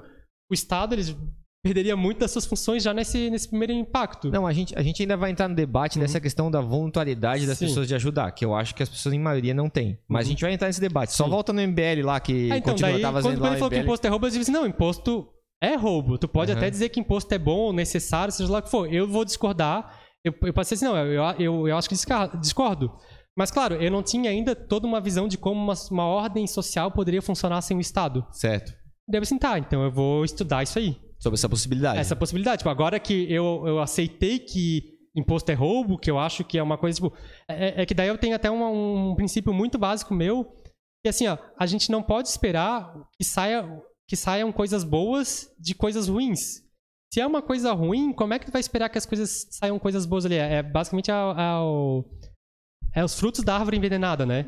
O 0.51 0.55
Estado, 0.55 0.95
eles 0.95 1.17
perderia 1.63 1.97
muito 1.97 2.19
das 2.19 2.31
suas 2.31 2.47
funções 2.47 2.83
já 2.83 2.95
nesse, 2.95 3.29
nesse 3.31 3.49
primeiro 3.49 3.73
impacto. 3.73 4.31
Não, 4.31 4.47
a 4.47 4.53
gente, 4.53 4.77
a 4.79 4.83
gente 4.83 5.03
ainda 5.03 5.17
vai 5.17 5.31
entrar 5.31 5.49
no 5.49 5.55
debate 5.55 5.99
dessa 5.99 6.21
questão 6.21 6.51
da 6.51 6.61
voluntariedade 6.61 7.47
das 7.47 7.61
Uhum. 7.61 7.67
Sim. 7.67 7.73
pessoas 7.73 7.89
de 7.89 7.95
ajudar, 7.95 8.31
que 8.33 8.45
eu 8.45 8.55
acho 8.55 8.75
que 8.75 8.83
as 8.83 8.89
pessoas 8.89 9.13
em 9.15 9.19
maioria 9.19 9.53
não 9.53 9.69
têm. 9.69 9.99
Mas 10.09 10.27
a 10.27 10.31
gente 10.31 10.41
vai 10.43 10.53
entrar 10.53 10.69
nesse 10.69 10.81
debate. 10.81 11.13
Só 11.13 11.25
Sim. 11.25 11.31
volta 11.31 11.53
no 11.53 11.61
MBL 11.61 12.03
lá 12.05 12.21
que 12.21 12.51
Ah, 12.51 12.57
então, 12.59 12.73
continua, 12.73 12.93
daí, 12.93 13.03
tava 13.03 13.21
quando, 13.23 13.39
quando 13.39 13.47
ele 13.53 13.57
falou 13.57 13.71
que 13.71 13.77
MBL. 13.77 13.85
imposto 13.87 14.07
é 14.07 14.11
roubo, 14.11 14.27
eu 14.27 14.31
disse 14.31 14.51
não, 14.51 14.67
imposto 14.67 15.29
é 15.63 15.75
roubo. 15.75 16.17
Tu 16.19 16.29
pode 16.29 16.53
Aham. 16.53 16.59
até 16.61 16.71
dizer 16.71 16.89
que 16.91 17.01
imposto 17.01 17.35
é 17.35 17.39
bom, 17.39 17.73
necessário, 17.73 18.33
seja 18.33 18.51
lá 18.53 18.61
o 18.61 18.63
que 18.63 18.71
for. 18.71 18.93
Eu 18.93 19.09
vou 19.09 19.25
discordar. 19.25 19.99
Eu, 20.25 20.33
eu 20.43 20.53
passei 20.53 20.77
assim, 20.77 20.85
não, 20.85 20.97
eu, 20.97 21.23
eu, 21.39 21.69
eu 21.69 21.77
acho 21.77 21.89
que 21.89 21.95
discordo. 22.41 22.93
Mas, 23.37 23.51
claro, 23.51 23.77
eu 23.77 23.91
não 23.91 24.03
tinha 24.03 24.31
ainda 24.31 24.55
toda 24.55 24.87
uma 24.87 25.01
visão 25.01 25.29
de 25.29 25.39
como 25.39 25.61
uma, 25.61 25.75
uma 25.91 26.05
ordem 26.07 26.47
social 26.47 26.91
poderia 26.91 27.23
funcionar 27.23 27.61
sem 27.63 27.77
o 27.77 27.81
Estado. 27.81 28.27
Certo. 28.33 28.73
Eu 29.13 29.23
assim, 29.23 29.39
tá, 29.39 29.59
então 29.59 29.83
eu 29.85 29.91
vou 29.93 30.25
estudar 30.25 30.63
isso 30.65 30.79
aí. 30.79 30.97
Sobre 31.21 31.37
essa 31.37 31.49
possibilidade. 31.49 31.99
Essa 31.99 32.17
possibilidade. 32.17 32.59
Tipo, 32.59 32.71
agora 32.71 32.99
que 33.01 33.31
eu, 33.33 33.65
eu 33.67 33.81
aceitei 33.81 34.39
que 34.39 34.97
imposto 35.17 35.51
é 35.51 35.55
roubo, 35.55 35.99
que 35.99 36.11
eu 36.11 36.19
acho 36.19 36.45
que 36.45 36.57
é 36.59 36.63
uma 36.63 36.79
coisa, 36.79 36.97
tipo... 37.01 37.13
É, 37.49 37.83
é 37.83 37.87
que 37.87 37.95
daí 37.95 38.09
eu 38.09 38.17
tenho 38.19 38.37
até 38.37 38.49
um, 38.51 39.11
um 39.11 39.15
princípio 39.17 39.53
muito 39.53 39.77
básico 39.77 40.15
meu, 40.15 40.45
que 41.05 41.09
assim, 41.09 41.27
ó, 41.27 41.37
a 41.59 41.67
gente 41.67 41.91
não 41.91 42.03
pode 42.03 42.29
esperar 42.29 42.95
que, 43.19 43.25
saia, 43.25 43.69
que 44.09 44.15
saiam 44.15 44.53
coisas 44.53 44.85
boas 44.85 45.51
de 45.59 45.75
coisas 45.75 46.07
ruins. 46.07 46.63
Se 47.13 47.21
é 47.21 47.27
uma 47.27 47.43
coisa 47.43 47.73
ruim, 47.73 48.13
como 48.13 48.35
é 48.35 48.39
que 48.39 48.47
tu 48.47 48.53
vai 48.53 48.61
esperar 48.61 48.89
que 48.91 48.99
as 48.99 49.07
coisas 49.07 49.49
saiam 49.51 49.79
coisas 49.79 50.07
boas 50.07 50.25
ali? 50.25 50.37
É, 50.37 50.63
basicamente 50.63 51.11
é, 51.11 51.15
é 51.15 51.55
o- 51.59 52.05
é 52.95 53.03
os 53.05 53.19
frutos 53.19 53.43
da 53.43 53.57
árvore 53.57 53.77
envenenada, 53.77 54.25
né? 54.25 54.47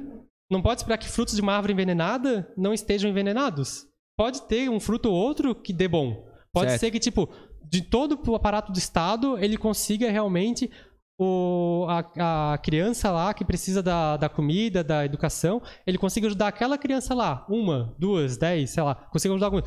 Não 0.51 0.63
pode 0.63 0.81
esperar 0.81 0.99
que 0.99 1.09
frutos 1.09 1.35
de 1.35 1.41
uma 1.41 1.55
árvore 1.55 1.73
envenenada 1.73 2.53
não 2.57 2.73
estejam 2.75 3.11
envenenados. 3.11 3.87
Pode 4.17 4.43
ter 4.43 4.69
um 4.69 4.79
fruto 4.79 5.09
ou 5.11 5.15
outro 5.15 5.55
que 5.55 5.73
dê 5.73 5.89
bom. 5.89 6.29
Pode 6.53 6.71
Certo. 6.71 6.81
ser 6.81 6.91
que, 6.91 6.99
tipo, 6.99 7.29
de 7.65 7.83
todo 7.83 8.21
o 8.29 8.35
aparato 8.35 8.73
do 8.73 8.79
Estado, 8.79 9.39
ele 9.39 9.57
consiga 9.57 10.11
realmente 10.11 10.71
o, 11.19 11.87
a, 11.89 12.55
a 12.55 12.59
criança 12.59 13.11
lá 13.11 13.33
que 13.35 13.45
precisa 13.45 13.83
da, 13.83 14.17
da 14.17 14.29
comida, 14.29 14.83
da 14.83 15.05
educação, 15.05 15.63
ele 15.87 15.99
consiga 15.99 16.27
ajudar 16.27 16.49
aquela 16.49 16.79
criança 16.79 17.15
lá, 17.15 17.47
uma, 17.49 17.95
duas, 17.99 18.37
dez, 18.37 18.71
sei 18.71 18.83
lá, 18.83 18.95
consiga 18.95 19.35
ajudar 19.35 19.47
alguma. 19.47 19.65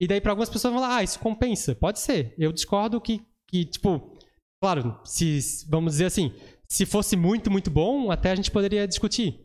E 0.00 0.06
daí 0.06 0.20
para 0.20 0.32
algumas 0.32 0.50
pessoas 0.50 0.74
vão 0.74 0.82
falar, 0.82 0.96
ah, 0.96 1.02
isso 1.02 1.18
compensa. 1.20 1.74
Pode 1.74 2.00
ser. 2.00 2.34
Eu 2.36 2.52
discordo 2.52 3.00
que, 3.00 3.22
que 3.48 3.64
tipo, 3.64 4.18
claro, 4.60 5.00
se, 5.04 5.38
vamos 5.70 5.92
dizer 5.92 6.06
assim, 6.06 6.34
se 6.68 6.84
fosse 6.84 7.16
muito, 7.16 7.50
muito 7.50 7.70
bom, 7.70 8.10
até 8.10 8.32
a 8.32 8.34
gente 8.34 8.50
poderia 8.50 8.86
discutir. 8.86 9.40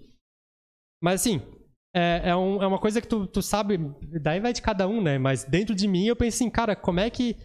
Mas 1.01 1.21
assim, 1.21 1.41
é, 1.93 2.21
é, 2.29 2.35
um- 2.35 2.61
é 2.61 2.67
uma 2.67 2.79
coisa 2.79 3.01
que 3.01 3.07
tu, 3.07 3.27
tu 3.27 3.41
sabe, 3.41 3.77
daí 4.21 4.39
vai 4.39 4.53
de 4.53 4.61
cada 4.61 4.87
um, 4.87 5.01
né? 5.01 5.17
Mas 5.17 5.43
dentro 5.43 5.75
de 5.75 5.87
mim 5.87 6.05
eu 6.05 6.15
penso 6.15 6.35
assim, 6.35 6.49
cara, 6.49 6.75
como 6.75 6.99
é 6.99 7.09
que 7.09 7.35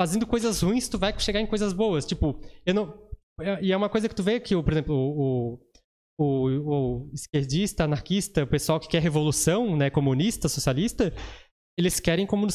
fazendo 0.00 0.26
coisas 0.26 0.60
ruins 0.62 0.88
tu 0.88 0.98
vai 0.98 1.18
chegar 1.18 1.40
em 1.40 1.46
coisas 1.46 1.72
boas? 1.72 2.06
Tipo, 2.06 2.40
eu 2.64 2.74
não. 2.74 2.94
é- 3.40 3.62
E 3.62 3.72
é 3.72 3.76
uma 3.76 3.88
coisa 3.88 4.08
que 4.08 4.14
tu 4.14 4.22
vê 4.22 4.38
que, 4.40 4.54
por 4.62 4.72
exemplo, 4.72 4.94
o, 4.94 5.60
o, 6.18 6.24
o- 6.48 7.06
o 7.08 7.10
esquerdista, 7.12 7.84
anarquista, 7.84 8.44
o 8.44 8.46
pessoal 8.46 8.78
que 8.80 8.88
quer 8.88 9.02
revolução, 9.02 9.76
né, 9.76 9.90
comunista, 9.90 10.48
socialista, 10.48 11.12
eles 11.76 12.00
querem 12.00 12.26
como 12.26 12.46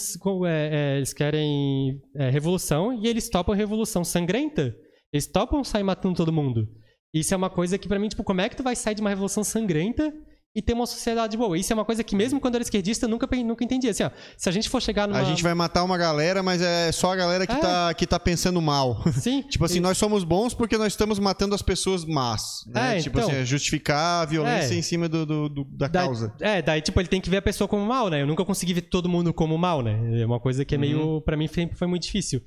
é, 0.46 0.96
é, 0.96 0.98
eles 0.98 1.14
querem 1.14 2.02
é, 2.16 2.30
revolução 2.30 2.94
e 2.94 3.08
eles 3.08 3.30
topam 3.30 3.56
revolução 3.56 4.04
sangrenta. 4.04 4.76
Eles 5.14 5.28
topam 5.28 5.64
sair 5.64 5.84
matando 5.84 6.16
todo 6.16 6.34
mundo. 6.34 6.68
Isso 7.14 7.34
é 7.34 7.38
uma 7.38 7.50
coisa 7.50 7.78
que 7.78 7.88
pra 7.88 8.00
mim, 8.00 8.10
tipo, 8.10 8.24
como 8.24 8.42
é 8.42 8.50
que 8.50 8.56
tu 8.58 8.64
vai 8.64 8.76
sair 8.76 8.96
de 8.96 9.02
uma 9.02 9.10
revolução 9.12 9.44
sangrenta 9.44 10.14
e 10.56 10.62
ter 10.62 10.74
uma 10.74 10.86
sociedade 10.86 11.36
boa? 11.36 11.58
Isso 11.58 11.74
é 11.74 11.76
uma 11.76 11.84
coisa 11.86 12.04
que 12.04 12.16
mesmo 12.16 12.40
quando 12.40 12.54
eu 12.54 12.58
era 12.58 12.64
esquerdista 12.64 13.06
eu 13.06 13.10
nunca 13.10 13.28
nunca 13.44 13.64
entendi. 13.64 13.90
Assim, 13.90 14.04
ó, 14.04 14.12
se 14.38 14.48
a 14.48 14.52
gente 14.52 14.70
for 14.70 14.82
chegar 14.82 15.08
numa 15.08 15.20
A 15.20 15.24
gente 15.24 15.42
vai 15.42 15.54
matar 15.56 15.84
uma 15.84 15.98
galera, 15.98 16.44
mas 16.44 16.62
é 16.62 16.92
só 16.92 17.12
a 17.12 17.16
galera 17.16 17.48
que, 17.48 17.54
É. 17.54 17.58
tá, 17.60 17.94
que 17.94 18.06
tá 18.06 18.20
pensando 18.20 18.62
mal. 18.62 19.02
Sim. 19.14 19.42
tipo 19.50 19.66
assim, 19.66 19.80
nós 19.80 19.98
somos 19.98 20.24
bons 20.24 20.54
porque 20.54 20.78
nós 20.78 20.94
estamos 20.94 21.18
matando 21.18 21.56
as 21.56 21.62
pessoas 21.64 22.06
más. 22.06 22.64
Né? 22.68 22.98
É, 22.98 23.02
tipo 23.02 23.18
então. 23.18 23.30
assim, 23.30 23.40
é 23.40 23.46
justificar 23.46 24.22
a 24.22 24.26
violência 24.26 24.76
É. 24.76 24.78
em 24.78 24.82
cima 24.84 25.10
do, 25.10 25.26
do- 25.26 25.50
do- 25.50 25.64
da 25.66 25.88
Daí- 25.88 26.06
causa. 26.06 26.34
É, 26.40 26.62
daí, 26.62 26.82
tipo, 26.82 27.00
ele 27.02 27.08
tem 27.10 27.20
que 27.22 27.30
ver 27.30 27.38
a 27.38 27.42
pessoa 27.42 27.68
como 27.68 27.84
mal, 27.86 28.10
né? 28.10 28.22
Eu 28.22 28.28
nunca 28.28 28.46
consegui 28.46 28.74
ver 28.76 28.82
todo 28.84 29.10
mundo 29.10 29.34
como 29.34 29.58
mal, 29.58 29.82
né? 29.82 30.22
É 30.22 30.26
uma 30.26 30.40
coisa 30.40 30.64
que 30.64 30.76
é 30.76 30.78
meio. 30.78 31.20
Pra 31.22 31.36
mim 31.36 31.48
sempre 31.48 31.76
foi 31.78 31.88
muito 31.88 32.04
difícil. 32.04 32.42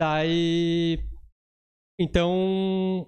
Daí. 0.00 0.98
Então. 1.98 3.06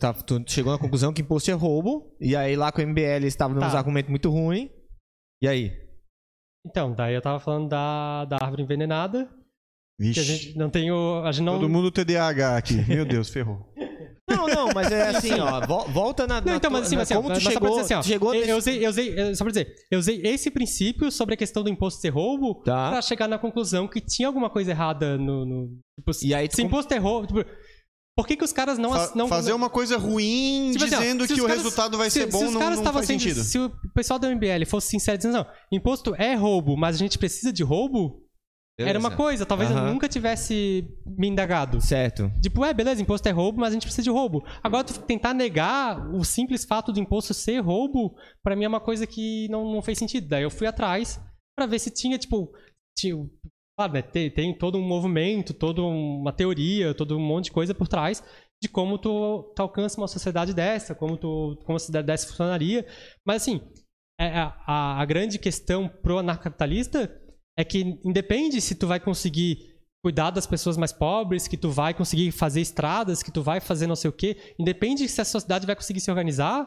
Tá- 0.00 0.12
tu 0.12 0.42
chegou 0.48 0.72
na 0.72 0.78
conclusão 0.78 1.12
que 1.12 1.22
imposto 1.22 1.48
é 1.50 1.54
roubo, 1.54 2.16
e 2.20 2.34
aí 2.34 2.56
lá 2.56 2.72
com 2.72 2.80
o 2.80 2.84
MBL 2.84 3.16
eles 3.16 3.32
estavam 3.34 3.54
dando 3.54 3.62
Tá. 3.62 3.68
uns 3.68 3.74
argumentos 3.76 4.10
muito 4.10 4.28
ruins. 4.30 4.68
E 5.40 5.46
aí? 5.46 5.72
Então, 6.66 6.92
daí 6.92 7.14
eu 7.14 7.22
tava 7.22 7.38
falando 7.38 7.68
da, 7.68 8.24
da 8.24 8.38
árvore 8.40 8.62
envenenada. 8.62 9.26
Que 9.98 10.06
Vixe. 10.08 10.20
a 10.20 10.22
gente 10.24 10.58
não 10.58 10.68
tem 10.68 10.90
o. 10.90 11.22
A 11.24 11.30
gente 11.32 11.44
não. 11.44 11.54
Todo 11.54 11.68
mundo 11.68 11.90
TDAH 11.92 12.56
aqui. 12.56 12.74
Meu 12.88 13.04
Deus, 13.04 13.28
ferrou. 13.30 13.72
Não, 14.28 14.48
não, 14.48 14.68
mas 14.74 14.90
é 14.90 15.10
assim, 15.10 15.38
ó. 15.38 15.64
vo- 15.64 15.84
Volta 15.84 16.26
na. 16.26 16.40
Não, 16.40 16.46
na 16.50 16.56
então, 16.56 16.68
mas 16.68 16.86
assim, 16.86 16.96
na- 16.96 17.02
assim, 17.02 17.14
ó, 17.14 17.22
como 17.22 17.32
tu 17.32 17.40
chegou, 17.40 17.78
assim, 17.78 17.94
ó, 17.94 18.00
tu 18.00 18.06
chegou 18.08 18.34
eu, 18.34 18.40
nesse- 18.40 18.50
eu 18.50 18.56
usei, 18.58 18.84
eu 18.84 18.90
usei, 18.90 19.34
só 19.36 19.44
pra 19.44 19.52
dizer, 19.52 19.72
eu 19.88 20.00
usei 20.00 20.20
esse 20.24 20.50
princípio 20.50 21.12
sobre 21.12 21.34
a 21.34 21.36
questão 21.36 21.62
do 21.62 21.70
imposto 21.70 22.00
ser 22.00 22.08
roubo 22.08 22.60
Tá. 22.64 22.90
pra 22.90 23.02
chegar 23.02 23.28
na 23.28 23.38
conclusão 23.38 23.86
que 23.86 24.00
tinha 24.00 24.26
alguma 24.26 24.50
coisa 24.50 24.72
errada 24.72 25.16
no. 25.16 25.46
no 25.46 25.68
tipo, 25.96 26.10
E 26.26 26.34
aí 26.34 26.48
tu 26.48 26.56
se 26.56 26.62
com- 26.62 26.66
imposto 26.66 26.92
é 26.92 26.98
roubo. 26.98 27.28
Tipo, 27.28 27.44
por 28.16 28.26
que, 28.26 28.36
que 28.36 28.44
os 28.44 28.52
caras 28.52 28.78
não. 28.78 28.92
Fa- 28.92 29.12
não 29.14 29.28
fazer 29.28 29.52
uma 29.52 29.68
coisa 29.68 29.96
ruim 29.98 30.70
Tipo 30.72 30.84
assim, 30.84 30.94
ó, 30.94 30.98
dizendo 30.98 31.26
se 31.26 31.34
que 31.34 31.40
o 31.40 31.44
caras- 31.46 31.62
resultado 31.62 31.98
vai 31.98 32.08
se, 32.10 32.20
ser 32.20 32.26
bom 32.30 32.38
se 32.38 32.44
os 32.46 32.52
não, 32.52 32.60
caras 32.60 32.76
não 32.76 32.82
estavam 32.82 32.98
faz 33.00 33.06
sendo, 33.06 33.20
sentido. 33.20 33.44
Se 33.44 33.58
o 33.58 33.70
pessoal 33.94 34.18
da 34.18 34.28
MBL 34.34 34.64
fosse 34.66 34.88
sincero 34.88 35.18
dizendo, 35.18 35.34
não, 35.38 35.46
imposto 35.70 36.14
é 36.16 36.34
roubo, 36.34 36.76
mas 36.76 36.96
a 36.96 36.98
gente 36.98 37.18
precisa 37.18 37.52
de 37.52 37.62
roubo, 37.62 38.22
era 38.78 38.98
uma 38.98 39.08
Beleza. 39.08 39.16
coisa, 39.16 39.46
talvez 39.46 39.70
eu 39.70 39.76
Aham. 39.78 39.92
nunca 39.92 40.06
tivesse 40.08 40.86
me 41.06 41.28
indagado. 41.28 41.80
Certo. 41.80 42.30
Tipo, 42.42 42.62
é, 42.64 42.74
beleza, 42.74 43.00
imposto 43.00 43.26
é 43.28 43.32
roubo, 43.32 43.58
mas 43.60 43.70
a 43.70 43.72
gente 43.72 43.84
precisa 43.84 44.02
de 44.02 44.10
roubo. 44.10 44.44
Agora, 44.62 44.84
tu 44.84 44.98
tentar 45.00 45.32
negar 45.32 45.98
o 46.14 46.22
simples 46.24 46.64
fato 46.64 46.92
do 46.92 47.00
imposto 47.00 47.32
ser 47.32 47.60
roubo, 47.60 48.14
pra 48.42 48.54
mim 48.54 48.64
é 48.64 48.68
uma 48.68 48.80
coisa 48.80 49.06
que 49.06 49.48
não, 49.50 49.72
não 49.72 49.80
fez 49.82 49.98
sentido. 49.98 50.28
Daí 50.28 50.42
eu 50.42 50.50
fui 50.50 50.66
atrás 50.66 51.18
pra 51.58 51.66
ver 51.66 51.78
se 51.78 51.90
tinha, 51.90 52.18
tipo. 52.18 52.50
Tinha, 52.98 53.14
né, 53.78 54.02
tem, 54.02 54.30
tem 54.30 54.56
todo 54.56 54.78
um 54.78 54.82
movimento, 54.82 55.52
toda 55.52 55.82
uma 55.82 56.32
teoria, 56.32 56.94
todo 56.94 57.16
um 57.16 57.20
monte 57.20 57.46
de 57.46 57.52
coisa 57.52 57.74
por 57.74 57.86
trás 57.86 58.22
de 58.62 58.68
como 58.68 58.98
tu, 58.98 59.52
tu 59.54 59.60
alcança 59.60 60.00
uma 60.00 60.08
sociedade 60.08 60.54
dessa, 60.54 60.94
como, 60.94 61.16
tu, 61.16 61.58
como 61.64 61.76
a 61.76 61.78
sociedade 61.78 62.06
dessa 62.06 62.26
funcionaria. 62.26 62.86
Mas 63.24 63.42
assim, 63.42 63.60
é, 64.18 64.28
a, 64.38 64.56
a, 64.66 65.02
a 65.02 65.04
grande 65.04 65.38
questão 65.38 65.88
pro 65.88 66.18
anarcocapitalista 66.18 67.20
é 67.58 67.64
que 67.64 68.00
independe 68.04 68.60
se 68.60 68.74
tu 68.74 68.86
vai 68.86 68.98
conseguir 68.98 69.76
cuidar 70.02 70.30
das 70.30 70.46
pessoas 70.46 70.76
mais 70.76 70.92
pobres, 70.92 71.48
que 71.48 71.56
tu 71.56 71.70
vai 71.70 71.92
conseguir 71.92 72.30
fazer 72.30 72.60
estradas, 72.60 73.22
que 73.22 73.30
tu 73.32 73.42
vai 73.42 73.60
fazer 73.60 73.86
não 73.86 73.96
sei 73.96 74.08
o 74.08 74.12
quê, 74.12 74.54
independe 74.58 75.06
se 75.08 75.20
a 75.20 75.24
sociedade 75.24 75.66
vai 75.66 75.76
conseguir 75.76 76.00
se 76.00 76.10
organizar, 76.10 76.66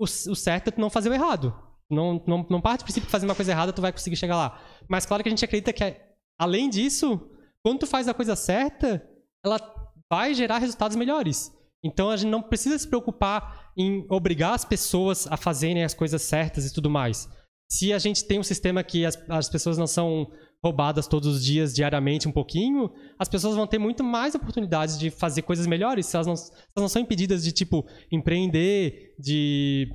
o, 0.00 0.04
o 0.04 0.34
certo 0.34 0.68
é 0.68 0.70
tu 0.72 0.80
não 0.80 0.90
fazer 0.90 1.10
o 1.10 1.14
errado. 1.14 1.54
Não, 1.90 2.22
não, 2.26 2.46
não 2.50 2.60
parte 2.60 2.80
do 2.80 2.84
princípio 2.84 3.06
que 3.06 3.12
fazer 3.12 3.24
uma 3.24 3.34
coisa 3.34 3.52
errada 3.52 3.72
tu 3.72 3.80
vai 3.80 3.92
conseguir 3.92 4.16
chegar 4.16 4.36
lá. 4.36 4.60
Mas 4.88 5.06
claro 5.06 5.22
que 5.22 5.28
a 5.28 5.30
gente 5.30 5.44
acredita 5.44 5.72
que, 5.72 5.96
além 6.38 6.68
disso, 6.70 7.30
quando 7.64 7.80
tu 7.80 7.86
faz 7.86 8.08
a 8.08 8.14
coisa 8.14 8.36
certa, 8.36 9.06
ela 9.44 9.58
vai 10.10 10.34
gerar 10.34 10.58
resultados 10.58 10.96
melhores. 10.96 11.52
Então 11.84 12.10
a 12.10 12.16
gente 12.16 12.30
não 12.30 12.42
precisa 12.42 12.78
se 12.78 12.88
preocupar 12.88 13.70
em 13.76 14.04
obrigar 14.10 14.54
as 14.54 14.64
pessoas 14.64 15.26
a 15.28 15.36
fazerem 15.36 15.84
as 15.84 15.94
coisas 15.94 16.22
certas 16.22 16.64
e 16.66 16.72
tudo 16.74 16.90
mais. 16.90 17.28
Se 17.70 17.92
a 17.92 17.98
gente 17.98 18.24
tem 18.24 18.38
um 18.38 18.42
sistema 18.42 18.82
que 18.82 19.04
as, 19.04 19.16
as 19.28 19.48
pessoas 19.48 19.76
não 19.78 19.86
são 19.86 20.26
roubadas 20.64 21.06
todos 21.06 21.36
os 21.36 21.44
dias, 21.44 21.72
diariamente, 21.72 22.26
um 22.26 22.32
pouquinho, 22.32 22.90
as 23.18 23.28
pessoas 23.28 23.54
vão 23.54 23.66
ter 23.66 23.78
muito 23.78 24.02
mais 24.02 24.34
oportunidades 24.34 24.98
de 24.98 25.10
fazer 25.10 25.42
coisas 25.42 25.66
melhores 25.66 26.06
se 26.06 26.16
elas 26.16 26.26
não, 26.26 26.34
se 26.34 26.50
elas 26.50 26.64
não 26.82 26.88
são 26.88 27.02
impedidas 27.02 27.44
de, 27.44 27.52
tipo, 27.52 27.86
empreender, 28.10 29.14
de. 29.18 29.88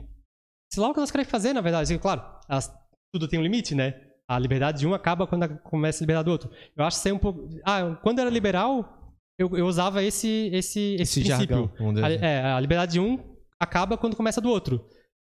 Sei 0.71 0.81
lá 0.81 0.89
o 0.89 0.93
que 0.93 0.99
elas 0.99 1.11
querem 1.11 1.25
fazer, 1.25 1.51
na 1.51 1.61
verdade. 1.61 1.97
Claro, 1.99 2.21
elas- 2.49 2.71
tudo 3.13 3.27
tem 3.27 3.39
um 3.39 3.43
limite, 3.43 3.75
né? 3.75 3.93
A 4.27 4.39
liberdade 4.39 4.79
de 4.79 4.87
um 4.87 4.93
acaba 4.93 5.27
quando 5.27 5.57
começa 5.59 6.01
a 6.01 6.03
liberdade 6.03 6.25
do 6.25 6.31
outro. 6.31 6.49
Eu 6.75 6.85
acho 6.85 6.95
que 6.97 6.99
isso 6.99 7.07
aí 7.07 7.13
um 7.13 7.19
pouco. 7.19 7.49
Ah, 7.65 7.95
quando 8.01 8.19
eu 8.19 8.23
era 8.23 8.33
liberal, 8.33 9.15
eu, 9.37 9.55
eu 9.57 9.65
usava 9.65 10.01
esse, 10.03 10.49
esse, 10.53 10.95
esse, 10.95 11.01
Esse 11.01 11.21
princípio. 11.21 11.71
jargão, 11.77 12.03
A, 12.03 12.07
assim. 12.07 12.17
é, 12.21 12.41
a 12.41 12.59
liberdade 12.59 12.93
de 12.93 12.99
um 12.99 13.19
acaba 13.59 13.97
quando 13.97 14.15
começa 14.15 14.39
do 14.39 14.49
outro. 14.49 14.85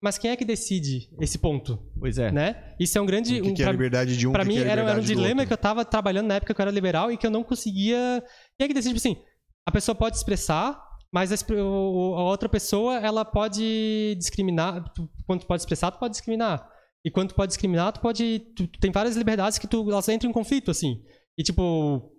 Mas 0.02 0.18
quem 0.20 0.30
é 0.30 0.36
que 0.36 0.45
decide 0.45 1.10
esse 1.20 1.40
ponto, 1.40 1.80
Pois 1.98 2.18
é. 2.20 2.32
né? 2.32 2.76
Isso 2.80 2.95
é 2.98 3.02
um 3.02 3.06
grande... 3.06 3.40
O 3.40 3.44
que, 3.44 3.49
um, 3.49 3.53
que 3.56 3.64
é 3.64 3.68
a 3.68 3.72
liberdade 3.72 4.16
de 4.16 4.28
um, 4.28 4.34
que 4.34 4.44
mim 4.44 4.56
que 4.56 4.60
é 4.62 4.68
a 4.68 4.72
era, 4.72 4.82
era 4.82 4.99
um 4.99 5.03
dilema 5.03 5.45
que 5.45 5.53
eu 5.53 5.57
tava 5.57 5.84
trabalhando 5.84 6.28
na 6.28 6.36
época 6.36 6.53
que 6.53 6.62
eu 6.62 6.64
era 6.64 6.72
liberal 6.72 7.12
e 7.12 7.18
que 7.18 7.26
eu 7.26 7.32
não 7.32 7.44
conseguia. 7.44 8.24
Quem 8.57 8.66
é 8.66 8.68
que 8.68 8.74
decide, 8.74 8.94
tipo 8.94 9.07
assim, 9.07 9.20
a 9.66 9.72
pessoa 9.72 9.95
pode 9.95 10.16
expressar, 10.16 10.80
mas 11.12 11.32
a, 11.32 11.36
a 11.53 12.24
outra 12.24 12.48
pessoa, 12.48 12.98
ela 12.98 13.26
pode 13.26 14.16
discriminar. 14.20 14.84
Quando 15.26 15.40
tu 15.40 15.48
pode 15.48 15.62
expressar, 15.62 15.90
tu 15.90 15.98
pode 15.98 16.12
discriminar. 16.12 16.70
E 17.06 17.11
quando 17.11 17.30
tu 17.30 17.36
pode 17.36 17.49
discriminar, 17.49 17.94
tu 17.94 18.02
pode. 18.02 18.40
Tu, 18.56 18.68
tu 18.68 18.80
tem 18.80 18.91
várias 18.91 19.15
liberdades 19.15 19.60
que 19.60 19.68
tu, 19.68 19.90
elas 19.91 20.10
entram 20.10 20.30
em 20.30 20.34
conflito, 20.34 20.72
assim. 20.72 21.03
E 21.38 21.44
tipo. 21.44 22.11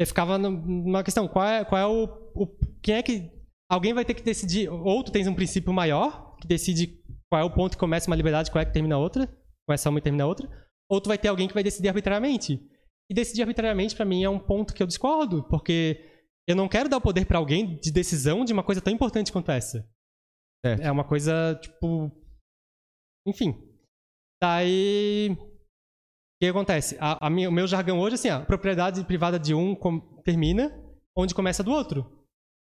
Eu 0.00 0.06
ficava 0.06 0.38
num- 0.38 0.50
numa 0.84 1.02
questão, 1.02 1.26
qual 1.26 1.44
é, 1.44 1.64
qual 1.64 1.80
é 1.80 1.86
o, 1.86 2.04
o. 2.34 2.46
Quem 2.82 2.96
é 2.96 3.02
que. 3.02 3.30
Alguém 3.70 3.92
vai 3.94 4.04
ter 4.04 4.14
que 4.14 4.22
decidir. 4.22 4.68
Ou 4.68 5.02
tu 5.02 5.10
tens 5.10 5.26
um 5.26 5.34
princípio 5.34 5.72
maior, 5.72 6.36
que 6.36 6.46
decide 6.46 7.02
qual 7.30 7.42
é 7.42 7.44
o 7.44 7.50
ponto 7.54 7.72
que 7.72 7.78
começa 7.78 8.08
uma 8.10 8.16
liberdade, 8.16 8.50
qual 8.50 8.62
é 8.62 8.64
que 8.66 8.72
termina 8.72 8.98
outra. 8.98 9.26
Começa 9.66 9.88
uma 9.90 9.98
e 9.98 10.02
termina 10.02 10.26
outra 10.26 10.48
ou 10.90 11.00
tu 11.00 11.08
vai 11.08 11.18
ter 11.18 11.28
alguém 11.28 11.46
que 11.46 11.54
vai 11.54 11.62
decidir 11.62 11.88
arbitrariamente. 11.88 12.54
E 13.10 13.14
decidir 13.14 13.42
arbitrariamente, 13.42 13.94
pra 13.94 14.04
mim, 14.06 14.24
é 14.24 14.28
um 14.30 14.38
ponto 14.38 14.72
que 14.74 14.82
eu 14.82 14.86
discordo, 14.86 15.46
porque 15.48 16.02
eu 16.48 16.56
não 16.56 16.68
quero 16.68 16.88
dar 16.88 16.96
o 16.96 17.00
poder 17.00 17.26
pra 17.26 17.38
alguém 17.38 17.78
de 17.78 17.90
decisão 17.90 18.44
de 18.44 18.52
uma 18.52 18.62
coisa 18.64 18.80
tão 18.80 18.92
importante 18.92 19.30
quanto 19.30 19.50
essa. 19.50 19.86
Certo. 20.64 20.80
É 20.82 20.90
uma 20.90 21.04
coisa, 21.04 21.58
tipo. 21.62 22.10
Enfim. 23.26 23.54
Daí. 24.42 25.30
O 25.32 26.40
que 26.40 26.46
acontece? 26.46 26.96
A, 27.00 27.26
a 27.26 27.30
minha- 27.30 27.48
o 27.48 27.52
meu 27.52 27.66
jargão 27.66 27.98
hoje 27.98 28.14
é 28.14 28.18
assim: 28.18 28.28
a 28.28 28.40
propriedade 28.40 29.02
privada 29.04 29.38
de 29.38 29.54
um 29.54 29.74
com- 29.74 30.00
termina 30.24 30.72
onde 31.16 31.34
começa 31.34 31.62
do 31.62 31.70
outro. 31.72 32.16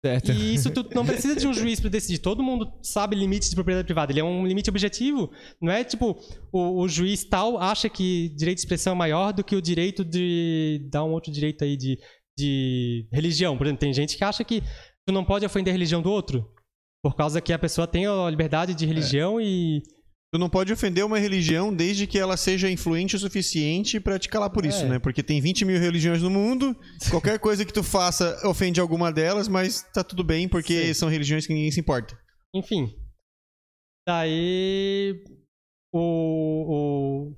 Certo. 0.05 0.31
E 0.31 0.55
isso 0.55 0.71
tu 0.71 0.87
não 0.95 1.05
precisa 1.05 1.35
de 1.35 1.47
um 1.49 1.53
juiz 1.55 1.81
pra 1.81 1.91
decidir. 1.91 2.19
Todo 2.19 2.43
mundo 2.43 2.71
sabe 2.83 3.17
limites 3.17 3.49
de 3.51 3.55
propriedade 3.57 3.87
privada. 3.87 4.13
Ele 4.13 4.21
é 4.21 4.25
um 4.25 4.47
limite 4.47 4.71
objetivo. 4.71 5.31
Não 5.61 5.73
é 5.73 5.83
tipo 5.85 6.17
o, 6.53 6.81
o 6.83 6.89
juiz 6.89 7.25
tal 7.25 7.59
acha 7.59 7.89
que 7.89 8.29
direito 8.37 8.57
de 8.59 8.63
expressão 8.63 8.93
é 8.93 8.97
maior 8.97 9.33
do 9.33 9.43
que 9.45 9.57
o 9.57 9.61
direito 9.63 10.05
de 10.05 10.87
dar 10.91 11.03
um 11.05 11.11
outro 11.13 11.33
direito 11.33 11.65
aí 11.65 11.77
de, 11.77 11.99
de 12.39 13.07
religião. 13.13 13.57
Por 13.59 13.67
exemplo, 13.67 13.81
tem 13.81 13.93
gente 13.93 14.17
que 14.17 14.25
acha 14.25 14.45
que 14.45 14.63
tu 15.07 15.13
não 15.13 15.25
pode 15.25 15.45
ofender 15.45 15.73
a 15.73 15.75
religião 15.77 16.01
do 16.01 16.11
outro. 16.11 16.51
Por 17.03 17.15
causa 17.17 17.41
que 17.41 17.53
a 17.53 17.59
pessoa 17.59 17.87
tem 17.87 18.07
a 18.07 18.31
liberdade 18.31 18.75
de 18.75 18.87
religião 18.87 19.39
e. 19.41 19.83
Tu 20.33 20.39
não 20.39 20.51
pode 20.51 20.73
ofender 20.73 21.05
uma 21.05 21.19
religião 21.19 21.73
desde 21.75 22.07
que 22.07 22.19
ela 22.19 22.37
seja 22.37 22.69
influente 22.71 23.15
o 23.17 23.19
suficiente 23.19 24.01
pra 24.01 24.19
te 24.19 24.29
calar 24.29 24.51
por 24.51 24.67
isso, 24.67 24.85
É. 24.85 24.89
né? 24.89 24.99
Porque 24.99 25.23
tem 25.23 25.41
20 25.41 25.65
mil 25.65 25.79
religiões 25.81 26.21
no 26.21 26.29
mundo, 26.31 26.77
qualquer 27.11 27.39
coisa 27.39 27.65
que 27.65 27.73
tu 27.73 27.83
faça 27.83 28.37
ofende 28.47 28.81
alguma 28.81 29.13
delas, 29.13 29.47
mas 29.49 29.83
tá 29.95 30.03
tudo 30.03 30.25
bem 30.25 30.49
porque 30.49 30.87
Sim. 30.89 30.95
são 30.95 31.09
religiões 31.09 31.47
que 31.47 31.55
ninguém 31.55 31.71
se 31.71 31.81
importa. 31.81 32.19
Enfim. 32.55 32.93
Daí. 34.07 35.23
O, 35.93 35.99
o, 36.69 37.35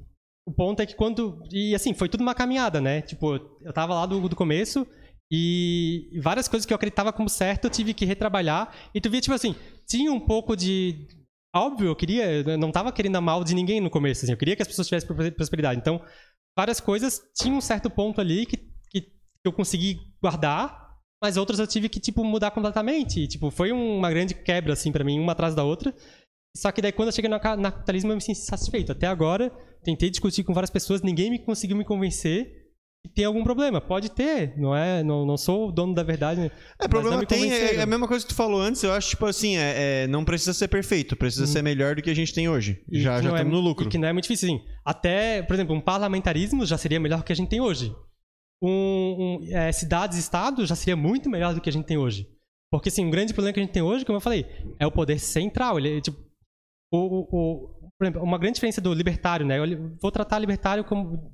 o 0.49 0.53
ponto 0.55 0.81
é 0.81 0.87
que 0.87 0.95
quando. 0.97 1.41
E 1.53 1.75
assim, 1.75 1.95
foi 1.95 2.09
tudo 2.09 2.23
uma 2.23 2.35
caminhada, 2.35 2.81
né? 2.81 3.03
Tipo, 3.03 3.35
eu 3.63 3.73
tava 3.73 3.95
lá 3.95 4.07
do, 4.07 4.29
do 4.29 4.35
começo 4.37 4.87
e 5.31 6.09
várias 6.23 6.49
coisas 6.49 6.67
que 6.67 6.73
eu 6.73 6.77
acreditava 6.77 7.13
como 7.13 7.29
certo 7.29 7.65
eu 7.67 7.71
tive 7.71 7.95
que 7.95 8.05
retrabalhar. 8.05 8.75
E 8.95 9.01
tu 9.01 9.11
via, 9.11 9.21
tipo 9.21 9.35
assim, 9.35 9.55
tinha 9.87 10.13
um 10.13 10.21
pouco 10.21 10.57
de. 10.57 11.07
Óbvio, 11.59 11.89
eu 11.89 11.97
queria. 11.97 12.25
Eu 12.25 12.59
não 12.59 12.71
tava 12.71 12.93
querendo 12.93 13.17
a 13.17 13.21
mal 13.21 13.45
de 13.45 13.55
ninguém 13.55 13.81
no 13.81 13.91
começo, 13.91 14.25
assim. 14.25 14.33
Eu 14.33 14.39
queria 14.39 14.57
que 14.57 14.63
as 14.63 14.69
pessoas 14.69 14.89
tivessem 14.89 15.07
pro- 15.09 15.33
prosperidade. 15.33 15.81
Então, 15.81 16.01
várias 16.57 16.81
coisas 16.81 17.21
tinham 17.37 17.59
um 17.59 17.61
certo 17.61 17.89
ponto 17.91 18.21
ali 18.21 18.47
que, 18.47 18.57
que, 18.91 19.13
eu 19.45 19.53
consegui 19.53 19.99
guardar. 20.23 20.89
Mas 21.23 21.37
outras 21.37 21.59
eu 21.59 21.67
tive 21.67 21.89
que, 21.89 21.99
tipo, 21.99 22.23
mudar 22.25 22.51
completamente. 22.53 23.21
E, 23.21 23.29
tipo, 23.29 23.51
foi 23.51 23.73
uma 23.73 24.09
grande 24.11 24.35
quebra, 24.35 24.73
assim, 24.73 24.93
pra 24.93 25.03
mim, 25.03 25.19
uma 25.19 25.33
atrás 25.33 25.55
da 25.55 25.65
outra. 25.65 25.95
Só 26.57 26.73
que 26.73 26.81
daí, 26.81 26.93
quando 26.93 27.09
eu 27.09 27.13
cheguei 27.13 27.29
no 27.29 27.37
no 27.37 27.41
capitalismo, 27.73 28.11
eu 28.13 28.17
me 28.17 28.23
senti 28.23 28.41
satisfeito. 28.41 28.93
Até 28.93 29.07
agora, 29.07 29.51
tentei 29.83 30.11
discutir 30.11 30.45
com 30.45 30.55
várias 30.55 30.71
pessoas, 30.71 31.03
ninguém 31.03 31.31
me 31.31 31.39
conseguiu 31.39 31.77
me 31.77 31.85
convencer 31.85 32.58
tem 33.15 33.25
algum 33.25 33.43
problema. 33.45 33.81
Pode 33.81 34.11
ter, 34.11 34.57
não 34.59 34.75
é? 34.75 35.03
Não, 35.03 35.25
não 35.27 35.37
sou 35.37 35.69
o 35.69 35.73
dono 35.73 35.95
da 35.95 36.03
verdade. 36.03 36.51
É, 36.81 36.89
problema 36.89 37.25
tem, 37.27 37.53
é, 37.53 37.75
é 37.77 37.83
a 37.83 37.87
mesma 37.87 38.07
coisa 38.09 38.25
que 38.25 38.33
tu 38.33 38.37
falou 38.37 38.61
antes, 38.61 38.83
eu 38.83 38.93
acho, 38.93 39.11
tipo 39.11 39.27
assim, 39.27 39.57
é, 39.57 40.03
é, 40.05 40.07
não 40.07 40.25
precisa 40.25 40.53
ser 40.53 40.69
perfeito, 40.69 41.17
precisa 41.17 41.47
ser 41.47 41.63
melhor 41.63 41.95
do 41.97 42.03
que 42.03 42.11
a 42.11 42.15
gente 42.15 42.33
tem 42.35 42.49
hoje. 42.49 42.83
E 42.91 43.01
já 43.01 43.21
já 43.23 43.29
é- 43.31 43.33
estamos 43.33 43.53
no 43.53 43.61
lucro. 43.61 43.87
E 43.87 43.89
que 43.89 43.99
não 43.99 44.09
é 44.09 44.13
muito 44.13 44.25
difícil, 44.25 44.49
assim. 44.49 44.65
Até, 44.85 45.43
por 45.43 45.55
exemplo, 45.55 45.75
um 45.75 45.81
parlamentarismo 45.81 46.65
já 46.67 46.77
seria 46.79 47.01
melhor 47.01 47.19
do 47.19 47.25
que 47.25 47.33
a 47.33 47.37
gente 47.37 47.49
tem 47.49 47.61
hoje. 47.61 47.95
Um, 48.63 49.39
um, 49.41 49.57
é, 49.57 49.71
cidades 49.71 50.17
e 50.19 50.21
estados 50.21 50.69
já 50.69 50.75
seria 50.75 50.97
muito 50.97 51.31
melhor 51.31 51.55
do 51.55 51.61
que 51.61 51.69
a 51.69 51.73
gente 51.73 51.87
tem 51.87 51.97
hoje. 51.97 52.29
Porque, 52.73 52.89
assim, 52.89 53.05
um 53.07 53.11
grande 53.11 53.33
problema 53.33 53.53
que 53.55 53.61
a 53.61 53.63
gente 53.63 53.73
tem 53.73 53.83
hoje, 53.83 54.05
como 54.05 54.17
eu 54.17 54.21
falei, 54.21 54.45
é 54.79 54.87
o 54.87 54.91
poder 54.93 55.19
central. 55.19 55.79
Ele, 55.79 55.99
é, 55.99 56.01
tipo, 56.01 56.19
o, 56.93 56.99
o, 56.99 57.21
o- 57.31 57.91
por 57.99 58.05
exemplo, 58.05 58.23
uma 58.23 58.39
grande 58.39 58.55
diferença 58.55 58.81
do 58.81 58.93
libertário, 58.93 59.47
né? 59.47 59.59
Eu 59.59 59.97
vou 60.01 60.11
tratar 60.13 60.39
libertário 60.39 60.85
como, 60.85 61.33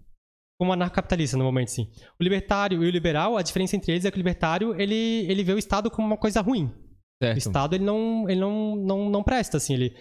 como 0.64 0.72
anarcocapitalista 0.72 1.36
no 1.36 1.44
momento, 1.44 1.68
sim. 1.68 1.88
O 2.18 2.22
libertário 2.24 2.82
e 2.82 2.86
o 2.86 2.90
liberal, 2.90 3.36
a 3.36 3.42
diferença 3.42 3.76
entre 3.76 3.92
eles 3.92 4.04
é 4.04 4.10
que 4.10 4.16
o 4.16 4.18
libertário, 4.18 4.74
ele, 4.80 5.26
ele 5.28 5.44
vê 5.44 5.52
o 5.52 5.58
Estado 5.58 5.90
como 5.90 6.06
uma 6.06 6.16
coisa 6.16 6.40
ruim. 6.40 6.64
O 6.66 7.24
certo. 7.24 7.38
Estado 7.38 7.74
ele 7.76 7.84
não, 7.84 8.28
ele 8.28 8.40
não, 8.40 8.76
não, 8.76 9.10
não 9.10 9.22
presta, 9.22 9.56
assim. 9.58 9.74
Ele, 9.74 9.96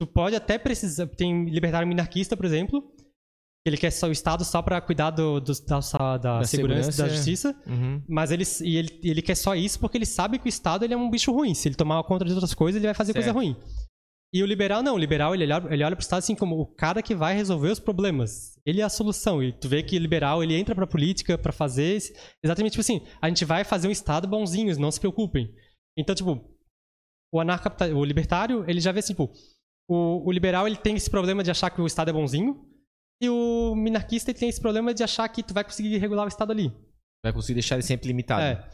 tu 0.00 0.06
pode 0.06 0.36
até 0.36 0.58
precisar. 0.58 1.06
Tem 1.06 1.44
libertário 1.48 1.86
minarquista, 1.88 2.36
por 2.36 2.44
exemplo, 2.44 2.82
ele 3.66 3.76
quer 3.76 3.90
só 3.92 4.08
o 4.08 4.12
Estado 4.12 4.44
só 4.44 4.60
para 4.60 4.80
cuidar 4.80 5.10
do, 5.10 5.40
do- 5.40 5.52
da, 5.66 5.78
da, 6.18 6.38
Da 6.40 6.44
segurança, 6.44 6.90
segurança, 6.90 7.02
da 7.02 7.06
é. 7.08 7.10
justiça. 7.16 7.56
Uhum. 7.66 8.02
Mas 8.08 8.30
ele, 8.32 8.44
e 8.62 8.76
ele, 8.76 9.00
ele 9.04 9.22
quer 9.22 9.36
só 9.36 9.54
isso 9.54 9.78
porque 9.80 9.96
ele 9.96 10.04
sabe 10.06 10.38
que 10.38 10.46
o 10.46 10.48
Estado 10.48 10.84
ele 10.84 10.94
é 10.94 10.96
um 10.96 11.08
bicho 11.08 11.32
ruim. 11.32 11.54
Se 11.54 11.68
ele 11.68 11.74
tomar 11.76 12.02
conta 12.04 12.24
de 12.24 12.32
outras 12.32 12.54
coisas, 12.54 12.76
ele 12.78 12.86
vai 12.88 12.94
fazer 12.94 13.12
coisa 13.12 13.26
Certo. 13.26 13.36
ruim. 13.36 13.56
E 14.34 14.42
o 14.42 14.46
liberal 14.46 14.82
não. 14.82 14.94
O 14.94 14.98
liberal 14.98 15.34
ele 15.34 15.44
olha, 15.52 15.74
ele 15.74 15.84
olha 15.84 15.94
pro 15.96 16.02
Estado 16.02 16.20
assim 16.20 16.34
como 16.34 16.58
o 16.58 16.66
cara 16.66 17.02
que 17.02 17.14
vai 17.14 17.34
resolver 17.34 17.68
os 17.70 17.78
problemas. 17.78 18.58
Ele 18.64 18.80
é 18.80 18.84
a 18.84 18.88
solução. 18.88 19.42
E 19.42 19.52
tu 19.52 19.68
vê 19.68 19.82
que 19.82 19.96
o 19.96 20.00
liberal 20.00 20.42
ele 20.42 20.54
entra 20.56 20.74
pra 20.74 20.86
política 20.86 21.36
pra 21.36 21.52
fazer 21.52 21.96
esse- 21.96 22.14
exatamente 22.42 22.72
tipo 22.72 22.80
assim: 22.80 23.06
a 23.20 23.28
gente 23.28 23.44
vai 23.44 23.62
fazer 23.64 23.88
um 23.88 23.90
Estado 23.90 24.26
bonzinho, 24.26 24.74
não 24.78 24.90
se 24.90 24.98
preocupem. 24.98 25.54
Então, 25.98 26.14
tipo, 26.14 26.32
o 27.32 27.38
o 27.94 28.04
libertário, 28.04 28.64
ele 28.68 28.80
já 28.80 28.90
vê 28.92 29.00
assim, 29.00 29.12
tipo, 29.12 29.30
o, 29.90 30.26
o 30.26 30.32
liberal 30.32 30.66
ele 30.66 30.76
tem 30.76 30.96
esse 30.96 31.10
problema 31.10 31.42
de 31.42 31.50
achar 31.50 31.68
que 31.70 31.80
o 31.80 31.86
Estado 31.86 32.08
é 32.08 32.12
bonzinho. 32.12 32.66
E 33.22 33.28
o 33.28 33.74
minarquista 33.76 34.30
ele 34.30 34.38
tem 34.38 34.48
esse 34.48 34.60
problema 34.60 34.92
de 34.94 35.02
achar 35.04 35.28
que 35.28 35.42
tu 35.42 35.52
vai 35.54 35.62
conseguir 35.62 35.96
regular 35.98 36.24
o 36.24 36.28
Estado 36.28 36.50
ali. 36.52 36.72
Vai 37.24 37.32
conseguir 37.32 37.54
deixar 37.54 37.76
ele 37.76 37.82
sempre 37.84 38.08
limitado. 38.08 38.42
É. 38.42 38.68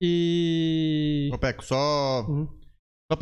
E. 0.00 1.30
Ô, 1.32 1.38
Peco, 1.38 1.62
só 1.64 2.22
Uhum. 2.28 2.48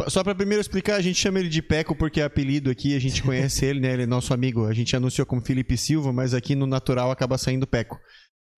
Só 0.09 0.23
pra 0.23 0.35
primeiro 0.35 0.61
explicar, 0.61 0.95
a 0.97 1.01
gente 1.01 1.19
chama 1.19 1.41
ele 1.41 1.49
de 1.49 1.61
Peco 1.61 1.95
porque 1.97 2.21
é 2.21 2.25
apelido 2.25 2.71
aqui, 2.71 2.95
a 2.97 3.01
gente 3.01 3.21
conhece 3.23 3.65
ele, 3.65 3.81
né? 3.81 3.93
Ele 3.93 4.03
é 4.05 4.07
nosso 4.07 4.33
amigo. 4.33 4.65
A 4.67 4.73
gente 4.73 4.95
anunciou 4.95 5.27
como 5.27 5.45
Felipe 5.45 5.77
Silva, 5.77 6.13
mas 6.13 6.35
aqui 6.35 6.55
no 6.55 6.67
natural 6.67 7.11
acaba 7.11 7.37
saindo 7.37 7.67
Peco. 7.67 7.99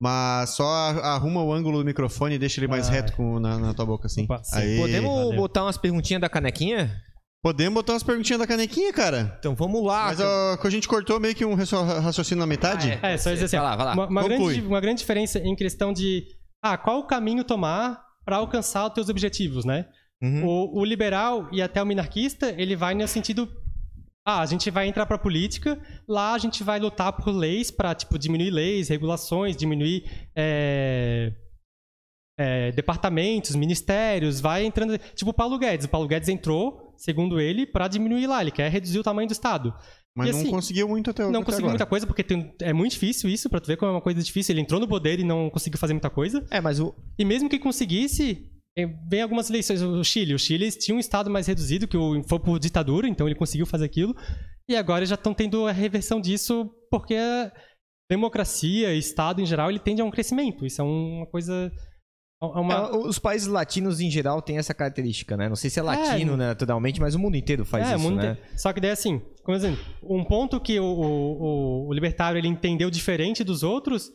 Mas 0.00 0.50
só 0.50 0.64
a- 0.66 1.14
arruma 1.14 1.42
o 1.42 1.52
ângulo 1.52 1.78
do 1.78 1.84
microfone 1.84 2.34
e 2.34 2.38
deixa 2.38 2.60
ele 2.60 2.68
mais 2.68 2.88
Ah, 2.88 2.92
reto 2.92 3.12
com, 3.14 3.40
na, 3.40 3.58
na 3.58 3.72
tua 3.74 3.86
boca, 3.86 4.06
assim. 4.06 4.24
Opa. 4.24 4.42
Aí. 4.52 4.76
Podemos 4.76 5.10
valeu. 5.10 5.36
botar 5.36 5.62
umas 5.64 5.78
perguntinhas 5.78 6.20
da 6.20 6.28
canequinha? 6.28 6.94
Podemos 7.42 7.74
botar 7.74 7.92
umas 7.94 8.02
perguntinhas 8.02 8.40
da 8.40 8.46
canequinha, 8.46 8.92
cara. 8.92 9.36
Então 9.38 9.54
vamos 9.54 9.82
lá. 9.84 10.06
Mas 10.06 10.20
ó, 10.20 10.56
que 10.58 10.66
a 10.66 10.70
gente 10.70 10.86
cortou 10.88 11.18
meio 11.20 11.34
que 11.34 11.44
um 11.44 11.54
racio- 11.54 11.82
raciocínio 11.82 12.40
na 12.40 12.46
metade. 12.46 12.98
É, 13.02 13.16
só 13.16 13.30
dizer 13.30 13.46
assim, 13.46 13.56
Vai 13.56 13.64
ó, 13.66 13.68
lá, 13.70 13.76
vai 13.76 13.86
lá. 13.86 13.92
Uma, 13.94 14.06
uma 14.08 14.22
Conclui. 14.22 14.54
grande, 14.54 14.66
uma 14.68 14.80
grande 14.80 14.98
diferença 15.00 15.38
em 15.38 15.54
questão 15.56 15.92
de 15.92 16.24
ah, 16.62 16.76
qual 16.76 16.98
o 16.98 17.06
caminho 17.06 17.44
tomar 17.44 18.02
para 18.26 18.36
alcançar 18.36 18.86
os 18.86 18.92
teus 18.94 19.08
objetivos, 19.08 19.64
né? 19.64 19.86
Uhum. 20.24 20.46
O, 20.46 20.80
o 20.80 20.84
liberal 20.84 21.48
e 21.52 21.60
até 21.60 21.82
o 21.82 21.86
minarquista, 21.86 22.54
ele 22.56 22.74
vai 22.74 22.94
no 22.94 23.06
sentido 23.06 23.48
ah, 24.26 24.40
a 24.40 24.46
gente 24.46 24.70
vai 24.70 24.88
entrar 24.88 25.04
pra 25.04 25.18
política, 25.18 25.78
lá 26.08 26.32
a 26.32 26.38
gente 26.38 26.64
vai 26.64 26.80
lutar 26.80 27.12
por 27.12 27.30
leis 27.30 27.70
pra, 27.70 27.94
tipo, 27.94 28.18
diminuir 28.18 28.50
leis, 28.50 28.88
regulações, 28.88 29.54
diminuir 29.54 30.10
é, 30.34 31.30
é, 32.40 32.72
departamentos, 32.72 33.54
ministérios, 33.54 34.40
vai 34.40 34.64
entrando... 34.64 34.96
Tipo 35.14 35.30
o 35.30 35.34
Paulo 35.34 35.58
Guedes. 35.58 35.84
O 35.84 35.90
Paulo 35.90 36.08
Guedes 36.08 36.30
entrou, 36.30 36.94
segundo 36.96 37.38
ele, 37.38 37.66
pra 37.66 37.86
diminuir 37.86 38.26
lá. 38.26 38.40
Ele 38.40 38.50
quer 38.50 38.70
reduzir 38.70 38.98
o 38.98 39.02
tamanho 39.02 39.28
do 39.28 39.32
Estado. 39.32 39.74
Mas 40.16 40.28
E 40.28 40.32
não 40.32 40.40
assim, 40.40 40.50
conseguiu 40.50 40.88
muito 40.88 41.10
até, 41.10 41.22
Não 41.24 41.28
até 41.28 41.38
conseguiu 41.44 41.58
agora. 41.66 41.72
muita 41.72 41.86
coisa, 41.86 42.06
porque 42.06 42.22
tem- 42.24 42.54
é 42.62 42.72
muito 42.72 42.92
difícil 42.92 43.28
isso, 43.28 43.50
pra 43.50 43.60
tu 43.60 43.66
ver 43.66 43.76
como 43.76 43.90
é 43.90 43.94
uma 43.94 44.00
coisa 44.00 44.22
difícil. 44.22 44.54
Ele 44.54 44.62
entrou 44.62 44.80
no 44.80 44.88
poder 44.88 45.20
e 45.20 45.24
não 45.24 45.50
conseguiu 45.50 45.78
fazer 45.78 45.92
muita 45.92 46.08
coisa. 46.08 46.42
É, 46.50 46.62
mas 46.62 46.80
o. 46.80 46.94
E 47.18 47.24
mesmo 47.26 47.48
que 47.48 47.58
conseguisse, 47.58 48.50
vem 49.08 49.22
algumas 49.22 49.48
eleições. 49.50 49.80
O 49.82 50.02
Chile, 50.02 50.34
o 50.34 50.38
Chile 50.38 50.70
tinha 50.72 50.94
um 50.96 51.00
estado 51.00 51.30
mais 51.30 51.46
reduzido, 51.46 51.86
que 51.86 51.96
o- 51.96 52.22
foi 52.24 52.40
por 52.40 52.58
ditadura, 52.58 53.06
então 53.08 53.26
ele 53.28 53.36
conseguiu 53.36 53.66
fazer 53.66 53.84
aquilo. 53.84 54.14
E 54.68 54.74
agora 54.76 55.04
já 55.06 55.14
estão 55.14 55.32
tendo 55.34 55.66
a 55.66 55.72
reversão 55.72 56.20
disso, 56.20 56.70
porque 56.90 57.14
a 57.14 57.52
democracia, 58.10 58.94
Estado 58.94 59.40
em 59.40 59.46
geral, 59.46 59.70
ele 59.70 59.78
tende 59.78 60.00
a 60.02 60.04
um 60.04 60.10
crescimento. 60.10 60.64
Isso 60.66 60.80
é 60.80 60.84
uma 60.84 61.26
coisa. 61.26 61.70
é 62.42 62.46
uma- 62.60 62.74
É, 62.74 62.96
os 62.96 63.18
países 63.18 63.46
latinos 63.48 64.00
em 64.00 64.10
geral 64.10 64.42
têm 64.42 64.58
essa 64.58 64.74
característica, 64.74 65.34
né? 65.34 65.48
Não 65.48 65.56
sei 65.56 65.70
se 65.70 65.78
é 65.80 65.82
latino, 65.82 66.36
né, 66.36 66.48
naturalmente, 66.48 67.00
mas 67.00 67.14
o 67.14 67.18
mundo 67.18 67.36
inteiro 67.38 67.64
faz 67.64 67.88
é, 67.88 67.94
isso, 67.94 68.04
né? 68.16 68.38
Só 68.56 68.70
que 68.72 68.80
daí 68.80 68.90
assim, 68.90 69.18
como 69.42 69.56
dizendo, 69.56 69.78
um 70.02 70.22
ponto 70.24 70.60
que 70.60 70.78
o, 70.78 70.84
o- 70.84 71.88
o 71.88 71.92
libertário 71.94 72.36
ele 72.36 72.48
entendeu 72.48 72.90
diferente 72.90 73.42
dos 73.42 73.62
outros 73.62 74.10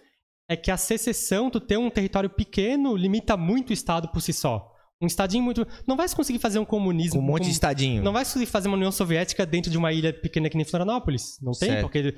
é 0.50 0.58
que 0.58 0.72
a 0.72 0.78
secessão, 0.78 1.50
tu 1.50 1.60
ter 1.60 1.78
um 1.78 1.90
território 1.90 2.30
pequeno, 2.30 2.96
limita 2.96 3.38
muito 3.38 3.70
o 3.70 3.74
Estado 3.74 4.10
por 4.10 4.22
si 4.22 4.34
só. 4.34 4.68
Um 5.02 5.08
estadinho 5.08 5.42
muito. 5.42 5.66
Não 5.88 5.96
vai 5.96 6.08
se 6.10 6.16
conseguir 6.16 6.40
fazer 6.40 6.60
um 6.60 6.66
comunismo. 6.66 7.22
Com 7.22 7.26
um 7.26 7.32
monte 7.32 7.46
de 7.46 7.52
estadinho. 7.52 8.04
Não 8.04 8.12
vai 8.12 8.26
se 8.26 8.34
conseguir 8.34 8.52
fazer 8.52 8.68
uma 8.68 8.76
União 8.76 8.92
Soviética 8.92 9.46
dentro 9.46 9.72
de 9.72 9.78
uma 9.78 9.94
ilha 9.94 10.12
pequena 10.12 10.50
que 10.50 10.58
nem 10.58 10.66
Florianópolis. 10.66 11.38
Não 11.42 11.54
tem, 11.54 11.70
Certo. 11.70 11.84
porque 11.84 12.14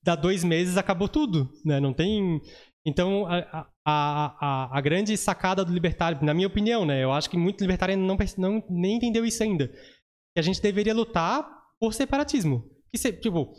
dá 0.00 0.14
dois 0.14 0.44
meses 0.44 0.76
acabou 0.76 1.08
tudo, 1.08 1.50
né? 1.64 1.80
Não 1.80 1.92
tem. 1.92 2.40
Então, 2.86 3.26
a, 3.26 3.66
a, 3.84 4.36
a, 4.40 4.78
a 4.78 4.80
grande 4.80 5.16
sacada 5.16 5.64
do 5.64 5.72
libertário, 5.72 6.24
na 6.24 6.32
minha 6.32 6.46
opinião, 6.46 6.84
né? 6.84 7.02
Eu 7.02 7.10
acho 7.10 7.28
que 7.28 7.36
muito 7.36 7.60
libertário 7.62 7.96
não, 7.96 8.16
não 8.38 8.62
nem 8.70 8.96
entendeu 8.96 9.24
isso 9.24 9.42
ainda. 9.42 9.66
Que 9.66 10.38
a 10.38 10.42
gente 10.42 10.62
deveria 10.62 10.94
lutar 10.94 11.44
por 11.80 11.92
separatismo. 11.94 12.62
Que 12.92 12.98
se, 12.98 13.12
tipo, 13.12 13.52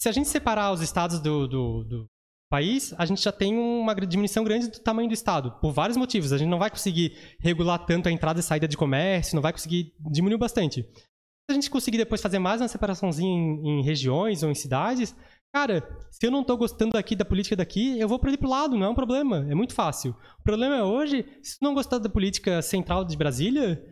se 0.00 0.08
a 0.08 0.12
gente 0.12 0.28
separar 0.28 0.72
os 0.72 0.80
estados 0.80 1.20
do, 1.20 1.46
do, 1.46 1.84
do 1.84 2.06
país, 2.54 2.94
a 2.96 3.04
gente 3.04 3.20
já 3.20 3.32
tem 3.32 3.58
uma 3.58 3.92
diminuição 3.96 4.44
grande 4.44 4.68
do 4.68 4.78
tamanho 4.78 5.08
do 5.08 5.14
estado, 5.14 5.50
por 5.60 5.72
vários 5.72 5.96
motivos. 5.96 6.32
A 6.32 6.38
gente 6.38 6.48
não 6.48 6.58
vai 6.60 6.70
conseguir 6.70 7.16
regular 7.40 7.84
tanto 7.84 8.08
a 8.08 8.12
entrada 8.12 8.38
e 8.38 8.44
saída 8.44 8.68
de 8.68 8.76
comércio, 8.76 9.34
não 9.34 9.42
vai 9.42 9.52
conseguir 9.52 9.92
diminuir 9.98 10.38
bastante. 10.38 10.82
Se 10.82 11.50
a 11.50 11.54
gente 11.54 11.68
conseguir 11.68 11.98
depois 11.98 12.22
fazer 12.22 12.38
mais 12.38 12.60
uma 12.60 12.68
separaçãozinha 12.68 13.28
em, 13.28 13.80
em 13.80 13.82
regiões 13.82 14.44
ou 14.44 14.52
em 14.52 14.54
cidades, 14.54 15.16
cara, 15.52 15.82
se 16.12 16.24
eu 16.24 16.30
não 16.30 16.44
tô 16.44 16.56
gostando 16.56 16.96
aqui 16.96 17.16
da 17.16 17.24
política 17.24 17.56
daqui, 17.56 17.98
eu 17.98 18.06
vou 18.06 18.20
para 18.20 18.38
pro 18.38 18.48
lado, 18.48 18.76
não 18.76 18.86
é 18.86 18.88
um 18.88 18.94
problema, 18.94 19.44
é 19.50 19.54
muito 19.56 19.74
fácil. 19.74 20.14
O 20.38 20.42
problema 20.44 20.76
é 20.76 20.82
hoje, 20.84 21.26
se 21.42 21.58
tu 21.58 21.64
não 21.64 21.74
gostar 21.74 21.98
da 21.98 22.08
política 22.08 22.62
central 22.62 23.04
de 23.04 23.16
Brasília, 23.16 23.84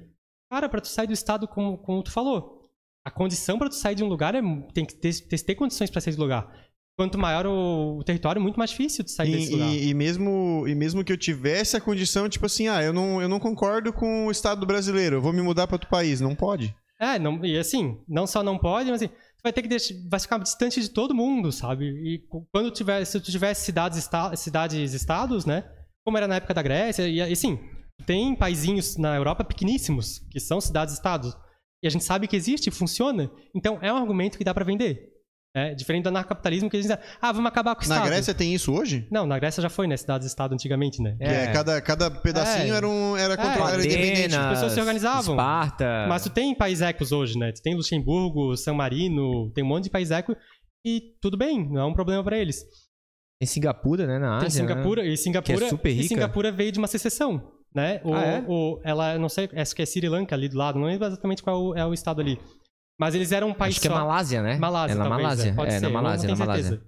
cara, 0.48 0.68
para 0.68 0.80
tu 0.80 0.86
sair 0.86 1.08
do 1.08 1.12
estado 1.12 1.48
como, 1.48 1.78
como 1.78 2.00
tu 2.00 2.12
falou, 2.12 2.70
a 3.04 3.10
condição 3.10 3.58
para 3.58 3.68
tu 3.68 3.74
sair 3.74 3.96
de 3.96 4.04
um 4.04 4.08
lugar 4.08 4.36
é 4.36 4.40
tem 4.72 4.86
que 4.86 4.94
ter, 4.94 5.12
ter, 5.26 5.38
ter 5.40 5.54
condições 5.56 5.90
para 5.90 6.00
sair 6.00 6.14
do 6.14 6.22
lugar. 6.22 6.46
Quanto 6.96 7.18
maior 7.18 7.46
o, 7.46 8.02
território, 8.04 8.40
muito 8.40 8.58
mais 8.58 8.70
difícil 8.70 9.02
de 9.02 9.10
sair 9.10 9.32
desse 9.32 9.48
E, 9.48 9.52
lugar. 9.52 9.68
e- 9.72 9.88
e 9.88 9.94
mesmo, 9.94 10.64
e 10.68 10.74
mesmo 10.74 11.02
que 11.02 11.12
eu 11.12 11.16
tivesse 11.16 11.76
a 11.76 11.80
condição, 11.80 12.28
tipo 12.28 12.44
assim, 12.46 12.68
ah, 12.68 12.82
eu 12.82 12.92
não, 12.92 13.20
eu 13.20 13.28
não 13.28 13.40
concordo 13.40 13.92
com 13.92 14.26
o 14.26 14.30
Estado 14.30 14.66
brasileiro, 14.66 15.16
eu 15.16 15.22
vou 15.22 15.32
me 15.32 15.40
mudar 15.42 15.66
para 15.66 15.76
outro 15.76 15.88
país. 15.88 16.20
Não 16.20 16.34
pode. 16.34 16.74
É, 17.00 17.18
não, 17.18 17.44
e 17.44 17.58
assim, 17.58 17.98
não 18.06 18.26
só 18.26 18.42
não 18.42 18.58
pode, 18.58 18.90
mas 18.90 19.02
assim, 19.02 19.08
tu 19.12 19.42
vai 19.42 19.52
ter 19.52 19.62
que 19.62 19.68
deixar, 19.68 19.94
vai 20.08 20.20
ficar 20.20 20.38
distante 20.38 20.80
de 20.80 20.88
todo 20.90 21.14
mundo, 21.14 21.50
sabe? 21.50 21.86
E 21.86 22.22
quando 22.52 22.70
tiver, 22.70 23.04
se 23.04 23.18
tu 23.18 23.30
tivesse 23.30 23.64
cidades, 23.64 23.98
esta, 23.98 24.36
cidades 24.36 24.92
estados, 24.92 25.44
né? 25.46 25.64
Como 26.04 26.16
era 26.18 26.28
na 26.28 26.36
época 26.36 26.54
da 26.54 26.62
Grécia, 26.62 27.08
e 27.08 27.20
assim, 27.20 27.58
tem 28.06 28.36
paizinhos 28.36 28.96
na 28.98 29.16
Europa 29.16 29.42
pequeníssimos, 29.42 30.20
que 30.30 30.38
são 30.38 30.60
cidades 30.60 30.94
estados. 30.94 31.34
E 31.82 31.86
a 31.86 31.90
gente 31.90 32.04
sabe 32.04 32.28
que 32.28 32.36
existe, 32.36 32.70
funciona. 32.70 33.30
Então 33.54 33.78
é 33.80 33.92
um 33.92 33.96
argumento 33.96 34.36
que 34.38 34.44
dá 34.44 34.52
pra 34.54 34.64
vender. 34.64 35.08
É, 35.54 35.74
diferente 35.74 36.04
do 36.04 36.08
anarcapitalismo 36.08 36.70
que 36.70 36.78
a 36.78 36.80
gente 36.80 36.90
diz, 36.90 36.98
ah, 37.20 37.30
vamos 37.30 37.46
acabar 37.48 37.74
com 37.74 37.84
o 37.84 37.88
Na 37.88 37.96
Estado. 37.96 38.08
Grécia 38.08 38.32
tem 38.34 38.54
isso 38.54 38.72
hoje? 38.72 39.06
Não, 39.10 39.26
na 39.26 39.38
Grécia 39.38 39.62
já 39.62 39.68
foi, 39.68 39.86
né? 39.86 39.96
Cidades-estado 39.98 40.54
antigamente, 40.54 41.02
né? 41.02 41.14
Que 41.18 41.24
é, 41.24 41.52
cada, 41.52 41.78
cada 41.82 42.10
pedacinho 42.10 42.72
É. 42.72 42.76
era, 42.78 42.88
um, 42.88 43.14
era, 43.18 43.36
contra, 43.36 43.52
É, 43.70 43.74
era 43.74 43.84
independente. 43.84 44.34
as 44.34 44.46
pessoas 44.54 44.72
se 44.72 44.80
organizavam. 44.80 45.34
Esparta. 45.34 46.06
Mas 46.08 46.22
tu 46.22 46.30
tem 46.30 46.54
país 46.54 46.80
ecos 46.80 47.12
hoje, 47.12 47.38
né? 47.38 47.52
Tu 47.52 47.60
tem 47.60 47.74
Luxemburgo, 47.76 48.56
San 48.56 48.72
Marino, 48.72 49.50
tem 49.52 49.62
um 49.62 49.66
monte 49.68 49.84
de 49.84 49.90
país 49.90 50.10
eco 50.10 50.34
e 50.86 51.02
tudo 51.20 51.36
bem, 51.36 51.68
não 51.70 51.82
é 51.82 51.84
um 51.84 51.92
problema 51.92 52.24
pra 52.24 52.38
eles. 52.38 52.56
Tem 53.38 53.46
Singapura, 53.46 54.06
né, 54.06 54.18
na 54.18 54.36
Ásia. 54.36 54.40
tem 54.48 54.50
Singapura, 54.50 55.02
né? 55.02 55.08
e 55.10 55.16
Singapura, 55.18 55.58
Que 55.58 55.64
é 55.64 55.68
super 55.68 55.90
e 55.90 55.94
rica. 55.94 56.08
Singapura 56.08 56.50
veio 56.50 56.72
de 56.72 56.78
uma 56.78 56.86
secessão, 56.88 57.52
né? 57.74 58.00
O, 58.04 58.14
Ah, 58.14 58.24
é? 58.24 58.44
o- 58.48 58.80
ela, 58.84 59.18
não 59.18 59.28
sei, 59.28 59.50
acho 59.54 59.74
que 59.76 59.82
é 59.82 59.84
Sri 59.86 60.08
Lanka 60.08 60.34
ali 60.34 60.48
do 60.48 60.56
lado, 60.56 60.78
não 60.78 60.86
lembro 60.86 61.06
exatamente 61.06 61.42
qual 61.42 61.76
é 61.76 61.84
o 61.84 61.92
estado 61.92 62.20
ali. 62.22 62.38
Mas 62.98 63.14
eles 63.14 63.32
eram 63.32 63.48
um 63.48 63.54
país 63.54 63.74
Acho 63.74 63.80
que 63.82 63.88
é 63.88 63.90
só. 63.90 63.96
Malásia, 63.96 64.42
né? 64.42 64.56
Malásia, 64.58 64.94
é 64.94 64.96
na 64.98 65.04
talvez, 65.04 65.22
Malásia. 65.22 65.50
É, 65.50 65.54
pode 65.54 65.72
é, 65.72 65.78
ser, 65.78 65.80
na 65.80 65.90
Malásia, 65.90 66.28
não 66.28 66.36
na 66.36 66.44
tenho 66.44 66.48
Malásia. 66.48 66.82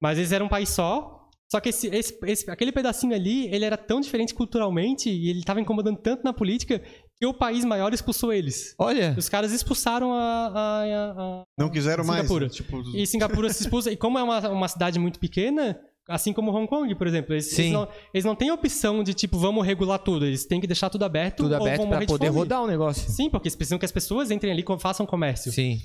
Mas 0.00 0.18
eles 0.18 0.32
eram 0.32 0.46
um 0.46 0.48
país 0.48 0.68
só, 0.70 1.28
só 1.50 1.60
que 1.60 1.68
esse, 1.68 1.86
esse- 1.88 2.18
esse- 2.24 2.50
aquele 2.50 2.72
pedacinho 2.72 3.14
ali, 3.14 3.46
ele 3.54 3.64
era 3.64 3.76
tão 3.76 4.00
diferente 4.00 4.34
culturalmente 4.34 5.08
e 5.10 5.28
ele 5.30 5.42
tava 5.44 5.60
incomodando 5.60 5.98
tanto 5.98 6.24
na 6.24 6.32
política 6.32 6.82
que 7.16 7.26
o 7.26 7.34
país 7.34 7.64
maior 7.64 7.92
expulsou 7.94 8.32
eles. 8.32 8.74
Olha, 8.78 9.14
Os 9.16 9.28
caras 9.28 9.52
expulsaram 9.52 10.12
a- 10.12 10.18
a- 10.48 10.82
a- 10.84 11.14
a, 11.22 11.42
Não 11.56 11.70
quiseram 11.70 12.04
mais. 12.04 12.22
Singapura. 12.22 12.48
Tipo, 12.48 12.82
E 12.96 13.06
Singapura 13.06 13.48
se 13.52 13.62
expulsa. 13.62 13.92
E 13.92 13.96
como 13.96 14.18
é 14.18 14.22
uma, 14.22 14.48
uma 14.48 14.66
cidade 14.68 14.98
muito 14.98 15.20
pequena, 15.20 15.78
assim 16.08 16.32
como 16.32 16.50
Hong 16.50 16.66
Kong, 16.66 16.94
por 16.94 17.06
exemplo, 17.06 17.32
eles, 17.34 17.56
eles, 17.58 17.72
não, 17.72 17.88
eles 18.12 18.24
não 18.24 18.34
têm 18.34 18.50
opção 18.50 19.02
de, 19.02 19.14
tipo, 19.14 19.38
vamos 19.38 19.64
regular 19.66 19.98
tudo. 19.98 20.26
Eles 20.26 20.44
têm 20.44 20.60
que 20.60 20.66
deixar 20.66 20.90
tudo 20.90 21.04
aberto 21.04 21.38
tudo 21.44 21.54
aberto 21.56 21.86
de 21.98 22.06
poder 22.06 22.28
rodar 22.28 22.62
o 22.62 22.66
negócio. 22.66 23.10
Sim, 23.10 23.30
porque 23.30 23.48
eles 23.48 23.56
precisam 23.56 23.78
que 23.78 23.84
as 23.84 23.92
pessoas 23.92 24.30
entrem 24.30 24.52
ali 24.52 24.64
e 24.68 24.78
façam 24.80 25.06
comércio. 25.06 25.50
Sim. 25.52 25.78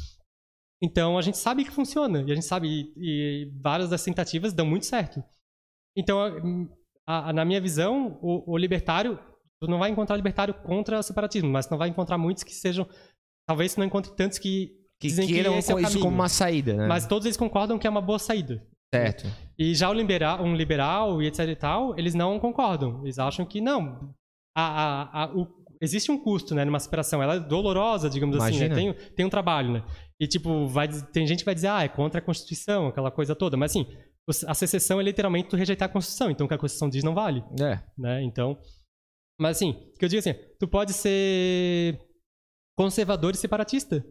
Então 0.82 1.18
a 1.18 1.22
gente 1.22 1.38
sabe 1.38 1.64
que 1.64 1.72
funciona. 1.72 2.22
E 2.22 2.32
a 2.32 2.36
gente 2.36 2.46
sabe. 2.46 2.68
E, 2.68 2.94
e 2.98 3.52
várias 3.62 3.90
das 3.90 4.04
tentativas 4.04 4.54
dão 4.54 4.66
muito 4.66 4.86
certo. 4.86 5.24
Então, 5.96 6.20
a- 7.08 7.30
a- 7.30 7.34
na 7.34 7.44
minha 7.46 7.60
visão, 7.62 8.20
o, 8.22 8.54
o 8.54 8.58
libertário. 8.58 9.18
Tu 9.60 9.68
não 9.68 9.80
vai 9.80 9.90
encontrar 9.90 10.16
libertário 10.16 10.54
contra 10.54 11.00
o 11.00 11.04
separatismo, 11.04 11.50
mas 11.50 11.68
não 11.68 11.80
vai 11.80 11.90
encontrar 11.90 12.18
muitos 12.20 12.44
que 12.44 12.54
sejam. 12.54 12.88
Talvez 13.48 13.74
tu 13.74 13.80
não 13.80 13.88
encontre 13.88 14.12
tantos 14.16 14.38
que, 14.38 14.68
Que 15.00 15.10
que 15.10 15.26
queiram 15.26 15.58
esse 15.58 15.72
é 15.72 15.76
isso 15.78 15.84
caminho. 15.84 16.02
como 16.02 16.14
uma 16.16 16.30
saída, 16.30 16.76
né? 16.76 16.86
Mas 16.88 17.08
todos 17.08 17.26
eles 17.26 17.38
concordam 17.38 17.80
que 17.80 17.88
é 17.88 17.90
uma 17.90 18.02
boa 18.02 18.20
saída. 18.20 18.64
Certo. 18.94 19.26
E 19.60 19.74
já 19.74 19.90
o 19.90 19.94
liberal, 19.94 20.44
um 20.44 20.56
liberal 20.56 21.22
e 21.22 21.28
etc 21.28 21.48
e 21.50 21.56
tal, 21.56 21.98
eles 21.98 22.14
não 22.14 22.40
concordam. 22.40 23.02
Eles 23.04 23.18
acham 23.18 23.46
que 23.46 23.60
não. 23.60 24.14
A, 24.56 24.64
a, 24.64 25.24
a- 25.24 25.36
o- 25.36 25.48
existe 25.82 26.12
um 26.12 26.18
custo, 26.22 26.54
né, 26.54 26.64
numa 26.64 26.80
separação. 26.80 27.22
Ela 27.24 27.36
é 27.36 27.40
dolorosa, 27.40 28.10
digamos 28.10 28.36
assim, 28.38 28.58
Imagina. 28.58 28.76
né? 28.76 28.94
Tem, 28.94 29.12
tem 29.16 29.26
um 29.26 29.30
trabalho, 29.30 29.72
né? 29.72 29.84
E 30.20 30.28
tipo, 30.28 30.68
vai, 30.68 30.88
tem 31.12 31.26
gente 31.28 31.40
que 31.40 31.46
vai 31.46 31.56
dizer, 31.56 31.68
ah, 31.68 31.84
é 31.84 31.88
contra 31.88 32.20
a 32.20 32.24
Constituição, 32.24 32.88
aquela 32.88 33.10
coisa 33.12 33.36
toda. 33.36 33.58
Mas 33.58 33.72
assim, 33.72 33.86
a 34.48 34.54
secessão 34.54 35.00
é 35.00 35.04
literalmente 35.04 35.50
tu 35.50 35.56
rejeitar 35.56 35.88
a 35.90 35.92
Constituição. 35.92 36.30
Então 36.30 36.46
o 36.46 36.48
que 36.48 36.56
a 36.56 36.58
Constituição 36.58 36.90
diz 36.90 37.04
não 37.04 37.14
vale, 37.16 37.44
É. 37.60 37.80
né? 37.98 38.22
Então. 38.24 38.58
Mas 39.40 39.58
assim, 39.58 39.74
que 39.98 40.04
eu 40.06 40.10
digo 40.10 40.20
assim, 40.20 40.34
tu 40.60 40.68
pode 40.68 40.94
ser 40.94 42.00
conservador 42.78 43.34
e 43.34 43.38
separatista. 43.38 44.04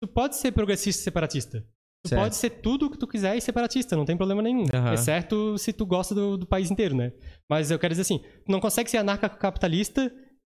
Tu 0.00 0.08
pode 0.08 0.36
ser 0.36 0.50
progressista 0.52 1.00
e 1.00 1.04
separatista. 1.04 1.64
Tu 2.04 2.08
Certo. 2.08 2.20
pode 2.22 2.34
ser 2.36 2.50
tudo 2.50 2.86
o 2.86 2.90
que 2.90 2.98
tu 2.98 3.06
quiser 3.06 3.36
e 3.36 3.40
separatista, 3.40 3.96
não 3.96 4.04
tem 4.04 4.16
problema 4.16 4.42
nenhum. 4.42 4.64
Aham. 4.74 4.92
Exceto 4.92 5.56
se 5.56 5.72
tu 5.72 5.86
gosta 5.86 6.14
do, 6.14 6.36
do 6.36 6.46
país 6.46 6.68
inteiro, 6.70 6.96
né? 6.96 7.12
Mas 7.48 7.70
eu 7.70 7.78
quero 7.78 7.92
dizer 7.92 8.02
assim, 8.02 8.18
tu 8.44 8.50
não 8.50 8.60
consegue 8.60 8.90
ser 8.90 8.96
anarcocapitalista 8.98 10.12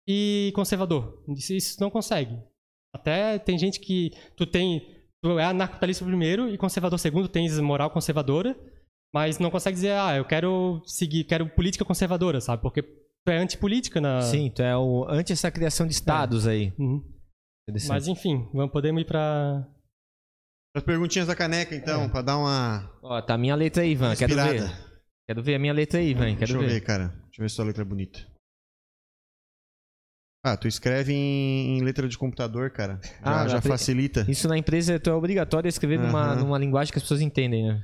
e 0.07 0.51
conservador. 0.53 1.23
Isso, 1.29 1.53
isso 1.53 1.81
não 1.81 1.89
consegue. 1.89 2.37
Até 2.93 3.39
tem 3.39 3.57
gente 3.57 3.79
que 3.79 4.11
tu 4.35 4.45
tem... 4.45 4.81
Tu 5.23 5.39
é 5.39 5.45
anarcocapitalista 5.45 6.03
primeiro 6.05 6.49
e 6.49 6.57
conservador 6.57 6.99
segundo, 6.99 7.29
tens 7.29 7.57
moral 7.59 7.89
conservadora, 7.89 8.55
mas 9.13 9.39
não 9.39 9.49
consegue 9.49 9.75
dizer, 9.75 9.93
ah, 9.93 10.17
eu 10.17 10.25
quero 10.25 10.81
seguir, 10.85 11.23
quero 11.23 11.49
política 11.49 11.85
conservadora, 11.85 12.41
sabe? 12.41 12.61
Porque 12.61 12.83
tu 12.83 13.31
é 13.31 13.37
antipolítica 13.37 14.01
na... 14.01 14.21
Sim, 14.21 14.51
tu 14.53 14.61
é 14.61 14.77
o 14.77 15.05
anti 15.09 15.31
essa 15.33 15.49
criação 15.49 15.87
de 15.87 15.93
estados 15.93 16.45
aí. 16.45 16.73
Uhum. 16.77 17.01
Mas 17.87 18.07
enfim, 18.07 18.47
vamos 18.53 18.71
podemos 18.71 19.01
ir 19.01 19.05
pra. 19.05 19.67
As 20.77 20.83
perguntinhas 20.83 21.27
da 21.27 21.35
caneca, 21.35 21.73
então, 21.75 22.03
É. 22.03 22.07
pra 22.09 22.21
dar 22.21 22.37
uma 22.37 22.89
Ó, 23.01 23.21
tá 23.21 23.33
a 23.33 23.37
minha 23.37 23.55
letra 23.55 23.81
aí, 23.83 23.91
Ivan. 23.91 24.15
Quero 24.15 24.35
ver. 24.35 24.61
Quero 25.27 25.41
ver 25.43 25.55
a 25.55 25.59
minha 25.59 25.73
letra 25.73 25.99
aí, 25.99 26.09
Ivan. 26.11 26.25
Quero 26.35 26.37
Deixa 26.39 26.53
eu 26.53 26.59
ver. 26.61 26.67
ver, 26.69 26.81
cara. 26.81 27.07
Deixa 27.07 27.39
eu 27.39 27.43
ver 27.43 27.49
se 27.49 27.55
sua 27.55 27.65
letra 27.65 27.81
é 27.81 27.85
bonita. 27.85 28.19
Ah, 30.45 30.55
tu 30.55 30.67
escreve 30.67 31.11
em, 31.13 31.77
em 31.79 31.83
letra 31.83 32.07
de 32.07 32.17
computador, 32.17 32.69
cara. 32.71 32.99
Já, 33.03 33.41
Ah, 33.41 33.47
já 33.47 33.61
facilita. 33.61 34.25
Isso 34.29 34.47
na 34.47 34.57
empresa 34.57 34.99
tu 34.99 35.09
é 35.09 35.13
obrigatório 35.13 35.67
a 35.67 35.69
escrever 35.69 35.99
numa, 35.99 36.31
Aham. 36.33 36.35
numa 36.41 36.57
linguagem 36.57 36.91
que 36.91 36.97
as 36.99 37.03
pessoas 37.03 37.21
entendem, 37.21 37.67
né? 37.67 37.81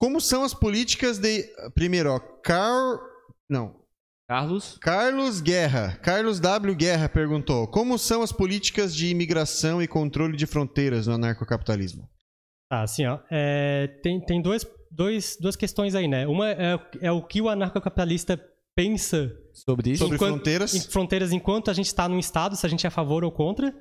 Como 0.00 0.20
são 0.20 0.42
as 0.42 0.52
políticas 0.54 1.18
de. 1.18 1.44
Primeiro, 1.74 2.10
ó. 2.10 2.18
Car... 2.18 2.98
Não. 3.48 3.81
Carlos? 4.32 4.78
Carlos 4.80 5.40
Guerra. 5.42 5.98
Carlos 6.02 6.40
W. 6.40 6.74
Guerra 6.74 7.08
perguntou: 7.08 7.66
Como 7.68 7.98
são 7.98 8.22
as 8.22 8.32
políticas 8.32 8.94
de 8.94 9.08
imigração 9.08 9.82
e 9.82 9.86
controle 9.86 10.36
de 10.36 10.46
fronteiras 10.46 11.06
no 11.06 11.14
anarcocapitalismo? 11.14 12.08
Tá, 12.70 12.82
assim, 12.82 13.04
ó. 13.04 13.18
é, 13.30 13.88
tem 14.02 14.18
tem 14.24 14.40
dois, 14.40 14.66
dois, 14.90 15.36
duas 15.38 15.54
questões 15.54 15.94
aí, 15.94 16.08
né? 16.08 16.26
Uma 16.26 16.48
é, 16.50 16.78
é 17.02 17.12
o 17.12 17.22
que 17.22 17.42
o 17.42 17.48
anarcocapitalista 17.50 18.42
pensa 18.74 19.30
Sobre 19.52 19.90
isso? 19.90 20.02
Sobre 20.04 20.16
Enquanto- 20.16 20.30
fronteiras? 20.36 20.74
em 20.74 20.80
fronteiras 20.80 21.30
enquanto 21.32 21.70
a 21.70 21.74
gente 21.74 21.88
está 21.88 22.08
num 22.08 22.18
estado, 22.18 22.56
se 22.56 22.64
a 22.64 22.68
gente 22.70 22.86
é 22.86 22.88
a 22.88 22.90
favor 22.90 23.22
ou 23.24 23.30
contra. 23.30 23.74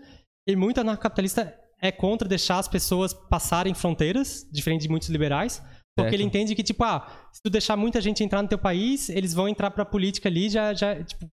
E 0.45 0.53
muito 0.55 0.81
anarcocapitalista 0.81 1.55
é 1.81 1.93
contra 1.93 2.27
deixar 2.27 2.59
as 2.59 2.67
pessoas 2.67 3.13
passarem 3.13 3.73
fronteiras, 3.73 4.45
diferente 4.51 4.81
de 4.81 4.89
muitos 4.89 5.07
liberais. 5.07 5.61
Porque 5.95 6.09
Certo. 6.11 6.13
ele 6.13 6.23
entende 6.23 6.55
que, 6.55 6.63
tipo, 6.63 6.83
ah, 6.83 7.05
se 7.33 7.41
tu 7.43 7.49
deixar 7.49 7.75
muita 7.75 7.99
gente 7.99 8.23
entrar 8.23 8.41
no 8.41 8.47
teu 8.47 8.57
país, 8.57 9.09
eles 9.09 9.33
vão 9.33 9.47
entrar 9.47 9.69
pra 9.71 9.83
política 9.85 10.29
ali 10.29 10.49
já, 10.49 10.73
já 10.73 11.03
tipo... 11.03 11.27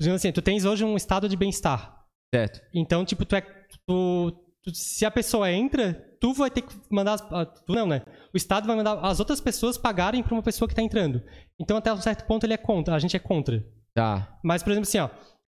Digamos 0.00 0.20
assim, 0.20 0.32
tu 0.32 0.42
tens 0.42 0.64
hoje 0.64 0.84
um 0.84 0.96
estado 0.96 1.28
de 1.28 1.36
bem-estar. 1.36 2.04
Certo. 2.34 2.60
Então, 2.74 3.04
tipo, 3.04 3.24
tu 3.24 3.36
é. 3.36 3.40
Tu, 3.40 4.30
tu- 4.62 4.74
se 4.74 5.04
a 5.04 5.10
pessoa 5.10 5.50
entra, 5.50 5.92
tu 6.20 6.32
vai 6.32 6.50
ter 6.50 6.62
que 6.62 6.74
mandar. 6.90 7.14
As, 7.14 7.22
ah, 7.32 7.44
tu 7.44 7.74
não, 7.74 7.86
né? 7.86 8.02
O 8.32 8.36
Estado 8.36 8.66
vai 8.66 8.76
mandar 8.76 8.98
as 9.04 9.18
outras 9.20 9.40
pessoas 9.40 9.76
pagarem 9.76 10.22
pra 10.22 10.32
uma 10.34 10.42
pessoa 10.42 10.66
que 10.68 10.74
tá 10.74 10.80
entrando. 10.80 11.22
Então, 11.60 11.76
até 11.76 11.92
um 11.92 12.00
certo 12.00 12.24
ponto, 12.26 12.44
ele 12.46 12.54
é 12.54 12.56
contra. 12.56 12.94
A 12.94 12.98
gente 12.98 13.14
é 13.16 13.18
contra. 13.18 13.62
Tá. 13.94 14.38
Mas, 14.42 14.62
por 14.62 14.70
exemplo, 14.70 14.88
assim, 14.88 14.98
ó. 15.00 15.10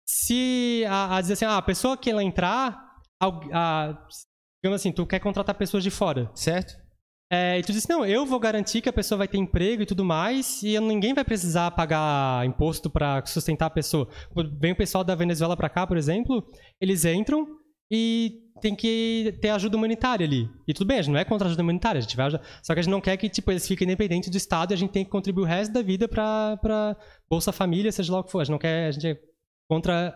Se 0.09 0.85
a, 0.89 1.17
a 1.17 1.21
dizer 1.21 1.35
assim, 1.35 1.45
ah, 1.45 1.57
a 1.59 1.63
pessoa 1.63 1.97
que 1.99 2.11
ela 2.11 2.23
entrar. 2.25 2.97
al- 3.21 3.43
a- 3.53 4.07
digamos 4.65 4.81
assim, 4.81 4.93
tu 4.93 5.07
quer 5.07 5.21
contratar 5.21 5.55
pessoas 5.55 5.83
de 5.83 5.91
fora. 5.91 6.31
Certo? 6.35 6.80
É, 7.33 7.59
e 7.59 7.63
tu 7.63 7.73
diz, 7.73 7.87
não, 7.87 8.05
eu 8.05 8.27
vou 8.27 8.41
garantir 8.41 8.81
que 8.81 8.89
a 8.89 8.93
pessoa 8.93 9.19
vai 9.19 9.29
ter 9.29 9.39
emprego 9.39 9.83
e 9.83 9.87
tudo 9.87 10.05
mais, 10.05 10.63
e 10.65 10.79
ninguém 10.81 11.15
vai 11.15 11.25
precisar 11.25 11.71
pagar 11.71 12.45
imposto 12.45 12.91
pra 12.91 13.25
sustentar 13.25 13.67
a 13.67 13.71
pessoa. 13.71 14.09
Vem 14.59 14.73
o 14.73 14.77
pessoal 14.77 15.05
da 15.05 15.15
Venezuela 15.15 15.57
pra 15.57 15.69
cá, 15.69 15.87
por 15.87 15.97
exemplo, 15.97 16.45
eles 16.81 17.05
entram 17.05 17.47
e 17.89 18.51
tem 18.61 18.75
que 18.75 19.39
ter 19.41 19.51
ajuda 19.51 19.77
humanitária 19.77 20.27
ali. 20.27 20.51
E 20.67 20.75
tudo 20.75 20.89
bem, 20.89 20.99
a 20.99 21.03
gente 21.03 21.13
não 21.13 21.21
é 21.21 21.25
contra 21.25 21.47
a 21.47 21.49
ajuda 21.49 21.63
humanitária, 21.63 22.01
a 22.01 22.03
gente 22.03 22.17
vai 22.17 22.27
ajudar. 22.27 22.45
Só 22.63 22.75
que 22.75 22.81
a 22.81 22.83
gente 22.83 22.91
não 22.91 23.01
quer 23.01 23.17
que 23.17 23.29
tipo, 23.29 23.51
eles 23.51 23.67
fiquem 23.67 23.87
independentes 23.87 24.29
do 24.29 24.37
Estado 24.37 24.73
e 24.73 24.75
a 24.75 24.77
gente 24.77 24.91
tem 24.91 25.05
que 25.05 25.11
contribuir 25.11 25.45
o 25.45 25.47
resto 25.47 25.73
da 25.73 25.83
vida 25.83 26.09
pra 26.09 26.97
Bolsa 27.29 27.53
Família, 27.53 27.93
seja 27.93 28.13
lá 28.13 28.19
o 28.21 28.25
que 28.25 28.33
for. 28.33 28.41
A 28.41 28.45
gente 28.45 28.53
não 28.53 28.59
quer, 28.59 28.89
a 28.89 28.91
gente 28.91 29.07
é 29.07 29.21
contra 29.71 30.09
a 30.09 30.15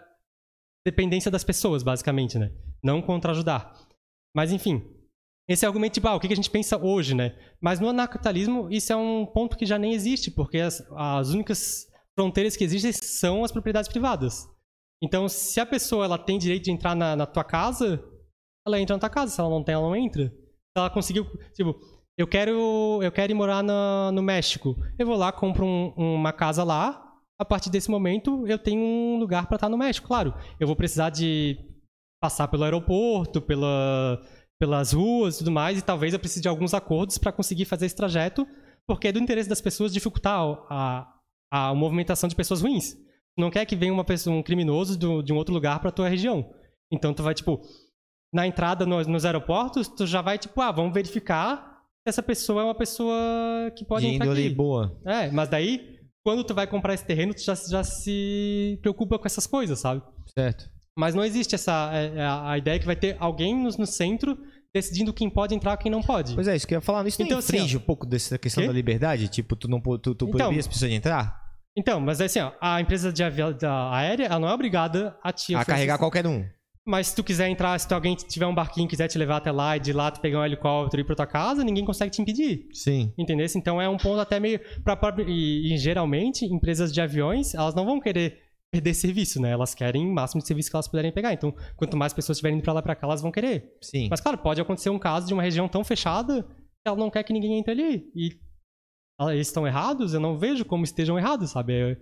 dependência 0.85 1.31
das 1.31 1.45
pessoas, 1.45 1.85
basicamente, 1.85 2.39
né? 2.39 2.51
Não 2.83 3.01
contra 3.01 3.31
ajudar. 3.31 3.73
Mas 4.37 4.53
enfim, 4.53 4.83
esse 5.49 5.65
é 5.65 5.69
argumento 5.69 5.95
tipo, 5.95 6.09
ah, 6.09 6.15
o 6.15 6.21
que 6.21 6.33
a 6.33 6.37
gente 6.37 6.51
pensa 6.51 6.77
hoje, 6.77 7.15
né? 7.15 7.37
Mas 7.61 7.81
no 7.81 7.89
anarcapitalismo, 7.89 8.69
isso 8.71 8.93
é 8.93 8.97
um 8.97 9.27
ponto 9.27 9.57
que 9.57 9.67
já 9.67 9.79
nem 9.79 9.93
existe, 9.93 10.31
porque 10.31 10.59
as, 10.59 10.83
as 10.97 11.31
únicas 11.31 11.87
fronteiras 12.19 12.57
que 12.57 12.65
existem 12.65 12.93
são 12.93 13.45
as 13.45 13.53
propriedades 13.53 13.91
privadas. 13.91 14.49
Então, 15.03 15.29
se 15.29 15.61
a 15.61 15.67
pessoa 15.67 16.05
ela 16.07 16.17
tem 16.19 16.39
direito 16.39 16.65
de 16.65 16.71
entrar 16.71 16.95
na, 16.95 17.15
na 17.15 17.27
tua 17.27 17.45
casa, 17.45 18.03
ela 18.67 18.81
entra 18.81 18.97
na 18.97 19.01
tua 19.01 19.11
casa. 19.11 19.33
Se 19.33 19.41
ela 19.41 19.51
não 19.51 19.63
tem, 19.63 19.75
ela 19.75 19.83
não 19.87 19.97
entra. 19.97 20.29
Se 20.29 20.79
ela 20.79 20.89
conseguiu, 20.89 21.27
tipo, 21.53 21.79
eu 22.17 22.27
quero, 22.27 23.01
eu 23.03 23.13
quero 23.13 23.33
ir 23.33 23.35
morar 23.35 23.63
no 23.63 24.23
México. 24.23 24.77
Eu 24.99 25.07
vou 25.07 25.17
lá, 25.17 25.31
compro 25.31 25.67
um- 25.67 25.93
uma 25.97 26.33
casa 26.33 26.65
lá. 26.65 27.03
A 27.39 27.45
partir 27.45 27.69
desse 27.69 27.91
momento, 27.91 28.47
eu 28.47 28.59
tenho 28.59 28.81
um 28.81 29.19
lugar 29.19 29.47
para 29.47 29.57
estar 29.57 29.69
no 29.69 29.77
México. 29.77 30.07
Claro, 30.07 30.33
eu 30.59 30.67
vou 30.67 30.77
precisar 30.77 31.11
de 31.11 31.59
passar 32.23 32.49
pelo 32.49 32.65
aeroporto, 32.65 33.43
pela, 33.43 34.23
pelas 34.65 34.93
ruas 34.93 35.35
e 35.35 35.39
tudo 35.39 35.51
mais, 35.51 35.79
e 35.79 35.83
talvez 35.83 36.13
eu 36.15 36.19
precise 36.19 36.41
de 36.41 36.49
alguns 36.49 36.73
acordos 36.73 37.19
para 37.19 37.31
conseguir 37.33 37.67
fazer 37.67 37.85
esse 37.87 37.95
trajeto, 37.97 38.47
porque 38.87 39.09
é 39.09 39.13
do 39.13 39.19
interesse 39.19 39.49
das 39.49 39.61
pessoas 39.61 39.93
dificultar 39.93 40.39
a, 40.71 41.07
a, 41.53 41.69
a 41.69 41.75
movimentação 41.75 42.29
de 42.29 42.35
pessoas 42.35 42.63
ruins. 42.63 42.95
Tu 42.95 43.41
não 43.41 43.51
quer 43.51 43.67
que 43.67 43.77
venha 43.77 43.93
uma 43.93 44.05
pessoa, 44.05 44.35
um 44.35 44.43
criminoso 44.43 44.99
do- 44.99 45.23
de 45.23 45.33
um 45.33 45.37
outro 45.37 45.53
lugar 45.53 45.81
para 45.81 45.91
tua 45.91 46.09
região. 46.09 46.49
Então 46.91 47.13
tu 47.13 47.23
vai, 47.23 47.35
tipo, 47.35 47.61
na 48.33 48.47
entrada 48.47 48.87
nos, 48.87 49.07
nos 49.07 49.25
aeroportos, 49.25 49.87
tu 49.89 50.07
já 50.07 50.23
vai, 50.23 50.39
tipo, 50.39 50.61
ah, 50.61 50.73
vamos 50.73 50.95
verificar 50.95 51.83
se 52.07 52.09
essa 52.11 52.23
pessoa 52.23 52.63
é 52.63 52.65
uma 52.65 52.75
pessoa 52.75 53.17
que 53.77 53.85
pode 53.85 54.07
de 54.07 54.15
entrar 54.15 54.33
aqui. 54.33 54.49
boa. 54.51 54.99
É, 55.05 55.31
mas 55.31 55.49
daí, 55.49 55.99
quando 56.25 56.43
tu 56.45 56.55
vai 56.55 56.67
comprar 56.67 56.95
esse 56.95 57.05
terreno, 57.05 57.35
tu 57.35 57.43
já, 57.43 57.55
já 57.55 57.83
se 57.85 58.79
preocupa 58.83 59.19
com 59.19 59.27
essas 59.27 59.47
coisas, 59.47 59.79
sabe? 59.81 60.03
Certo. 60.39 60.71
Mas 60.97 61.13
não 61.15 61.25
existe 61.25 61.57
essa 61.57 61.91
é, 61.93 62.19
é 62.19 62.23
a 62.25 62.51
a 62.51 62.59
ideia 62.59 62.79
que 62.79 62.87
vai 62.87 62.95
ter 62.95 63.17
alguém 63.19 63.53
no, 63.57 63.69
no 63.79 63.87
centro 63.87 64.39
decidindo 64.75 65.13
quem 65.13 65.31
pode 65.31 65.55
entrar 65.55 65.75
e 65.75 65.77
quem 65.77 65.91
não 65.93 66.03
pode. 66.03 66.35
Pois 66.35 66.49
é, 66.49 66.57
isso 66.57 66.67
que 66.67 66.75
eu 66.75 66.79
ia 66.79 66.83
falar. 66.83 67.07
Isso 67.07 67.23
Então, 67.23 67.35
não 67.37 67.39
assim, 67.39 67.57
infringe 67.57 67.77
um 67.77 67.81
pouco 67.81 68.05
dessa 68.05 68.37
questão 68.37 68.67
da 68.67 68.73
liberdade? 68.73 69.29
Tipo, 69.29 69.55
tu 69.55 69.69
não 69.69 69.81
tu, 69.81 70.15
tu 70.15 70.29
Então, 70.29 70.51
as 70.51 70.67
pessoas 70.67 70.91
de 70.91 70.97
entrar? 70.97 71.41
Então, 71.77 72.01
mas 72.01 72.21
é 72.21 72.25
assim, 72.25 72.41
ó, 72.41 72.53
a 72.61 72.81
empresa 72.81 73.13
de 73.13 73.23
avi- 73.23 73.55
da 73.55 73.95
aérea, 73.95 74.27
ela 74.27 74.39
não 74.41 74.49
é 74.49 74.53
obrigada 74.53 75.17
a 75.23 75.33
te 75.33 75.55
A 75.55 75.65
carregar 75.65 75.99
qualquer 75.99 76.27
um. 76.27 76.45
Mas 76.87 77.07
se 77.09 77.17
tu 77.17 77.25
quiser 77.25 77.49
entrar, 77.49 77.79
se 77.81 77.89
tu, 77.89 77.95
alguém 77.95 78.15
tiver 78.15 78.47
um 78.47 78.55
barquinho 78.55 78.85
e 78.85 78.89
quiser 78.89 79.09
te 79.09 79.17
levar 79.17 79.39
até 79.39 79.51
lá 79.51 79.75
e 79.77 79.81
de 79.81 79.91
lá 79.93 80.11
tu 80.11 80.21
pegar 80.21 80.41
um 80.41 80.45
helicóptero 80.45 81.01
e 81.01 81.03
ir 81.03 81.07
pra 81.07 81.17
tua 81.17 81.27
casa, 81.27 81.65
ninguém 81.65 81.83
consegue 81.85 82.11
te 82.11 82.21
impedir. 82.21 82.69
Sim. 82.75 83.11
Entendeu? 83.19 83.47
Então 83.57 83.81
é 83.81 83.89
um 83.89 83.97
ponto 83.97 84.21
até 84.21 84.39
meio. 84.39 84.61
Pra, 84.85 84.95
própria- 84.95 85.25
e, 85.27 85.73
e 85.73 85.79
geralmente, 85.79 86.45
empresas 86.45 86.93
de 86.93 87.01
aviões, 87.01 87.55
elas 87.55 87.75
não 87.75 87.87
vão 87.87 87.99
querer 88.01 88.37
perder 88.75 88.95
serviço, 88.95 89.41
né? 89.41 89.51
Elas 89.51 89.75
querem 89.75 90.05
o 90.07 90.13
máximo 90.13 90.41
de 90.41 90.49
serviço 90.49 90.69
que 90.69 90.77
elas 90.77 90.89
puderem 90.89 91.13
pegar. 91.13 91.33
Então, 91.33 91.55
quanto 91.77 91.97
mais 91.97 92.13
pessoas 92.13 92.37
estiverem 92.37 92.59
indo 92.59 92.65
pra 92.65 92.73
lá 92.73 92.81
e 92.81 92.83
pra 92.83 92.97
cá, 92.97 93.07
elas 93.07 93.23
vão 93.23 93.31
querer. 93.31 93.73
Sim. 93.81 94.09
Mas, 94.11 94.21
claro, 94.21 94.39
pode 94.39 94.61
acontecer 94.61 94.91
um 94.91 94.99
caso 94.99 95.27
de 95.27 95.33
uma 95.33 95.43
região 95.43 95.69
tão 95.69 95.85
fechada 95.85 96.43
que 96.43 96.89
ela 96.89 96.97
não 96.97 97.11
quer 97.11 97.23
que 97.23 97.33
ninguém 97.33 97.59
entre 97.59 97.73
ali. 97.73 98.11
E 98.17 98.31
eles 99.31 99.47
estão 99.47 99.67
errados, 99.67 100.13
eu 100.13 100.21
não 100.21 100.37
vejo 100.37 100.65
como 100.65 100.83
estejam 100.83 101.17
errados, 101.17 101.51
sabe? 101.53 101.73
É, 101.73 101.97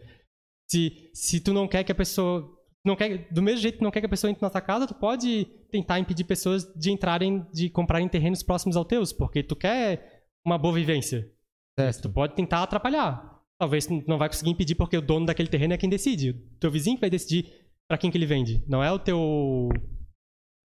Se, 0.71 1.11
se 1.13 1.41
tu 1.41 1.53
não 1.53 1.69
quer 1.69 1.85
que 1.85 1.93
a 1.93 1.95
pessoa. 1.95 2.49
Não 2.85 2.97
quer, 2.97 3.29
do 3.31 3.43
mesmo 3.43 3.61
jeito 3.61 3.79
que 3.79 3.85
não 3.85 3.93
quer 3.93 4.01
que 4.01 4.07
a 4.07 4.09
pessoa 4.09 4.31
entre 4.31 4.43
na 4.43 4.51
tua 4.51 4.61
casa, 4.61 4.89
tu 4.89 4.95
pode 4.95 5.45
tentar 5.71 6.01
impedir 6.01 6.25
pessoas 6.25 6.65
de 6.75 6.91
entrarem, 6.91 7.47
de 7.53 7.71
comprarem 7.71 8.09
terrenos 8.09 8.43
próximos 8.43 8.77
aos 8.77 8.89
teus, 8.89 9.13
porque 9.13 9.43
tu 9.43 9.55
quer 9.55 10.25
uma 10.45 10.59
boa 10.59 10.75
vivência. 10.75 11.31
Certo. 11.79 12.03
Tu 12.03 12.11
pode 12.13 12.35
tentar 12.35 12.63
atrapalhar. 12.63 13.32
Talvez 13.63 13.87
tu 13.87 14.03
não 14.09 14.19
vai 14.19 14.29
conseguir 14.29 14.51
impedir 14.51 14.75
porque 14.75 14.99
o 14.99 15.01
dono 15.01 15.25
daquele 15.25 15.49
terreno 15.49 15.73
é 15.73 15.79
quem 15.79 15.89
decide. 15.89 16.31
O 16.31 16.59
teu 16.59 16.69
vizinho 16.69 16.97
que 16.97 17.01
vai 17.01 17.09
decidir 17.09 17.47
pra 17.89 17.97
quem 17.97 18.11
que 18.11 18.19
ele 18.19 18.27
vende. 18.27 18.61
Não 18.67 18.83
é 18.83 18.91
o 18.91 18.99
teu. 18.99 19.69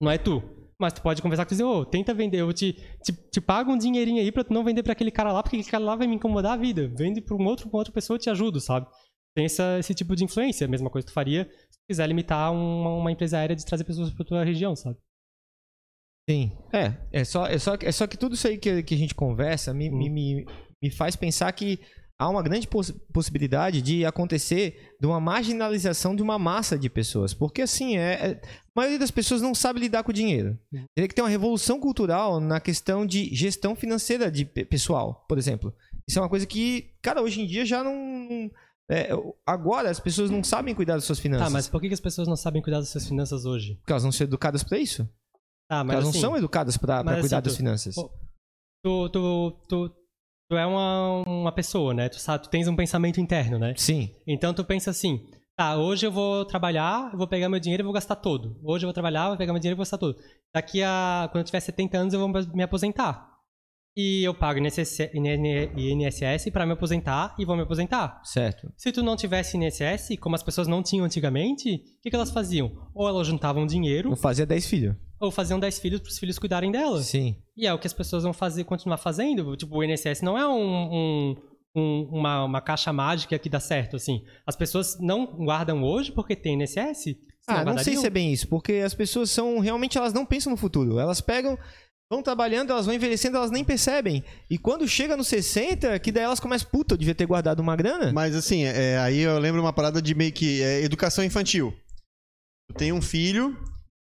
Não 0.02 0.10
é 0.10 0.18
tu. 0.18 0.42
Mas 0.82 0.94
tu 0.94 1.04
pode 1.04 1.22
conversar 1.22 1.46
com 1.46 1.54
ele 1.54 1.62
e 1.62 1.64
dizer, 1.64 1.64
ô, 1.64 1.86
tenta 1.86 2.12
vender, 2.12 2.40
eu 2.40 2.52
te, 2.52 2.74
te, 3.04 3.14
te 3.14 3.40
pago 3.40 3.72
um 3.72 3.78
dinheirinho 3.78 4.20
aí 4.20 4.32
pra 4.32 4.44
tu 4.44 4.52
não 4.52 4.64
vender 4.64 4.82
pra 4.82 4.94
aquele 4.94 5.12
cara 5.12 5.32
lá, 5.32 5.44
porque 5.44 5.58
aquele 5.58 5.70
cara 5.70 5.84
lá 5.84 5.96
vai 5.96 6.08
me 6.08 6.16
incomodar 6.16 6.54
a 6.54 6.58
vida. 6.58 6.88
Vende 6.88 7.22
pra 7.22 7.36
um 7.36 7.46
outro, 7.46 7.70
pra 7.70 7.78
outra 7.78 7.94
pessoa, 7.94 8.16
eu 8.16 8.20
te 8.20 8.32
ajudo, 8.32 8.60
sabe? 8.60 8.88
Tem 9.36 9.46
essa, 9.46 9.78
esse 9.78 9.94
tipo 9.94 10.16
de 10.16 10.24
influência. 10.24 10.66
A 10.66 10.68
mesma 10.68 10.90
coisa 10.90 11.06
que 11.06 11.12
tu 11.12 11.14
faria 11.14 11.44
se 11.70 11.78
tu 11.78 11.86
quiser 11.88 12.08
limitar 12.08 12.52
uma, 12.52 12.96
uma 12.96 13.12
empresa 13.12 13.38
aérea 13.38 13.56
de 13.56 13.64
trazer 13.64 13.84
pessoas 13.84 14.12
pra 14.12 14.26
tua 14.26 14.44
região, 14.44 14.76
sabe? 14.76 14.98
Sim. 16.28 16.52
É, 16.74 16.98
é 17.12 17.24
só, 17.24 17.46
é 17.46 17.60
só, 17.60 17.76
é 17.80 17.92
só 17.92 18.08
que 18.08 18.18
tudo 18.18 18.34
isso 18.34 18.48
aí 18.48 18.58
que, 18.58 18.82
que 18.82 18.96
a 18.96 18.98
gente 18.98 19.14
conversa 19.14 19.72
me, 19.72 19.88
me, 19.88 20.10
me, 20.10 20.46
me 20.82 20.90
faz 20.90 21.16
pensar 21.16 21.52
que 21.52 21.80
há 22.20 22.30
uma 22.30 22.42
grande 22.42 22.68
poss- 22.68 22.94
possibilidade 23.14 23.82
de 23.82 24.06
acontecer 24.06 24.96
de 25.00 25.06
uma 25.08 25.20
marginalização 25.20 26.16
de 26.16 26.22
uma 26.24 26.40
massa 26.40 26.78
de 26.78 26.90
pessoas. 26.90 27.34
Porque, 27.34 27.62
assim, 27.62 27.98
é, 27.98 28.14
é- 28.14 28.42
a 28.44 28.72
maioria 28.76 29.00
das 29.00 29.12
pessoas 29.12 29.42
não 29.42 29.54
sabe 29.54 29.80
lidar 29.80 30.04
com 30.04 30.12
o 30.12 30.14
dinheiro. 30.14 30.58
Teria 30.96 31.08
que 31.08 31.14
ter 31.16 31.22
uma 31.22 31.30
revolução 31.30 31.80
cultural 31.80 32.40
na 32.40 32.60
questão 32.60 33.06
de 33.06 33.34
gestão 33.36 33.76
financeira 33.76 34.32
de 34.32 34.46
pe- 34.46 34.66
pessoal, 34.66 35.26
por 35.30 35.38
exemplo. 35.38 35.74
Isso 36.08 36.18
é 36.20 36.22
uma 36.22 36.30
coisa 36.30 36.46
que, 36.46 36.92
cara, 37.02 37.22
hoje 37.22 37.42
em 37.42 37.46
dia 37.48 37.66
já 37.66 37.84
não. 37.84 38.50
é, 38.90 39.10
agora 39.46 39.90
as 39.90 40.00
pessoas 40.00 40.30
não 40.30 40.42
sabem 40.44 40.74
cuidar 40.74 40.94
das 40.96 41.04
suas 41.04 41.20
finanças. 41.20 41.48
Tá, 41.48 41.52
mas 41.52 41.68
por 41.68 41.82
que, 41.82 41.88
as 41.94 42.00
pessoas 42.00 42.28
não 42.28 42.38
sabem 42.38 42.62
cuidar 42.62 42.80
das 42.80 42.90
suas 42.90 43.06
finanças 43.08 43.44
hoje? 43.46 43.76
Porque 43.76 43.92
elas 43.92 44.04
não 44.06 44.12
são 44.12 44.26
educadas 44.26 44.64
para 44.64 44.78
isso. 44.80 45.04
Tá, 45.70 45.84
Porque 45.84 45.88
mas 45.88 45.94
elas 45.96 46.08
assim, 46.10 46.18
não 46.18 46.22
são 46.30 46.38
educadas 46.38 46.78
para 46.78 47.04
cuidar 47.04 47.20
assim, 47.40 47.44
das 47.44 47.54
tu- 47.54 47.58
finanças. 47.58 47.96
Tu, 47.96 49.10
tu, 49.10 49.52
tu, 49.68 49.90
tu 50.50 50.56
é 50.58 50.66
uma, 50.66 51.24
uma 51.28 51.52
pessoa, 51.52 51.94
né? 51.94 52.10
Tu 52.10 52.20
sabe, 52.20 52.44
tu 52.44 52.50
tens 52.50 52.68
um 52.68 52.76
pensamento 52.76 53.20
interno, 53.20 53.60
né? 53.60 53.74
Sim. 53.78 54.10
Então 54.26 54.54
tu 54.54 54.64
pensa 54.64 54.90
assim, 54.92 55.20
tá, 55.56 55.78
hoje 55.78 56.06
eu 56.06 56.12
vou 56.12 56.46
trabalhar, 56.46 57.10
eu 57.12 57.18
vou 57.18 57.28
pegar 57.28 57.50
meu 57.50 57.60
dinheiro 57.60 57.82
e 57.82 57.86
vou 57.86 57.94
gastar 57.94 58.16
todo. 58.16 58.60
Hoje 58.64 58.86
eu 58.86 58.88
vou 58.88 58.94
trabalhar, 58.94 59.28
vou 59.30 59.38
pegar 59.38 59.54
meu 59.54 59.60
dinheiro 59.60 59.76
e 59.76 59.78
vou 59.78 59.84
gastar 59.84 59.98
todo. 59.98 60.16
Daqui 60.54 60.82
a, 60.84 61.28
quando 61.32 61.42
eu 61.42 61.46
tiver 61.46 61.60
70 61.60 61.98
anos, 61.98 62.14
eu 62.14 62.20
vou 62.20 62.30
me 62.54 62.64
aposentar. 62.64 63.36
e 63.96 64.24
eu 64.24 64.34
pago 64.34 64.60
INSS 64.60 65.10
INSS 65.76 66.52
para 66.52 66.66
me 66.68 66.74
aposentar 66.74 67.36
e 67.40 67.44
vou 67.46 67.56
me 67.56 67.64
aposentar. 67.64 68.22
Certo. 68.24 68.72
Se 68.78 68.92
tu 68.92 69.02
não 69.02 69.16
tivesse 69.16 69.58
INSS, 69.58 70.18
como 70.22 70.36
as 70.36 70.44
pessoas 70.44 70.68
não 70.68 70.84
tinham 70.84 71.04
antigamente, 71.06 71.74
o 71.76 72.02
que, 72.02 72.10
que 72.12 72.16
elas 72.16 72.30
faziam? 72.32 72.72
Ou 72.94 73.08
elas 73.08 73.26
juntavam 73.28 73.66
dinheiro, 73.66 74.12
Eu 74.12 74.16
fazia 74.16 74.46
10 74.46 74.68
filhos. 74.68 74.96
Ou 75.20 75.32
faziam 75.32 75.60
10 75.60 75.80
filhos 75.80 76.00
para 76.02 76.10
os 76.10 76.20
filhos 76.20 76.38
cuidarem 76.40 76.72
delas. 76.72 77.08
Sim. 77.08 77.36
E 77.56 77.66
é 77.66 77.74
o 77.74 77.80
que 77.80 77.88
as 77.88 77.94
pessoas 77.94 78.24
vão 78.24 78.34
fazer, 78.34 78.64
continuar 78.64 78.98
fazendo. 78.98 79.56
Tipo, 79.56 79.78
o 79.78 79.84
INSS 79.84 80.22
não 80.22 80.38
é 80.38 80.48
um, 80.48 80.54
um- 80.56 81.36
um- 81.76 82.10
uma, 82.12 82.44
uma 82.44 82.62
caixa 82.62 82.92
mágica 82.94 83.38
que 83.40 83.50
dá 83.50 83.60
certo, 83.60 83.96
assim. 83.96 84.22
As 84.46 84.56
pessoas 84.56 84.98
não 85.00 85.26
guardam 85.26 85.84
hoje 85.84 86.12
porque 86.12 86.36
tem 86.36 86.54
INSS. 86.62 87.16
Ah, 87.48 87.64
não 87.64 87.74
sei 87.78 87.94
guardariam. 87.94 88.02
se 88.02 88.08
é 88.08 88.10
bem 88.10 88.34
isso, 88.34 88.48
porque 88.48 88.74
as 88.74 88.94
pessoas 88.94 89.30
são. 89.30 89.60
Realmente 89.60 89.98
elas 89.98 90.12
não 90.14 90.26
pensam 90.26 90.52
no 90.52 90.58
futuro. 90.58 91.00
Elas 91.00 91.22
pegam. 91.22 91.58
Vão 92.10 92.22
trabalhando, 92.24 92.72
elas 92.72 92.86
vão 92.86 92.96
envelhecendo, 92.96 93.36
elas 93.36 93.52
nem 93.52 93.66
percebem. 93.66 94.24
E 94.50 94.58
quando 94.58 94.88
chega 94.88 95.18
nos 95.18 95.28
60, 95.28 96.00
que 96.00 96.10
daí 96.10 96.24
elas 96.24 96.40
começam, 96.40 96.70
puta, 96.72 96.94
eu 96.94 96.98
devia 96.98 97.14
ter 97.14 97.26
guardado 97.26 97.60
uma 97.60 97.76
grana. 97.76 98.14
Mas 98.14 98.34
assim, 98.34 98.64
é, 98.64 98.98
aí 99.00 99.20
eu 99.20 99.38
lembro 99.40 99.60
uma 99.62 99.74
parada 99.74 100.02
de 100.02 100.16
meio 100.16 100.32
que 100.32 100.62
é, 100.64 100.82
educação 100.84 101.22
infantil. 101.22 101.74
Tu 102.70 102.78
tem 102.78 102.94
um 102.94 103.02
filho 103.02 103.58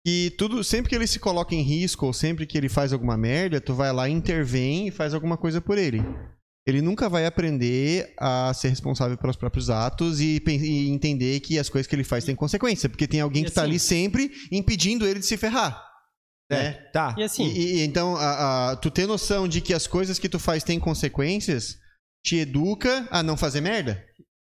e 0.06 0.30
tudo, 0.38 0.62
sempre 0.64 0.88
que 0.88 0.94
ele 0.94 1.06
se 1.06 1.18
coloca 1.18 1.54
em 1.54 1.62
risco 1.62 2.06
ou 2.06 2.12
sempre 2.12 2.46
que 2.46 2.56
ele 2.56 2.68
faz 2.68 2.92
alguma 2.92 3.16
merda, 3.16 3.60
tu 3.60 3.74
vai 3.74 3.92
lá, 3.92 4.08
intervém 4.08 4.88
e 4.88 4.90
faz 4.90 5.12
alguma 5.14 5.36
coisa 5.36 5.60
por 5.60 5.76
ele. 5.78 6.00
Ele 6.66 6.82
nunca 6.82 7.08
vai 7.08 7.24
aprender 7.24 8.14
a 8.18 8.52
ser 8.54 8.68
responsável 8.68 9.16
pelos 9.16 9.36
próprios 9.36 9.70
atos 9.70 10.20
e, 10.20 10.42
e 10.46 10.88
entender 10.90 11.40
que 11.40 11.58
as 11.58 11.68
coisas 11.68 11.86
que 11.86 11.94
ele 11.96 12.04
faz 12.04 12.24
têm 12.24 12.34
consequência, 12.34 12.88
porque 12.88 13.06
tem 13.08 13.20
alguém 13.20 13.42
que 13.44 13.50
tá 13.50 13.62
assim- 13.62 13.70
ali 13.70 13.78
sempre 13.78 14.30
impedindo 14.52 15.06
ele 15.06 15.18
de 15.20 15.26
se 15.26 15.36
ferrar. 15.36 15.82
Né? 16.50 16.72
Tá. 16.92 17.14
E 17.18 17.22
assim, 17.22 17.46
E, 17.46 17.76
e- 17.76 17.84
então, 17.84 18.16
a- 18.16 18.70
a- 18.72 18.76
tu 18.76 18.90
ter 18.90 19.06
noção 19.06 19.46
de 19.48 19.60
que 19.60 19.74
as 19.74 19.86
coisas 19.86 20.18
que 20.18 20.28
tu 20.28 20.38
faz 20.38 20.62
têm 20.64 20.78
consequências 20.78 21.76
te 22.24 22.36
educa 22.36 23.06
a 23.10 23.22
não 23.22 23.36
fazer 23.36 23.60
merda. 23.60 24.02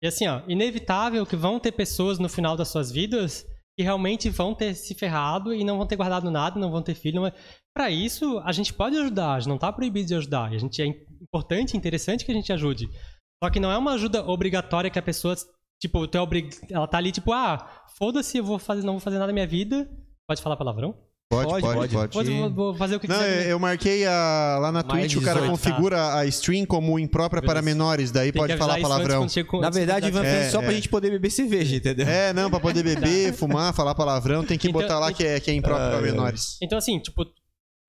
E 0.03 0.07
assim, 0.07 0.27
ó, 0.27 0.41
inevitável 0.47 1.25
que 1.25 1.35
vão 1.35 1.59
ter 1.59 1.71
pessoas 1.71 2.19
no 2.19 2.29
final 2.29 2.55
das 2.55 2.67
suas 2.69 2.91
vidas 2.91 3.45
que 3.77 3.83
realmente 3.83 4.27
vão 4.29 4.55
ter 4.55 4.73
se 4.73 4.95
ferrado 4.95 5.53
e 5.53 5.63
não 5.63 5.77
vão 5.77 5.85
ter 5.85 5.95
guardado 5.95 6.31
nada, 6.31 6.59
não 6.59 6.71
vão 6.71 6.81
ter 6.81 6.95
filho. 6.95 7.21
Para 7.75 7.91
isso, 7.91 8.39
a 8.39 8.51
gente 8.51 8.73
pode 8.73 8.97
ajudar, 8.97 9.35
a 9.35 9.39
gente 9.39 9.49
não 9.49 9.57
tá 9.57 9.71
proibido 9.71 10.07
de 10.07 10.15
ajudar. 10.15 10.45
A 10.45 10.57
gente 10.57 10.81
é 10.81 10.87
importante, 11.21 11.77
interessante 11.77 12.25
que 12.25 12.31
a 12.31 12.35
gente 12.35 12.51
ajude. 12.51 12.89
Só 13.43 13.51
que 13.51 13.59
não 13.59 13.71
é 13.71 13.77
uma 13.77 13.93
ajuda 13.93 14.27
obrigatória 14.27 14.89
que 14.89 14.97
a 14.97 15.03
pessoa, 15.03 15.35
tipo, 15.79 16.07
tu 16.07 16.17
é 16.17 16.21
obrig... 16.21 16.49
ela 16.71 16.87
tá 16.87 16.97
ali 16.97 17.11
tipo, 17.11 17.31
ah, 17.31 17.85
foda-se, 17.99 18.39
eu 18.39 18.43
vou 18.43 18.57
fazer, 18.57 18.81
não 18.83 18.93
vou 18.93 18.99
fazer 18.99 19.19
nada 19.19 19.27
na 19.27 19.33
minha 19.33 19.47
vida. 19.47 19.87
Pode 20.27 20.41
falar 20.41 20.57
palavrão? 20.57 20.97
Pode, 21.29 21.49
Pode, 21.49 21.61
pode, 21.61 21.93
pode. 21.93 22.13
pode. 22.13 22.29
Vou, 22.31 22.49
vou 22.53 22.75
fazer 22.75 22.95
o 22.95 22.99
que 23.01 23.07
Não, 23.07 23.17
quiser. 23.17 23.47
eu 23.49 23.59
marquei 23.59 24.05
a- 24.05 24.59
lá 24.61 24.71
na 24.71 24.81
Mais 24.81 24.87
Twitch, 25.11 25.21
o 25.21 25.25
cara 25.25 25.41
18, 25.41 25.51
configura 25.51 26.13
a 26.15 26.25
stream 26.27 26.65
como 26.65 26.97
imprópria 26.97 27.41
para 27.41 27.55
Beleza. 27.61 27.65
menores, 27.65 28.11
daí 28.11 28.31
Tem 28.31 28.41
pode 28.41 28.55
falar 28.55 28.79
palavrão. 28.79 29.27
Na 29.59 29.69
verdade, 29.69 30.07
Ivan 30.07 30.23
É, 30.23 30.49
só 30.49 30.61
é. 30.61 30.63
pra 30.63 30.73
gente 30.73 30.87
poder 30.87 31.11
beber 31.11 31.29
cerveja, 31.29 31.75
entendeu? 31.75 32.07
É, 32.07 32.31
não, 32.31 32.49
pra 32.49 32.61
poder 32.61 32.81
beber, 33.27 33.33
fumar, 33.33 33.73
falar 33.73 33.93
palavrão, 33.93 34.41
tem 34.45 34.57
que 34.57 34.69
Então, 34.69 34.81
botar 34.81 34.99
lá 34.99 35.11
que 35.11 35.21
é, 35.25 35.37
que 35.41 35.51
é 35.51 35.53
impróprio 35.53 35.87
para 35.89 35.97
Ai, 35.97 36.05
ai. 36.05 36.11
menores. 36.11 36.57
Então, 36.61 36.77
assim, 36.77 36.97
tipo, 36.97 37.25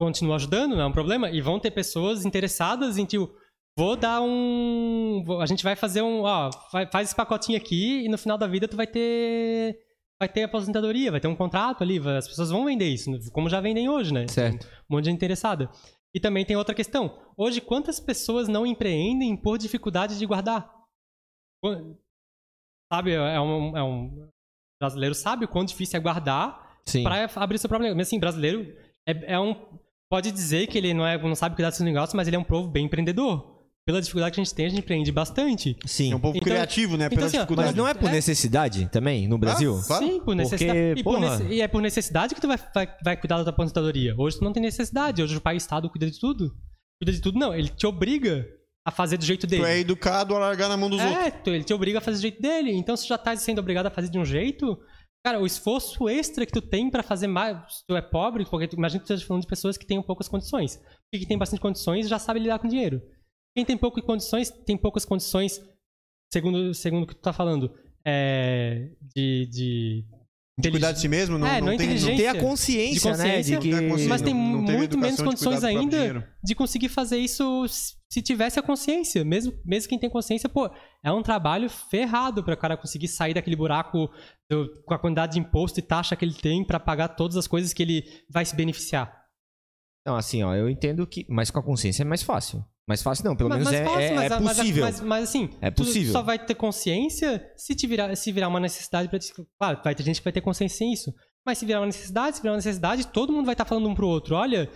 continua 0.00 0.34
ajudando, 0.34 0.74
não 0.74 0.82
é 0.82 0.86
um 0.86 0.92
problema. 0.92 1.30
E 1.30 1.40
vão 1.40 1.60
ter 1.60 1.70
pessoas 1.70 2.24
interessadas 2.24 2.98
em, 2.98 3.04
tipo, 3.04 3.30
vou 3.78 3.94
dar 3.94 4.20
um. 4.20 5.24
A 5.40 5.46
gente 5.46 5.62
vai 5.62 5.76
fazer 5.76 6.02
um. 6.02 6.22
Ó, 6.22 6.50
faz 6.90 7.06
esse 7.08 7.14
pacotinho 7.14 7.56
aqui 7.56 8.04
e 8.04 8.08
no 8.08 8.18
final 8.18 8.36
da 8.36 8.48
vida 8.48 8.66
tu 8.66 8.76
vai 8.76 8.86
ter. 8.88 9.76
Vai 10.20 10.28
ter 10.28 10.42
aposentadoria, 10.42 11.10
vai 11.12 11.20
ter 11.20 11.28
um 11.28 11.36
contrato 11.36 11.82
ali. 11.82 11.98
vai- 11.98 12.16
As 12.16 12.26
pessoas 12.26 12.50
vão 12.50 12.64
vender 12.64 12.88
isso, 12.88 13.10
como 13.32 13.48
já 13.48 13.60
vendem 13.60 13.88
hoje, 13.88 14.12
né? 14.12 14.26
Certo. 14.28 14.66
Um 14.90 14.94
monte 14.96 15.04
de 15.04 15.10
gente 15.10 15.16
interessada. 15.18 15.70
E 16.14 16.18
também 16.18 16.44
tem 16.44 16.56
outra 16.56 16.74
questão. 16.74 17.18
Hoje, 17.36 17.60
quantas 17.60 18.00
pessoas 18.00 18.48
não 18.48 18.66
empreendem 18.66 19.36
por 19.36 19.58
dificuldade 19.58 20.18
de 20.18 20.26
guardar? 20.26 20.74
Sabe, 22.92 23.12
é 23.12 23.40
um, 23.40 23.76
é 23.76 23.82
um- 23.82 24.28
brasileiro 24.80 25.14
sabe 25.14 25.44
o 25.44 25.48
quão 25.48 25.64
difícil 25.64 25.98
é 25.98 26.00
guardar 26.02 26.80
para 27.02 27.24
abrir 27.36 27.58
seu 27.58 27.68
próprio 27.68 27.84
negócio. 27.84 27.98
Mas 27.98 28.06
assim, 28.08 28.18
brasileiro 28.18 28.74
é, 29.06 29.34
é 29.34 29.40
um. 29.40 29.54
Pode 30.10 30.32
dizer 30.32 30.66
que 30.68 30.78
ele 30.78 30.94
não, 30.94 31.06
é, 31.06 31.18
não 31.18 31.34
sabe 31.34 31.54
cuidar 31.54 31.68
do 31.70 31.74
seu 31.76 31.84
negócio, 31.84 32.16
mas 32.16 32.26
ele 32.26 32.36
é 32.36 32.38
um 32.38 32.44
povo 32.44 32.66
bem 32.68 32.86
empreendedor. 32.86 33.57
Pela 33.88 34.02
dificuldade 34.02 34.34
que 34.34 34.40
a 34.42 34.44
gente 34.44 34.54
tem, 34.54 34.66
a 34.66 34.68
gente 34.68 34.80
empreende 34.80 35.10
bastante. 35.10 35.74
Sim. 35.86 36.12
É 36.12 36.16
um 36.16 36.20
povo 36.20 36.36
Então- 36.36 36.44
criativo, 36.52 36.98
né? 36.98 37.06
então, 37.06 37.16
Pela 37.16 37.26
assim, 37.26 37.36
dificuldade. 37.38 37.68
Mas 37.68 37.74
não 37.74 37.88
é 37.88 37.94
por 37.94 38.10
É. 38.10 38.12
necessidade 38.12 38.86
também, 38.92 39.26
no 39.26 39.38
Brasil? 39.38 39.78
Ah, 39.78 39.86
Claro. 39.86 40.06
Sim, 40.06 40.20
por 40.20 40.34
necessidade. 40.36 40.78
Porque, 40.88 41.00
e, 41.00 41.02
por 41.02 41.18
nece- 41.18 41.44
e 41.48 41.60
é 41.62 41.66
por 41.68 41.80
necessidade 41.80 42.34
que 42.34 42.40
tu 42.42 42.46
vai, 42.48 42.58
vai, 42.74 42.96
vai 43.02 43.16
cuidar 43.16 43.38
da 43.38 43.44
tua 43.44 43.52
aposentadoria. 43.54 44.14
Hoje 44.18 44.36
tu 44.36 44.44
não 44.44 44.52
tem 44.52 44.62
necessidade. 44.62 45.22
Hoje 45.22 45.34
o 45.34 45.40
pai 45.40 45.56
Estado 45.56 45.88
cuida 45.88 46.04
de 46.10 46.20
tudo. 46.20 46.54
Cuida 47.02 47.12
de 47.16 47.22
tudo, 47.22 47.38
não. 47.38 47.54
Ele 47.54 47.68
te 47.70 47.86
obriga 47.86 48.46
a 48.86 48.90
fazer 48.90 49.16
do 49.16 49.24
jeito 49.24 49.46
dele. 49.46 49.62
Tu 49.62 49.66
é 49.66 49.78
educado 49.78 50.36
a 50.36 50.38
largar 50.38 50.68
na 50.68 50.76
mão 50.76 50.90
dos 50.90 51.00
outros. 51.00 51.24
É, 51.26 51.30
tu- 51.30 51.48
ele 51.48 51.64
te 51.64 51.72
obriga 51.72 51.96
a 51.96 52.00
fazer 52.02 52.18
do 52.18 52.20
jeito 52.22 52.42
dele. 52.42 52.72
Então, 52.72 52.94
se 52.94 53.04
tu 53.06 53.08
já 53.08 53.16
tá 53.16 53.34
sendo 53.36 53.58
obrigado 53.60 53.86
a 53.86 53.90
fazer 53.90 54.10
de 54.10 54.18
um 54.18 54.24
jeito, 54.26 54.78
cara, 55.24 55.40
o 55.40 55.46
esforço 55.46 56.10
extra 56.10 56.44
que 56.44 56.52
tu 56.52 56.60
tem 56.60 56.90
pra 56.90 57.02
fazer 57.02 57.26
mais. 57.26 57.56
Se 57.78 57.86
tu 57.88 57.96
é 57.96 58.02
pobre, 58.02 58.44
porque 58.44 58.68
tu, 58.68 58.76
imagina 58.76 59.00
que 59.00 59.06
tu 59.06 59.12
esteja 59.14 59.26
falando 59.26 59.44
de 59.44 59.48
pessoas 59.48 59.78
que 59.78 59.86
têm 59.86 60.02
poucas 60.02 60.28
condições. 60.28 60.78
E 61.10 61.18
que 61.18 61.26
tem 61.26 61.38
bastante 61.38 61.60
condições 61.60 62.06
já 62.06 62.18
sabe 62.18 62.38
lidar 62.40 62.58
com 62.58 62.68
dinheiro. 62.68 63.00
Quem 63.58 63.64
tem 63.64 63.76
poucas 63.76 64.04
condições, 64.04 64.50
tem 64.50 64.76
poucas 64.76 65.04
condições, 65.04 65.60
segundo, 66.32 66.72
segundo 66.74 67.02
o 67.02 67.06
que 67.08 67.14
tu 67.16 67.20
tá 67.20 67.32
falando, 67.32 67.74
é, 68.06 68.90
de. 69.16 69.46
de 69.50 70.04
De 70.60 70.70
cuidar 70.70 70.92
de 70.92 71.00
si 71.00 71.08
mesmo, 71.08 71.36
não, 71.38 71.44
É, 71.46 71.60
não 71.60 71.66
não 71.68 71.76
tem... 71.76 71.86
inteligente. 71.86 72.16
Ter 72.18 72.28
a 72.28 72.40
consciência, 72.40 73.12
De 73.12 73.18
né? 73.18 73.24
consciência. 73.24 73.58
De 73.58 73.62
que... 73.62 73.70
não 73.72 73.78
tem 73.80 73.88
consciência, 73.88 74.08
Mas 74.10 74.22
tem 74.22 74.32
não- 74.34 74.62
não 74.62 74.76
muito 74.78 74.96
menos 74.96 75.16
de 75.16 75.24
condições 75.24 75.64
ainda 75.64 76.28
de 76.42 76.54
conseguir 76.54 76.88
fazer 76.88 77.16
isso 77.18 77.66
se 77.68 78.22
tivesse 78.22 78.60
a 78.60 78.62
consciência. 78.62 79.24
Mesmo, 79.24 79.52
mesmo 79.64 79.88
quem 79.88 79.98
tem 79.98 80.08
consciência, 80.08 80.48
pô, 80.48 80.70
é 81.04 81.10
um 81.10 81.20
trabalho 81.22 81.68
ferrado 81.68 82.44
para 82.44 82.54
o 82.54 82.56
cara 82.56 82.76
conseguir 82.76 83.08
sair 83.08 83.34
daquele 83.34 83.56
buraco 83.56 84.08
do- 84.48 84.82
com 84.86 84.94
a 84.94 84.98
quantidade 85.00 85.32
de 85.32 85.40
imposto 85.40 85.80
e 85.80 85.82
taxa 85.82 86.14
que 86.14 86.24
ele 86.24 86.34
tem 86.34 86.64
para 86.64 86.78
pagar 86.78 87.08
todas 87.08 87.36
as 87.36 87.48
coisas 87.48 87.72
que 87.72 87.82
ele 87.82 88.04
vai 88.30 88.44
se 88.44 88.54
beneficiar. 88.54 89.17
Não, 90.08 90.16
assim, 90.16 90.42
ó, 90.42 90.54
eu 90.54 90.70
entendo 90.70 91.06
que... 91.06 91.26
Mas 91.28 91.50
com 91.50 91.58
a 91.58 91.62
consciência 91.62 92.02
é 92.02 92.04
mais 92.06 92.22
fácil. 92.22 92.64
Mais 92.88 93.02
fácil 93.02 93.26
não, 93.26 93.36
pelo 93.36 93.50
Mas- 93.50 93.58
menos 93.58 93.72
mas 93.72 93.80
é, 93.80 93.84
fácil, 93.84 94.00
é- 94.00 94.14
mas- 94.14 94.32
é 94.32 94.38
possível. 94.62 94.84
Mas, 94.84 95.00
mas, 95.02 95.24
assim, 95.24 95.50
É 95.60 95.70
possível. 95.70 96.12
só 96.12 96.22
vai 96.22 96.38
ter 96.38 96.54
consciência 96.54 97.44
se, 97.56 97.74
te 97.74 97.86
virar, 97.86 98.16
se 98.16 98.32
virar 98.32 98.48
uma 98.48 98.58
necessidade 98.58 99.08
para 99.10 99.18
Claro, 99.60 99.80
vai 99.84 99.94
ter 99.94 100.02
gente 100.02 100.20
que 100.20 100.24
vai 100.24 100.32
ter 100.32 100.40
consciência 100.40 100.86
nisso. 100.86 101.12
Mas 101.44 101.58
se 101.58 101.66
virar 101.66 101.80
uma 101.80 101.86
necessidade, 101.86 102.36
se 102.36 102.42
virar 102.42 102.52
uma 102.52 102.56
necessidade, 102.58 103.06
todo 103.08 103.32
mundo 103.32 103.44
vai 103.44 103.52
estar 103.52 103.66
falando 103.66 103.86
um 103.88 103.94
pro 103.94 104.06
outro. 104.08 104.34
Olha, 104.34 104.70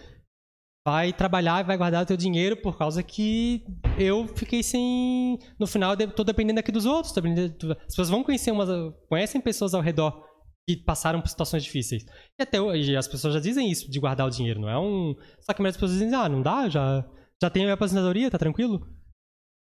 vai 0.86 1.12
trabalhar 1.12 1.62
e 1.62 1.66
vai 1.66 1.76
guardar 1.78 2.02
o 2.02 2.06
teu 2.06 2.16
dinheiro 2.16 2.56
por 2.56 2.76
causa 2.76 3.02
que 3.02 3.64
eu 3.98 4.26
fiquei 4.36 4.62
sem. 4.62 5.38
No 5.59 5.66
final, 5.66 5.94
eu 5.98 6.10
tô 6.12 6.22
dependendo 6.24 6.60
aqui 6.60 6.70
dos 6.72 6.84
outros. 6.84 7.14
tô 7.14 7.20
dependendo- 7.22 7.72
As 7.72 7.86
pessoas 7.86 8.10
vão 8.10 8.22
conhecer 8.22 8.50
umas. 8.50 8.68
Conhecem 9.09 9.40
pessoas 9.40 9.72
ao 9.72 9.80
redor 9.80 10.22
que 10.68 10.76
passaram 10.76 11.20
por 11.20 11.28
situações 11.28 11.64
difíceis. 11.64 12.05
E 12.39 12.43
até 12.43 12.60
hoje 12.60 12.97
as 12.97 13.09
pessoas 13.09 13.34
já 13.34 13.40
dizem 13.40 13.70
isso, 13.70 13.90
de 13.90 13.98
guardar 14.01 14.26
o 14.26 14.30
dinheiro. 14.30 14.60
Não 14.60 14.68
é 14.68 14.78
um. 14.78 15.14
Só 15.40 15.52
que 15.52 15.60
a 15.60 15.62
maioria 15.62 15.72
das 15.72 15.76
pessoas 15.76 15.93
dizem, 15.93 16.14
ah, 16.14 16.28
não 16.28 16.40
dá, 16.43 16.68
já, 16.68 17.05
já 17.43 17.51
tenho 17.51 17.64
a 17.64 17.66
minha 17.68 17.74
aposentadoria, 17.74 18.30
tá 18.30 18.39
tranquilo? 18.39 18.80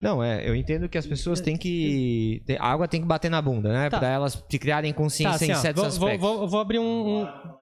Não, 0.01 0.23
é, 0.23 0.47
eu 0.47 0.55
entendo 0.55 0.87
que 0.87 0.97
as 0.97 1.05
pessoas 1.05 1.41
têm 1.41 1.57
que... 1.57 2.41
tem- 2.45 2.57
A 2.57 2.67
água 2.67 2.87
tem 2.87 3.01
que 3.01 3.07
bater 3.07 3.29
na 3.29 3.41
bunda, 3.41 3.71
né? 3.73 3.89
Tá. 3.89 3.99
Pra 3.99 4.07
elas 4.07 4.35
te 4.49 4.57
criarem 4.57 4.93
consciência 4.93 5.35
assim, 5.35 5.51
em 5.51 5.51
ó, 5.51 5.55
certos 5.55 5.83
vou, 5.83 5.91
vou, 5.99 6.07
aspectos. 6.09 6.29
vou, 6.39 6.47
vou 6.47 6.59
abrir 6.61 6.79
um. 6.79 7.21
um- 7.23 7.27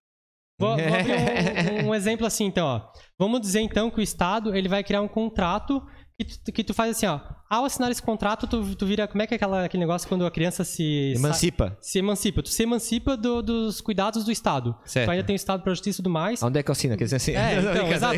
Vou, 0.59 0.75
vou 0.75 0.85
abrir 0.85 1.83
um, 1.85 1.89
um 1.89 1.93
exemplo 1.93 2.25
assim, 2.25 2.45
então, 2.45 2.65
ó. 2.65 2.81
Vamos 3.19 3.41
dizer 3.41 3.59
então 3.61 3.91
que 3.91 3.99
o 3.99 4.01
Estado 4.01 4.55
ele 4.55 4.67
vai 4.67 4.83
criar 4.83 5.03
um 5.03 5.07
contrato 5.07 5.85
que 6.19 6.25
tu, 6.25 6.51
que 6.51 6.63
tu 6.63 6.73
faz 6.73 6.91
assim, 6.97 7.05
ó. 7.05 7.19
Ao 7.49 7.63
assinar 7.63 7.91
esse 7.91 8.01
contrato, 8.01 8.47
tu, 8.47 8.75
tu 8.75 8.85
vira. 8.85 9.07
Como 9.07 9.21
é 9.21 9.27
que 9.27 9.33
é 9.33 9.37
aquela, 9.37 9.63
aquele 9.65 9.81
negócio 9.81 10.07
quando 10.09 10.25
a 10.25 10.31
criança 10.31 10.63
se. 10.63 11.13
Emancipa. 11.15 11.77
Se 11.79 11.99
emancipa. 11.99 12.41
Tu 12.43 12.49
se 12.49 12.63
emancipa 12.63 13.15
do- 13.15 13.41
dos 13.43 13.79
cuidados 13.79 14.25
do 14.25 14.31
Estado. 14.31 14.75
Certo. 14.83 15.05
Tu 15.07 15.11
ainda 15.11 15.23
tem 15.23 15.35
o 15.35 15.37
Estado 15.37 15.61
para 15.63 15.71
justiça 15.71 15.97
e 15.97 16.03
tudo 16.03 16.09
mais. 16.09 16.41
Onde 16.41 16.59
é 16.59 16.63
que 16.63 16.69
eu 16.69 16.73
assino? 16.73 16.97
Quer 16.97 17.03
dizer 17.05 17.15
assim... 17.17 17.31
É, 17.33 17.59
então, 17.61 17.87
exato. 17.87 18.17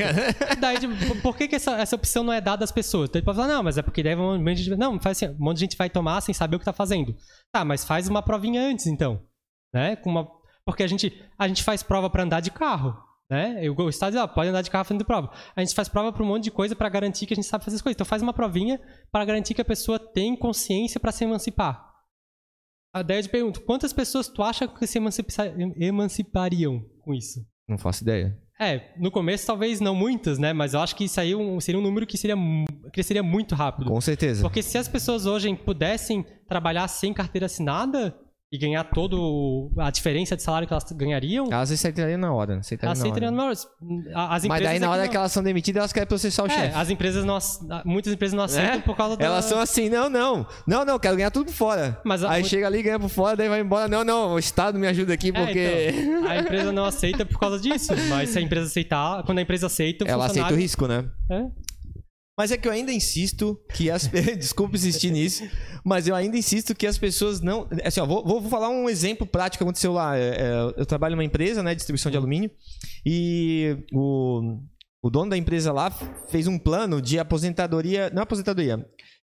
Daí, 0.60 0.80
tipo, 0.80 0.96
por- 1.08 1.22
por 1.22 1.38
que, 1.38 1.48
que 1.48 1.56
essa, 1.58 1.72
essa 1.80 1.96
opção 1.96 2.24
não 2.24 2.32
é 2.34 2.40
dada 2.42 2.64
às 2.64 2.72
pessoas? 2.72 3.10
Então 3.10 3.20
ele 3.20 3.26
pode 3.26 3.36
falar, 3.38 3.50
não, 3.50 3.62
mas 3.64 3.78
é 3.78 3.82
porque 3.82 4.02
daí 4.02 4.16
um 4.16 4.40
monte 4.40 4.56
de 4.58 4.64
gente. 4.64 4.78
Não, 4.78 5.00
faz 5.00 5.22
assim, 5.22 5.36
um 5.36 5.44
monte 5.44 5.58
de 5.58 5.62
gente 5.62 5.78
vai 5.78 5.90
tomar 5.90 6.22
sem 6.22 6.34
saber 6.34 6.56
o 6.56 6.60
que 6.60 6.66
tá 6.66 6.74
fazendo. 6.74 7.16
Tá, 7.52 7.64
mas 7.66 7.84
faz 7.84 8.08
uma 8.08 8.22
provinha 8.22 8.62
antes, 8.66 8.88
então. 8.88 9.22
Né? 9.74 9.96
Com 9.98 10.10
uma, 10.10 10.28
porque 10.66 10.82
a 10.84 10.88
gente, 10.88 11.14
a 11.38 11.48
gente 11.48 11.64
faz 11.64 11.84
prova 11.84 12.10
para 12.10 12.24
andar 12.24 12.40
de 12.40 12.50
carro. 12.50 12.98
Né? 13.30 13.64
E 13.64 13.90
Estado 13.90 14.14
diz, 14.14 14.22
ah, 14.22 14.28
pode 14.28 14.50
andar 14.50 14.64
de 14.64 14.72
carro 14.72 14.86
fazendo 14.86 15.06
prova. 15.06 15.32
A 15.56 15.62
gente 15.62 15.76
faz 15.76 15.88
prova 15.88 16.12
para 16.12 16.24
um 16.24 16.26
monte 16.26 16.46
de 16.46 16.52
coisa 16.52 16.76
para 16.76 16.90
garantir 16.90 17.28
que 17.28 17.34
a 17.34 17.36
gente 17.36 17.46
sabe 17.46 17.64
fazer 17.64 17.76
as 17.76 17.82
coisas. 17.82 17.96
Então 17.96 18.06
faz 18.06 18.24
uma 18.24 18.34
provinha 18.34 18.82
para 19.12 19.24
garantir 19.24 19.54
que 19.54 19.62
a 19.62 19.66
pessoa 19.66 20.00
tem 20.00 20.36
consciência 20.36 21.00
para 21.00 21.12
se 21.12 21.24
emancipar. 21.24 21.88
A 22.92 23.04
daí 23.04 23.20
eu 23.20 23.24
te 23.24 23.30
pergunto, 23.30 23.62
quantas 23.62 23.94
pessoas 23.94 24.28
tu 24.28 24.42
acha 24.42 24.68
que 24.68 24.88
se 24.88 24.98
emancipa- 24.98 25.54
emancipariam 25.80 26.84
com 27.04 27.14
isso? 27.14 27.46
Não 27.68 27.78
faço 27.78 28.02
ideia. 28.04 28.36
É, 28.60 28.94
no 29.00 29.12
começo 29.12 29.46
talvez 29.46 29.80
não 29.80 29.94
muitas, 29.96 30.40
né? 30.40 30.52
Mas 30.52 30.74
eu 30.74 30.80
acho 30.82 30.96
que 30.96 31.04
isso 31.06 31.22
aí 31.22 31.36
um- 31.36 31.62
seria 31.62 31.80
um 31.80 31.84
número 31.84 32.08
que 32.08 32.18
seria, 32.18 32.36
cresceria 32.92 33.22
muito 33.24 33.54
rápido. 33.54 33.90
Com 33.92 34.02
certeza. 34.02 34.42
Porque 34.42 34.64
se 34.64 34.78
as 34.78 34.88
pessoas 34.88 35.26
hoje 35.28 35.56
pudessem 35.56 36.26
trabalhar 36.48 36.88
sem 36.88 37.14
carteira 37.14 37.46
assinada, 37.46 38.18
e 38.52 38.58
ganhar 38.58 38.84
todo 38.84 39.70
a 39.78 39.92
diferença 39.92 40.36
de 40.36 40.42
salário 40.42 40.68
que 40.68 40.74
elas 40.74 40.84
ganhariam, 40.92 41.46
Elas 41.52 41.72
aceitariam 41.72 42.18
na 42.18 42.34
hora. 42.34 42.58
Aceitariam 42.58 42.90
elas 42.90 43.00
na 43.00 43.06
hora. 43.06 43.12
aceitariam 43.12 43.32
na 43.32 43.44
hora. 44.24 44.34
As 44.36 44.46
Mas 44.46 44.64
daí 44.64 44.80
na 44.80 44.88
é 44.88 44.90
hora 44.90 45.04
não- 45.04 45.10
que 45.12 45.18
elas 45.18 45.32
são 45.32 45.44
demitidas, 45.44 45.80
elas 45.82 45.94
querem 45.94 46.08
processar 46.08 46.44
o 46.44 46.48
É, 46.48 46.50
chefe. 46.50 46.76
as 46.76 46.90
empresas 46.90 47.24
não, 47.24 47.38
muitas 47.86 48.12
empresas 48.12 48.36
não 48.36 48.44
aceitam 48.44 48.78
né? 48.78 48.82
por 48.84 48.98
causa 48.98 49.16
da... 49.16 49.24
Elas 49.24 49.46
são 49.46 49.60
assim, 49.60 49.88
não, 49.88 50.10
não. 50.10 50.48
Não, 50.66 50.84
não, 50.84 50.98
quero 50.98 51.16
ganhar 51.16 51.30
tudo 51.30 51.46
por 51.46 51.54
fora. 51.54 52.02
Mas 52.04 52.24
Aí 52.24 52.44
chega 52.44 52.66
ali, 52.66 52.82
ganha 52.82 53.00
por 53.00 53.10
fora, 53.10 53.38
daí 53.38 53.48
vai 53.48 53.62
embora. 53.62 53.88
Não, 53.88 54.04
não, 54.04 54.34
o 54.34 54.40
Estado 54.40 54.80
me 54.80 54.88
ajuda 54.88 55.14
aqui 55.14 55.30
É, 55.30 55.32
porque. 55.32 55.94
então, 55.94 56.28
a 56.28 56.38
empresa 56.40 56.72
não 56.72 56.86
aceita 56.86 57.26
por 57.28 57.40
causa 57.40 57.60
disso. 57.60 57.94
Mas 58.10 58.30
se 58.32 58.40
a 58.40 58.42
empresa 58.42 58.66
aceitar, 58.66 59.22
quando 59.26 59.38
a 59.38 59.42
empresa 59.44 59.68
aceita, 59.68 60.06
o 60.06 60.08
Ela 60.08 60.26
aceita 60.26 60.48
o 60.48 60.58
funcionário- 60.58 60.58
risco, 60.58 60.88
né? 60.88 61.06
É. 61.30 61.46
Mas 62.40 62.54
é 62.54 62.58
que 62.58 62.70
eu 62.70 62.72
ainda 62.72 62.94
insisto 62.94 63.60
que 63.76 63.92
as. 63.92 64.08
Desculpa 64.40 64.78
insistir 64.78 65.12
nisso, 65.12 65.44
mas 65.84 66.08
eu 66.08 66.16
ainda 66.16 66.38
insisto 66.38 66.74
que 66.74 66.88
as 66.88 66.98
pessoas 66.98 67.42
não. 67.42 67.68
Assim, 67.84 68.00
ó, 68.00 68.06
vou, 68.06 68.26
vou 68.26 68.42
falar 68.44 68.70
um 68.70 68.90
exemplo 68.90 69.28
prático 69.28 69.58
que 69.58 69.64
aconteceu 69.66 69.92
lá. 69.92 70.18
É, 70.18 70.38
é, 70.38 70.74
eu 70.78 70.86
trabalho 70.86 71.18
numa 71.18 71.24
empresa, 71.26 71.62
né, 71.62 71.76
distribuição 71.76 72.10
de 72.10 72.16
alumínio, 72.16 72.50
e 73.06 73.84
o, 73.92 74.58
o 75.04 75.10
dono 75.10 75.32
da 75.32 75.36
empresa 75.36 75.74
lá 75.74 75.92
fez 76.30 76.48
um 76.48 76.58
plano 76.58 77.02
de 77.02 77.20
aposentadoria. 77.20 78.10
Não 78.12 78.24
aposentadoria, 78.24 78.88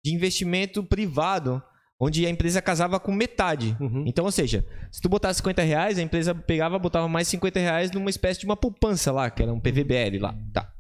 de 0.04 0.12
investimento 0.12 0.84
privado. 0.84 1.62
Onde 1.98 2.26
a 2.26 2.30
empresa 2.30 2.62
casava 2.62 3.00
com 3.00 3.14
metade. 3.14 3.78
Uhum. 3.80 4.04
Então, 4.06 4.26
ou 4.26 4.32
seja, 4.32 4.66
se 4.92 5.00
tu 5.00 5.08
botasse 5.08 5.38
50 5.38 5.62
reais, 5.62 5.98
a 5.98 6.02
empresa 6.02 6.36
pegava, 6.36 6.78
botava 6.78 7.08
mais 7.08 7.26
50 7.30 7.58
reais 7.58 7.92
numa 7.92 8.10
espécie 8.10 8.42
de 8.42 8.46
uma 8.46 8.58
poupança 8.58 9.14
lá, 9.14 9.30
que 9.30 9.42
era 9.42 9.54
um 9.54 9.62
PVBL 9.62 10.20
lá. 10.20 10.36
Tá. 10.52 10.75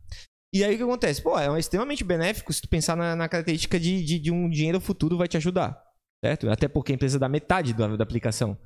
E 0.55 0.63
aí 0.63 0.75
o 0.75 0.77
que 0.77 0.83
acontece? 0.83 1.21
Pô, 1.21 1.37
é 1.37 1.59
extremamente 1.59 2.03
benéfico 2.03 2.53
se 2.53 2.61
tu 2.61 2.69
pensar 2.69 2.95
na, 2.95 3.15
na 3.15 3.27
característica 3.27 3.79
de, 3.79 4.03
de, 4.03 4.19
de 4.19 4.31
um 4.31 4.49
dinheiro 4.49 4.79
futuro 4.79 5.17
vai 5.17 5.27
te 5.27 5.35
ajudar. 5.37 5.77
Certo? 6.23 6.49
Até 6.49 6.67
porque 6.67 6.91
a 6.91 6.95
empresa 6.95 7.19
dá 7.19 7.27
metade 7.27 7.73
da, 7.73 7.95
da 7.95 8.03
aplicação. 8.03 8.57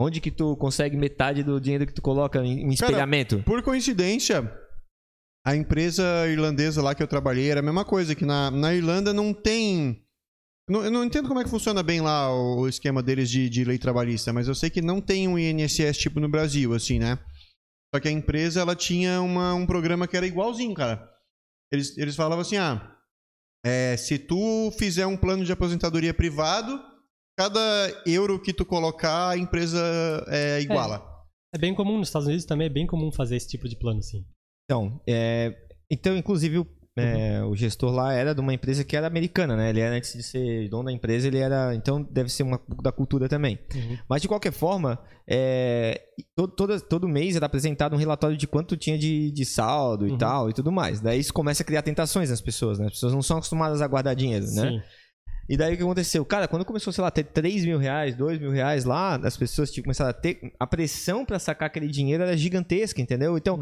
Onde 0.00 0.20
que 0.20 0.30
tu 0.30 0.56
consegue 0.56 0.96
metade 0.96 1.42
do 1.42 1.60
dinheiro 1.60 1.86
que 1.86 1.92
tu 1.94 2.02
coloca 2.02 2.38
em, 2.44 2.60
em 2.64 2.68
espelhamento? 2.68 3.42
Por 3.44 3.62
coincidência, 3.62 4.52
a 5.44 5.56
empresa 5.56 6.04
irlandesa 6.28 6.82
lá 6.82 6.94
que 6.94 7.02
eu 7.02 7.08
trabalhei 7.08 7.50
era 7.50 7.60
a 7.60 7.62
mesma 7.62 7.84
coisa, 7.84 8.14
que 8.14 8.24
na, 8.24 8.50
na 8.50 8.74
Irlanda 8.74 9.12
não 9.12 9.32
tem. 9.32 10.04
Não- 10.68 10.84
eu 10.84 10.90
não 10.90 11.02
entendo 11.04 11.26
como 11.28 11.40
é 11.40 11.44
que 11.44 11.50
funciona 11.50 11.82
bem 11.82 12.00
lá 12.02 12.30
o, 12.32 12.60
o 12.60 12.68
esquema 12.68 13.02
deles 13.02 13.30
de, 13.30 13.48
de 13.48 13.64
lei 13.64 13.78
trabalhista, 13.78 14.32
mas 14.32 14.46
eu 14.46 14.54
sei 14.54 14.68
que 14.70 14.82
não 14.82 15.00
tem 15.00 15.26
um 15.26 15.38
INSS 15.38 15.96
tipo 15.98 16.20
no 16.20 16.28
Brasil, 16.28 16.74
assim, 16.74 16.98
né? 16.98 17.18
Só 17.92 17.98
que 18.00 18.06
a 18.08 18.12
empresa 18.12 18.60
ela 18.60 18.76
tinha 18.76 19.20
uma- 19.22 19.54
um 19.54 19.66
programa 19.66 20.06
que 20.06 20.16
era 20.16 20.26
igualzinho, 20.26 20.74
cara. 20.74 21.10
Eles, 21.72 21.96
eles 21.98 22.16
falavam 22.16 22.40
assim: 22.40 22.56
ah, 22.56 22.96
é, 23.64 23.96
se 23.96 24.18
tu 24.18 24.70
fizer 24.78 25.06
um 25.06 25.16
plano 25.16 25.44
de 25.44 25.52
aposentadoria 25.52 26.14
privado, 26.14 26.80
cada 27.36 27.60
euro 28.06 28.40
que 28.40 28.52
tu 28.52 28.64
colocar, 28.64 29.30
a 29.30 29.38
empresa 29.38 29.78
é, 30.28 30.60
iguala. 30.60 31.06
É 31.54 31.58
bem 31.58 31.74
comum 31.74 31.98
nos 31.98 32.08
Estados 32.08 32.28
Unidos 32.28 32.44
também, 32.44 32.66
é 32.66 32.70
bem 32.70 32.86
comum 32.86 33.10
fazer 33.10 33.36
esse 33.36 33.48
tipo 33.48 33.68
de 33.68 33.76
plano, 33.76 34.02
sim. 34.02 34.26
Então, 34.64 35.00
é, 35.08 35.54
então 35.90 36.16
inclusive, 36.16 36.66
o, 37.02 37.18
é, 37.18 37.44
o 37.44 37.56
gestor 37.56 37.92
lá 37.92 38.12
era 38.12 38.34
de 38.34 38.40
uma 38.40 38.52
empresa 38.54 38.84
que 38.84 38.96
era 38.96 39.06
americana, 39.06 39.56
né? 39.56 39.70
Ele 39.70 39.80
era, 39.80 39.94
antes 39.96 40.12
de 40.12 40.22
ser 40.22 40.68
dono 40.68 40.84
da 40.84 40.92
empresa, 40.92 41.26
ele 41.28 41.38
era. 41.38 41.74
Então, 41.74 42.02
deve 42.02 42.28
ser 42.30 42.42
uma 42.42 42.58
pouco 42.58 42.82
da 42.82 42.90
cultura 42.92 43.28
também. 43.28 43.58
Uhum. 43.74 43.98
Mas, 44.08 44.22
de 44.22 44.28
qualquer 44.28 44.52
forma, 44.52 44.98
é, 45.26 46.00
todo, 46.34 46.52
toda- 46.54 46.80
todo 46.80 47.08
mês 47.08 47.36
era 47.36 47.46
apresentado 47.46 47.94
um 47.94 47.98
relatório 47.98 48.36
de 48.36 48.46
quanto 48.46 48.76
tinha 48.76 48.98
de, 48.98 49.30
de 49.30 49.44
saldo 49.44 50.06
e 50.06 50.10
Uhum. 50.12 50.18
tal 50.18 50.50
e 50.50 50.52
tudo 50.52 50.72
mais. 50.72 51.00
Daí 51.00 51.20
isso 51.20 51.32
começa 51.32 51.62
a 51.62 51.66
criar 51.66 51.82
tentações 51.82 52.30
nas 52.30 52.40
pessoas, 52.40 52.78
né? 52.78 52.86
As 52.86 52.92
pessoas 52.92 53.12
não 53.12 53.22
são 53.22 53.36
acostumadas 53.38 53.80
a 53.82 53.86
guardar 53.86 54.16
dinheiro, 54.16 54.46
né? 54.52 54.70
Sim. 54.70 54.82
E 55.50 55.56
daí 55.56 55.72
o 55.72 55.76
que 55.78 55.82
aconteceu? 55.82 56.22
Cara, 56.26 56.46
quando 56.46 56.62
começou, 56.64 56.92
sei 56.92 57.00
lá, 57.00 57.08
a 57.08 57.10
ter 57.10 57.24
3 57.24 57.64
mil 57.64 57.78
reais, 57.78 58.14
2 58.14 58.38
mil 58.38 58.50
reais 58.50 58.84
lá, 58.84 59.16
as 59.16 59.34
pessoas 59.34 59.70
tinham 59.70 59.82
começado 59.84 60.08
a 60.08 60.12
ter. 60.12 60.52
A 60.60 60.66
pressão 60.66 61.24
pra 61.24 61.38
sacar 61.38 61.68
aquele 61.68 61.88
dinheiro 61.88 62.22
era 62.22 62.36
gigantesca, 62.36 63.00
entendeu? 63.00 63.36
Então. 63.38 63.58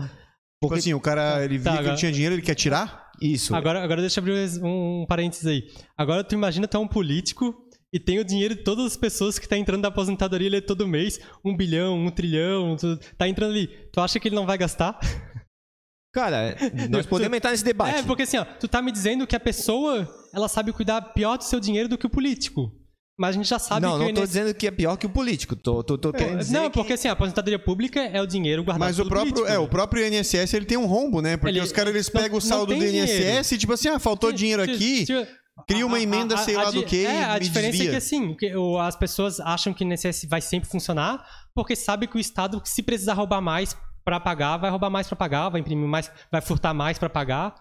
Tipo 0.61 0.75
assim, 0.75 0.95
o 0.95 1.01
cara 1.01 1.45
ele 1.45 1.59
via 1.59 1.65
Tá, 1.65 1.71
que 1.73 1.77
ele 1.77 1.87
agora- 1.89 1.97
tinha 1.97 2.11
dinheiro, 2.11 2.35
ele 2.35 2.43
quer 2.43 2.55
tirar? 2.57 3.06
Isso. 3.21 3.55
Agora, 3.55 3.83
agora 3.83 4.01
deixa 4.01 4.21
eu 4.21 4.23
abrir 4.23 4.63
um, 4.63 5.03
um 5.03 5.07
parênteses 5.07 5.47
aí. 5.47 5.69
Agora 5.97 6.23
tu 6.23 6.35
imagina 6.35 6.69
tu 6.69 6.77
é 6.77 6.81
um 6.81 6.89
político 6.89 7.55
e 7.93 8.01
tem 8.01 8.19
o 8.19 8.25
dinheiro 8.25 8.55
de 8.55 8.63
todas 8.63 8.85
as 8.85 8.97
pessoas 8.97 9.39
que 9.39 9.49
tá 9.49 9.57
entrando 9.57 9.83
da 9.83 9.89
aposentadoria 9.89 10.49
ali 10.49 10.61
todo 10.61 10.87
mês, 10.87 11.21
um 11.45 11.57
bilhão, 11.57 11.99
um 11.99 12.11
trilhão, 12.11 12.77
tu, 12.77 12.99
tá 13.17 13.29
entrando 13.29 13.53
ali. 13.53 13.69
Tu 13.93 14.01
acha 14.01 14.21
que 14.21 14.29
ele 14.29 14.37
não 14.37 14.47
vai 14.47 14.59
gastar? 14.59 14.99
Cara, 16.13 16.57
nós 16.89 17.05
podemos 17.05 17.37
entrar 17.37 17.51
nesse 17.51 17.65
debate. 17.65 17.99
É, 17.99 18.03
porque 18.03 18.23
assim, 18.23 18.39
ó, 18.39 18.45
tu 18.45 18.67
tá 18.67 18.81
me 18.81 18.91
dizendo 18.91 19.27
que 19.27 19.37
a 19.37 19.41
pessoa, 19.41 20.09
ela 20.35 20.49
sabe 20.49 20.73
cuidar 20.73 21.01
pior 21.13 21.37
do 21.37 21.45
seu 21.45 21.61
dinheiro 21.61 21.91
do 21.91 21.99
que 21.99 22.07
o 22.07 22.11
político. 22.11 22.73
Mas 23.19 23.31
a 23.31 23.33
gente 23.39 23.49
já 23.49 23.59
sabe 23.59 23.81
não, 23.81 23.93
que 23.93 23.99
não 23.99 24.11
o 24.11 24.15
tô 24.15 24.21
INSS 24.21 24.29
dizendo 24.29 24.55
que 24.55 24.67
é 24.67 24.71
pior 24.71 24.97
que 24.99 25.07
o 25.07 25.09
político. 25.11 25.57
Tô, 25.57 25.83
tô, 25.83 25.97
tô 25.97 26.13
querendo 26.13 26.39
dizer. 26.39 26.53
Não, 26.53 26.65
que- 26.69 26.75
porque 26.79 26.93
assim, 26.93 27.09
a 27.09 27.13
aposentadoria 27.13 27.59
pública 27.59 28.01
é 28.01 28.21
o 28.21 28.27
dinheiro 28.27 28.63
guardado 28.63 28.87
Mas 28.87 28.97
o 28.99 29.03
pelo 29.03 29.09
próprio, 29.09 29.33
político, 29.33 29.51
é, 29.55 29.59
né? 29.59 29.65
o 29.65 29.69
próprio 29.69 30.07
INSS 30.07 30.53
ele 30.53 30.67
tem 30.67 30.77
um 30.77 30.85
rombo, 30.87 31.23
né? 31.23 31.37
Porque 31.39 31.57
Ele- 31.57 31.61
os 31.65 31.73
caras 31.73 31.95
eles 31.95 32.13
não- 32.13 32.21
pegam 32.21 32.37
o 32.39 32.41
não 32.43 32.47
saldo 32.47 32.73
tem 32.73 32.79
do 32.79 32.85
INSS 32.87 33.17
dinheiro. 33.17 33.47
e 33.55 33.59
tipo 33.59 33.73
assim, 33.73 33.89
ah, 33.89 33.99
faltou 33.99 34.31
Ti- 34.33 34.37
dinheiro 34.39 34.67
ti- 34.67 34.71
aqui, 34.75 35.05
ti- 35.07 35.27
cria 35.67 35.87
uma 35.87 35.97
a- 35.97 36.01
emenda, 36.03 36.35
a- 36.35 36.39
sei 36.39 36.57
a 36.57 36.65
lá 36.65 36.71
do 36.71 36.83
que, 36.85 37.07
É, 37.07 37.25
a 37.25 37.35
me 37.35 37.41
diferença 37.41 37.71
desvia. 37.73 37.89
é 37.89 37.91
que 37.93 37.97
assim, 37.97 38.37
o- 38.55 38.79
as 38.79 38.95
pessoas 38.97 39.41
acham 39.41 39.73
que 39.73 39.83
o 39.83 39.87
INSS 39.87 40.27
vai 40.29 40.43
sempre 40.43 40.69
funcionar 40.69 41.25
porque 41.55 41.75
sabe 41.75 42.07
que 42.07 42.17
o 42.19 42.21
Estado, 42.21 42.61
se 42.67 42.83
precisar 42.83 43.15
roubar 43.15 43.41
mais 43.41 43.75
pra 44.05 44.21
pagar, 44.21 44.59
vai 44.59 44.69
roubar 44.71 44.91
mais 44.91 45.07
pra 45.09 45.17
pagar, 45.17 45.49
vai 45.49 45.63
imprimir 45.63 45.89
mais, 45.89 46.11
vai 46.31 46.43
furtar 46.43 46.75
mais 46.75 46.99
pra 46.99 47.09
pagar. 47.09 47.55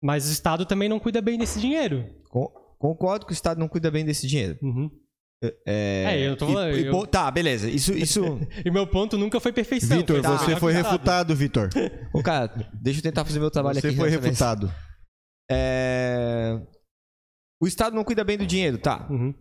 Mas 0.00 0.28
o 0.28 0.32
Estado 0.32 0.64
também 0.64 0.88
não 0.88 1.00
cuida 1.00 1.20
bem 1.20 1.36
desse 1.38 1.58
dinheiro. 1.60 2.06
Con- 2.30 2.52
Concordo 2.84 3.24
que 3.24 3.32
o 3.32 3.34
Estado 3.34 3.58
não 3.58 3.66
cuida 3.66 3.90
bem 3.90 4.04
desse 4.04 4.26
dinheiro. 4.26 4.58
Uhum. 4.62 4.90
É, 5.66 6.20
É, 6.20 6.28
eu 6.28 6.36
tô 6.36 6.46
e- 6.48 6.52
falando, 6.52 6.76
e 6.76 6.84
eu- 6.86 6.92
pô, 6.92 7.06
Tá, 7.06 7.30
beleza. 7.30 7.70
Isso. 7.70 7.94
isso... 7.94 8.20
E 8.62 8.70
meu 8.70 8.86
ponto 8.86 9.16
nunca 9.16 9.40
foi 9.40 9.54
perfeição. 9.54 9.96
Vitor, 9.96 10.22
foi 10.22 10.36
você 10.38 10.56
foi 10.56 10.72
refutado, 10.74 11.34
Vitor. 11.34 11.70
Ô, 12.12 12.22
cara, 12.22 12.52
deixa 12.74 12.98
eu 12.98 13.02
tentar 13.02 13.24
fazer 13.24 13.40
meu 13.40 13.50
trabalho 13.50 13.80
Você 13.80 13.86
aqui. 13.88 13.96
foi 13.96 14.10
dessa 14.10 14.20
vez. 14.20 14.38
refutado. 14.38 14.70
É... 15.50 16.60
O 17.62 17.66
Estado 17.66 17.96
não 17.96 18.04
cuida 18.04 18.22
bem 18.22 18.36
do 18.36 18.46
dinheiro, 18.46 18.76
tá? 18.76 19.06
Uhum. 19.10 19.32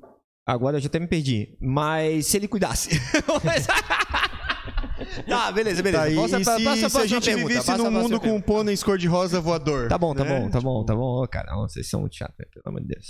Agora 0.47 0.77
eu 0.77 0.81
já 0.81 0.87
até 0.87 0.99
me 0.99 1.07
perdi. 1.07 1.57
Mas 1.61 2.27
se 2.27 2.37
ele 2.37 2.47
cuidasse. 2.47 2.91
Tá, 5.27 5.51
beleza, 5.51 5.83
beleza. 5.83 6.03
Tá, 6.03 6.09
e, 6.09 6.15
Passa 6.15 6.39
e 6.39 6.43
pra- 6.43 6.57
se, 6.57 6.63
passa 6.63 6.85
a 6.85 6.89
se 6.89 6.97
a 6.97 7.05
gente 7.05 7.25
pergunta, 7.25 7.47
vivesse 7.47 7.67
passa 7.67 7.83
num 7.83 7.91
mundo 7.91 8.09
com 8.11 8.15
um 8.27 8.29
pergunta. 8.39 8.45
pônei 8.45 8.77
cor-de-rosa 8.77 9.41
voador? 9.41 9.89
Tá 9.89 9.97
bom, 9.97 10.13
tá 10.15 10.23
né? 10.23 10.39
bom, 10.39 10.49
tá 10.49 10.61
bom, 10.61 10.85
tá 10.85 10.95
bom. 10.95 11.23
Ô, 11.23 11.27
cara, 11.27 11.53
vocês 11.57 11.89
são 11.89 12.01
muito 12.01 12.15
chatos, 12.15 12.35
pelo 12.37 12.63
amor 12.67 12.81
de 12.81 12.87
Deus. 12.87 13.07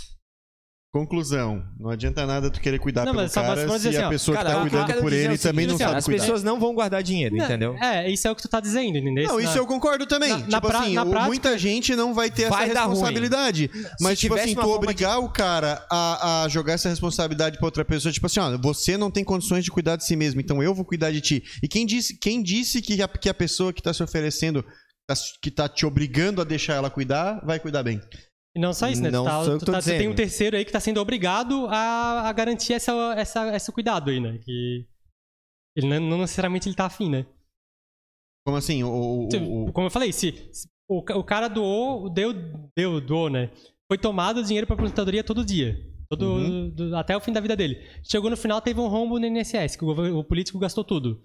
Conclusão. 0.93 1.65
Não 1.79 1.89
adianta 1.89 2.23
nada 2.27 2.51
tu 2.51 2.61
querer 2.61 2.77
cuidar 2.77 3.03
Não, 3.03 3.15
pelo 3.15 3.27
cara 3.27 3.67
se 3.79 3.87
assim, 3.87 3.97
a 3.97 4.09
pessoa 4.09 4.37
Cara, 4.37 4.49
que 4.49 4.55
tá 4.55 4.61
que 4.61 4.75
eu 4.75 4.79
cuidando 4.79 5.01
por 5.01 5.11
é 5.11 5.15
ele 5.15 5.37
também 5.39 5.65
não 5.65 5.73
assim, 5.73 5.83
sabe 5.85 5.97
As 5.97 6.05
cuidar. 6.05 6.19
pessoas 6.21 6.43
não 6.43 6.59
vão 6.59 6.75
guardar 6.75 7.01
dinheiro, 7.01 7.35
entendeu? 7.35 7.75
É, 7.81 8.07
isso 8.11 8.27
é 8.27 8.31
o 8.31 8.35
que 8.35 8.43
tu 8.43 8.47
tá 8.47 8.59
dizendo, 8.59 8.95
entendeu? 8.99 9.27
Não, 9.27 9.39
isso 9.39 9.53
Na- 9.53 9.57
eu 9.57 9.65
concordo 9.65 10.05
também. 10.05 10.29
na- 10.29 10.37
na 10.37 10.45
tipo 10.45 10.67
pra- 10.67 10.79
assim, 10.81 10.93
na 10.93 11.01
o- 11.01 11.09
prática- 11.09 11.25
muita 11.27 11.57
gente 11.57 11.95
não 11.95 12.13
vai 12.13 12.29
ter 12.29 12.47
Vai 12.47 12.69
essa 12.69 12.79
responsabilidade. 12.81 13.71
Mas, 13.99 14.19
tipo 14.19 14.35
tivesse 14.35 14.53
assim, 14.53 14.61
tu 14.61 14.69
obrigar 14.71 15.17
o 15.19 15.29
cara 15.29 15.83
a, 15.89 16.43
a 16.43 16.47
jogar 16.47 16.73
essa 16.73 16.89
responsabilidade 16.89 17.57
pra 17.57 17.65
outra 17.65 17.83
pessoa, 17.83 18.11
tipo 18.11 18.27
assim, 18.27 18.39
ó, 18.39 18.55
você 18.59 18.95
não 18.95 19.09
tem 19.09 19.23
condições 19.23 19.63
de 19.63 19.71
cuidar 19.71 19.95
de 19.95 20.05
si 20.05 20.15
mesmo, 20.15 20.39
então 20.41 20.61
eu 20.61 20.75
vou 20.75 20.85
cuidar 20.85 21.09
de 21.11 21.21
ti. 21.21 21.43
E 21.63 21.67
quem 21.67 21.87
disse, 21.87 22.19
quem 22.19 22.43
disse 22.43 22.83
que, 22.83 23.01
a, 23.01 23.07
que 23.07 23.29
a 23.29 23.33
pessoa 23.33 23.73
que 23.73 23.81
tá 23.81 23.91
se 23.95 24.03
oferecendo, 24.03 24.63
tá- 25.07 25.15
que 25.41 25.49
tá 25.49 25.67
te 25.67 25.87
obrigando 25.87 26.39
a 26.39 26.43
deixar 26.43 26.75
ela 26.75 26.91
cuidar, 26.91 27.43
vai 27.43 27.59
cuidar 27.59 27.81
bem? 27.81 27.99
E 28.55 28.59
não 28.59 28.71
só 28.73 28.87
isso, 28.87 29.01
né? 29.01 29.09
Não 29.09 29.23
tu 29.23 29.29
tá, 29.29 29.43
tu 29.65 29.71
tá- 29.71 29.81
tu 29.81 29.85
tem 29.85 30.07
um 30.07 30.13
terceiro 30.15 30.55
aí 30.55 30.63
que 30.63 30.71
tá 30.71 30.79
sendo 30.79 30.99
obrigado 31.01 31.65
a, 31.69 32.29
a 32.29 32.33
garantir 32.33 32.73
essa, 32.73 32.91
essa, 33.17 33.55
esse 33.55 33.71
cuidado 33.71 34.11
aí, 34.11 34.19
né? 34.19 34.37
Que 34.39 34.85
ele 35.75 35.87
não, 35.87 35.99
não 36.09 36.17
necessariamente 36.19 36.69
ele 36.69 36.75
tá 36.75 36.85
afim, 36.85 37.09
né? 37.09 37.25
Como 38.45 38.57
assim? 38.57 38.83
O, 38.83 39.25
o- 39.25 39.29
Tipo, 39.29 39.71
Como 39.71 39.87
eu 39.87 39.91
falei, 39.91 40.11
se, 40.11 40.49
se 40.53 40.67
o, 40.87 40.97
o 40.99 41.23
cara 41.23 41.47
doou, 41.47 42.09
deu, 42.09 42.31
deu, 42.77 43.01
doou, 43.01 43.29
né? 43.29 43.49
Foi 43.91 43.97
tomado 43.97 44.39
o 44.39 44.43
dinheiro 44.43 44.67
pra 44.67 44.75
aposentadoria 44.75 45.23
todo 45.23 45.43
dia. 45.45 45.75
Todo, 46.09 46.25
Uhum. 46.35 46.69
do- 46.69 46.95
até 46.95 47.17
o 47.17 47.21
fim 47.21 47.31
da 47.31 47.39
vida 47.41 47.55
dele. 47.55 47.81
Chegou 48.03 48.29
no 48.29 48.37
final, 48.37 48.61
teve 48.61 48.79
um 48.79 48.87
rombo 48.87 49.17
no 49.19 49.25
INSS, 49.25 49.75
que 49.75 49.83
o, 49.83 50.19
o 50.19 50.23
político 50.23 50.59
gastou 50.59 50.83
tudo. 50.83 51.23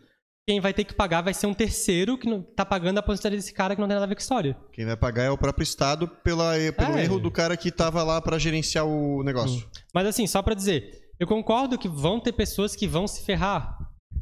Quem 0.49 0.61
vai 0.61 0.73
ter 0.73 0.85
que 0.85 0.95
pagar 0.95 1.21
vai 1.21 1.35
ser 1.35 1.47
um 1.47 1.53
terceiro 1.53 2.17
que 2.17 2.27
não, 2.27 2.43
tá 2.43 2.65
pagando 2.65 2.97
a 2.97 3.01
aposentadoria 3.01 3.37
desse 3.39 3.53
cara 3.53 3.75
que 3.75 3.81
não 3.83 3.87
tem 3.87 3.95
nada 3.95 4.07
a 4.07 4.09
ver 4.09 4.15
com 4.15 4.21
a 4.21 4.23
história. 4.23 4.57
Quem 4.73 4.87
vai 4.87 4.97
pagar 4.97 5.25
é 5.25 5.31
o 5.31 5.37
próprio 5.37 5.63
Estado 5.63 6.09
pela, 6.09 6.53
pelo 6.75 6.97
É. 6.97 7.05
erro 7.05 7.21
do 7.21 7.31
cara 7.31 7.55
que 7.55 7.71
tava 7.71 8.03
lá 8.03 8.19
pra 8.23 8.39
gerenciar 8.39 8.87
o 8.87 9.23
negócio. 9.23 9.69
Mas 9.93 10.07
assim, 10.07 10.27
só 10.27 10.41
pra 10.41 10.55
dizer, 10.55 11.11
eu 11.21 11.27
concordo 11.27 11.77
que 11.77 11.87
vão 11.87 12.19
ter 12.19 12.33
pessoas 12.33 12.75
que 12.75 12.89
vão 12.89 13.07
se 13.07 13.23
ferrar. 13.27 13.77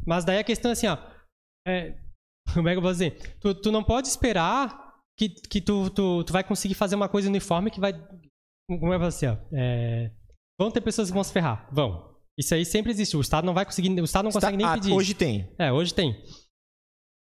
Mas 0.04 0.24
daí 0.24 0.40
a 0.40 0.44
questão 0.44 0.70
é 0.70 0.72
assim, 0.72 0.88
ó. 0.88 0.98
É, 1.64 1.94
como 2.52 2.68
é 2.68 2.72
que 2.72 2.78
eu 2.78 2.82
vou 2.82 2.90
dizer? 2.90 3.36
Tu, 3.38 3.54
tu 3.54 3.70
não 3.70 3.84
pode 3.84 4.08
esperar 4.08 4.96
que, 5.16 5.28
que 5.28 5.60
tu, 5.60 5.88
tu, 5.90 6.24
tu 6.24 6.32
vai 6.32 6.42
conseguir 6.42 6.74
fazer 6.74 6.96
uma 6.96 7.08
coisa 7.08 7.28
uniforme 7.28 7.70
que 7.70 7.78
vai. 7.78 7.92
Como 7.92 8.86
é 8.86 8.88
que 8.88 8.94
eu 8.96 8.98
vou 8.98 9.08
dizer? 9.08 9.28
ó? 9.28 9.36
É, 9.52 10.10
vão 10.60 10.72
ter 10.72 10.80
pessoas 10.80 11.06
que 11.06 11.14
vão 11.14 11.22
se 11.22 11.32
ferrar. 11.32 11.68
Vão. 11.70 12.15
Isso 12.38 12.54
aí 12.54 12.64
sempre 12.64 12.90
existe. 12.92 13.16
O 13.16 13.20
Estado 13.20 13.44
não 13.44 13.54
vai 13.54 13.64
conseguir. 13.64 13.88
O 14.00 14.04
Estado 14.04 14.24
não 14.24 14.32
consegue 14.32 14.56
nem 14.56 14.72
pedir. 14.72 14.92
Hoje 14.92 15.14
tem. 15.14 15.50
É, 15.58 15.72
hoje 15.72 15.94
tem. 15.94 16.14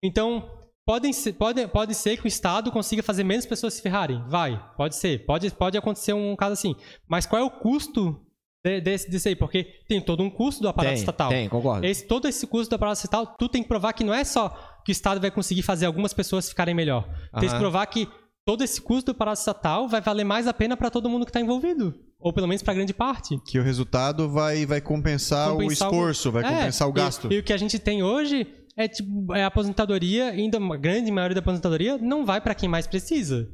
Então, 0.02 0.48
podem 0.86 1.12
ser, 1.12 1.32
pode, 1.34 1.66
pode 1.68 1.94
ser 1.94 2.16
que 2.16 2.24
o 2.24 2.28
Estado 2.28 2.70
consiga 2.72 3.02
fazer 3.02 3.24
menos 3.24 3.44
pessoas 3.46 3.74
se 3.74 3.82
ferrarem. 3.82 4.22
Vai, 4.28 4.58
pode 4.76 4.96
ser. 4.96 5.24
Pode, 5.26 5.50
pode 5.52 5.76
acontecer 5.76 6.12
um 6.12 6.34
caso 6.36 6.52
assim. 6.52 6.74
Mas 7.08 7.26
qual 7.26 7.42
é 7.42 7.44
o 7.44 7.50
custo 7.50 8.24
de- 8.64 8.80
desse, 8.80 9.10
desse 9.10 9.28
aí, 9.28 9.36
porque 9.36 9.64
tem 9.88 10.00
todo 10.00 10.22
um 10.22 10.30
custo 10.30 10.62
do 10.62 10.68
aparato 10.68 10.94
Tem, 10.94 11.00
estatal. 11.00 11.28
tem, 11.28 11.48
concordo. 11.48 11.84
Esse, 11.86 12.06
todo 12.06 12.28
esse 12.28 12.46
custo 12.46 12.70
do 12.70 12.76
aparato 12.76 12.98
estatal, 12.98 13.26
tu 13.38 13.48
tem 13.48 13.62
que 13.62 13.68
provar 13.68 13.92
que 13.92 14.04
não 14.04 14.14
é 14.14 14.24
só 14.24 14.48
que 14.84 14.90
o 14.90 14.94
Estado 14.94 15.20
vai 15.20 15.30
conseguir 15.30 15.62
fazer 15.62 15.86
algumas 15.86 16.12
pessoas 16.14 16.48
ficarem 16.48 16.74
melhor. 16.74 17.08
Tem 17.38 17.48
que 17.48 17.58
provar 17.58 17.84
que 17.86 18.08
todo 18.46 18.62
esse 18.64 18.80
custo 18.80 19.12
do 19.12 19.16
aparato 19.16 19.38
estatal 19.38 19.88
vai 19.88 20.00
valer 20.00 20.24
mais 20.24 20.46
a 20.46 20.54
pena 20.54 20.76
para 20.76 20.90
todo 20.90 21.08
mundo 21.10 21.24
que 21.26 21.30
está 21.30 21.40
envolvido. 21.40 21.94
Ou 22.20 22.32
pelo 22.32 22.46
menos 22.46 22.62
para 22.62 22.74
grande 22.74 22.92
parte. 22.92 23.38
Que 23.46 23.58
o 23.58 23.62
resultado 23.62 24.28
vai, 24.28 24.66
vai 24.66 24.80
compensar, 24.80 25.50
Compensar 25.52 25.88
o 25.88 25.92
esforço, 25.92 26.30
vai 26.30 26.44
É, 26.44 26.48
compensar 26.48 26.88
o 26.88 26.90
e- 26.90 26.94
gasto. 26.94 27.32
E, 27.32 27.38
o 27.38 27.42
que 27.42 27.52
a 27.52 27.56
gente 27.56 27.78
tem 27.78 28.02
hoje 28.02 28.46
é 28.76 28.86
tipo 28.88 29.34
é 29.34 29.42
a 29.42 29.46
aposentadoria, 29.46 30.26
ainda 30.30 30.58
uma 30.58 30.76
grande 30.76 31.10
maioria 31.10 31.34
da 31.34 31.40
aposentadoria 31.40 31.96
não 31.98 32.24
vai 32.26 32.40
para 32.40 32.54
quem 32.54 32.68
mais 32.68 32.86
precisa. 32.86 33.48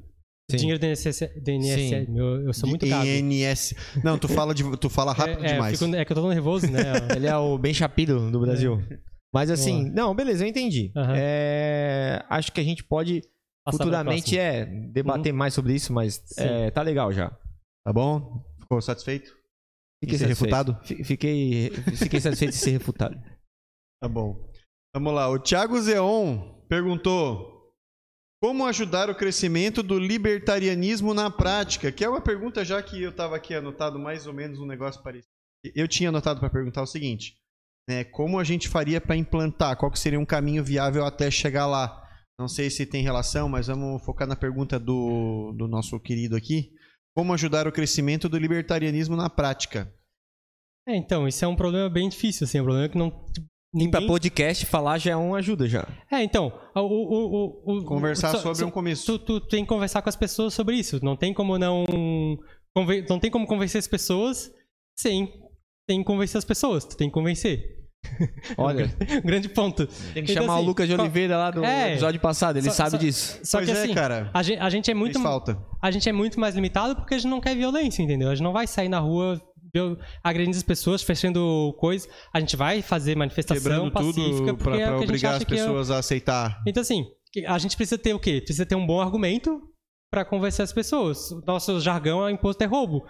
Sim. 0.51 0.59
Dinheiro 0.59 0.79
do 0.79 0.87
INSS, 0.87 1.21
do 1.43 1.51
INSS 1.51 1.75
Sim. 1.89 2.07
meu, 2.13 2.43
eu 2.47 2.53
sou 2.53 2.69
muito 2.69 2.85
De 2.85 2.91
gago. 2.91 3.05
INS. 3.05 3.75
Não, 4.05 4.17
tu 4.17 4.29
fala, 4.29 4.55
de, 4.55 4.63
tu 4.77 4.89
fala 4.89 5.11
rápido 5.15 5.43
é, 5.43 5.47
é, 5.47 5.51
eu 5.51 5.53
demais. 5.55 5.79
fico- 5.79 5.95
é 5.97 6.05
que 6.05 6.13
eu 6.13 6.17
tô 6.17 6.29
nervoso, 6.29 6.71
né? 6.71 6.81
Ele 7.17 7.27
é 7.27 7.37
o 7.37 7.59
bem 7.59 7.75
chapido 7.75 8.31
do 8.31 8.39
Brasil. 8.41 8.81
Mas 9.35 9.51
assim, 9.51 9.83
Boa. 9.91 9.95
não, 9.95 10.15
beleza, 10.15 10.45
eu 10.45 10.49
entendi. 10.49 10.93
É, 11.17 12.25
acho 12.31 12.53
que 12.53 12.61
a 12.61 12.65
gente 12.65 12.85
pode 12.85 13.23
Passar 13.65 13.79
futuramente 13.79 14.39
é 14.39 14.65
debater 14.93 15.33
mais 15.33 15.53
sobre 15.53 15.75
isso, 15.75 15.93
mas 15.93 16.23
é, 16.39 16.71
tá 16.71 16.81
legal 16.83 17.13
já. 17.13 17.31
Tá 17.85 17.93
bom? 17.93 18.41
Ficou 18.67 18.81
satisfeito? 18.83 19.31
Fiquei 20.03 20.19
ser 20.19 20.25
satisfeito. 20.29 20.55
refutado? 20.55 20.85
Fi- 20.87 21.05
Fiquei, 21.05 21.71
fiquei 21.97 22.21
satisfeito 22.21 22.53
de 22.53 22.59
ser 22.59 22.71
refutado. 22.73 23.17
Tá 24.03 24.09
bom. 24.11 24.37
Vamos 24.95 25.15
lá. 25.15 25.27
O 25.31 25.39
Thiago 25.39 25.81
Zeon 25.81 26.61
perguntou: 26.69 27.73
Como 28.43 28.67
ajudar 28.67 29.09
o 29.09 29.15
crescimento 29.15 29.83
do 29.83 29.99
libertarianismo 29.99 31.15
na 31.15 31.31
prática? 31.31 31.91
Que 31.91 32.05
é 32.05 32.09
uma 32.09 32.21
pergunta 32.21 32.63
já 32.63 32.83
que 32.83 33.03
eu 33.03 33.09
estava 33.11 33.37
aqui 33.37 33.55
anotado 33.55 33.99
mais 33.99 34.27
ou 34.27 34.35
menos 34.35 34.59
um 34.59 34.67
negócio 34.67 35.03
parecido. 35.03 35.33
Eu 35.75 35.89
tinha 35.89 36.11
anotado 36.11 36.41
para 36.41 36.51
perguntar 36.51 36.83
o 36.83 36.87
seguinte: 36.87 37.37
né, 37.89 38.05
Como 38.05 38.39
a 38.39 38.45
gente 38.45 38.69
faria 38.69 39.01
para 39.01 39.17
implantar? 39.17 39.79
Qual 39.79 39.95
seria 39.97 40.21
um 40.21 40.27
caminho 40.27 40.63
viável 40.63 41.07
até 41.07 41.31
chegar 41.31 41.67
lá? 41.67 42.03
Não 42.39 42.47
sei 42.47 42.69
se 42.69 42.85
tem 42.85 43.03
relação, 43.03 43.49
mas 43.49 43.69
vamos 43.69 44.05
focar 44.05 44.29
na 44.29 44.37
pergunta 44.37 44.79
do, 44.79 45.55
do 45.57 45.67
nosso 45.67 45.99
querido 45.99 46.37
aqui. 46.37 46.71
Como 47.17 47.33
ajudar 47.33 47.67
o 47.67 47.73
crescimento 47.73 48.29
do 48.29 48.37
libertarianismo 48.39 49.17
na 49.17 49.31
prática? 49.31 49.91
É, 50.87 50.95
então, 50.95 51.27
isso 51.27 51.45
é 51.45 51.49
um 51.49 51.57
problema 51.57 51.89
bem 51.89 52.09
difícil, 52.09 52.45
assim, 52.45 52.59
é 52.59 52.61
um 52.61 52.65
problema 52.65 52.89
que 52.89 52.99
não. 52.99 53.11
pra 53.11 53.31
Ninguém... 53.75 54.07
podcast 54.07 54.67
falar 54.67 54.99
já 54.99 55.13
é 55.13 55.17
uma 55.17 55.39
ajuda 55.39 55.67
já. 55.69 55.87
É, 56.13 56.23
então, 56.23 56.53
o, 56.75 56.81
o, 56.81 57.73
o, 57.75 57.79
o- 57.79 57.85
Conversar 57.85 58.37
sobre 58.37 58.59
só- 58.59 58.67
um 58.67 58.71
começo. 58.71 59.19
Tu, 59.19 59.25
tu 59.25 59.41
tem 59.49 59.65
que 59.65 59.69
conversar 59.69 60.03
com 60.03 60.09
as 60.09 60.15
pessoas 60.17 60.55
sobre 60.55 60.77
isso. 60.77 61.03
Não 61.05 61.17
tem 61.17 61.33
como 61.35 61.59
não. 61.59 61.85
conven- 62.75 63.05
Não 63.09 63.19
tem 63.19 63.31
como 63.31 63.47
convencer 63.47 63.79
as 63.79 63.89
pessoas 63.89 64.53
sem, 64.97 65.33
sem 65.91 66.05
convencer 66.05 66.39
as 66.39 66.45
pessoas. 66.45 66.85
Tu 66.85 66.97
tem 66.97 67.09
que 67.09 67.15
convencer. 67.15 67.76
Olha, 68.57 68.91
Grande 69.25 69.49
ponto. 69.49 69.87
tem 70.15 70.25
que 70.25 70.33
Então, 70.33 70.43
chamar 70.45 70.55
assim, 70.57 70.65
o 70.65 70.67
Lucas 70.67 70.89
de 70.89 70.95
Oliveira 70.95 71.37
lá 71.37 71.51
do 71.51 71.65
É. 71.65 71.93
episódio 71.93 72.21
passado, 72.21 72.57
ele 72.57 72.67
Só- 72.67 72.73
sabe 72.73 72.91
só- 72.93 72.97
disso. 72.97 73.41
Só 73.43 73.59
pois 73.59 73.71
que 73.71 73.77
é, 73.77 73.83
assim, 73.83 73.95
cara. 73.95 74.31
a 74.33 74.43
gente, 74.43 74.59
a 74.61 74.71
gente 74.71 74.91
é 74.91 74.95
muito. 74.95 75.21
Falta. 75.21 75.59
A 75.83 75.91
gente 75.91 76.09
é 76.09 76.13
muito 76.13 76.39
mais 76.41 76.55
limitado 76.55 76.97
porque 76.97 77.15
a 77.15 77.19
gente 77.19 77.31
não 77.31 77.41
quer 77.41 77.55
violência, 77.57 78.03
entendeu? 78.03 78.29
A 78.29 78.35
gente 78.35 78.45
não 78.45 78.53
vai 78.53 78.67
sair 78.67 78.89
na 78.89 78.99
rua 78.99 79.41
agredindo 80.25 80.57
as 80.57 80.63
pessoas, 80.63 81.03
fechando 81.03 81.75
coisas. 81.79 82.09
A 82.33 82.41
gente 82.41 82.57
vai 82.57 82.81
fazer 82.83 83.17
manifestação 83.17 83.63
Quebrando 83.63 83.93
pacífica 83.93 84.23
tudo 84.23 84.57
porque 84.57 84.65
pra, 84.65 84.77
é 84.77 84.87
pra 84.87 84.95
gente 84.97 85.05
obrigar 85.05 85.35
as 85.35 85.43
é 85.43 85.45
pessoas 85.45 85.91
a 85.91 85.99
aceitar. 85.99 86.63
Então, 86.67 86.81
assim, 86.81 87.05
a 87.47 87.59
gente 87.59 87.77
precisa 87.77 87.99
ter 87.99 88.15
o 88.15 88.19
quê? 88.19 88.41
Precisa 88.41 88.65
ter 88.65 88.75
um 88.75 88.87
bom 88.87 89.01
argumento 89.01 89.61
para 90.11 90.25
convencer 90.25 90.63
as 90.63 90.73
pessoas. 90.73 91.31
O 91.31 91.43
nosso 91.47 91.79
jargão 91.81 92.27
é 92.27 92.33
imposto 92.33 92.63
é 92.65 92.67
roubo. 92.67 93.05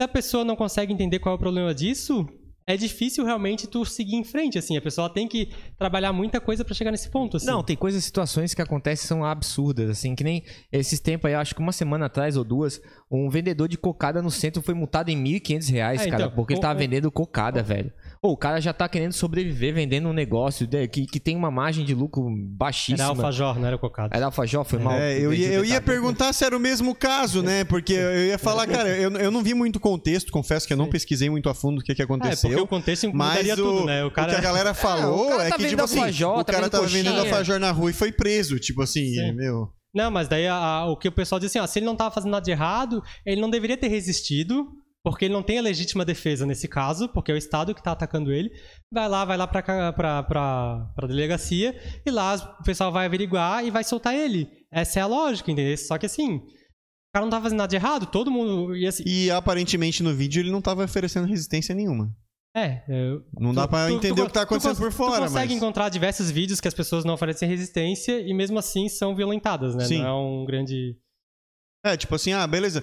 Se 0.00 0.04
a 0.04 0.08
pessoa 0.08 0.44
não 0.44 0.56
consegue 0.56 0.92
entender 0.92 1.18
qual 1.20 1.34
é 1.34 1.36
o 1.36 1.40
problema 1.40 1.74
disso, 1.74 2.26
é 2.68 2.76
difícil 2.76 3.24
realmente 3.24 3.66
tu 3.66 3.82
seguir 3.86 4.14
em 4.16 4.22
frente, 4.22 4.58
assim. 4.58 4.76
A 4.76 4.82
pessoa 4.82 5.08
tem 5.08 5.26
que 5.26 5.48
trabalhar 5.78 6.12
muita 6.12 6.38
coisa 6.38 6.62
para 6.64 6.74
chegar 6.74 6.90
nesse 6.90 7.08
ponto, 7.10 7.38
assim. 7.38 7.46
Não, 7.46 7.62
tem 7.62 7.74
coisas, 7.74 8.04
situações 8.04 8.52
que 8.52 8.60
acontecem 8.60 9.02
que 9.02 9.08
são 9.08 9.24
absurdas, 9.24 9.88
assim, 9.88 10.14
que 10.14 10.22
nem 10.22 10.44
esses 10.70 11.00
tempos 11.00 11.28
aí, 11.30 11.34
acho 11.34 11.54
que 11.54 11.60
uma 11.62 11.72
semana 11.72 12.04
atrás 12.06 12.36
ou 12.36 12.44
duas, 12.44 12.78
um 13.10 13.30
vendedor 13.30 13.68
de 13.68 13.78
cocada 13.78 14.20
no 14.20 14.30
centro 14.30 14.60
foi 14.60 14.74
multado 14.74 15.10
em 15.10 15.16
1.500 15.16 15.68
reais, 15.70 16.02
É, 16.02 16.10
cara, 16.10 16.24
então, 16.24 16.36
porque 16.36 16.52
ele 16.52 16.58
o- 16.58 16.62
tava 16.62 16.74
o- 16.74 16.78
vendendo 16.78 17.10
cocada, 17.10 17.62
velho. 17.62 17.90
Ô, 18.22 18.32
o 18.32 18.36
cara 18.36 18.60
já 18.60 18.72
tá 18.72 18.88
querendo 18.88 19.12
sobreviver 19.12 19.72
vendendo 19.74 20.08
um 20.08 20.12
negócio 20.12 20.66
de- 20.66 20.88
que, 20.88 21.06
que 21.06 21.20
tem 21.20 21.36
uma 21.36 21.50
margem 21.50 21.84
de 21.84 21.94
lucro 21.94 22.26
baixíssima. 22.56 22.98
Era 23.04 23.08
alfajor, 23.10 23.58
não 23.58 23.66
era 23.66 23.78
cocado. 23.78 24.14
Era 24.14 24.26
alfajor, 24.26 24.64
foi 24.64 24.78
mal. 24.78 24.94
É, 24.94 25.18
eu, 25.18 25.32
ia, 25.32 25.48
eu 25.52 25.64
ia 25.64 25.80
perguntar 25.80 26.32
se 26.32 26.44
era 26.44 26.56
o 26.56 26.60
mesmo 26.60 26.94
caso, 26.94 27.42
né? 27.42 27.64
Porque 27.64 27.92
eu 27.92 28.26
ia 28.26 28.38
falar, 28.38 28.66
cara, 28.66 28.88
eu, 28.96 29.10
eu 29.12 29.30
não 29.30 29.42
vi 29.42 29.54
muito 29.54 29.78
contexto, 29.78 30.32
confesso 30.32 30.66
que 30.66 30.72
eu 30.72 30.76
não 30.76 30.88
pesquisei 30.90 31.30
muito 31.30 31.48
a 31.48 31.54
fundo 31.54 31.80
o 31.80 31.82
que, 31.84 31.94
que 31.94 32.02
É, 32.02 32.06
porque 32.06 32.24
aconteceu. 32.24 32.62
o 32.62 32.66
contexto 32.66 33.10
mas 33.14 33.28
mudaria 33.28 33.54
o, 33.54 33.56
tudo, 33.56 33.84
né? 33.86 34.04
O 34.04 34.10
cara... 34.10 34.28
o 34.28 34.34
que 34.34 34.40
a 34.40 34.42
galera 34.42 34.74
falou 34.74 35.30
É, 35.30 35.34
o 35.34 35.38
cara 35.38 35.44
é 35.44 35.48
tá 35.50 35.56
que, 35.56 35.62
vendendo 35.62 35.70
tipo 35.70 35.84
assim, 35.84 35.98
alfajor, 35.98 36.38
o 36.38 36.44
tá 36.44 36.52
cara 36.52 36.64
vendendo 36.64 36.70
tava 36.80 36.86
vendendo 36.86 37.20
alfajor 37.20 37.60
na 37.60 37.70
rua 37.70 37.90
e 37.90 37.94
foi 37.94 38.10
preso. 38.12 38.58
Tipo 38.58 38.82
assim, 38.82 39.04
Sim. 39.14 39.32
meu. 39.32 39.68
Não, 39.94 40.10
mas 40.10 40.28
daí 40.28 40.46
a- 40.46 40.54
a- 40.54 40.86
o 40.90 40.96
que 40.96 41.08
o 41.08 41.12
pessoal 41.12 41.38
diz 41.38 41.50
assim, 41.50 41.58
ó, 41.58 41.66
se 41.66 41.78
ele 41.78 41.86
não 41.86 41.96
tava 41.96 42.10
fazendo 42.14 42.30
nada 42.32 42.44
de 42.44 42.50
errado, 42.50 43.02
ele 43.24 43.40
não 43.40 43.48
deveria 43.48 43.76
ter 43.76 43.88
resistido, 43.88 44.66
porque 45.04 45.24
ele 45.24 45.34
não 45.34 45.42
tem 45.42 45.58
a 45.58 45.62
legítima 45.62 46.04
defesa 46.04 46.44
nesse 46.44 46.68
caso, 46.68 47.08
porque 47.08 47.30
é 47.30 47.34
o 47.34 47.38
Estado 47.38 47.74
que 47.74 47.82
tá 47.82 47.92
atacando 47.92 48.32
ele. 48.32 48.50
Vai 48.92 49.08
lá, 49.08 49.24
vai 49.24 49.36
lá 49.36 49.46
pra, 49.46 49.92
pra 49.92 51.06
delegacia, 51.06 51.74
e 52.04 52.10
lá 52.10 52.58
o 52.60 52.64
pessoal 52.64 52.92
vai 52.92 53.06
averiguar 53.06 53.64
e 53.64 53.70
vai 53.70 53.84
soltar 53.84 54.14
ele. 54.14 54.48
Essa 54.70 55.00
é 55.00 55.02
a 55.02 55.06
lógica, 55.06 55.50
entendeu? 55.50 55.76
Só 55.76 55.96
que 55.96 56.06
assim, 56.06 56.36
o 56.36 56.42
cara 57.14 57.24
não 57.24 57.30
tava 57.30 57.44
fazendo 57.44 57.58
nada 57.58 57.70
de 57.70 57.76
errado, 57.76 58.06
todo 58.06 58.30
mundo 58.30 58.76
ia 58.76 58.90
assim... 58.90 59.02
E 59.06 59.30
aparentemente 59.30 60.02
no 60.02 60.14
vídeo 60.14 60.40
ele 60.40 60.50
não 60.50 60.60
tava 60.60 60.84
oferecendo 60.84 61.26
resistência 61.26 61.74
nenhuma. 61.74 62.14
É, 62.56 62.82
é, 62.88 63.18
Não 63.38 63.54
dá 63.54 63.68
pra 63.68 63.90
entender 63.90 64.20
o 64.20 64.26
que 64.26 64.32
tá 64.32 64.42
acontecendo 64.42 64.76
tu, 64.76 64.80
por 64.80 64.90
fora, 64.90 65.16
Tu 65.16 65.28
consegue 65.28 65.52
mas. 65.52 65.56
encontrar 65.62 65.88
diversos 65.90 66.30
vídeos 66.30 66.60
que 66.60 66.66
as 66.66 66.74
pessoas 66.74 67.04
não 67.04 67.14
oferecem 67.14 67.48
resistência 67.48 68.20
e 68.20 68.34
mesmo 68.34 68.58
assim 68.58 68.88
são 68.88 69.14
violentadas, 69.14 69.76
né? 69.76 69.84
Sim. 69.84 69.98
Não 69.98 70.06
é 70.06 70.12
um 70.12 70.44
grande... 70.44 70.96
É, 71.84 71.96
tipo 71.96 72.14
assim, 72.14 72.32
ah, 72.32 72.46
beleza. 72.46 72.82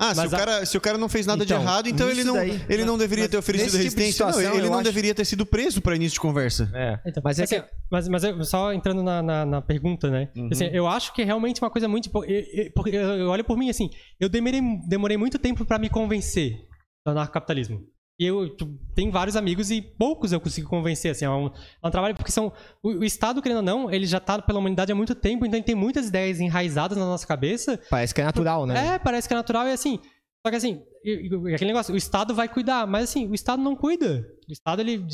Ah, 0.00 0.12
se 0.12 0.20
Mas 0.20 0.32
o, 0.32 0.34
a- 0.34 0.38
cara, 0.38 0.66
se 0.66 0.76
o 0.76 0.80
cara 0.80 0.98
não 0.98 1.08
fez 1.08 1.24
nada 1.24 1.44
Então, 1.44 1.56
de 1.58 1.62
errado, 1.64 1.88
então 1.88 2.10
ele 2.10 2.24
não, 2.24 2.34
daí- 2.34 2.60
ele 2.68 2.84
não 2.84 2.98
deveria 2.98 3.24
mas 3.24 3.30
ter 3.30 3.36
oferecido 3.36 3.66
tipo 3.70 3.76
resistência. 3.78 4.26
não, 4.26 4.32
situação, 4.32 4.54
ele 4.58 4.66
eu 4.66 4.70
não 4.70 4.74
acho- 4.78 4.84
deveria 4.84 5.14
ter 5.14 5.24
sido 5.24 5.46
preso 5.46 5.80
pra 5.80 5.94
início 5.94 6.14
de 6.14 6.20
conversa. 6.20 6.68
É. 6.74 6.98
Então, 7.06 7.22
Mas 7.24 7.38
é 7.38 7.44
assim, 7.44 7.60
que- 7.60 7.66
mas, 7.90 8.08
mas 8.08 8.24
eu- 8.24 8.44
só 8.44 8.72
entrando 8.72 9.04
na, 9.04 9.22
na, 9.22 9.46
na 9.46 9.62
pergunta, 9.62 10.10
né? 10.10 10.30
Uhum. 10.36 10.48
Assim, 10.50 10.64
eu 10.72 10.88
acho 10.88 11.12
que 11.14 11.22
é 11.22 11.24
realmente 11.24 11.62
uma 11.62 11.70
coisa 11.70 11.86
muito. 11.86 12.10
eu- 12.12 12.24
eu- 12.24 12.72
Porque 12.74 12.90
eu, 12.96 13.00
eu 13.02 13.28
olho 13.30 13.44
por 13.44 13.56
mim 13.56 13.70
assim, 13.70 13.88
eu 14.18 14.28
demorei, 14.28 14.60
demorei 14.88 15.16
muito 15.16 15.38
tempo 15.38 15.64
pra 15.64 15.78
me 15.78 15.88
convencer 15.88 16.56
do 17.06 17.12
anarcocapitalismo. 17.12 17.80
E 18.18 18.26
eu 18.26 18.48
tipo, 18.56 18.72
tenho 18.94 19.10
vários 19.10 19.34
amigos 19.34 19.70
e 19.72 19.82
poucos 19.82 20.30
eu 20.32 20.40
consigo 20.40 20.68
convencer, 20.68 21.10
assim, 21.10 21.24
é 21.24 21.30
um, 21.30 21.46
é 21.48 21.86
um 21.86 21.90
trabalho, 21.90 22.14
porque 22.14 22.30
são. 22.30 22.52
O, 22.82 22.90
o 23.00 23.04
Estado, 23.04 23.42
querendo 23.42 23.56
ou 23.58 23.62
não, 23.64 23.90
ele 23.90 24.06
já 24.06 24.20
tá 24.20 24.40
pela 24.40 24.58
humanidade 24.60 24.92
há 24.92 24.94
muito 24.94 25.14
tempo, 25.16 25.44
então 25.44 25.58
ele 25.58 25.66
tem 25.66 25.74
muitas 25.74 26.06
ideias 26.08 26.38
enraizadas 26.40 26.96
na 26.96 27.04
nossa 27.04 27.26
cabeça. 27.26 27.80
Parece 27.90 28.14
que 28.14 28.20
é 28.20 28.24
natural, 28.24 28.66
né? 28.66 28.94
É, 28.94 28.98
parece 29.00 29.26
que 29.26 29.34
é 29.34 29.36
natural 29.36 29.66
e 29.66 29.72
assim. 29.72 29.98
Só 30.46 30.50
que 30.50 30.56
assim, 30.56 30.82
aquele 31.54 31.72
negócio, 31.72 31.92
o 31.92 31.96
Estado 31.96 32.34
vai 32.34 32.46
cuidar, 32.48 32.86
mas 32.86 33.04
assim, 33.04 33.26
o 33.26 33.34
Estado 33.34 33.62
não 33.62 33.74
cuida. 33.74 34.24
O 34.48 34.52
Estado, 34.52 34.80
ele. 34.80 35.04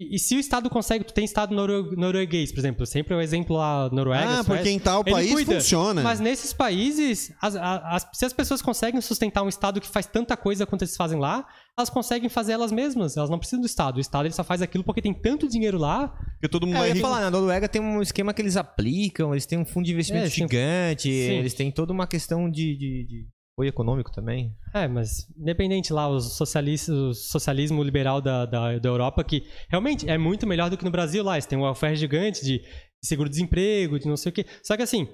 E, 0.00 0.16
se 0.16 0.36
o 0.36 0.38
Estado 0.38 0.70
consegue, 0.70 1.02
tu 1.04 1.12
tem 1.12 1.24
Estado 1.24 1.52
noro- 1.52 1.90
norueguês, 1.96 2.52
por 2.52 2.60
exemplo, 2.60 2.86
sempre 2.86 3.14
o 3.14 3.20
exemplo 3.20 3.56
lá, 3.56 3.90
Noruega, 3.90 4.24
Ah, 4.24 4.44
Suécia, 4.44 4.54
porque 4.54 4.70
em 4.70 4.78
tal 4.78 5.00
ele 5.04 5.10
país 5.10 5.32
cuida. 5.32 5.54
funciona. 5.54 6.02
Mas 6.04 6.20
nesses 6.20 6.52
países, 6.52 7.32
as- 7.42 7.56
a- 7.56 7.96
as- 7.96 8.08
se 8.12 8.24
as 8.24 8.32
pessoas 8.32 8.62
conseguem 8.62 9.00
sustentar 9.00 9.42
um 9.42 9.48
Estado 9.48 9.80
que 9.80 9.88
faz 9.88 10.06
tanta 10.06 10.36
coisa 10.36 10.64
quanto 10.64 10.82
eles 10.82 10.96
fazem 10.96 11.18
lá, 11.18 11.44
elas 11.78 11.88
conseguem 11.88 12.28
fazer 12.28 12.52
elas 12.52 12.72
mesmas. 12.72 13.16
Elas 13.16 13.30
não 13.30 13.38
precisam 13.38 13.60
do 13.60 13.66
Estado. 13.66 13.96
O 13.96 14.00
Estado 14.00 14.26
ele 14.26 14.34
só 14.34 14.42
faz 14.42 14.60
aquilo 14.60 14.82
porque 14.82 15.00
tem 15.00 15.14
tanto 15.14 15.48
dinheiro 15.48 15.78
lá. 15.78 16.08
Porque 16.32 16.48
todo 16.48 16.66
mundo 16.66 16.76
É, 16.76 16.80
eu 16.80 16.84
é 16.84 16.88
ia 16.88 16.94
rico. 16.94 17.06
falar, 17.06 17.20
na 17.20 17.30
Noruega 17.30 17.68
tem 17.68 17.80
um 17.80 18.02
esquema 18.02 18.34
que 18.34 18.42
eles 18.42 18.56
aplicam, 18.56 19.32
eles 19.32 19.46
têm 19.46 19.58
um 19.58 19.64
fundo 19.64 19.86
de 19.86 19.92
investimento 19.92 20.26
É, 20.26 20.28
gigante, 20.30 21.02
Sim. 21.08 21.38
eles 21.38 21.54
têm 21.54 21.70
toda 21.70 21.92
uma 21.92 22.06
questão 22.06 22.50
de, 22.50 22.76
de, 22.76 23.06
de 23.06 23.26
apoio 23.54 23.68
econômico 23.68 24.10
também. 24.10 24.52
É, 24.74 24.88
mas 24.88 25.26
independente 25.38 25.92
lá, 25.92 26.08
os 26.08 26.36
socialistas, 26.36 26.94
o 26.96 27.14
socialismo 27.14 27.82
liberal 27.82 28.20
da, 28.20 28.44
da, 28.44 28.78
da 28.78 28.88
Europa, 28.88 29.22
que 29.22 29.44
realmente 29.68 30.08
é 30.10 30.18
muito 30.18 30.46
melhor 30.46 30.68
do 30.70 30.76
que 30.76 30.84
no 30.84 30.90
Brasil 30.90 31.22
lá. 31.22 31.34
Eles 31.36 31.46
têm 31.46 31.58
um 31.58 31.62
welfare 31.62 31.94
gigante 31.96 32.44
de 32.44 32.60
seguro-desemprego, 33.04 33.98
de 33.98 34.06
não 34.08 34.16
sei 34.16 34.30
o 34.30 34.32
quê. 34.32 34.44
Só 34.62 34.76
que 34.76 34.82
assim, 34.82 35.06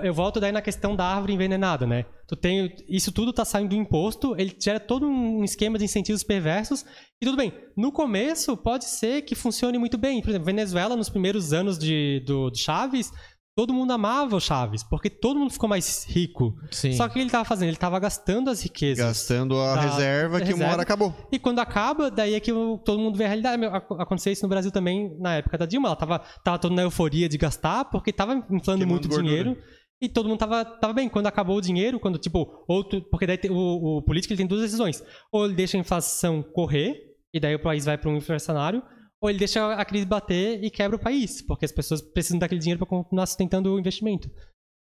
eu 0.00 0.14
volto 0.14 0.38
daí 0.38 0.52
na 0.52 0.62
questão 0.62 0.94
da 0.94 1.04
árvore 1.04 1.32
envenenada, 1.32 1.86
né? 1.86 2.06
Tu 2.26 2.36
tem, 2.36 2.74
isso 2.88 3.12
tudo 3.12 3.32
tá 3.32 3.44
saindo 3.44 3.70
do 3.70 3.74
imposto, 3.74 4.34
ele 4.38 4.56
gera 4.58 4.80
todo 4.80 5.06
um 5.06 5.44
esquema 5.44 5.76
de 5.76 5.84
incentivos 5.84 6.22
perversos. 6.22 6.84
E 7.20 7.26
tudo 7.26 7.36
bem, 7.36 7.52
no 7.76 7.92
começo 7.92 8.56
pode 8.56 8.84
ser 8.84 9.22
que 9.22 9.34
funcione 9.34 9.78
muito 9.78 9.98
bem. 9.98 10.22
Por 10.22 10.30
exemplo, 10.30 10.46
Venezuela, 10.46 10.96
nos 10.96 11.08
primeiros 11.08 11.52
anos 11.52 11.78
de, 11.78 12.22
do, 12.24 12.50
do 12.50 12.56
Chaves, 12.56 13.12
todo 13.54 13.74
mundo 13.74 13.92
amava 13.92 14.34
o 14.34 14.40
Chaves, 14.40 14.82
porque 14.82 15.10
todo 15.10 15.38
mundo 15.38 15.52
ficou 15.52 15.68
mais 15.68 16.04
rico. 16.08 16.54
Sim. 16.70 16.92
Só 16.92 17.04
que 17.04 17.10
o 17.10 17.12
que 17.14 17.20
ele 17.20 17.30
tava 17.30 17.44
fazendo? 17.44 17.68
Ele 17.68 17.76
tava 17.76 17.98
gastando 17.98 18.48
as 18.48 18.62
riquezas. 18.62 19.04
Gastando 19.04 19.58
a 19.58 19.78
reserva 19.78 20.38
que 20.38 20.44
uma 20.44 20.52
reserva. 20.52 20.72
hora 20.72 20.82
acabou. 20.82 21.14
E 21.30 21.38
quando 21.38 21.58
acaba, 21.58 22.10
daí 22.10 22.34
é 22.34 22.40
que 22.40 22.52
todo 22.84 22.98
mundo 22.98 23.16
vê 23.16 23.24
a 23.24 23.28
realidade. 23.28 23.62
Aconteceu 23.98 24.32
isso 24.32 24.42
no 24.42 24.48
Brasil 24.48 24.70
também 24.70 25.14
na 25.18 25.36
época 25.36 25.58
da 25.58 25.66
Dilma. 25.66 25.88
Ela 25.88 25.96
tava, 25.96 26.18
tava 26.42 26.58
toda 26.58 26.74
na 26.74 26.82
euforia 26.82 27.28
de 27.28 27.36
gastar, 27.36 27.84
porque 27.86 28.12
tava 28.12 28.34
inflando 28.34 28.60
Queimando 28.60 28.86
muito 28.86 29.08
gordura. 29.08 29.28
dinheiro. 29.28 29.56
E 30.02 30.08
todo 30.08 30.28
mundo 30.28 30.38
tava, 30.38 30.64
tava 30.64 30.92
bem. 30.92 31.08
Quando 31.08 31.28
acabou 31.28 31.56
o 31.56 31.60
dinheiro, 31.60 32.00
quando, 32.00 32.18
tipo, 32.18 32.64
ou 32.68 32.82
tu- 32.82 33.00
porque 33.10 33.26
daí 33.26 33.38
o, 33.48 33.98
o 33.98 34.02
político 34.02 34.32
ele 34.32 34.38
tem 34.38 34.46
duas 34.46 34.60
decisões. 34.62 35.02
Ou 35.32 35.44
ele 35.46 35.54
deixa 35.54 35.76
a 35.76 35.80
inflação 35.80 36.42
correr, 36.42 36.94
e 37.32 37.40
daí 37.40 37.54
o 37.54 37.62
país 37.62 37.84
vai 37.84 37.96
para 37.96 38.10
um 38.10 38.16
inflacionário, 38.16 38.82
ou 39.22 39.30
ele 39.30 39.38
deixa 39.38 39.72
a 39.74 39.84
crise 39.84 40.04
bater 40.04 40.62
e 40.62 40.68
quebra 40.70 40.96
o 40.96 41.00
país, 41.00 41.40
porque 41.46 41.64
as 41.64 41.72
pessoas 41.72 42.02
precisam 42.02 42.38
daquele 42.38 42.60
dinheiro 42.60 42.78
para 42.84 42.88
continuar 42.88 43.26
sustentando 43.26 43.72
o 43.72 43.78
investimento. 43.78 44.28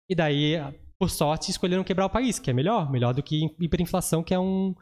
E 0.10 0.16
daí, 0.16 0.54
por 1.00 1.10
sorte, 1.10 1.50
escolheram 1.50 1.84
quebrar 1.84 2.06
o 2.06 2.10
país, 2.10 2.38
que 2.38 2.50
é 2.50 2.54
melhor, 2.54 2.90
melhor 2.92 3.14
do 3.14 3.24
que 3.24 3.48
hiperinflação, 3.60 4.24
que 4.24 4.34
é 4.34 4.40
um. 4.40 4.76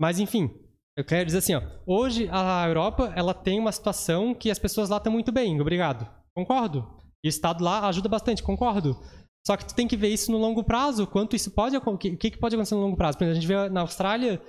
Mas 0.00 0.18
enfim, 0.18 0.50
eu 0.98 1.04
quero 1.04 1.24
dizer 1.24 1.38
assim, 1.38 1.54
ó, 1.54 1.62
hoje 1.86 2.28
a 2.30 2.66
Europa 2.66 3.12
ela 3.14 3.32
tem 3.32 3.58
uma 3.60 3.72
situação 3.72 4.34
que 4.34 4.50
as 4.50 4.58
pessoas 4.58 4.88
lá 4.88 4.96
estão 4.96 5.12
muito 5.12 5.30
bem, 5.30 5.60
obrigado. 5.60 6.06
Concordo. 6.34 6.84
E 7.24 7.28
o 7.28 7.30
Estado 7.30 7.64
lá 7.64 7.88
ajuda 7.88 8.08
bastante, 8.08 8.42
concordo. 8.42 9.00
Só 9.46 9.56
que 9.56 9.64
tu 9.64 9.74
tem 9.76 9.86
que 9.86 9.96
ver 9.96 10.08
isso 10.08 10.32
no 10.32 10.38
longo 10.38 10.64
prazo, 10.64 11.06
quanto 11.06 11.36
isso 11.36 11.52
pode 11.52 11.76
o 11.76 11.96
que, 11.98 12.16
que 12.16 12.36
pode 12.38 12.56
acontecer 12.56 12.74
no 12.74 12.80
longo 12.80 12.96
prazo. 12.96 13.16
Por 13.16 13.24
exemplo, 13.24 13.38
a 13.38 13.40
gente 13.40 13.46
vê 13.48 13.68
na 13.68 13.82
Austrália, 13.82 14.42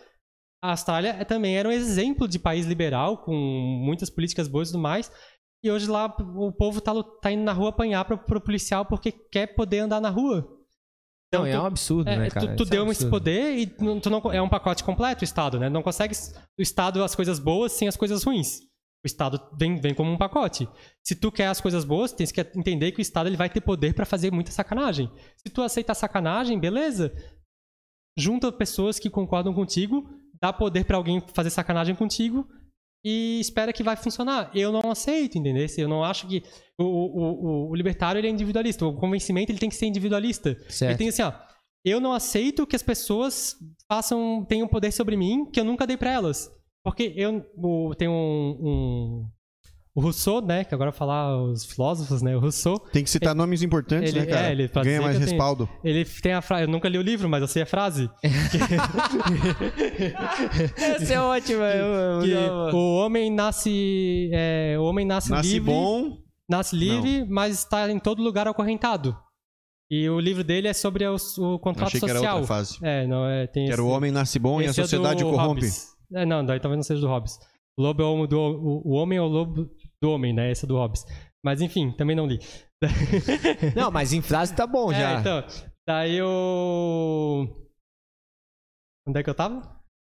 a 0.64 0.72
Austrália 0.72 1.10
é- 1.20 1.24
também 1.24 1.56
era 1.56 1.70
um 1.70 1.72
exemplo 1.72 2.28
de 2.28 2.40
país 2.40 2.66
liberal, 2.66 3.20
com 3.20 3.34
muitas 3.86 4.10
políticas 4.10 4.48
boas 4.48 4.70
e 4.70 4.72
tudo 4.72 4.82
mais. 4.82 5.12
E 5.64 5.70
hoje 5.70 5.88
lá 5.88 6.06
o 6.06 6.52
povo 6.52 6.82
tá, 6.82 6.92
tá 7.22 7.32
indo 7.32 7.44
na 7.44 7.54
rua 7.54 7.70
apanhar 7.70 8.06
pro, 8.06 8.18
pro 8.18 8.42
policial 8.42 8.86
porque 8.86 9.12
quer 9.12 9.56
poder 9.56 9.80
andar 9.80 10.02
na 10.02 10.10
rua. 10.10 10.48
Não, 11.32 11.46
é 11.46 11.52
tu- 11.52 11.62
um 11.62 11.66
absurdo, 11.66 12.10
é, 12.10 12.18
né, 12.18 12.28
tu- 12.30 12.34
cara? 12.34 12.56
tu, 12.56 12.64
Isso 12.64 12.64
é 12.64 12.66
um 12.66 12.70
deu 12.70 12.84
esse 12.92 13.04
absurdo. 13.04 13.12
poder 13.12 13.56
e 13.58 13.68
tu 13.68 14.10
não, 14.10 14.32
é 14.32 14.42
um 14.42 14.50
pacote 14.50 14.84
completo 14.84 15.22
o 15.22 15.26
Estado, 15.26 15.60
né? 15.60 15.70
Não 15.70 15.84
consegue 15.84 16.16
o 16.58 16.62
Estado 16.62 17.04
as 17.04 17.14
coisas 17.14 17.38
boas 17.38 17.72
sem 17.74 17.88
as 17.88 17.98
coisas 17.98 18.24
ruins. 18.24 18.62
O 19.08 19.14
Estado 19.16 19.42
vem, 19.58 19.80
vem 19.80 19.94
como 19.94 20.12
um 20.12 20.18
pacote. 20.18 20.68
Se 21.02 21.16
tu 21.16 21.32
quer 21.32 21.48
as 21.48 21.62
coisas 21.62 21.86
boas, 21.86 22.12
tens 22.12 22.30
que 22.30 22.42
entender 22.56 22.92
que 22.92 23.00
o 23.00 23.02
Estado 23.02 23.28
ele 23.30 23.38
vai 23.38 23.50
ter 23.50 23.62
poder 23.62 23.94
pra 23.94 24.06
fazer 24.06 24.32
muita 24.34 24.52
sacanagem. 24.52 25.10
Se 25.38 25.50
tu 25.52 25.62
aceitar 25.62 25.96
sacanagem, 25.96 26.60
beleza. 26.60 27.14
Junta 28.18 28.52
pessoas 28.52 29.00
que 29.00 29.10
concordam 29.10 29.54
contigo, 29.54 30.10
dá 30.42 30.52
poder 30.52 30.84
pra 30.84 30.98
alguém 30.98 31.24
fazer 31.34 31.50
sacanagem 31.52 31.96
contigo 31.96 32.46
e 33.06 33.40
espera 33.40 33.72
que 33.72 33.82
vai 33.84 33.96
funcionar. 33.96 34.52
Eu 34.54 34.72
não 34.72 34.92
aceito, 34.92 35.38
entendeu? 35.38 35.66
Eu 35.78 35.88
não 35.88 36.04
acho 36.04 36.28
que 36.28 36.44
o, 36.78 36.84
o, 36.84 37.68
o, 37.68 37.72
o 37.72 37.76
libertário 37.76 38.20
ele 38.20 38.28
é 38.28 38.32
individualista. 38.32 38.86
O 38.86 38.94
convencimento 38.96 39.52
ele 39.54 39.60
tem 39.60 39.70
que 39.70 39.76
ser 39.76 39.86
individualista. 39.86 40.50
Ele 40.50 40.70
Certo. 40.72 40.98
tem 40.98 41.08
assim, 41.08 41.22
ó. 41.22 41.32
Eu 41.86 42.02
não 42.02 42.12
aceito 42.12 42.68
que 42.68 42.76
as 42.76 42.84
pessoas 42.84 43.56
façam, 43.90 44.44
tenham 44.44 44.68
poder 44.68 44.92
sobre 44.92 45.16
mim 45.16 45.50
que 45.50 45.60
eu 45.60 45.64
nunca 45.64 45.88
dei 45.88 45.96
pra 45.96 46.12
elas. 46.12 46.52
Porque 46.90 47.14
eu 47.16 47.44
o, 47.58 47.94
tem 47.96 48.08
um, 48.08 48.14
um- 48.14 49.26
O 49.96 50.02
Rousseau, 50.02 50.42
né? 50.42 50.64
Que 50.64 50.74
agora 50.76 50.92
falar 50.92 51.42
os 51.42 51.66
filósofos, 51.66 52.22
né? 52.22 52.36
O 52.36 52.40
Rousseau. 52.40 52.80
Tem 52.80 53.04
que 53.04 53.10
citar 53.10 53.34
nomes 53.36 53.62
importantes, 53.64 54.12
ele- 54.12 54.22
né, 54.22 54.26
cara? 54.28 54.48
é, 54.48 54.52
ele- 54.52 54.68
pra 54.68 54.84
Ganha 54.84 55.02
mais 55.02 55.18
que 55.18 55.24
eu 55.24 55.28
tenho- 55.28 55.38
respaldo. 55.38 55.70
Ele 55.84 56.06
tem 56.06 56.34
a 56.34 56.42
frase. 56.42 56.64
Eu 56.64 56.68
nunca 56.70 56.88
li 56.88 56.98
o 56.98 57.02
livro, 57.02 57.28
mas 57.28 57.42
eu 57.42 57.48
sei 57.48 57.64
a 57.64 57.66
frase. 57.66 58.10
Essa 60.78 61.14
é 61.14 61.20
ótima. 61.20 61.64
eu- 61.66 62.26
eu- 62.26 62.70
que 62.70 62.76
o 62.76 62.96
homem 62.98 63.32
nasce. 63.32 64.30
é, 64.34 64.76
o 64.80 64.84
homem 64.84 65.06
nasce, 65.06 65.30
Nasce 65.32 65.54
livre. 65.54 65.72
bom. 65.72 66.18
Nasce 66.50 66.76
livre, 66.76 67.26
mas 67.30 67.60
está 67.60 67.90
em 67.92 68.00
todo 68.00 68.22
lugar 68.24 68.48
acorrentado. 68.48 69.16
E 69.90 70.10
o 70.10 70.20
livro 70.20 70.44
dele 70.44 70.68
é 70.68 70.74
sobre 70.74 71.06
o, 71.08 71.16
o 71.16 71.60
contrato 71.60 71.88
Achei 71.88 72.00
que 72.00 72.06
era 72.10 72.20
social. 72.20 72.38
outra 72.40 72.48
fase. 72.56 72.78
É, 72.84 73.08
não, 73.08 73.26
é, 73.26 73.48
tem 73.48 73.66
Que 73.66 73.72
era 73.72 73.82
o 73.84 73.88
esse- 73.88 73.96
homem 73.96 74.12
nasce 74.12 74.38
bom 74.40 74.62
e 74.62 74.68
a 74.68 74.70
esse 74.70 74.80
é 74.80 74.84
sociedade 74.84 75.24
o 75.24 75.32
corrompe. 75.32 75.62
Hobbes. 75.62 75.88
É, 76.14 76.26
não, 76.26 76.46
daí 76.46 76.60
talvez 76.60 76.78
não 76.78 76.84
seja 76.84 77.02
do 77.02 77.08
Hobbes. 77.08 77.38
O 77.78 77.82
lobo 77.84 78.02
é 78.02 78.06
o, 78.06 78.28
do, 78.28 78.40
o, 78.40 78.82
o 78.88 78.92
homem 78.94 79.18
é 79.18 79.22
o 79.22 79.28
lobo 79.28 79.70
do 80.02 80.10
homem, 80.12 80.34
né? 80.34 80.52
Esse 80.52 80.66
é 80.66 80.68
do 80.68 80.76
Hobbes. 80.78 81.06
Mas 81.44 81.62
enfim, 81.62 81.92
também 81.92 82.16
não 82.16 82.26
li. 82.26 82.40
Não, 83.76 83.90
mas 83.92 84.14
em 84.14 84.22
frase 84.22 84.56
tá 84.56 84.68
bom 84.68 84.92
já. 84.94 85.14
É, 85.18 85.20
então, 85.20 85.44
daí 85.88 86.16
eu... 86.18 87.68
Onde 89.08 89.20
é 89.20 89.24
que 89.24 89.30
eu 89.30 89.36
tava? 89.36 89.62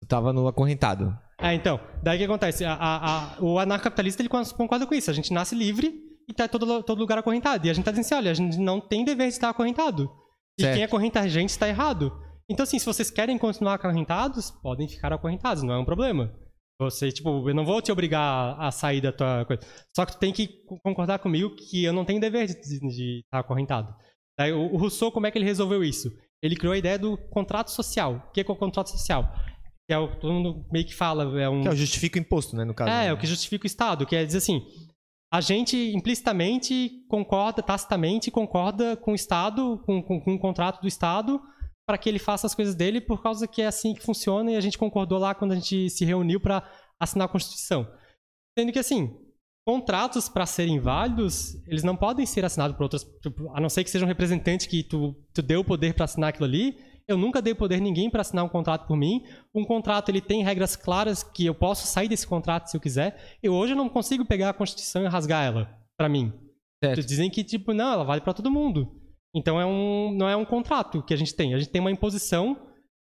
Tu 0.03 0.07
tava 0.09 0.33
no 0.33 0.47
acorrentado. 0.49 1.17
É, 1.41 1.55
então, 1.55 1.81
daí 2.03 2.17
o 2.17 2.19
que 2.19 2.25
acontece? 2.25 2.65
A, 2.65 2.75
a- 2.75 3.35
a- 3.37 3.37
o 3.41 3.59
anarcocapitalista 3.59 4.21
ele 4.23 4.29
concorda 4.29 4.87
com 4.87 4.95
isso. 4.95 5.11
A 5.11 5.15
gente 5.15 5.33
nasce 5.33 5.55
livre 5.55 5.95
e 6.29 6.35
tá 6.35 6.47
todo, 6.49 6.83
todo 6.83 6.99
lugar 6.99 7.19
acorrentado. 7.19 7.67
E 7.67 7.71
a 7.71 7.73
gente 7.73 7.85
tá 7.85 7.91
dizendo 7.91 8.05
assim, 8.07 8.15
olha, 8.15 8.31
a 8.31 8.35
gente 8.35 8.59
não 8.59 8.81
tem 8.81 9.05
dever 9.05 9.29
de 9.29 9.35
estar 9.35 9.49
acorrentado. 9.51 10.11
E 10.59 10.63
Certo. 10.63 10.75
quem 10.75 10.85
acorrenta 10.85 11.21
a 11.21 11.29
gente 11.29 11.51
está 11.51 11.69
errado. 11.69 12.13
Então, 12.51 12.65
assim, 12.65 12.81
se 12.81 12.85
vocês 12.85 13.13
querem 13.13 13.39
continuar 13.39 13.75
acorrentados, 13.75 14.51
podem 14.51 14.89
ficar 14.89 15.13
acorrentados, 15.13 15.63
não 15.63 15.73
é 15.73 15.79
um 15.79 15.85
problema. 15.85 16.35
Você, 16.81 17.13
tipo, 17.13 17.49
eu 17.49 17.55
não 17.55 17.65
vou 17.65 17.81
te 17.81 17.93
obrigar 17.93 18.59
a 18.59 18.73
sair 18.73 19.01
da 19.01 19.13
tua 19.13 19.45
coisa. 19.45 19.63
Só 19.95 20.05
que 20.05 20.13
tu 20.13 20.19
tem 20.19 20.33
que 20.33 20.49
concordar 20.83 21.21
comigo 21.21 21.55
que 21.55 21.85
eu 21.85 21.93
não 21.93 22.05
tenho 22.05 22.21
dever 22.21 22.49
de, 22.49 23.21
estar 23.21 23.39
acorrentado. 23.39 23.95
Daí, 24.37 24.53
o, 24.53 24.73
o 24.73 24.77
Rousseau, 24.79 25.13
como 25.13 25.27
é 25.27 25.31
que 25.31 25.39
ele 25.39 25.45
resolveu 25.45 25.85
isso? 25.85 26.11
Ele 26.43 26.57
criou 26.57 26.73
a 26.73 26.79
ideia 26.79 26.99
do 26.99 27.17
contrato 27.17 27.71
social. 27.71 28.25
O 28.29 28.33
que 28.33 28.41
é, 28.41 28.45
que 28.45 28.51
é 28.51 28.55
o 28.55 28.57
contrato 28.57 28.91
social? 28.91 29.33
Que 29.89 29.95
é 29.95 29.99
o 29.99 30.19
todo 30.19 30.33
mundo 30.33 30.67
meio 30.73 30.87
que 30.87 30.95
fala, 30.95 31.41
é 31.41 31.49
um... 31.49 31.61
Que 31.61 31.69
é 31.69 31.71
o 31.71 31.77
justifica 31.77 32.19
o 32.19 32.23
imposto, 32.23 32.57
né, 32.57 32.65
no 32.65 32.75
caso. 32.75 32.91
É, 32.91 33.07
né? 33.07 33.13
o 33.13 33.19
que 33.19 33.27
justifica 33.27 33.65
o 33.65 33.67
Estado, 33.67 34.07
que 34.07 34.17
é 34.17 34.25
dizer 34.25 34.39
assim, 34.39 34.67
a 35.33 35.41
gente 35.41 35.77
implicitamente 35.95 37.05
concorda, 37.09 37.63
tacitamente 37.63 38.31
concorda 38.31 38.97
com 38.97 39.13
o 39.13 39.15
Estado, 39.15 39.81
com, 39.87 40.03
com, 40.03 40.21
com 40.21 40.35
o 40.35 40.39
contrato 40.39 40.81
do 40.81 40.89
Estado, 40.89 41.41
para 41.87 41.99
que 41.99 42.09
ele 42.09 42.19
faça 42.19 42.47
as 42.47 42.55
coisas 42.55 42.75
dele, 42.75 43.01
por 43.01 43.23
causa 43.23 43.49
que 43.49 43.63
é 43.63 43.67
assim 43.67 43.95
que 43.95 44.03
funciona 44.03 44.53
e 44.53 44.57
a 44.57 44.61
gente 44.61 44.79
concordou 44.79 45.19
lá 45.19 45.35
quando 45.35 45.53
a 45.53 45.57
gente 45.57 45.91
se 45.91 46.05
reuniu 46.05 46.41
para 46.41 46.63
assinar 47.01 47.27
a 47.27 47.31
Constituição. 47.31 47.91
Sendo 48.59 48.73
que 48.73 48.79
assim, 48.79 49.17
contratos 49.67 50.29
para 50.29 50.47
serem 50.47 50.79
válidos, 50.81 51.55
eles 51.67 51.83
não 51.83 51.97
podem 51.97 52.27
ser 52.27 52.45
assinados 52.45 52.77
por 52.77 52.85
outras, 52.85 53.07
a 53.55 53.61
não 53.61 53.69
ser 53.69 53.85
que 53.85 53.91
seja 53.91 54.05
um 54.05 54.09
representante 54.09 54.69
que 54.69 54.83
tu, 54.83 55.15
tu 55.33 55.43
deu 55.43 55.61
o 55.61 55.65
poder 55.65 55.95
para 55.95 56.05
assinar 56.05 56.31
aquilo 56.31 56.47
ali. 56.47 56.77
Eu 57.09 57.17
nunca 57.17 57.43
dei 57.43 57.55
poder 57.55 57.77
a 57.77 57.81
ninguém 57.81 58.09
para 58.09 58.21
assinar 58.21 58.45
um 58.45 58.49
contrato 58.49 58.87
por 58.87 58.97
mim. 58.97 59.25
Um 59.55 59.65
contrato 59.65 60.09
ele 60.11 60.21
tem 60.21 60.45
regras 60.45 60.77
claras 60.77 61.25
que 61.25 61.47
eu 61.47 61.55
posso 61.55 61.87
sair 61.87 62.09
desse 62.09 62.27
contrato 62.27 62.69
se 62.69 62.77
eu 62.77 62.81
quiser. 62.81 63.39
Eu 63.43 63.53
hoje 63.53 63.75
não 63.75 63.89
consigo 63.89 64.25
pegar 64.25 64.51
a 64.51 64.55
Constituição 64.55 65.03
e 65.03 65.09
rasgar 65.09 65.45
ela 65.45 65.77
para 65.97 66.09
mim. 66.09 66.33
Certo. 66.83 67.05
Dizem 67.05 67.29
que 67.29 67.43
tipo 67.43 67.73
não, 67.73 67.93
ela 67.93 68.05
vale 68.05 68.21
para 68.21 68.33
todo 68.33 68.51
mundo. 68.51 69.00
Então 69.35 69.61
é 69.61 69.67
um, 69.67 70.13
não 70.13 70.29
é 70.29 70.37
um 70.37 70.45
contrato 70.45 71.03
que 71.03 71.15
a 71.15 71.17
gente 71.17 71.35
tem. 71.35 71.55
A 71.55 71.59
gente 71.59 71.71
tem 71.71 71.81
uma 71.81 71.91
imposição 71.91 72.57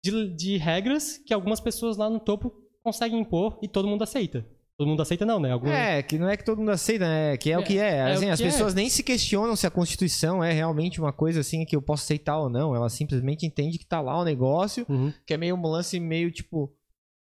de, 0.04 0.28
de 0.36 0.58
regras 0.58 1.18
que 1.18 1.34
algumas 1.34 1.60
pessoas 1.60 1.98
lá 1.98 2.10
no 2.10 2.20
topo 2.20 2.52
conseguem 2.84 3.20
impor 3.20 3.58
e 3.62 3.68
todo 3.68 3.88
mundo 3.88 4.04
aceita. 4.04 4.46
Todo 4.78 4.88
mundo 4.88 5.02
aceita 5.04 5.26
não, 5.26 5.40
né? 5.40 5.52
Algum... 5.52 5.68
É, 5.70 6.02
que 6.02 6.18
não 6.18 6.28
é 6.28 6.36
que 6.36 6.44
todo 6.44 6.58
mundo 6.58 6.72
aceita, 6.72 7.06
né? 7.08 7.38
Que 7.38 7.52
é, 7.52 7.58
o 7.58 7.62
É, 7.62 7.64
que 7.64 7.78
é. 7.78 7.98
é 7.98 8.04
o 8.04 8.08
Assim, 8.14 8.30
as 8.32 8.40
que 8.40 8.48
é. 8.48 8.50
pessoas 8.52 8.74
nem 8.74 8.90
se 8.90 9.04
questionam 9.04 9.56
se 9.56 9.68
a 9.68 9.70
Constituição 9.72 10.44
é 10.44 10.52
realmente 10.52 11.00
uma 11.00 11.14
coisa 11.14 11.42
assim 11.42 11.64
que 11.66 11.76
eu 11.76 11.82
posso 11.84 12.04
aceitar 12.04 12.40
ou 12.40 12.50
não. 12.50 12.76
Ela 12.76 12.90
simplesmente 12.90 13.46
entende 13.46 13.78
que 13.78 13.86
tá 13.86 14.02
lá 14.02 14.20
o 14.20 14.24
negócio, 14.26 14.86
Uhum. 14.90 15.14
que 15.28 15.34
é 15.36 15.38
meio 15.38 15.56
um 15.56 15.62
lance 15.68 16.00
meio 16.00 16.32
tipo 16.32 16.74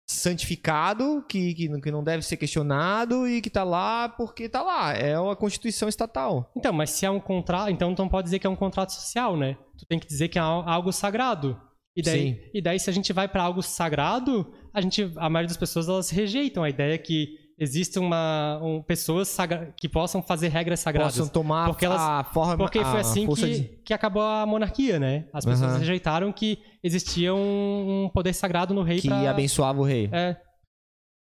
santificado, 0.09 1.23
que, 1.27 1.53
que, 1.53 1.69
não- 1.69 1.81
que 1.81 1.91
não 1.91 2.03
deve 2.03 2.23
ser 2.23 2.37
questionado 2.37 3.27
e 3.27 3.41
que 3.41 3.49
tá 3.49 3.63
lá 3.63 4.07
porque 4.10 4.47
tá 4.49 4.61
lá. 4.61 4.94
É 4.94 5.15
a 5.15 5.36
Constituição 5.36 5.89
estatal. 5.89 6.52
Então, 6.55 6.71
mas 6.73 6.91
se 6.91 7.05
é 7.05 7.10
um 7.11 7.19
contrato, 7.19 7.69
então 7.71 7.94
tu 7.94 8.02
não 8.02 8.10
pode 8.10 8.26
dizer 8.26 8.39
que 8.39 8.47
é 8.47 8.49
um 8.49 8.55
contrato 8.55 8.91
social, 8.94 9.36
né? 9.37 9.57
Tu 9.77 9.86
tem 9.86 9.99
que 9.99 10.07
dizer 10.07 10.27
que 10.29 10.37
é 10.37 10.41
al- 10.41 10.68
algo 10.68 10.91
sagrado. 10.91 11.60
E 11.95 12.02
daí, 12.02 12.34
Sim. 12.36 12.39
e 12.53 12.61
daí 12.61 12.79
se 12.79 12.89
a 12.89 12.94
gente 12.94 13.11
vai 13.11 13.27
para 13.27 13.41
algo 13.44 13.61
sagrado, 13.63 14.53
a 14.73 14.79
gente, 14.81 15.11
a 15.18 15.29
maioria 15.29 15.47
das 15.47 15.57
pessoas 15.57 15.89
elas 15.89 16.10
rejeitam 16.11 16.63
a 16.63 16.69
ideia 16.69 16.95
que 16.97 17.27
existe 17.57 17.97
uma 17.99 18.60
um, 18.61 18.81
pessoas 18.81 19.27
sagra- 19.27 19.73
que 19.76 19.89
possam 19.89 20.21
fazer 20.21 20.49
regras 20.49 20.79
sagradas. 20.79 21.15
Possam 21.18 21.31
tomar 21.31 21.68
Porque 21.68 21.86
elas- 21.86 22.02
a 22.02 22.23
forma 22.23 22.57
Porque 22.57 22.84
foi 22.84 22.99
assim 22.99 23.27
que, 23.27 23.41
de- 23.60 23.63
que 23.84 23.94
acabou 23.94 24.21
a 24.21 24.45
monarquia, 24.45 24.99
né? 24.99 25.27
As 25.34 25.44
pessoas 25.45 25.71
Aham. 25.71 25.79
rejeitaram 25.79 26.31
que 26.31 26.60
existia 26.84 27.34
um, 27.34 28.05
um 28.05 28.10
poder 28.10 28.34
sagrado 28.34 28.73
no 28.73 28.84
rei 28.84 29.02
que 29.02 29.07
pra... 29.07 29.29
abençoava 29.31 29.79
o 29.79 29.84
rei. 29.84 30.10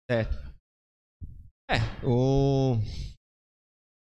É, 0.09 0.25
O... 2.03 2.77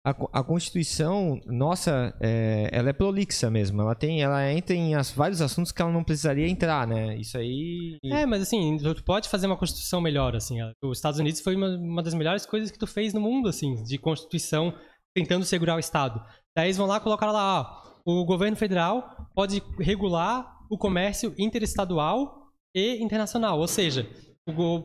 A, 0.07 0.41
a 0.41 0.45
Constituição, 0.45 1.41
nossa, 1.47 2.15
é, 2.21 2.69
ela 2.71 2.91
é 2.91 2.93
prolixa 2.93 3.51
mesmo. 3.51 3.81
Ela 3.81 3.95
tem, 3.95 4.23
ela 4.23 4.53
entra 4.53 4.75
em 4.77 4.95
as- 4.95 5.11
vários 5.13 5.41
assuntos 5.41 5.73
que 5.73 5.81
ela 5.81 5.91
não 5.91 6.05
precisaria 6.05 6.47
entrar, 6.47 6.87
né? 6.87 7.17
Isso 7.17 7.39
aí. 7.39 7.97
É, 8.05 8.27
mas 8.27 8.43
assim, 8.43 8.77
tu 8.77 9.03
pode 9.03 9.29
fazer 9.31 9.47
uma 9.47 9.57
constituição 9.57 10.01
melhor, 10.03 10.37
assim. 10.37 10.59
Os 10.83 10.99
Estados 10.99 11.19
Unidos 11.19 11.41
foi 11.41 11.57
uma, 11.57 11.69
uma 11.79 12.03
das 12.03 12.13
melhores 12.13 12.45
coisas 12.45 12.71
que 12.71 12.79
tu 12.79 12.87
fez 12.87 13.15
no 13.15 13.21
mundo, 13.21 13.49
assim, 13.49 13.83
de 13.85 13.97
constituição 13.97 14.75
tentando 15.17 15.45
segurar 15.47 15.77
o 15.77 15.81
Estado. 15.81 16.23
Daí 16.55 16.67
eles 16.67 16.77
vão 16.77 16.87
lá 16.87 17.01
colocaram 17.01 17.33
lá, 17.33 17.61
ó, 17.63 17.85
o 18.05 18.25
governo 18.27 18.57
federal 18.59 19.29
pode 19.35 19.63
regular 19.81 20.55
o 20.71 20.77
comércio 20.77 21.35
interestadual 21.39 22.49
e 22.75 23.03
internacional, 23.03 23.59
ou 23.59 23.69
seja, 23.69 24.07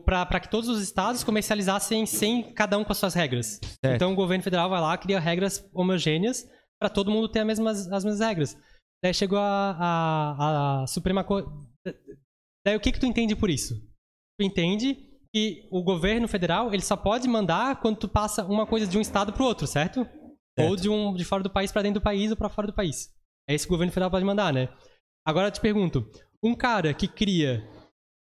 para 0.04 0.40
que 0.40 0.50
todos 0.50 0.68
os 0.68 0.80
estados 0.80 1.22
comercializassem 1.22 2.06
sem 2.06 2.54
cada 2.54 2.78
um 2.78 2.84
com 2.84 2.92
as 2.92 2.98
suas 2.98 3.14
regras. 3.14 3.60
Certo. 3.62 3.94
Então 3.94 4.12
o 4.12 4.16
governo 4.16 4.42
federal 4.42 4.70
vai 4.70 4.80
lá, 4.80 4.96
cria 4.96 5.20
regras 5.20 5.68
homogêneas 5.74 6.48
para 6.80 6.88
todo 6.88 7.10
mundo 7.10 7.28
ter 7.28 7.40
as 7.40 7.46
mesmas, 7.46 7.92
as 7.92 8.04
mesmas 8.04 8.20
regras. 8.20 8.56
Daí 9.02 9.12
chegou 9.12 9.38
a, 9.38 9.76
a, 9.78 10.82
a 10.82 10.86
Suprema 10.86 11.22
Corte. 11.24 11.50
Daí 12.64 12.76
o 12.76 12.80
que, 12.80 12.92
que 12.92 13.00
tu 13.00 13.06
entende 13.06 13.36
por 13.36 13.50
isso? 13.50 13.74
Tu 14.38 14.46
entende 14.46 15.10
que 15.32 15.68
o 15.70 15.82
governo 15.82 16.26
federal 16.26 16.72
ele 16.72 16.82
só 16.82 16.96
pode 16.96 17.28
mandar 17.28 17.80
quando 17.80 17.98
tu 17.98 18.08
passa 18.08 18.44
uma 18.44 18.66
coisa 18.66 18.86
de 18.86 18.98
um 18.98 19.00
estado 19.00 19.32
pro 19.32 19.44
outro, 19.44 19.66
certo? 19.66 20.06
Ou 20.58 20.76
de 20.76 20.88
um 20.88 21.14
de 21.14 21.24
fora 21.24 21.42
do 21.42 21.50
país 21.50 21.70
para 21.70 21.82
dentro 21.82 22.00
do 22.00 22.04
país 22.04 22.30
ou 22.30 22.36
para 22.36 22.48
fora 22.48 22.66
do 22.66 22.74
país. 22.74 23.10
É 23.48 23.54
esse 23.54 23.66
que 23.66 23.72
o 23.72 23.74
governo 23.74 23.92
federal 23.92 24.10
pode 24.10 24.24
mandar, 24.24 24.52
né? 24.52 24.68
Agora 25.26 25.48
eu 25.48 25.52
te 25.52 25.60
pergunto, 25.60 26.10
um 26.42 26.54
cara 26.54 26.92
que 26.92 27.06
cria 27.06 27.66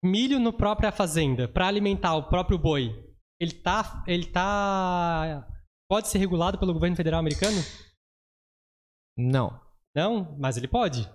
milho 0.03 0.39
na 0.39 0.53
própria 0.53 0.91
fazenda 0.93 1.47
para 1.49 1.67
alimentar 1.67 2.15
o 2.17 2.25
próprio 2.25 2.59
boi, 2.59 2.93
ele 3.41 3.53
tá, 3.53 4.03
ele 4.07 4.27
tá, 4.27 5.47
pode 5.89 6.09
ser 6.09 6.19
regulado 6.19 6.59
pelo 6.59 6.73
governo 6.73 6.97
federal 6.97 7.21
americano? 7.21 7.57
Não. 9.17 9.61
Não, 9.95 10.37
mas 10.39 10.57
ele 10.57 10.69
pode. 10.69 11.09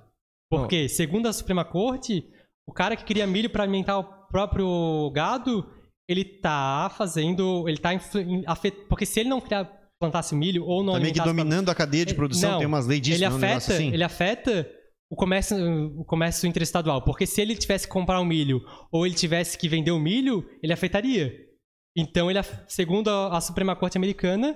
Porque, 0.49 0.87
segundo 0.87 1.27
a 1.27 1.33
Suprema 1.33 1.65
Corte, 1.65 2.23
o 2.67 2.71
cara 2.71 2.95
que 2.95 3.03
cria 3.03 3.27
milho 3.27 3.49
para 3.49 3.63
alimentar 3.63 3.97
o 3.97 4.03
próprio 4.27 5.09
gado, 5.13 5.69
ele 6.07 6.23
tá 6.23 6.91
fazendo, 6.95 7.67
ele 7.67 7.77
tá 7.77 7.93
influ- 7.93 8.21
em- 8.21 8.43
afet... 8.45 8.71
porque 8.87 9.05
se 9.05 9.19
ele 9.19 9.29
não 9.29 9.41
criar 9.41 9.65
plantasse 9.99 10.35
milho 10.35 10.63
ou 10.63 10.83
não 10.83 10.93
Tá 10.93 10.99
meio 10.99 11.13
que 11.13 11.19
dominando 11.21 11.69
a 11.69 11.75
cadeia 11.75 12.05
de 12.05 12.13
produção, 12.13 12.51
não, 12.51 12.57
tem 12.59 12.67
umas 12.67 12.85
leis 12.85 13.01
disso, 13.01 13.17
ele 13.17 13.27
não 13.29 13.37
afeta, 13.37 13.73
assim? 13.73 13.91
ele 13.91 14.03
afeta 14.03 14.69
o 15.09 15.15
comércio, 15.15 15.57
o 15.99 16.03
comércio 16.05 16.47
interestadual, 16.47 17.01
porque 17.01 17.25
se 17.25 17.41
ele 17.41 17.55
tivesse 17.55 17.87
que 17.87 17.93
comprar 17.93 18.19
o 18.19 18.25
milho 18.25 18.61
ou 18.91 19.05
ele 19.05 19.15
tivesse 19.15 19.57
que 19.57 19.69
vender 19.69 19.91
o 19.91 19.99
milho, 19.99 20.47
ele 20.61 20.73
afetaria. 20.73 21.33
Então, 21.97 22.29
ele, 22.29 22.39
segundo 22.67 23.09
a, 23.09 23.37
a 23.37 23.41
Suprema 23.41 23.75
Corte 23.75 23.97
Americana, 23.97 24.55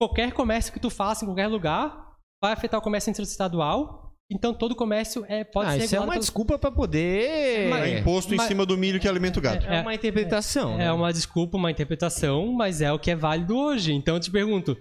qualquer 0.00 0.32
comércio 0.32 0.72
que 0.72 0.80
tu 0.80 0.88
faça 0.88 1.24
em 1.24 1.28
qualquer 1.28 1.48
lugar 1.48 2.14
vai 2.42 2.52
afetar 2.52 2.78
o 2.78 2.82
comércio 2.82 3.10
interestadual. 3.10 4.06
Então, 4.30 4.52
todo 4.54 4.76
comércio 4.76 5.24
é, 5.26 5.42
pode 5.42 5.70
ah, 5.70 5.78
ser 5.78 5.84
isso 5.84 5.96
é 5.96 6.00
uma 6.00 6.08
pelo- 6.10 6.20
desculpa 6.20 6.58
pra 6.58 6.70
poder. 6.70 7.68
Mas- 7.70 7.82
É 7.92 7.98
imposto 7.98 8.32
em 8.34 8.36
Mas- 8.36 8.46
cima 8.46 8.64
do 8.66 8.76
milho 8.76 9.00
que 9.00 9.08
alimenta 9.08 9.38
o 9.38 9.42
gado. 9.42 9.66
É 9.66 9.80
uma 9.80 9.94
interpretação. 9.94 10.76
né? 10.76 10.84
É 10.84 10.92
uma 10.92 11.12
desculpa, 11.12 11.56
uma 11.56 11.70
interpretação, 11.70 12.52
mas 12.52 12.80
é 12.82 12.92
o 12.92 12.98
que 12.98 13.10
é 13.10 13.16
válido 13.16 13.56
hoje. 13.56 13.92
Então, 13.92 14.14
eu 14.16 14.20
te 14.20 14.30
pergunto, 14.30 14.76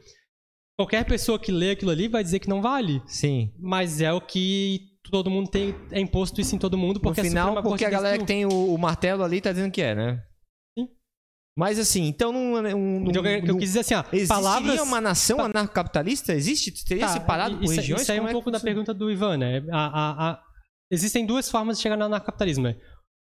qualquer 0.77 1.05
pessoa 1.05 1.39
que 1.39 1.51
lê 1.51 1.71
aquilo 1.71 1.91
ali 1.91 2.07
vai 2.09 2.23
dizer 2.23 2.39
que 2.39 2.49
não 2.49 2.61
vale. 2.61 3.01
Sim. 3.07 3.53
Mas 3.59 4.01
é 4.01 4.11
o 4.11 4.19
que 4.21 4.81
todo 5.09 5.29
mundo 5.29 5.49
tem. 5.49 5.75
É 5.91 5.99
imposto 5.99 6.39
isso 6.41 6.55
em 6.55 6.59
todo 6.59 6.77
mundo, 6.77 6.95
No 6.95 7.01
porque 7.01 7.21
final, 7.23 7.47
Suprema 7.47 7.69
porque 7.69 7.85
a 7.85 7.89
galera 7.89 8.17
que 8.17 8.25
tem 8.25 8.45
o, 8.45 8.73
o 8.73 8.77
martelo 8.77 9.23
ali 9.23 9.39
tá 9.41 9.51
dizendo 9.51 9.71
que 9.71 9.81
é, 9.81 9.95
né? 9.95 10.23
Sim. 10.77 10.87
Mas 11.57 11.79
assim, 11.79 12.03
então 12.05 12.31
não. 12.31 12.57
Então, 13.07 13.25
eu, 13.25 13.45
eu 13.45 13.57
quis 13.57 13.69
dizer 13.69 13.79
assim, 13.79 13.95
ó, 13.95 14.03
palavras. 14.27 14.79
uma 14.81 15.01
nação 15.01 15.39
anarcocapitalista? 15.39 16.33
Existe? 16.33 16.71
Teria 16.85 17.05
Tá, 17.07 17.13
separado 17.13 17.55
por 17.57 17.63
isso, 17.65 17.73
regiões? 17.75 18.01
Isso 18.03 18.11
aí 18.11 18.17
é 18.17 18.21
um 18.21 18.25
Como 18.25 18.33
pouco 18.33 18.51
da 18.51 18.59
pergunta 18.59 18.93
do 18.93 19.09
Ivan, 19.11 19.37
né? 19.37 19.63
A, 19.71 19.85
a- 19.87 20.29
a- 20.31 20.43
Existem 20.91 21.25
duas 21.25 21.49
formas 21.51 21.77
de 21.77 21.83
chegar 21.83 21.97
no 21.97 22.05
anarcapitalismo, 22.05 22.63
né? 22.63 22.75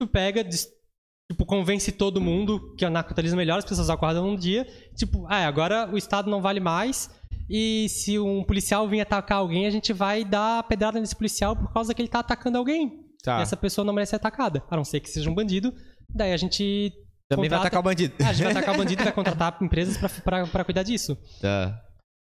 Tu 0.00 0.06
pega, 0.08 0.42
tipo, 0.42 1.46
convence 1.46 1.92
todo 1.92 2.20
mundo 2.20 2.74
que 2.76 2.84
o 2.84 2.88
anarcapitalismo 2.88 3.36
é 3.36 3.42
melhor, 3.42 3.58
as 3.58 3.64
pessoas 3.64 3.88
acordam 3.88 4.28
um 4.28 4.34
dia, 4.36 4.64
tipo, 4.96 5.24
ah, 5.28 5.46
agora 5.46 5.88
o 5.92 5.96
Estado 5.96 6.28
não 6.28 6.42
vale 6.42 6.58
mais, 6.58 7.08
e 7.54 7.86
se 7.90 8.18
um 8.18 8.42
policial 8.42 8.88
vir 8.88 9.00
atacar 9.02 9.38
alguém, 9.38 9.66
a 9.66 9.70
gente 9.70 9.92
vai 9.92 10.24
dar 10.24 10.62
pedrada 10.62 10.98
nesse 10.98 11.14
policial 11.14 11.54
por 11.54 11.70
causa 11.72 11.92
que 11.94 12.00
ele 12.00 12.08
tá 12.08 12.20
atacando 12.20 12.56
alguém. 12.56 12.98
Tá. 13.22 13.38
E 13.38 13.42
essa 13.42 13.56
pessoa 13.56 13.84
não 13.84 13.92
merece 13.92 14.10
ser 14.10 14.16
atacada, 14.16 14.64
a 14.70 14.76
não 14.76 14.84
ser 14.84 15.00
que 15.00 15.10
seja 15.10 15.30
um 15.30 15.34
bandido. 15.34 15.72
Daí 16.08 16.32
a 16.32 16.36
gente. 16.38 16.90
Também 17.28 17.48
vai 17.48 17.58
contrata- 17.58 17.66
atacar 17.68 17.80
o 17.80 17.82
bandido. 17.84 18.14
Ah, 18.20 18.28
a 18.28 18.32
gente 18.32 18.42
vai 18.44 18.52
atacar 18.52 18.74
o 18.74 18.78
bandido 18.82 19.02
e 19.02 19.04
vai 19.04 19.12
contratar 19.12 19.58
empresas 19.62 19.96
pra 20.26 20.64
cuidar 20.64 20.82
disso. 20.82 21.16
Tá. 21.40 21.78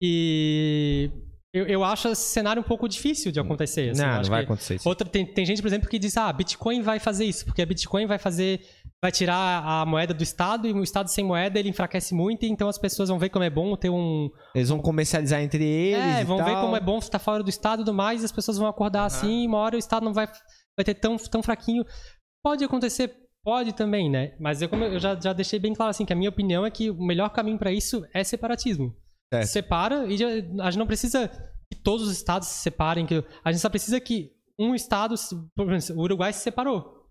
E 0.02 1.10
eu, 1.52 1.67
eu 1.67 1.84
acho 1.84 2.09
esse 2.09 2.23
cenário 2.33 2.60
um 2.60 2.65
pouco 2.65 2.89
difícil 2.89 3.31
de 3.33 3.41
acontecer. 3.41 3.91
assim, 3.91 4.02
não, 4.02 4.17
não 4.23 4.25
vai 4.25 4.41
que- 4.41 4.44
acontecer 4.47 4.75
isso. 4.76 4.89
Outra, 4.89 5.09
tem, 5.09 5.25
tem 5.25 5.47
gente, 5.47 5.62
por 5.62 5.68
exemplo, 5.68 5.89
que 5.89 5.99
diz, 5.99 6.17
ah, 6.17 6.33
Bitcoin 6.33 6.83
vai 6.83 6.99
fazer 6.99 7.25
isso, 7.25 7.44
porque 7.44 7.62
a 7.62 7.67
Bitcoin 7.67 8.07
vai 8.07 8.18
fazer, 8.18 8.60
vai 9.05 9.12
tirar 9.12 9.62
a 9.62 9.84
moeda 9.84 10.15
do 10.15 10.23
Estado, 10.23 10.66
e 10.66 10.73
o 10.73 10.83
Estado 10.83 11.08
sem 11.10 11.23
moeda 11.23 11.58
ele 11.58 11.68
enfraquece 11.68 12.15
muito, 12.15 12.47
então 12.47 12.70
as 12.70 12.78
pessoas 12.78 13.10
vão 13.10 13.18
ver 13.18 13.28
como 13.28 13.44
é 13.44 13.50
bom 13.50 13.76
ter 13.76 13.91
um... 13.91 14.31
Eles 14.55 14.70
vão 14.70 14.78
comercializar 14.78 15.42
entre 15.42 15.62
eles. 15.62 16.02
é, 16.02 16.20
e 16.23 16.24
vão 16.24 16.39
ver 16.39 16.52
tal. 16.52 16.62
como 16.62 16.74
é 16.74 16.81
bom 16.81 16.97
estar 16.97 17.18
fora 17.18 17.42
do 17.42 17.50
Estado 17.50 17.83
e 17.83 17.84
tudo 17.84 17.92
mais, 17.92 18.23
e 18.23 18.24
as 18.24 18.33
pessoas 18.33 18.57
vão 18.57 18.66
acordar 18.66 19.05
assim, 19.05 19.42
e 19.44 19.47
uma 19.47 19.58
hora 19.58 19.76
o 19.76 19.78
Estado 19.78 20.05
não 20.07 20.15
vai, 20.15 20.26
vai 20.26 20.84
ter 20.86 20.94
tão, 20.94 21.18
tão 21.18 21.42
fraquinho. 21.42 21.84
Pode 22.42 22.65
acontecer, 22.65 23.15
pode 23.44 23.74
também, 23.74 24.08
né? 24.10 24.34
Mas 24.41 24.62
eu, 24.62 24.70
como 24.70 24.84
eu 24.84 24.99
já, 24.99 25.15
já 25.20 25.34
deixei 25.34 25.58
bem 25.58 25.74
claro 25.74 25.91
assim, 25.91 26.07
que 26.07 26.12
a 26.15 26.16
minha 26.16 26.31
opinião 26.31 26.65
é 26.65 26.70
que 26.70 26.91
o 26.91 27.05
melhor 27.05 27.28
caminho 27.28 27.58
para 27.58 27.70
isso 27.70 28.02
é 28.15 28.24
separatismo. 28.24 28.97
Certo. 29.33 29.47
Separa 29.49 30.07
e 30.07 30.16
já- 30.16 30.28
a 30.62 30.70
gente 30.70 30.78
não 30.78 30.86
precisa 30.86 31.28
que 31.70 31.78
todos 31.83 32.07
os 32.08 32.12
estados 32.16 32.49
se 32.49 32.62
separem, 32.62 33.05
que 33.05 33.23
a 33.44 33.52
gente 33.52 33.60
só 33.60 33.68
precisa 33.68 34.00
que 34.00 34.31
um 34.58 34.74
estado, 34.74 35.15
se- 35.18 35.36
por 35.55 35.70
exemplo, 35.70 36.00
o 36.00 36.05
Uruguai 36.05 36.33
se 36.33 36.41
separou. 36.41 37.03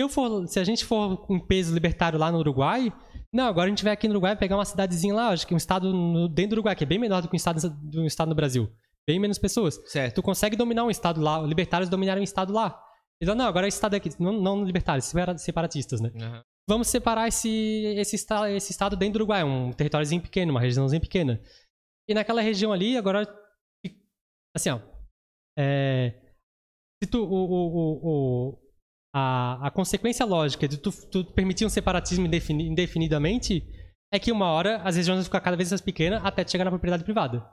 Se, 0.00 0.04
eu 0.04 0.08
for, 0.08 0.48
se 0.48 0.58
a 0.58 0.64
gente 0.64 0.82
for 0.82 1.18
com 1.26 1.38
peso 1.38 1.74
libertário 1.74 2.18
lá 2.18 2.32
no 2.32 2.38
Uruguai, 2.38 2.90
não, 3.30 3.44
agora 3.44 3.66
a 3.66 3.68
gente 3.68 3.84
vai 3.84 3.92
aqui 3.92 4.08
no 4.08 4.14
Uruguai 4.14 4.34
pegar 4.34 4.56
uma 4.56 4.64
cidadezinha 4.64 5.12
lá, 5.14 5.28
acho 5.28 5.46
que 5.46 5.52
um 5.52 5.58
estado 5.58 5.92
no- 5.92 6.26
dentro 6.26 6.50
do 6.50 6.60
Uruguai, 6.60 6.74
que 6.74 6.84
é 6.84 6.86
bem 6.86 6.98
menor 6.98 7.20
do 7.20 7.28
que 7.28 7.34
um 7.34 7.36
estado, 7.36 7.60
do 7.82 8.06
estado 8.06 8.30
no 8.30 8.34
Brasil. 8.34 8.72
Bem 9.06 9.18
menos 9.20 9.36
pessoas. 9.36 9.78
Certo. 9.90 10.14
Tu 10.14 10.22
consegue 10.22 10.56
dominar 10.56 10.84
um 10.84 10.90
estado 10.90 11.20
lá, 11.20 11.38
libertários 11.42 11.90
dominaram 11.90 12.22
um 12.22 12.24
estado 12.24 12.50
lá. 12.50 12.82
Eles 13.20 13.28
falam, 13.30 13.36
não, 13.36 13.46
agora 13.46 13.68
esse 13.68 13.76
estado 13.76 13.92
aqui, 13.94 14.08
não, 14.18 14.32
não 14.40 14.64
libertários, 14.64 15.04
separa- 15.04 15.36
separatistas, 15.36 16.00
né? 16.00 16.10
Aham. 16.18 16.42
vamos 16.66 16.88
separar 16.88 17.28
esse, 17.28 17.48
esse, 17.98 18.16
esta- 18.16 18.50
esse 18.50 18.70
estado 18.72 18.96
dentro 18.96 19.14
do 19.14 19.16
Uruguai, 19.24 19.44
um 19.44 19.70
territóriozinho 19.70 20.22
pequeno, 20.22 20.50
uma 20.50 20.60
regiãozinha 20.60 21.00
pequena. 21.00 21.38
E 22.08 22.14
naquela 22.14 22.40
região 22.40 22.72
ali, 22.72 22.96
agora, 22.96 23.26
assim, 24.56 24.70
ó, 24.70 24.80
é, 25.58 26.14
se 27.02 27.10
tu, 27.10 27.22
o, 27.22 27.34
o, 27.34 27.66
o, 27.76 28.08
o- 28.54 28.69
a, 29.12 29.66
a 29.66 29.70
consequência 29.70 30.24
lógica 30.24 30.68
de 30.68 30.76
tu, 30.76 30.90
tu 31.10 31.24
permitir 31.24 31.64
um 31.64 31.68
separatismo 31.68 32.26
indefini- 32.26 32.68
indefinidamente 32.68 33.64
é 34.12 34.18
que 34.18 34.32
uma 34.32 34.46
hora 34.46 34.78
as 34.82 34.96
regiões 34.96 35.18
vão 35.18 35.24
ficar 35.24 35.40
cada 35.40 35.56
vez 35.56 35.70
mais 35.70 35.80
pequenas 35.80 36.24
até 36.24 36.46
chegar 36.46 36.64
na 36.64 36.70
propriedade 36.70 37.04
privada. 37.04 37.46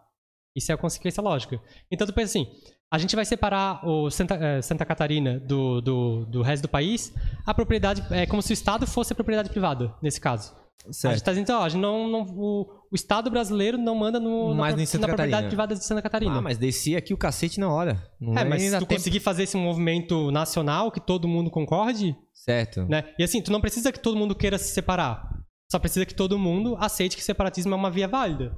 Isso 0.55 0.71
é 0.71 0.75
a 0.75 0.77
consequência 0.77 1.21
lógica. 1.21 1.61
Então 1.91 2.07
tu 2.07 2.13
pensa 2.13 2.39
assim, 2.39 2.51
a 2.91 2.97
gente 2.97 3.15
vai 3.15 3.25
separar 3.25 3.85
o 3.87 4.09
Santa, 4.09 4.35
eh, 4.35 4.61
Santa 4.61 4.85
Catarina 4.85 5.39
do, 5.39 5.81
do, 5.81 6.25
do 6.25 6.41
resto 6.41 6.63
do 6.63 6.69
país, 6.69 7.13
a 7.45 7.53
propriedade 7.53 8.01
é 8.11 8.25
como 8.25 8.41
se 8.41 8.51
o 8.51 8.55
Estado 8.55 8.87
fosse 8.87 9.13
a 9.13 9.15
propriedade 9.15 9.49
privada, 9.49 9.93
nesse 10.01 10.19
caso. 10.19 10.55
A 10.83 10.87
gente 10.87 10.95
Certo. 10.95 11.23
tá 11.23 11.31
dizendo, 11.31 11.49
ó, 11.51 11.63
a 11.63 11.69
gente 11.69 11.81
não, 11.81 12.07
não- 12.07 12.21
o, 12.21 12.61
o 12.91 12.95
Estado 12.95 13.29
brasileiro 13.29 13.77
não 13.77 13.93
manda 13.95 14.19
no, 14.19 14.53
na, 14.55 14.71
em 14.71 14.85
Santa 14.85 15.07
na 15.07 15.13
propriedade 15.13 15.47
privada 15.47 15.75
de 15.75 15.83
Santa 15.83 16.01
Catarina. 16.01 16.37
Ah, 16.37 16.41
mas 16.41 16.57
descia 16.57 16.97
aqui 16.97 17.13
o 17.13 17.17
cacete 17.17 17.59
na 17.59 17.69
hora. 17.69 18.01
Não 18.19 18.31
é, 18.33 18.35
vai 18.35 18.45
mas 18.49 18.61
se 18.61 18.69
tu 18.69 18.79
tempo. 18.85 18.93
conseguir 18.93 19.19
fazer 19.19 19.43
esse 19.43 19.57
movimento 19.57 20.31
nacional, 20.31 20.89
que 20.91 20.99
todo 21.01 21.27
mundo 21.27 21.49
concorde, 21.51 22.15
Certo. 22.33 22.85
né? 22.85 23.03
E 23.19 23.23
assim, 23.23 23.41
tu 23.41 23.51
não 23.51 23.59
precisa 23.59 23.91
que 23.91 23.99
todo 23.99 24.15
mundo 24.17 24.33
queira 24.35 24.57
se 24.57 24.73
separar. 24.73 25.27
Só 25.69 25.77
precisa 25.79 26.05
que 26.05 26.15
todo 26.15 26.39
mundo 26.39 26.77
aceite 26.79 27.17
que 27.17 27.23
separatismo 27.23 27.73
é 27.73 27.75
uma 27.77 27.91
via 27.91 28.07
válida. 28.07 28.55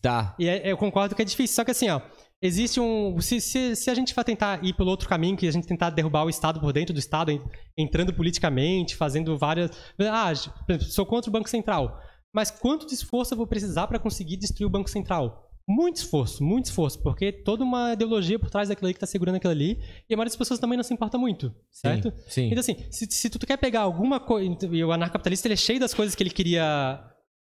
Tá. 0.00 0.34
E 0.38 0.48
é- 0.48 0.70
eu 0.70 0.76
concordo 0.76 1.14
que 1.14 1.22
é 1.22 1.24
difícil. 1.24 1.54
Só 1.54 1.64
que 1.64 1.70
assim, 1.70 1.88
ó, 1.90 2.00
existe 2.46 2.78
um. 2.78 3.20
Se, 3.20 3.40
se, 3.40 3.74
se 3.74 3.90
a 3.90 3.94
gente 3.94 4.14
vai 4.14 4.24
tentar 4.24 4.62
ir 4.64 4.74
pelo 4.74 4.90
outro 4.90 5.08
caminho, 5.08 5.36
que 5.36 5.48
a 5.48 5.50
gente 5.50 5.66
tentar 5.66 5.90
derrubar 5.90 6.24
o 6.24 6.30
Estado 6.30 6.60
por 6.60 6.72
dentro 6.72 6.92
do 6.92 6.98
Estado, 6.98 7.30
en- 7.32 7.42
entrando 7.76 8.12
politicamente, 8.12 8.94
fazendo 8.94 9.36
várias. 9.38 9.70
Ah, 9.98 10.32
sou 10.80 11.06
contra 11.06 11.30
o 11.30 11.32
Banco 11.32 11.48
Central. 11.48 11.98
Mas 12.32 12.50
quanto 12.50 12.86
de 12.86 12.94
esforço 12.94 13.32
eu 13.32 13.38
vou 13.38 13.46
precisar 13.46 13.86
para 13.86 13.98
conseguir 13.98 14.36
destruir 14.36 14.66
o 14.66 14.70
Banco 14.70 14.90
Central? 14.90 15.40
Muito 15.66 15.96
esforço, 15.96 16.44
muito 16.44 16.66
esforço, 16.66 17.02
porque 17.02 17.32
toda 17.32 17.64
uma 17.64 17.94
ideologia 17.94 18.38
por 18.38 18.50
trás 18.50 18.68
daquilo 18.68 18.86
ali 18.86 18.94
que 18.94 19.00
tá 19.00 19.06
segurando 19.06 19.36
aquilo 19.36 19.52
ali, 19.52 19.78
e 20.08 20.12
a 20.12 20.16
maioria 20.16 20.28
das 20.28 20.36
pessoas 20.36 20.60
também 20.60 20.76
não 20.76 20.82
se 20.84 20.92
importa 20.92 21.16
muito, 21.16 21.54
certo? 21.70 22.10
Sim. 22.10 22.28
sim. 22.28 22.46
Então, 22.48 22.58
assim, 22.60 22.76
se, 22.90 23.06
se 23.10 23.30
tu 23.30 23.38
quer 23.46 23.56
pegar 23.56 23.80
alguma 23.80 24.20
coisa. 24.20 24.66
E 24.70 24.84
o 24.84 24.92
anarcapitalista 24.92 25.46
ele 25.46 25.54
é 25.54 25.56
cheio 25.56 25.80
das 25.80 25.94
coisas 25.94 26.14
que 26.14 26.22
ele 26.22 26.28
queria 26.30 27.02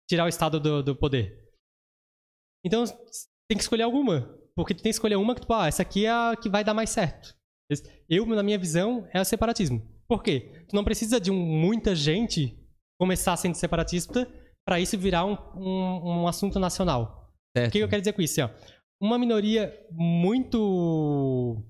tirar 0.10 0.26
o 0.26 0.30
Estado 0.30 0.60
do, 0.60 0.82
do 0.82 0.96
poder. 0.96 1.38
Então, 2.66 2.84
tem 3.48 3.56
que 3.58 3.62
escolher 3.62 3.84
alguma. 3.84 4.37
Porque 4.58 4.74
tu 4.74 4.82
tem 4.84 4.90
que 4.92 4.96
escolher 4.96 5.16
uma 5.16 5.34
que 5.36 5.42
tu, 5.46 5.54
ah, 5.54 5.68
essa 5.68 5.84
aqui 5.84 6.06
é 6.06 6.10
a 6.12 6.36
que 6.36 6.50
vai 6.50 6.64
dar 6.64 6.74
mais 6.74 6.90
certo. 6.90 7.34
Eu, 8.10 8.26
na 8.26 8.42
minha 8.44 8.58
visão, 8.58 9.08
é 9.14 9.22
o 9.22 9.26
separatismo. 9.26 9.82
Por 10.08 10.24
quê? 10.24 10.66
Tu 10.68 10.76
não 10.76 10.84
precisa 10.84 11.20
de 11.20 11.30
um- 11.30 11.36
muita 11.36 11.94
gente 11.96 12.58
começar 13.00 13.38
sendo 13.38 13.56
separatista 13.56 14.28
para 14.68 14.80
isso 14.80 14.98
virar 14.98 15.26
um, 15.26 15.38
um, 15.56 16.22
um 16.24 16.28
assunto 16.28 16.60
nacional. 16.60 17.32
certo. 17.56 17.70
O 17.70 17.72
que 17.72 17.78
eu 17.80 17.88
quero 17.88 18.02
dizer 18.02 18.14
com 18.14 18.22
isso? 18.22 18.42
Ó? 18.42 18.50
Uma 19.00 19.18
minoria 19.20 19.72
muito 19.92 21.64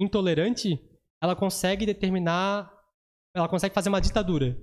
intolerante, 0.00 0.78
ela 1.22 1.34
consegue 1.36 1.86
determinar, 1.86 2.70
ela 3.34 3.48
consegue 3.48 3.74
fazer 3.74 3.88
uma 3.88 4.00
ditadura 4.00 4.56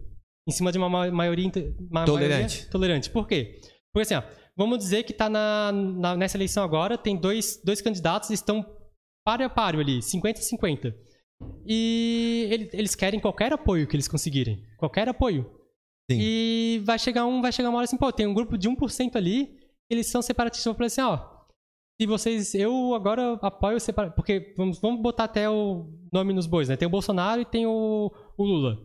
em 0.47 0.51
cima 0.51 0.71
de 0.71 0.77
uma 0.77 0.89
ma- 0.89 1.11
maioria, 1.11 1.49
uma 1.89 2.05
Tolerante. 2.05 2.39
maioria 2.55 2.69
tolerante. 2.71 3.09
Por 3.09 3.27
quê? 3.27 3.59
Porque 3.93 4.01
assim, 4.03 4.15
ó, 4.15 4.23
vamos 4.57 4.77
dizer 4.77 5.03
que 5.03 5.13
tá 5.13 5.29
na, 5.29 5.71
na- 5.71 6.17
nessa 6.17 6.37
eleição 6.37 6.63
agora, 6.63 6.97
tem 6.97 7.15
dois, 7.17 7.61
dois 7.63 7.81
candidatos 7.81 8.29
estão 8.29 8.65
páreo 9.25 9.45
a 9.45 9.49
páreo 9.49 9.79
ali, 9.79 9.99
50-50. 10.01 10.93
E 11.65 12.47
ele- 12.51 12.69
eles 12.73 12.95
querem 12.95 13.19
qualquer 13.19 13.53
apoio 13.53 13.87
que 13.87 13.95
eles 13.95 14.07
conseguirem. 14.07 14.63
Qualquer 14.77 15.07
apoio. 15.09 15.43
Sim. 16.11 16.17
E 16.19 16.81
vai 16.85 16.99
chegar 16.99 17.25
um, 17.25 17.41
vai 17.41 17.51
chegar 17.51 17.69
uma 17.69 17.77
hora 17.77 17.85
assim, 17.85 17.97
pô, 17.97 18.11
tem 18.11 18.27
um 18.27 18.33
grupo 18.33 18.57
de 18.57 18.67
1% 18.69 19.15
ali, 19.15 19.57
eles 19.89 20.07
são 20.07 20.21
separatistas, 20.21 20.65
vão 20.65 20.75
falar 20.75 20.87
assim, 20.87 21.01
ó, 21.01 21.41
se 21.99 22.07
vocês, 22.07 22.55
eu 22.55 22.93
agora 22.95 23.33
apoio 23.41 23.77
o 23.77 23.79
separatismo, 23.79 24.15
porque 24.15 24.53
vamos, 24.57 24.79
vamos 24.79 25.01
botar 25.01 25.25
até 25.25 25.49
o 25.49 25.87
nome 26.11 26.33
nos 26.33 26.47
bois, 26.47 26.67
né? 26.67 26.75
Tem 26.75 26.87
o 26.87 26.91
Bolsonaro 26.91 27.41
e 27.41 27.45
tem 27.45 27.65
o, 27.65 28.11
o 28.37 28.43
Lula. 28.43 28.77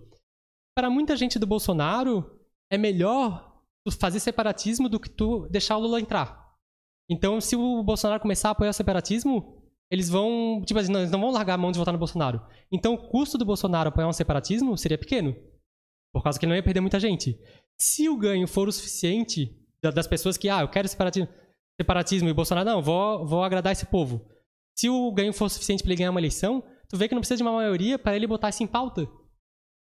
Para 0.77 0.91
muita 0.91 1.17
gente 1.17 1.39
do 1.39 1.47
Bolsonaro, 1.47 2.39
é 2.71 2.77
melhor 2.77 3.46
fazer 3.91 4.21
separatismo 4.21 4.89
do 4.89 4.99
que 5.01 5.09
tu 5.11 5.49
deixar 5.51 5.77
o 5.77 5.81
Lula 5.81 6.01
entrar. 6.01 6.45
Então, 7.09 7.41
se 7.41 7.55
o 7.57 7.83
Bolsonaro 7.83 8.21
começar 8.21 8.49
a 8.49 8.53
apoiar 8.53 8.71
o 8.71 8.75
separatismo, 8.75 9.63
eles 9.91 10.09
vão, 10.09 10.63
tipo 10.67 10.79
assim, 10.81 10.91
não, 10.93 11.01
eles 11.01 11.11
não 11.13 11.21
vão 11.21 11.31
largar 11.31 11.55
a 11.55 11.59
mão 11.59 11.71
de 11.71 11.79
votar 11.79 11.93
no 11.93 11.99
Bolsonaro. 11.99 12.41
Então 12.73 12.95
o 12.95 12.99
custo 13.09 13.39
do 13.39 13.45
Bolsonaro 13.45 13.89
apoiar 13.89 14.09
um 14.09 14.13
separatismo 14.13 14.77
seria 14.77 14.99
pequeno. 14.99 15.37
Por 16.13 16.23
causa 16.25 16.39
que 16.39 16.45
ele 16.45 16.51
não 16.51 16.57
ia 16.57 16.63
perder 16.63 16.81
muita 16.81 16.99
gente. 16.99 17.39
Se 17.79 18.09
o 18.09 18.17
ganho 18.17 18.49
for 18.49 18.67
o 18.67 18.73
suficiente 18.73 19.57
da- 19.81 19.93
das 19.93 20.09
pessoas 20.09 20.37
que, 20.37 20.49
ah, 20.49 20.63
eu 20.63 20.69
quero 20.69 20.89
separatismo, 20.89 21.29
separatismo 21.81 22.29
e 22.29 22.33
Bolsonaro, 22.33 22.69
não, 22.69 22.83
vou, 22.83 23.25
vou 23.25 23.45
agradar 23.45 23.73
esse 23.73 23.87
povo. 23.87 24.27
Se 24.77 24.89
o 24.91 25.13
ganho 25.13 25.33
for 25.33 25.49
suficiente 25.49 25.83
para 25.85 25.93
ele 25.93 25.99
ganhar 25.99 26.11
uma 26.11 26.21
eleição, 26.21 26.65
tu 26.89 26.97
vê 26.97 27.07
que 27.07 27.15
não 27.15 27.21
precisa 27.21 27.37
de 27.37 27.43
uma 27.45 27.53
maioria 27.53 27.97
para 27.99 28.17
ele 28.17 28.27
botar 28.27 28.49
isso 28.49 28.63
em 28.65 28.67
pauta. 28.67 29.07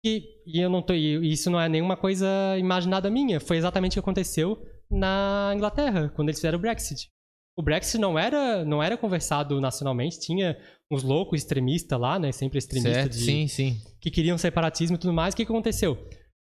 E, 0.05 0.23
e 0.45 0.59
eu 0.61 0.69
não 0.69 0.81
tô, 0.81 0.93
e 0.93 1.31
isso 1.31 1.49
não 1.49 1.59
é 1.59 1.67
nenhuma 1.67 1.97
coisa 1.97 2.27
imaginada 2.57 3.09
minha. 3.09 3.39
Foi 3.39 3.57
exatamente 3.57 3.93
o 3.93 3.95
que 3.95 3.99
aconteceu 3.99 4.57
na 4.89 5.51
Inglaterra, 5.55 6.09
quando 6.15 6.29
eles 6.29 6.39
fizeram 6.39 6.57
o 6.57 6.61
Brexit. 6.61 7.09
O 7.57 7.63
Brexit 7.63 7.97
não 7.99 8.17
era, 8.17 8.63
não 8.63 8.81
era 8.83 8.95
conversado 8.95 9.59
nacionalmente, 9.59 10.19
tinha 10.19 10.55
uns 10.91 11.03
loucos 11.03 11.41
extremistas 11.41 11.99
lá, 11.99 12.19
né? 12.19 12.31
Sempre 12.31 12.59
extremistas 12.59 13.15
sim, 13.15 13.47
sim. 13.47 13.77
que 13.99 14.11
queriam 14.11 14.37
separatismo 14.37 14.95
e 14.95 14.99
tudo 14.99 15.11
mais. 15.13 15.33
O 15.33 15.37
que, 15.37 15.45
que 15.45 15.51
aconteceu? 15.51 15.97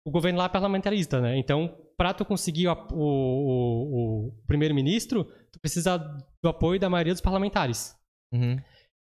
O 0.06 0.11
governo 0.11 0.40
lá 0.40 0.45
é 0.45 0.49
parlamentarista, 0.49 1.22
né? 1.22 1.38
Então, 1.38 1.73
para 1.95 2.14
tu 2.14 2.25
conseguir 2.25 2.67
o- 2.67 2.88
o- 2.91 4.27
o 4.30 4.33
primeiro-ministro, 4.48 5.23
tu 5.51 5.59
precisa 5.61 5.98
do 5.98 6.49
apoio 6.49 6.80
da 6.80 6.90
maioria 6.90 7.14
dos 7.14 7.22
parlamentares. 7.22 7.95
Uhum. 8.33 8.57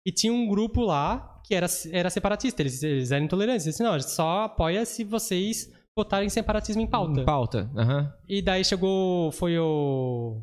E 0.06 0.12
tinha 0.12 0.32
um 0.32 0.46
grupo 0.46 0.82
lá 0.82 1.31
que 1.44 1.54
era, 1.54 1.66
era 1.90 2.10
separatista, 2.10 2.62
eles, 2.62 2.82
eles 2.82 3.10
eram 3.10 3.24
intolerantes. 3.24 3.66
Eles 3.66 3.76
disseram, 3.76 3.92
não, 3.92 4.00
só 4.00 4.44
apoia 4.44 4.84
se 4.84 5.04
vocês 5.04 5.70
botarem 5.96 6.28
separatismo 6.28 6.82
em 6.82 6.86
pauta. 6.86 7.20
Em 7.20 7.24
pauta. 7.24 7.70
Aham. 7.76 8.12
E 8.28 8.40
daí 8.40 8.64
chegou, 8.64 9.30
foi 9.32 9.58
o... 9.58 10.42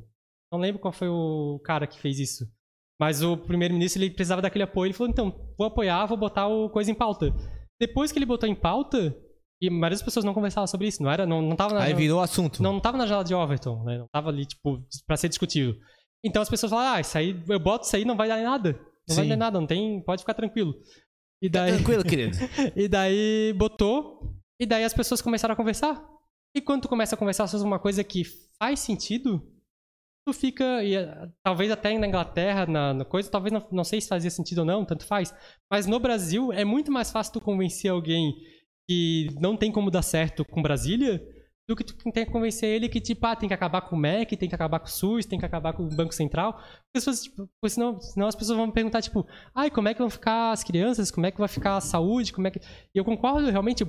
Não 0.51 0.59
lembro 0.59 0.81
qual 0.81 0.91
foi 0.91 1.07
o 1.07 1.59
cara 1.63 1.87
que 1.87 1.99
fez 1.99 2.19
isso. 2.19 2.45
Mas 2.99 3.23
o 3.23 3.37
primeiro-ministro, 3.37 4.01
ele 4.01 4.13
precisava 4.13 4.41
daquele 4.41 4.63
apoio. 4.63 4.87
Ele 4.87 4.93
falou, 4.93 5.11
então, 5.11 5.53
vou 5.57 5.67
apoiar, 5.67 6.05
vou 6.05 6.17
botar 6.17 6.47
o 6.47 6.69
coisa 6.69 6.91
em 6.91 6.95
pauta. 6.95 7.33
Depois 7.79 8.11
que 8.11 8.19
ele 8.19 8.25
botou 8.25 8.49
em 8.49 8.55
pauta, 8.55 9.15
e 9.61 9.67
a 9.67 9.71
maioria 9.71 9.91
das 9.91 10.01
pessoas 10.01 10.25
não 10.25 10.33
conversavam 10.33 10.67
sobre 10.67 10.87
isso, 10.87 11.01
não 11.01 11.09
era, 11.09 11.25
não, 11.25 11.41
não 11.41 11.55
tava 11.55 11.75
na... 11.75 11.83
Aí 11.83 11.93
virou 11.93 12.19
assunto. 12.19 12.61
Não, 12.61 12.73
não 12.73 12.79
tava 12.79 12.97
na 12.97 13.05
janela 13.05 13.23
de 13.23 13.33
Overton, 13.33 13.83
né? 13.83 13.97
Não 13.99 14.07
tava 14.11 14.29
ali, 14.29 14.45
tipo, 14.45 14.83
pra 15.07 15.15
ser 15.15 15.29
discutido. 15.29 15.77
Então 16.23 16.41
as 16.41 16.49
pessoas 16.49 16.71
falaram, 16.71 16.95
ah, 16.95 17.01
isso 17.01 17.17
aí, 17.17 17.41
eu 17.47 17.59
boto 17.59 17.85
isso 17.85 17.95
aí, 17.95 18.03
não 18.03 18.17
vai 18.17 18.27
dar 18.27 18.39
em 18.39 18.43
nada. 18.43 18.77
Não 19.09 19.15
vai 19.15 19.25
Sim. 19.25 19.29
dar 19.29 19.35
em 19.35 19.39
nada, 19.39 19.59
não 19.59 19.67
tem, 19.67 20.01
pode 20.01 20.21
ficar 20.21 20.33
tranquilo. 20.33 20.73
E 21.41 21.49
daí, 21.49 21.73
Tranquilo, 21.73 22.03
querido. 22.05 22.37
e 22.75 22.87
daí 22.87 23.53
botou, 23.57 24.35
e 24.59 24.65
daí 24.65 24.83
as 24.83 24.93
pessoas 24.93 25.21
começaram 25.21 25.53
a 25.53 25.55
conversar. 25.55 26.05
E 26.55 26.61
quando 26.61 26.83
tu 26.83 26.89
começa 26.89 27.15
a 27.15 27.17
conversar 27.17 27.47
sobre 27.47 27.65
uma 27.65 27.79
coisa 27.79 28.03
que 28.03 28.23
faz 28.57 28.79
sentido, 28.79 29.41
tu 30.27 30.33
fica, 30.33 30.83
e, 30.83 30.95
eh, 30.95 31.29
talvez 31.43 31.71
até 31.71 31.97
na 31.97 32.07
Inglaterra, 32.07 32.65
na, 32.65 32.93
na 32.93 33.05
coisa, 33.05 33.29
talvez 33.29 33.53
não, 33.53 33.65
não 33.71 33.83
sei 33.83 34.01
se 34.01 34.07
fazia 34.07 34.29
sentido 34.29 34.59
ou 34.59 34.65
não, 34.65 34.83
tanto 34.85 35.05
faz. 35.05 35.33
Mas 35.71 35.85
no 35.85 35.99
Brasil 35.99 36.51
é 36.51 36.65
muito 36.65 36.91
mais 36.91 37.11
fácil 37.11 37.33
tu 37.33 37.41
convencer 37.41 37.91
alguém 37.91 38.33
que 38.89 39.27
não 39.39 39.55
tem 39.55 39.71
como 39.71 39.91
dar 39.91 40.01
certo 40.01 40.43
com 40.43 40.61
Brasília 40.61 41.21
do 41.69 41.75
que 41.75 41.83
tu 41.83 41.93
tem 42.11 42.25
que 42.25 42.31
convencer 42.31 42.67
ele 42.67 42.89
que, 42.89 42.99
tipo, 42.99 43.23
ah, 43.27 43.35
tem 43.35 43.47
que 43.47 43.53
acabar 43.53 43.81
com 43.81 43.95
o 43.95 43.99
MEC, 43.99 44.35
tem 44.35 44.49
que 44.49 44.55
acabar 44.55 44.79
com 44.79 44.87
o 44.87 44.89
SUS, 44.89 45.27
tem 45.27 45.37
que 45.37 45.45
acabar 45.45 45.71
com 45.71 45.83
o 45.83 45.87
Banco 45.87 46.11
Central. 46.11 46.57
As 46.57 46.91
pessoas, 46.91 47.21
tipo, 47.21 47.47
senão, 47.69 48.01
senão 48.01 48.27
as 48.27 48.35
pessoas 48.35 48.57
vão 48.57 48.71
perguntar, 48.71 49.03
tipo, 49.03 49.23
ai, 49.53 49.69
como 49.69 49.87
é 49.87 49.93
que 49.93 49.99
vão 49.99 50.09
ficar 50.09 50.51
as 50.51 50.63
crianças? 50.63 51.11
Como 51.11 51.27
é 51.27 51.31
que 51.31 51.37
vai 51.37 51.47
ficar 51.47 51.77
a 51.77 51.81
saúde? 51.81 52.33
Como 52.33 52.47
é 52.47 52.51
que... 52.51 52.59
E 52.59 52.97
eu 52.97 53.05
concordo, 53.05 53.51
realmente, 53.51 53.83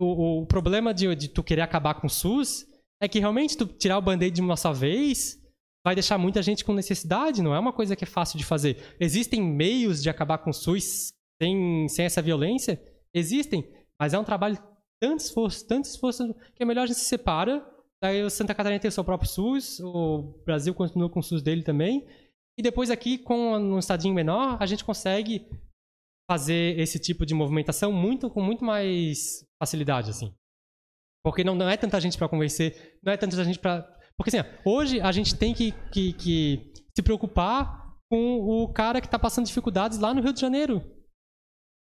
o, 0.00 0.40
o 0.40 0.46
problema 0.46 0.94
de, 0.94 1.14
de 1.14 1.28
tu 1.28 1.44
querer 1.44 1.60
acabar 1.60 2.00
com 2.00 2.06
o 2.06 2.10
SUS 2.10 2.66
é 2.98 3.06
que 3.06 3.18
realmente 3.18 3.58
tu 3.58 3.66
tirar 3.66 3.98
o 3.98 4.02
band-aid 4.02 4.34
de 4.34 4.40
uma 4.40 4.56
só 4.56 4.72
vez 4.72 5.38
vai 5.84 5.94
deixar 5.94 6.16
muita 6.16 6.42
gente 6.42 6.64
com 6.64 6.72
necessidade, 6.72 7.42
não 7.42 7.54
é 7.54 7.58
uma 7.58 7.74
coisa 7.74 7.94
que 7.94 8.04
é 8.04 8.06
fácil 8.06 8.38
de 8.38 8.44
fazer. 8.44 8.96
Existem 8.98 9.42
meios 9.42 10.02
de 10.02 10.08
acabar 10.08 10.38
com 10.38 10.48
o 10.48 10.54
SUS 10.54 11.10
sem, 11.42 11.86
sem 11.90 12.06
essa 12.06 12.22
violência? 12.22 12.82
Existem, 13.12 13.70
mas 14.00 14.14
é 14.14 14.18
um 14.18 14.24
trabalho 14.24 14.58
tanto 15.00 15.20
esforço, 15.20 15.66
tanto 15.66 15.84
esforço, 15.84 16.34
que 16.54 16.62
é 16.62 16.66
melhor 16.66 16.82
a 16.82 16.86
gente 16.86 16.98
se 16.98 17.04
separa. 17.04 17.64
Daí 18.02 18.22
o 18.22 18.30
Santa 18.30 18.54
Catarina 18.54 18.80
tem 18.80 18.88
o 18.88 18.92
seu 18.92 19.04
próprio 19.04 19.28
SUS, 19.28 19.80
o 19.80 20.34
Brasil 20.44 20.74
continua 20.74 21.10
com 21.10 21.20
o 21.20 21.22
SUS 21.22 21.42
dele 21.42 21.62
também. 21.62 22.06
E 22.58 22.62
depois 22.62 22.90
aqui, 22.90 23.18
com 23.18 23.56
um 23.56 23.78
estadinho 23.78 24.14
menor, 24.14 24.56
a 24.60 24.66
gente 24.66 24.84
consegue 24.84 25.48
fazer 26.30 26.78
esse 26.78 26.98
tipo 26.98 27.24
de 27.24 27.34
movimentação 27.34 27.90
muito 27.92 28.28
com 28.28 28.42
muito 28.42 28.64
mais 28.64 29.44
facilidade, 29.60 30.10
assim. 30.10 30.34
Porque 31.24 31.42
não, 31.42 31.54
não 31.54 31.68
é 31.68 31.76
tanta 31.76 32.00
gente 32.00 32.18
para 32.18 32.28
convencer, 32.28 32.98
não 33.02 33.12
é 33.12 33.16
tanta 33.16 33.42
gente 33.44 33.58
para... 33.58 33.82
Porque 34.16 34.36
assim, 34.36 34.48
hoje 34.64 35.00
a 35.00 35.10
gente 35.12 35.36
tem 35.36 35.54
que, 35.54 35.72
que, 35.90 36.12
que 36.12 36.72
se 36.96 37.02
preocupar 37.02 37.96
com 38.10 38.40
o 38.40 38.72
cara 38.72 39.00
que 39.00 39.08
tá 39.08 39.18
passando 39.18 39.46
dificuldades 39.46 39.98
lá 39.98 40.12
no 40.12 40.20
Rio 40.20 40.32
de 40.32 40.40
Janeiro. 40.40 40.82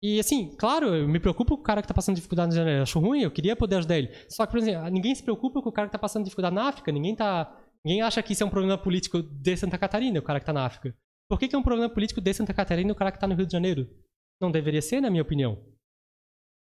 E 0.03 0.21
assim, 0.21 0.55
claro, 0.57 0.95
eu 0.95 1.09
me 1.09 1.19
preocupo 1.19 1.57
com 1.57 1.63
o 1.63 1.65
cara 1.65 1.81
que 1.83 1.89
tá 1.89 1.95
passando 1.95 2.17
dificuldade 2.17 2.51
no 2.51 2.55
janeiro. 2.57 2.79
Eu 2.81 2.83
acho 2.83 2.99
ruim, 3.01 3.23
eu 3.23 3.31
queria 3.31 3.57
poder 3.57 3.77
ajudar 3.77 3.97
ele. 3.99 4.11
Só 4.29 4.45
que, 4.47 4.53
por 4.53 4.59
exemplo, 4.59 4.89
ninguém 4.91 5.15
se 5.15 5.23
preocupa 5.23 5.63
com 5.63 5.69
o 5.69 5.73
cara 5.73 5.89
que 5.89 5.93
tá 5.93 5.99
passando 5.99 6.25
dificuldade 6.25 6.55
na 6.55 6.69
África. 6.69 6.93
Ninguém 6.93 7.15
tá. 7.17 7.51
Ninguém 7.85 8.03
acha 8.03 8.23
que 8.23 8.33
isso 8.33 8.43
é 8.43 8.47
um 8.47 8.51
problema 8.51 8.77
político 8.77 9.23
de 9.23 9.57
Santa 9.57 9.79
Catarina, 9.79 10.19
o 10.19 10.23
cara 10.23 10.39
que 10.41 10.47
tá 10.47 10.53
na 10.53 10.67
África. 10.67 10.95
Por 11.31 11.39
que, 11.39 11.49
que 11.49 11.57
é 11.57 11.59
um 11.59 11.63
problema 11.63 11.93
político 11.93 12.21
de 12.21 12.33
Santa 12.35 12.53
Catarina 12.55 12.91
e 12.91 12.93
o 12.93 12.97
cara 12.97 13.11
que 13.11 13.19
tá 13.19 13.27
no 13.27 13.35
Rio 13.35 13.47
de 13.47 13.53
Janeiro? 13.53 13.89
Não 14.41 14.51
deveria 14.51 14.83
ser, 14.83 15.01
na 15.01 15.09
minha 15.11 15.23
opinião. 15.23 15.57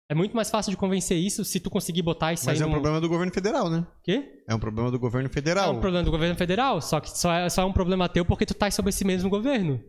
É 0.09 0.15
muito 0.15 0.35
mais 0.35 0.49
fácil 0.49 0.71
de 0.71 0.77
convencer 0.77 1.17
isso 1.17 1.43
se 1.43 1.59
tu 1.59 1.69
conseguir 1.69 2.01
botar 2.01 2.31
isso 2.31 2.45
Mas 2.45 2.57
aí 2.59 2.63
é 2.63 2.65
um 2.65 2.69
num- 2.69 2.75
problema 2.75 3.01
do 3.01 3.09
governo 3.09 3.33
federal, 3.33 3.69
né? 3.69 3.85
Quê? 4.03 4.41
É 4.47 4.55
um 4.55 4.59
problema 4.59 4.89
do 4.89 4.97
governo 4.97 5.27
É 5.27 5.31
federal. 5.31 5.73
um 5.75 5.81
problema 5.81 6.05
do 6.05 6.11
governo 6.11 6.35
federal, 6.37 6.81
só 6.81 7.01
que 7.01 7.09
só 7.09 7.33
é, 7.33 7.49
só 7.49 7.63
é 7.63 7.65
um 7.65 7.73
problema 7.73 8.07
teu 8.07 8.23
porque 8.25 8.45
tu 8.45 8.53
tá 8.53 8.71
sob 8.71 8.87
esse 8.89 9.03
mesmo 9.03 9.29
governo. 9.29 9.83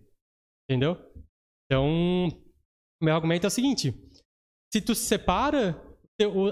Entendeu? 0.68 0.97
Então, 1.67 2.28
meu 3.01 3.15
argumento 3.15 3.44
é 3.44 3.49
o 3.49 3.51
seguinte: 3.51 3.94
se 4.73 4.81
tu 4.81 4.94
se 4.94 5.05
separa, 5.05 5.81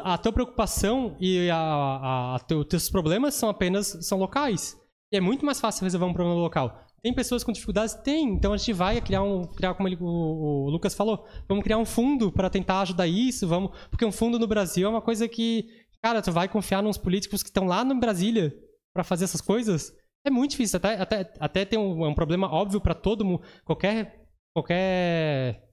a 0.04 0.16
tua 0.18 0.32
preocupação 0.32 1.16
e 1.20 1.50
a, 1.50 1.56
a, 1.58 2.34
a 2.36 2.38
teu- 2.40 2.64
teus 2.64 2.88
problemas 2.88 3.34
são 3.34 3.48
apenas 3.48 3.98
são 4.06 4.18
locais. 4.18 4.76
E 5.12 5.16
é 5.16 5.20
muito 5.20 5.44
mais 5.44 5.60
fácil 5.60 5.84
resolver 5.84 6.06
um 6.06 6.12
problema 6.14 6.38
local. 6.40 6.82
Tem 7.02 7.14
pessoas 7.14 7.44
com 7.44 7.52
dificuldades? 7.52 7.94
Tem. 7.94 8.28
Então 8.30 8.52
a 8.52 8.56
gente 8.56 8.72
vai 8.72 9.00
criar 9.00 9.22
um. 9.22 9.44
Criar, 9.46 9.74
como 9.74 9.88
ele- 9.88 9.98
o, 10.00 10.66
o 10.66 10.70
Lucas 10.70 10.94
falou, 10.94 11.26
vamos 11.48 11.62
criar 11.62 11.78
um 11.78 11.84
fundo 11.84 12.32
para 12.32 12.50
tentar 12.50 12.80
ajudar 12.80 13.06
isso. 13.06 13.46
Vamos, 13.46 13.70
porque 13.90 14.04
um 14.04 14.10
fundo 14.12 14.38
no 14.38 14.46
Brasil 14.46 14.86
é 14.86 14.90
uma 14.90 15.02
coisa 15.02 15.28
que. 15.28 15.66
Cara, 16.02 16.22
tu 16.22 16.30
vai 16.32 16.48
confiar 16.48 16.82
nos 16.82 16.98
políticos 16.98 17.42
que 17.42 17.48
estão 17.48 17.64
lá 17.66 17.84
no 17.84 17.98
Brasília 17.98 18.52
para 18.94 19.02
fazer 19.04 19.24
essas 19.24 19.40
coisas? 19.40 19.92
É 20.24 20.30
muito 20.30 20.52
difícil. 20.52 20.76
Até, 20.78 20.94
até, 21.00 21.32
até 21.38 21.64
tem 21.64 21.78
um, 21.78 22.04
é 22.04 22.08
um 22.08 22.14
problema 22.14 22.52
óbvio 22.52 22.80
para 22.80 22.94
todo 22.94 23.24
mundo. 23.24 23.42
Qualquer, 23.64 24.26
qualquer 24.54 25.65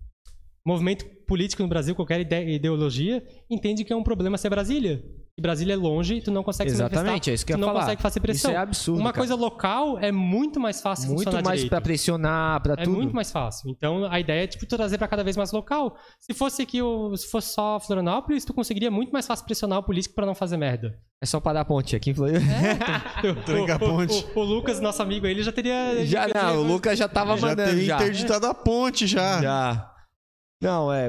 movimento 0.65 1.05
político 1.27 1.61
no 1.63 1.69
Brasil, 1.69 1.95
qualquer 1.95 2.21
ide- 2.21 2.55
ideologia, 2.55 3.23
entende 3.49 3.83
que 3.83 3.91
é 3.91 3.95
um 3.95 4.03
problema 4.03 4.37
ser 4.37 4.49
Brasília. 4.49 5.01
E 5.35 5.41
Brasília 5.41 5.73
é 5.73 5.75
longe 5.75 6.17
e 6.17 6.21
tu 6.21 6.29
não 6.29 6.43
consegue 6.43 6.69
se 6.69 6.75
Exatamente, 6.75 7.05
manifestar, 7.07 7.31
é 7.31 7.33
isso 7.33 7.43
que 7.45 7.53
eu 7.53 7.57
tu 7.57 7.59
ia 7.59 7.61
não 7.61 7.67
falar. 7.69 7.79
consegue 7.85 8.01
fazer 8.03 8.19
pressão. 8.19 8.51
Isso 8.51 8.55
é 8.55 8.61
absurdo. 8.61 8.99
Uma 8.99 9.11
cara. 9.11 9.17
coisa 9.21 9.33
local 9.35 9.97
é 9.97 10.11
muito 10.11 10.59
mais 10.59 10.79
fácil 10.79 11.07
muito 11.07 11.23
funcionar 11.23 11.43
mais 11.43 11.65
pra 11.65 11.81
pressionar, 11.81 12.61
pra 12.61 12.73
É 12.77 12.83
tudo. 12.83 12.95
muito 12.95 13.15
mais 13.15 13.31
fácil. 13.31 13.67
Então 13.71 14.05
a 14.11 14.19
ideia 14.19 14.43
é 14.43 14.47
tipo 14.47 14.63
tu 14.67 14.77
trazer 14.77 14.99
pra 14.99 15.07
cada 15.07 15.23
vez 15.23 15.35
mais 15.35 15.51
local. 15.51 15.95
Se 16.19 16.35
fosse 16.35 16.61
aqui, 16.61 16.83
o- 16.83 17.17
se 17.17 17.27
fosse 17.31 17.51
só 17.51 17.79
Florianópolis, 17.79 18.45
tu 18.45 18.53
conseguiria 18.53 18.91
muito 18.91 19.09
mais 19.11 19.25
fácil 19.25 19.43
pressionar 19.43 19.79
o 19.79 19.83
político 19.83 20.13
pra 20.13 20.23
não 20.27 20.35
fazer 20.35 20.55
merda. 20.55 20.93
É 21.19 21.25
só 21.25 21.39
parar 21.39 21.61
a 21.61 21.65
ponte 21.65 21.95
aqui 21.95 22.11
em 22.11 22.13
Floripa. 22.13 22.39
Tranca 23.43 23.73
a 23.73 23.75
o, 23.77 23.79
ponte. 23.79 24.25
O, 24.35 24.39
o 24.39 24.43
Lucas, 24.43 24.79
nosso 24.79 25.01
amigo, 25.01 25.25
ele 25.25 25.41
já 25.41 25.51
teria. 25.51 26.05
Já 26.05 26.27
não, 26.27 26.59
o 26.59 26.63
Lucas 26.63 26.97
já 26.99 27.07
tava 27.07 27.35
Já 27.37 27.47
mandando 27.47 27.69
teria 27.71 27.85
já. 27.85 27.95
interditado 27.95 28.45
a 28.45 28.53
ponte 28.53 29.07
já. 29.07 29.41
Já. 29.41 29.92
Não, 30.63 30.91
é. 30.93 31.07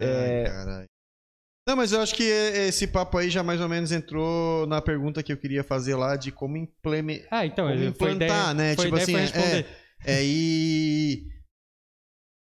é... 0.00 0.44
Ai, 0.46 0.50
caralho. 0.52 0.88
Não, 1.66 1.76
mas 1.76 1.92
eu 1.92 2.00
acho 2.02 2.14
que 2.14 2.22
esse 2.24 2.86
papo 2.86 3.16
aí 3.16 3.30
já 3.30 3.42
mais 3.42 3.60
ou 3.60 3.68
menos 3.68 3.90
entrou 3.90 4.66
na 4.66 4.82
pergunta 4.82 5.22
que 5.22 5.32
eu 5.32 5.36
queria 5.38 5.64
fazer 5.64 5.94
lá 5.94 6.14
de 6.16 6.30
como 6.30 6.56
implementar. 6.58 7.28
Ah, 7.30 7.46
então, 7.46 7.68
Como 7.68 7.82
implantar, 7.84 8.16
ideia, 8.16 8.54
né? 8.54 8.74
Foi 8.76 8.84
Tipo 8.86 8.98
ideia 8.98 9.02
assim, 9.04 9.16
é- 9.16 9.20
responder. 9.40 9.66
É 10.06 10.22
ir 10.22 11.26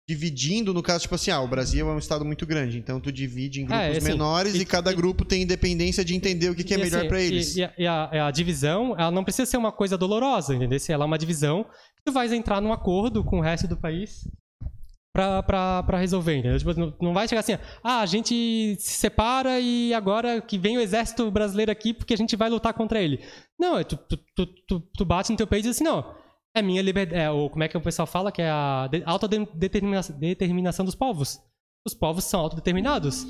dividindo, 0.07 0.73
no 0.73 0.81
caso, 0.81 1.01
tipo 1.03 1.13
assim, 1.15 1.29
ah, 1.29 1.39
o 1.41 1.47
Brasil 1.47 1.87
é 1.87 1.93
um 1.93 1.99
estado 1.99 2.25
muito 2.25 2.43
grande, 2.45 2.79
então 2.79 2.99
tu 2.99 3.11
divide 3.11 3.61
em 3.61 3.65
grupos 3.65 3.83
É, 3.85 3.91
assim, 3.97 4.07
menores 4.07 4.55
e, 4.55 4.61
e- 4.61 4.65
cada 4.65 4.91
e- 4.91 4.95
grupo 4.95 5.23
tem 5.23 5.43
independência 5.43 6.03
de 6.03 6.15
entender 6.15 6.49
o 6.49 6.55
que, 6.55 6.63
que 6.63 6.73
é 6.73 6.77
E, 6.77 6.79
melhor 6.81 6.99
assim, 7.01 7.07
pra 7.07 7.21
e- 7.21 7.25
eles. 7.27 7.55
E, 7.55 7.63
a- 7.63 7.73
e 7.77 7.85
a, 7.85 8.09
e 8.13 8.17
a 8.17 8.31
divisão, 8.31 8.95
ela 8.97 9.11
não 9.11 9.23
precisa 9.23 9.45
ser 9.45 9.57
uma 9.57 9.71
coisa 9.71 9.95
dolorosa, 9.97 10.55
entendeu? 10.55 10.79
Se 10.79 10.91
ela 10.91 11.03
é 11.03 11.07
uma 11.07 11.17
divisão, 11.17 11.63
tu 12.03 12.11
vais 12.11 12.31
entrar 12.33 12.59
num 12.59 12.73
acordo 12.73 13.23
com 13.23 13.37
o 13.37 13.41
resto 13.41 13.67
do 13.67 13.77
país 13.77 14.27
pra, 15.19 15.43
pra, 15.43 15.83
pra 15.83 15.99
resolver, 15.99 16.37
entendeu? 16.37 16.57
Tipo, 16.57 17.03
não, 17.03 17.13
vai 17.13 17.27
chegar 17.27 17.41
assim, 17.41 17.57
ah, 17.83 17.99
a 17.99 18.05
gente 18.05 18.77
se 18.79 18.93
separa 18.93 19.59
e 19.59 19.93
agora 19.93 20.39
que 20.39 20.57
vem 20.57 20.77
o 20.77 20.81
exército 20.81 21.29
brasileiro 21.29 21.69
aqui 21.69 21.93
porque 21.93 22.13
a 22.13 22.17
gente 22.17 22.37
vai 22.37 22.49
lutar 22.49 22.73
contra 22.73 23.01
ele. 23.01 23.19
Não, 23.59 23.77
é 23.77 23.83
tu, 23.83 23.97
tu, 23.97 24.45
tu, 24.45 24.79
tu, 24.79 25.05
bate 25.05 25.29
no 25.29 25.37
teu 25.37 25.45
peito 25.45 25.65
e 25.65 25.69
diz 25.69 25.75
assim, 25.75 25.83
não, 25.83 26.15
é 26.55 26.61
minha 26.61 26.81
liberdade, 26.81 27.21
é, 27.21 27.29
ou 27.29 27.49
como 27.49 27.63
é 27.63 27.67
que 27.67 27.75
o 27.75 27.81
pessoal 27.81 28.07
fala, 28.07 28.31
que 28.31 28.41
é 28.41 28.49
a 28.49 28.87
de, 28.89 29.03
autodeterminação 29.05 30.17
determinação 30.17 30.85
dos 30.85 30.95
povos. 30.95 31.37
Os 31.85 31.93
povos 31.93 32.23
são 32.23 32.39
autodeterminados. 32.39 33.25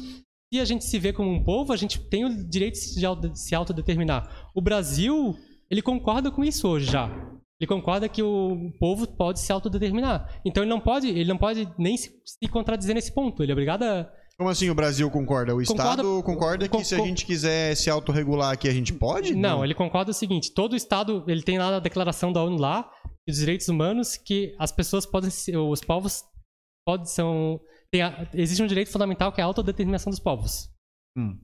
Se 0.53 0.59
a 0.59 0.65
gente 0.65 0.85
se 0.85 0.99
vê 0.99 1.11
como 1.11 1.31
um 1.31 1.43
povo, 1.43 1.73
a 1.73 1.77
gente 1.77 1.99
tem 2.07 2.23
o 2.23 2.47
direito 2.47 2.75
de 2.75 3.39
se 3.39 3.55
autodeterminar. 3.55 4.51
O 4.53 4.61
Brasil, 4.61 5.35
ele 5.71 5.81
concorda 5.81 6.29
com 6.29 6.43
isso 6.43 6.67
hoje 6.67 6.91
já. 6.91 7.09
Ele 7.59 7.67
concorda 7.67 8.07
que 8.07 8.23
o 8.23 8.71
povo 8.79 9.05
pode 9.05 9.39
se 9.41 9.51
autodeterminar. 9.51 10.39
Então 10.45 10.63
ele 10.63 10.69
não 10.69 10.79
pode, 10.79 11.09
ele 11.09 11.25
não 11.29 11.37
pode 11.37 11.67
nem 11.77 11.97
se, 11.97 12.09
se 12.25 12.49
contradizer 12.49 12.95
nesse 12.95 13.11
ponto. 13.13 13.43
Ele 13.43 13.51
é 13.51 13.53
obrigado 13.53 13.83
a. 13.83 14.09
Como 14.37 14.49
assim 14.49 14.69
o 14.69 14.75
Brasil 14.75 15.11
concorda? 15.11 15.53
O 15.53 15.57
Concorda- 15.57 15.83
Estado 16.01 16.23
concorda 16.23 16.67
que 16.69 16.77
con- 16.77 16.83
se 16.83 16.95
a 16.95 16.99
gente 16.99 17.25
quiser 17.25 17.75
se 17.75 17.89
autorregular 17.89 18.53
aqui, 18.53 18.69
a 18.69 18.73
gente 18.73 18.93
pode? 18.93 19.35
Não, 19.35 19.65
ele 19.65 19.75
concorda 19.75 20.11
o 20.11 20.13
seguinte: 20.13 20.53
todo 20.53 20.75
Estado, 20.77 21.25
ele 21.27 21.43
tem 21.43 21.57
lá 21.59 21.69
na 21.71 21.79
declaração 21.79 22.31
da 22.31 22.41
ONU 22.41 22.57
lá, 22.57 22.89
dos 23.27 23.37
direitos 23.37 23.67
humanos, 23.67 24.15
que 24.15 24.55
as 24.57 24.71
pessoas 24.71 25.05
podem 25.05 25.29
ser, 25.29 25.57
os 25.57 25.81
povos 25.81 26.23
podem 26.87 27.05
são 27.05 27.59
tem 27.91 28.01
a- 28.03 28.29
existe 28.33 28.63
um 28.63 28.67
direito 28.67 28.89
fundamental 28.91 29.33
que 29.33 29.41
é 29.41 29.43
a 29.43 29.47
autodeterminação 29.47 30.09
dos 30.11 30.19
povos. 30.21 30.69
Hum. 31.17 31.37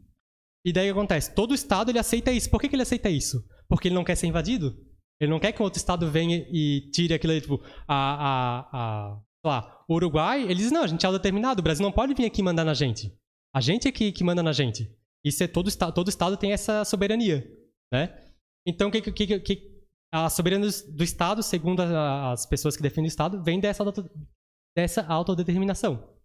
E 0.66 0.72
daí 0.72 0.90
o 0.90 0.94
que 0.94 0.98
acontece? 1.00 1.35
Todo 1.35 1.53
Estado 1.53 1.92
ele 1.92 2.00
aceita 2.00 2.32
isso. 2.32 2.50
Por 2.50 2.61
que, 2.61 2.69
que 2.69 2.76
ele 2.77 2.84
aceita 2.84 3.10
isso? 3.10 3.44
Porque 3.68 3.90
ele 3.90 3.95
não 3.95 4.06
quer 4.06 4.16
ser 4.16 4.27
invadido. 4.27 4.74
Ele 5.19 5.32
não 5.32 5.40
quer 5.40 5.52
que 5.52 5.61
outro 5.61 5.77
Estado 5.77 6.10
venha 6.10 6.45
e 6.52 6.90
tire 6.92 7.14
aquilo 7.14 7.32
ali, 7.32 7.42
tipo, 7.42 7.61
a, 7.88 7.95
a, 7.95 8.69
a 8.72 9.22
sei 9.42 9.50
lá, 9.50 9.85
o 9.88 9.95
Uruguai, 9.95 10.44
ele 10.44 10.56
diz, 10.56 10.72
não, 10.72 10.84
a 10.84 10.88
gente 10.88 11.06
é 11.06 11.08
autodeterminado, 11.08 11.60
o 11.61 11.64
Brasil 11.64 11.84
não 11.84 11.92
pode 11.92 12.14
vir 12.14 12.26
aqui 12.26 12.42
mandar 12.42 12.66
na 12.66 12.74
gente. 12.74 13.16
A 13.53 13.61
gente 13.61 13.88
é 13.88 13.92
que, 13.92 14.11
que 14.11 14.24
manda 14.24 14.44
na 14.44 14.52
gente. 14.52 14.94
Isso 15.24 15.44
é 15.44 15.48
todo, 15.48 15.69
todo 15.94 16.10
Estado 16.10 16.35
tem 16.35 16.52
essa 16.52 16.84
soberania, 16.84 17.48
né? 17.92 18.22
Então, 18.68 18.92
que, 18.92 19.02
que, 19.02 19.40
que, 19.40 19.76
a 20.11 20.30
soberania 20.30 20.69
do, 20.69 20.92
do 20.94 21.03
Estado, 21.03 21.42
segundo 21.42 21.82
as 21.82 22.45
pessoas 22.45 22.76
que 22.76 22.84
defendem 22.84 23.06
o 23.06 23.08
Estado, 23.08 23.42
vem 23.44 23.60
dessa, 23.60 23.84
dessa 24.76 25.06
autodeterminação. 25.06 26.16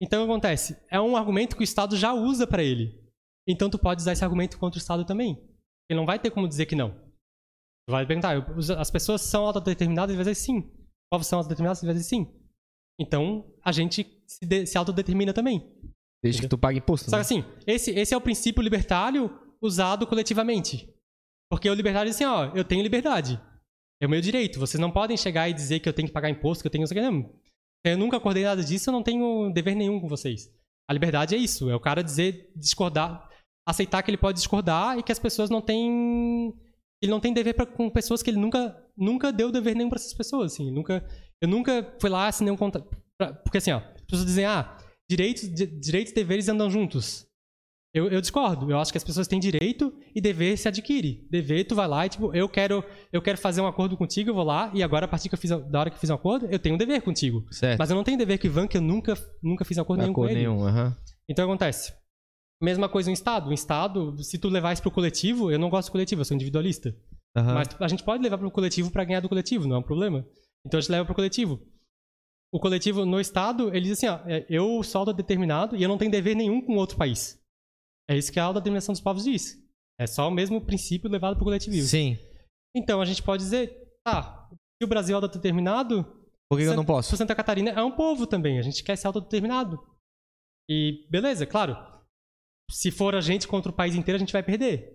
Então, 0.00 0.22
o 0.22 0.26
que 0.26 0.32
acontece? 0.32 0.76
É 0.90 1.00
um 1.00 1.16
argumento 1.16 1.56
que 1.56 1.62
o 1.62 1.64
Estado 1.64 1.96
já 1.96 2.12
usa 2.12 2.46
para 2.46 2.62
ele. 2.62 3.02
Então, 3.48 3.70
tu 3.70 3.78
pode 3.78 4.00
usar 4.00 4.12
esse 4.12 4.24
argumento 4.24 4.58
contra 4.58 4.78
o 4.78 4.80
Estado 4.80 5.04
também. 5.04 5.38
Ele 5.88 5.98
não 5.98 6.06
vai 6.06 6.18
ter 6.18 6.30
como 6.30 6.48
dizer 6.48 6.66
que 6.66 6.74
não. 6.74 7.05
Vai 7.88 8.06
perguntar, 8.06 8.44
as 8.78 8.90
pessoas 8.90 9.22
são 9.22 9.46
autodeterminadas? 9.46 10.14
Vai 10.14 10.24
dizer 10.24 10.34
sim. 10.34 10.58
Os 10.58 11.08
povos 11.10 11.26
são 11.26 11.38
autodeterminados? 11.38 11.82
Vai 11.82 11.94
dizer 11.94 12.08
sim. 12.08 12.26
Então, 13.00 13.52
a 13.62 13.70
gente 13.70 14.22
se, 14.26 14.44
de- 14.44 14.66
se 14.66 14.76
autodetermina 14.76 15.32
também. 15.32 15.72
Desde 16.22 16.42
que 16.42 16.48
tu 16.48 16.58
pague 16.58 16.78
imposto. 16.78 17.10
Só 17.10 17.16
que 17.16 17.16
né? 17.16 17.20
assim, 17.20 17.44
esse, 17.66 17.90
esse 17.92 18.12
é 18.12 18.16
o 18.16 18.20
princípio 18.20 18.62
libertário 18.62 19.30
usado 19.60 20.06
coletivamente. 20.06 20.92
Porque 21.50 21.70
o 21.70 21.74
libertário 21.74 22.10
diz 22.10 22.16
assim, 22.16 22.24
ó, 22.24 22.46
eu 22.56 22.64
tenho 22.64 22.82
liberdade. 22.82 23.40
É 24.02 24.06
o 24.06 24.10
meu 24.10 24.20
direito. 24.20 24.58
Vocês 24.58 24.80
não 24.80 24.90
podem 24.90 25.16
chegar 25.16 25.48
e 25.48 25.54
dizer 25.54 25.80
que 25.80 25.88
eu 25.88 25.92
tenho 25.92 26.08
que 26.08 26.14
pagar 26.14 26.28
imposto, 26.28 26.62
que 26.62 26.66
eu 26.66 26.72
tenho 26.72 26.86
que. 26.86 27.00
Não. 27.00 27.32
Eu 27.84 27.96
nunca 27.96 28.16
acordei 28.16 28.42
nada 28.42 28.64
disso, 28.64 28.90
eu 28.90 28.92
não 28.92 29.02
tenho 29.02 29.52
dever 29.52 29.76
nenhum 29.76 30.00
com 30.00 30.08
vocês. 30.08 30.52
A 30.90 30.92
liberdade 30.92 31.36
é 31.36 31.38
isso, 31.38 31.70
é 31.70 31.74
o 31.74 31.80
cara 31.80 32.02
dizer, 32.02 32.50
discordar, 32.56 33.28
aceitar 33.66 34.02
que 34.02 34.10
ele 34.10 34.18
pode 34.18 34.38
discordar 34.38 34.98
e 34.98 35.02
que 35.02 35.12
as 35.12 35.18
pessoas 35.18 35.50
não 35.50 35.60
têm... 35.60 36.52
Ele 37.02 37.10
não 37.10 37.20
tem 37.20 37.32
dever 37.32 37.54
pra, 37.54 37.66
com 37.66 37.90
pessoas 37.90 38.22
que 38.22 38.30
ele 38.30 38.38
nunca, 38.38 38.76
nunca 38.96 39.32
deu 39.32 39.52
dever 39.52 39.74
nenhum 39.76 39.88
pra 39.90 39.98
essas 39.98 40.14
pessoas, 40.14 40.52
assim. 40.52 40.70
Nunca, 40.70 41.06
eu 41.40 41.48
nunca 41.48 41.94
fui 42.00 42.10
lá 42.10 42.28
assinei 42.28 42.52
um 42.52 42.56
contrato... 42.56 42.88
Porque 43.44 43.58
assim, 43.58 43.70
ó, 43.72 43.78
as 43.78 44.02
pessoas 44.02 44.26
dizem, 44.26 44.44
ah, 44.44 44.76
direitos, 45.08 45.48
di- 45.54 45.66
direitos 45.66 46.12
e 46.12 46.14
deveres 46.14 46.48
andam 46.48 46.70
juntos. 46.70 47.26
Eu, 47.94 48.08
eu 48.10 48.20
discordo. 48.20 48.70
Eu 48.70 48.78
acho 48.78 48.92
que 48.92 48.98
as 48.98 49.04
pessoas 49.04 49.26
têm 49.26 49.40
direito 49.40 49.90
e 50.14 50.20
dever 50.20 50.58
se 50.58 50.68
adquire. 50.68 51.26
Dever, 51.30 51.64
tu 51.66 51.74
vai 51.74 51.88
lá 51.88 52.04
e, 52.04 52.10
tipo, 52.10 52.34
eu 52.34 52.46
quero, 52.46 52.84
eu 53.10 53.22
quero 53.22 53.38
fazer 53.38 53.62
um 53.62 53.66
acordo 53.66 53.96
contigo, 53.96 54.28
eu 54.28 54.34
vou 54.34 54.44
lá, 54.44 54.70
e 54.74 54.82
agora, 54.82 55.06
a 55.06 55.08
partir 55.08 55.34
fiz, 55.38 55.50
da 55.50 55.80
hora 55.80 55.88
que 55.88 55.96
eu 55.96 56.00
fiz 56.00 56.10
um 56.10 56.14
acordo, 56.14 56.46
eu 56.50 56.58
tenho 56.58 56.74
um 56.74 56.78
dever 56.78 57.00
contigo. 57.00 57.46
Certo. 57.50 57.78
Mas 57.78 57.88
eu 57.88 57.96
não 57.96 58.04
tenho 58.04 58.18
dever 58.18 58.38
com 58.38 58.46
o 58.46 58.50
Ivan, 58.50 58.68
que 58.68 58.76
eu 58.76 58.82
nunca, 58.82 59.14
nunca 59.42 59.64
fiz 59.64 59.78
acordo 59.78 60.00
nenhum 60.00 60.12
com 60.12 60.22
Acordo 60.24 60.38
ele. 60.38 60.46
nenhum, 60.46 60.66
aham. 60.66 60.94
Então 61.26 61.46
acontece. 61.46 61.94
Mesma 62.62 62.88
coisa 62.88 63.10
no 63.10 63.14
Estado. 63.14 63.50
O 63.50 63.52
Estado, 63.52 64.22
se 64.22 64.38
tu 64.38 64.48
levar 64.48 64.72
isso 64.72 64.82
pro 64.82 64.90
coletivo, 64.90 65.50
eu 65.50 65.58
não 65.58 65.68
gosto 65.68 65.88
do 65.88 65.92
coletivo, 65.92 66.22
eu 66.22 66.24
sou 66.24 66.34
individualista. 66.34 66.96
Aham. 67.36 67.54
Mas 67.54 67.68
a 67.80 67.88
gente 67.88 68.02
pode 68.02 68.22
levar 68.22 68.38
pro 68.38 68.50
coletivo 68.50 68.90
pra 68.90 69.04
ganhar 69.04 69.20
do 69.20 69.28
coletivo, 69.28 69.68
não 69.68 69.76
é 69.76 69.78
um 69.78 69.82
problema. 69.82 70.26
Então 70.66 70.78
a 70.78 70.80
gente 70.80 70.90
leva 70.90 71.04
pro 71.04 71.14
coletivo. 71.14 71.60
O 72.52 72.58
coletivo 72.58 73.04
no 73.04 73.20
Estado, 73.20 73.68
ele 73.74 73.82
diz 73.86 73.98
assim, 73.98 74.06
ó, 74.06 74.20
é, 74.26 74.46
eu 74.48 74.82
sou 74.82 75.00
autodeterminado 75.00 75.76
e 75.76 75.82
eu 75.82 75.88
não 75.88 75.98
tenho 75.98 76.10
dever 76.10 76.34
nenhum 76.34 76.64
com 76.64 76.76
outro 76.76 76.96
país. 76.96 77.38
É 78.08 78.16
isso 78.16 78.32
que 78.32 78.40
a 78.40 78.44
autodeterminação 78.44 78.92
dos 78.92 79.02
povos 79.02 79.24
diz. 79.24 79.62
É 80.00 80.06
só 80.06 80.28
o 80.28 80.30
mesmo 80.30 80.60
princípio 80.64 81.10
levado 81.10 81.36
pro 81.36 81.44
coletivismo. 81.44 81.88
Sim. 81.88 82.16
Então 82.74 83.00
a 83.00 83.04
gente 83.04 83.22
pode 83.22 83.42
dizer, 83.42 83.76
tá, 84.04 84.48
se 84.50 84.84
o 84.84 84.88
Brasil 84.88 85.14
é 85.14 85.16
autodeterminado, 85.16 86.04
Por 86.48 86.58
que 86.58 86.64
eu 86.64 86.76
não 86.76 86.84
posso? 86.84 87.16
Santa 87.16 87.34
Catarina 87.34 87.70
é 87.70 87.82
um 87.82 87.92
povo 87.92 88.26
também, 88.26 88.58
a 88.58 88.62
gente 88.62 88.82
quer 88.82 88.96
ser 88.96 89.08
autodeterminado. 89.08 89.78
E 90.70 91.06
beleza, 91.10 91.46
claro. 91.46 91.76
Se 92.70 92.90
for 92.90 93.14
a 93.14 93.20
gente 93.20 93.46
contra 93.46 93.70
o 93.70 93.74
país 93.74 93.94
inteiro, 93.94 94.16
a 94.16 94.18
gente 94.18 94.32
vai 94.32 94.42
perder. 94.42 94.92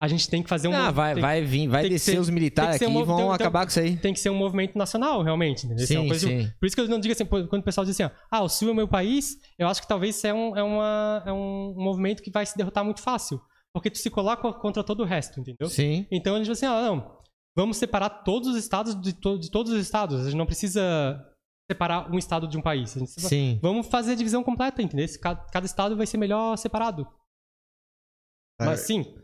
A 0.00 0.06
gente 0.06 0.28
tem 0.30 0.42
que 0.44 0.48
fazer 0.48 0.68
um 0.68 0.72
Ah, 0.74 0.92
vai, 0.92 1.14
tem, 1.14 1.20
vai 1.20 1.42
vir, 1.42 1.66
vai 1.66 1.82
tem 1.82 1.90
descer 1.90 2.12
ser- 2.12 2.18
os 2.20 2.30
militares 2.30 2.78
tem 2.78 2.86
aqui 2.86 2.94
ser 2.94 2.98
e 3.00 3.02
um 3.02 3.04
vão 3.04 3.16
então- 3.18 3.32
acabar 3.32 3.64
com 3.64 3.70
isso 3.70 3.80
aí. 3.80 3.96
tem 3.96 4.12
que 4.14 4.20
ser 4.20 4.30
um 4.30 4.36
movimento 4.36 4.78
nacional, 4.78 5.22
realmente. 5.24 5.66
Entendeu? 5.66 5.82
Isso 5.82 5.92
é 5.92 5.96
Sim, 5.96 6.08
de- 6.08 6.18
sim. 6.20 6.52
Por 6.60 6.66
isso 6.66 6.76
que 6.76 6.82
eu 6.82 6.88
não 6.88 7.00
digo 7.00 7.10
assim, 7.12 7.26
quando 7.26 7.54
o 7.60 7.64
pessoal 7.64 7.84
diz 7.84 8.00
assim, 8.00 8.08
ah, 8.30 8.42
o 8.44 8.48
Sul 8.48 8.70
é 8.70 8.74
meu 8.74 8.86
país, 8.86 9.36
eu 9.58 9.66
acho 9.66 9.82
que 9.82 9.88
talvez 9.88 10.14
isso 10.16 10.26
é 10.28 10.32
um, 10.32 10.56
é 10.56 10.62
uma, 10.62 11.22
é 11.26 11.32
um 11.32 11.74
movimento 11.76 12.22
que 12.22 12.30
vai 12.30 12.46
se 12.46 12.56
derrotar 12.56 12.84
muito 12.84 13.02
fácil. 13.02 13.40
Porque 13.74 13.90
tu 13.90 13.98
se 13.98 14.08
coloca 14.08 14.52
contra 14.52 14.84
todo 14.84 15.00
o 15.00 15.04
resto, 15.04 15.40
entendeu? 15.40 15.68
Sim. 15.68 16.06
Então 16.12 16.36
a 16.36 16.38
gente 16.38 16.46
vai 16.46 16.52
assim, 16.52 16.66
ah, 16.66 16.80
não, 16.80 17.18
vamos 17.56 17.76
separar 17.76 18.08
todos 18.22 18.48
os 18.50 18.56
estados 18.56 18.94
de, 19.00 19.12
to- 19.12 19.38
de 19.38 19.50
todos 19.50 19.72
os 19.72 19.80
estados. 19.80 20.20
A 20.20 20.24
gente 20.26 20.36
não 20.38 20.46
precisa 20.46 21.20
separar 21.70 22.10
um 22.12 22.18
estado 22.18 22.48
de 22.48 22.56
um 22.56 22.62
país. 22.62 22.96
A 22.96 23.00
gente 23.00 23.10
separa- 23.10 23.28
Sim. 23.28 23.58
Vamos 23.62 23.86
fazer 23.88 24.12
a 24.12 24.14
divisão 24.14 24.42
completa, 24.42 24.82
entendeu? 24.82 25.06
Cada, 25.20 25.66
estado 25.66 25.96
vai 25.96 26.06
ser 26.06 26.16
melhor 26.16 26.56
separado. 26.56 27.06
Mas 28.60 28.80
sim, 28.80 29.14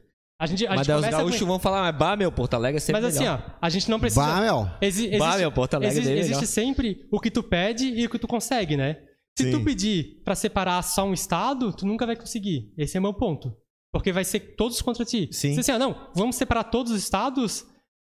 a 0.40 0.46
gente, 0.46 0.66
a 0.66 0.76
Mas 0.76 0.86
gente 0.86 0.96
os 0.96 1.08
gaúchos 1.08 1.40
com... 1.40 1.46
vão 1.46 1.58
falar, 1.58 1.82
mas 1.90 1.98
bah, 1.98 2.14
meu, 2.16 2.30
Porto 2.30 2.54
Alegre 2.54 2.76
é 2.76 2.80
sempre 2.80 3.00
Mas 3.02 3.14
assim, 3.14 3.24
melhor. 3.24 3.42
ó, 3.54 3.58
a 3.60 3.68
gente 3.70 3.90
não 3.90 3.98
precisa... 3.98 4.24
Bah, 4.24 4.40
meu. 4.40 4.70
Exi- 4.80 5.06
existe, 5.06 5.18
Bah, 5.18 5.36
meu, 5.36 5.50
Porto 5.50 5.74
Alegre 5.74 5.98
exi- 5.98 6.06
dele 6.06 6.18
é 6.18 6.20
existe 6.20 6.34
melhor. 6.36 6.46
sempre 6.46 7.08
o 7.10 7.18
que 7.20 7.30
tu 7.30 7.42
pede 7.42 7.86
e 7.86 8.06
o 8.06 8.10
que 8.10 8.18
tu 8.18 8.28
consegue, 8.28 8.76
né? 8.76 9.02
Se 9.36 9.46
Sim. 9.46 9.50
tu 9.58 9.64
pedir 9.64 10.22
pra 10.24 10.36
separar 10.36 10.80
só 10.82 11.04
um 11.04 11.12
estado, 11.12 11.72
tu 11.72 11.84
nunca 11.84 12.06
vai 12.06 12.14
conseguir. 12.14 12.72
Esse 12.78 12.96
é 12.96 13.00
o 13.00 13.02
meu 13.02 13.12
ponto. 13.14 13.52
Porque 13.92 14.12
vai 14.12 14.24
ser 14.24 14.54
todos 14.54 14.80
contra 14.80 15.04
ti. 15.04 15.28
Sim. 15.32 15.54
Se 15.54 15.60
assim, 15.60 15.72
ah, 15.72 15.78
não, 15.78 16.10
vamos 16.14 16.36
separar 16.36 16.64
todos 16.64 16.92
os 16.92 16.98
estados, 17.02 17.66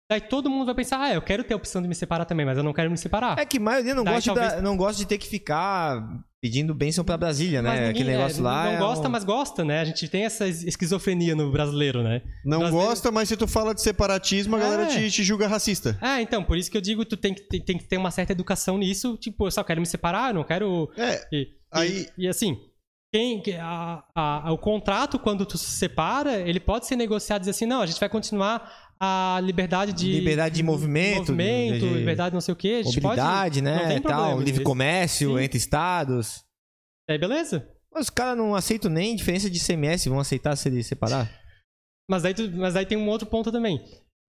daí 0.10 0.22
todo 0.22 0.50
mundo 0.50 0.66
vai 0.66 0.76
pensar, 0.76 1.00
ah, 1.02 1.14
eu 1.14 1.22
quero 1.22 1.44
ter 1.44 1.54
a 1.54 1.58
opção 1.58 1.82
de 1.82 1.88
me 1.88 1.96
separar 1.96 2.26
também, 2.26 2.46
mas 2.46 2.58
eu 2.58 2.64
não 2.64 2.74
quero 2.74 2.90
me 2.90 2.98
separar. 2.98 3.38
É 3.40 3.46
que 3.46 3.58
a 3.58 3.62
maioria 3.62 3.94
não 3.96 4.04
Daí 4.04 4.16
gosta, 4.16 4.34
talvez- 4.34 4.54
da- 4.56 4.62
não 4.62 4.78
gosta 4.78 4.98
de 4.98 5.06
ter 5.08 5.18
que 5.18 5.28
ficar 5.28 6.02
pedindo 6.42 6.74
bênção 6.74 7.04
pra 7.04 7.18
Brasília, 7.18 7.62
né? 7.62 7.72
ninguém- 7.72 7.90
Aquele 7.90 8.12
negócio 8.12 8.40
é, 8.40 8.44
lá. 8.44 8.64
Não 8.66 8.72
é 8.74 8.78
gosta, 8.78 9.08
um- 9.08 9.12
mas 9.12 9.24
gosta, 9.24 9.66
né? 9.66 9.82
A 9.82 9.86
gente 9.86 10.08
tem 10.08 10.24
essa 10.24 10.48
es- 10.48 10.64
esquizofrenia 10.64 11.36
no 11.36 11.52
brasileiro, 11.52 12.04
né? 12.04 12.22
Não 12.46 12.60
Brasileiro- 12.60 12.88
gosta, 12.90 13.12
mas 13.12 13.28
se 13.28 13.36
tu 13.36 13.48
fala 13.48 13.74
de 13.74 13.82
separatismo, 13.82 14.56
a 14.56 14.60
galera 14.60 14.84
É. 14.84 14.86
te, 14.88 15.12
te 15.12 15.24
julga 15.24 15.48
racista. 15.48 15.98
É, 16.02 16.22
então, 16.22 16.44
por 16.44 16.56
isso 16.58 16.70
que 16.70 16.78
eu 16.78 16.82
digo, 16.82 17.04
tu 17.04 17.18
tem 17.18 17.34
que, 17.34 17.42
tem, 17.42 17.60
tem 17.60 17.78
que 17.78 17.86
ter 17.86 17.98
uma 17.98 18.12
certa 18.12 18.32
educação 18.32 18.78
nisso. 18.78 19.18
Tipo, 19.18 19.48
eu 19.48 19.52
só 19.52 19.64
quero 19.64 19.82
me 19.82 19.88
separar, 19.88 20.30
eu 20.30 20.36
não 20.36 20.44
quero 20.44 20.90
É, 20.96 21.28
E, 21.34 21.48
Aí- 21.72 22.08
e, 22.18 22.26
e 22.26 22.28
assim, 22.30 22.56
quem, 23.12 23.42
que- 23.42 23.56
a- 23.56 24.04
a- 24.16 24.52
o 24.54 24.58
contrato, 24.60 25.18
quando 25.18 25.44
tu 25.46 25.58
se 25.58 25.72
separa, 25.72 26.36
ele 26.40 26.60
pode 26.60 26.86
ser 26.86 26.96
negociado 26.96 27.40
e 27.40 27.42
dizer 27.42 27.52
assim, 27.52 27.66
não, 27.66 27.82
a 27.82 27.86
gente 27.88 28.00
vai 28.00 28.08
continuar 28.10 28.87
a 29.00 29.40
liberdade 29.44 29.94
de... 29.94 30.12
Liberdade 30.12 30.56
de 30.56 30.64
movimento, 30.64 31.20
movimento, 31.32 31.80
de- 31.86 31.90
de- 31.90 31.94
liberdade 32.00 32.34
não 32.34 32.42
sei 32.42 32.54
o 32.54 32.56
quê. 32.58 32.80
A 32.82 32.84
gente 32.84 33.02
Mobilidade, 33.02 33.62
pode, 33.62 33.62
não 33.62 33.72
né? 33.88 34.00
Tal, 34.00 34.42
livre 34.42 34.64
comércio 34.64 35.38
Sim. 35.38 35.44
entre 35.44 35.58
estados. 35.58 36.44
Aí 37.10 37.18
beleza. 37.18 37.68
Mas 37.94 38.06
os 38.06 38.10
caras 38.10 38.38
não 38.38 38.54
aceitam 38.56 38.92
nem 38.92 39.16
diferença 39.16 39.50
de 39.50 39.60
CMS, 39.60 40.06
vão 40.08 40.20
aceitar 40.20 40.56
se 40.56 40.68
eles 40.70 40.86
separar? 40.88 41.30
Mas 42.10 42.24
aí, 42.26 42.34
tu- 42.34 42.52
mas 42.56 42.76
aí 42.76 42.86
tem 42.86 42.98
um 42.98 43.08
outro 43.08 43.28
ponto 43.28 43.52
também. 43.52 43.80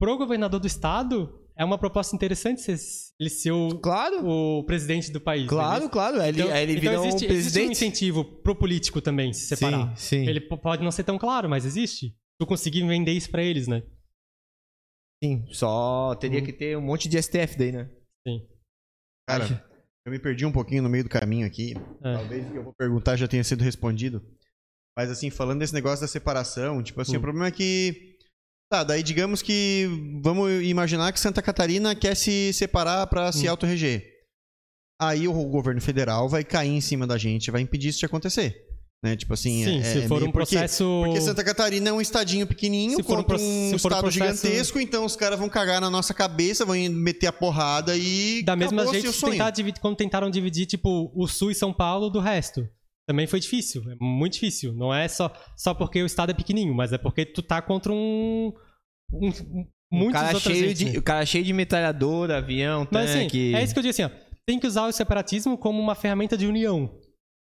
Pro 0.00 0.16
governador 0.16 0.60
do 0.60 0.66
estado, 0.66 1.40
é 1.56 1.64
uma 1.64 1.76
proposta 1.76 2.14
interessante 2.14 2.60
ser, 2.60 2.76
ele 3.18 3.28
ser 3.30 3.50
o, 3.50 3.78
Claro, 3.80 4.24
o 4.28 4.64
presidente 4.64 5.10
do 5.10 5.20
país. 5.20 5.48
claro, 5.48 5.84
né? 5.84 5.90
claro. 5.90 6.22
Ele, 6.22 6.40
Então, 6.42 6.56
ele 6.56 6.72
então 6.78 7.05
existe, 7.05 7.26
um 7.26 7.30
existe 7.32 7.60
um 7.60 7.70
incentivo 7.70 8.24
pro 8.24 8.55
político 8.55 9.00
também 9.00 9.32
se 9.32 9.47
separar. 9.47 9.97
Sim, 9.97 10.24
sim. 10.24 10.28
Ele 10.28 10.40
pode 10.40 10.82
não 10.84 10.90
ser 10.92 11.02
tão 11.05 11.18
claro, 11.18 11.48
mas 11.48 11.64
existe. 11.64 12.14
Tu 12.40 12.47
conseguir 12.47 12.86
vender 12.86 13.12
isso 13.12 13.28
pra 13.30 13.42
eles, 13.42 13.66
né? 13.66 13.82
Sim, 15.22 15.44
só 15.52 16.14
teria 16.14 16.38
Uhum. 16.40 16.47
que 16.47 16.52
ter 16.52 16.76
um 16.76 16.80
monte 16.80 17.08
de 17.08 17.16
STF 17.20 17.56
daí, 17.58 17.72
né? 17.72 17.90
Sim. 18.26 18.47
cara, 19.28 19.44
eu 20.06 20.12
me 20.12 20.18
perdi 20.18 20.47
um 20.47 20.52
pouquinho 20.52 20.82
no 20.82 20.88
meio 20.88 21.05
do 21.05 21.10
caminho 21.10 21.47
aqui. 21.47 21.74
É. 22.02 22.14
Talvez 22.14 22.47
o 22.47 22.50
que 22.52 22.56
eu 22.58 22.64
vou 22.64 22.72
perguntar 22.74 23.16
já 23.16 23.26
tenha 23.28 23.42
sido 23.44 23.62
respondido. 23.64 24.22
Mas 24.97 25.10
assim, 25.10 25.30
falando 25.30 25.60
desse 25.60 25.74
negócio 25.74 26.00
da 26.00 26.08
separação, 26.08 26.82
tipo 26.82 27.00
assim, 27.00 27.16
Hum. 27.16 27.18
o 27.18 27.22
problema 27.22 27.47
é 27.48 27.50
que. 27.50 28.16
Tá, 28.70 28.84
daí 28.84 29.02
digamos 29.02 29.42
que. 29.42 29.86
Vamos 30.22 30.50
imaginar 30.62 31.12
que 31.12 31.20
Santa 31.20 31.40
Catarina 31.42 31.94
quer 31.94 32.14
se 32.16 32.52
separar 32.52 33.06
pra 33.06 33.32
se 33.32 33.47
Hum. 33.47 33.50
autorreger. 33.50 34.05
Aí 35.00 35.26
o 35.28 35.32
governo 35.48 35.80
federal 35.80 36.28
vai 36.28 36.42
cair 36.44 36.70
em 36.70 36.80
cima 36.80 37.06
da 37.06 37.16
gente, 37.16 37.50
vai 37.50 37.60
impedir 37.60 37.88
isso 37.88 38.00
de 38.00 38.06
acontecer. 38.06 38.67
Né? 39.04 39.14
Tipo 39.16 39.34
assim. 39.34 39.64
Sim, 39.64 39.78
é- 39.78 39.82
se 39.84 39.98
é 39.98 40.08
for 40.08 40.16
meio- 40.18 40.28
um 40.28 40.32
porque- 40.32 40.56
processo. 40.56 41.02
Porque 41.04 41.20
Santa 41.20 41.44
Catarina 41.44 41.90
é 41.90 41.92
um 41.92 42.00
estadinho 42.00 42.46
pequenininho 42.48 42.96
Se 42.96 43.02
for 43.04 43.12
um 43.12 43.16
contra 43.22 43.36
pro- 43.36 43.44
um 43.44 43.48
se 43.48 43.68
for 43.68 43.72
um 43.72 43.76
estado 43.94 44.00
processo- 44.00 44.42
gigantesco, 44.46 44.80
então 44.80 45.04
os 45.04 45.14
caras 45.14 45.38
vão 45.38 45.48
cagar 45.48 45.80
na 45.80 45.88
nossa 45.88 46.12
cabeça, 46.12 46.64
vão 46.64 46.74
meter 46.90 47.28
a 47.28 47.32
porrada 47.32 47.96
e 47.96 48.42
Da 48.42 48.56
mesma 48.56 48.84
jeito 48.88 49.06
que 49.06 49.12
sonho. 49.12 49.32
tentar 49.34 49.50
dividir, 49.50 49.80
quando 49.80 49.96
tentaram 49.96 50.28
dividir, 50.28 50.66
tipo, 50.66 51.12
o 51.14 51.28
Sul 51.28 51.52
e 51.52 51.54
São 51.54 51.72
Paulo 51.72 52.10
do 52.10 52.18
resto. 52.18 52.68
Também 53.06 53.26
foi 53.26 53.38
difícil. 53.40 53.82
É 53.90 53.94
muito 54.00 54.34
difícil. 54.34 54.74
Não 54.74 54.92
é 54.92 55.06
só, 55.08 55.32
só 55.56 55.72
porque 55.72 56.02
o 56.02 56.06
estado 56.06 56.30
é 56.30 56.34
pequenininho, 56.34 56.74
mas 56.74 56.92
é 56.92 56.98
porque 56.98 57.24
tu 57.24 57.40
tá 57.40 57.62
contra 57.62 57.92
um. 57.92 58.52
um- 59.12 59.30
O 59.90 59.96
Muitos 59.96 60.20
cara, 60.20 60.38
cheio 60.40 60.66
entes, 60.66 60.78
de, 60.78 60.84
né? 60.92 60.98
o 60.98 61.02
cara 61.02 61.24
cheio 61.24 61.42
de 61.42 61.52
metralhadora, 61.54 62.36
avião, 62.36 62.86
Mas 62.90 63.08
assim, 63.08 63.20
tanque. 63.20 63.54
é 63.54 63.62
isso 63.64 63.72
que 63.72 63.78
eu 63.78 63.82
digo 63.82 63.90
assim, 63.90 64.02
ó. 64.02 64.10
Tem 64.44 64.58
que 64.58 64.66
usar 64.66 64.86
o 64.86 64.92
separatismo 64.92 65.56
como 65.56 65.80
uma 65.80 65.94
ferramenta 65.94 66.36
de 66.36 66.46
união. 66.46 66.97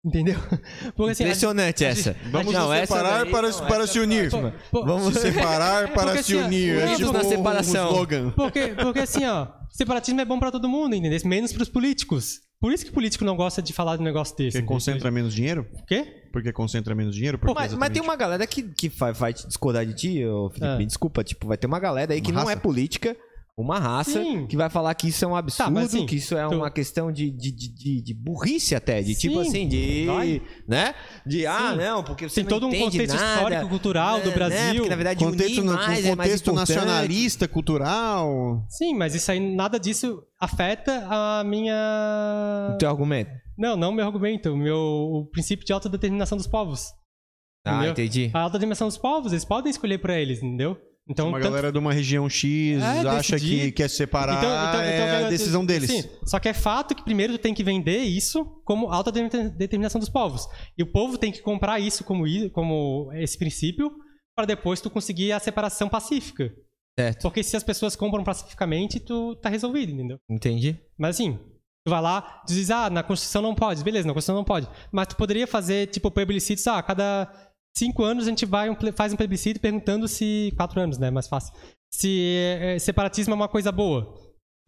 Entendeu? 0.04 0.36
Porque 0.96 1.10
assim, 1.12 1.24
Impressionante 1.24 1.84
a- 1.84 1.88
essa. 1.88 2.16
Vamos 2.30 2.52
Não, 2.52 2.68
nos 2.68 2.78
separar 2.78 3.24
daí- 3.24 3.32
para, 3.32 3.50
não, 3.50 3.58
para 3.66 3.84
essa 3.84 3.92
se 3.92 3.98
unir. 4.00 4.30
Pô, 4.30 4.38
pô, 4.70 4.84
Vamos- 4.86 5.14
Se 5.14 5.20
separar 5.20 5.88
para 5.92 6.06
Porque 6.12 6.22
se 6.22 6.38
assim, 6.38 6.44
unir. 6.46 6.74
É 6.78 6.82
unidos 6.84 6.98
tipo 6.98 7.12
na 7.12 7.24
separação. 7.24 7.86
um 7.86 7.90
slogan. 7.92 8.30
Porque, 8.30 8.68
porque 8.68 8.98
assim, 9.00 9.24
ó, 9.26 9.48
separatismo 9.70 10.20
é 10.20 10.24
bom 10.24 10.38
pra 10.38 10.50
todo 10.52 10.68
mundo, 10.68 10.94
entendeu? 10.94 11.18
Menos 11.24 11.52
pros 11.52 11.68
políticos. 11.68 12.40
Por 12.60 12.72
isso 12.72 12.84
que 12.84 12.90
político 12.90 13.24
não 13.24 13.36
gosta 13.36 13.60
de 13.62 13.72
falar 13.72 13.96
de 13.96 14.02
um 14.02 14.04
negócio 14.04 14.36
desse. 14.36 14.58
Porque 14.58 14.58
entendeu? 14.58 14.74
concentra 14.76 15.10
menos 15.10 15.32
dinheiro? 15.34 15.66
O 15.74 15.84
quê? 15.86 16.04
Porque 16.32 16.52
concentra 16.52 16.94
menos 16.94 17.14
dinheiro? 17.14 17.38
Por 17.38 17.48
que 17.48 17.54
Mas, 17.54 17.72
mas 17.74 17.90
tem 17.90 18.02
uma 18.02 18.16
galera 18.16 18.46
que, 18.46 18.62
que 18.62 18.88
vai, 18.88 19.12
vai 19.12 19.32
te 19.32 19.46
discordar 19.46 19.84
de 19.86 19.94
ti, 19.94 20.24
ô 20.24 20.48
Felipe. 20.50 20.66
Ah. 20.66 20.76
Me 20.76 20.84
desculpa, 20.86 21.22
tipo, 21.24 21.46
vai 21.46 21.56
ter 21.56 21.66
uma 21.68 21.78
galera 21.78 22.12
aí 22.14 22.20
que 22.20 22.30
Uma 22.32 22.42
não 22.42 22.50
é 22.50 22.54
raça? 22.54 22.62
política, 22.62 23.16
uma 23.62 23.78
raça, 23.78 24.22
Sim. 24.22 24.46
que 24.46 24.56
vai 24.56 24.70
falar 24.70 24.94
que 24.94 25.08
isso 25.08 25.24
é 25.24 25.28
um 25.28 25.34
absurdo, 25.36 25.72
mas 25.72 25.86
assim, 25.86 26.06
que 26.06 26.16
isso 26.16 26.36
é 26.36 26.46
tu- 26.48 26.54
uma 26.54 26.70
questão 26.70 27.10
de, 27.10 27.30
de, 27.30 27.50
de, 27.50 27.68
de- 27.74 28.02
de 28.02 28.14
burrice 28.14 28.74
até, 28.74 29.02
de 29.02 29.14
tipo 29.14 29.42
Sim, 29.42 29.48
assim, 29.48 29.68
de. 29.68 30.06
vai. 30.06 30.42
né? 30.66 30.94
De, 31.26 31.46
ah, 31.46 31.70
Sim. 31.72 31.76
não, 31.78 32.04
porque 32.04 32.28
você 32.28 32.36
Tem 32.36 32.44
não 32.44 32.48
todo 32.50 32.66
um 32.66 32.68
entende 32.68 32.84
contexto 32.98 33.14
nada, 33.16 33.34
histórico, 33.34 33.68
cultural 33.68 34.20
do 34.20 34.28
né, 34.28 34.34
Brasil. 34.34 34.74
Porque, 34.76 34.88
na 34.90 34.96
verdade, 34.96 35.24
contexto, 35.24 35.58
unir 35.60 35.72
mais 35.72 36.04
um 36.04 36.08
é 36.08 36.14
mais 36.14 36.30
contexto 36.30 36.50
importante. 36.50 36.76
nacionalista, 36.76 37.48
cultural. 37.48 38.64
Sim, 38.68 38.94
mas 38.94 39.14
isso 39.14 39.30
aí, 39.32 39.40
nada 39.40 39.78
disso 39.80 40.22
afeta 40.40 41.04
a 41.10 41.42
minha. 41.44 42.72
O 42.74 42.78
teu 42.78 42.88
argumento. 42.88 43.30
Não, 43.56 43.76
não 43.76 43.90
o 43.90 43.92
meu 43.92 44.06
argumento, 44.06 44.50
o 44.52 44.56
meu 44.56 44.76
o 44.78 45.26
princípio 45.32 45.66
de 45.66 45.72
autodeterminação 45.72 46.38
dos 46.38 46.46
povos. 46.46 46.86
Ah, 47.66 47.72
Entendeu? 47.74 47.90
entendi. 47.90 48.30
A 48.32 48.40
autodeterminação 48.42 48.86
dos 48.88 48.96
povos, 48.96 49.32
eles 49.32 49.44
podem 49.44 49.68
escolher 49.70 49.98
pra 49.98 50.18
eles, 50.18 50.38
entendeu? 50.42 50.78
Então, 51.08 51.28
uma 51.28 51.38
tanto- 51.38 51.48
galera 51.50 51.72
de 51.72 51.78
uma 51.78 51.92
região 51.92 52.28
X 52.28 52.82
É, 52.82 52.84
acha 53.08 53.36
decidir. 53.36 53.60
que 53.66 53.72
quer 53.72 53.88
se 53.88 53.96
separar, 53.96 54.36
Então, 54.38 54.50
então, 54.50 54.80
então, 54.94 55.06
é 55.06 55.16
a 55.16 55.22
eu- 55.22 55.28
decisão 55.30 55.64
deles. 55.64 55.90
Sim, 55.90 56.04
só 56.26 56.38
que 56.38 56.48
é 56.48 56.52
fato 56.54 56.94
que 56.94 57.02
primeiro 57.02 57.32
tu 57.32 57.38
tem 57.40 57.54
que 57.54 57.64
vender 57.64 57.98
isso 58.02 58.44
como 58.64 58.88
autodeterminação 58.92 59.98
dos 59.98 60.08
povos. 60.10 60.46
E 60.76 60.82
o 60.82 60.86
povo 60.86 61.16
tem 61.16 61.32
que 61.32 61.40
comprar 61.40 61.80
isso 61.80 62.04
como, 62.04 62.24
como 62.52 63.10
esse 63.14 63.38
princípio 63.38 63.90
para 64.36 64.46
depois 64.46 64.80
tu 64.80 64.90
conseguir 64.90 65.32
a 65.32 65.40
separação 65.40 65.88
pacífica. 65.88 66.52
Certo. 66.98 67.22
Porque 67.22 67.42
se 67.42 67.56
as 67.56 67.62
pessoas 67.62 67.94
compram 67.96 68.22
pacificamente, 68.24 69.00
tu 69.00 69.34
tá 69.36 69.48
resolvido, 69.48 69.92
entendeu? 69.92 70.18
Entendi. 70.28 70.78
Mas 70.98 71.16
assim, 71.16 71.38
tu 71.86 71.90
vai 71.90 72.02
lá, 72.02 72.20
tu 72.46 72.52
diz, 72.52 72.70
ah, 72.70 72.90
na 72.90 73.02
Constituição 73.02 73.40
não 73.40 73.54
pode. 73.54 73.82
Beleza, 73.84 74.06
na 74.06 74.12
Constituição 74.12 74.34
não 74.36 74.44
pode. 74.44 74.68
Mas 74.92 75.06
tu 75.06 75.16
poderia 75.16 75.46
fazer, 75.46 75.86
tipo, 75.86 76.10
plebiscitos, 76.10 76.66
ah, 76.66 76.78
a 76.78 76.82
cada 76.82 77.32
cinco 77.78 78.02
anos 78.02 78.26
a 78.26 78.30
gente 78.30 78.44
vai 78.44 78.68
um 78.68 78.76
faz 78.94 79.12
um 79.12 79.16
plebiscito 79.16 79.60
perguntando 79.60 80.06
se... 80.06 80.52
Quatro 80.56 80.80
anos, 80.80 80.98
né? 80.98 81.10
Mais 81.10 81.28
fácil. 81.28 81.54
Se 81.92 82.34
eh, 82.60 82.78
separatismo 82.78 83.32
é 83.32 83.36
uma 83.36 83.48
coisa 83.48 83.72
boa. 83.72 84.14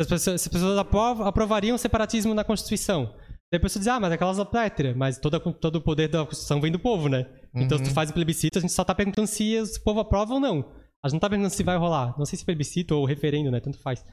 Se 0.01 0.03
as 0.03 0.07
pessoas, 0.09 0.41
se 0.41 0.49
as 0.49 0.53
pessoas 0.53 0.79
aprov- 0.79 1.23
aprovariam 1.23 1.77
separatismo 1.77 2.33
na 2.33 2.45
Constituição. 2.45 3.13
Daí 3.53 3.59
a 3.59 3.61
pessoa 3.61 3.81
diz, 3.81 3.89
ah, 3.89 4.01
mas 4.01 4.13
é 4.13 4.17
cláusula 4.17 4.47
pétrea. 4.47 4.95
Mas 4.95 5.19
toda, 5.19 5.39
todo 5.39 5.77
o 5.77 5.83
poder 5.83 6.09
da 6.09 6.25
Constituição 6.25 6.61
vem 6.61 6.73
do 6.73 6.79
povo, 6.79 7.09
né? 7.09 7.27
Então 7.55 7.77
se 7.77 7.85
tu 7.85 7.91
faz 7.91 8.11
um 8.11 8.15
plebiscito, 8.15 8.59
a 8.59 8.61
gente 8.61 8.73
só 8.73 8.85
tá 8.85 8.95
perguntando 8.95 9.27
se 9.27 9.61
o 9.61 9.83
povo 9.83 10.01
aprova 10.01 10.35
ou 10.35 10.41
não. 10.41 10.73
A 11.03 11.09
gente 11.09 11.15
não 11.15 11.21
tá 11.21 11.29
perguntando 11.29 11.55
se 11.55 11.63
vai 11.63 11.77
rolar. 11.77 12.17
Não 12.17 12.25
sei 12.25 12.39
se 12.39 12.45
plebiscito 12.45 12.95
ou 12.95 13.05
referendo, 13.05 13.51
né? 13.51 13.61
Tanto 13.61 13.79
faz. 13.79 14.05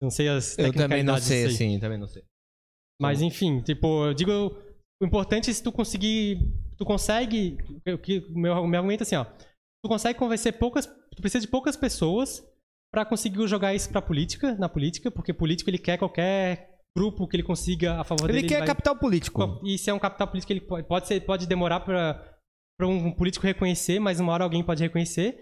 Não 0.00 0.10
sei 0.10 0.28
as 0.28 0.58
Eu 0.58 0.72
também 0.72 1.02
não 1.02 1.16
sei, 1.18 1.46
assim, 1.46 1.78
também 1.78 1.98
não 1.98 2.06
sei. 2.06 2.22
Mas 3.00 3.22
enfim, 3.22 3.60
tipo, 3.62 4.06
eu 4.06 4.14
digo, 4.14 4.56
o 5.02 5.06
importante 5.06 5.50
é 5.50 5.52
se 5.52 5.62
tu 5.62 5.70
conseguir, 5.72 6.38
tu 6.76 6.84
consegue, 6.84 7.58
o 7.86 7.98
que 7.98 8.20
meu, 8.30 8.66
meu 8.66 8.78
argumento 8.80 9.02
é 9.02 9.04
assim, 9.04 9.16
ó, 9.16 9.24
tu 9.24 9.88
consegue 9.88 10.18
convencer 10.18 10.58
poucas, 10.58 10.86
tu 10.86 11.20
precisa 11.20 11.40
de 11.44 11.48
poucas 11.50 11.76
pessoas 11.76 12.42
pra 12.92 13.04
conseguir 13.04 13.46
jogar 13.46 13.74
isso 13.74 13.90
pra 13.90 14.00
política, 14.00 14.54
na 14.54 14.68
política, 14.68 15.10
porque 15.10 15.32
político 15.32 15.68
ele 15.68 15.78
quer 15.78 15.98
qualquer 15.98 16.74
grupo 16.96 17.28
que 17.28 17.36
ele 17.36 17.42
consiga 17.42 18.00
a 18.00 18.04
favor 18.04 18.30
Ele 18.30 18.38
dele. 18.38 18.48
quer 18.48 18.58
vai- 18.58 18.66
capital 18.68 18.96
político. 18.96 19.60
E 19.62 19.76
se 19.76 19.90
é 19.90 19.92
um 19.92 19.98
capital 19.98 20.28
político, 20.28 20.52
ele 20.52 20.62
pode, 20.62 21.06
ser, 21.06 21.20
pode 21.20 21.46
demorar 21.46 21.80
para 21.80 22.86
um 22.86 23.12
político 23.12 23.44
reconhecer, 23.44 23.98
mas 24.00 24.18
uma 24.18 24.32
hora 24.32 24.44
alguém 24.44 24.64
pode 24.64 24.82
reconhecer. 24.82 25.38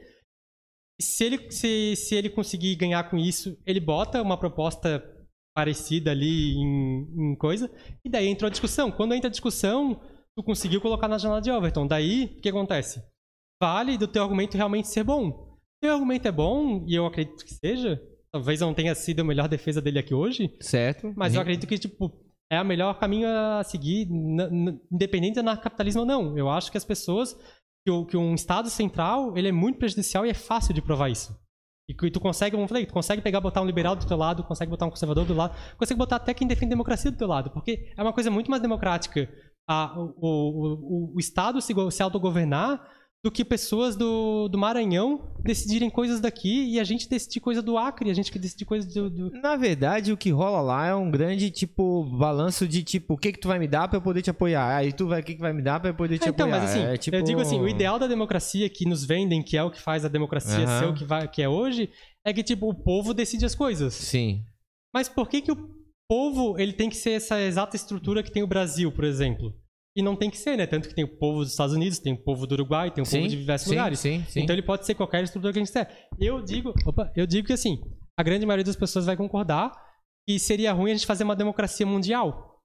Se 1.00 1.22
ele, 1.24 1.50
se, 1.52 1.94
se 1.94 2.14
ele 2.16 2.28
conseguir 2.30 2.74
ganhar 2.74 3.08
com 3.08 3.16
isso, 3.16 3.56
ele 3.64 3.78
bota 3.78 4.20
uma 4.20 4.36
proposta 4.36 4.98
parecida 5.54 6.10
ali 6.10 6.54
em, 6.54 7.32
em 7.32 7.36
coisa, 7.36 7.70
e 8.04 8.08
daí 8.10 8.26
entrou 8.28 8.48
a 8.48 8.50
discussão. 8.50 8.90
Quando 8.90 9.14
entra 9.14 9.28
a 9.28 9.30
discussão, 9.30 10.00
tu 10.36 10.42
conseguiu 10.42 10.80
colocar 10.80 11.06
na 11.08 11.16
janela 11.18 11.40
de 11.40 11.50
Overton. 11.50 11.86
Daí, 11.86 12.24
o 12.36 12.40
que 12.40 12.48
acontece? 12.48 13.02
Vale 13.62 13.96
do 13.96 14.08
teu 14.08 14.22
argumento 14.22 14.56
realmente 14.56 14.88
ser 14.88 15.04
bom. 15.04 15.56
Teu 15.80 15.92
argumento 15.94 16.26
é 16.26 16.32
bom, 16.32 16.84
e 16.88 16.94
eu 16.94 17.06
acredito 17.06 17.44
que 17.44 17.54
seja. 17.54 18.02
Talvez 18.32 18.60
não 18.60 18.74
tenha 18.74 18.94
sido 18.96 19.20
a 19.20 19.24
melhor 19.24 19.46
defesa 19.48 19.80
dele 19.80 20.00
aqui 20.00 20.12
hoje, 20.12 20.52
Certo. 20.60 21.12
mas 21.16 21.34
eu 21.36 21.40
acredito 21.40 21.68
que, 21.68 21.78
tipo, 21.78 22.12
é 22.50 22.60
o 22.60 22.64
melhor 22.64 22.98
caminho 22.98 23.28
a 23.28 23.62
seguir, 23.62 24.08
independente 24.90 25.34
de 25.34 25.40
anarcapitalismo 25.40 26.00
ou 26.00 26.06
não. 26.06 26.36
Eu 26.36 26.48
acho 26.50 26.70
que 26.70 26.76
as 26.76 26.84
pessoas, 26.84 27.34
que, 27.86 27.92
o- 27.92 28.04
que 28.04 28.16
um 28.16 28.34
Estado 28.34 28.68
central, 28.70 29.36
ele 29.36 29.48
é 29.48 29.52
muito 29.52 29.78
prejudicial 29.78 30.26
e 30.26 30.30
é 30.30 30.34
fácil 30.34 30.74
de 30.74 30.82
provar 30.82 31.10
isso. 31.10 31.32
E 31.86 31.94
tu 32.10 32.18
consegue, 32.18 32.52
como 32.52 32.64
eu 32.64 32.68
falei, 32.68 32.86
tu 32.86 32.94
consegue 32.94 33.20
pegar, 33.20 33.40
botar 33.40 33.60
um 33.60 33.66
liberal 33.66 33.94
do 33.94 34.06
teu 34.06 34.16
lado, 34.16 34.42
consegue 34.42 34.70
botar 34.70 34.86
um 34.86 34.90
conservador 34.90 35.26
do 35.26 35.34
lado, 35.34 35.54
consegue 35.76 35.98
botar 35.98 36.16
até 36.16 36.32
quem 36.32 36.48
defende 36.48 36.70
democracia 36.70 37.10
do 37.10 37.18
teu 37.18 37.28
lado, 37.28 37.50
porque 37.50 37.92
é 37.94 38.02
uma 38.02 38.12
coisa 38.12 38.30
muito 38.30 38.50
mais 38.50 38.62
democrática 38.62 39.28
a, 39.68 39.98
o, 39.98 40.14
o, 40.16 41.10
o, 41.10 41.16
o 41.16 41.20
Estado 41.20 41.60
se, 41.60 41.74
se 41.90 42.02
autogovernar 42.02 42.80
do 43.24 43.30
que 43.30 43.42
pessoas 43.42 43.96
do, 43.96 44.48
do 44.48 44.58
Maranhão 44.58 45.32
decidirem 45.42 45.88
coisas 45.88 46.20
daqui 46.20 46.66
e 46.66 46.78
a 46.78 46.84
gente 46.84 47.08
decidir 47.08 47.40
coisa 47.40 47.62
do 47.62 47.78
Acre, 47.78 48.10
a 48.10 48.14
gente 48.14 48.30
que 48.30 48.38
decidir 48.38 48.66
coisa 48.66 48.86
do, 48.86 49.08
do, 49.08 49.30
Na 49.40 49.56
verdade, 49.56 50.12
o 50.12 50.16
que 50.16 50.28
rola 50.30 50.60
lá 50.60 50.86
é 50.88 50.94
um 50.94 51.10
grande, 51.10 51.50
tipo, 51.50 52.04
balanço 52.04 52.68
de, 52.68 52.82
tipo, 52.84 53.14
o 53.14 53.16
que 53.16 53.32
que 53.32 53.40
tu 53.40 53.48
vai 53.48 53.58
me 53.58 53.66
dar 53.66 53.88
pra 53.88 53.96
eu 53.96 54.02
poder 54.02 54.20
te 54.20 54.28
apoiar? 54.28 54.76
Aí 54.76 54.92
tu 54.92 55.08
vai, 55.08 55.22
o 55.22 55.24
que 55.24 55.34
que 55.36 55.40
vai 55.40 55.54
me 55.54 55.62
dar 55.62 55.80
pra 55.80 55.88
eu 55.88 55.94
poder 55.94 56.18
te 56.18 56.26
É, 56.26 56.28
então, 56.28 56.46
apoiar? 56.46 56.60
mas 56.60 56.70
assim, 56.70 56.82
É, 56.84 56.96
tipo... 56.98 57.16
eu 57.16 57.22
digo 57.22 57.40
assim, 57.40 57.58
o 57.58 57.66
ideal 57.66 57.98
da 57.98 58.06
democracia 58.06 58.68
que 58.68 58.86
nos 58.86 59.06
vendem, 59.06 59.42
que 59.42 59.56
é 59.56 59.62
o 59.62 59.70
que 59.70 59.80
faz 59.80 60.04
a 60.04 60.08
democracia 60.08 60.62
Aham. 60.66 60.80
ser 60.80 60.86
o 60.88 60.94
que, 60.94 61.06
vai, 61.06 61.26
que 61.26 61.40
é 61.40 61.48
hoje, 61.48 61.88
é 62.26 62.30
que, 62.32 62.42
tipo, 62.42 62.68
o 62.68 62.74
povo 62.74 63.14
decide 63.14 63.46
as 63.46 63.54
coisas. 63.54 63.94
Sim. 63.94 64.44
Mas 64.94 65.08
por 65.08 65.30
que 65.30 65.40
que 65.40 65.50
o 65.50 65.70
povo, 66.06 66.58
ele 66.58 66.74
tem 66.74 66.90
que 66.90 66.96
ser 66.96 67.12
essa 67.12 67.40
exata 67.40 67.74
estrutura 67.74 68.22
que 68.22 68.30
tem 68.30 68.42
o 68.42 68.46
Brasil, 68.46 68.92
por 68.92 69.04
exemplo? 69.04 69.54
E 69.96 70.02
não 70.02 70.16
tem 70.16 70.28
que 70.28 70.36
ser, 70.36 70.56
né? 70.56 70.66
Tanto 70.66 70.88
que 70.88 70.94
tem 70.94 71.04
o 71.04 71.18
povo 71.18 71.40
dos 71.40 71.50
Estados 71.52 71.74
Unidos, 71.74 71.98
tem 72.00 72.12
o 72.12 72.16
povo 72.16 72.46
do 72.46 72.52
Uruguai, 72.54 72.90
tem 72.90 73.02
o 73.02 73.06
Sim, 73.06 73.18
povo 73.18 73.28
de 73.28 73.36
diversos 73.36 73.68
sim, 73.68 73.74
lugares. 73.76 73.98
sim, 74.00 74.24
sim. 74.28 74.40
Então 74.40 74.54
ele 74.54 74.62
pode 74.62 74.84
ser 74.84 74.94
qualquer 74.94 75.22
estrutura 75.22 75.52
que 75.52 75.58
a 75.60 75.62
gente 75.62 75.68
quiser. 75.72 76.08
Eu 76.18 76.42
digo, 76.42 76.74
opa, 76.84 77.12
eu 77.14 77.26
digo 77.26 77.46
que 77.46 77.52
assim, 77.52 77.80
a 78.18 78.22
grande 78.24 78.44
maioria 78.44 78.64
das 78.64 78.74
pessoas 78.76 79.06
vai 79.06 79.16
concordar 79.16 79.70
que 80.28 80.38
seria 80.38 80.72
ruim 80.72 80.90
a 80.90 80.94
gente 80.94 81.06
fazer 81.06 81.22
uma 81.22 81.36
democracia 81.36 81.86
mundial. 81.86 82.60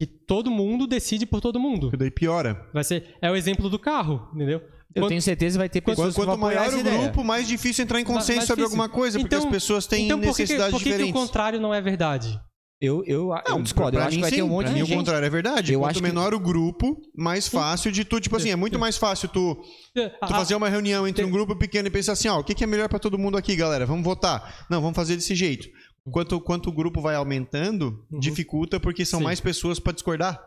Que 0.00 0.06
todo 0.06 0.50
mundo 0.50 0.86
decide 0.86 1.26
por 1.26 1.40
todo 1.40 1.58
mundo. 1.58 1.90
Que 1.90 1.96
daí 1.96 2.10
piora. 2.10 2.70
Vai 2.72 2.84
ser, 2.84 3.16
é 3.20 3.30
o 3.30 3.34
exemplo 3.36 3.68
do 3.68 3.78
carro, 3.78 4.30
entendeu? 4.34 4.60
Eu 4.94 5.02
Quando- 5.02 5.08
tenho 5.08 5.20
certeza 5.22 5.54
que 5.54 5.58
vai 5.58 5.68
ter 5.68 5.80
Quanto, 5.82 5.96
pessoas 5.96 6.14
que 6.14 6.20
vão 6.20 6.28
quanto 6.28 6.38
apoiar 6.38 6.60
maior 6.60 6.74
o 6.76 6.80
ideia. 6.80 7.02
grupo, 7.02 7.22
mais 7.24 7.46
difícil 7.46 7.84
entrar 7.84 8.00
em 8.00 8.04
consenso 8.04 8.46
sobre 8.46 8.64
alguma 8.64 8.88
coisa, 8.88 9.18
porque 9.18 9.34
as 9.34 9.42
Então- 9.42 9.50
pessoas 9.52 9.86
têm 9.86 10.06
então, 10.06 10.18
por 10.18 10.28
que, 10.28 10.32
que, 10.34 10.42
necessidades 10.42 10.70
por 10.72 10.78
que, 10.78 10.84
que 10.84 10.90
o 10.90 10.92
diferentes. 10.98 11.20
contrário 11.20 11.60
não 11.60 11.74
é 11.74 11.80
verdade? 11.82 12.40
Eu, 12.80 13.02
eu, 13.06 13.32
eu 13.32 13.42
Não, 13.48 13.62
discordo. 13.62 13.98
Eu 13.98 14.02
acho 14.02 14.14
que 14.16 14.20
vai 14.20 14.30
ter 14.30 14.36
sim. 14.36 14.42
um 14.42 14.48
monte 14.48 14.66
Pra 14.66 14.72
de 14.74 14.80
mim, 14.80 14.86
gente... 14.86 14.94
o 14.94 14.98
contrário 14.98 15.26
é 15.26 15.30
verdade. 15.30 15.72
Eu 15.72 15.80
Quanto 15.80 15.90
acho 15.90 15.98
que- 16.00 16.06
menor 16.06 16.32
o 16.32 16.38
grupo, 16.38 16.96
mais 17.16 17.48
fácil 17.48 17.90
de 17.90 18.04
tu, 18.04 18.20
tipo 18.20 18.36
assim, 18.36 18.50
é 18.50 18.56
muito 18.56 18.78
mais 18.78 18.96
fácil 18.96 19.28
tu, 19.28 19.56
tu 19.94 20.00
Ah, 20.20 20.28
fazer 20.28 20.54
uma 20.54 20.68
reunião 20.68 21.06
entre 21.06 21.24
um 21.24 21.30
grupo 21.30 21.56
pequeno 21.56 21.88
e 21.88 21.90
pensar 21.90 22.12
assim, 22.12 22.28
ó, 22.28 22.38
o 22.38 22.44
que, 22.44 22.54
que 22.54 22.62
é 22.62 22.66
melhor 22.68 22.88
pra 22.88 23.00
todo 23.00 23.18
mundo 23.18 23.36
aqui, 23.36 23.56
galera? 23.56 23.84
Vamos 23.84 24.04
votar. 24.04 24.64
Não, 24.70 24.80
vamos 24.80 24.94
fazer 24.94 25.16
desse 25.16 25.34
jeito. 25.34 25.66
Quanto, 26.12 26.40
quanto 26.40 26.68
o 26.70 26.72
grupo 26.72 27.00
vai 27.00 27.16
aumentando, 27.16 28.06
Uhum. 28.12 28.20
dificulta 28.20 28.78
porque 28.78 29.04
são 29.04 29.18
Sim. 29.18 29.24
mais 29.24 29.40
pessoas 29.40 29.80
pra 29.80 29.92
discordar. 29.92 30.40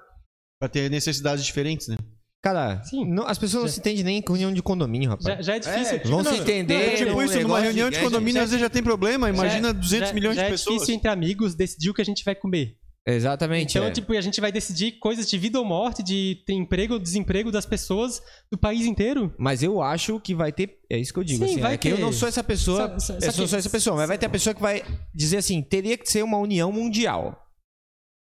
Pra 0.58 0.70
ter 0.70 0.90
necessidades 0.90 1.44
diferentes, 1.44 1.88
né? 1.90 1.98
Cara, 2.44 2.82
não- 3.08 3.28
as 3.28 3.38
pessoas 3.38 3.62
não 3.64 3.68
Já- 3.68 3.74
se 3.76 3.80
entendem 3.82 4.04
nem 4.04 4.18
em 4.18 4.24
reunião 4.28 4.52
de 4.52 4.64
condomínio, 4.64 5.10
rapaz. 5.10 5.26
já, 5.38 5.42
já 5.42 5.56
é 5.56 5.60
difícil. 5.60 6.00
Vão 6.10 6.24
Não, 6.24 6.32
se 6.32 6.38
não, 6.38 6.44
entender. 6.44 6.74
É 6.74 6.96
tipo 6.96 7.12
um 7.12 7.22
isso, 7.22 7.40
numa 7.42 7.60
reunião 7.60 7.90
de 7.90 7.96
gigante. 7.96 8.12
condomínio, 8.14 8.42
às 8.42 8.50
vezes 8.50 8.62
já 8.62 8.70
tem 8.70 8.82
problema. 8.82 9.30
Imagina 9.30 9.68
já- 9.68 9.74
200 9.74 10.08
já- 10.10 10.14
milhões 10.16 10.36
de 10.38 10.42
é 10.44 10.50
pessoas. 10.50 10.74
difícil 10.76 10.96
entre 10.96 11.10
amigos 11.10 11.54
decidir 11.54 11.92
o 11.92 11.94
que 11.94 12.02
a 12.02 12.06
gente 12.06 12.24
vai 12.26 12.34
comer. 12.34 12.76
Exatamente. 13.06 13.78
Então, 13.78 13.88
é. 13.88 13.92
tipo, 13.92 14.14
a 14.14 14.22
gente 14.22 14.40
vai 14.40 14.52
decidir 14.52 14.94
coisas 15.00 15.28
de 15.30 15.36
vida 15.38 15.58
ou 15.60 15.66
morte, 15.66 16.04
de 16.04 16.38
ter 16.46 16.54
emprego 16.54 16.94
ou 16.94 17.00
desemprego 17.00 17.52
das 17.52 17.66
pessoas 17.66 18.22
do 18.52 18.58
país 18.58 18.86
inteiro. 18.86 19.34
Mas 19.40 19.64
eu 19.64 19.82
acho 19.82 20.20
que 20.20 20.34
vai 20.36 20.52
ter. 20.52 20.78
É 20.90 20.98
isso 21.00 21.12
que 21.14 21.20
eu 21.20 21.24
digo. 21.24 21.44
Sim, 21.46 21.52
assim, 21.54 21.62
vai 21.62 21.74
é 21.74 21.78
que 21.78 21.90
eu 21.90 21.96
ter. 21.96 22.02
não 22.02 22.12
sou 22.14 22.28
essa 22.28 22.44
pessoa. 22.44 23.00
Só- 23.00 23.14
eu 23.14 23.20
não 23.38 23.48
sou 23.48 23.58
essa 23.60 23.70
pessoa, 23.70 23.96
mas 23.98 24.08
vai 24.08 24.18
ter 24.20 24.28
a 24.28 24.30
pessoa 24.30 24.54
que 24.54 24.62
vai 24.62 24.84
dizer 25.14 25.38
assim: 25.38 25.62
teria 25.64 25.98
que 25.98 26.10
ser 26.10 26.24
uma 26.24 26.38
união 26.38 26.72
mundial. 26.72 27.38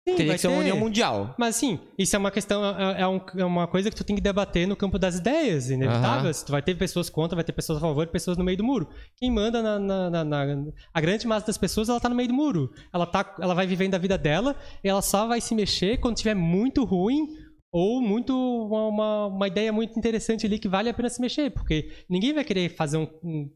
Sim, 0.06 0.16
teria 0.16 0.32
que 0.34 0.38
ser 0.38 0.48
uma 0.48 0.58
união 0.58 0.76
mundial. 0.78 1.34
Mas 1.38 1.56
assim, 1.56 1.78
isso 1.98 2.14
é 2.14 2.18
uma 2.18 2.30
questão, 2.30 2.62
é, 2.78 3.00
é 3.00 3.08
um- 3.08 3.20
é 3.38 3.44
uma 3.44 3.66
coisa 3.66 3.88
que 3.90 3.96
tu 3.96 4.04
tem 4.04 4.14
que 4.14 4.20
debater 4.20 4.68
no 4.68 4.76
campo 4.76 4.98
das 4.98 5.16
ideias, 5.18 5.70
inevitável. 5.70 6.30
Aham. 6.30 6.44
Tu 6.44 6.52
vai 6.52 6.60
ter 6.60 6.74
pessoas 6.76 7.08
contra, 7.08 7.34
vai 7.34 7.44
ter 7.44 7.52
pessoas 7.52 7.78
a 7.78 7.80
favor 7.80 8.02
e 8.04 8.10
pessoas 8.10 8.36
no 8.36 8.44
meio 8.44 8.58
do 8.58 8.64
muro. 8.64 8.86
Quem 9.16 9.30
manda 9.30 9.62
na, 9.62 9.78
na- 9.78 10.10
na- 10.10 10.24
na- 10.24 10.64
A 10.92 11.00
grande 11.00 11.26
massa 11.26 11.46
das 11.46 11.56
pessoas, 11.56 11.88
ela 11.88 11.98
tá 12.00 12.08
no 12.10 12.14
meio 12.14 12.28
do 12.28 12.34
muro. 12.34 12.70
Ela, 12.92 13.06
tá, 13.06 13.34
ela 13.40 13.54
vai 13.54 13.66
vivendo 13.66 13.94
a 13.94 13.98
vida 13.98 14.18
dela 14.18 14.54
e 14.84 14.88
ela 14.88 15.00
só 15.00 15.26
vai 15.26 15.40
se 15.40 15.54
mexer 15.54 15.96
quando 15.98 16.16
tiver 16.16 16.34
muito 16.34 16.84
ruim 16.84 17.26
ou 17.72 18.00
muito 18.02 18.32
uma, 18.36 18.86
uma, 18.88 19.26
uma 19.28 19.48
ideia 19.48 19.72
muito 19.72 19.98
interessante 19.98 20.44
ali 20.46 20.58
que 20.58 20.68
vale 20.68 20.90
a 20.90 20.94
pena 20.94 21.08
se 21.08 21.20
mexer. 21.20 21.50
Porque 21.50 21.90
ninguém 22.10 22.34
vai 22.34 22.44
querer 22.44 22.68
fazer 22.76 22.98
um. 22.98 23.08
um 23.22 23.50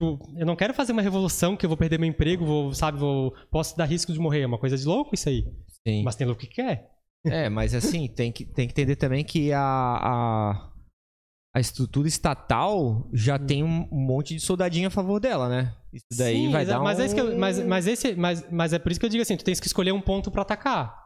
eu 0.00 0.46
não 0.46 0.56
quero 0.56 0.72
fazer 0.74 0.92
uma 0.92 1.02
revolução 1.02 1.56
que 1.56 1.64
eu 1.66 1.68
vou 1.68 1.76
perder 1.76 1.98
meu 1.98 2.08
emprego, 2.08 2.44
vou, 2.44 2.72
sabe, 2.74 2.98
vou, 2.98 3.32
posso 3.50 3.76
dar 3.76 3.84
risco 3.84 4.12
de 4.12 4.18
morrer. 4.18 4.40
É 4.42 4.46
uma 4.46 4.58
coisa 4.58 4.76
de 4.76 4.84
louco 4.86 5.14
isso 5.14 5.28
aí. 5.28 5.44
Sim. 5.86 6.02
Mas 6.02 6.16
tem 6.16 6.26
louco 6.26 6.40
que 6.40 6.46
quer. 6.48 6.90
É, 7.26 7.48
mas 7.48 7.74
assim, 7.74 8.08
tem 8.14 8.32
que, 8.32 8.44
tem 8.44 8.66
que 8.66 8.72
entender 8.72 8.96
também 8.96 9.22
que 9.24 9.52
a, 9.52 9.60
a, 9.62 10.70
a 11.54 11.60
estrutura 11.60 12.08
estatal 12.08 13.08
já 13.12 13.36
Hum. 13.36 13.46
tem 13.46 13.62
um 13.64 13.86
monte 13.90 14.34
de 14.34 14.40
soldadinho 14.40 14.88
a 14.88 14.90
favor 14.90 15.20
dela, 15.20 15.48
né? 15.48 15.74
Isso 15.92 16.06
daí 16.16 16.46
Sim, 16.46 16.50
vai 16.50 16.64
dar 16.64 16.78
mas 16.80 16.98
um... 16.98 17.02
é 17.02 17.06
isso 17.06 17.14
que 17.14 17.20
eu- 17.20 17.36
mas, 17.36 17.58
mas, 17.66 17.86
esse, 17.86 18.14
mas, 18.14 18.48
mas 18.50 18.72
é 18.72 18.78
por 18.78 18.90
isso 18.92 19.00
que 19.00 19.06
eu 19.06 19.10
digo 19.10 19.22
assim, 19.22 19.36
tu 19.36 19.44
tens 19.44 19.58
que 19.60 19.66
escolher 19.66 19.92
um 19.92 20.00
ponto 20.00 20.30
pra 20.30 20.42
atacar. 20.42 20.99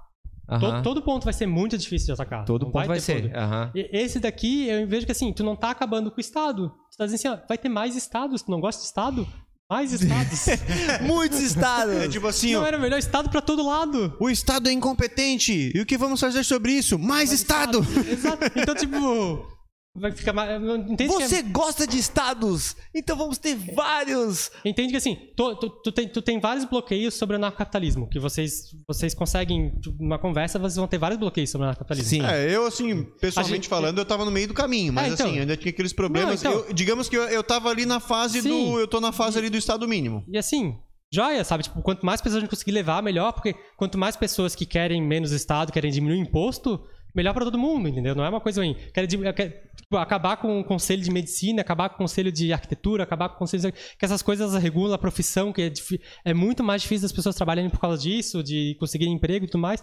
Aham. 0.48 0.60
Todo, 0.60 0.82
todo 0.82 1.02
ponto 1.02 1.24
vai 1.24 1.32
ser 1.32 1.46
muito 1.46 1.76
difícil 1.78 2.06
de 2.06 2.12
atacar. 2.12 2.44
Todo 2.44 2.66
Não 2.66 2.72
ponto 2.72 2.86
vai, 2.86 2.98
ter 2.98 3.02
ser. 3.02 3.32
E 3.74 3.88
Esse 3.92 4.20
daqui, 4.20 4.68
eu 4.68 4.86
vejo 4.86 5.06
que 5.06 5.12
assim, 5.12 5.32
tu 5.32 5.42
não 5.42 5.56
tá 5.56 5.70
acabando 5.70 6.10
com 6.10 6.18
o 6.18 6.20
Estado. 6.20 6.70
Tu 6.90 6.96
tá 6.96 7.06
dizendo 7.06 7.32
assim, 7.34 7.42
ó, 7.42 7.46
vai 7.48 7.56
ter 7.58 7.68
mais 7.68 7.96
Estados. 7.96 8.42
Tu 8.42 8.50
não 8.50 8.60
gosta 8.60 8.80
de 8.80 8.86
Estado? 8.86 9.26
Mais 9.70 9.90
Estados. 9.94 10.46
Muitos 11.00 11.40
estados! 11.40 11.94
É 11.94 12.08
tipo 12.08 12.26
assim, 12.26 12.52
não 12.52 12.62
ó. 12.62 12.66
era 12.66 12.78
melhor 12.78 12.98
Estado 12.98 13.30
pra 13.30 13.40
todo 13.40 13.66
lado. 13.66 14.14
O 14.20 14.28
Estado 14.28 14.68
é 14.68 14.72
incompetente. 14.72 15.72
E 15.74 15.80
o 15.80 15.86
que 15.86 15.96
vamos 15.96 16.20
fazer 16.20 16.44
sobre 16.44 16.72
isso? 16.72 16.98
Mais 16.98 17.32
Estado! 17.32 17.78
Exato. 18.06 18.44
Então, 18.54 18.74
tipo, 18.76 19.48
vai 19.96 20.10
ficar 20.12 20.32
mais. 20.32 20.60
Entende 20.88 21.16
que 21.16 21.22
é- 21.22 21.28
Você 21.28 21.42
gosta 21.42 21.86
de 21.86 21.98
estados? 21.98 22.76
Então 22.94 23.16
vamos 23.16 23.38
ter 23.38 23.54
vários! 23.54 24.50
Entende 24.64 24.90
que 24.90 24.96
assim, 24.96 25.16
tu, 25.36 25.54
tu, 25.56 25.70
tu 25.70 25.92
tem, 25.92 26.08
tu 26.08 26.20
tem 26.20 26.40
vários 26.40 26.64
bloqueios 26.64 27.14
sobre 27.14 27.36
o 27.36 27.38
anarcocapitalismo, 27.38 28.08
que 28.08 28.18
vocês, 28.18 28.74
vocês 28.88 29.14
conseguem, 29.14 29.72
numa 30.00 30.18
conversa, 30.18 30.58
vocês 30.58 30.76
vão 30.76 30.86
ter 30.88 30.98
vários 30.98 31.18
bloqueios 31.18 31.50
sobre 31.50 31.64
o 31.64 31.66
anarcocapitalismo. 31.68 32.10
Sim. 32.10 32.24
É, 32.26 32.54
eu, 32.54 32.66
assim, 32.66 33.04
pessoalmente 33.20 33.54
gente- 33.56 33.68
falando, 33.68 33.98
eu 33.98 34.04
tava 34.04 34.24
no 34.24 34.30
meio 34.30 34.48
do 34.48 34.54
caminho, 34.54 34.92
mas 34.92 35.10
É, 35.10 35.14
então. 35.14 35.26
assim, 35.26 35.38
ainda 35.40 35.56
tinha 35.56 35.70
aqueles 35.70 35.92
problemas. 35.92 36.42
Não, 36.42 36.50
então. 36.52 36.64
Eu- 36.68 36.74
digamos 36.74 37.08
que 37.08 37.16
eu, 37.16 37.22
eu 37.24 37.42
tava 37.42 37.68
ali 37.70 37.86
na 37.86 38.00
fase 38.00 38.42
Sim. 38.42 38.48
do. 38.72 38.80
Eu 38.80 38.88
tô 38.88 39.00
na 39.00 39.12
fase 39.12 39.38
ali 39.38 39.48
do 39.50 39.56
Estado 39.56 39.86
mínimo. 39.86 40.24
E 40.28 40.36
assim, 40.36 40.76
joia, 41.12 41.44
sabe? 41.44 41.62
Tipo, 41.62 41.80
quanto 41.82 42.04
mais 42.04 42.20
pessoas 42.20 42.38
a 42.38 42.40
gente 42.40 42.50
conseguir 42.50 42.72
levar, 42.72 43.02
melhor, 43.02 43.32
porque 43.32 43.54
quanto 43.76 43.96
mais 43.96 44.16
pessoas 44.16 44.54
que 44.56 44.66
querem 44.66 45.00
menos 45.00 45.30
Estado, 45.30 45.70
querem 45.72 45.90
diminuir 45.92 46.18
o 46.18 46.22
imposto, 46.22 46.80
melhor 47.14 47.32
pra 47.34 47.44
todo 47.44 47.58
mundo, 47.58 47.88
entendeu? 47.88 48.14
Não 48.14 48.24
é 48.24 48.28
uma 48.28 48.40
coisa 48.40 48.60
ruim. 48.60 48.74
Quero, 48.92 49.06
quero, 49.34 49.52
tipo, 49.76 49.96
acabar 49.96 50.36
com 50.36 50.60
o 50.60 50.64
conselho 50.64 51.02
de 51.02 51.10
medicina, 51.10 51.60
acabar 51.62 51.88
com 51.88 51.94
o 51.94 51.98
conselho 51.98 52.32
de 52.32 52.52
arquitetura, 52.52 53.04
acabar 53.04 53.28
com 53.28 53.36
o 53.36 53.38
conselho 53.38 53.62
de... 53.62 53.72
que 53.72 54.04
essas 54.04 54.22
coisas 54.22 54.54
regulam 54.54 54.94
a 54.94 54.98
profissão, 54.98 55.52
que 55.52 55.62
é, 55.62 55.70
difí- 55.70 56.00
é 56.24 56.34
muito 56.34 56.62
mais 56.64 56.82
difícil 56.82 57.02
das 57.02 57.12
pessoas 57.12 57.36
trabalharem 57.36 57.70
por 57.70 57.78
causa 57.80 58.02
disso, 58.02 58.42
de 58.42 58.76
conseguirem 58.80 59.14
emprego 59.14 59.44
e 59.44 59.48
tudo 59.48 59.60
mais. 59.60 59.82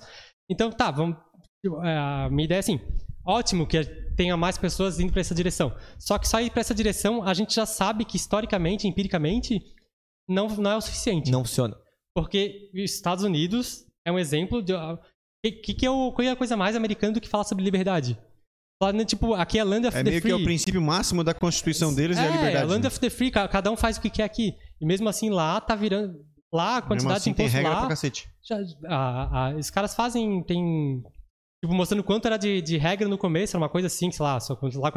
Então, 0.50 0.70
tá, 0.72 0.92
vamos. 0.92 1.16
é, 1.84 1.98
A 2.26 2.30
minha 2.30 2.46
ideia 2.46 2.58
é 2.58 2.60
assim. 2.60 2.80
Ótimo 3.26 3.68
que 3.68 3.84
tenha 4.18 4.36
mais 4.36 4.58
pessoas 4.58 5.00
indo 5.00 5.12
pra 5.12 5.22
essa 5.22 5.36
direção. 5.36 5.72
Só 6.00 6.18
que 6.18 6.28
só 6.28 6.42
ir 6.42 6.50
pra 6.52 6.60
essa 6.62 6.74
direção, 6.74 7.24
a 7.24 7.34
gente 7.34 7.54
já 7.54 7.66
sabe 7.68 8.04
que 8.04 8.18
historicamente, 8.18 8.88
empiricamente, 8.88 9.62
não, 10.28 10.48
não 10.48 10.72
é 10.72 10.76
o 10.78 10.82
suficiente. 10.82 11.30
Não 11.32 11.44
funciona. 11.46 11.76
Porque 12.16 12.70
os 12.74 12.92
Estados 12.96 13.24
Unidos 13.24 13.86
é 14.06 14.12
um 14.12 14.18
exemplo 14.20 14.62
de. 14.62 14.74
O 15.46 15.52
que, 15.62 15.74
que, 15.74 15.86
é 15.86 15.90
o, 15.90 16.12
qual 16.12 16.28
é 16.28 16.32
a 16.32 16.36
coisa 16.36 16.56
mais 16.56 16.76
americana 16.76 17.14
do 17.14 17.22
que 17.22 17.28
falar 17.28 17.44
sobre 17.44 17.64
liberdade? 17.64 18.18
Né, 18.96 19.06
tipo, 19.06 19.36
aqui 19.36 19.60
é 19.60 19.64
Land 19.64 19.88
of 19.88 19.96
É 19.98 20.04
the 20.04 20.10
meio 20.10 20.22
Free. 20.22 20.32
que 20.32 20.40
é 20.40 20.42
o 20.42 20.44
princípio 20.44 20.82
máximo 20.82 21.24
da 21.24 21.36
Constituição 21.36 21.94
deles 21.94 22.18
é, 22.18 22.22
a 22.28 22.32
liberdade. 22.32 22.66
Land 22.66 22.82
né? 22.82 22.88
of 22.88 23.00
the 23.00 23.10
Free, 23.12 23.30
ca- 23.30 23.48
cada 23.48 23.72
um 23.72 23.78
faz 23.78 23.98
o 23.98 24.02
que 24.02 24.10
quer 24.10 24.24
aqui. 24.24 24.56
E 24.80 24.86
mesmo 24.86 25.08
assim 25.08 25.30
lá 25.30 25.62
tá 25.62 25.76
virando. 25.76 26.16
Lá 26.52 26.78
a 26.78 26.82
quantidade 26.82 27.18
assim, 27.18 27.30
de 27.32 27.38
tem 27.38 27.46
imposto 27.46 27.58
regra 27.58 27.74
lá. 27.74 27.80
pra 27.82 27.90
cacete. 27.90 28.28
Já, 28.44 28.58
a- 28.88 29.50
a- 29.50 29.56
os 29.56 29.70
caras 29.70 29.94
fazem. 29.96 30.44
Tem. 30.44 31.04
Tipo, 31.64 31.76
mostrando 31.76 32.04
quanto 32.04 32.26
era 32.26 32.38
de, 32.38 32.60
de 32.60 32.78
regra 32.78 33.08
no 33.08 33.20
começo, 33.20 33.56
era 33.56 33.62
uma 33.64 33.70
coisa 33.70 33.86
assim, 33.86 34.12
sei 34.12 34.24
lá, 34.24 34.40
só 34.40 34.56
quando- 34.56 34.80
lá, 34.80 34.92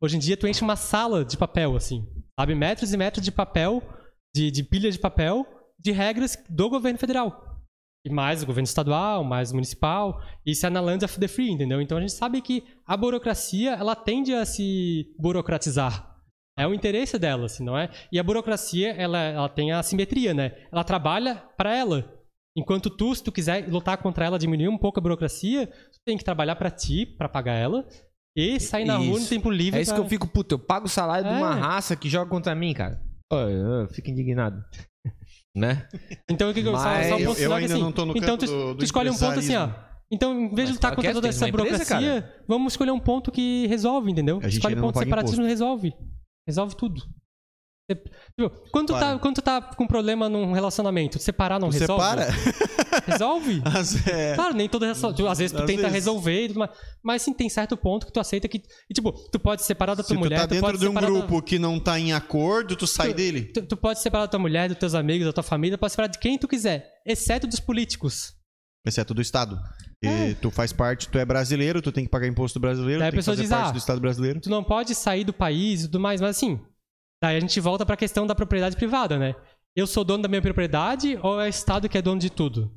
hoje 0.00 0.16
em 0.16 0.18
dia 0.18 0.36
tu 0.36 0.48
enche 0.48 0.62
uma 0.62 0.74
sala 0.74 1.24
de 1.24 1.36
papel, 1.36 1.76
assim. 1.76 2.04
Sabe? 2.38 2.56
Metros 2.56 2.92
e 2.92 2.96
metros 2.96 3.24
de 3.24 3.30
papel, 3.30 3.80
de, 4.34 4.50
de 4.50 4.64
pilha 4.64 4.90
de 4.90 4.98
papel, 4.98 5.46
de 5.78 5.92
regras 5.92 6.36
do 6.50 6.68
governo 6.68 6.98
federal. 6.98 7.47
E 8.08 8.12
mais 8.12 8.42
o 8.42 8.46
governo 8.46 8.64
estadual, 8.66 9.22
mais 9.22 9.50
o 9.50 9.54
municipal. 9.54 10.20
Isso 10.46 10.66
é 10.66 10.70
na 10.70 10.80
Land 10.80 11.04
of 11.04 11.18
the 11.20 11.28
Free, 11.28 11.50
entendeu? 11.50 11.80
Então 11.80 11.98
a 11.98 12.00
gente 12.00 12.12
sabe 12.12 12.40
que 12.40 12.64
a 12.86 12.96
burocracia, 12.96 13.72
ela 13.74 13.94
tende 13.94 14.32
a 14.32 14.44
se 14.46 15.06
burocratizar. 15.18 16.16
É 16.58 16.66
o 16.66 16.74
interesse 16.74 17.18
dela, 17.18 17.46
assim, 17.46 17.64
não 17.64 17.76
é? 17.78 17.88
E 18.10 18.18
a 18.18 18.22
burocracia, 18.22 18.92
ela, 18.92 19.18
ela 19.18 19.48
tem 19.48 19.70
a 19.72 19.82
simetria, 19.82 20.34
né? 20.34 20.52
Ela 20.72 20.82
trabalha 20.82 21.36
para 21.56 21.74
ela. 21.76 22.12
Enquanto 22.56 22.90
tu, 22.90 23.14
se 23.14 23.22
tu 23.22 23.30
quiser 23.30 23.68
lutar 23.68 23.98
contra 23.98 24.24
ela, 24.24 24.38
diminuir 24.38 24.68
um 24.68 24.78
pouco 24.78 24.98
a 24.98 25.02
burocracia, 25.02 25.66
tu 25.68 25.98
tem 26.04 26.16
que 26.18 26.24
trabalhar 26.24 26.56
para 26.56 26.70
ti, 26.70 27.06
para 27.06 27.28
pagar 27.28 27.54
ela, 27.54 27.86
e 28.36 28.58
sair 28.58 28.84
na 28.84 28.96
rua 28.96 29.20
no 29.20 29.26
tempo 29.26 29.50
livre. 29.50 29.78
É 29.78 29.82
isso 29.82 29.92
que 29.92 29.96
pra- 29.98 30.04
eu 30.04 30.08
fico, 30.10 30.26
puto, 30.26 30.54
eu 30.56 30.58
pago 30.58 30.86
o 30.86 30.88
salário 30.88 31.28
de 31.28 31.34
uma 31.36 31.56
É. 31.56 31.60
raça 31.60 31.94
que 31.94 32.08
joga 32.08 32.28
contra 32.28 32.54
mim, 32.54 32.72
cara. 32.74 33.00
Eu 33.30 33.38
eu 33.82 33.88
fico 33.90 34.10
indignado. 34.10 34.56
Né? 35.58 35.86
Então 36.28 36.50
o 36.50 36.54
que, 36.54 36.62
que 36.62 36.68
eu 36.68 36.76
só, 36.76 36.84
Mas 36.84 37.08
só 37.08 37.16
um 37.16 37.18
eu- 37.18 37.26
ponto 37.28 37.40
eu 37.40 37.48
que, 37.50 37.54
ainda 37.56 37.74
assim, 37.74 37.82
não 37.82 37.92
tô 37.92 38.04
no 38.06 38.16
Então 38.16 38.36
tu, 38.38 38.46
do- 38.46 38.74
do 38.74 38.78
tu 38.78 38.84
escolhe 38.84 39.10
um 39.10 39.16
ponto 39.16 39.38
assim, 39.38 39.56
ó. 39.56 39.70
Então, 40.10 40.32
em 40.32 40.54
vez 40.54 40.68
de 40.68 40.74
Mas 40.74 40.80
claro 40.80 40.96
contra 40.96 41.10
é, 41.10 41.14
toda 41.14 41.28
essa 41.28 41.44
uma 41.44 41.48
empresa, 41.50 41.76
burocracia, 41.84 42.34
vamos 42.48 42.72
escolher 42.72 42.90
um 42.92 42.98
ponto 42.98 43.30
que 43.30 43.66
resolve, 43.66 44.10
entendeu? 44.10 44.38
A 44.38 44.44
gente 44.44 44.54
Escolhe 44.54 44.72
ainda 44.72 44.80
um 44.80 44.86
não 44.86 44.92
ponto 44.92 45.02
separatismo 45.04 45.44
resolve. 45.44 45.92
Resolve 46.46 46.74
tudo. 46.76 47.02
Tipo, 47.90 48.50
quando, 48.70 48.88
tu 48.88 48.92
tá, 48.92 49.18
quando 49.18 49.34
tu 49.36 49.42
tá 49.42 49.62
com 49.62 49.86
problema 49.86 50.28
num 50.28 50.52
relacionamento, 50.52 51.18
separar 51.18 51.58
não 51.58 51.70
resolve? 51.70 52.02
para. 52.04 52.28
Resolve? 53.06 53.62
Mas, 53.64 54.06
é, 54.06 54.34
Claro, 54.34 54.54
nem 54.54 54.68
toda 54.68 54.84
relação. 54.84 55.12
tu- 55.12 55.26
Às 55.26 55.38
vezes 55.38 55.52
tu 55.56 55.60
Às 55.62 55.66
tenta 55.66 55.82
vezes. 55.82 55.94
resolver, 55.94 56.52
mais, 56.54 56.70
mas 57.02 57.22
sim, 57.22 57.32
tem 57.32 57.48
certo 57.48 57.76
ponto 57.78 58.04
que 58.06 58.12
tu 58.12 58.20
aceita 58.20 58.46
que. 58.46 58.62
E 58.90 58.94
tipo, 58.94 59.12
tu 59.30 59.38
pode 59.38 59.62
separar 59.64 59.94
da 59.94 60.02
tua 60.02 60.08
se 60.08 60.14
tu 60.14 60.18
mulher. 60.20 60.40
tá 60.40 60.46
dentro 60.46 60.66
pode 60.66 60.78
de 60.78 60.84
um 60.86 60.88
separar 60.90 61.06
da- 61.06 61.12
grupo 61.18 61.42
que 61.42 61.58
não 61.58 61.80
tá 61.80 61.98
em 61.98 62.12
acordo, 62.12 62.76
tu 62.76 62.86
sai 62.86 63.14
dele. 63.14 63.44
Tu, 63.52 63.62
tu 63.62 63.76
pode 63.76 64.00
separar 64.02 64.24
da 64.26 64.30
tua 64.32 64.40
mulher, 64.40 64.68
dos 64.68 64.78
teus 64.78 64.94
amigos, 64.94 65.26
da 65.26 65.32
tua 65.32 65.42
família, 65.42 65.78
pode 65.78 65.92
separar 65.92 66.08
de 66.08 66.18
quem 66.18 66.38
tu 66.38 66.46
quiser, 66.46 66.86
exceto 67.06 67.46
dos 67.46 67.60
políticos. 67.60 68.34
Exceto 68.86 69.14
do 69.14 69.22
Estado. 69.22 69.58
E 70.02 70.06
É. 70.06 70.34
tu 70.34 70.50
faz 70.50 70.72
parte, 70.72 71.08
tu 71.08 71.18
é 71.18 71.24
brasileiro, 71.24 71.80
tu 71.82 71.90
tem 71.90 72.04
que 72.04 72.10
pagar 72.10 72.26
imposto 72.28 72.60
brasileiro, 72.60 73.00
Daí 73.00 73.08
a 73.08 73.10
tu 73.10 73.14
tem 73.14 73.20
que 73.20 73.24
fazer 73.26 73.42
diz, 73.42 73.50
parte 73.50 73.68
ah, 73.68 73.72
do 73.72 73.78
Estado 73.78 74.00
brasileiro. 74.00 74.40
Tu 74.40 74.48
não 74.50 74.62
pode 74.62 74.94
sair 74.94 75.24
do 75.24 75.32
país 75.32 75.80
e 75.82 75.84
tudo 75.86 76.00
mais, 76.00 76.20
mas 76.20 76.36
assim. 76.36 76.60
Daí 77.22 77.36
a 77.36 77.40
gente 77.40 77.58
volta 77.60 77.84
pra 77.84 77.96
questão 77.96 78.26
da 78.26 78.34
propriedade 78.34 78.76
privada, 78.76 79.18
né? 79.18 79.34
Eu 79.76 79.86
sou 79.86 80.04
dono 80.04 80.22
da 80.22 80.28
minha 80.28 80.42
propriedade 80.42 81.16
ou 81.22 81.40
é 81.40 81.46
o 81.46 81.48
Estado 81.48 81.88
que 81.88 81.98
é 81.98 82.02
dono 82.02 82.20
de 82.20 82.30
tudo? 82.30 82.72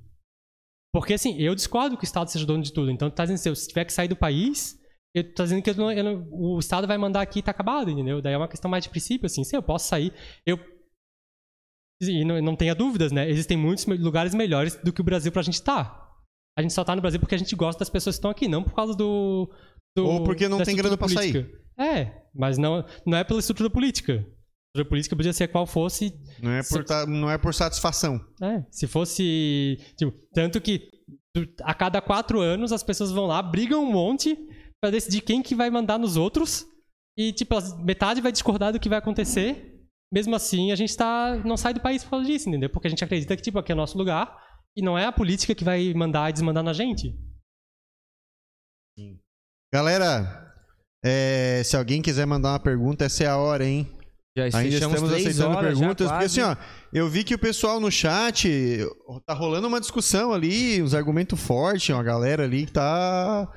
Porque 0.93 1.13
assim, 1.13 1.37
eu 1.37 1.55
discordo 1.55 1.95
que 1.97 2.03
o 2.03 2.05
Estado 2.05 2.29
seja 2.29 2.45
dono 2.45 2.63
de 2.63 2.73
tudo. 2.73 2.91
Então 2.91 3.09
tu 3.09 3.15
tá 3.15 3.23
dizendo 3.23 3.35
assim, 3.35 3.55
se 3.55 3.63
eu 3.63 3.67
tiver 3.67 3.85
que 3.85 3.93
sair 3.93 4.07
do 4.07 4.15
país, 4.15 4.77
eu 5.15 5.33
tô 5.33 5.43
dizendo 5.43 5.61
que 5.63 5.69
eu 5.69 5.75
não- 5.75 5.91
eu 5.91 6.03
não- 6.03 6.27
o 6.31 6.59
Estado 6.59 6.87
vai 6.87 6.97
mandar 6.97 7.21
aqui 7.21 7.39
e 7.39 7.41
tá 7.43 7.51
acabado, 7.51 7.89
entendeu? 7.89 8.21
Daí 8.21 8.33
é 8.33 8.37
uma 8.37 8.47
questão 8.47 8.69
mais 8.69 8.83
de 8.83 8.89
princípio, 8.89 9.25
assim. 9.25 9.43
Se 9.43 9.55
eu 9.55 9.63
posso 9.63 9.87
sair, 9.87 10.13
eu. 10.45 10.59
E 12.01 12.25
não, 12.25 12.41
não 12.41 12.55
tenha 12.55 12.73
dúvidas, 12.73 13.11
né? 13.11 13.29
Existem 13.29 13.55
muitos 13.57 13.85
lugares 13.85 14.33
melhores 14.33 14.75
do 14.75 14.91
que 14.91 15.01
o 15.01 15.03
Brasil 15.03 15.31
pra 15.31 15.43
gente 15.43 15.55
estar. 15.55 16.09
A 16.57 16.61
gente 16.61 16.73
só 16.73 16.83
tá 16.83 16.95
no 16.95 17.01
Brasil 17.01 17.19
porque 17.19 17.35
a 17.35 17.37
gente 17.37 17.55
gosta 17.55 17.79
das 17.79 17.89
pessoas 17.89 18.15
que 18.15 18.19
estão 18.19 18.31
aqui, 18.31 18.47
não 18.47 18.63
por 18.63 18.73
causa 18.73 18.95
do. 18.95 19.49
Do 19.95 20.05
Ou 20.07 20.23
porque 20.23 20.47
não 20.47 20.61
tem 20.63 20.75
grana 20.75 20.97
pra 20.97 21.07
sair. 21.07 21.49
É, 21.79 22.23
mas 22.33 22.57
não, 22.57 22.85
não 23.05 23.17
é 23.17 23.23
pela 23.23 23.39
estrutura 23.39 23.69
política. 23.69 24.13
A 24.13 24.17
estrutura 24.17 24.89
política 24.89 25.15
podia 25.15 25.33
ser 25.33 25.47
qual 25.49 25.65
fosse. 25.65 26.13
Não 26.41 26.51
é 26.51 26.61
por, 26.63 26.83
ta- 26.83 27.05
não 27.05 27.29
é 27.29 27.37
por 27.37 27.53
satisfação. 27.53 28.19
É, 28.41 28.63
se 28.71 28.87
fosse. 28.87 29.77
Tipo, 29.97 30.13
tanto 30.33 30.61
que 30.61 30.89
a 31.63 31.73
cada 31.73 32.01
quatro 32.01 32.39
anos 32.39 32.71
as 32.71 32.83
pessoas 32.83 33.11
vão 33.11 33.25
lá, 33.25 33.41
brigam 33.41 33.83
um 33.83 33.91
monte 33.91 34.37
pra 34.81 34.91
decidir 34.91 35.21
quem 35.21 35.41
que 35.41 35.55
vai 35.55 35.69
mandar 35.69 35.97
nos 35.97 36.15
outros. 36.17 36.65
E, 37.17 37.33
tipo, 37.33 37.55
metade 37.83 38.21
vai 38.21 38.31
discordar 38.31 38.71
do 38.71 38.79
que 38.79 38.87
vai 38.89 38.97
acontecer. 38.99 39.67
Mesmo 40.13 40.35
assim, 40.35 40.71
a 40.71 40.75
gente 40.75 40.95
tá, 40.95 41.41
não 41.45 41.55
sai 41.57 41.73
do 41.73 41.79
país 41.79 42.03
por 42.03 42.11
causa 42.11 42.25
disso, 42.25 42.49
entendeu? 42.49 42.69
Porque 42.69 42.87
a 42.87 42.89
gente 42.89 43.03
acredita 43.03 43.35
que, 43.35 43.41
tipo, 43.41 43.59
aqui 43.59 43.71
é 43.71 43.75
nosso 43.75 43.97
lugar. 43.97 44.37
E 44.75 44.81
não 44.81 44.97
é 44.97 45.05
a 45.05 45.11
política 45.11 45.53
que 45.55 45.63
vai 45.63 45.93
mandar 45.93 46.29
e 46.29 46.33
desmandar 46.33 46.63
na 46.63 46.73
gente. 46.73 47.13
Galera, 49.73 50.53
é, 51.03 51.61
se 51.63 51.77
alguém 51.77 52.01
quiser 52.01 52.25
mandar 52.25 52.49
uma 52.49 52.59
pergunta, 52.59 53.05
essa 53.05 53.23
é 53.23 53.27
a 53.27 53.37
hora, 53.37 53.65
hein? 53.65 53.89
Já 54.37 54.45
Ainda 54.59 54.75
estamos 54.75 55.03
aceitando 55.11 55.57
horas, 55.57 55.77
perguntas, 55.77 56.09
porque 56.09 56.25
assim, 56.25 56.41
ó, 56.41 56.55
eu 56.93 57.09
vi 57.09 57.23
que 57.23 57.35
o 57.35 57.39
pessoal 57.39 57.81
no 57.81 57.91
chat 57.91 58.47
tá 59.25 59.33
rolando 59.33 59.67
uma 59.67 59.79
discussão 59.79 60.31
ali, 60.31 60.81
uns 60.81 60.93
argumentos 60.93 61.39
fortes, 61.41 61.89
uma 61.93 62.03
galera 62.03 62.43
ali 62.43 62.65
que 62.65 62.71
tá 62.71 63.51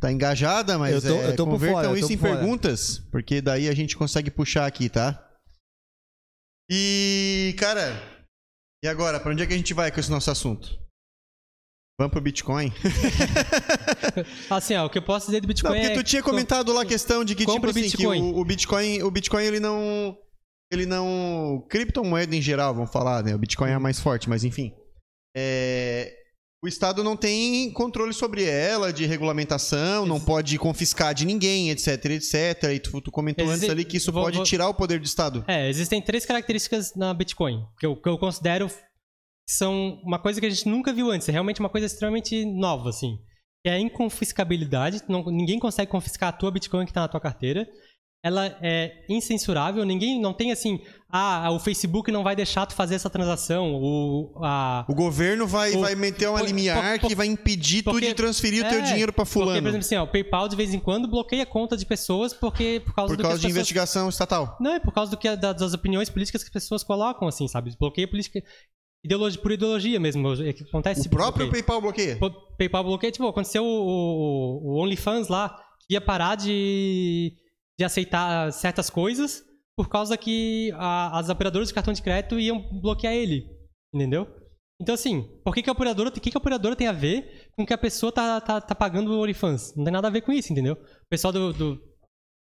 tá 0.00 0.10
engajada, 0.12 0.78
mas 0.78 0.94
Eu 0.94 1.02
tô- 1.14 1.20
é, 1.22 1.28
eu 1.28 1.36
tô 1.36 1.44
por 1.44 1.52
convertam 1.52 1.74
fora, 1.76 1.86
eu 1.88 1.90
tô 1.92 1.96
isso 1.98 2.12
em 2.12 2.16
fora. 2.16 2.36
perguntas, 2.36 2.98
porque 3.10 3.40
daí 3.42 3.68
a 3.68 3.74
gente 3.74 3.96
consegue 3.96 4.30
puxar 4.30 4.66
aqui, 4.66 4.88
tá? 4.88 5.30
E, 6.70 7.54
cara, 7.58 7.92
e 8.82 8.88
agora, 8.88 9.20
pra 9.20 9.30
onde 9.30 9.42
é 9.42 9.46
que 9.46 9.52
a 9.52 9.56
gente 9.56 9.74
vai 9.74 9.90
com 9.92 10.00
esse 10.00 10.10
nosso 10.10 10.30
assunto? 10.30 10.78
Vamos 11.98 12.10
pro 12.12 12.20
Bitcoin? 12.20 12.72
Assim, 14.50 14.74
ó, 14.74 14.86
o 14.86 14.90
que 14.90 14.98
eu 14.98 15.02
posso 15.02 15.26
dizer 15.26 15.40
do 15.40 15.44
Não, 15.44 15.48
Bitcoin 15.48 15.72
porque 15.80 15.92
é... 15.92 15.94
tu 15.94 16.02
tinha 16.02 16.22
comentado 16.22 16.72
lá 16.72 16.82
a 16.82 16.86
questão 16.86 17.24
de 17.24 17.34
que, 17.36 17.46
tipo 17.46 17.66
assim, 17.66 17.82
Bitcoin. 17.82 18.20
que 18.32 18.36
o, 18.36 18.40
o 18.40 18.44
Bitcoin, 18.44 19.02
o 19.02 19.10
Bitcoin 19.10 19.44
ele 19.44 19.60
não. 19.60 20.16
Ele 20.72 20.86
não. 20.86 21.64
Criptomoeda 21.68 22.34
em 22.34 22.42
geral, 22.42 22.74
vamos 22.74 22.90
falar, 22.90 23.22
né? 23.22 23.34
O 23.34 23.38
Bitcoin 23.38 23.70
é 23.70 23.74
a 23.74 23.80
mais 23.80 24.00
forte, 24.00 24.28
mas 24.28 24.42
enfim. 24.42 24.72
É, 25.36 26.12
O 26.64 26.66
Estado 26.66 27.04
não 27.04 27.16
tem 27.16 27.70
controle 27.72 28.12
sobre 28.12 28.42
ela, 28.44 28.92
de 28.92 29.06
regulamentação, 29.06 30.04
não 30.04 30.18
pode 30.18 30.58
confiscar 30.58 31.14
de 31.14 31.24
ninguém, 31.24 31.70
etc, 31.70 32.06
etc. 32.06 32.64
E 32.74 32.80
tu, 32.80 33.00
tu 33.00 33.10
comentou 33.12 33.44
Existe- 33.44 33.66
antes 33.66 33.70
ali 33.70 33.84
que 33.84 33.98
isso 33.98 34.10
vou- 34.10 34.24
pode 34.24 34.38
vou- 34.38 34.44
tirar 34.46 34.68
o 34.68 34.74
poder 34.74 34.98
do 34.98 35.04
Estado. 35.06 35.44
É, 35.46 35.68
existem 35.68 36.02
três 36.02 36.26
características 36.26 36.92
na 36.96 37.14
Bitcoin 37.14 37.64
que 37.78 37.86
eu, 37.86 37.94
que 37.94 38.08
eu 38.08 38.18
considero 38.18 38.68
são 39.46 40.00
uma 40.04 40.18
coisa 40.18 40.40
que 40.40 40.46
a 40.46 40.50
gente 40.50 40.68
nunca 40.68 40.92
viu 40.92 41.10
antes. 41.10 41.28
É 41.28 41.32
realmente 41.32 41.60
uma 41.60 41.68
coisa 41.68 41.86
extremamente 41.86 42.44
nova, 42.44 42.88
assim. 42.90 43.16
Que 43.62 43.70
é 43.70 43.74
a 43.74 43.78
inconfiscabilidade. 43.80 45.02
Não- 45.08 45.24
ninguém 45.24 45.58
consegue 45.58 45.90
confiscar 45.90 46.28
a 46.30 46.32
tua 46.32 46.50
Bitcoin 46.50 46.84
que 46.84 46.90
está 46.90 47.02
na 47.02 47.08
tua 47.08 47.20
carteira. 47.20 47.66
Ela 48.26 48.46
é 48.62 49.04
incensurável. 49.10 49.84
Ninguém 49.84 50.18
não 50.18 50.32
tem 50.32 50.50
assim, 50.50 50.78
ah, 51.10 51.50
o 51.50 51.60
Facebook 51.60 52.10
não 52.10 52.22
vai 52.22 52.34
deixar 52.34 52.64
tu 52.64 52.74
fazer 52.74 52.94
essa 52.94 53.10
transação. 53.10 53.74
O, 53.74 54.32
a, 54.42 54.86
O 54.88 54.94
governo 54.94 55.46
vai, 55.46 55.74
O- 55.74 55.80
vai 55.80 55.94
meter 55.94 56.26
uma 56.30 56.38
por- 56.38 56.46
limiar 56.46 56.98
por- 56.98 57.08
que 57.08 57.14
vai 57.14 57.26
impedir 57.26 57.82
tu 57.82 57.90
porque- 57.90 58.06
de 58.08 58.14
transferir 58.14 58.64
o 58.64 58.68
teu 58.70 58.78
É, 58.78 58.82
dinheiro 58.82 59.12
pra 59.12 59.26
Porque, 59.26 59.38
por 59.38 59.44
fulano. 59.44 59.68
exemplo, 59.68 59.78
assim, 59.84 59.96
ó, 59.96 60.04
o 60.04 60.08
PayPal 60.10 60.48
de 60.48 60.56
vez 60.56 60.72
em 60.72 60.80
quando 60.80 61.06
bloqueia 61.06 61.42
a 61.42 61.46
conta 61.46 61.76
de 61.76 61.84
pessoas 61.84 62.32
porque 62.32 62.80
por 62.82 62.94
causa 62.94 63.10
por 63.12 63.16
do 63.18 63.22
causa 63.22 63.36
de 63.36 63.42
pessoas 63.42 63.56
investigação 63.58 64.08
estatal. 64.08 64.56
Não, 64.58 64.72
é 64.72 64.80
por 64.80 64.94
causa 64.94 65.10
do 65.10 65.18
que 65.18 65.36
da- 65.36 65.52
das 65.52 65.74
opiniões 65.74 66.08
políticas 66.08 66.42
que 66.42 66.48
as 66.48 66.52
pessoas 66.52 66.82
colocam, 66.82 67.28
assim, 67.28 67.46
sabe? 67.46 67.76
Bloqueio 67.78 68.08
política. 68.08 68.42
Ideologia, 69.04 69.40
por 69.42 69.52
ideologia 69.52 70.00
mesmo. 70.00 70.32
É 70.42 70.52
que 70.52 70.62
acontece 70.64 71.00
O 71.00 71.02
tipo 71.04 71.16
próprio 71.16 71.44
bloqueio. 71.46 71.62
PayPal 71.64 71.80
bloqueia. 71.82 72.16
Po- 72.18 72.56
PayPal 72.56 72.84
bloqueio, 72.84 73.12
tipo, 73.12 73.26
aconteceu 73.28 73.62
o, 73.64 73.66
o, 73.68 74.72
o 74.72 74.82
OnlyFans 74.82 75.28
lá, 75.28 75.50
que 75.86 75.92
ia 75.94 76.00
parar 76.00 76.36
de, 76.36 77.34
de 77.78 77.84
aceitar 77.84 78.50
certas 78.52 78.88
coisas 78.88 79.42
por 79.76 79.88
causa 79.88 80.16
que 80.16 80.70
a- 80.76 81.18
as 81.18 81.28
operadoras 81.28 81.68
de 81.68 81.74
cartão 81.74 81.92
de 81.92 82.00
crédito 82.02 82.40
iam 82.40 82.58
bloquear 82.80 83.12
ele. 83.12 83.44
Entendeu? 83.94 84.26
Então, 84.80 84.94
assim, 84.94 85.22
por 85.44 85.54
que, 85.54 85.62
que 85.62 85.68
a 85.68 85.72
operadora, 85.72 86.08
o 86.08 86.12
que, 86.12 86.30
que 86.30 86.36
a 86.36 86.40
operadora 86.40 86.74
tem 86.74 86.86
a 86.88 86.92
ver 86.92 87.48
com 87.56 87.64
que 87.66 87.72
a 87.72 87.78
pessoa 87.78 88.10
tá, 88.10 88.40
tá, 88.40 88.60
tá 88.60 88.74
pagando 88.74 89.12
o 89.12 89.20
OnlyFans? 89.22 89.74
Não 89.76 89.84
tem 89.84 89.92
nada 89.92 90.08
a 90.08 90.10
ver 90.10 90.22
com 90.22 90.32
isso, 90.32 90.50
entendeu? 90.52 90.74
O 90.74 91.08
pessoal 91.10 91.32
do, 91.32 91.52
do 91.52 91.80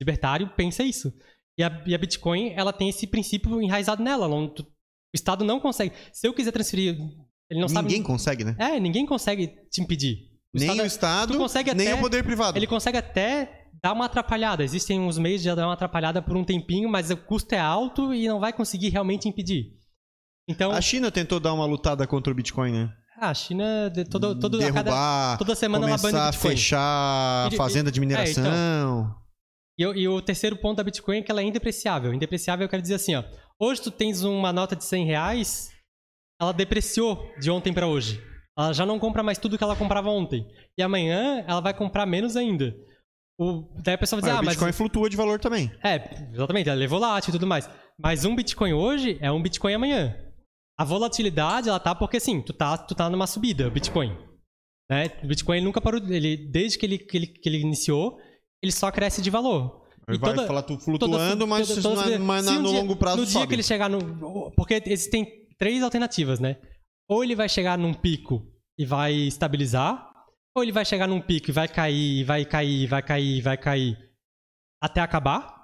libertário 0.01 0.49
pensa 0.57 0.83
isso. 0.83 1.12
E 1.59 1.62
a, 1.62 1.85
e 1.86 1.94
a 1.94 1.99
Bitcoin, 1.99 2.52
ela 2.57 2.73
tem 2.73 2.89
esse 2.89 3.07
princípio 3.07 3.60
enraizado 3.60 4.02
nela. 4.02 4.27
Não- 4.28 4.49
tu- 4.49 4.67
o 5.14 5.16
Estado 5.16 5.44
não 5.44 5.58
consegue. 5.60 5.94
Se 6.12 6.26
eu 6.26 6.34
quiser 6.34 6.52
transferir, 6.52 6.96
ele 7.50 7.60
não 7.60 7.68
sabe. 7.68 7.88
Ninguém 7.88 8.02
consegue, 8.02 8.44
né? 8.44 8.56
É, 8.58 8.78
ninguém 8.80 9.06
consegue 9.06 9.48
te 9.70 9.80
impedir. 9.80 10.28
nem 10.54 10.64
Estado- 10.66 10.82
o 10.82 10.86
Estado, 10.86 11.32
tu 11.34 11.38
consegue 11.38 11.74
nem 11.74 11.88
até- 11.88 11.96
o 11.96 12.00
poder 12.00 12.24
privado. 12.24 12.56
Ele 12.58 12.66
consegue 12.66 12.96
até 12.98 13.66
dar 13.82 13.92
uma 13.92 14.06
atrapalhada. 14.06 14.64
Existem 14.64 14.98
uns 14.98 15.18
meios 15.18 15.42
de 15.42 15.54
dar 15.54 15.66
uma 15.66 15.74
atrapalhada 15.74 16.22
por 16.22 16.36
um 16.36 16.42
tempinho, 16.44 16.88
mas 16.88 17.10
o 17.10 17.16
custo 17.16 17.54
é 17.54 17.58
alto 17.60 18.14
e 18.14 18.26
não 18.26 18.40
vai 18.40 18.52
conseguir 18.52 18.88
realmente 18.88 19.28
impedir. 19.28 19.66
Então, 20.48 20.70
A 20.72 20.80
China 20.80 21.10
tentou 21.10 21.38
dar 21.38 21.52
uma 21.52 21.66
lutada 21.66 22.06
contra 22.06 22.32
o 22.32 22.34
Bitcoin, 22.36 22.72
né? 22.72 22.90
ah, 23.20 23.30
a 23.30 23.34
China, 23.34 23.92
todo, 24.10 24.38
todo, 24.38 24.58
Derrubar, 24.58 24.84
cada, 24.84 25.36
toda 25.36 25.54
semana 25.54 25.86
ela 25.86 25.98
começar 25.98 26.18
bane 26.18 26.30
Bitcoin. 26.30 26.50
fechar 26.52 27.46
a 27.46 27.48
E- 27.52 27.56
fazenda 27.56 27.90
de 27.92 27.98
é, 27.98 28.00
mineração. 28.00 29.14
E, 29.76 29.86
o- 29.86 29.94
e 29.94 30.08
o 30.08 30.22
terceiro 30.22 30.56
ponto 30.56 30.76
da 30.78 30.84
Bitcoin 30.84 31.18
é 31.18 31.22
que 31.22 31.30
ela 31.30 31.40
é 31.42 31.44
indepreciável. 31.44 32.14
Indepreciável 32.14 32.64
eu 32.64 32.68
quero 32.70 32.80
dizer 32.82 32.94
assim, 32.94 33.14
ó. 33.14 33.22
Hoje 33.60 33.82
tu 33.82 33.90
tens 33.90 34.22
uma 34.22 34.52
nota 34.52 34.76
de 34.76 34.84
100 34.84 35.04
reais, 35.04 35.70
ela 36.40 36.52
depreciou 36.52 37.28
de 37.40 37.50
ontem 37.50 37.72
pra 37.72 37.88
hoje. 37.88 38.22
Ela 38.56 38.72
já 38.72 38.86
não 38.86 38.98
compra 38.98 39.22
mais 39.22 39.38
tudo 39.38 39.58
que 39.58 39.64
ela 39.64 39.76
comprava 39.76 40.10
ontem. 40.10 40.46
E 40.76 40.82
amanhã 40.82 41.44
ela 41.46 41.60
vai 41.60 41.74
comprar 41.74 42.06
menos 42.06 42.36
ainda. 42.36 42.74
O, 43.40 43.68
daí 43.82 43.94
a 43.94 43.98
pessoa 43.98 44.20
vai 44.20 44.28
dizer, 44.28 44.36
Ah, 44.36 44.38
ah, 44.38 44.42
o 44.42 44.44
mas... 44.44 44.54
Bitcoin 44.54 44.72
flutua 44.72 45.08
de 45.08 45.16
valor 45.16 45.38
também. 45.38 45.70
É, 45.82 46.28
exatamente, 46.32 46.68
ela 46.68 46.82
é 46.82 46.86
volátil 46.86 47.30
e 47.30 47.32
tudo 47.32 47.46
mais. 47.46 47.68
Mas 47.96 48.24
um 48.24 48.34
Bitcoin 48.34 48.72
hoje 48.72 49.18
é 49.20 49.30
um 49.30 49.42
Bitcoin 49.42 49.74
amanhã. 49.74 50.16
A 50.76 50.84
volatilidade, 50.84 51.68
ela 51.68 51.80
tá 51.80 51.94
porque 51.94 52.18
assim, 52.18 52.40
tu 52.40 52.52
tá, 52.52 52.78
tu 52.78 52.94
tá 52.94 53.10
numa 53.10 53.26
subida, 53.26 53.66
o 53.66 53.70
Bitcoin. 53.70 54.16
Né? 54.88 55.06
O 55.22 55.26
Bitcoin 55.26 55.60
nunca 55.60 55.80
parou, 55.80 56.00
ele, 56.00 56.36
desde 56.36 56.78
que 56.78 56.86
ele, 56.86 56.98
que, 56.98 57.16
ele, 57.16 57.26
que 57.26 57.48
ele 57.48 57.58
iniciou, 57.58 58.18
ele 58.62 58.72
só 58.72 58.90
cresce 58.90 59.20
de 59.20 59.30
valor. 59.30 59.77
E 60.14 60.18
vai 60.18 60.34
toda- 60.34 60.46
falar 60.46 60.62
tu 60.62 60.68
toda- 60.74 60.84
flutuando, 60.84 61.46
mas, 61.46 61.68
toda- 61.68 61.82
toda- 61.82 62.10
na- 62.10 62.18
mas 62.18 62.44
se 62.44 62.50
na- 62.52 62.58
um 62.58 62.62
no 62.62 62.68
dia- 62.70 62.78
longo 62.80 62.96
prazo 62.96 63.16
No 63.18 63.24
dia 63.24 63.32
sobe. 63.32 63.46
que 63.48 63.54
ele 63.54 63.62
chegar 63.62 63.88
no. 63.90 64.50
Porque 64.56 64.82
existem 64.86 65.46
três 65.58 65.82
alternativas, 65.82 66.38
né? 66.40 66.56
Ou 67.08 67.22
ele 67.24 67.34
vai 67.34 67.48
chegar 67.48 67.76
num 67.78 67.92
pico 67.94 68.46
e 68.78 68.84
vai 68.84 69.12
estabilizar, 69.12 70.10
ou 70.56 70.62
ele 70.62 70.72
vai 70.72 70.84
chegar 70.84 71.06
num 71.06 71.20
pico 71.20 71.50
e 71.50 71.52
vai 71.52 71.68
cair, 71.68 72.24
vai 72.24 72.44
cair, 72.44 72.86
vai 72.86 73.02
cair, 73.02 73.40
vai 73.42 73.56
cair 73.56 73.98
até 74.82 75.00
acabar, 75.00 75.54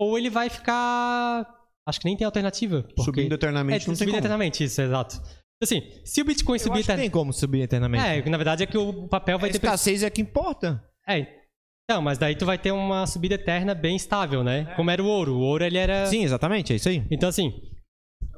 ou 0.00 0.16
ele 0.18 0.30
vai 0.30 0.48
ficar. 0.48 1.46
Acho 1.88 2.00
que 2.00 2.06
nem 2.06 2.16
tem 2.16 2.24
alternativa. 2.24 2.82
Porque... 2.82 3.02
Subindo 3.02 3.34
eternamente, 3.34 3.84
é, 3.84 3.88
não 3.88 3.94
tem 3.96 4.06
como. 4.08 4.18
eternamente, 4.18 4.64
isso, 4.64 4.80
exato. 4.82 5.20
Assim, 5.62 5.82
se 6.04 6.20
o 6.20 6.24
Bitcoin 6.24 6.56
Eu 6.56 6.60
subir 6.64 6.80
acho 6.80 6.88
que 6.88 6.96
tem 6.96 7.08
como 7.10 7.32
subir 7.32 7.62
eternamente. 7.62 8.04
É, 8.04 8.28
na 8.28 8.36
verdade 8.36 8.62
é 8.62 8.66
que 8.66 8.76
o 8.76 9.08
papel 9.08 9.38
vai 9.38 9.48
a 9.48 9.52
ter 9.52 9.58
escassez 9.58 10.02
é 10.02 10.10
que 10.10 10.20
importa. 10.20 10.82
é. 11.08 11.45
Não, 11.88 12.02
mas 12.02 12.18
daí 12.18 12.34
tu 12.36 12.44
vai 12.44 12.58
ter 12.58 12.72
uma 12.72 13.06
subida 13.06 13.36
eterna 13.36 13.74
bem 13.74 13.94
estável, 13.94 14.42
né? 14.42 14.74
Como 14.74 14.90
era 14.90 15.02
o 15.02 15.06
ouro. 15.06 15.34
O 15.34 15.40
ouro 15.40 15.64
ele 15.64 15.78
era. 15.78 16.06
Sim, 16.06 16.24
exatamente, 16.24 16.72
é 16.72 16.76
isso 16.76 16.88
aí. 16.88 17.06
Então 17.10 17.28
assim. 17.28 17.52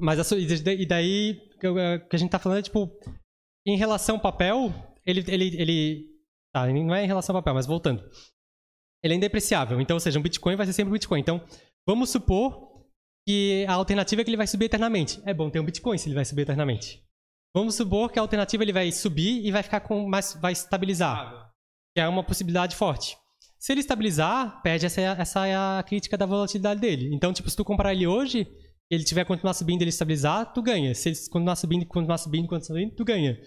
Mas 0.01 0.21
a 0.33 0.37
e 0.39 0.87
daí 0.87 1.41
que 1.59 1.67
eu- 1.67 1.75
que 1.75 2.15
a 2.15 2.19
gente 2.19 2.31
tá 2.31 2.39
falando 2.39 2.59
é 2.59 2.63
tipo. 2.63 2.91
Em 3.67 3.77
relação 3.77 4.17
ao 4.17 4.21
papel, 4.23 4.73
ele. 5.05 5.25
ele, 5.29 5.61
ele 5.61 6.07
tá, 6.55 6.67
não 6.67 6.95
é 6.95 7.05
em 7.05 7.07
relação 7.07 7.35
ao 7.35 7.43
papel, 7.43 7.55
mas 7.55 7.67
voltando. 7.67 8.03
Ele 9.03 9.15
é 9.15 9.17
indepreciável. 9.17 9.81
Então, 9.81 9.97
ou 9.97 10.01
seja, 10.01 10.19
um 10.19 10.23
Bitcoin 10.23 10.57
vai 10.57 10.67
ser 10.67 10.73
sempre 10.73 10.91
um 10.91 10.95
Bitcoin. 10.95 11.21
Então, 11.21 11.41
vamos 11.87 12.11
supor 12.11 12.85
que 13.27 13.65
a 13.69 13.75
alternativa 13.75 14.21
é 14.21 14.25
que 14.25 14.31
ele 14.31 14.37
vai 14.37 14.47
subir 14.47 14.67
eternamente. 14.67 15.21
É 15.25 15.33
bom 15.33 15.49
ter 15.51 15.61
um 15.61 15.65
Bitcoin 15.65 15.97
se 15.99 16.09
ele 16.09 16.15
vai 16.15 16.25
subir 16.25 16.43
eternamente. 16.43 17.03
Vamos 17.55 17.75
supor 17.77 18.11
que 18.13 18.19
a 18.19 18.23
alternativa 18.23 18.63
ele 18.63 18.73
vai 18.73 18.91
subir 18.93 19.45
e 19.47 19.51
vai 19.51 19.63
ficar 19.63 19.81
com 19.81 20.07
mais. 20.09 20.35
vai 20.41 20.53
estabilizar. 20.53 21.51
Que 21.95 22.01
é 22.03 22.09
uma 22.09 22.23
possibilidade 22.25 22.77
forte. 22.77 23.17
Se 23.59 23.73
ele 23.73 23.81
estabilizar, 23.81 24.63
perde 24.63 24.87
essa, 24.87 25.01
essa 25.01 25.47
é 25.47 25.55
a 25.55 25.83
crítica 25.87 26.17
da 26.17 26.27
volatilidade 26.27 26.81
dele. 26.81 27.15
Então, 27.15 27.33
tipo, 27.33 27.51
se 27.51 27.57
tu 27.57 27.65
comprar 27.65 27.93
ele 27.93 28.07
hoje, 28.07 28.47
ele 28.91 29.05
tiver 29.05 29.25
continuar 29.25 29.53
subindo 29.55 29.83
ele 29.83 29.91
estabilizar, 29.91 30.53
tu 30.53 30.63
ganha. 30.63 30.95
Se 30.95 31.09
ele 31.09 31.17
continuar 31.31 31.57
subindo, 31.57 31.87
continuar 31.87 32.19
subindo, 32.19 32.49
continuar 32.49 32.81
subindo, 32.81 32.95
tu 32.95 33.05
ganha. 33.05 33.39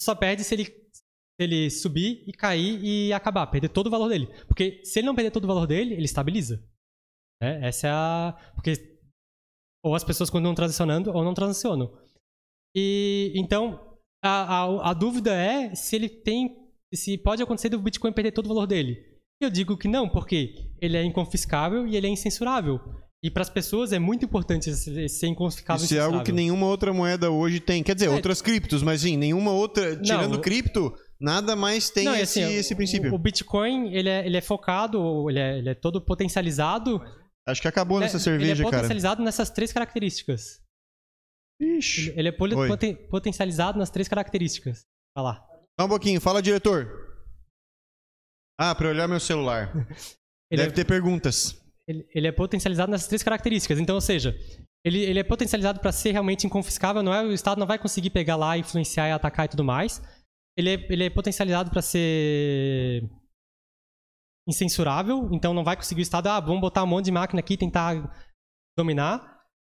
Só 0.00 0.14
perde 0.14 0.44
se 0.44 0.54
ele, 0.54 0.64
se 0.64 1.02
ele 1.38 1.70
subir 1.70 2.22
e 2.26 2.32
cair 2.32 2.84
e 2.84 3.12
acabar, 3.12 3.46
perder 3.46 3.70
todo 3.70 3.86
o 3.86 3.90
valor 3.90 4.08
dele. 4.08 4.26
Porque 4.46 4.84
se 4.84 5.00
ele 5.00 5.06
não 5.06 5.14
perder 5.14 5.30
todo 5.30 5.44
o 5.44 5.48
valor 5.48 5.66
dele, 5.66 5.94
ele 5.94 6.04
estabiliza. 6.04 6.62
Né? 7.42 7.66
Essa 7.66 7.88
é 7.88 7.90
a. 7.90 8.52
Porque 8.54 8.74
ou 9.82 9.94
as 9.94 10.04
pessoas 10.04 10.28
continuam 10.28 10.54
transacionando 10.54 11.10
ou 11.10 11.24
não 11.24 11.34
transacionam. 11.34 11.90
E 12.76 13.32
então 13.34 13.98
a, 14.22 14.62
a, 14.62 14.90
a 14.90 14.94
dúvida 14.94 15.34
é 15.34 15.74
se 15.74 15.96
ele 15.96 16.08
tem. 16.08 16.60
Se 16.94 17.16
pode 17.18 17.42
acontecer 17.42 17.68
do 17.68 17.78
Bitcoin 17.80 18.12
perder 18.12 18.32
todo 18.32 18.46
o 18.46 18.48
valor 18.48 18.66
dele. 18.66 19.09
Eu 19.40 19.48
digo 19.50 19.76
que 19.76 19.88
não, 19.88 20.08
porque 20.08 20.54
ele 20.80 20.96
é 20.96 21.02
inconfiscável 21.02 21.86
e 21.86 21.96
ele 21.96 22.06
é 22.06 22.10
incensurável. 22.10 22.78
E 23.22 23.30
para 23.30 23.42
as 23.42 23.50
pessoas 23.50 23.92
é 23.92 23.98
muito 23.98 24.24
importante 24.24 24.70
ser 24.74 25.26
inconfiscável 25.26 25.84
Isso 25.84 25.94
é 25.94 26.00
algo 26.00 26.22
que 26.22 26.32
nenhuma 26.32 26.66
outra 26.66 26.92
moeda 26.92 27.30
hoje 27.30 27.60
tem. 27.60 27.82
Quer 27.82 27.94
dizer, 27.94 28.06
É. 28.06 28.10
outras 28.10 28.40
criptos, 28.42 28.82
mas 28.82 29.00
sim, 29.02 29.16
nenhuma 29.16 29.50
outra. 29.52 29.96
Tirando 30.00 30.34
Não, 30.34 30.40
cripto, 30.40 30.94
nada 31.20 31.54
mais 31.56 31.90
tem 31.90 32.04
Não, 32.04 32.14
esse, 32.14 32.42
assim, 32.42 32.54
esse 32.54 32.72
o- 32.72 32.76
princípio. 32.76 33.14
O, 33.14 33.18
Bitcoin, 33.18 33.92
ele 33.94 34.08
é, 34.08 34.26
ele 34.26 34.36
é 34.36 34.40
focado, 34.40 35.28
ele 35.28 35.38
é, 35.38 35.58
ele 35.58 35.68
é 35.70 35.74
todo 35.74 36.00
potencializado. 36.04 37.00
Acho 37.46 37.60
que 37.62 37.68
acabou 37.68 37.98
nessa 38.00 38.18
né, 38.18 38.22
cerveja, 38.24 38.52
ele 38.52 38.60
é 38.60 38.64
cara. 38.64 38.76
potencializado 38.76 39.22
nessas 39.22 39.50
três 39.50 39.72
características. 39.72 40.60
Ixi. 41.60 42.14
Ele 42.16 42.28
é 42.28 42.32
poten- 42.32 42.94
potencializado 43.08 43.78
nas 43.78 43.90
três 43.90 44.08
características. 44.08 44.84
Vai 45.14 45.24
lá. 45.24 45.46
Só 45.78 45.86
um 45.86 45.88
pouquinho, 45.90 46.20
fala, 46.20 46.40
diretor. 46.40 47.09
Ah, 48.60 48.74
pra 48.74 48.88
eu 48.88 48.90
olhar 48.90 49.08
meu 49.08 49.18
celular. 49.18 49.72
Ele 50.52 50.62
Deve 50.62 50.72
é, 50.72 50.74
ter 50.74 50.84
perguntas. 50.84 51.56
ele, 51.86 52.04
ele 52.12 52.26
é 52.26 52.32
potencializado 52.32 52.90
nessas 52.90 53.06
três 53.06 53.22
características. 53.22 53.78
Então, 53.78 53.94
ou 53.94 54.00
seja, 54.00 54.36
ele, 54.84 54.98
ele 54.98 55.20
é 55.20 55.22
potencializado 55.22 55.78
para 55.78 55.92
ser 55.92 56.10
realmente 56.10 56.44
inconfiscável. 56.44 57.04
Não 57.04 57.14
é, 57.14 57.22
o 57.22 57.32
Estado 57.32 57.60
não 57.60 57.68
vai 57.68 57.78
conseguir 57.78 58.10
pegar 58.10 58.34
lá, 58.34 58.58
influenciar 58.58 59.08
e 59.08 59.12
atacar 59.12 59.46
e 59.46 59.48
tudo 59.48 59.62
mais. 59.62 60.02
Ele 60.58 60.74
é, 60.74 60.92
ele 60.92 61.04
é 61.04 61.10
potencializado 61.10 61.70
para 61.70 61.80
ser 61.80 63.08
incensurável. 64.48 65.28
Então, 65.32 65.54
não 65.54 65.62
vai 65.62 65.76
conseguir 65.76 66.00
o 66.00 66.02
Estado. 66.02 66.26
Ah, 66.26 66.40
vamos 66.40 66.60
botar 66.60 66.82
um 66.82 66.88
monte 66.88 67.04
de 67.04 67.12
máquina 67.12 67.38
aqui 67.38 67.54
e 67.54 67.58
tentar 67.58 67.94
dominar. 68.76 69.38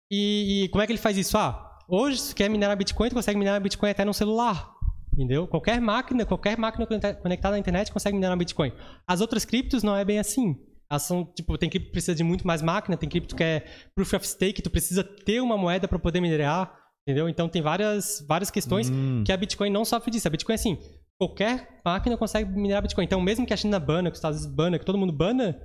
E, 0.09 0.65
e 0.65 0.69
como 0.69 0.83
é 0.83 0.87
que 0.87 0.93
ele 0.93 1.01
faz 1.01 1.19
isso? 1.19 1.37
Ah, 1.37 1.79
hoje, 1.89 2.21
se 2.21 2.35
quer 2.35 2.49
minerar 2.49 2.77
Bitcoin, 2.77 3.09
tu 3.09 3.17
consegue 3.17 3.39
minerar 3.39 3.61
Bitcoin 3.61 3.91
até 3.91 4.05
no 4.05 4.15
celular. 4.15 4.73
Entendeu? 5.13 5.47
Qualquer 5.47 5.81
máquina, 5.81 6.25
qualquer 6.25 6.57
máquina 6.57 6.87
conecta- 6.87 7.15
conectada 7.15 7.57
à 7.57 7.59
internet 7.59 7.93
consegue 7.93 8.15
minerar 8.17 8.37
Bitcoin. 8.39 8.73
As 9.07 9.21
outras 9.21 9.45
criptos 9.45 9.83
não 9.83 9.97
é 9.97 10.05
bem 10.05 10.19
assim. 10.19 10.57
Elas 10.91 11.03
são, 11.03 11.25
tipo, 11.25 11.57
tem 11.59 11.69
cripto 11.71 11.87
que 11.89 11.93
precisa 11.93 12.15
de 12.15 12.25
muito 12.25 12.47
mais 12.47 12.63
máquina, 12.63 12.97
tem 12.97 13.09
cripto 13.09 13.37
que 13.37 13.43
é 13.45 13.65
proof 13.95 14.13
of 14.15 14.27
stake, 14.27 14.63
tu 14.63 14.71
precisa 14.71 15.05
ter 15.05 15.41
uma 15.41 15.57
moeda 15.57 15.87
para 15.87 15.99
poder 15.99 16.21
minerar, 16.21 16.73
entendeu? 17.07 17.29
Então 17.29 17.49
tem 17.49 17.63
várias, 17.63 18.25
várias 18.27 18.51
questões 18.51 18.91
Hum. 18.91 19.23
que 19.25 19.31
a 19.33 19.37
Bitcoin 19.37 19.71
não 19.71 19.85
sofre 19.85 20.11
disso. 20.11 20.27
A 20.27 20.31
Bitcoin, 20.31 20.55
assim, 20.55 20.79
qualquer 21.19 21.81
máquina 21.85 22.17
consegue 22.17 22.51
minerar 22.51 22.83
Bitcoin. 22.83 23.05
Então, 23.05 23.21
mesmo 23.21 23.47
que 23.47 23.53
a 23.53 23.57
China 23.57 23.79
bana, 23.79 24.11
que 24.11 24.15
os 24.15 24.19
Estados 24.19 24.39
Unidos 24.41 24.57
bana, 24.57 24.79
que 24.79 24.85
todo 24.85 24.99
mundo 24.99 25.13
bana, 25.13 25.61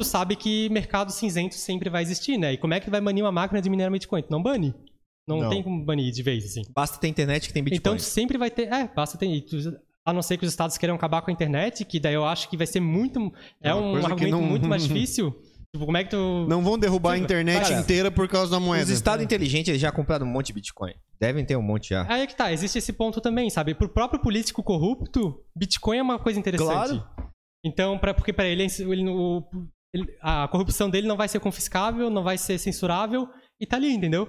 tu 0.00 0.06
sabe 0.06 0.36
que 0.36 0.68
mercado 0.70 1.10
cinzento 1.12 1.54
sempre 1.54 1.90
vai 1.90 2.02
existir, 2.02 2.38
né? 2.38 2.52
E 2.54 2.56
como 2.58 2.72
é 2.74 2.80
que 2.80 2.88
vai 2.90 3.00
banir 3.00 3.24
uma 3.24 3.32
máquina 3.32 3.60
de 3.60 3.68
minerar 3.68 3.92
Bitcoin? 3.92 4.22
Tu 4.22 4.30
não 4.30 4.42
bane. 4.42 4.74
Não, 5.28 5.40
Não. 5.40 5.50
tem 5.50 5.62
como 5.62 5.84
banir 5.84 6.12
de 6.12 6.22
vez, 6.22 6.44
assim. 6.44 6.62
Basta 6.74 6.98
ter 6.98 7.08
internet 7.08 7.48
que 7.48 7.52
tem 7.52 7.62
Bitcoin. 7.62 7.78
Então 7.78 7.98
sempre 7.98 8.38
vai 8.38 8.50
ter. 8.50 8.68
É, 8.72 8.86
basta 8.94 9.18
ter. 9.18 9.44
A 10.04 10.12
não 10.12 10.22
ser 10.22 10.36
que 10.36 10.44
os 10.44 10.50
estados 10.52 10.78
queiram 10.78 10.94
acabar 10.94 11.20
com 11.22 11.30
a 11.30 11.34
internet, 11.34 11.84
que 11.84 11.98
daí 11.98 12.14
eu 12.14 12.24
acho 12.24 12.48
que 12.48 12.56
vai 12.56 12.66
ser 12.66 12.78
muito. 12.80 13.32
É, 13.60 13.70
É 13.70 13.74
uma 13.74 13.98
um 14.00 14.06
argumento 14.06 14.30
não- 14.30 14.42
muito 14.42 14.68
mais 14.68 14.82
difícil. 14.86 15.32
tipo, 15.74 15.84
como 15.84 15.96
é 15.96 16.04
que 16.04 16.10
tu. 16.10 16.46
Não 16.48 16.62
vão 16.62 16.78
derrubar 16.78 17.12
a 17.14 17.18
internet 17.18 17.60
Cara, 17.70 17.80
inteira 17.80 18.08
por 18.10 18.28
causa 18.28 18.52
da 18.52 18.60
moeda. 18.60 18.84
Os 18.84 18.90
estados 18.90 19.24
inteligentes 19.24 19.68
eles 19.70 19.80
já 19.80 19.90
compraram 19.90 20.24
um 20.24 20.30
monte 20.30 20.46
de 20.48 20.52
Bitcoin. 20.52 20.92
Devem 21.20 21.44
ter 21.44 21.56
um 21.56 21.62
monte 21.62 21.88
já. 21.88 22.06
Aí 22.08 22.20
é 22.22 22.26
que 22.28 22.36
tá, 22.36 22.52
existe 22.52 22.78
esse 22.78 22.92
ponto 22.92 23.20
também, 23.20 23.50
sabe? 23.50 23.74
Pro 23.74 23.88
próprio 23.88 24.20
político 24.20 24.62
corrupto, 24.62 25.40
Bitcoin 25.56 25.98
é 25.98 26.02
uma 26.02 26.20
coisa 26.20 26.38
interessante. 26.38 26.68
Claro. 26.70 27.04
Então, 27.64 27.98
pra, 27.98 28.14
porque 28.14 28.32
para 28.32 28.46
ele, 28.46 28.62
ele, 28.64 29.08
o- 29.08 29.42
ele- 29.92 30.06
a 30.22 30.46
corrupção 30.46 30.88
dele 30.88 31.08
não 31.08 31.16
vai 31.16 31.26
ser 31.26 31.40
confiscável, 31.40 32.08
não 32.10 32.22
vai 32.22 32.38
ser 32.38 32.58
censurável, 32.58 33.28
e 33.60 33.66
tá 33.66 33.76
ali, 33.76 33.92
entendeu? 33.92 34.28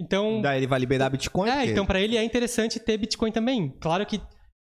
Então, 0.00 0.40
Daí 0.40 0.58
ele 0.60 0.66
vai 0.66 0.80
liberar 0.80 1.10
Bitcoin. 1.10 1.48
é, 1.50 1.56
porque- 1.56 1.70
então 1.72 1.84
para 1.86 2.00
ele 2.00 2.16
é 2.16 2.24
interessante 2.24 2.80
ter 2.80 2.96
Bitcoin 2.96 3.30
também. 3.30 3.70
Claro 3.80 4.06
que 4.06 4.20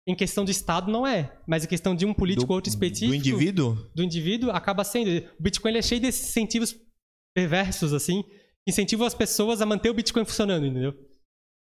em 0.08 0.16
questão 0.16 0.44
de 0.44 0.52
Estado 0.52 0.92
não 0.92 1.06
é, 1.06 1.40
mas 1.48 1.64
em 1.64 1.68
questão 1.68 1.96
de 1.96 2.06
um 2.06 2.14
político 2.14 2.48
do, 2.48 2.52
ou 2.52 2.56
outro 2.56 2.70
específico, 2.70 3.10
Do 3.12 3.16
indivíduo? 3.16 3.76
do 3.94 4.04
indivíduo, 4.04 4.50
acaba 4.52 4.84
sendo. 4.84 5.10
O 5.40 5.44
Bitcoin 5.44 5.78
é 5.78 5.82
cheio 5.82 6.02
desses 6.02 6.30
incentivos 6.30 6.76
perversos, 7.36 7.94
assim, 7.94 8.24
que 8.24 8.70
incentivam 8.70 9.06
as 9.06 9.14
pessoas 9.14 9.62
a 9.62 9.66
manter 9.66 9.90
o 9.90 9.94
Bitcoin 9.94 10.26
funcionando, 10.26 10.66
entendeu? 10.66 10.94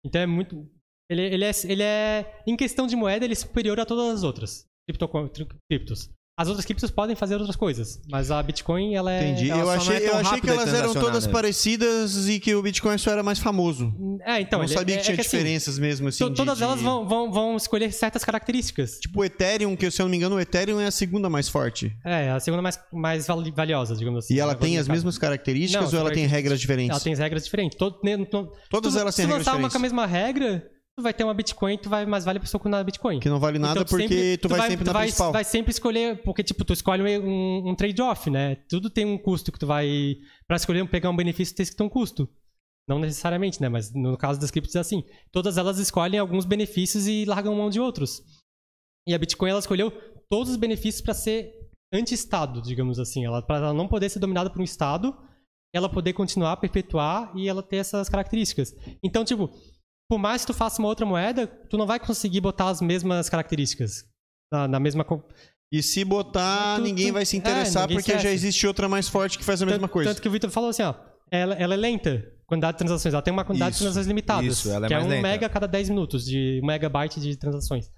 Então 0.06 0.22
é 0.22 0.26
muito. 0.26 0.70
Ele, 1.10 1.22
ele, 1.22 1.46
é, 1.46 1.52
ele 1.66 1.84
é. 1.84 2.44
Em 2.46 2.58
questão 2.58 2.86
de 2.86 2.96
moeda, 2.98 3.24
ele 3.24 3.32
é 3.32 3.36
superior 3.36 3.80
a 3.80 3.86
todas 3.86 4.14
as 4.16 4.24
outras 4.24 4.66
cripto, 4.90 5.08
criptos. 5.72 6.10
As 6.40 6.48
outras 6.50 6.66
criptos 6.68 6.92
podem 6.92 7.16
fazer 7.16 7.34
outras 7.38 7.56
coisas, 7.56 8.00
mas 8.12 8.30
a 8.30 8.44
Bitcoin, 8.44 8.94
ela 8.94 9.12
é. 9.12 9.32
Entendi. 9.32 9.50
ela 9.50 9.60
Eu 9.62 9.66
não 9.66 9.72
achei, 9.74 9.96
é 9.98 10.10
eu 10.10 10.18
achei 10.18 10.40
que 10.40 10.48
elas 10.48 10.72
eram 10.72 10.94
todas 10.94 11.26
né? 11.26 11.34
parecidas 11.34 12.28
e 12.30 12.40
que 12.40 12.54
o 12.54 12.62
Bitcoin 12.62 12.96
só 13.00 13.10
era 13.10 13.24
mais 13.24 13.40
famoso. 13.40 13.92
É, 14.24 14.40
então. 14.42 14.60
não 14.60 14.66
ele- 14.66 14.74
sabia 14.76 14.96
é, 14.96 14.98
que 15.00 15.04
tinha 15.06 15.16
é 15.18 15.20
assim, 15.20 15.30
diferenças 15.38 15.80
mesmo, 15.80 16.10
assim. 16.10 16.24
to- 16.24 16.30
de- 16.30 16.36
todas 16.36 16.60
de- 16.60 16.64
elas 16.64 16.80
vão, 16.80 17.08
vão, 17.08 17.32
vão 17.32 17.58
escolher 17.58 17.92
certas 17.92 18.24
características. 18.24 19.00
Tipo, 19.00 19.22
o 19.22 19.26
Ethereum, 19.26 19.76
que 19.76 19.90
se 19.90 20.00
eu 20.00 20.06
não 20.06 20.12
me 20.12 20.18
engano, 20.18 20.36
o 20.36 20.40
Ethereum 20.40 20.80
é 20.80 20.86
a 20.86 20.92
segunda 20.92 21.28
mais 21.28 21.50
forte. 21.50 21.92
É, 22.06 22.30
a 22.30 22.40
segunda 22.40 22.62
mais, 22.62 22.80
mais 22.94 23.26
vali- 23.26 23.50
valiosa, 23.52 23.96
digamos 23.96 24.24
assim. 24.26 24.36
E 24.36 24.40
ela 24.40 24.54
né, 24.54 24.60
tem 24.60 24.78
as 24.78 24.88
mesmas 24.88 25.18
características 25.18 25.92
Não, 25.92 26.00
ou 26.00 26.06
ela 26.06 26.14
tem 26.14 26.28
regras 26.28 26.60
diferentes? 26.60 26.92
Ela 26.92 27.00
tem 27.00 27.16
regras 27.16 27.46
diferentes. 27.46 27.76
Todo, 27.80 27.98
ne- 28.04 28.24
to- 28.28 28.52
Todas 28.70 28.94
tu- 28.94 29.00
elas 29.00 29.16
têm 29.16 29.26
se 29.26 29.28
regras 29.32 29.48
lançar 29.48 29.58
uma 29.58 29.68
diferentes. 29.70 29.74
com 29.74 29.78
a 29.78 29.82
mesma 29.82 30.06
regra, 30.06 30.64
tu 30.98 31.04
vai 31.04 31.14
ter 31.14 31.24
uma 31.24 31.34
Bitcoin, 31.34 31.78
tu 31.78 31.90
vai 31.90 32.06
mais 32.08 32.26
vale 32.26 32.40
a 32.40 32.42
pessoa 32.42 32.60
com 32.60 32.68
nada 32.68 32.84
Bitcoin. 32.84 33.20
Que 33.20 33.30
não 33.30 33.40
vale 33.40 33.60
nada 33.60 33.74
Então, 33.74 33.86
tu 33.86 33.90
porque 33.90 34.08
sempre- 34.08 34.38
tu, 34.38 34.50
vai, 34.50 34.70
sempre 34.70 34.84
tu 34.84 34.88
na 34.88 34.94
vai, 34.94 35.04
principal. 35.04 35.32
vai 35.32 35.44
sempre 35.44 35.72
escolher, 35.72 36.24
porque 36.24 36.44
tipo, 36.44 36.66
tu 36.66 36.74
escolhe 36.74 37.20
um, 37.20 37.70
um 37.70 37.76
trade-off, 37.76 38.30
né? 38.32 38.56
Tudo 38.68 38.90
tem 38.90 39.06
um 39.06 39.18
custo 39.18 39.52
que 39.52 39.60
tu 39.60 39.68
vai 39.68 40.16
Pra 40.48 40.58
escolher 40.58 40.88
pegar 40.90 41.10
um 41.12 41.16
benefício 41.16 41.56
tem 41.56 41.66
que 41.66 41.76
ter 41.76 41.84
um 41.84 41.90
custo. 41.90 42.28
Não 42.90 42.98
necessariamente, 43.00 43.62
né? 43.62 43.70
Mas 43.70 43.94
no 43.94 44.18
caso 44.18 44.40
das 44.40 44.50
criptos 44.50 44.76
é 44.76 44.80
assim. 44.80 45.04
Todas 45.32 45.58
elas 45.58 45.78
escolhem 45.78 46.20
alguns 46.20 46.46
benefícios 46.46 47.06
e 47.06 47.26
largam 47.26 47.54
mão 47.54 47.70
de 47.70 47.80
outros. 47.80 48.24
E 49.08 49.14
a 49.14 49.18
Bitcoin 49.20 49.52
ela 49.52 49.60
escolheu 49.60 49.92
todos 50.30 50.50
os 50.52 50.58
benefícios 50.58 51.02
para 51.02 51.14
ser 51.14 51.54
anti-estado, 51.94 52.62
digamos 52.62 53.00
assim, 53.00 53.24
ela 53.26 53.42
para 53.42 53.58
ela 53.58 53.74
não 53.74 53.88
poder 53.88 54.10
ser 54.10 54.20
dominada 54.20 54.50
por 54.50 54.60
um 54.60 54.64
estado, 54.64 55.16
ela 55.74 55.88
poder 55.88 56.12
continuar 56.14 56.58
perpetuar 56.58 57.32
e 57.36 57.48
ela 57.48 57.62
ter 57.64 57.78
essas 57.78 58.10
características. 58.10 58.74
Então, 59.04 59.24
tipo, 59.24 59.50
por 60.10 60.18
mais 60.18 60.42
que 60.42 60.48
tu 60.48 60.54
faça 60.54 60.80
uma 60.82 60.88
outra 60.88 61.06
moeda, 61.06 61.48
tu 61.48 61.78
não 61.78 61.86
vai 61.86 62.00
conseguir 62.00 62.42
botar 62.42 62.70
as 62.70 62.82
mesmas 62.82 63.30
características 63.30 64.06
na, 64.52 64.68
na 64.68 64.80
mesma 64.80 65.06
E 65.72 65.84
se 65.84 66.06
botar, 66.06 66.78
Tu- 66.78 66.82
ninguém 66.84 67.08
tu- 67.08 67.14
vai 67.14 67.26
se 67.26 67.36
é, 67.36 67.40
interessar 67.40 67.84
ninguém 67.84 67.98
porque 67.98 68.12
já 68.12 68.18
esquece. 68.18 68.34
existe 68.36 68.66
outra 68.68 68.88
mais 68.88 69.10
forte 69.10 69.38
que 69.38 69.44
faz 69.44 69.62
a 69.62 69.66
mesma 69.66 69.82
tanto, 69.82 69.92
coisa. 69.92 70.10
Tanto 70.12 70.22
que 70.22 70.28
o 70.28 70.32
Vitor 70.32 70.50
falou 70.50 70.70
assim, 70.70 70.84
ó, 70.84 70.94
ela, 71.30 71.56
ela 71.56 71.74
é 71.74 71.78
lenta, 71.78 72.26
quantidade 72.46 72.76
de 72.76 72.80
transações, 72.80 73.14
ela 73.14 73.22
tem 73.22 73.34
uma 73.34 73.44
quantidade 73.44 73.72
Isso, 73.72 73.80
de 73.80 73.84
transações 73.86 74.08
limitadas, 74.08 74.46
isso, 74.60 74.72
ela 74.72 74.86
é 74.86 74.88
que 74.88 74.94
é 74.94 74.98
mais 74.98 75.08
um 75.08 75.10
lenta. 75.10 75.22
mega 75.22 75.46
a 75.46 75.50
cada 75.50 75.68
10 75.68 75.90
minutos, 75.90 76.24
de 76.26 76.62
um 76.64 76.68
megabyte 76.68 77.20
de 77.20 77.36
transações. 77.36 77.92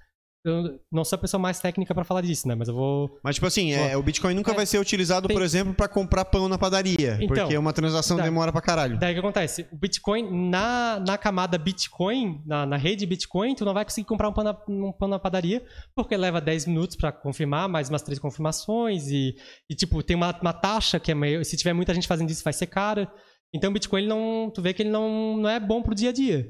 Eu 0.45 0.79
não 0.89 1.03
sou 1.03 1.17
a 1.17 1.19
pessoa 1.19 1.39
mais 1.41 1.59
técnica 1.59 1.93
pra 1.93 2.05
falar 2.05 2.21
disso, 2.21 2.47
né, 2.47 2.55
mas 2.55 2.69
eu 2.69 2.73
vou... 2.73 3.19
Mas, 3.21 3.35
tipo 3.35 3.45
assim, 3.45 3.73
é, 3.73 3.97
o 3.97 4.01
Bitcoin 4.01 4.33
nunca 4.33 4.51
É, 4.51 4.55
vai 4.55 4.65
ser 4.65 4.79
utilizado, 4.79 5.27
tem- 5.27 5.35
por 5.35 5.43
exemplo, 5.43 5.73
pra 5.73 5.87
comprar 5.89 6.23
pão 6.23 6.47
na 6.47 6.57
padaria. 6.57 7.17
Então, 7.21 7.27
porque 7.35 7.57
uma 7.57 7.73
transação 7.73 8.15
daí- 8.15 8.25
demora 8.25 8.49
pra 8.51 8.61
caralho. 8.61 8.97
Daí 8.97 9.11
o 9.11 9.13
que 9.15 9.19
acontece? 9.19 9.67
O 9.69 9.77
Bitcoin, 9.77 10.49
na, 10.49 10.97
na 11.05 11.17
camada 11.17 11.57
Bitcoin, 11.57 12.41
na, 12.45 12.65
na 12.65 12.77
rede 12.77 13.05
Bitcoin, 13.05 13.53
tu 13.53 13.65
não 13.65 13.73
vai 13.73 13.83
conseguir 13.83 14.07
comprar 14.07 14.29
um 14.29 14.33
pão 14.33 14.45
na, 14.45 14.57
um 14.69 14.93
pão 14.93 15.09
na 15.09 15.19
padaria, 15.19 15.61
porque 15.93 16.15
leva 16.15 16.39
10 16.39 16.67
minutos 16.67 16.95
pra 16.95 17.11
confirmar, 17.11 17.67
mais 17.67 17.89
umas 17.89 18.01
três 18.01 18.17
confirmações, 18.17 19.07
e, 19.09 19.35
e 19.69 19.75
tipo, 19.75 20.01
tem 20.01 20.15
uma, 20.15 20.33
uma 20.41 20.53
taxa 20.53 20.99
que 21.01 21.11
é 21.11 21.15
meio. 21.15 21.43
Se 21.43 21.57
tiver 21.57 21.73
muita 21.73 21.93
gente 21.93 22.07
fazendo 22.07 22.29
isso, 22.29 22.43
vai 22.45 22.53
ser 22.53 22.67
cara. 22.67 23.11
Então 23.53 23.69
o 23.69 23.73
Bitcoin, 23.73 23.99
ele 24.03 24.07
não. 24.09 24.49
Tu 24.53 24.61
vê 24.61 24.73
que 24.73 24.83
ele 24.83 24.89
não, 24.89 25.35
não 25.35 25.49
é 25.49 25.59
bom 25.59 25.81
pro 25.81 25.93
dia 25.93 26.09
a 26.11 26.13
dia. 26.13 26.47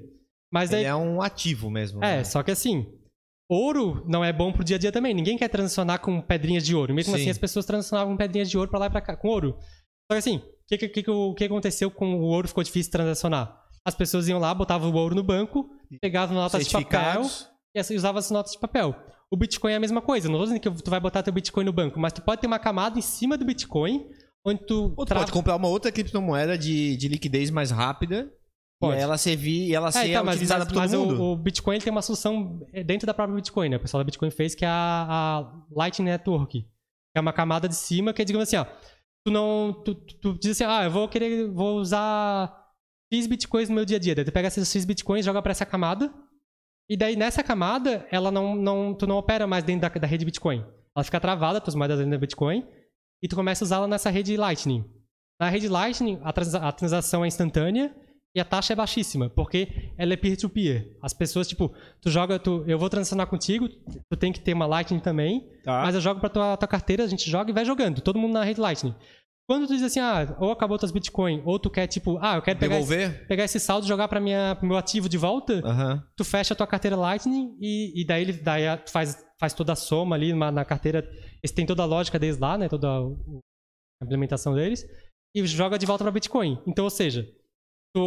Mas 0.51 0.69
daí. 0.69 0.81
Ele 0.81 0.89
é 0.89 0.95
um 0.95 1.21
ativo 1.21 1.71
mesmo. 1.71 2.03
É, 2.03 2.17
né? 2.17 2.23
só 2.23 2.43
que 2.43 2.51
assim, 2.51 2.85
ouro 3.49 4.03
não 4.07 4.23
é 4.23 4.31
bom 4.31 4.51
pro 4.53 4.63
dia 4.63 4.75
a 4.75 4.79
dia 4.79 4.91
também. 4.91 5.13
Ninguém 5.13 5.37
quer 5.37 5.49
transacionar 5.49 5.99
com 5.99 6.21
pedrinhas 6.21 6.65
de 6.65 6.75
ouro. 6.75 6.93
Mesmo 6.93 7.15
Sim. 7.15 7.21
assim, 7.21 7.29
as 7.31 7.37
pessoas 7.37 7.65
transacionavam 7.65 8.13
com 8.13 8.17
pedrinhas 8.17 8.49
de 8.49 8.57
ouro 8.57 8.69
pra 8.69 8.79
lá 8.79 8.85
e 8.85 8.89
pra 8.89 9.01
cá, 9.01 9.15
com 9.17 9.27
ouro. 9.27 9.57
Só 10.11 10.13
que 10.13 10.17
assim, 10.19 10.37
o 10.37 10.43
que, 10.67 10.77
que, 10.77 11.03
que, 11.03 11.33
que 11.35 11.43
aconteceu 11.43 11.89
com 11.89 12.15
o 12.15 12.21
ouro 12.21 12.47
ficou 12.47 12.63
difícil 12.63 12.89
de 12.89 12.97
transacionar? 12.97 13.57
As 13.85 13.95
pessoas 13.95 14.27
iam 14.27 14.39
lá, 14.39 14.53
botavam 14.53 14.91
o 14.91 14.95
ouro 14.95 15.15
no 15.15 15.23
banco, 15.23 15.69
pegavam 16.01 16.35
notas 16.35 16.67
de 16.67 16.71
papel 16.71 17.21
e 17.73 17.95
usavam 17.95 18.19
as 18.19 18.29
notas 18.29 18.51
de 18.51 18.59
papel. 18.59 18.95
O 19.31 19.37
Bitcoin 19.37 19.71
é 19.73 19.75
a 19.75 19.79
mesma 19.79 20.01
coisa. 20.01 20.27
Não 20.27 20.37
tô 20.39 20.43
dizendo 20.45 20.59
que 20.59 20.69
tu 20.83 20.89
vai 20.89 20.99
botar 20.99 21.23
teu 21.23 21.33
Bitcoin 21.33 21.63
no 21.63 21.73
banco, 21.73 21.99
mas 21.99 22.13
tu 22.13 22.21
pode 22.21 22.41
ter 22.41 22.47
uma 22.47 22.59
camada 22.59 22.97
em 22.97 23.01
cima 23.01 23.37
do 23.37 23.45
Bitcoin, 23.45 24.05
onde 24.45 24.65
tu... 24.65 24.93
Ou 24.97 25.05
tu 25.05 25.05
trava- 25.05 25.21
pode 25.21 25.31
comprar 25.31 25.55
uma 25.55 25.67
outra 25.67 25.91
criptomoeda 25.91 26.57
de, 26.57 26.97
de 26.97 27.07
liquidez 27.07 27.49
mais 27.51 27.71
rápida. 27.71 28.31
Pode. 28.80 28.98
E 28.98 29.01
ela 29.01 29.17
servir 29.17 29.67
e 29.67 29.75
ela 29.75 29.90
É, 29.90 29.91
ser 29.91 30.08
então, 30.09 30.24
mas, 30.24 30.35
utilizada 30.35 30.59
mas- 30.59 30.67
por 30.67 30.74
todo 30.74 30.82
mas 30.82 30.93
o- 30.93 31.06
mundo. 31.06 31.22
O, 31.24 31.35
Bitcoin 31.35 31.75
ele 31.75 31.83
tem 31.83 31.91
uma 31.91 32.01
solução 32.01 32.61
dentro 32.85 33.06
da 33.06 33.14
própria 33.14 33.35
Bitcoin, 33.35 33.69
né? 33.69 33.77
O 33.77 33.80
pessoal 33.80 33.99
da 33.99 34.06
Bitcoin 34.06 34.32
fez, 34.32 34.56
que 34.56 34.64
é 34.64 34.67
a, 34.69 35.06
a 35.09 35.53
Lightning 35.75 36.06
Network. 36.09 36.61
Que 36.61 36.67
é 37.17 37.19
uma 37.19 37.33
camada 37.33 37.67
de 37.67 37.75
cima 37.75 38.14
que 38.14 38.22
é, 38.22 38.25
digamos 38.25 38.48
assim, 38.48 38.56
ó. 38.58 38.66
Tu 39.25 39.32
não. 39.32 39.74
Tu, 39.83 39.95
tu, 39.95 40.16
tu 40.33 40.40
diz 40.40 40.51
assim, 40.51 40.64
ah, 40.64 40.83
eu 40.85 40.91
vou 40.91 41.09
querer. 41.09 41.49
Vou 41.51 41.77
usar 41.80 42.56
X 43.11 43.27
bitcoins 43.27 43.67
no 43.67 43.75
meu 43.75 43.83
dia 43.83 43.98
a 43.98 43.99
dia. 43.99 44.16
Daí 44.16 44.24
tu 44.24 44.32
pega 44.32 44.48
esses 44.48 44.69
X 44.72 44.85
bitcoins, 44.85 45.25
joga 45.25 45.41
pra 45.41 45.51
essa 45.51 45.66
camada. 45.66 46.14
E 46.90 46.95
daí 46.95 47.16
nessa 47.16 47.43
camada, 47.43 48.08
ela 48.11 48.32
não, 48.32 48.56
não, 48.56 48.93
tu 48.95 49.06
não 49.06 49.17
opera 49.17 49.45
mais 49.45 49.64
dentro 49.64 49.82
da, 49.90 49.99
da 49.99 50.08
rede 50.08 50.25
Bitcoin. 50.25 50.66
Ela 50.95 51.03
fica 51.03 51.19
travada, 51.19 51.61
tuas 51.61 51.75
moedas 51.75 51.98
dentro 51.98 52.11
da 52.11 52.17
Bitcoin. 52.17 52.66
E 53.22 53.27
tu 53.27 53.35
começa 53.35 53.64
a 53.64 53.66
usá-la 53.66 53.88
nessa 53.88 54.09
rede 54.09 54.35
Lightning. 54.38 54.83
Na 55.40 55.49
rede 55.49 55.67
Lightning, 55.67 56.19
a, 56.24 56.32
transa- 56.33 56.59
a 56.59 56.72
transação 56.72 57.24
é 57.24 57.27
instantânea 57.27 57.95
e 58.35 58.40
a 58.40 58.45
taxa 58.45 58.74
é 58.74 58.75
baixíssima, 58.75 59.30
porque 59.30 59.91
ela 59.98 60.14
é 60.14 60.17
peer-to-peer. 60.17 60.95
As 61.01 61.14
pessoas, 61.14 61.48
tipo, 61.48 61.74
tu 62.01 62.09
joga, 62.11 62.38
tu, 62.38 62.64
eu 62.67 62.77
vou 62.77 62.90
transacionar 62.90 63.27
contigo, 63.27 63.67
tu 63.67 64.17
tem 64.17 64.32
que 64.32 64.40
ter 64.40 64.53
uma 64.53 64.66
Lightning 64.67 64.99
também, 64.99 65.49
Tá. 65.64 65.82
mas 65.82 65.95
eu 65.95 66.01
jogo 66.01 66.19
pra 66.19 66.30
tua, 66.30 66.56
tua 66.56 66.67
carteira, 66.67 67.03
a 67.03 67.08
gente 67.08 67.30
joga 67.30 67.49
e 67.49 67.53
vai 67.53 67.66
jogando, 67.66 68.01
todo 68.01 68.19
mundo 68.19 68.33
na 68.33 68.43
rede 68.43 68.61
Lightning. 68.61 68.93
Quando 69.49 69.66
tu 69.66 69.74
diz 69.74 69.82
assim, 69.82 69.99
ah, 69.99 70.38
ou 70.40 70.51
acabou 70.51 70.77
tuas 70.77 70.91
Bitcoin, 70.91 71.41
ou 71.43 71.58
tu 71.58 71.72
quer, 71.72 71.88
tipo, 71.88 72.19
ah, 72.22 72.35
eu 72.35 72.41
quero 72.43 72.59
pegar 72.59 72.80
esse, 72.80 72.88
Devolver? 72.90 73.27
pegar 73.27 73.43
esse 73.45 73.59
saldo 73.59 73.83
e 73.85 73.90
jogar 73.90 74.08
pra 74.08 74.19
minha, 74.19 74.56
pro 74.56 74.67
meu 74.67 74.77
ativo 74.77 75.09
de 75.09 75.17
volta, 75.17 75.59
Aham. 75.66 76.03
tu 76.16 76.24
fecha 76.24 76.53
a 76.53 76.58
tua 76.58 76.67
carteira 76.67 76.95
Lightning 76.95 77.58
e, 77.59 77.99
e 77.99 78.06
daí 78.06 78.22
ele 78.22 78.33
daí 78.33 78.67
a- 78.67 78.77
tu 78.77 78.91
faz, 78.91 79.17
faz 79.40 79.56
toda 79.56 79.74
a 79.74 79.75
soma 79.75 80.16
ali 80.16 80.33
na, 80.33 80.51
na 80.51 80.64
carteira. 80.64 81.03
Esse 81.41 81.56
tem 81.56 81.66
toda 81.66 81.82
a 81.82 81.85
lógica 81.88 82.19
deles 82.19 82.38
lá, 82.38 82.59
né? 82.59 82.69
Toda 82.69 83.01
o- 83.01 83.40
a 83.99 84.06
implementação 84.06 84.53
deles. 84.53 84.85
E 85.35 85.43
joga 85.48 85.80
de 85.80 85.85
volta 85.88 86.03
para 86.03 86.11
Bitcoin. 86.11 86.61
Então, 86.67 86.83
ou 86.85 86.91
seja, 86.91 87.27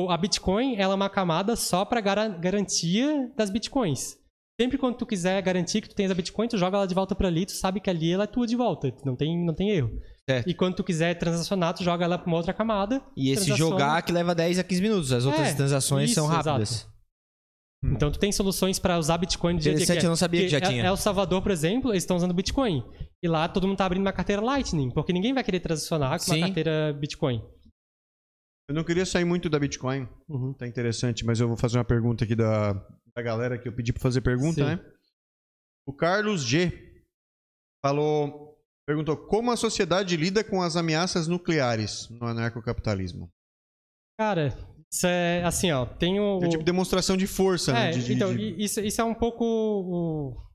a 0.09 0.17
Bitcoin 0.17 0.77
ela 0.77 0.93
é 0.93 0.97
uma 0.97 1.11
camada 1.11 1.57
só 1.57 1.85
para 1.85 2.01
garantia 2.01 3.31
das 3.37 3.51
Bitcoins. 3.51 4.17
Sempre 4.61 4.79
quando 4.79 4.97
tu 4.97 5.07
quiser 5.07 5.41
garantir 5.43 5.81
que 5.81 5.89
tu 5.89 5.95
tens 5.95 6.11
a 6.11 6.15
Bitcoin, 6.15 6.47
tu 6.47 6.59
joga 6.59 6.77
ela 6.77 6.87
de 6.87 6.95
volta 6.95 7.15
para 7.15 7.27
ali, 7.27 7.47
tu 7.47 7.53
sabe 7.53 7.81
que 7.81 7.91
ali 7.91 8.13
ela 8.13 8.25
é 8.25 8.27
tua 8.27 8.47
de 8.47 8.55
volta. 8.55 8.95
Não 9.05 9.17
tem, 9.17 9.45
não 9.45 9.55
tem 9.55 9.71
erro. 9.71 9.91
Certo. 10.29 10.49
E 10.49 10.55
quando 10.55 10.77
tu 10.77 10.85
quiser 10.85 11.15
transacionar, 11.19 11.75
tu 11.75 11.83
joga 11.83 12.05
ela 12.05 12.17
para 12.19 12.29
uma 12.29 12.37
outra 12.37 12.53
camada. 12.53 13.03
E 13.17 13.31
esse 13.31 13.47
transaciona. 13.47 13.71
jogar 13.73 14.03
que 14.03 14.13
leva 14.13 14.35
10 14.35 14.59
a 14.61 14.65
15 14.65 14.83
minutos. 14.83 15.13
As 15.13 15.25
outras 15.25 15.49
É, 15.49 15.55
transações 15.55 16.13
são 16.13 16.27
isso, 16.27 16.33
rápidas. 16.33 16.71
exato. 16.71 16.93
Então 17.85 18.13
tu 18.13 18.19
tem 18.21 18.31
soluções 18.31 18.79
para 18.79 18.97
usar 18.99 19.19
Bitcoin 19.19 19.57
dia 19.57 19.73
a 19.73 19.75
dia. 19.75 19.83
Interessante, 19.83 19.99
que 19.99 20.05
é- 20.05 20.07
eu 20.07 20.11
não 20.11 20.17
sabia 20.17 20.43
que 20.43 20.49
já 20.49 20.59
é- 20.59 20.61
tinha. 20.61 20.85
El 20.85 20.97
Salvador, 20.97 21.43
por 21.43 21.51
exemplo, 21.51 21.91
eles 21.91 22.05
estão 22.05 22.17
usando 22.17 22.33
Bitcoin. 22.33 22.85
E 23.21 23.27
lá 23.27 23.49
todo 23.49 23.67
mundo 23.67 23.77
tá 23.79 23.87
abrindo 23.87 24.03
uma 24.07 24.13
carteira 24.13 24.41
Lightning, 24.41 24.91
porque 24.91 25.13
ninguém 25.13 25.33
vai 25.35 25.43
querer 25.43 25.59
transacionar 25.59 26.13
com 26.19 26.25
Sim. 26.27 26.37
uma 26.39 26.47
carteira 26.47 26.93
Bitcoin. 26.93 27.43
Eu 28.73 28.77
não 28.77 28.85
queria 28.85 29.05
sair 29.05 29.27
muito 29.27 29.51
da 29.51 29.59
Bitcoin. 29.59 30.09
Uhum. 30.27 30.55
Tá 30.55 30.67
interessante, 30.67 31.27
mas 31.27 31.39
eu 31.39 31.47
vou 31.47 31.59
fazer 31.59 31.77
uma 31.77 31.85
pergunta 31.85 32.25
aqui 32.25 32.35
da, 32.35 32.73
da 33.15 33.21
galera 33.23 33.59
que 33.59 33.69
eu 33.69 33.73
pedi 33.75 33.93
pra 33.93 34.01
fazer 34.01 34.23
pergunta, 34.23 34.55
Sim. 34.55 34.65
né? 34.65 34.81
O 35.87 35.93
Carlos 35.93 36.43
G 36.43 37.05
falou, 37.85 38.59
perguntou 38.87 39.15
como 39.15 39.51
a 39.51 39.59
sociedade 39.59 40.17
lida 40.17 40.43
com 40.43 40.63
as 40.63 40.75
ameaças 40.75 41.29
nucleares 41.29 42.09
no 42.09 42.27
anarcocapitalismo. 42.27 43.29
Cara, 44.19 44.57
isso 44.91 45.07
é 45.07 45.45
assim, 45.45 45.71
ó. 45.71 45.85
Tem 45.85 46.19
o. 46.19 46.43
É 46.43 46.49
tipo 46.49 46.65
demonstração 46.65 47.15
de 47.15 47.27
força, 47.27 47.75
né? 47.75 47.89
É, 47.89 47.91
De- 47.91 48.05
de- 48.05 48.15
então, 48.15 48.35
de- 48.35 48.55
isso, 48.63 48.81
isso 48.81 49.03
é 49.03 49.05
um 49.05 49.15
pouco 49.15 49.45
o. 49.45 50.53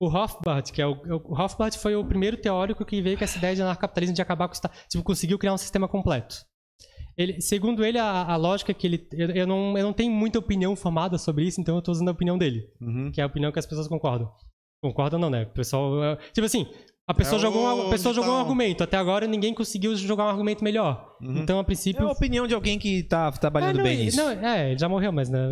O 0.00 0.08
Rothbard, 0.10 0.70
que 0.72 0.82
é 0.82 0.86
o, 0.86 0.92
o 0.92 1.34
Rothbard 1.34 1.78
foi 1.78 1.96
o 1.96 2.06
primeiro 2.06 2.36
teórico 2.36 2.84
que 2.84 3.00
veio 3.00 3.16
com 3.16 3.24
essa 3.24 3.38
ideia 3.38 3.56
de 3.56 3.62
anarcapitalismo 3.62 4.14
de 4.14 4.20
acabar 4.22 4.46
com 4.46 4.52
o 4.52 4.54
Estado. 4.54 4.76
Tipo, 4.90 5.02
conseguiu 5.02 5.38
criar 5.38 5.54
um 5.54 5.58
sistema 5.58 5.88
completo. 5.88 6.36
Ele, 7.18 7.40
segundo 7.40 7.84
ele, 7.84 7.98
a, 7.98 8.24
a 8.24 8.36
lógica 8.36 8.72
que 8.72 8.86
ele. 8.86 9.06
Eu, 9.12 9.28
eu 9.30 9.46
não, 9.46 9.76
eu 9.76 9.84
não 9.84 9.92
tenho 9.92 10.12
muita 10.12 10.38
opinião 10.38 10.74
formada 10.76 11.18
sobre 11.18 11.44
isso, 11.44 11.60
então 11.60 11.74
eu 11.76 11.82
tô 11.82 11.90
usando 11.90 12.08
a 12.08 12.12
opinião 12.12 12.38
dele. 12.38 12.62
Uhum. 12.80 13.10
Que 13.12 13.20
é 13.20 13.24
a 13.24 13.26
opinião 13.26 13.50
que 13.52 13.58
as 13.58 13.66
pessoas 13.66 13.88
concordam. 13.88 14.30
Concordam 14.82 15.18
não, 15.18 15.28
né? 15.28 15.42
O 15.42 15.46
pessoal. 15.52 16.02
é, 16.04 16.16
Tipo 16.32 16.46
assim, 16.46 16.66
a 17.10 17.12
pessoa 17.12 17.38
É 17.38 17.40
jogou, 17.42 17.62
um, 17.66 17.86
a 17.88 17.90
pessoa 17.90 18.14
jogou 18.14 18.30
um 18.30 18.34
tá 18.36 18.40
argumento. 18.42 18.84
Até 18.84 18.96
agora 18.96 19.26
ninguém 19.26 19.52
conseguiu 19.52 19.96
jogar 19.96 20.26
um 20.26 20.28
argumento 20.28 20.62
melhor. 20.62 21.16
Uhum. 21.20 21.38
Então, 21.38 21.58
a 21.58 21.62
É 21.62 21.64
princípio. 21.64 22.06
a 22.06 22.12
opinião 22.12 22.46
de 22.46 22.54
alguém 22.54 22.78
que 22.78 23.02
tá 23.02 23.32
trabalhando 23.32 23.70
É, 23.70 23.78
não, 23.78 23.82
bem 23.82 23.94
ele- 23.94 24.04
nisso. 24.04 24.16
Não, 24.18 24.30
é, 24.30 24.70
ele 24.70 24.78
já 24.78 24.88
morreu, 24.88 25.10
mas. 25.10 25.28
Né? 25.28 25.50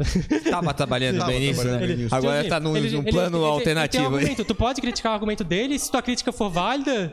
Tava 0.48 0.72
trabalhando 0.72 1.18
Tava 1.18 1.32
bem 1.32 1.40
nisso, 1.40 1.64
né? 1.64 1.78
Agora 2.12 2.36
Tipo 2.38 2.48
tá 2.50 2.56
assim, 2.58 2.64
num, 2.64 2.76
ele- 2.76 2.90
num 2.90 3.02
ele- 3.02 3.10
plano 3.10 3.26
ele- 3.26 3.26
ele 3.26 3.30
tem 3.32 3.40
um 3.40 3.44
alternativo 3.52 4.04
argumento. 4.04 4.44
Tu 4.44 4.54
pode 4.54 4.80
criticar 4.80 5.10
o 5.10 5.14
argumento 5.14 5.42
dele, 5.42 5.76
se 5.78 5.90
tua 5.90 6.02
crítica 6.02 6.30
for 6.30 6.48
válida, 6.48 7.12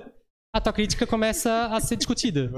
a 0.56 0.62
tua 0.62 0.72
crítica 0.74 1.08
começa 1.08 1.68
a 1.72 1.80
ser 1.82 1.96
discutida. 1.96 2.52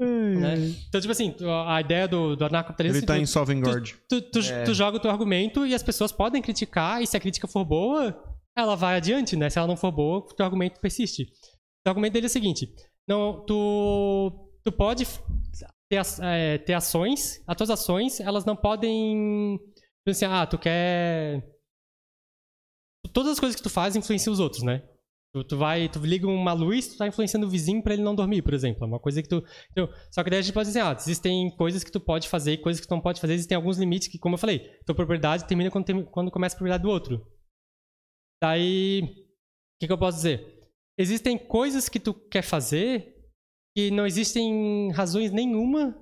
Né? 0.00 0.54
Então, 0.88 1.00
tipo 1.00 1.12
assim, 1.12 1.30
tu- 1.32 1.48
a 1.50 1.78
ideia 1.80 2.08
do, 2.08 2.34
do 2.34 2.44
anarcocapitalismo... 2.46 2.98
ele 3.00 3.06
tá 3.06 3.14
tu- 3.14 3.20
em 3.20 3.26
Sovengord. 3.26 3.96
Tu, 4.08 4.22
tu, 4.22 4.38
É. 4.38 4.64
tu 4.64 4.72
joga 4.72 4.96
o 4.96 5.00
teu 5.00 5.10
argumento 5.10 5.66
e 5.66 5.74
as 5.74 5.82
pessoas 5.82 6.10
podem 6.10 6.40
criticar, 6.40 7.02
e 7.02 7.06
se 7.06 7.16
a 7.16 7.20
crítica 7.20 7.46
for 7.46 7.64
boa, 7.64 8.16
ela 8.56 8.74
vai 8.74 8.96
adiante, 8.96 9.36
né? 9.36 9.50
Se 9.50 9.58
ela 9.58 9.68
não 9.68 9.76
for 9.76 9.92
boa, 9.92 10.18
o 10.18 10.22
teu 10.34 10.44
argumento 10.44 10.80
persiste. 10.80 11.24
O 11.86 11.88
argumento 11.88 12.14
dele 12.14 12.26
é 12.26 12.28
o 12.28 12.30
seguinte: 12.30 12.74
não, 13.06 13.44
tu, 13.44 14.50
tu 14.64 14.72
pode 14.72 15.06
ter, 15.90 15.98
as- 15.98 16.18
é, 16.20 16.56
ter 16.58 16.72
ações, 16.74 17.42
as 17.46 17.56
tuas 17.56 17.70
ações, 17.70 18.20
elas 18.20 18.44
não 18.46 18.56
podem. 18.56 19.58
tipo 19.58 20.10
Assim, 20.10 20.24
ah, 20.24 20.46
tu 20.46 20.56
quer. 20.58 21.42
Todas 23.12 23.32
as 23.32 23.40
coisas 23.40 23.56
que 23.56 23.62
tu 23.62 23.70
faz 23.70 23.96
influenciam 23.96 24.32
os 24.32 24.40
outros, 24.40 24.62
né? 24.62 24.82
Tu, 25.32 25.44
tu 25.44 25.56
vai, 25.56 25.88
tu 25.88 26.00
liga 26.00 26.26
uma 26.26 26.52
luz, 26.52 26.88
tu 26.88 26.96
tá 26.98 27.06
influenciando 27.06 27.46
o 27.46 27.50
vizinho 27.50 27.80
pra 27.82 27.92
ele 27.94 28.02
não 28.02 28.14
dormir, 28.16 28.42
por 28.42 28.52
exemplo. 28.52 28.82
É 28.82 28.86
uma 28.86 28.98
coisa 28.98 29.22
que 29.22 29.28
tu. 29.28 29.44
então, 29.70 29.88
só 30.10 30.24
que 30.24 30.30
daí 30.30 30.40
a 30.40 30.42
gente 30.42 30.52
pode 30.54 30.66
dizer, 30.68 30.80
ah, 30.80 30.92
existem 30.98 31.54
coisas 31.56 31.84
que 31.84 31.92
tu 31.92 32.00
pode 32.00 32.28
fazer 32.28 32.52
e 32.54 32.58
coisas 32.58 32.80
que 32.80 32.88
tu 32.88 32.90
não 32.94 33.00
pode 33.00 33.20
fazer, 33.20 33.34
existem 33.34 33.54
alguns 33.54 33.78
limites 33.78 34.08
que, 34.08 34.18
como 34.18 34.34
eu 34.34 34.38
falei, 34.38 34.58
tua 34.84 34.94
propriedade 34.94 35.46
termina 35.46 35.70
quando, 35.70 36.04
quando 36.06 36.30
começa 36.32 36.56
a 36.56 36.58
propriedade 36.58 36.82
do 36.82 36.90
outro. 36.90 37.24
Daí, 38.42 39.02
o 39.02 39.06
que, 39.80 39.86
que 39.86 39.92
eu 39.92 39.98
posso 39.98 40.16
dizer? 40.16 40.58
Existem 40.98 41.38
coisas 41.38 41.88
que 41.88 42.00
tu 42.00 42.12
quer 42.12 42.42
fazer 42.42 43.16
que 43.76 43.90
não 43.90 44.06
existem 44.06 44.90
razões 44.92 45.30
nenhuma 45.30 45.96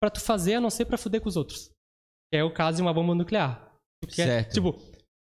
pra 0.00 0.10
tu 0.10 0.20
fazer 0.20 0.54
a 0.54 0.60
não 0.60 0.70
ser 0.70 0.86
pra 0.86 0.98
fuder 0.98 1.20
com 1.20 1.28
os 1.28 1.36
outros. 1.36 1.70
Que 2.32 2.38
é 2.38 2.44
o 2.44 2.52
caso 2.52 2.76
de 2.76 2.82
uma 2.82 2.92
bomba 2.92 3.14
nuclear. 3.14 3.70
Tu 4.02 4.08
quer- 4.08 4.26
Certo. 4.26 4.54
Tipo, 4.54 4.72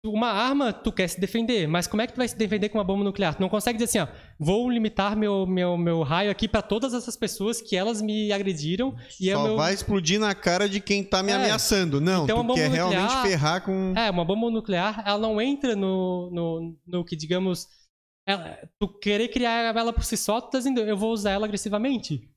uma 0.04 0.30
arma, 0.32 0.72
tu 0.72 0.90
quer 0.90 1.06
se 1.08 1.20
defender, 1.20 1.68
mas 1.68 1.86
como 1.86 2.02
é 2.02 2.06
que 2.08 2.12
tu 2.12 2.16
vai 2.16 2.26
se 2.26 2.36
defender 2.36 2.68
com 2.68 2.76
uma 2.78 2.82
bomba 2.84 3.04
nuclear? 3.04 3.36
Tu 3.36 3.40
não 3.40 3.48
consegue 3.48 3.78
dizer 3.78 4.00
assim, 4.00 4.10
ó, 4.12 4.14
vou 4.36 4.68
limitar 4.68 5.16
meu, 5.16 5.46
meu, 5.46 5.76
meu 5.76 6.02
raio 6.02 6.28
aqui 6.28 6.48
pra 6.48 6.60
todas 6.60 6.92
essas 6.92 7.16
pessoas 7.16 7.60
que 7.62 7.76
elas 7.76 8.02
me 8.02 8.32
agrediram 8.32 8.96
e 9.20 9.30
é 9.30 9.34
Só 9.34 9.44
meu... 9.44 9.56
vai 9.56 9.72
explodir 9.72 10.18
na 10.18 10.34
cara 10.34 10.68
de 10.68 10.80
quem 10.80 11.04
tá 11.04 11.22
me 11.22 11.30
É. 11.30 11.36
ameaçando. 11.36 12.00
Não, 12.00 12.24
Então, 12.24 12.38
tu 12.38 12.42
bomba 12.42 12.54
quer 12.54 12.68
nuclear- 12.68 12.90
realmente 12.90 13.22
ferrar 13.22 13.64
com. 13.64 13.94
É, 13.96 14.10
uma 14.10 14.24
bomba 14.24 14.50
nuclear, 14.50 15.04
ela 15.06 15.18
não 15.18 15.40
entra 15.40 15.76
no, 15.76 16.30
no, 16.32 16.76
no 16.84 17.04
que, 17.04 17.14
digamos, 17.14 17.68
ela- 18.26 18.58
tu 18.80 18.88
querer 18.88 19.28
criar 19.28 19.72
ela 19.76 19.92
por 19.92 20.02
si 20.02 20.16
só, 20.16 20.40
tu 20.40 20.50
tá 20.50 20.58
dizendo, 20.58 20.80
eu 20.80 20.96
vou 20.96 21.12
usar 21.12 21.30
ela 21.30 21.46
agressivamente. 21.46 22.28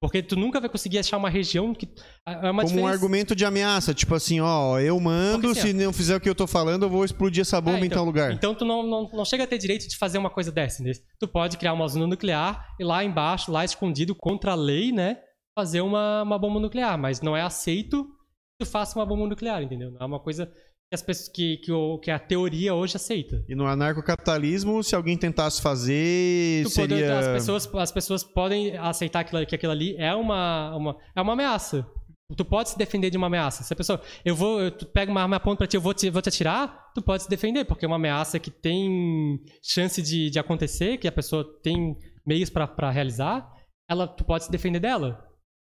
Porque 0.00 0.22
tu 0.22 0.34
nunca 0.34 0.58
vai 0.58 0.70
conseguir 0.70 0.98
achar 0.98 1.18
uma 1.18 1.28
região 1.28 1.74
que. 1.74 1.86
É 2.26 2.50
uma 2.50 2.64
Como 2.64 2.80
um 2.80 2.86
argumento 2.86 3.36
de 3.36 3.44
ameaça, 3.44 3.92
tipo 3.92 4.14
assim, 4.14 4.40
ó, 4.40 4.78
eu 4.78 4.98
mando, 4.98 5.48
Porque, 5.48 5.60
assim, 5.60 5.68
se 5.68 5.74
não 5.74 5.92
fizer 5.92 6.16
o 6.16 6.20
que 6.20 6.28
eu 6.28 6.34
tô 6.34 6.46
falando, 6.46 6.84
eu 6.84 6.90
vou 6.90 7.04
explodir 7.04 7.42
essa 7.42 7.60
bomba 7.60 7.80
É, 7.80 7.84
em 7.84 7.90
tal 7.90 8.04
lugar. 8.06 8.32
Então 8.32 8.54
tu 8.54 8.64
não, 8.64 8.82
não, 8.82 9.10
não 9.12 9.24
chega 9.26 9.44
a 9.44 9.46
ter 9.46 9.58
direito 9.58 9.86
de 9.86 9.98
fazer 9.98 10.16
uma 10.16 10.30
coisa 10.30 10.50
dessa, 10.50 10.82
entendeu? 10.82 11.02
Tu 11.18 11.28
pode 11.28 11.58
criar 11.58 11.74
uma 11.74 11.84
usina 11.84 12.06
nuclear 12.06 12.66
e 12.80 12.84
lá 12.84 13.04
embaixo, 13.04 13.52
lá 13.52 13.62
escondido 13.62 14.14
contra 14.14 14.52
a 14.52 14.54
lei, 14.54 14.90
né? 14.90 15.18
Fazer 15.54 15.82
uma, 15.82 16.22
uma 16.22 16.38
bomba 16.38 16.60
nuclear, 16.60 16.96
mas 16.98 17.20
não 17.20 17.36
é 17.36 17.42
aceito 17.42 18.04
que 18.04 18.64
tu 18.64 18.66
faça 18.66 18.98
uma 18.98 19.04
bomba 19.04 19.26
nuclear, 19.26 19.62
entendeu? 19.62 19.90
Não 19.90 20.00
é 20.00 20.04
uma 20.06 20.20
coisa 20.20 20.50
as 20.92 21.02
pessoas, 21.02 21.28
que, 21.28 21.58
que, 21.58 21.70
o, 21.70 21.98
que 21.98 22.10
a 22.10 22.18
teoria 22.18 22.74
hoje 22.74 22.96
aceita. 22.96 23.44
E 23.48 23.54
no 23.54 23.66
anarcocapitalismo, 23.66 24.82
se 24.82 24.94
alguém 24.94 25.16
tentasse 25.16 25.62
fazer, 25.62 26.64
Tu 26.64 26.70
seria. 26.70 27.18
as, 27.18 27.26
pessoas, 27.28 27.74
as 27.74 27.92
pessoas 27.92 28.24
podem 28.24 28.76
aceitar 28.76 29.20
aquilo, 29.20 29.46
que 29.46 29.54
aquilo 29.54 29.72
ali 29.72 29.94
é 29.96 30.14
uma, 30.14 30.74
uma, 30.76 30.96
é 31.14 31.20
uma 31.22 31.32
ameaça. 31.34 31.86
Tu 32.36 32.44
pode 32.44 32.70
se 32.70 32.78
defender 32.78 33.10
de 33.10 33.16
uma 33.16 33.26
ameaça. 33.26 33.62
Se 33.64 33.72
a 33.72 33.76
pessoa, 33.76 34.00
eu 34.24 34.34
vou, 34.36 34.60
eu, 34.60 34.70
tu 34.70 34.86
pega 34.86 35.10
uma 35.10 35.22
arma 35.22 35.36
e 35.36 35.38
aponta 35.38 35.58
pra 35.58 35.66
ti, 35.66 35.76
eu 35.76 35.80
vou 35.80 35.92
te, 35.94 36.10
vou 36.10 36.22
te 36.22 36.28
atirar, 36.28 36.90
tu 36.94 37.02
pode 37.02 37.24
se 37.24 37.28
defender, 37.28 37.64
porque 37.64 37.84
é 37.84 37.88
uma 37.88 37.96
ameaça 37.96 38.38
que 38.38 38.50
tem 38.50 39.40
chance 39.62 40.00
de, 40.00 40.30
de 40.30 40.38
acontecer, 40.38 40.96
que 40.98 41.08
a 41.08 41.12
pessoa 41.12 41.44
tem 41.62 41.96
meios 42.26 42.48
pra 42.50 42.66
pra 42.68 42.90
realizar, 42.90 43.48
ela, 43.88 44.06
tu 44.06 44.24
pode 44.24 44.44
se 44.44 44.50
defender 44.50 44.78
dela. 44.80 45.24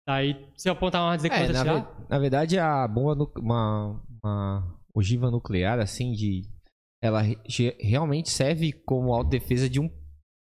Daí, 0.07 0.37
se 0.57 0.69
eu 0.69 0.75
apontar 0.75 1.01
uma 1.01 1.07
arma 1.11 1.15
e 1.15 1.19
dizer 1.19 1.29
que 1.31 1.35
É, 1.35 1.39
eu 1.41 1.45
vou 1.47 1.53
te 1.53 1.55
na, 1.55 1.61
atirar, 1.61 1.97
ve- 1.99 2.07
na 2.11 2.19
verdade, 2.19 2.59
a 2.59 2.87
bomba, 2.87 3.27
uma, 3.39 4.01
uma 4.23 4.74
ogiva 4.95 5.31
nuclear, 5.31 5.79
assim, 5.81 6.13
de. 6.13 6.43
Ela 7.03 7.21
re- 7.21 7.39
realmente 7.81 8.31
serve 8.31 8.73
como 8.73 9.13
autodefesa 9.13 9.69
de 9.69 9.79
um 9.81 9.91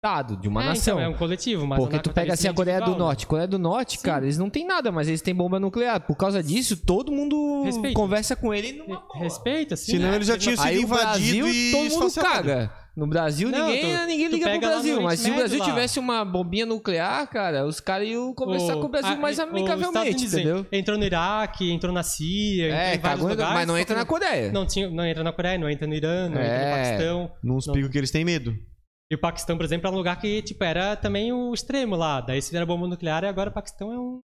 Estado, 0.03 0.37
de 0.37 0.47
uma 0.47 0.63
é, 0.63 0.67
nação. 0.67 0.99
então, 0.99 1.05
é 1.11 1.13
um 1.13 1.17
coletivo, 1.17 1.65
mas 1.65 1.79
Porque 1.79 1.97
tu 1.99 2.13
pega 2.13 2.33
assim 2.33 2.47
a 2.47 2.53
Coreia 2.53 2.79
do? 2.79 2.95
Norte. 2.95 3.25
Coreia 3.25 3.47
do 3.47 3.57
Norte, 3.57 3.97
Sim. 3.97 4.03
cara, 4.03 4.25
eles 4.25 4.37
não 4.37 4.47
têm 4.47 4.63
nada, 4.65 4.91
mas 4.91 5.07
eles 5.07 5.21
têm 5.23 5.33
bomba 5.33 5.59
nuclear. 5.59 5.99
Por 6.05 6.15
causa 6.15 6.41
disso, 6.41 6.77
todo 6.77 7.11
mundo 7.11 7.63
Respeita. 7.63 7.95
conversa 7.95 8.35
com 8.35 8.53
ele 8.53 8.73
numa 8.73 8.99
boa. 9.01 9.17
Respeita, 9.19 9.75
sim. 9.75 9.93
Senão 9.93 10.09
né? 10.11 10.15
eles 10.17 10.27
já 10.27 10.37
tinham 10.37 10.55
sido 10.55 10.71
invadido 10.81 10.93
Brasil, 10.93 11.47
e 11.49 11.71
todo 11.71 11.81
mundo 11.81 12.07
esfacelado. 12.07 12.47
caga. 12.47 12.73
No 12.97 13.05
Brasil, 13.05 13.51
Não, 13.51 13.67
ninguém, 13.67 13.81
tu- 13.95 14.05
ninguém 14.07 14.27
tu 14.29 14.33
liga 14.33 14.49
pro 14.49 14.59
Brasil. 14.59 15.01
Mas 15.03 15.19
se 15.19 15.29
o 15.29 15.35
Brasil 15.35 15.59
lá. 15.59 15.65
tivesse 15.65 15.99
uma 15.99 16.25
bombinha 16.25 16.65
nuclear, 16.65 17.29
cara, 17.29 17.63
os 17.63 17.79
caras 17.79 18.07
iam 18.07 18.33
conversar 18.33 18.75
O- 18.75 18.79
com 18.81 18.87
o 18.87 18.89
Brasil 18.89 19.13
a- 19.13 19.17
mais 19.17 19.39
amigavelmente, 19.39 20.25
entendeu? 20.25 20.65
Entrou 20.71 20.97
no 20.97 21.03
Iraque, 21.03 21.71
entrou 21.71 21.93
na 21.93 22.01
Síria, 22.01 22.69
entrou 22.69 22.79
É, 22.81 22.95
em 22.95 22.97
vários 22.99 23.23
lugares. 23.25 23.53
mas 23.53 23.67
não 23.67 23.77
entra 23.77 23.95
na 23.95 24.03
Coreia. 24.03 24.51
Não, 24.51 24.65
tinha, 24.65 24.89
não 24.89 25.05
entra 25.05 25.23
na 25.23 25.31
Coreia, 25.31 25.59
não 25.59 25.69
entra 25.69 25.85
no 25.85 25.93
Irã, 25.93 26.27
não 26.27 26.41
entra 26.41 26.57
no 26.57 26.63
É. 26.65 26.71
Paquistão. 26.83 27.31
Nos 27.43 27.67
Não. 27.67 27.73
picos 27.75 27.89
que 27.91 27.97
eles 27.99 28.09
têm 28.09 28.25
medo. 28.25 28.55
E 29.11 29.15
o 29.15 29.19
Paquistão, 29.21 29.55
por 29.57 29.63
exemplo, 29.63 29.87
é 29.87 29.91
um 29.91 29.95
lugar 29.95 30.19
que 30.19 30.41
tipo, 30.41 30.63
era 30.63 30.95
também 30.95 31.31
o 31.31 31.53
extremo 31.53 31.95
lá. 31.95 32.19
Daí 32.19 32.41
se 32.41 32.51
viram 32.51 32.65
bomba 32.65 32.87
nuclear 32.87 33.23
e 33.23 33.27
agora 33.27 33.51
o 33.51 33.53
Paquistão 33.53 33.93
é 33.93 33.99
um. 33.99 34.19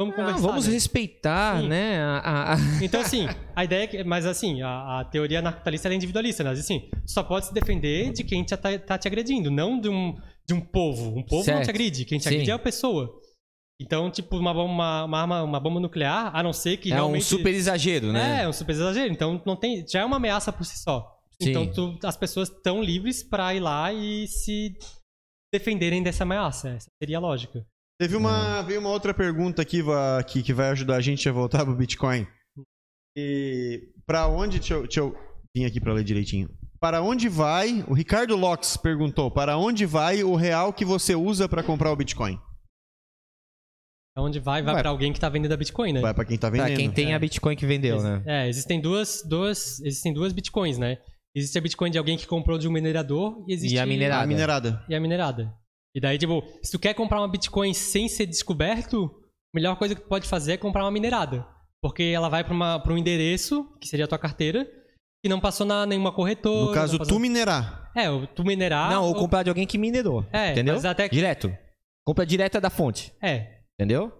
Vamos 0.00 0.14
Ah, 0.14 0.16
conversar. 0.16 0.40
vamos 0.40 0.66
né? 0.66 0.72
respeitar, 0.72 1.60
Sim. 1.60 1.68
né? 1.68 2.00
a- 2.00 2.54
a- 2.54 2.56
Então, 2.82 3.00
assim, 3.02 3.26
a 3.54 3.64
ideia 3.64 3.82
é 3.84 3.86
que. 3.86 4.02
Mas, 4.02 4.24
assim, 4.24 4.62
a, 4.62 5.00
a 5.00 5.04
teoria 5.04 5.40
anarcocapitalista 5.40 5.88
é 5.90 5.94
individualista, 5.94 6.42
né? 6.42 6.50
Assim, 6.52 6.88
só 7.06 7.22
pode 7.22 7.46
se 7.46 7.52
defender 7.54 8.10
de 8.12 8.24
quem 8.24 8.42
te, 8.42 8.56
tá, 8.56 8.96
te 8.96 9.06
agredindo, 9.06 9.50
não 9.50 9.78
de 9.78 9.90
um, 9.90 10.16
de 10.48 10.54
um 10.54 10.60
povo. 10.62 11.10
Um 11.18 11.22
povo 11.22 11.36
não 11.36 11.42
Certo. 11.44 11.64
te 11.64 11.70
agride, 11.70 12.04
quem 12.06 12.18
te 12.18 12.22
Sim. 12.24 12.28
agride 12.30 12.50
é 12.50 12.54
a 12.54 12.58
pessoa. 12.58 13.10
Então, 13.78 14.10
tipo, 14.10 14.38
uma, 14.38 14.54
bomba- 14.54 14.72
uma, 14.72 15.04
uma, 15.04 15.20
arma, 15.20 15.42
uma 15.42 15.60
bomba 15.60 15.80
nuclear, 15.80 16.30
a 16.34 16.42
não 16.42 16.52
ser 16.54 16.78
que 16.78 16.90
é 16.90 16.94
um 16.94 16.96
realmente. 16.96 17.24
super 17.26 17.52
exagero, 17.52 18.10
né? 18.12 18.42
É, 18.44 18.48
um 18.48 18.52
super 18.54 18.72
exagero. 18.72 19.12
Então, 19.12 19.42
não 19.44 19.54
tem, 19.56 19.86
já 19.86 20.00
é 20.00 20.04
uma 20.04 20.16
ameaça 20.16 20.50
por 20.52 20.64
si 20.64 20.78
só. 20.78 21.14
Sim. 21.42 21.50
Então, 21.50 21.66
tu- 21.70 21.98
as 22.06 22.16
pessoas 22.16 22.48
estão 22.50 22.82
livres 22.82 23.22
pra 23.22 23.54
ir 23.54 23.60
lá 23.60 23.92
e 23.92 24.26
se 24.28 24.74
defenderem 25.52 26.02
dessa 26.02 26.24
ameaça. 26.24 26.70
Essa 26.70 26.88
seria 27.02 27.18
a 27.18 27.20
lógica. 27.20 27.64
Teve 28.00 28.16
uma, 28.16 28.62
veio 28.62 28.80
uma 28.80 28.88
outra 28.88 29.12
pergunta 29.12 29.60
aqui, 29.60 29.82
que, 30.26 30.42
que 30.42 30.54
vai 30.54 30.70
ajudar 30.70 30.96
a 30.96 31.00
gente 31.02 31.28
a 31.28 31.32
voltar 31.32 31.66
pro 31.66 31.76
Bitcoin. 31.76 32.26
E 33.14 33.92
para 34.06 34.26
onde, 34.26 34.58
deixa 34.58 34.72
eu, 34.72 34.82
deixa 34.84 35.00
eu 35.00 35.14
vir 35.54 35.66
aqui 35.66 35.78
para 35.78 35.92
ler 35.92 36.02
direitinho. 36.02 36.48
Para 36.80 37.02
onde 37.02 37.28
vai, 37.28 37.84
o 37.86 37.92
Ricardo 37.92 38.34
Locks 38.36 38.78
perguntou, 38.78 39.30
para 39.30 39.58
onde 39.58 39.84
vai 39.84 40.24
o 40.24 40.34
real 40.34 40.72
que 40.72 40.82
você 40.82 41.14
usa 41.14 41.46
para 41.46 41.62
comprar 41.62 41.92
o 41.92 41.96
Bitcoin? 41.96 42.40
Onde 44.16 44.38
vai, 44.40 44.62
vai, 44.62 44.72
Vai. 44.74 44.82
pra 44.82 44.90
alguém 44.90 45.12
que 45.12 45.20
tá 45.20 45.28
vendendo 45.28 45.52
a 45.52 45.56
Bitcoin, 45.56 45.92
né? 45.92 46.00
Vai 46.00 46.14
para 46.14 46.24
quem 46.24 46.38
tá 46.38 46.48
vendendo. 46.48 46.66
Pra 46.68 46.76
quem 46.76 46.90
tem 46.90 47.12
É. 47.12 47.14
a 47.14 47.18
Bitcoin 47.18 47.54
que 47.56 47.66
vendeu, 47.66 47.96
Ex- 47.96 48.02
né? 48.04 48.22
É, 48.26 48.48
existem 48.48 48.80
duas, 48.80 49.22
duas, 49.26 49.78
existem 49.80 50.12
duas 50.12 50.32
Bitcoins, 50.32 50.78
né? 50.78 50.98
Existe 51.34 51.56
a 51.58 51.60
Bitcoin 51.60 51.90
de 51.90 51.98
alguém 51.98 52.16
que 52.18 52.26
comprou 52.26 52.58
de 52.58 52.66
um 52.66 52.72
minerador 52.72 53.44
e 53.46 53.52
existe 53.52 53.74
E 53.74 53.78
a 53.78 53.84
minerada. 53.86 54.24
A 54.24 54.26
minerada. 54.26 54.84
e 54.88 54.94
a 54.94 55.00
minerada. 55.00 55.54
E 55.94 56.00
daí, 56.00 56.18
tipo, 56.18 56.42
se 56.62 56.70
tu 56.72 56.78
quer 56.78 56.94
comprar 56.94 57.20
uma 57.20 57.28
Bitcoin 57.28 57.74
sem 57.74 58.08
ser 58.08 58.26
descoberto, 58.26 59.06
a 59.06 59.56
melhor 59.56 59.76
coisa 59.76 59.94
que 59.94 60.00
tu 60.02 60.08
pode 60.08 60.28
fazer 60.28 60.52
é 60.52 60.56
comprar 60.56 60.84
uma 60.84 60.90
minerada. 60.90 61.46
Porque 61.82 62.02
ela 62.02 62.28
vai 62.28 62.44
pra, 62.44 62.54
uma, 62.54 62.78
pra 62.78 62.92
um 62.92 62.98
endereço, 62.98 63.64
que 63.80 63.88
seria 63.88 64.04
a 64.04 64.08
tua 64.08 64.18
carteira, 64.18 64.64
que 65.22 65.28
não 65.28 65.40
passou 65.40 65.66
na 65.66 65.84
nenhuma 65.86 66.12
corretora. 66.12 66.66
No 66.66 66.72
caso, 66.72 66.98
passou- 66.98 67.16
tu 67.16 67.20
minerar. 67.20 67.90
É, 67.96 68.08
o- 68.10 68.26
tu 68.26 68.44
minerar. 68.44 68.90
Não, 68.90 69.04
ou 69.06 69.14
comprar 69.14 69.42
de 69.42 69.48
alguém 69.48 69.66
que 69.66 69.76
minerou. 69.78 70.24
É, 70.32 70.52
entendeu? 70.52 70.74
mas 70.74 70.84
até 70.84 71.08
que- 71.08 71.14
Direto. 71.16 71.52
Compra 72.06 72.24
direta 72.24 72.60
da 72.60 72.70
fonte. 72.70 73.12
É. 73.22 73.60
Entendeu? 73.78 74.12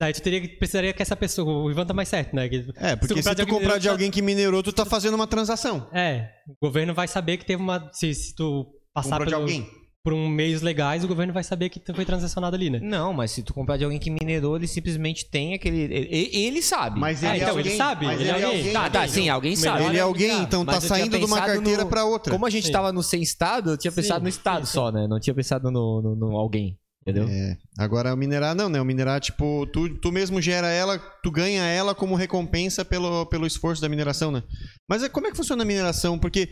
Daí 0.00 0.12
tu 0.12 0.22
teria, 0.22 0.40
que- 0.40 0.48
precisaria 0.56 0.92
que 0.92 1.02
essa 1.02 1.16
pessoa. 1.16 1.64
O 1.64 1.70
Ivan 1.70 1.84
tá 1.84 1.92
mais 1.92 2.08
certo, 2.08 2.34
né? 2.36 2.48
Que- 2.48 2.68
É, 2.76 2.94
porque 2.94 3.14
se 3.14 3.14
comprar 3.16 3.34
tu 3.34 3.36
de 3.36 3.42
alguém 3.42 3.54
comprar 3.58 3.78
de 3.78 3.88
alguém 3.88 4.10
que 4.10 4.22
minerou, 4.22 4.62
tu 4.62 4.72
tá 4.72 4.84
fazendo 4.84 5.14
uma 5.14 5.26
transação. 5.26 5.88
É, 5.92 6.30
o 6.46 6.54
governo 6.66 6.94
vai 6.94 7.08
saber 7.08 7.36
que 7.38 7.44
teve 7.44 7.60
uma. 7.60 7.90
Se, 7.92 8.14
se 8.14 8.34
tu 8.34 8.64
passar 8.94 9.18
Comprou 9.18 9.26
de 9.26 9.30
pelo- 9.32 9.42
alguém. 9.42 9.87
Por 10.04 10.12
um 10.14 10.28
meios 10.28 10.62
legais, 10.62 11.04
o 11.04 11.08
governo 11.08 11.32
vai 11.32 11.42
saber 11.44 11.68
que 11.68 11.78
tu 11.80 11.92
foi 11.92 12.04
transacionado 12.04 12.54
ali, 12.56 12.70
né? 12.70 12.78
Não, 12.82 13.12
mas 13.12 13.30
se 13.32 13.42
tu 13.42 13.52
comprar 13.52 13.76
de 13.76 13.84
alguém 13.84 13.98
que 13.98 14.10
minerou, 14.10 14.56
ele 14.56 14.66
simplesmente 14.66 15.28
tem 15.28 15.54
aquele. 15.54 15.80
Ele, 15.82 16.30
ele 16.32 16.62
sabe. 16.62 16.98
Mas 16.98 17.22
É, 17.22 17.26
ele 17.26 17.34
é 17.34 17.36
então, 17.42 17.48
alguém. 17.50 17.66
ele 17.66 17.76
sabe, 17.76 18.06
Mas 18.06 18.20
ele 18.20 18.22
ele 18.22 18.30
é 18.38 18.40
é 18.40 18.44
alguém. 18.44 18.58
alguém. 18.60 18.72
Tá, 18.72 18.90
tá, 18.90 19.08
sim, 19.08 19.28
alguém 19.28 19.56
sabe. 19.56 19.84
Ele 19.84 19.96
é 19.96 20.00
é 20.00 20.02
alguém, 20.02 20.42
então 20.42 20.64
Mas 20.64 20.74
tá 20.74 20.76
eu 20.76 20.80
tinha 20.80 20.88
saindo 20.98 21.18
de 21.18 21.24
uma 21.24 21.40
carteira 21.40 21.84
no- 21.84 21.90
pra 21.90 22.04
outra. 22.04 22.32
Como 22.32 22.46
a 22.46 22.50
gente 22.50 22.66
Sim. 22.66 22.72
tava 22.72 22.92
no 22.92 23.02
sem 23.02 23.20
estado, 23.20 23.70
eu 23.70 23.76
tinha 23.76 23.90
Sim, 23.90 24.00
pensado 24.02 24.22
no 24.22 24.28
estado 24.28 24.66
sim, 24.66 24.72
só, 24.72 24.90
né? 24.92 25.06
Não 25.08 25.18
tinha 25.20 25.34
pensado 25.34 25.70
no, 25.70 26.00
no, 26.00 26.16
no 26.16 26.36
alguém. 26.36 26.78
Entendeu? 27.02 27.26
É. 27.28 27.56
Agora 27.78 28.12
o 28.12 28.16
minerar 28.16 28.54
não, 28.54 28.68
né? 28.68 28.78
O 28.80 28.84
minerar, 28.84 29.18
tipo, 29.20 29.66
tu, 29.72 29.88
tu 29.98 30.12
mesmo 30.12 30.42
gera 30.42 30.68
ela, 30.68 30.98
tu 31.22 31.30
ganha 31.30 31.62
ela 31.64 31.94
como 31.94 32.14
recompensa 32.14 32.84
pelo, 32.84 33.24
pelo 33.26 33.46
esforço 33.46 33.80
da 33.80 33.88
mineração, 33.88 34.30
né? 34.30 34.42
Mas 34.88 35.02
é, 35.02 35.08
como 35.08 35.26
é 35.26 35.30
que 35.30 35.36
funciona 35.36 35.62
a 35.62 35.66
mineração? 35.66 36.18
Porque 36.18 36.50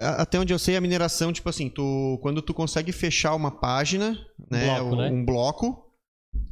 até 0.00 0.38
onde 0.38 0.52
eu 0.52 0.58
sei, 0.58 0.76
a 0.76 0.80
mineração, 0.80 1.32
tipo 1.32 1.48
assim, 1.48 1.68
tu, 1.68 2.18
quando 2.22 2.40
tu 2.40 2.54
consegue 2.54 2.92
fechar 2.92 3.34
uma 3.34 3.50
página, 3.50 4.16
né? 4.50 4.66
bloco, 4.66 4.94
um, 4.94 4.96
né? 4.96 5.10
um 5.10 5.24
bloco, 5.24 5.84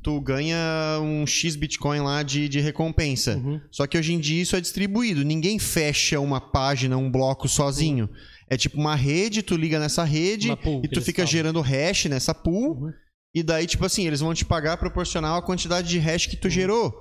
tu 0.02 0.20
ganha 0.20 0.58
um 1.00 1.26
X 1.26 1.54
Bitcoin 1.54 2.00
lá 2.00 2.22
de, 2.22 2.48
de 2.48 2.60
recompensa. 2.60 3.36
Uhum. 3.36 3.60
Só 3.70 3.86
que 3.86 3.96
hoje 3.96 4.12
em 4.14 4.18
dia 4.18 4.42
isso 4.42 4.56
é 4.56 4.60
distribuído. 4.60 5.24
Ninguém 5.24 5.58
fecha 5.58 6.18
uma 6.18 6.40
página, 6.40 6.96
um 6.96 7.10
bloco 7.10 7.48
sozinho. 7.48 8.08
É 8.48 8.56
tipo 8.56 8.78
uma 8.78 8.94
rede, 8.94 9.42
tu 9.42 9.56
liga 9.56 9.78
nessa 9.78 10.04
rede 10.04 10.54
pool, 10.56 10.80
e 10.84 10.88
tu 10.88 11.00
fica 11.02 11.22
falam. 11.22 11.32
gerando 11.32 11.60
hash 11.60 12.06
nessa 12.06 12.34
pool. 12.34 12.80
Uhum. 12.80 12.92
E 13.34 13.42
daí, 13.42 13.66
tipo 13.66 13.84
assim, 13.84 14.06
eles 14.06 14.20
vão 14.20 14.32
te 14.32 14.44
pagar 14.44 14.76
proporcional 14.76 15.36
à 15.36 15.42
quantidade 15.42 15.88
de 15.88 15.98
hash 15.98 16.26
que 16.26 16.36
tu 16.36 16.48
gerou. 16.48 16.94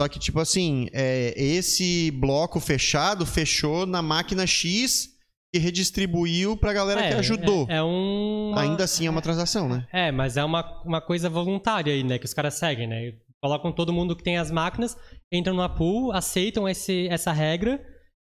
Só 0.00 0.08
que, 0.08 0.18
tipo 0.18 0.38
assim, 0.38 0.88
é, 0.92 1.34
esse 1.36 2.10
bloco 2.12 2.60
fechado 2.60 3.26
fechou 3.26 3.84
na 3.84 4.00
máquina 4.00 4.46
X 4.46 5.17
e 5.52 5.58
redistribuiu 5.58 6.56
pra 6.56 6.72
galera 6.72 7.08
que 7.08 7.14
ajudou. 7.14 7.66
É, 7.68 7.76
é 7.76 7.82
um. 7.82 8.52
Ainda 8.56 8.84
assim 8.84 9.06
é 9.06 9.10
uma 9.10 9.22
transação, 9.22 9.68
né? 9.68 9.86
É, 9.92 10.12
mas 10.12 10.36
é 10.36 10.44
uma, 10.44 10.82
uma 10.84 11.00
coisa 11.00 11.28
voluntária 11.28 11.92
aí, 11.92 12.04
né? 12.04 12.18
Que 12.18 12.26
os 12.26 12.34
caras 12.34 12.54
seguem, 12.54 12.86
né? 12.86 13.14
Colocam 13.42 13.72
todo 13.72 13.92
mundo 13.92 14.16
que 14.16 14.22
tem 14.22 14.36
as 14.36 14.50
máquinas, 14.50 14.96
entram 15.32 15.54
numa 15.54 15.68
pool, 15.68 16.12
aceitam 16.12 16.68
esse, 16.68 17.08
essa 17.08 17.32
regra. 17.32 17.80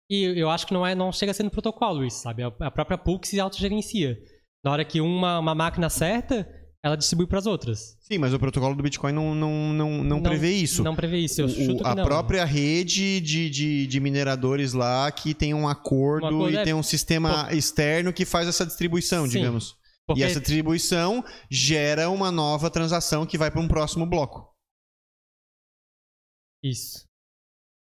E 0.10 0.40
eu 0.40 0.50
acho 0.50 0.68
que 0.68 0.74
não, 0.74 0.86
é, 0.86 0.94
não 0.94 1.12
chega 1.12 1.32
a 1.32 1.34
ser 1.34 1.44
no 1.44 1.50
protocolo 1.50 2.06
isso, 2.06 2.22
sabe? 2.22 2.44
É 2.44 2.52
a 2.60 2.72
própria 2.72 2.98
pool 2.98 3.20
que 3.20 3.28
se 3.28 3.40
autogerencia. 3.40 4.18
Na 4.64 4.72
hora 4.72 4.86
que 4.86 5.02
uma, 5.02 5.40
uma 5.40 5.56
máquina 5.56 5.88
acerta, 5.88 6.48
ela 6.86 6.96
distribui 6.96 7.26
para 7.26 7.40
as 7.40 7.48
outras. 7.48 7.98
Sim, 8.00 8.20
mas 8.20 8.32
o 8.32 8.38
protocolo 8.38 8.76
do 8.76 8.84
Bitcoin 8.84 9.12
não, 9.12 9.34
não, 9.34 9.74
não, 9.74 10.04
não, 10.04 10.22
prevê 10.22 10.52
isso. 10.52 10.84
Não 10.84 10.96
prevê 10.96 11.18
isso. 11.18 11.42
Eu 11.42 11.50
chuto 11.50 11.84
a 11.84 11.96
não. 11.96 12.04
própria 12.04 12.46
rede 12.46 13.20
de, 13.22 13.50
de, 13.50 13.88
de 13.88 14.00
mineradores 14.00 14.72
lá 14.74 15.12
que 15.12 15.34
tem 15.34 15.52
um 15.52 15.68
acordo, 15.68 16.26
Um 16.26 16.28
acordo, 16.28 16.52
e 16.52 16.58
é. 16.58 16.64
tem 16.64 16.76
um 16.76 16.84
sistema 16.84 17.52
externo 17.52 18.14
que 18.14 18.24
faz 18.24 18.48
essa 18.48 18.64
distribuição, 18.64 19.26
Sim, 19.26 19.32
digamos. 19.40 19.76
Porque 20.06 20.22
E 20.22 20.24
essa 20.24 20.40
distribuição 20.40 21.26
gera 21.50 22.08
uma 22.12 22.30
nova 22.32 22.70
transação 22.70 23.26
que 23.26 23.36
vai 23.36 23.50
para 23.50 23.62
um 23.62 23.68
próximo 23.68 24.06
bloco. 24.06 24.54
Isso. 26.64 27.04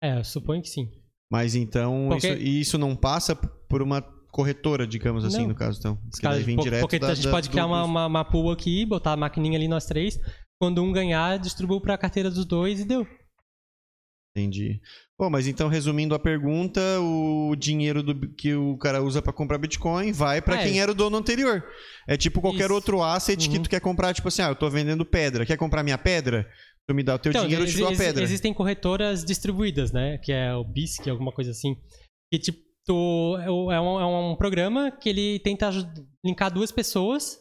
É, 0.01 0.17
eu 0.17 0.23
suponho 0.23 0.63
que 0.63 0.69
sim. 0.69 0.89
Mas 1.31 1.53
então, 1.53 2.07
Porque- 2.09 2.33
isso, 2.33 2.41
isso 2.41 2.77
não 2.79 2.95
passa 2.95 3.35
por 3.35 3.83
uma 3.83 4.01
corretora, 4.35 4.85
digamos 4.85 5.23
assim, 5.23 5.43
Não. 5.43 5.47
no 5.49 5.55
caso, 5.55 5.79
então. 5.79 5.97
Daí 6.21 6.43
vem 6.43 6.57
direto 6.57 6.81
porque 6.81 6.99
da- 6.99 7.07
a 7.07 7.15
gente 7.15 7.23
da- 7.23 7.31
pode 7.31 7.49
criar 7.49 7.65
uma, 7.67 7.83
uma, 7.85 8.05
uma 8.05 8.25
pool 8.25 8.51
aqui, 8.51 8.85
botar 8.85 9.13
a 9.13 9.17
maquininha 9.17 9.57
ali 9.57 9.67
nós 9.69 9.85
três. 9.85 10.19
Quando 10.61 10.83
um 10.83 10.91
ganhar, 10.91 11.39
distribui 11.39 11.79
pra 11.79 11.97
carteira 11.97 12.29
dos 12.29 12.43
dois 12.45 12.81
e 12.81 12.85
deu. 12.85 13.07
Entendi. 14.37 14.81
Bom, 15.17 15.29
mas 15.29 15.47
então, 15.47 15.69
resumindo 15.69 16.13
a 16.13 16.19
pergunta, 16.19 16.81
o 16.99 17.55
dinheiro 17.55 18.03
do- 18.03 18.33
que 18.35 18.53
o 18.53 18.77
cara 18.77 19.01
usa 19.01 19.21
para 19.21 19.31
comprar 19.31 19.57
Bitcoin 19.57 20.11
vai 20.11 20.41
para 20.41 20.59
É. 20.59 20.63
quem 20.63 20.81
era 20.81 20.91
o 20.91 20.95
dono 20.95 21.15
anterior. 21.15 21.63
É 22.05 22.17
tipo 22.17 22.41
qualquer 22.41 22.65
Isso. 22.65 22.73
outro 22.73 23.01
asset 23.01 23.47
que 23.49 23.55
Uhum. 23.55 23.63
tu 23.63 23.69
quer 23.69 23.79
comprar, 23.79 24.13
tipo 24.13 24.27
assim, 24.27 24.41
ah, 24.41 24.49
eu 24.49 24.55
tô 24.55 24.69
vendendo 24.69 25.05
pedra, 25.05 25.45
quer 25.45 25.55
comprar 25.55 25.83
minha 25.83 25.97
pedra? 25.97 26.45
Tu 26.87 26.93
me 26.93 27.01
dá 27.01 27.15
o 27.15 27.19
teu 27.19 27.29
Então, 27.29 27.43
dinheiro, 27.43 27.63
eu 27.63 27.69
te 27.71 27.77
dou 27.77 27.87
a 27.87 27.95
pedra. 27.95 28.21
Existem 28.23 28.53
corretoras 28.53 29.23
distribuídas, 29.23 29.93
né? 29.93 30.17
Que 30.21 30.33
é 30.33 30.53
o 30.53 30.65
BISC, 30.65 31.09
alguma 31.09 31.31
coisa 31.31 31.51
assim. 31.51 31.73
Que 32.31 32.37
tipo, 32.37 32.59
tu- 32.85 33.37
é 33.41 33.49
um, 33.51 33.71
é 33.99 34.05
um 34.05 34.35
programa 34.35 34.91
que 34.91 35.09
ele 35.09 35.39
tenta 35.39 35.69
linkar 36.23 36.51
duas 36.53 36.71
pessoas 36.71 37.39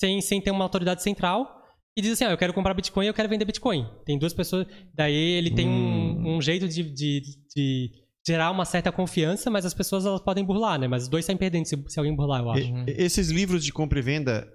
sem, 0.00 0.20
sem 0.20 0.40
ter 0.40 0.50
uma 0.50 0.64
autoridade 0.64 1.02
central. 1.02 1.60
E 1.96 2.00
diz 2.00 2.12
assim, 2.12 2.24
ah, 2.24 2.30
eu 2.30 2.38
quero 2.38 2.54
comprar 2.54 2.72
Bitcoin 2.74 3.04
e 3.04 3.08
eu 3.08 3.14
quero 3.14 3.28
vender 3.28 3.44
Bitcoin. 3.44 3.86
Tem 4.06 4.18
duas 4.18 4.32
pessoas. 4.32 4.66
Daí 4.94 5.14
ele 5.14 5.50
tem 5.50 5.68
Hum. 5.68 6.22
um, 6.26 6.36
um 6.36 6.42
jeito 6.42 6.66
de, 6.66 6.82
de, 6.82 7.20
de 7.54 7.90
gerar 8.26 8.50
uma 8.50 8.64
certa 8.64 8.90
confiança, 8.90 9.50
mas 9.50 9.66
as 9.66 9.74
pessoas 9.74 10.06
elas 10.06 10.22
podem 10.22 10.42
burlar, 10.44 10.78
né? 10.80 10.88
Mas 10.88 11.02
os 11.02 11.08
dois 11.08 11.24
saem 11.24 11.36
perdendo 11.36 11.66
se, 11.66 11.76
se 11.88 11.98
alguém 11.98 12.16
burlar, 12.16 12.40
eu 12.40 12.50
acho. 12.50 12.62
E- 12.88 12.94
Esses 12.96 13.28
livros 13.30 13.62
de 13.62 13.72
compra 13.74 13.98
e 13.98 14.02
venda, 14.02 14.48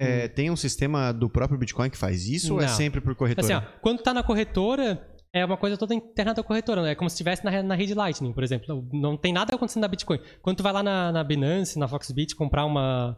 é, 0.00 0.26
tem 0.26 0.50
um 0.50 0.56
sistema 0.56 1.12
do 1.12 1.30
próprio 1.30 1.58
Bitcoin 1.58 1.90
que 1.90 1.96
faz 1.96 2.26
isso 2.26 2.54
ou 2.54 2.60
é 2.60 2.64
Hum. 2.64 2.68
Não. 2.68 2.74
sempre 2.74 3.00
por 3.00 3.14
corretora? 3.14 3.44
Assim, 3.46 3.54
ó, 3.54 3.80
quando 3.80 4.02
tá 4.02 4.12
na 4.12 4.24
corretora, 4.24 5.06
é 5.34 5.44
uma 5.44 5.56
coisa 5.56 5.76
toda 5.76 5.94
interna 5.94 6.34
da 6.34 6.42
corretora, 6.42 6.82
né? 6.82 6.92
É 6.92 6.94
como 6.94 7.08
se 7.08 7.14
estivesse 7.14 7.44
na, 7.44 7.62
na 7.62 7.74
rede 7.74 7.94
Lightning, 7.94 8.32
por 8.32 8.42
exemplo. 8.42 8.88
Não 8.92 9.16
tem 9.16 9.32
nada 9.32 9.54
acontecendo 9.54 9.82
na 9.82 9.88
Bitcoin. 9.88 10.18
Quando 10.42 10.56
tu 10.58 10.62
vai 10.62 10.72
lá 10.72 10.82
na, 10.82 11.12
na 11.12 11.22
Binance, 11.24 11.78
na 11.78 11.86
Foxbit, 11.86 12.34
comprar 12.34 12.64
uma, 12.64 13.16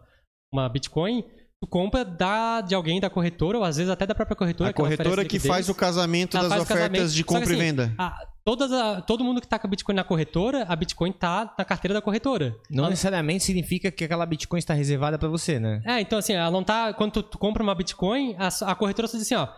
uma 0.53 0.69
Bitcoin, 0.69 1.23
tu 1.61 1.67
compra 1.69 2.05
da, 2.05 2.61
de 2.61 2.75
alguém 2.75 3.01
da 3.01 3.09
corretora, 3.09 3.59
ou 3.59 3.65
às 3.65 3.77
vezes 3.77 3.91
até 3.91 4.07
da 4.07 4.15
própria 4.15 4.37
corretora. 4.37 4.71
a 4.71 4.73
que 4.73 4.81
corretora 4.83 5.25
que 5.25 5.39
faz 5.39 5.69
o 5.69 5.75
casamento 5.75 6.37
Ela 6.37 6.49
das 6.49 6.63
ofertas 6.63 6.91
casamento. 6.93 7.13
de 7.15 7.25
compra 7.25 7.43
e 7.45 7.55
assim, 7.55 7.57
venda. 7.59 7.95
a- 7.97 8.19
todas 8.45 8.73
a- 8.73 9.01
todo 9.01 9.23
mundo 9.25 9.41
que 9.41 9.47
tá 9.49 9.59
com 9.59 9.67
a 9.69 9.71
Bitcoin 9.71 9.95
na 9.95 10.05
corretora, 10.05 10.67
a 10.69 10.75
Bitcoin 10.77 11.13
tá 11.13 11.55
na 11.57 11.65
carteira 11.65 11.95
da 11.95 12.03
corretora. 12.03 12.55
Não 12.69 12.85
Ela- 12.85 12.91
necessariamente 12.91 13.45
significa 13.45 13.91
que 13.91 14.05
aquela 14.05 14.27
Bitcoin 14.27 14.59
está 14.59 14.75
reservada 14.75 15.19
pra 15.19 15.29
você, 15.29 15.59
né? 15.61 15.81
É, 15.87 16.01
então 16.01 16.19
assim, 16.19 16.35
ela 16.35 16.51
não 16.51 16.63
tá. 16.65 16.93
Quando 16.93 17.13
tu, 17.13 17.23
tu 17.23 17.39
compra 17.39 17.63
uma 17.63 17.75
Bitcoin, 17.75 18.35
a, 18.39 18.49
a 18.71 18.75
corretora 18.75 19.09
só 19.09 19.17
diz 19.17 19.27
assim, 19.33 19.37
ó, 19.37 19.49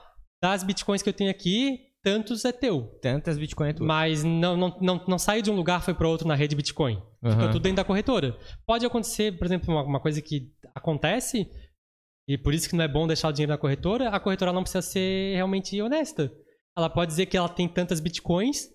das 0.42 0.62
Bitcoins 0.62 1.02
que 1.02 1.08
eu 1.08 1.12
tenho 1.14 1.30
aqui, 1.30 1.78
tantos 2.04 2.44
é 2.44 2.52
teu. 2.52 2.82
Tantas 3.02 3.38
Bitcoin 3.38 3.70
é 3.70 3.72
tudo. 3.72 3.86
Mas 3.86 4.22
não, 4.22 4.56
não, 4.56 4.78
não, 4.80 5.04
não 5.08 5.18
saiu 5.18 5.42
de 5.42 5.50
um 5.50 5.56
lugar 5.56 5.82
foi 5.82 5.94
para 5.94 6.06
outro 6.08 6.28
na 6.28 6.34
rede 6.34 6.54
Bitcoin. 6.54 6.96
Ficou 7.16 7.30
Aham. 7.30 7.46
tudo 7.52 7.62
dentro 7.62 7.76
da 7.78 7.84
corretora. 7.84 8.38
Pode 8.66 8.84
acontecer, 8.86 9.36
por 9.38 9.46
exemplo, 9.46 9.72
uma, 9.74 9.82
uma 9.82 10.00
coisa 10.00 10.20
que 10.22 10.52
acontece, 10.74 11.50
e 12.28 12.36
por 12.38 12.52
isso 12.54 12.68
que 12.68 12.76
não 12.76 12.84
é 12.84 12.88
bom 12.88 13.06
deixar 13.06 13.28
o 13.28 13.32
dinheiro 13.32 13.50
na 13.52 13.58
corretora, 13.58 14.10
a 14.10 14.20
corretora 14.20 14.52
não 14.52 14.62
precisa 14.62 14.82
ser 14.82 15.34
realmente 15.34 15.80
honesta. 15.80 16.30
Ela 16.76 16.90
pode 16.90 17.10
dizer 17.10 17.26
que 17.26 17.36
ela 17.36 17.48
tem 17.48 17.66
tantas 17.66 17.98
Bitcoins, 18.00 18.68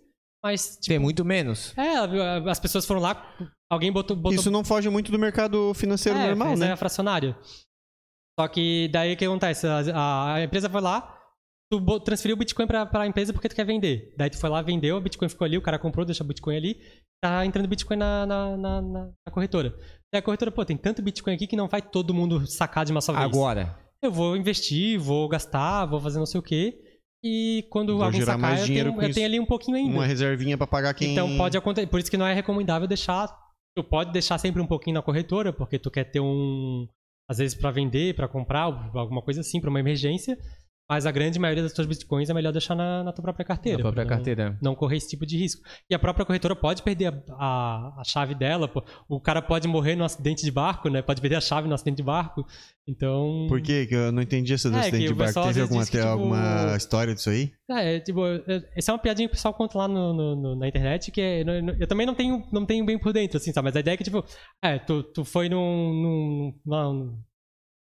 mas, 0.44 0.76
tipo, 0.78 0.88
Tem 0.88 1.00
muito 1.00 1.24
menos. 1.24 1.78
é, 1.78 1.94
ela- 1.96 2.50
as 2.52 2.60
pessoas 2.60 2.86
foram 2.86 3.02
lá, 3.02 3.36
alguém 3.70 3.92
botou. 3.92 4.16
botou 4.18 4.40
Isso 4.40 4.50
não 4.50 4.64
foge 4.64 4.90
muito 4.90 5.12
do 5.12 5.20
mercado 5.20 5.74
financeiro 5.74 6.18
é, 6.18 6.28
normal, 6.28 6.48
fez 6.50 6.60
né? 6.62 6.72
a 6.72 6.78
fracionária. 6.78 7.38
Só 8.40 8.48
que 8.48 8.88
daí 8.88 9.14
o 9.14 9.18
que 9.18 9.26
acontece? 9.26 9.68
A, 9.68 10.34
a 10.36 10.44
empresa 10.44 10.70
foi 10.70 10.80
lá, 10.82 11.19
tu 11.72 12.00
transferiu 12.00 12.36
o 12.36 12.40
Bitcoin 12.40 12.66
pra, 12.68 12.86
pra 12.86 13.06
empresa 13.08 13.32
porque 13.34 13.48
tu 13.50 13.56
quer 13.56 13.66
vender. 13.66 14.14
Daí 14.18 14.30
tu 14.30 14.38
foi 14.38 14.50
lá, 14.50 14.62
vendeu, 14.62 14.98
o 14.98 15.02
Bitcoin 15.02 15.30
ficou 15.30 15.46
ali, 15.46 15.58
o 15.58 15.62
cara 15.62 15.78
comprou, 15.78 16.06
deixa 16.06 16.24
o 16.24 16.28
Bitcoin 16.28 16.56
ali, 16.58 16.82
tá 17.24 17.46
entrando 17.46 17.68
Bitcoin 17.68 17.98
na, 17.98 18.26
na, 18.26 18.58
na, 18.58 18.82
na- 18.82 19.12
corretora. 19.32 19.70
Daí 20.12 20.20
a 20.20 20.22
corretora, 20.22 20.52
pô, 20.52 20.66
tem 20.66 20.76
tanto 20.78 21.02
Bitcoin 21.02 21.34
aqui 21.36 21.46
que 21.48 21.56
não 21.56 21.68
vai 21.68 21.82
todo 21.82 22.14
mundo 22.14 22.48
sacar 22.48 22.86
de 22.86 22.92
uma 22.92 23.02
só 23.02 23.14
vez. 23.14 23.26
Agora. 23.26 23.78
Eu 24.02 24.12
vou 24.12 24.36
investir, 24.38 24.98
vou 25.00 25.28
gastar, 25.28 25.86
vou 25.86 26.00
fazer 26.00 26.20
não 26.20 26.26
sei 26.26 26.40
o 26.40 26.44
quê. 26.44 26.82
E 27.24 27.68
quando 27.70 27.98
Vou 27.98 28.06
alguém 28.06 28.22
sacar, 28.22 28.40
mais 28.40 28.62
eu, 28.62 28.66
dinheiro 28.68 28.90
tenho, 28.92 29.02
eu 29.02 29.10
isso. 29.10 29.16
tenho 29.16 29.28
ali 29.28 29.40
um 29.42 29.46
pouquinho 29.46 29.76
ainda. 29.76 29.92
Uma 29.94 30.06
reservinha 30.06 30.58
pra 30.58 30.66
pagar 30.66 30.94
quem... 30.94 31.12
Então 31.12 31.36
pode 31.36 31.58
acontecer. 31.58 31.86
Por 31.88 32.00
isso 32.00 32.10
que 32.10 32.16
não 32.16 32.26
é 32.26 32.34
recomendável 32.34 32.88
deixar. 32.88 33.28
Tu 33.76 33.84
pode 33.84 34.14
deixar 34.14 34.38
sempre 34.38 34.62
um 34.62 34.66
pouquinho 34.66 34.94
na 34.94 35.02
corretora, 35.02 35.52
porque 35.52 35.78
tu 35.78 35.92
quer 35.92 36.06
ter 36.06 36.22
um. 36.22 36.88
Às 37.30 37.38
vezes 37.40 37.60
pra 37.60 37.72
vender, 37.72 38.16
pra 38.16 38.28
comprar, 38.28 38.62
alguma 38.96 39.22
coisa 39.22 39.42
assim, 39.42 39.60
pra 39.60 39.70
uma 39.70 39.82
emergência. 39.82 40.38
Mas 40.90 41.06
a 41.06 41.12
grande 41.12 41.38
maioria 41.38 41.62
das 41.62 41.72
tuas 41.72 41.86
bitcoins 41.86 42.30
é 42.32 42.34
melhor 42.34 42.52
deixar 42.52 42.74
na, 42.74 43.04
na 43.04 43.14
tua 43.14 43.22
própria 43.22 43.46
carteira. 43.46 43.78
Na 43.78 43.84
própria 43.84 44.04
não- 44.04 44.10
carteira. 44.10 44.58
Não 44.60 44.74
correr 44.76 44.98
esse 44.98 45.08
tipo 45.10 45.24
de 45.24 45.38
risco. 45.38 45.62
E 45.88 45.94
a 45.94 46.00
própria 46.00 46.26
corretora 46.26 46.56
pode 46.56 46.82
perder 46.82 47.14
a, 47.14 47.24
a, 47.38 48.02
a 48.02 48.04
chave 48.04 48.34
dela. 48.34 48.68
pô. 48.68 48.84
O 49.08 49.20
cara 49.22 49.40
pode 49.40 49.68
morrer 49.68 49.96
num 49.96 50.04
acidente 50.04 50.44
de 50.44 50.50
barco, 50.52 50.90
né? 50.90 51.04
Pode 51.04 51.22
perder 51.22 51.36
a 51.36 51.42
chave 51.42 51.68
no 51.68 51.76
acidente 51.76 51.98
de 51.98 52.04
barco. 52.04 52.44
Então. 52.88 53.46
Por 53.48 53.62
quê? 53.62 53.86
Que 53.86 53.94
eu 53.94 54.12
não 54.12 54.24
entendi 54.24 54.52
esse 54.52 54.68
do 54.68 54.76
É, 54.78 54.80
acidente 54.80 55.08
de 55.10 55.14
barco. 55.14 55.44
Teve 55.44 55.62
alguma, 55.62 55.86
que, 55.86 55.92
tipo, 55.92 56.04
alguma 56.08 56.76
história 56.76 57.14
disso 57.14 57.30
aí? 57.30 57.52
É, 57.70 57.98
é, 57.98 58.00
tipo, 58.00 58.26
é- 58.26 58.64
essa 58.76 58.92
é 58.92 58.94
uma 58.94 59.00
piadinha 59.00 59.28
que 59.28 59.34
o 59.34 59.36
pessoal 59.36 59.54
conta 59.54 59.78
lá 59.78 59.88
no, 59.88 60.12
no- 60.12 60.36
no- 60.36 60.56
na 60.56 60.68
internet, 60.68 61.12
que 61.12 61.22
é- 61.22 61.42
eu, 61.44 61.76
eu 61.82 61.88
também 61.88 62.08
não 62.08 62.16
tenho, 62.16 62.44
não 62.52 62.66
tenho 62.66 62.84
bem 62.84 62.98
por 62.98 63.14
dentro, 63.14 63.38
assim, 63.38 63.54
sabe? 63.54 63.66
Mas 63.66 63.76
a 63.76 63.80
ideia 63.80 63.94
é 63.94 63.98
que, 63.98 64.04
tipo, 64.04 64.26
é, 64.64 64.80
tu, 64.80 65.04
tu 65.04 65.24
foi 65.24 65.48
num, 65.50 65.94
num, 65.94 66.54
num- 66.66 67.20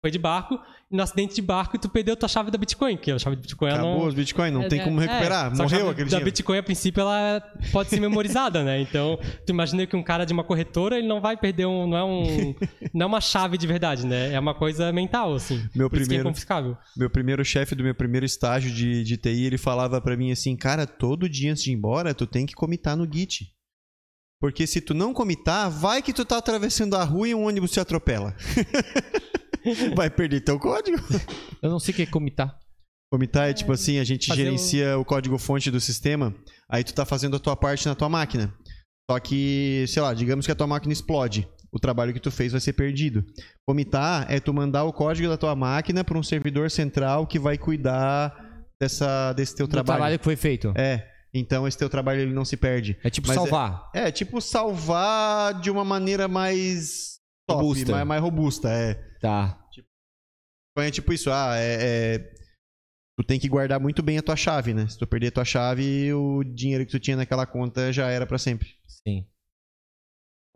Foi 0.03 0.11
de 0.11 0.19
barco, 0.19 0.59
e 0.91 0.97
no 0.97 1.01
acidente 1.01 1.33
de 1.33 1.41
barco 1.41 1.77
tu 1.79 1.87
perdeu 1.87 2.13
tua 2.17 2.27
chave 2.27 2.51
da 2.51 2.57
Bitcoin, 2.57 2.97
que 2.97 3.09
a 3.09 3.17
chave 3.17 3.37
da 3.37 3.41
Bitcoin 3.41 3.69
ela 3.69 3.77
Acabou 3.79 3.99
não... 3.99 4.07
os 4.07 4.13
Bitcoin, 4.13 4.51
não 4.51 4.63
é- 4.63 4.67
tem 4.67 4.81
é- 4.81 4.83
como 4.83 4.99
recuperar. 4.99 5.45
é, 5.45 5.55
que 5.55 5.61
a 5.61 5.63
Morreu 5.63 5.89
aquele 5.89 6.03
Da 6.03 6.09
dinheiro. 6.09 6.25
Bitcoin, 6.25 6.57
a 6.57 6.63
princípio, 6.63 6.99
ela 6.99 7.41
pode 7.71 7.89
ser 7.89 8.01
memorizada, 8.01 8.65
né? 8.65 8.81
Então, 8.81 9.17
tu 9.45 9.51
imagina 9.51 9.87
que 9.87 9.95
um 9.95 10.03
cara 10.03 10.25
de 10.25 10.33
uma 10.33 10.43
corretora, 10.43 10.97
ele 10.97 11.07
não 11.07 11.21
vai 11.21 11.37
perder 11.37 11.67
um... 11.67 11.87
Não 11.87 11.97
é, 11.97 12.03
um, 12.03 12.53
não 12.93 13.03
é 13.03 13.05
uma 13.05 13.21
chave 13.21 13.57
de 13.57 13.65
verdade, 13.65 14.05
né? 14.05 14.33
É 14.33 14.39
uma 14.41 14.53
coisa 14.53 14.91
mental, 14.91 15.33
assim. 15.35 15.65
Meu 15.73 15.89
Por 15.89 15.95
isso 15.95 16.09
que 16.09 16.15
é 16.15 16.17
primeiro- 16.17 16.27
confiscável. 16.29 16.77
Meu 16.97 17.09
primeiro 17.09 17.45
chefe 17.45 17.73
do 17.73 17.81
meu 17.81 17.95
primeiro 17.95 18.25
estágio 18.25 18.73
de, 18.73 19.05
de 19.05 19.15
TI, 19.15 19.45
ele 19.45 19.57
falava 19.57 20.01
pra 20.01 20.17
mim 20.17 20.33
assim, 20.33 20.53
cara, 20.57 20.85
todo 20.85 21.29
dia 21.29 21.49
antes 21.51 21.63
de 21.63 21.71
ir 21.71 21.75
embora, 21.75 22.13
tu 22.13 22.27
tem 22.27 22.45
que 22.45 22.53
comitar 22.53 22.97
no 22.97 23.09
Git. 23.09 23.47
Porque 24.37 24.67
se 24.67 24.81
tu 24.81 24.93
não 24.93 25.13
comitar, 25.13 25.69
vai 25.71 26.01
que 26.01 26.11
tu 26.11 26.25
tá 26.25 26.37
atravessando 26.39 26.95
a 26.97 27.05
rua 27.05 27.29
e 27.29 27.33
um 27.33 27.45
ônibus 27.47 27.71
te 27.71 27.79
atropela. 27.79 28.35
vai 29.95 30.09
perder 30.09 30.41
teu 30.41 30.59
código. 30.59 30.97
Eu 31.61 31.69
não 31.69 31.79
sei 31.79 31.93
o 31.93 31.95
que 31.95 32.01
é 32.03 32.05
comitar. 32.05 32.57
Comitar 33.11 33.49
é 33.49 33.53
tipo 33.53 33.71
assim, 33.71 33.99
a 33.99 34.03
gente 34.03 34.27
Fazer 34.27 34.43
gerencia 34.43 34.97
o 34.97 35.05
código 35.05 35.37
fonte 35.37 35.69
do 35.69 35.79
sistema, 35.79 36.33
aí 36.69 36.83
tu 36.83 36.93
tá 36.93 37.05
fazendo 37.05 37.35
a 37.35 37.39
tua 37.39 37.55
parte 37.55 37.85
na 37.87 37.93
tua 37.93 38.09
máquina. 38.09 38.53
Só 39.09 39.19
que, 39.19 39.85
sei 39.87 40.01
lá, 40.01 40.13
digamos 40.13 40.45
que 40.45 40.51
a 40.51 40.55
tua 40.55 40.65
máquina 40.67 40.93
explode. 40.93 41.47
O 41.71 41.79
trabalho 41.79 42.13
que 42.13 42.19
tu 42.19 42.31
fez 42.31 42.51
vai 42.51 42.61
ser 42.61 42.73
perdido. 42.73 43.23
Comitar 43.67 44.31
é 44.31 44.39
tu 44.39 44.53
mandar 44.53 44.83
o 44.83 44.93
código 44.93 45.27
da 45.27 45.37
tua 45.37 45.55
máquina 45.55 46.03
para 46.03 46.17
um 46.17 46.23
servidor 46.23 46.71
central 46.71 47.27
que 47.27 47.39
vai 47.39 47.57
cuidar 47.57 48.33
dessa, 48.79 49.33
desse 49.33 49.55
teu 49.55 49.67
Do 49.67 49.71
trabalho. 49.71 49.97
trabalho 49.97 50.19
que 50.19 50.23
foi 50.23 50.35
feito. 50.35 50.73
É. 50.75 51.07
Então 51.33 51.67
esse 51.67 51.77
teu 51.77 51.89
trabalho 51.89 52.21
ele 52.21 52.33
não 52.33 52.45
se 52.45 52.55
perde. 52.55 52.97
É 53.03 53.09
tipo 53.09 53.27
Mas 53.27 53.35
salvar. 53.35 53.89
É, 53.93 54.11
tipo 54.11 54.39
salvar 54.39 55.59
de 55.59 55.71
uma 55.71 55.83
maneira 55.83 56.27
mais 56.27 57.19
top, 57.47 57.61
Robusta. 57.61 57.91
Mais, 57.91 58.07
mais 58.07 58.21
robusta, 58.21 58.69
é. 58.69 59.12
Tá. 59.23 59.57
É 60.77 60.91
tipo 60.91 61.13
isso, 61.13 61.31
ah, 61.31 61.55
é, 61.55 62.15
é- 62.15 62.33
Tu 63.17 63.23
tem 63.27 63.39
que 63.39 63.47
guardar 63.47 63.79
muito 63.79 64.01
bem 64.03 64.17
a 64.17 64.23
tua 64.23 64.35
chave, 64.35 64.73
né? 64.73 64.87
Se 64.87 64.97
tu 64.97 65.05
perder 65.07 65.27
a 65.27 65.31
tua 65.31 65.45
chave, 65.45 66.11
o 66.13 66.43
dinheiro 66.43 66.83
que 66.85 66.91
tu 66.91 66.99
tinha 66.99 67.15
naquela 67.15 67.45
conta 67.45 67.93
já 67.93 68.09
era 68.09 68.25
pra 68.25 68.39
sempre. 68.39 68.75
Sim. 68.87 69.25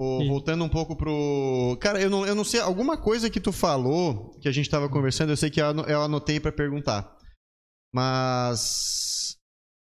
E- 0.01 0.27
Voltando 0.27 0.63
um 0.63 0.69
pouco 0.69 0.95
pro. 0.95 1.77
Cara, 1.79 2.01
eu 2.01 2.09
não, 2.09 2.25
eu 2.25 2.33
não 2.35 2.43
sei. 2.43 2.59
Alguma 2.59 2.97
coisa 3.01 3.29
que 3.29 3.39
tu 3.39 3.51
falou, 3.51 4.31
que 4.39 4.47
a 4.49 4.51
gente 4.51 4.69
tava 4.69 4.89
conversando, 4.89 5.29
eu 5.31 5.37
sei 5.37 5.49
que 5.51 5.61
eu 5.61 5.67
ano- 5.67 5.83
eu 5.85 6.01
anotei 6.01 6.39
pra 6.39 6.51
perguntar. 6.51 7.15
Mas. 7.93 9.37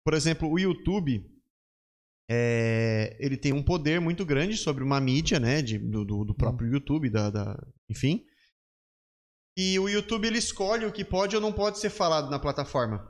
Por 0.06 0.14
exemplo, 0.14 0.50
o 0.50 0.58
YouTube. 0.58 1.30
é, 2.34 3.18
ele 3.20 3.36
tem 3.36 3.52
um 3.52 3.62
poder 3.62 4.00
muito 4.00 4.26
grande 4.26 4.56
sobre 4.56 4.82
uma 4.86 5.02
mídia, 5.02 5.38
né? 5.38 5.62
de- 5.62 5.78
do, 5.78 6.06
do- 6.06 6.24
do 6.24 6.34
próprio 6.34 6.72
YouTube, 6.72 7.10
da, 7.10 7.30
da- 7.30 7.68
enfim. 7.90 8.26
E 9.58 9.78
o 9.80 9.90
YouTube 9.90 10.28
ele 10.28 10.38
escolhe 10.38 10.86
o 10.86 10.92
que 10.92 11.04
pode 11.04 11.36
ou 11.36 11.42
não 11.42 11.52
pode 11.52 11.80
ser 11.80 11.90
falado 11.90 12.30
na 12.30 12.40
plataforma. 12.40 13.02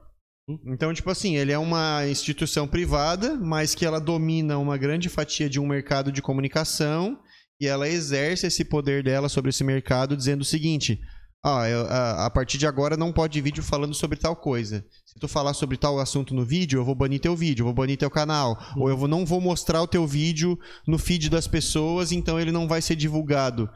Então, 0.67 0.93
tipo 0.93 1.09
assim, 1.09 1.37
ele 1.37 1.51
é 1.51 1.57
uma 1.57 2.05
instituição 2.07 2.67
privada, 2.67 3.35
mas 3.37 3.75
que 3.75 3.85
ela 3.85 3.99
domina 4.01 4.57
uma 4.57 4.77
grande 4.77 5.07
fatia 5.07 5.49
de 5.49 5.59
um 5.59 5.67
mercado 5.67 6.11
de 6.11 6.21
comunicação 6.21 7.17
e 7.59 7.67
ela 7.67 7.87
exerce 7.87 8.47
esse 8.47 8.65
poder 8.65 9.03
dela 9.03 9.29
sobre 9.29 9.49
esse 9.49 9.63
mercado 9.63 10.17
dizendo 10.17 10.41
o 10.41 10.45
seguinte: 10.45 10.99
ah, 11.45 11.69
eu- 11.69 11.85
a, 11.85 12.25
a 12.25 12.29
partir 12.29 12.57
de 12.57 12.65
agora 12.67 12.97
não 12.97 13.13
pode 13.13 13.39
vídeo 13.39 13.63
falando 13.63 13.93
sobre 13.93 14.17
tal 14.17 14.35
coisa. 14.35 14.83
Se 15.05 15.19
tu 15.19 15.27
falar 15.27 15.53
sobre 15.53 15.77
tal 15.77 15.99
assunto 15.99 16.33
no 16.33 16.43
vídeo, 16.43 16.79
eu 16.79 16.85
vou 16.85 16.95
banir 16.95 17.21
teu 17.21 17.35
vídeo, 17.35 17.61
eu 17.61 17.65
vou 17.67 17.73
banir 17.75 17.97
teu 17.97 18.09
canal. 18.09 18.57
Ou 18.77 18.89
eu 18.89 18.97
vou- 18.97 19.07
não 19.07 19.25
vou 19.25 19.39
mostrar 19.39 19.81
o 19.81 19.87
teu 19.87 20.07
vídeo 20.07 20.57
no 20.87 20.97
feed 20.97 21.29
das 21.29 21.47
pessoas, 21.47 22.11
então 22.11 22.39
ele 22.39 22.51
não 22.51 22.67
vai 22.67 22.81
ser 22.81 22.95
divulgado. 22.95 23.69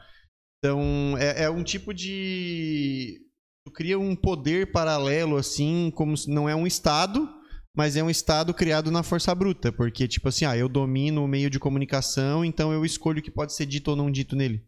Então, 0.58 1.16
é, 1.18 1.44
é 1.44 1.50
um 1.50 1.62
tipo 1.62 1.92
de. 1.92 3.20
Tu 3.64 3.72
cria 3.72 3.98
um 3.98 4.14
poder 4.14 4.70
paralelo, 4.72 5.36
assim, 5.36 5.90
como 5.94 6.16
se 6.16 6.30
não 6.30 6.48
é 6.48 6.54
um 6.54 6.66
Estado, 6.66 7.28
mas 7.76 7.96
é 7.96 8.02
um 8.02 8.08
Estado 8.10 8.54
criado 8.54 8.90
na 8.90 9.02
força 9.02 9.34
bruta. 9.34 9.72
Porque, 9.72 10.06
tipo 10.08 10.28
assim, 10.28 10.44
ah, 10.44 10.56
eu 10.56 10.68
domino 10.68 11.24
o 11.24 11.28
meio 11.28 11.50
de 11.50 11.58
comunicação, 11.58 12.44
então 12.44 12.72
eu 12.72 12.84
escolho 12.84 13.18
o 13.18 13.22
que 13.22 13.30
pode 13.30 13.52
ser 13.54 13.66
dito 13.66 13.88
ou 13.88 13.96
não 13.96 14.10
dito 14.10 14.36
nele. 14.36 14.64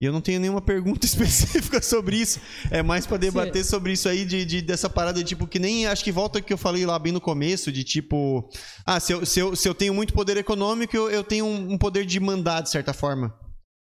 E 0.00 0.04
eu 0.04 0.12
não 0.12 0.20
tenho 0.20 0.38
nenhuma 0.38 0.60
pergunta 0.62 1.04
específica 1.06 1.82
sobre 1.82 2.16
isso. 2.18 2.40
É 2.70 2.82
mais 2.84 3.04
pra 3.04 3.16
debater 3.16 3.64
sobre 3.64 3.92
isso 3.94 4.08
aí, 4.08 4.24
de, 4.24 4.44
de- 4.44 4.62
dessa 4.62 4.88
parada, 4.88 5.24
tipo, 5.24 5.46
que 5.46 5.58
nem 5.58 5.86
acho 5.86 6.04
que 6.04 6.12
volta 6.12 6.40
que 6.40 6.52
eu 6.52 6.58
falei 6.58 6.86
lá 6.86 6.96
bem 7.00 7.12
no 7.12 7.20
começo, 7.20 7.72
de 7.72 7.82
tipo, 7.82 8.48
ah, 8.86 9.00
se 9.00 9.12
eu, 9.12 9.26
se 9.26 9.40
eu, 9.40 9.56
se 9.56 9.68
eu 9.68 9.74
tenho 9.74 9.92
muito 9.92 10.12
poder 10.14 10.36
econômico, 10.36 10.96
eu, 10.96 11.10
eu 11.10 11.24
tenho 11.24 11.44
um, 11.46 11.72
um 11.72 11.78
poder 11.78 12.06
de 12.06 12.20
mandar, 12.20 12.60
de 12.60 12.70
certa 12.70 12.92
forma. 12.92 13.34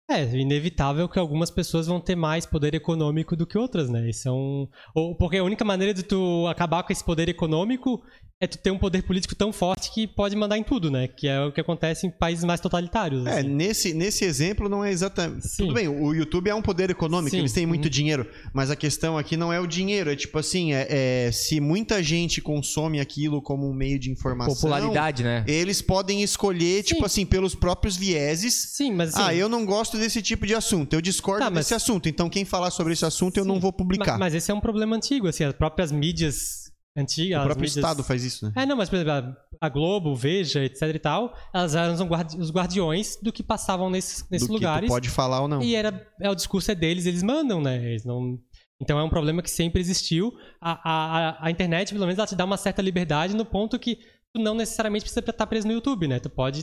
É, 0.09 0.23
inevitável 0.37 1.09
que 1.09 1.19
algumas 1.19 1.51
pessoas 1.51 1.89
vão 1.89 2.01
ter 2.01 2.15
mais 2.15 2.47
poder 2.47 2.75
econômico 2.75 3.35
do 3.35 3.45
que 3.45 3.59
outras, 3.59 3.91
né? 3.91 4.09
Um... 4.29 4.69
Ou, 4.95 5.17
porque 5.17 5.37
a 5.37 5.43
única 5.43 5.65
maneira 5.65 5.93
de 5.93 6.05
tu 6.05 6.47
acabar 6.47 6.85
com 6.85 6.93
esse 6.93 7.03
poder 7.03 7.29
econômico 7.29 8.01
é 8.39 8.47
tu 8.47 8.59
ter 8.59 8.71
um 8.71 8.77
poder 8.79 9.03
político 9.03 9.35
tão 9.35 9.51
forte 9.51 9.91
que 9.91 10.07
pode 10.07 10.37
mandar 10.37 10.59
em 10.59 10.63
tudo, 10.63 10.91
né? 10.91 11.09
Que 11.09 11.27
é 11.27 11.41
o 11.41 11.51
que 11.51 11.59
acontece 11.61 12.07
em 12.07 12.11
países 12.11 12.45
mais 12.45 12.61
totalitários. 12.61 13.25
É, 13.25 13.39
assim. 13.39 13.49
nesse, 13.49 13.95
nesse 13.95 14.27
exemplo 14.27 14.69
não 14.69 14.85
é 14.85 14.91
exatamente. 14.93 15.49
Sim. 15.49 15.63
Tudo 15.65 15.73
bem, 15.75 15.89
o 15.89 16.13
YouTube 16.13 16.51
é 16.51 16.55
um 16.55 16.61
poder 16.61 16.91
econômico, 16.91 17.31
Sim. 17.31 17.39
eles 17.39 17.53
têm 17.55 17.65
muito 17.65 17.85
Uhum. 17.85 17.91
dinheiro, 17.91 18.29
mas 18.53 18.71
a 18.71 18.77
questão 18.77 19.17
aqui 19.17 19.39
não 19.39 19.51
é 19.51 19.59
o 19.59 19.67
dinheiro, 19.67 20.11
é 20.11 20.17
tipo 20.17 20.39
assim, 20.39 20.75
é, 20.75 20.87
é, 21.29 21.33
se 21.33 21.61
muita 21.61 22.03
gente 22.03 22.43
consome 22.43 23.01
aquilo 23.01 23.41
como 23.41 23.67
um 23.71 23.73
meio 23.73 23.99
de 23.99 24.11
informação, 24.11 24.55
Popularidade, 24.55 25.23
né? 25.23 25.43
eles 25.49 25.81
podem 25.81 26.23
escolher, 26.23 26.83
Sim. 26.83 26.95
tipo 26.95 27.07
assim, 27.07 27.25
pelos 27.25 27.55
próprios 27.55 27.97
vieses. 27.97 28.53
Sim, 28.75 28.93
mas 28.93 29.15
assim... 29.15 29.23
ah, 29.23 29.35
eu 29.35 29.49
não 29.49 29.65
gosto 29.65 29.97
desse 29.97 30.21
tipo 30.21 30.47
de 30.47 30.55
assunto, 30.55 30.93
eu 30.93 31.01
discordo 31.01 31.41
Tá, 31.43 31.49
mas- 31.51 31.61
desse 31.65 31.75
assunto, 31.75 32.07
então 32.07 32.29
quem 32.29 32.45
falar 32.45 32.71
sobre 32.71 32.93
esse 32.93 33.05
assunto 33.07 33.39
eu 33.39 33.47
não 33.47 33.59
vou 33.59 33.73
publicar. 33.73 34.13
Ma- 34.13 34.27
Mas 34.27 34.35
esse 34.35 34.51
é 34.51 34.55
um 34.55 34.61
problema 34.61 34.95
antigo, 34.95 35.27
assim, 35.27 35.43
as 35.45 35.55
próprias 35.55 35.91
mídias 35.91 36.66
antigas. 36.97 37.41
o 37.41 37.45
próprio 37.45 37.63
mídias... 37.63 37.77
Estado 37.77 38.03
faz 38.03 38.25
isso, 38.25 38.47
né? 38.47 38.53
É, 38.57 38.67
não, 38.67 38.77
mas 38.77 38.89
por 38.89 38.97
exemplo, 38.97 39.37
a- 39.61 39.69
Globo, 39.69 40.15
Veja, 40.15 40.65
etc 40.65 40.83
e 40.95 40.99
tal, 40.99 41.35
elas 41.53 41.75
eram 41.75 41.95
os 41.95 42.01
guardi- 42.03 42.39
os 42.39 42.51
guardiões 42.51 43.17
do 43.23 43.33
que 43.33 43.43
passavam 43.43 43.91
nesses, 43.91 44.29
nesses 44.31 44.47
Do 44.49 44.55
lugares. 44.55 44.81
que 44.83 44.87
tu 44.87 44.91
pode 44.95 45.09
falar 45.11 45.41
ou 45.43 45.49
não. 45.49 45.63
E 45.63 45.75
era, 45.75 46.07
é, 46.21 46.31
o 46.31 46.35
discurso 46.35 46.71
é 46.71 46.75
deles, 46.75 47.07
eles 47.07 47.23
mandam, 47.23 47.61
né? 47.61 47.77
Eles 47.91 48.05
não... 48.05 48.39
Então 48.81 48.99
é 48.99 49.03
um 49.03 49.09
problema 49.09 49.41
que 49.43 49.51
sempre 49.51 49.81
existiu. 49.81 50.33
A, 50.61 50.73
a, 50.73 51.29
a- 51.31 51.47
a 51.47 51.51
internet, 51.51 51.93
pelo 51.93 52.05
menos, 52.05 52.19
ela 52.19 52.27
te 52.27 52.37
dá 52.37 52.45
uma 52.45 52.57
certa 52.59 52.83
liberdade 52.83 53.35
no 53.35 53.45
ponto 53.45 53.79
que 53.79 53.97
tu 54.35 54.43
não 54.43 54.55
necessariamente 54.55 55.05
precisa 55.05 55.21
estar 55.21 55.47
preso 55.47 55.67
no 55.67 55.73
YouTube, 55.73 56.07
né? 56.07 56.19
Tu 56.21 56.29
pode 56.29 56.63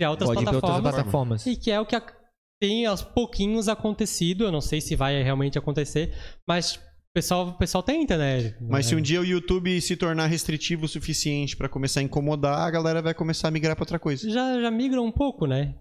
criar 0.00 0.10
outras 0.10 0.30
Pode 0.30 0.42
pra 0.44 0.54
outras 0.54 0.70
plataformas. 0.70 0.94
plataformas. 0.94 1.46
E 1.46 1.56
que 1.56 1.70
é 1.70 1.78
o 1.78 1.84
que 1.84 1.94
a- 1.94 2.02
tem 2.60 2.86
aos 2.86 3.02
pouquinhos 3.02 3.68
acontecido. 3.68 4.44
Eu 4.44 4.52
não 4.52 4.60
sei 4.62 4.80
se 4.80 4.96
vai 4.96 5.22
realmente 5.22 5.58
acontecer, 5.58 6.14
mas 6.48 6.80
o 7.12 7.14
pessoal, 7.14 7.48
o 7.48 7.58
pessoal 7.58 7.82
tenta, 7.82 8.16
né? 8.16 8.56
Mas 8.58 8.86
se 8.86 8.94
É. 8.94 8.96
um 8.96 9.00
dia 9.00 9.20
o 9.20 9.24
YouTube 9.24 9.78
se 9.82 9.96
tornar 9.96 10.26
restritivo 10.28 10.86
o 10.86 10.88
suficiente 10.88 11.54
pra 11.54 11.68
começar 11.68 12.00
a 12.00 12.02
incomodar, 12.02 12.60
a 12.60 12.70
galera 12.70 13.02
vai 13.02 13.12
começar 13.12 13.48
a 13.48 13.50
migrar 13.50 13.76
pra 13.76 13.82
outra 13.82 13.98
coisa. 13.98 14.28
já, 14.30 14.58
já 14.60 14.70
migram 14.70 15.04
um 15.04 15.12
pouco, 15.12 15.46
né? 15.46 15.74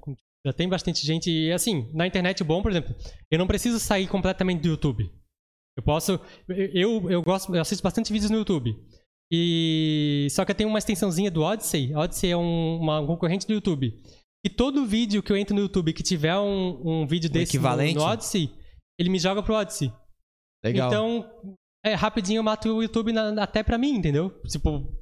Já 0.46 0.52
tem 0.52 0.68
bastante 0.68 1.06
gente. 1.06 1.32
E 1.32 1.52
assim, 1.54 1.90
na 1.94 2.06
internet, 2.06 2.42
o 2.42 2.46
bom, 2.46 2.62
por 2.62 2.70
exemplo, 2.70 2.94
eu 3.32 3.40
não 3.40 3.48
preciso 3.48 3.80
sair 3.80 4.08
completamente 4.08 4.62
do 4.62 4.68
YouTube. 4.68 5.10
Eu 5.78 5.84
posso. 5.84 6.20
Eu, 6.50 7.10
eu 7.10 7.22
gosto, 7.22 7.56
eu 7.56 7.62
assisto 7.62 7.82
bastante 7.82 8.12
vídeos 8.12 8.30
no 8.30 8.38
YouTube. 8.40 8.76
E. 9.32 10.28
Só 10.32 10.44
que 10.44 10.52
eu 10.52 10.56
tenho 10.56 10.70
uma 10.70 10.80
extensãozinha 10.80 11.32
do 11.32 11.44
Odyssey. 11.44 11.96
Odyssey 11.96 12.32
é 12.32 12.36
um, 12.36 12.78
uma 12.78 13.06
concorrente 13.08 13.48
do 13.48 13.54
YouTube. 13.54 13.94
E 14.46 14.50
todo 14.50 14.86
vídeo 14.86 15.24
que 15.24 15.32
eu 15.32 15.38
entro 15.38 15.56
no 15.56 15.62
YouTube 15.62 15.94
que 15.94 16.04
tiver 16.04 16.36
um, 16.38 17.04
um 17.04 17.08
vídeo 17.08 17.30
desse 17.30 17.56
no, 17.56 17.62
equivalente? 17.62 17.96
no 17.96 18.02
Odyssey, 18.02 18.50
ele 19.00 19.10
me 19.10 19.20
joga 19.20 19.42
pro 19.42 19.54
Odyssey. 19.54 19.94
Legal. 20.64 20.88
Então, 20.88 21.32
é, 21.84 21.94
rapidinho 21.94 22.40
eu 22.40 22.44
mato 22.44 22.70
o 22.70 22.82
YouTube 22.84 23.12
na- 23.12 23.42
até 23.44 23.64
pra 23.64 23.78
mim, 23.78 23.92
entendeu? 23.96 24.30
Tipo, 24.48 24.94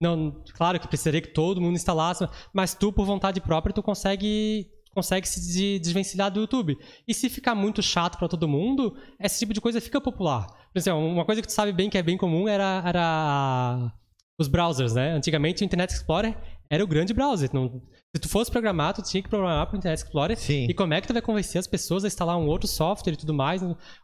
não, 0.00 0.42
claro 0.54 0.78
que 0.78 0.86
precisaria 0.88 1.20
que 1.20 1.32
todo 1.32 1.60
mundo 1.60 1.76
instalasse, 1.76 2.26
mas 2.52 2.74
tu, 2.74 2.92
por 2.92 3.04
vontade 3.06 3.40
própria, 3.40 3.72
tu 3.74 3.82
consegue, 3.82 4.66
consegue 4.94 5.26
se 5.26 5.40
de- 5.52 5.78
desvencilhar 5.78 6.30
do 6.30 6.40
YouTube. 6.40 6.76
E 7.06 7.14
se 7.14 7.28
ficar 7.30 7.54
muito 7.54 7.82
chato 7.82 8.18
pra 8.18 8.28
todo 8.28 8.46
mundo, 8.48 8.94
esse 9.20 9.38
tipo 9.38 9.52
de 9.54 9.60
coisa 9.60 9.80
fica 9.80 10.00
popular. 10.00 10.46
Por 10.72 10.78
exemplo, 10.78 11.00
uma 11.00 11.24
coisa 11.24 11.40
que 11.40 11.48
tu 11.48 11.52
sabe 11.52 11.72
bem 11.72 11.88
que 11.90 11.98
é 11.98 12.02
bem 12.02 12.16
comum 12.18 12.46
era, 12.46 12.82
era 12.86 13.92
os 14.38 14.46
browsers, 14.48 14.94
né? 14.94 15.12
Antigamente 15.12 15.62
o 15.62 15.66
Internet 15.66 15.90
Explorer 15.92 16.36
era 16.70 16.84
o 16.84 16.86
grande 16.86 17.14
browser. 17.14 17.48
Não- 17.52 17.80
se 18.16 18.22
tu 18.22 18.28
fosse 18.28 18.50
programar, 18.50 18.94
tu 18.94 19.02
tinha 19.02 19.22
que 19.22 19.28
programar 19.28 19.66
pro 19.66 19.76
Internet 19.76 19.98
Explorer. 20.02 20.36
Sim. 20.38 20.64
E 20.66 20.72
como 20.72 20.94
é 20.94 21.00
que 21.00 21.06
tu 21.06 21.12
vai 21.12 21.20
convencer 21.20 21.58
as 21.58 21.66
pessoas 21.66 22.04
a 22.04 22.06
instalar 22.06 22.38
um 22.38 22.46
outro 22.46 22.66
software 22.66 23.12
e 23.12 23.16
tudo 23.16 23.34
mais? 23.34 23.60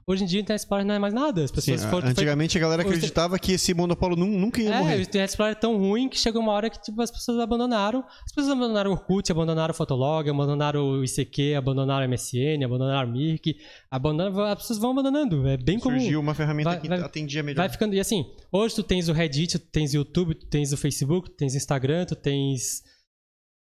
Hoje 0.07 0.25
em 0.25 0.27
dia 0.27 0.41
o 0.41 0.43
Internet 0.43 0.61
Explorer 0.61 0.85
não 0.85 0.95
é 0.95 0.99
mais 0.99 1.15
nada. 1.15 1.43
As 1.43 1.49
Sim, 1.51 1.55
pessoas 1.57 1.85
foram. 1.85 2.03
foi- 2.03 2.11
antigamente 2.11 2.59
a 2.59 2.61
galera 2.61 2.83
foi- 2.83 2.93
acreditava 2.93 3.39
que 3.39 3.53
esse 3.53 3.73
monopólio 3.73 4.15
nu- 4.15 4.27
nunca 4.27 4.61
ia 4.61 4.69
é, 4.69 4.75
o 4.75 4.79
morrer. 4.85 5.01
Internet 5.01 5.31
Explorer 5.31 5.53
é 5.53 5.55
tão 5.59 5.79
ruim 5.79 6.11
que 6.11 6.19
chegou 6.19 6.43
uma 6.43 6.53
hora 6.53 6.69
que 6.69 6.79
tipo, 6.83 7.01
as 7.01 7.11
pessoas 7.11 7.39
abandonaram. 7.39 8.05
As 8.27 8.31
pessoas 8.35 8.55
abandonaram 8.55 8.91
o 8.91 8.93
Orkut, 8.93 9.33
abandonaram 9.33 9.73
o 9.73 9.75
Fotolog, 9.75 10.29
abandonaram 10.29 10.83
o 10.85 11.03
ICQ, 11.03 11.55
abandonaram 11.55 12.05
o 12.07 12.09
MSN, 12.11 12.63
abandonaram 12.63 13.09
o 13.09 13.13
Mirk. 13.13 13.57
Abandonaram, 13.91 14.39
as 14.53 14.59
pessoas 14.59 14.79
vão 14.79 14.91
abandonando. 14.91 15.49
É 15.49 15.57
bem 15.57 15.79
comum. 15.79 15.99
Surgiu 15.99 16.21
uma 16.21 16.35
ferramenta 16.35 16.69
Vai- 16.71 16.81
que 16.81 16.89
vai- 16.89 17.01
atendia 17.01 17.43
melhor. 17.43 17.57
Vai 17.63 17.71
ficando. 17.71 17.95
E 17.95 18.01
assim, 18.01 18.27
hoje 18.53 18.75
tu 18.75 18.83
tens 18.83 19.09
o 19.09 19.15
Reddit, 19.15 19.59
tu 19.59 19.67
tens 19.73 19.95
o 19.95 19.97
YouTube, 19.97 20.35
tu 20.35 20.45
tens 20.45 20.75
o 20.75 20.77
Facebook, 20.77 21.31
tu 21.31 21.37
tens 21.37 21.55
o 21.55 21.57
Instagram, 21.57 22.05
tu 22.05 22.15
tens 22.15 22.83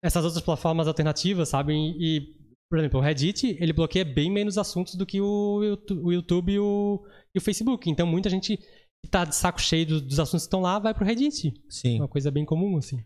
essas 0.03 0.25
outras 0.25 0.43
plataformas 0.43 0.87
alternativas, 0.87 1.49
sabe? 1.49 1.73
E, 1.73 2.17
e, 2.17 2.21
por 2.69 2.77
exemplo, 2.77 2.99
o 2.99 3.03
Reddit, 3.03 3.57
ele 3.59 3.71
bloqueia 3.71 4.03
bem 4.03 4.29
menos 4.29 4.57
assuntos 4.57 4.95
do 4.95 5.05
que 5.05 5.21
o, 5.21 5.77
o 6.03 6.11
YouTube 6.11 6.51
e 6.51 6.59
o, 6.59 7.07
e 7.33 7.37
o 7.37 7.41
Facebook. 7.41 7.89
Então 7.89 8.05
muita 8.05 8.29
gente 8.29 8.57
que 8.57 9.09
tá 9.09 9.23
de 9.25 9.35
saco 9.35 9.61
cheio 9.61 9.85
dos, 9.85 10.01
dos 10.01 10.19
assuntos 10.19 10.43
que 10.43 10.47
estão 10.47 10.61
lá 10.61 10.77
vai 10.77 10.93
pro 10.93 11.05
Reddit. 11.05 11.47
É 11.47 11.51
Sim. 11.69 11.99
uma 11.99 12.07
coisa 12.07 12.29
bem 12.29 12.45
comum, 12.45 12.77
assim. 12.77 12.97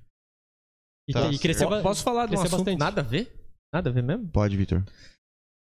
E, 1.08 1.14
Tá 1.14 1.32
e 1.32 1.38
cresceu, 1.38 1.69
Posso 1.82 2.03
falar 2.03 2.26
de 2.26 2.35
um 2.35 2.42
assunto 2.42 2.58
bastante. 2.58 2.80
nada 2.80 3.01
a 3.01 3.03
ver? 3.03 3.32
Nada 3.74 3.90
a 3.90 3.93
ver 3.93 4.03
mesmo? 4.03 4.27
Pode, 4.30 4.58
Vitor. 4.58 4.84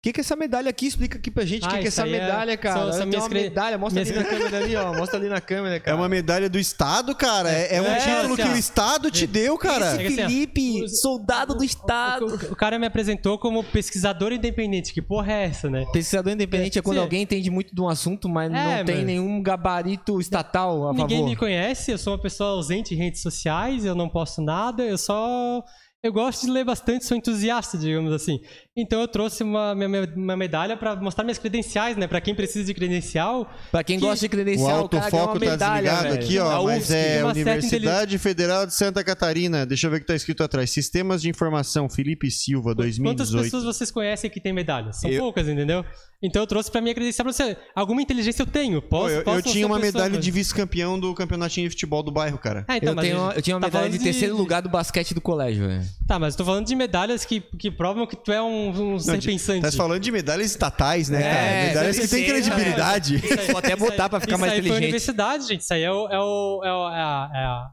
Que, 0.02 0.12
que 0.14 0.20
é 0.20 0.22
essa 0.22 0.34
medalha 0.34 0.70
aqui? 0.70 0.86
Explica 0.86 1.18
aqui 1.18 1.30
pra 1.30 1.44
gente 1.44 1.62
o 1.64 1.66
Ah, 1.66 1.72
que, 1.72 1.78
que 1.80 1.84
é 1.84 1.88
essa 1.88 2.06
é- 2.06 2.10
medalha, 2.10 2.56
cara. 2.56 2.80
são- 2.80 2.90
são 2.92 2.98
Tem 3.00 3.08
minhas 3.08 3.22
uma 3.24 3.28
cre- 3.28 3.40
medalha, 3.42 3.76
mostra 3.76 4.02
minhas- 4.02 4.16
ali 4.16 4.24
na 4.24 4.30
câmera 4.38 4.64
ali, 4.64 4.76
ó. 4.76 4.94
Mostra 4.94 5.18
ali 5.18 5.28
na 5.28 5.40
câmera, 5.42 5.76
É 5.76 5.80
cara. 5.80 5.96
uma 5.98 6.08
medalha 6.08 6.48
do 6.48 6.58
Estado, 6.58 7.14
cara. 7.14 7.50
É, 7.50 7.76
é 7.76 7.82
um 7.82 7.86
É, 7.86 7.98
título 7.98 8.32
assim, 8.34 8.42
que 8.42 8.48
ó. 8.48 8.52
o 8.52 8.56
Estado 8.56 9.10
te 9.10 9.26
deu, 9.26 9.58
cara. 9.58 9.96
Esse- 10.02 10.06
assim, 10.06 10.22
ó, 10.22 10.28
Felipe, 10.28 10.88
soldado 10.88 11.54
do 11.54 11.62
Estado. 11.62 12.26
O, 12.26 12.52
o 12.52 12.56
cara 12.56 12.78
me 12.78 12.86
apresentou 12.86 13.38
como 13.38 13.62
pesquisador 13.62 14.32
independente. 14.32 14.94
Que 14.94 15.02
porra 15.02 15.32
é 15.34 15.44
essa, 15.44 15.68
né? 15.68 15.84
Pesquisador 15.92 16.32
independente 16.32 16.78
é 16.78 16.82
quando 16.82 16.96
Sim. 16.96 17.02
alguém 17.02 17.22
entende 17.22 17.50
muito 17.50 17.74
de 17.74 17.80
um 17.82 17.88
assunto, 17.88 18.26
mas 18.28 18.50
É, 18.50 18.78
não 18.78 18.84
tem 18.86 18.96
mas- 18.96 19.04
nenhum 19.04 19.42
gabarito 19.42 20.18
estatal 20.18 20.88
a 20.88 20.92
Ninguém 20.94 21.18
favor. 21.18 21.28
me 21.30 21.36
conhece, 21.36 21.90
eu 21.90 21.98
sou 21.98 22.14
uma 22.14 22.22
pessoa 22.22 22.50
ausente 22.50 22.94
em 22.94 22.96
redes 22.96 23.20
sociais, 23.20 23.84
eu 23.84 23.94
não 23.94 24.08
posto 24.08 24.40
nada, 24.40 24.82
eu 24.82 24.96
só. 24.96 25.62
eu 26.02 26.10
gosto 26.10 26.46
de 26.46 26.50
ler 26.50 26.64
bastante, 26.64 27.04
sou 27.04 27.14
entusiasta, 27.14 27.76
digamos 27.76 28.10
assim. 28.14 28.40
Então 28.76 29.00
eu 29.00 29.08
trouxe 29.08 29.42
uma, 29.42 29.74
minha, 29.74 29.88
uma 30.16 30.36
medalha 30.36 30.76
para 30.76 30.94
mostrar 30.94 31.24
minhas 31.24 31.38
credenciais, 31.38 31.96
né? 31.96 32.06
Para 32.06 32.20
quem 32.20 32.36
precisa 32.36 32.64
de 32.64 32.72
credencial. 32.72 33.52
Pra 33.70 33.82
quem 33.82 33.98
Que- 33.98 34.04
gosta 34.06 34.20
de 34.20 34.26
O 34.26 34.30
credencial, 34.30 34.84
o 34.84 34.88
cara 34.88 35.10
ganha 35.10 35.12
uma 35.12 35.20
autofoco 35.22 35.44
tá 35.44 35.50
medalha, 35.50 35.82
desligado 35.90 36.14
velho. 36.14 36.24
aqui, 36.24 36.38
ó, 36.38 36.64
mas 36.64 36.78
UFSC. 36.78 36.94
é 36.96 37.24
Universidade 37.24 38.18
Federal 38.18 38.66
de 38.66 38.74
Santa 38.74 39.02
Catarina. 39.02 39.66
Deixa 39.66 39.88
eu 39.88 39.90
ver 39.90 39.96
o 39.96 40.00
que 40.00 40.06
tá 40.06 40.14
escrito 40.14 40.44
atrás. 40.44 40.70
Sistemas 40.70 41.20
de 41.20 41.28
Informação, 41.28 41.88
Felipe 41.88 42.30
Silva, 42.30 42.70
Quantas 42.70 42.76
2018. 42.96 43.42
pessoas 43.44 43.64
vocês 43.64 43.90
conhecem 43.90 44.30
que 44.30 44.40
tem 44.40 44.52
medalhas? 44.52 45.00
São 45.00 45.10
Eu- 45.10 45.20
poucas, 45.22 45.48
entendeu? 45.48 45.84
Então 46.22 46.42
eu 46.42 46.46
trouxe 46.46 46.70
pra 46.70 46.80
minha 46.80 46.94
credencial 46.94 47.24
pra 47.24 47.32
você. 47.32 47.56
Alguma 47.74 48.00
inteligência 48.02 48.42
eu 48.42 48.46
tenho. 48.46 48.80
Posso, 48.80 49.06
Pô, 49.06 49.10
eu, 49.10 49.24
posso 49.24 49.48
eu 49.48 49.52
tinha 49.52 49.66
uma 49.66 49.80
pessoa, 49.80 49.92
medalha 50.04 50.14
mas- 50.16 50.24
de 50.24 50.30
vice-campeão 50.30 51.00
do 51.00 51.12
campeonatinho 51.14 51.66
de 51.66 51.70
futebol 51.74 52.02
do 52.02 52.12
bairro, 52.12 52.38
cara. 52.38 52.64
Ah, 52.68 52.76
então, 52.76 52.90
Eu, 52.92 52.96
tenho, 53.00 53.32
eu 53.32 53.42
tinha 53.42 53.56
uma 53.56 53.60
tá 53.62 53.66
medalha 53.66 53.84
falando 53.86 53.98
de 53.98 54.04
terceiro 54.04 54.36
lugar 54.36 54.60
do 54.62 54.68
basquete 54.68 55.12
do 55.14 55.20
colégio, 55.20 55.66
velho. 55.66 55.82
Tá, 56.10 56.18
mas 56.18 56.34
eu 56.34 56.38
tô 56.38 56.44
falando 56.44 56.66
de 56.66 56.74
medalhas 56.74 57.24
que, 57.24 57.40
que 57.40 57.70
provam 57.70 58.04
que 58.04 58.16
tu 58.16 58.32
é 58.32 58.42
um, 58.42 58.94
um 58.94 58.98
ser 58.98 59.16
de- 59.18 59.28
pensante. 59.28 59.62
Tá 59.62 59.70
falando 59.70 60.00
de 60.00 60.10
medalhas 60.10 60.50
estatais, 60.50 61.08
né, 61.08 61.22
É, 61.22 61.30
cara? 61.32 61.66
Medalhas 61.68 61.98
que 62.00 62.08
têm 62.08 62.24
credibilidade. 62.26 63.14
Isso 63.24 63.26
aí- 63.40 63.46
Vou 63.46 63.58
até 63.58 63.74
isso 63.74 63.84
aí- 63.84 63.90
botar 63.90 64.08
pra 64.08 64.18
ficar 64.18 64.32
isso 64.32 64.40
mais 64.40 64.52
aí 64.54 64.58
foi 64.58 64.66
a 64.66 64.70
inteligente. 64.70 64.82
universidade, 64.86 65.46
gente. 65.46 65.60
Isso 65.60 65.72
aí 65.72 65.84
é, 65.84 65.92
o, 65.92 66.08
é, 66.08 66.18
o, 66.18 66.64
é, 66.64 66.72
o- 66.74 66.88
é 66.88 67.00
a, 67.00 67.30
é 67.32 67.38
a- 67.44 67.70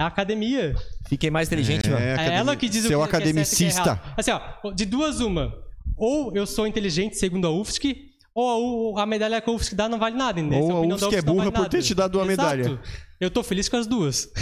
é 0.00 0.02
a 0.02 0.06
academia. 0.08 0.74
Fiquei 1.08 1.30
mais 1.30 1.46
inteligente, 1.46 1.88
mano. 1.88 2.04
É 2.04 2.34
ela 2.34 2.56
que 2.56 2.68
diz 2.68 2.84
Seu 2.84 2.98
o 3.00 3.04
que, 3.04 3.10
que 3.10 3.14
é 3.16 3.20
que 3.20 3.24
é 3.26 3.28
academicista. 3.28 3.80
errado. 3.90 4.14
Assim, 4.16 4.32
ó, 4.32 4.70
de 4.72 4.84
duas 4.84 5.20
uma. 5.20 5.54
Ou 5.96 6.32
eu 6.34 6.48
sou 6.48 6.66
inteligente 6.66 7.16
segundo 7.16 7.46
a 7.46 7.50
UFSC, 7.52 7.96
ou 8.34 8.98
a, 8.98 9.02
a 9.04 9.06
medalha 9.06 9.40
que 9.40 9.48
a 9.48 9.52
UFSC 9.52 9.76
dá 9.76 9.88
não 9.88 10.00
vale 10.00 10.16
nada, 10.16 10.40
entendeu? 10.40 10.64
Ou 10.64 10.82
a 10.82 10.86
da 10.88 10.94
UFSC 10.96 11.14
é 11.14 11.22
não 11.22 11.34
burra 11.34 11.44
vale 11.52 11.56
por 11.64 11.68
ter 11.68 11.80
te 11.80 11.94
dado 11.94 12.18
uma 12.18 12.32
Exato. 12.32 12.56
medalha. 12.56 12.80
Eu 13.20 13.30
tô 13.30 13.40
feliz 13.44 13.68
com 13.68 13.76
as 13.76 13.86
duas. 13.86 14.28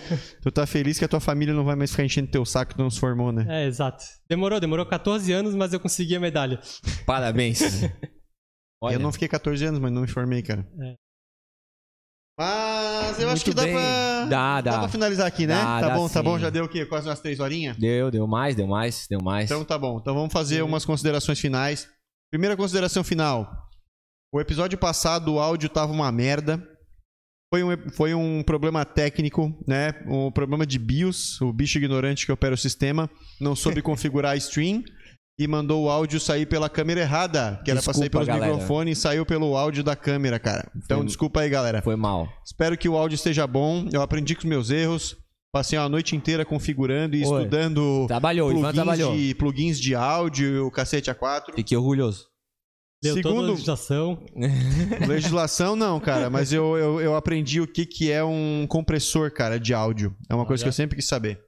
Tu 0.42 0.50
tá 0.50 0.66
feliz 0.66 0.98
que 0.98 1.04
a 1.04 1.08
tua 1.08 1.20
família 1.20 1.54
não 1.54 1.64
vai 1.64 1.76
mais 1.76 1.90
ficar 1.90 2.04
enchendo 2.04 2.30
teu 2.30 2.44
saco 2.44 2.70
que 2.70 2.76
tu 2.76 2.82
não 2.82 2.90
se 2.90 3.00
formou, 3.00 3.32
né? 3.32 3.46
É, 3.48 3.66
exato. 3.66 4.04
Demorou, 4.28 4.60
demorou 4.60 4.86
14 4.86 5.32
anos, 5.32 5.54
mas 5.54 5.72
eu 5.72 5.80
consegui 5.80 6.16
a 6.16 6.20
medalha. 6.20 6.60
Parabéns. 7.04 7.60
Olha, 8.82 8.94
Eu 8.94 9.00
não 9.00 9.12
fiquei 9.12 9.28
14 9.28 9.64
anos, 9.64 9.80
mas 9.80 9.90
não 9.90 10.02
me 10.02 10.08
formei, 10.08 10.42
cara. 10.42 10.66
É. 10.80 10.94
Mas 12.38 13.18
eu 13.18 13.30
acho 13.30 13.36
Muito 13.36 13.44
que 13.44 13.54
dá 13.54 13.62
bem. 13.62 13.72
pra. 13.72 14.24
Dá, 14.26 14.60
dá. 14.60 14.78
pra 14.80 14.88
finalizar 14.88 15.26
aqui, 15.26 15.46
né? 15.46 15.54
Dá, 15.54 15.80
tá 15.80 15.88
dá 15.88 15.94
bom, 15.94 16.06
tá 16.06 16.20
sim. 16.20 16.22
bom. 16.22 16.38
Já 16.38 16.50
deu 16.50 16.64
o 16.64 16.68
quê? 16.68 16.84
Quase 16.84 17.08
umas 17.08 17.20
três 17.20 17.40
horinhas? 17.40 17.76
Deu, 17.78 18.10
deu 18.10 18.26
mais, 18.26 18.54
deu 18.54 18.66
mais, 18.66 19.06
deu 19.08 19.22
mais. 19.22 19.50
Então 19.50 19.64
tá 19.64 19.78
bom. 19.78 19.98
Então 19.98 20.14
vamos 20.14 20.32
fazer 20.32 20.62
umas 20.62 20.84
considerações 20.84 21.40
finais. 21.40 21.88
Primeira 22.30 22.54
consideração 22.56 23.02
final. 23.02 23.66
O 24.34 24.40
episódio 24.40 24.76
passado 24.76 25.32
o 25.32 25.40
áudio 25.40 25.70
tava 25.70 25.92
uma 25.92 26.12
merda. 26.12 26.62
Foi 27.56 27.62
um, 27.64 27.90
foi 27.92 28.14
um 28.14 28.42
problema 28.42 28.84
técnico, 28.84 29.52
né? 29.66 29.94
Um 30.06 30.30
problema 30.30 30.66
de 30.66 30.78
BIOS, 30.78 31.40
o 31.40 31.52
bicho 31.52 31.78
ignorante 31.78 32.26
que 32.26 32.32
opera 32.32 32.54
o 32.54 32.58
sistema, 32.58 33.08
não 33.40 33.56
soube 33.56 33.80
configurar 33.82 34.32
a 34.32 34.36
stream 34.36 34.82
e 35.38 35.46
mandou 35.46 35.84
o 35.84 35.90
áudio 35.90 36.18
sair 36.20 36.46
pela 36.46 36.68
câmera 36.68 37.00
errada, 37.00 37.60
que 37.64 37.70
era 37.70 37.80
pra 37.82 37.92
sair 37.94 38.04
Desculpa, 38.08 38.24
pelos 38.24 38.26
galera. 38.26 38.52
microfones 38.52 38.98
e 38.98 39.00
saiu 39.00 39.24
pelo 39.26 39.56
áudio 39.56 39.82
da 39.84 39.94
câmera, 39.96 40.38
cara. 40.38 40.70
Então 40.84 40.98
Foi- 40.98 41.06
desculpa 41.06 41.40
aí, 41.40 41.48
galera. 41.50 41.80
Foi 41.82 41.96
mal. 41.96 42.28
Espero 42.44 42.76
que 42.76 42.88
o 42.88 42.96
áudio 42.96 43.16
esteja 43.16 43.46
bom. 43.46 43.88
Eu 43.92 44.00
aprendi 44.02 44.34
com 44.34 44.40
os 44.40 44.44
meus 44.46 44.70
erros. 44.70 45.16
Passei 45.52 45.78
uma 45.78 45.88
noite 45.88 46.14
inteira 46.16 46.44
configurando 46.44 47.16
e 47.16 47.24
Oi. 47.24 47.24
estudando 47.24 48.04
Trabalhou, 48.06 48.50
plugins 48.50 48.74
trabalhou. 48.74 49.16
de, 49.16 49.34
plugins 49.34 49.80
de 49.80 49.94
áudio, 49.94 50.66
o 50.66 50.70
cacete 50.70 51.10
A4. 51.10 51.54
Fiquei 51.54 51.76
orgulhoso. 51.76 52.26
Deu 53.06 53.14
Segundo, 53.14 53.50
legislação. 53.52 54.26
legislação 55.06 55.76
não, 55.76 56.00
cara, 56.00 56.28
mas 56.28 56.52
eu, 56.52 56.76
eu, 56.76 57.00
eu 57.00 57.16
aprendi 57.16 57.60
o 57.60 57.66
que, 57.66 57.86
que 57.86 58.10
é 58.10 58.22
um 58.24 58.66
compressor, 58.68 59.30
cara, 59.32 59.58
de 59.58 59.72
áudio. 59.72 60.16
É 60.28 60.34
uma 60.34 60.46
coisa 60.46 60.62
que 60.62 60.68
eu 60.68 60.72
sempre 60.72 60.96
quis 60.96 61.06
saber. 61.06 61.40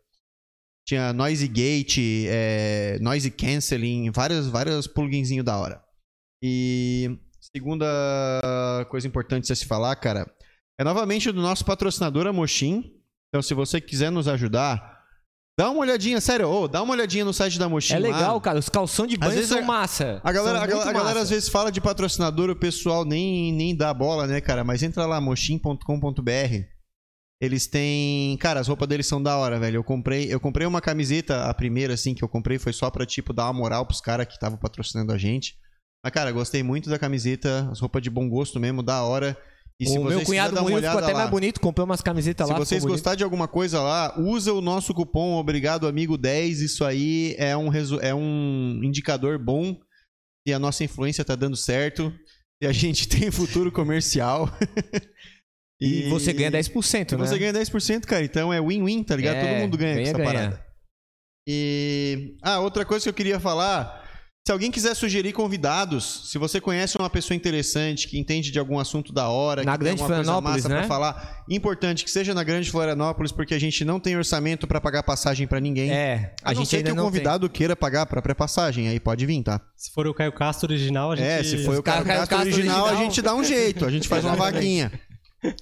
Tinha 0.87 1.13
noise 1.13 1.47
gate, 1.47 1.99
é, 2.29 2.99
noise 3.01 3.31
canceling, 3.31 4.11
vários, 4.11 4.47
vários 4.47 4.87
pluginzinhos 4.87 5.45
da 5.45 5.59
hora. 5.59 5.83
E 6.43 7.19
segunda 7.41 8.87
coisa 8.89 9.07
importante 9.07 9.53
a 9.53 9.57
se 9.57 9.67
falar, 9.67 9.95
cara, 9.97 10.27
é 10.81 10.85
novamente 10.85 11.31
do 11.33 11.43
nosso 11.43 11.65
patrocinador, 11.65 12.27
a 12.27 12.33
Moshin. 12.33 12.95
Então, 13.29 13.43
se 13.43 13.53
você 13.53 13.81
quiser 13.81 14.11
nos 14.11 14.29
ajudar, 14.29 14.98
dá 15.59 15.69
uma 15.71 15.81
olhadinha, 15.81 16.21
sério, 16.21 16.49
ô, 16.49 16.69
dá 16.69 16.81
uma 16.83 16.95
olhadinha 16.95 17.25
no 17.25 17.33
site 17.35 17.59
da 17.59 17.69
Moshin 17.69 17.95
É 17.95 17.99
lá. 17.99 18.07
legal, 18.07 18.41
cara. 18.41 18.59
Os 18.59 18.69
calção 18.69 19.07
de 19.07 19.17
banho 19.17 19.33
vezes 19.33 19.49
são 19.49 19.59
a- 19.59 19.63
massa. 19.63 20.21
A 20.23 20.31
galera, 20.33 20.61
a, 20.61 20.63
a 20.63 20.67
galera 20.67 20.93
massa. 21.03 21.21
às 21.21 21.31
vezes 21.31 21.49
fala 21.49 21.71
de 21.73 21.81
patrocinador, 21.81 22.49
o 22.49 22.57
pessoal 22.57 23.05
nem, 23.05 23.53
nem 23.53 23.75
dá 23.77 23.93
bola, 23.93 24.27
né, 24.27 24.41
cara? 24.41 24.63
Mas 24.63 24.83
entra 24.83 25.05
lá, 25.05 25.21
mochim.com.br. 25.21 26.63
Eles 27.41 27.67
têm. 27.69 28.37
Cara, 28.39 28.59
as 28.61 28.67
roupas 28.67 28.89
deles 28.89 29.07
são 29.07 29.23
da 29.23 29.37
hora, 29.37 29.59
velho. 29.61 29.77
Eu 29.77 29.85
comprei, 29.85 30.33
eu 30.33 30.41
comprei 30.41 30.67
uma 30.67 30.81
camiseta, 30.81 31.45
a 31.45 31.55
primeira, 31.55 31.95
assim, 31.95 32.13
que 32.15 32.23
eu 32.25 32.29
comprei 32.29 32.59
foi 32.59 32.73
só 32.73 32.91
pra, 32.91 33.07
tipo, 33.07 33.33
dar 33.33 33.45
uma 33.45 33.53
moral 33.53 33.87
pros 33.87 34.01
caras 34.01 34.27
que 34.27 34.33
estavam 34.35 34.59
patrocinando 34.59 35.13
a 35.13 35.19
gente. 35.19 35.57
Mas, 36.05 36.13
cara, 36.13 36.33
gostei 36.33 36.63
muito 36.65 36.91
da 36.91 36.99
camiseta, 36.99 37.69
as 37.71 37.79
roupas 37.81 38.03
de 38.03 38.11
bom 38.11 38.29
gosto 38.29 38.59
mesmo, 38.59 38.83
da 38.83 39.03
hora. 39.05 39.37
E 39.81 39.87
se 39.87 39.97
o 39.97 40.03
meu 40.03 40.15
vocês 40.15 40.27
cunhado 40.27 40.61
Murilo 40.61 40.83
ficou 40.83 40.99
até 40.99 41.13
lá, 41.13 41.19
mais 41.21 41.31
bonito, 41.31 41.61
comprou 41.61 41.85
umas 41.85 42.01
camisetas 42.01 42.47
se 42.49 42.53
lá. 42.53 42.59
vocês 42.59 42.81
ficou 42.81 42.89
bonito. 42.89 42.97
gostarem 42.99 43.19
de 43.19 43.25
alguma 43.25 43.47
coisa 43.47 43.81
lá, 43.81 44.19
usa 44.19 44.53
o 44.53 44.61
nosso 44.61 44.93
cupom 44.93 45.37
Obrigado 45.37 45.87
Amigo 45.87 46.19
10. 46.19 46.61
Isso 46.61 46.85
aí 46.85 47.37
é 47.39 47.57
um, 47.57 47.71
é 48.01 48.15
um 48.15 48.81
indicador 48.83 49.39
bom 49.39 49.79
e 50.47 50.53
a 50.53 50.59
nossa 50.59 50.83
influência 50.83 51.25
tá 51.25 51.37
dando 51.37 51.57
certo. 51.57 52.13
E 52.61 52.67
a 52.67 52.73
gente 52.73 53.09
tem 53.09 53.31
futuro 53.31 53.71
comercial. 53.71 54.49
E, 55.81 56.09
você 56.09 56.33
ganha 56.33 56.51
10%, 56.51 57.13
E 57.13 57.17
né? 57.17 57.25
você 57.25 57.39
ganha 57.39 57.53
10%, 57.53 58.05
cara. 58.05 58.25
Então 58.25 58.53
é 58.53 58.61
win-win, 58.61 59.05
tá 59.05 59.15
ligado? 59.15 59.37
É, 59.37 59.41
Todo 59.49 59.61
mundo 59.61 59.79
ganha, 59.79 59.93
com 59.93 59.99
ganha, 59.99 60.09
essa 60.09 60.19
ganha. 60.19 60.27
parada. 60.33 60.67
E. 61.49 62.37
Ah, 62.43 62.59
outra 62.59 62.85
coisa 62.85 63.05
que 63.05 63.09
eu 63.09 63.15
queria 63.15 63.39
falar. 63.39 63.98
Se 64.49 64.53
alguém 64.53 64.71
quiser 64.71 64.95
sugerir 64.95 65.35
convidados, 65.35 66.23
se 66.25 66.39
você 66.39 66.59
conhece 66.59 66.97
uma 66.99 67.11
pessoa 67.11 67.37
interessante, 67.37 68.09
que 68.09 68.19
entende 68.19 68.51
de 68.51 68.59
algum 68.59 68.79
assunto 68.79 69.13
da 69.13 69.29
hora, 69.29 69.63
Na 69.63 69.73
que 69.73 69.79
Grande 69.85 69.97
tem 69.97 70.05
alguma 70.05 70.25
coisa 70.25 70.41
massa 70.41 70.69
pra 70.71 70.81
né? 70.81 70.87
falar, 70.87 71.45
importante 71.51 72.03
que 72.03 72.11
seja 72.11 72.33
na 72.33 72.43
Grande 72.43 72.71
Florianópolis, 72.71 73.31
porque 73.31 73.53
a 73.53 73.59
gente 73.61 73.85
não 73.85 74.01
tem 74.01 74.17
orçamento 74.17 74.67
pra 74.67 74.81
pagar 74.81 75.03
passagem 75.03 75.47
pra 75.47 75.61
ninguém. 75.61 75.91
É, 75.93 76.33
a 76.43 76.49
a 76.49 76.55
não 76.55 76.61
gente 76.63 76.71
ser 76.71 76.77
ainda 76.79 76.95
que 76.95 76.99
o 76.99 77.03
convidado 77.03 77.47
queira 77.51 77.77
pagar 77.77 78.07
pra 78.07 78.23
pré-passagem, 78.23 78.89
aí 78.89 78.99
pode 78.99 79.27
vir, 79.27 79.43
tá? 79.43 79.61
Se 79.77 79.93
for 79.93 80.07
o 80.07 80.15
Caio 80.15 80.33
Castro 80.33 80.73
original, 80.73 81.13
a 81.13 81.17
gente. 81.17 81.27
É, 81.29 81.43
se 81.45 81.63
foi 81.63 81.77
o 81.77 81.83
Caio 81.83 82.03
Caio 82.07 82.21
Castro 82.21 82.37
Castro 82.39 82.55
original, 82.55 82.79
a 82.79 82.83
original. 82.85 83.05
gente 83.05 83.21
dá 83.21 83.35
um 83.35 83.45
jeito, 83.45 83.85
a 83.85 83.91
gente 83.91 84.09
faz 84.09 84.25
uma 84.25 84.35
vaguinha. 84.35 84.91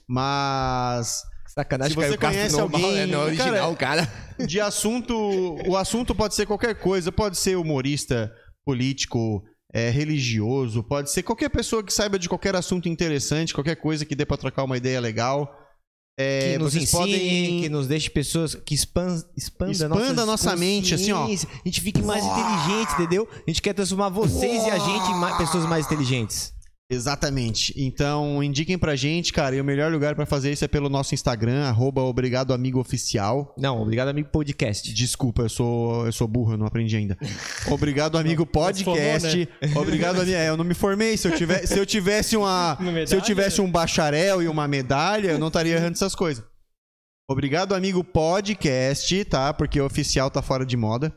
Mas 0.08 1.22
tem. 1.22 1.36
Sacanagem, 1.56 1.90
Se 1.90 1.96
você 1.96 2.16
Caio 2.16 2.18
Castro 2.20 2.36
conhece 2.38 2.56
normal, 2.56 2.80
alguém- 2.84 2.96
né? 2.98 3.06
Não 3.06 3.20
é 3.22 3.24
original, 3.24 3.74
cara. 3.74 4.08
de 4.46 4.60
assunto, 4.60 5.58
o 5.66 5.76
assunto 5.76 6.14
pode 6.14 6.36
ser 6.36 6.46
qualquer 6.46 6.74
coisa, 6.76 7.10
pode 7.10 7.36
ser 7.36 7.56
humorista, 7.56 8.30
político, 8.66 9.44
é, 9.72 9.88
religioso, 9.90 10.82
pode 10.82 11.10
ser 11.10 11.22
qualquer 11.22 11.48
pessoa 11.48 11.82
que 11.84 11.92
saiba 11.92 12.18
de 12.18 12.28
qualquer 12.28 12.56
assunto 12.56 12.88
interessante, 12.88 13.54
qualquer 13.54 13.76
coisa 13.76 14.04
que 14.04 14.16
dê 14.16 14.26
pra 14.26 14.36
trocar 14.36 14.64
uma 14.64 14.76
ideia 14.76 15.00
legal. 15.00 15.48
É, 16.18 16.52
que 16.52 16.58
nos 16.58 16.72
vocês 16.72 16.84
ensine, 16.84 16.98
podem 16.98 17.60
que 17.60 17.68
nos 17.68 17.86
deixe 17.86 18.08
pessoas 18.08 18.54
que 18.54 18.74
expan, 18.74 19.22
expanda, 19.36 19.70
Expanda 19.70 20.22
a 20.22 20.26
nossa 20.26 20.56
mente, 20.56 20.94
assim, 20.94 21.12
ó. 21.12 21.24
A 21.26 21.28
gente 21.68 21.80
fique 21.82 22.00
mais 22.02 22.24
inteligente, 22.24 22.92
entendeu? 22.94 23.28
A 23.30 23.50
gente 23.50 23.60
quer 23.60 23.74
transformar 23.74 24.08
vocês 24.08 24.64
e 24.64 24.70
a 24.70 24.78
gente 24.78 25.10
em 25.10 25.14
ma- 25.20 25.36
pessoas 25.36 25.66
mais 25.66 25.84
inteligentes. 25.84 26.54
Exatamente. 26.88 27.74
Então, 27.76 28.42
indiquem 28.42 28.78
pra 28.78 28.94
gente, 28.94 29.32
cara, 29.32 29.56
e 29.56 29.60
o 29.60 29.64
melhor 29.64 29.90
lugar 29.90 30.14
pra 30.14 30.24
fazer 30.24 30.52
isso 30.52 30.64
é 30.64 30.68
pelo 30.68 30.88
nosso 30.88 31.14
Instagram, 31.14 31.64
arroba 31.64 32.00
Obrigado 32.02 32.54
Amigo 32.54 32.78
Oficial. 32.78 33.52
Não, 33.58 33.82
obrigado, 33.82 34.08
amigo 34.08 34.28
podcast. 34.28 34.92
Desculpa, 34.94 35.42
eu 35.42 35.48
sou, 35.48 36.06
eu 36.06 36.12
sou 36.12 36.28
burro, 36.28 36.52
eu 36.52 36.58
não 36.58 36.66
aprendi 36.66 36.96
ainda. 36.96 37.18
Obrigado, 37.68 38.16
amigo 38.16 38.46
podcast. 38.46 39.48
Obrigado, 39.74 40.20
amigo. 40.20 40.36
É, 40.36 40.48
eu 40.48 40.56
não 40.56 40.64
me 40.64 40.74
formei. 40.74 41.16
Se 41.16 41.26
eu, 41.26 41.34
tiver, 41.34 41.66
se 41.66 41.76
eu 41.76 41.84
tivesse 41.84 42.36
uma. 42.36 42.76
Uma 42.86 43.06
se 43.06 43.16
eu 43.16 43.20
tivesse 43.20 43.60
um 43.60 43.70
bacharel 43.70 44.42
e 44.42 44.48
uma 44.48 44.68
medalha, 44.68 45.30
eu 45.32 45.38
não 45.38 45.48
estaria 45.48 45.74
errando 45.74 45.94
essas 45.94 46.14
coisas. 46.14 46.44
Obrigado, 47.28 47.74
amigo 47.74 48.04
podcast, 48.04 49.24
tá? 49.24 49.52
Porque 49.52 49.80
o 49.80 49.84
oficial 49.84 50.30
tá 50.30 50.40
fora 50.40 50.64
de 50.64 50.76
moda. 50.76 51.12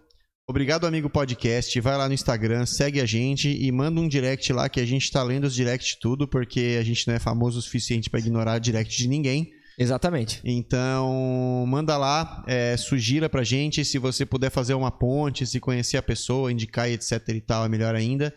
Obrigado, 0.50 0.88
amigo 0.88 1.08
podcast. 1.12 1.80
Vai 1.80 1.96
lá 1.96 2.08
no 2.08 2.14
Instagram, 2.16 2.66
segue 2.66 3.00
a 3.00 3.06
gente 3.06 3.48
e 3.48 3.72
manda 3.72 4.02
um 4.02 4.08
direct 4.08 4.52
lá 4.52 4.68
que 4.68 4.80
a 4.80 4.86
gente 4.86 5.12
tá 5.12 5.22
lendo 5.22 5.44
os 5.44 5.54
direct 5.54 6.00
tudo, 6.00 6.28
porque 6.28 6.76
a 6.80 6.84
gente 6.84 7.08
não 7.08 7.14
é 7.14 7.20
famoso 7.20 7.60
o 7.60 7.62
suficiente 7.62 8.10
pra 8.10 8.20
ignorar 8.20 8.58
direct 8.58 8.98
de 8.98 9.08
ninguém. 9.08 9.52
Exatamente. 9.78 10.42
Então, 10.44 11.64
manda 11.68 11.96
lá, 11.98 12.44
é, 12.48 12.76
sugira 12.78 13.30
pra 13.30 13.44
gente. 13.44 13.86
Se 13.86 14.00
você 14.00 14.26
puder 14.26 14.50
fazer 14.50 14.74
uma 14.74 14.90
ponte, 14.90 15.46
se 15.46 15.60
conhecer 15.60 15.98
a 15.98 16.02
pessoa, 16.02 16.52
indicar 16.52 16.90
etc 16.90 17.30
e 17.30 17.42
tal, 17.42 17.64
é 17.64 17.70
melhor 17.70 17.94
ainda. 17.94 18.34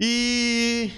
E 0.00 0.90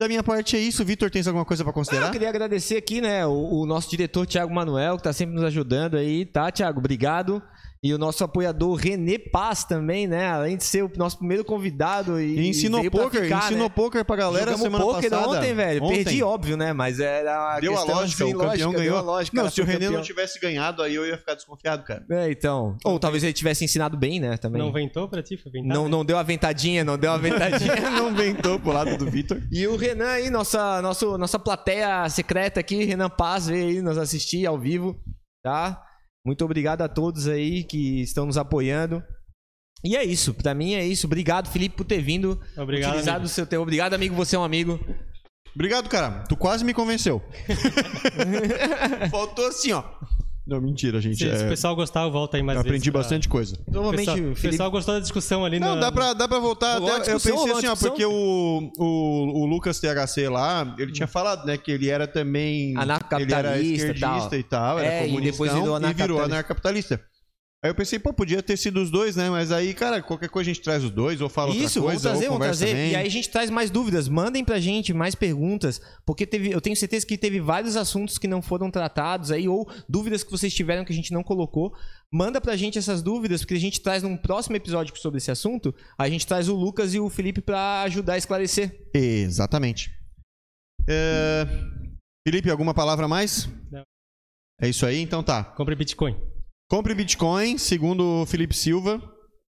da 0.00 0.08
minha 0.08 0.22
parte 0.22 0.56
é 0.56 0.58
isso. 0.58 0.82
Vitor, 0.86 1.10
tens 1.10 1.26
alguma 1.26 1.44
coisa 1.44 1.62
pra 1.62 1.68
Ah, 1.70 1.72
eu 1.72 1.74
considerar? 1.74 2.10
queria 2.10 2.30
agradecer 2.30 2.78
aqui, 2.78 3.02
né, 3.02 3.26
o, 3.26 3.60
o 3.60 3.66
nosso 3.66 3.90
diretor 3.90 4.26
Thiago 4.26 4.54
Manuel, 4.54 4.96
que 4.96 5.02
tá 5.02 5.12
sempre 5.12 5.34
nos 5.34 5.44
ajudando 5.44 5.98
aí, 5.98 6.24
tá, 6.24 6.50
Thiago? 6.50 6.78
Obrigado. 6.78 7.42
E 7.82 7.94
o 7.94 7.98
nosso 7.98 8.22
apoiador 8.22 8.74
René 8.74 9.16
Paz 9.16 9.64
também, 9.64 10.06
né? 10.06 10.28
Além 10.28 10.58
de 10.58 10.64
ser 10.64 10.82
o 10.84 10.90
nosso 10.98 11.16
primeiro 11.16 11.42
convidado 11.42 12.20
e, 12.20 12.38
E 12.38 12.48
ensinou 12.48 12.84
poker, 12.90 13.22
ficar, 13.22 13.44
ensinou 13.46 13.68
né? 13.70 13.74
poker 13.74 14.04
pra 14.04 14.16
galera 14.16 14.50
Jogamos 14.52 14.62
semana 14.62 14.84
poker 14.84 15.10
passada. 15.10 15.28
ontem, 15.30 15.54
velho. 15.54 15.82
Ontem. 15.84 16.04
Perdi, 16.04 16.22
óbvio, 16.22 16.56
né? 16.58 16.74
Mas 16.74 17.00
era 17.00 17.56
a 17.56 17.58
Deu 17.60 17.74
a 17.78 17.82
lógica, 17.82 18.24
assim, 18.24 18.34
o 18.34 18.38
campeão 18.38 18.48
lógica, 18.48 18.70
ganhou. 18.72 18.82
deu 18.82 18.96
a 18.98 19.00
lógica, 19.00 19.34
não, 19.34 19.44
cara, 19.44 19.54
se 19.54 19.60
o 19.62 19.64
René 19.64 19.78
não 19.78 19.86
campeão. 19.86 20.02
tivesse 20.02 20.38
ganhado, 20.38 20.82
aí 20.82 20.94
eu 20.94 21.06
ia 21.06 21.16
ficar 21.16 21.34
desconfiado, 21.34 21.82
cara. 21.82 22.04
É, 22.10 22.30
então. 22.30 22.76
Ou 22.84 22.98
talvez 23.00 23.24
ele 23.24 23.32
tivesse 23.32 23.64
ensinado 23.64 23.96
bem, 23.96 24.20
né? 24.20 24.36
Também. 24.36 24.60
Não 24.60 24.70
ventou 24.70 25.08
pra 25.08 25.22
ti? 25.22 25.38
Foi 25.38 25.50
ventar? 25.50 25.74
Não, 25.74 25.88
não 25.88 26.04
deu 26.04 26.18
a 26.18 26.22
ventadinha, 26.22 26.84
não 26.84 26.98
deu 26.98 27.12
a 27.12 27.16
ventadinha. 27.16 27.74
não 27.96 28.14
ventou 28.14 28.60
pro 28.60 28.72
lado 28.72 28.94
do 28.98 29.10
Vitor. 29.10 29.40
E 29.50 29.66
o 29.66 29.76
Renan 29.76 30.06
aí, 30.10 30.28
nossa, 30.28 30.82
nosso, 30.82 31.16
nossa 31.16 31.38
plateia 31.38 32.06
secreta 32.10 32.60
aqui, 32.60 32.84
Renan 32.84 33.08
Paz, 33.08 33.46
veio 33.46 33.68
aí 33.68 33.80
nos 33.80 33.96
assistir 33.96 34.44
ao 34.46 34.58
vivo, 34.58 35.00
tá? 35.42 35.82
Muito 36.24 36.44
obrigado 36.44 36.82
a 36.82 36.88
todos 36.88 37.26
aí 37.26 37.64
que 37.64 38.02
estão 38.02 38.26
nos 38.26 38.36
apoiando. 38.36 39.02
E 39.82 39.96
é 39.96 40.04
isso, 40.04 40.34
pra 40.34 40.54
mim 40.54 40.74
é 40.74 40.84
isso. 40.84 41.06
Obrigado, 41.06 41.48
Felipe, 41.48 41.76
por 41.76 41.84
ter 41.84 42.02
vindo. 42.02 42.38
Obrigado, 42.56 42.90
utilizado 42.90 43.16
amigo. 43.18 43.26
o 43.26 43.34
seu 43.34 43.46
tempo. 43.46 43.62
Obrigado, 43.62 43.94
amigo, 43.94 44.14
você 44.14 44.36
é 44.36 44.38
um 44.38 44.44
amigo. 44.44 44.78
Obrigado, 45.54 45.88
cara. 45.88 46.24
Tu 46.28 46.36
quase 46.36 46.64
me 46.64 46.74
convenceu. 46.74 47.22
Faltou 49.10 49.46
assim, 49.46 49.72
ó. 49.72 49.82
Não, 50.46 50.60
mentira, 50.60 51.00
gente. 51.00 51.18
Se, 51.18 51.24
se 51.36 51.42
o 51.44 51.46
É, 51.46 51.48
pessoal 51.48 51.76
gostar, 51.76 52.02
eu 52.02 52.10
volto 52.10 52.34
aí 52.34 52.42
mais 52.42 52.56
eu 52.56 52.62
vezes 52.64 52.70
aprendi 52.74 52.90
pra- 52.90 53.00
bastante 53.02 53.28
coisa. 53.28 53.56
O 53.68 53.70
Normalmente, 53.72 54.06
pessoal, 54.06 54.16
o 54.16 54.20
o 54.32 54.34
Felipe... 54.34 54.50
pessoal 54.50 54.70
gostou 54.70 54.94
da 54.94 55.00
discussão 55.00 55.44
ali 55.44 55.60
Não, 55.60 55.74
no... 55.76 55.80
dá 55.80 55.92
pra, 55.92 56.12
dá 56.12 56.26
pra 56.26 56.38
voltar. 56.40 56.76
Até, 56.78 56.90
a 56.90 56.96
eu 56.96 57.02
discussão, 57.18 57.36
pensei 57.44 57.52
assim, 57.52 57.66
ó, 57.66 57.72
discussão. 57.72 57.90
porque 57.90 58.04
o, 58.04 58.72
o, 58.78 59.42
o 59.42 59.46
Lucas 59.46 59.78
THC 59.78 60.28
lá, 60.28 60.74
ele 60.78 60.92
tinha 60.92 61.06
falado, 61.06 61.46
né, 61.46 61.56
que 61.56 61.70
ele 61.70 61.88
era 61.88 62.06
também. 62.06 62.76
Anarcocapitalista 62.76 63.38
Ele 63.38 63.48
era 63.48 63.62
e 63.62 63.74
esquerdista 63.74 64.30
tal. 64.30 64.38
e 64.38 64.42
tal, 64.42 64.78
era 64.80 64.88
É, 64.88 65.02
e 65.04 65.08
comunista 65.08 65.32
depois 65.32 65.52
virou 65.52 65.78
e 65.80 65.92
virou 65.94 66.20
anarcapitalista. 66.22 67.00
Aí 67.62 67.68
eu 67.70 67.74
pensei, 67.74 67.98
pô, 67.98 68.10
podia 68.10 68.42
ter 68.42 68.56
sido 68.56 68.80
os 68.80 68.90
dois, 68.90 69.16
né? 69.16 69.28
Mas 69.28 69.52
aí, 69.52 69.74
cara, 69.74 70.00
qualquer 70.00 70.30
coisa 70.30 70.50
a 70.50 70.54
gente 70.54 70.62
traz 70.64 70.82
os 70.82 70.90
dois, 70.90 71.20
ou 71.20 71.28
fala 71.28 71.50
Isso, 71.50 71.78
outra 71.78 71.80
vamos 71.80 71.92
coisa, 71.92 72.08
trazer, 72.08 72.24
ou 72.24 72.30
vamos 72.32 72.38
conversa 72.38 72.58
trazer. 72.60 72.72
também. 72.74 72.92
E 72.92 72.96
aí 72.96 73.06
a 73.06 73.10
gente 73.10 73.28
traz 73.28 73.50
mais 73.50 73.70
dúvidas. 73.70 74.08
Mandem 74.08 74.42
pra 74.42 74.58
gente 74.58 74.94
mais 74.94 75.14
perguntas, 75.14 75.78
porque 76.06 76.26
teve, 76.26 76.50
eu 76.50 76.60
tenho 76.62 76.74
certeza 76.74 77.06
que 77.06 77.18
teve 77.18 77.38
vários 77.38 77.76
assuntos 77.76 78.16
que 78.16 78.26
não 78.26 78.40
foram 78.40 78.70
tratados 78.70 79.30
aí, 79.30 79.46
ou 79.46 79.70
dúvidas 79.86 80.24
que 80.24 80.30
vocês 80.30 80.54
tiveram 80.54 80.86
que 80.86 80.92
a 80.92 80.96
gente 80.96 81.12
não 81.12 81.22
colocou. 81.22 81.74
Manda 82.10 82.40
pra 82.40 82.56
gente 82.56 82.78
essas 82.78 83.02
dúvidas, 83.02 83.42
porque 83.42 83.54
a 83.54 83.60
gente 83.60 83.82
traz 83.82 84.02
num 84.02 84.16
próximo 84.16 84.56
episódio 84.56 84.96
sobre 84.96 85.18
esse 85.18 85.30
assunto. 85.30 85.74
A 85.98 86.08
gente 86.08 86.26
traz 86.26 86.48
o 86.48 86.56
Lucas 86.56 86.94
e 86.94 86.98
o 86.98 87.10
Felipe 87.10 87.42
pra 87.42 87.82
ajudar 87.82 88.14
a 88.14 88.18
esclarecer. 88.18 88.88
Exatamente. 88.94 89.90
É, 90.88 91.46
Felipe, 92.26 92.50
alguma 92.50 92.72
palavra 92.72 93.04
a 93.04 93.08
mais? 93.08 93.50
Não. 93.70 93.82
É 94.58 94.66
isso 94.66 94.86
aí, 94.86 94.98
então 94.98 95.22
tá. 95.22 95.44
Compre 95.44 95.74
Bitcoin. 95.74 96.16
Compre 96.70 96.94
Bitcoin, 96.94 97.58
segundo 97.58 98.22
o 98.22 98.26
Felipe 98.26 98.54
Silva. 98.54 99.02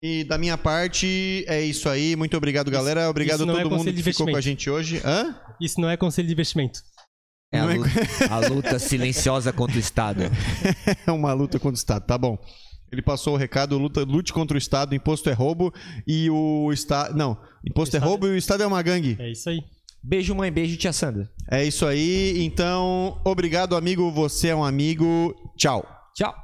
E 0.02 0.24
da 0.24 0.38
minha 0.38 0.56
parte, 0.56 1.44
é 1.46 1.60
isso 1.60 1.86
aí. 1.86 2.16
Muito 2.16 2.34
obrigado, 2.34 2.70
galera. 2.70 3.10
Obrigado 3.10 3.42
a 3.42 3.44
é 3.44 3.46
todo 3.46 3.56
mundo 3.58 3.76
conselho 3.76 3.94
que 3.94 4.02
ficou 4.02 4.26
com 4.26 4.36
a 4.36 4.40
gente 4.40 4.70
hoje. 4.70 5.02
Hã? 5.04 5.36
Isso 5.60 5.78
não 5.78 5.90
é 5.90 5.98
conselho 5.98 6.26
de 6.26 6.32
investimento. 6.32 6.80
É 7.52 7.60
a 7.60 7.70
é- 7.70 7.76
luta, 7.76 7.90
a 8.30 8.38
luta 8.48 8.78
silenciosa 8.78 9.52
contra 9.52 9.76
o 9.76 9.80
Estado. 9.80 10.22
É 11.06 11.12
uma 11.12 11.34
luta 11.34 11.58
contra 11.58 11.74
o 11.74 11.78
Estado, 11.78 12.06
tá 12.06 12.16
bom. 12.16 12.38
Ele 12.90 13.02
passou 13.02 13.34
o 13.34 13.36
recado, 13.36 13.76
luta, 13.76 14.02
lute 14.02 14.32
contra 14.32 14.54
o 14.54 14.58
Estado, 14.58 14.94
imposto 14.94 15.28
é 15.28 15.34
roubo 15.34 15.74
e 16.06 16.30
o 16.30 16.72
Estado... 16.72 17.14
Não, 17.14 17.36
imposto 17.68 17.94
é 17.96 18.00
roubo 18.00 18.26
e 18.28 18.30
o 18.30 18.36
Estado 18.36 18.62
é 18.62 18.66
uma 18.66 18.80
gangue. 18.80 19.16
É 19.20 19.30
isso 19.30 19.50
aí. 19.50 19.60
Beijo, 20.02 20.34
mãe. 20.34 20.50
Beijo, 20.50 20.78
tia 20.78 20.92
Sandra. 20.92 21.30
É 21.50 21.62
isso 21.62 21.84
aí. 21.84 22.42
Então, 22.42 23.20
obrigado, 23.26 23.76
amigo. 23.76 24.10
Você 24.10 24.48
é 24.48 24.56
um 24.56 24.64
amigo. 24.64 25.34
Tchau. 25.58 25.86
Tchau. 26.14 26.34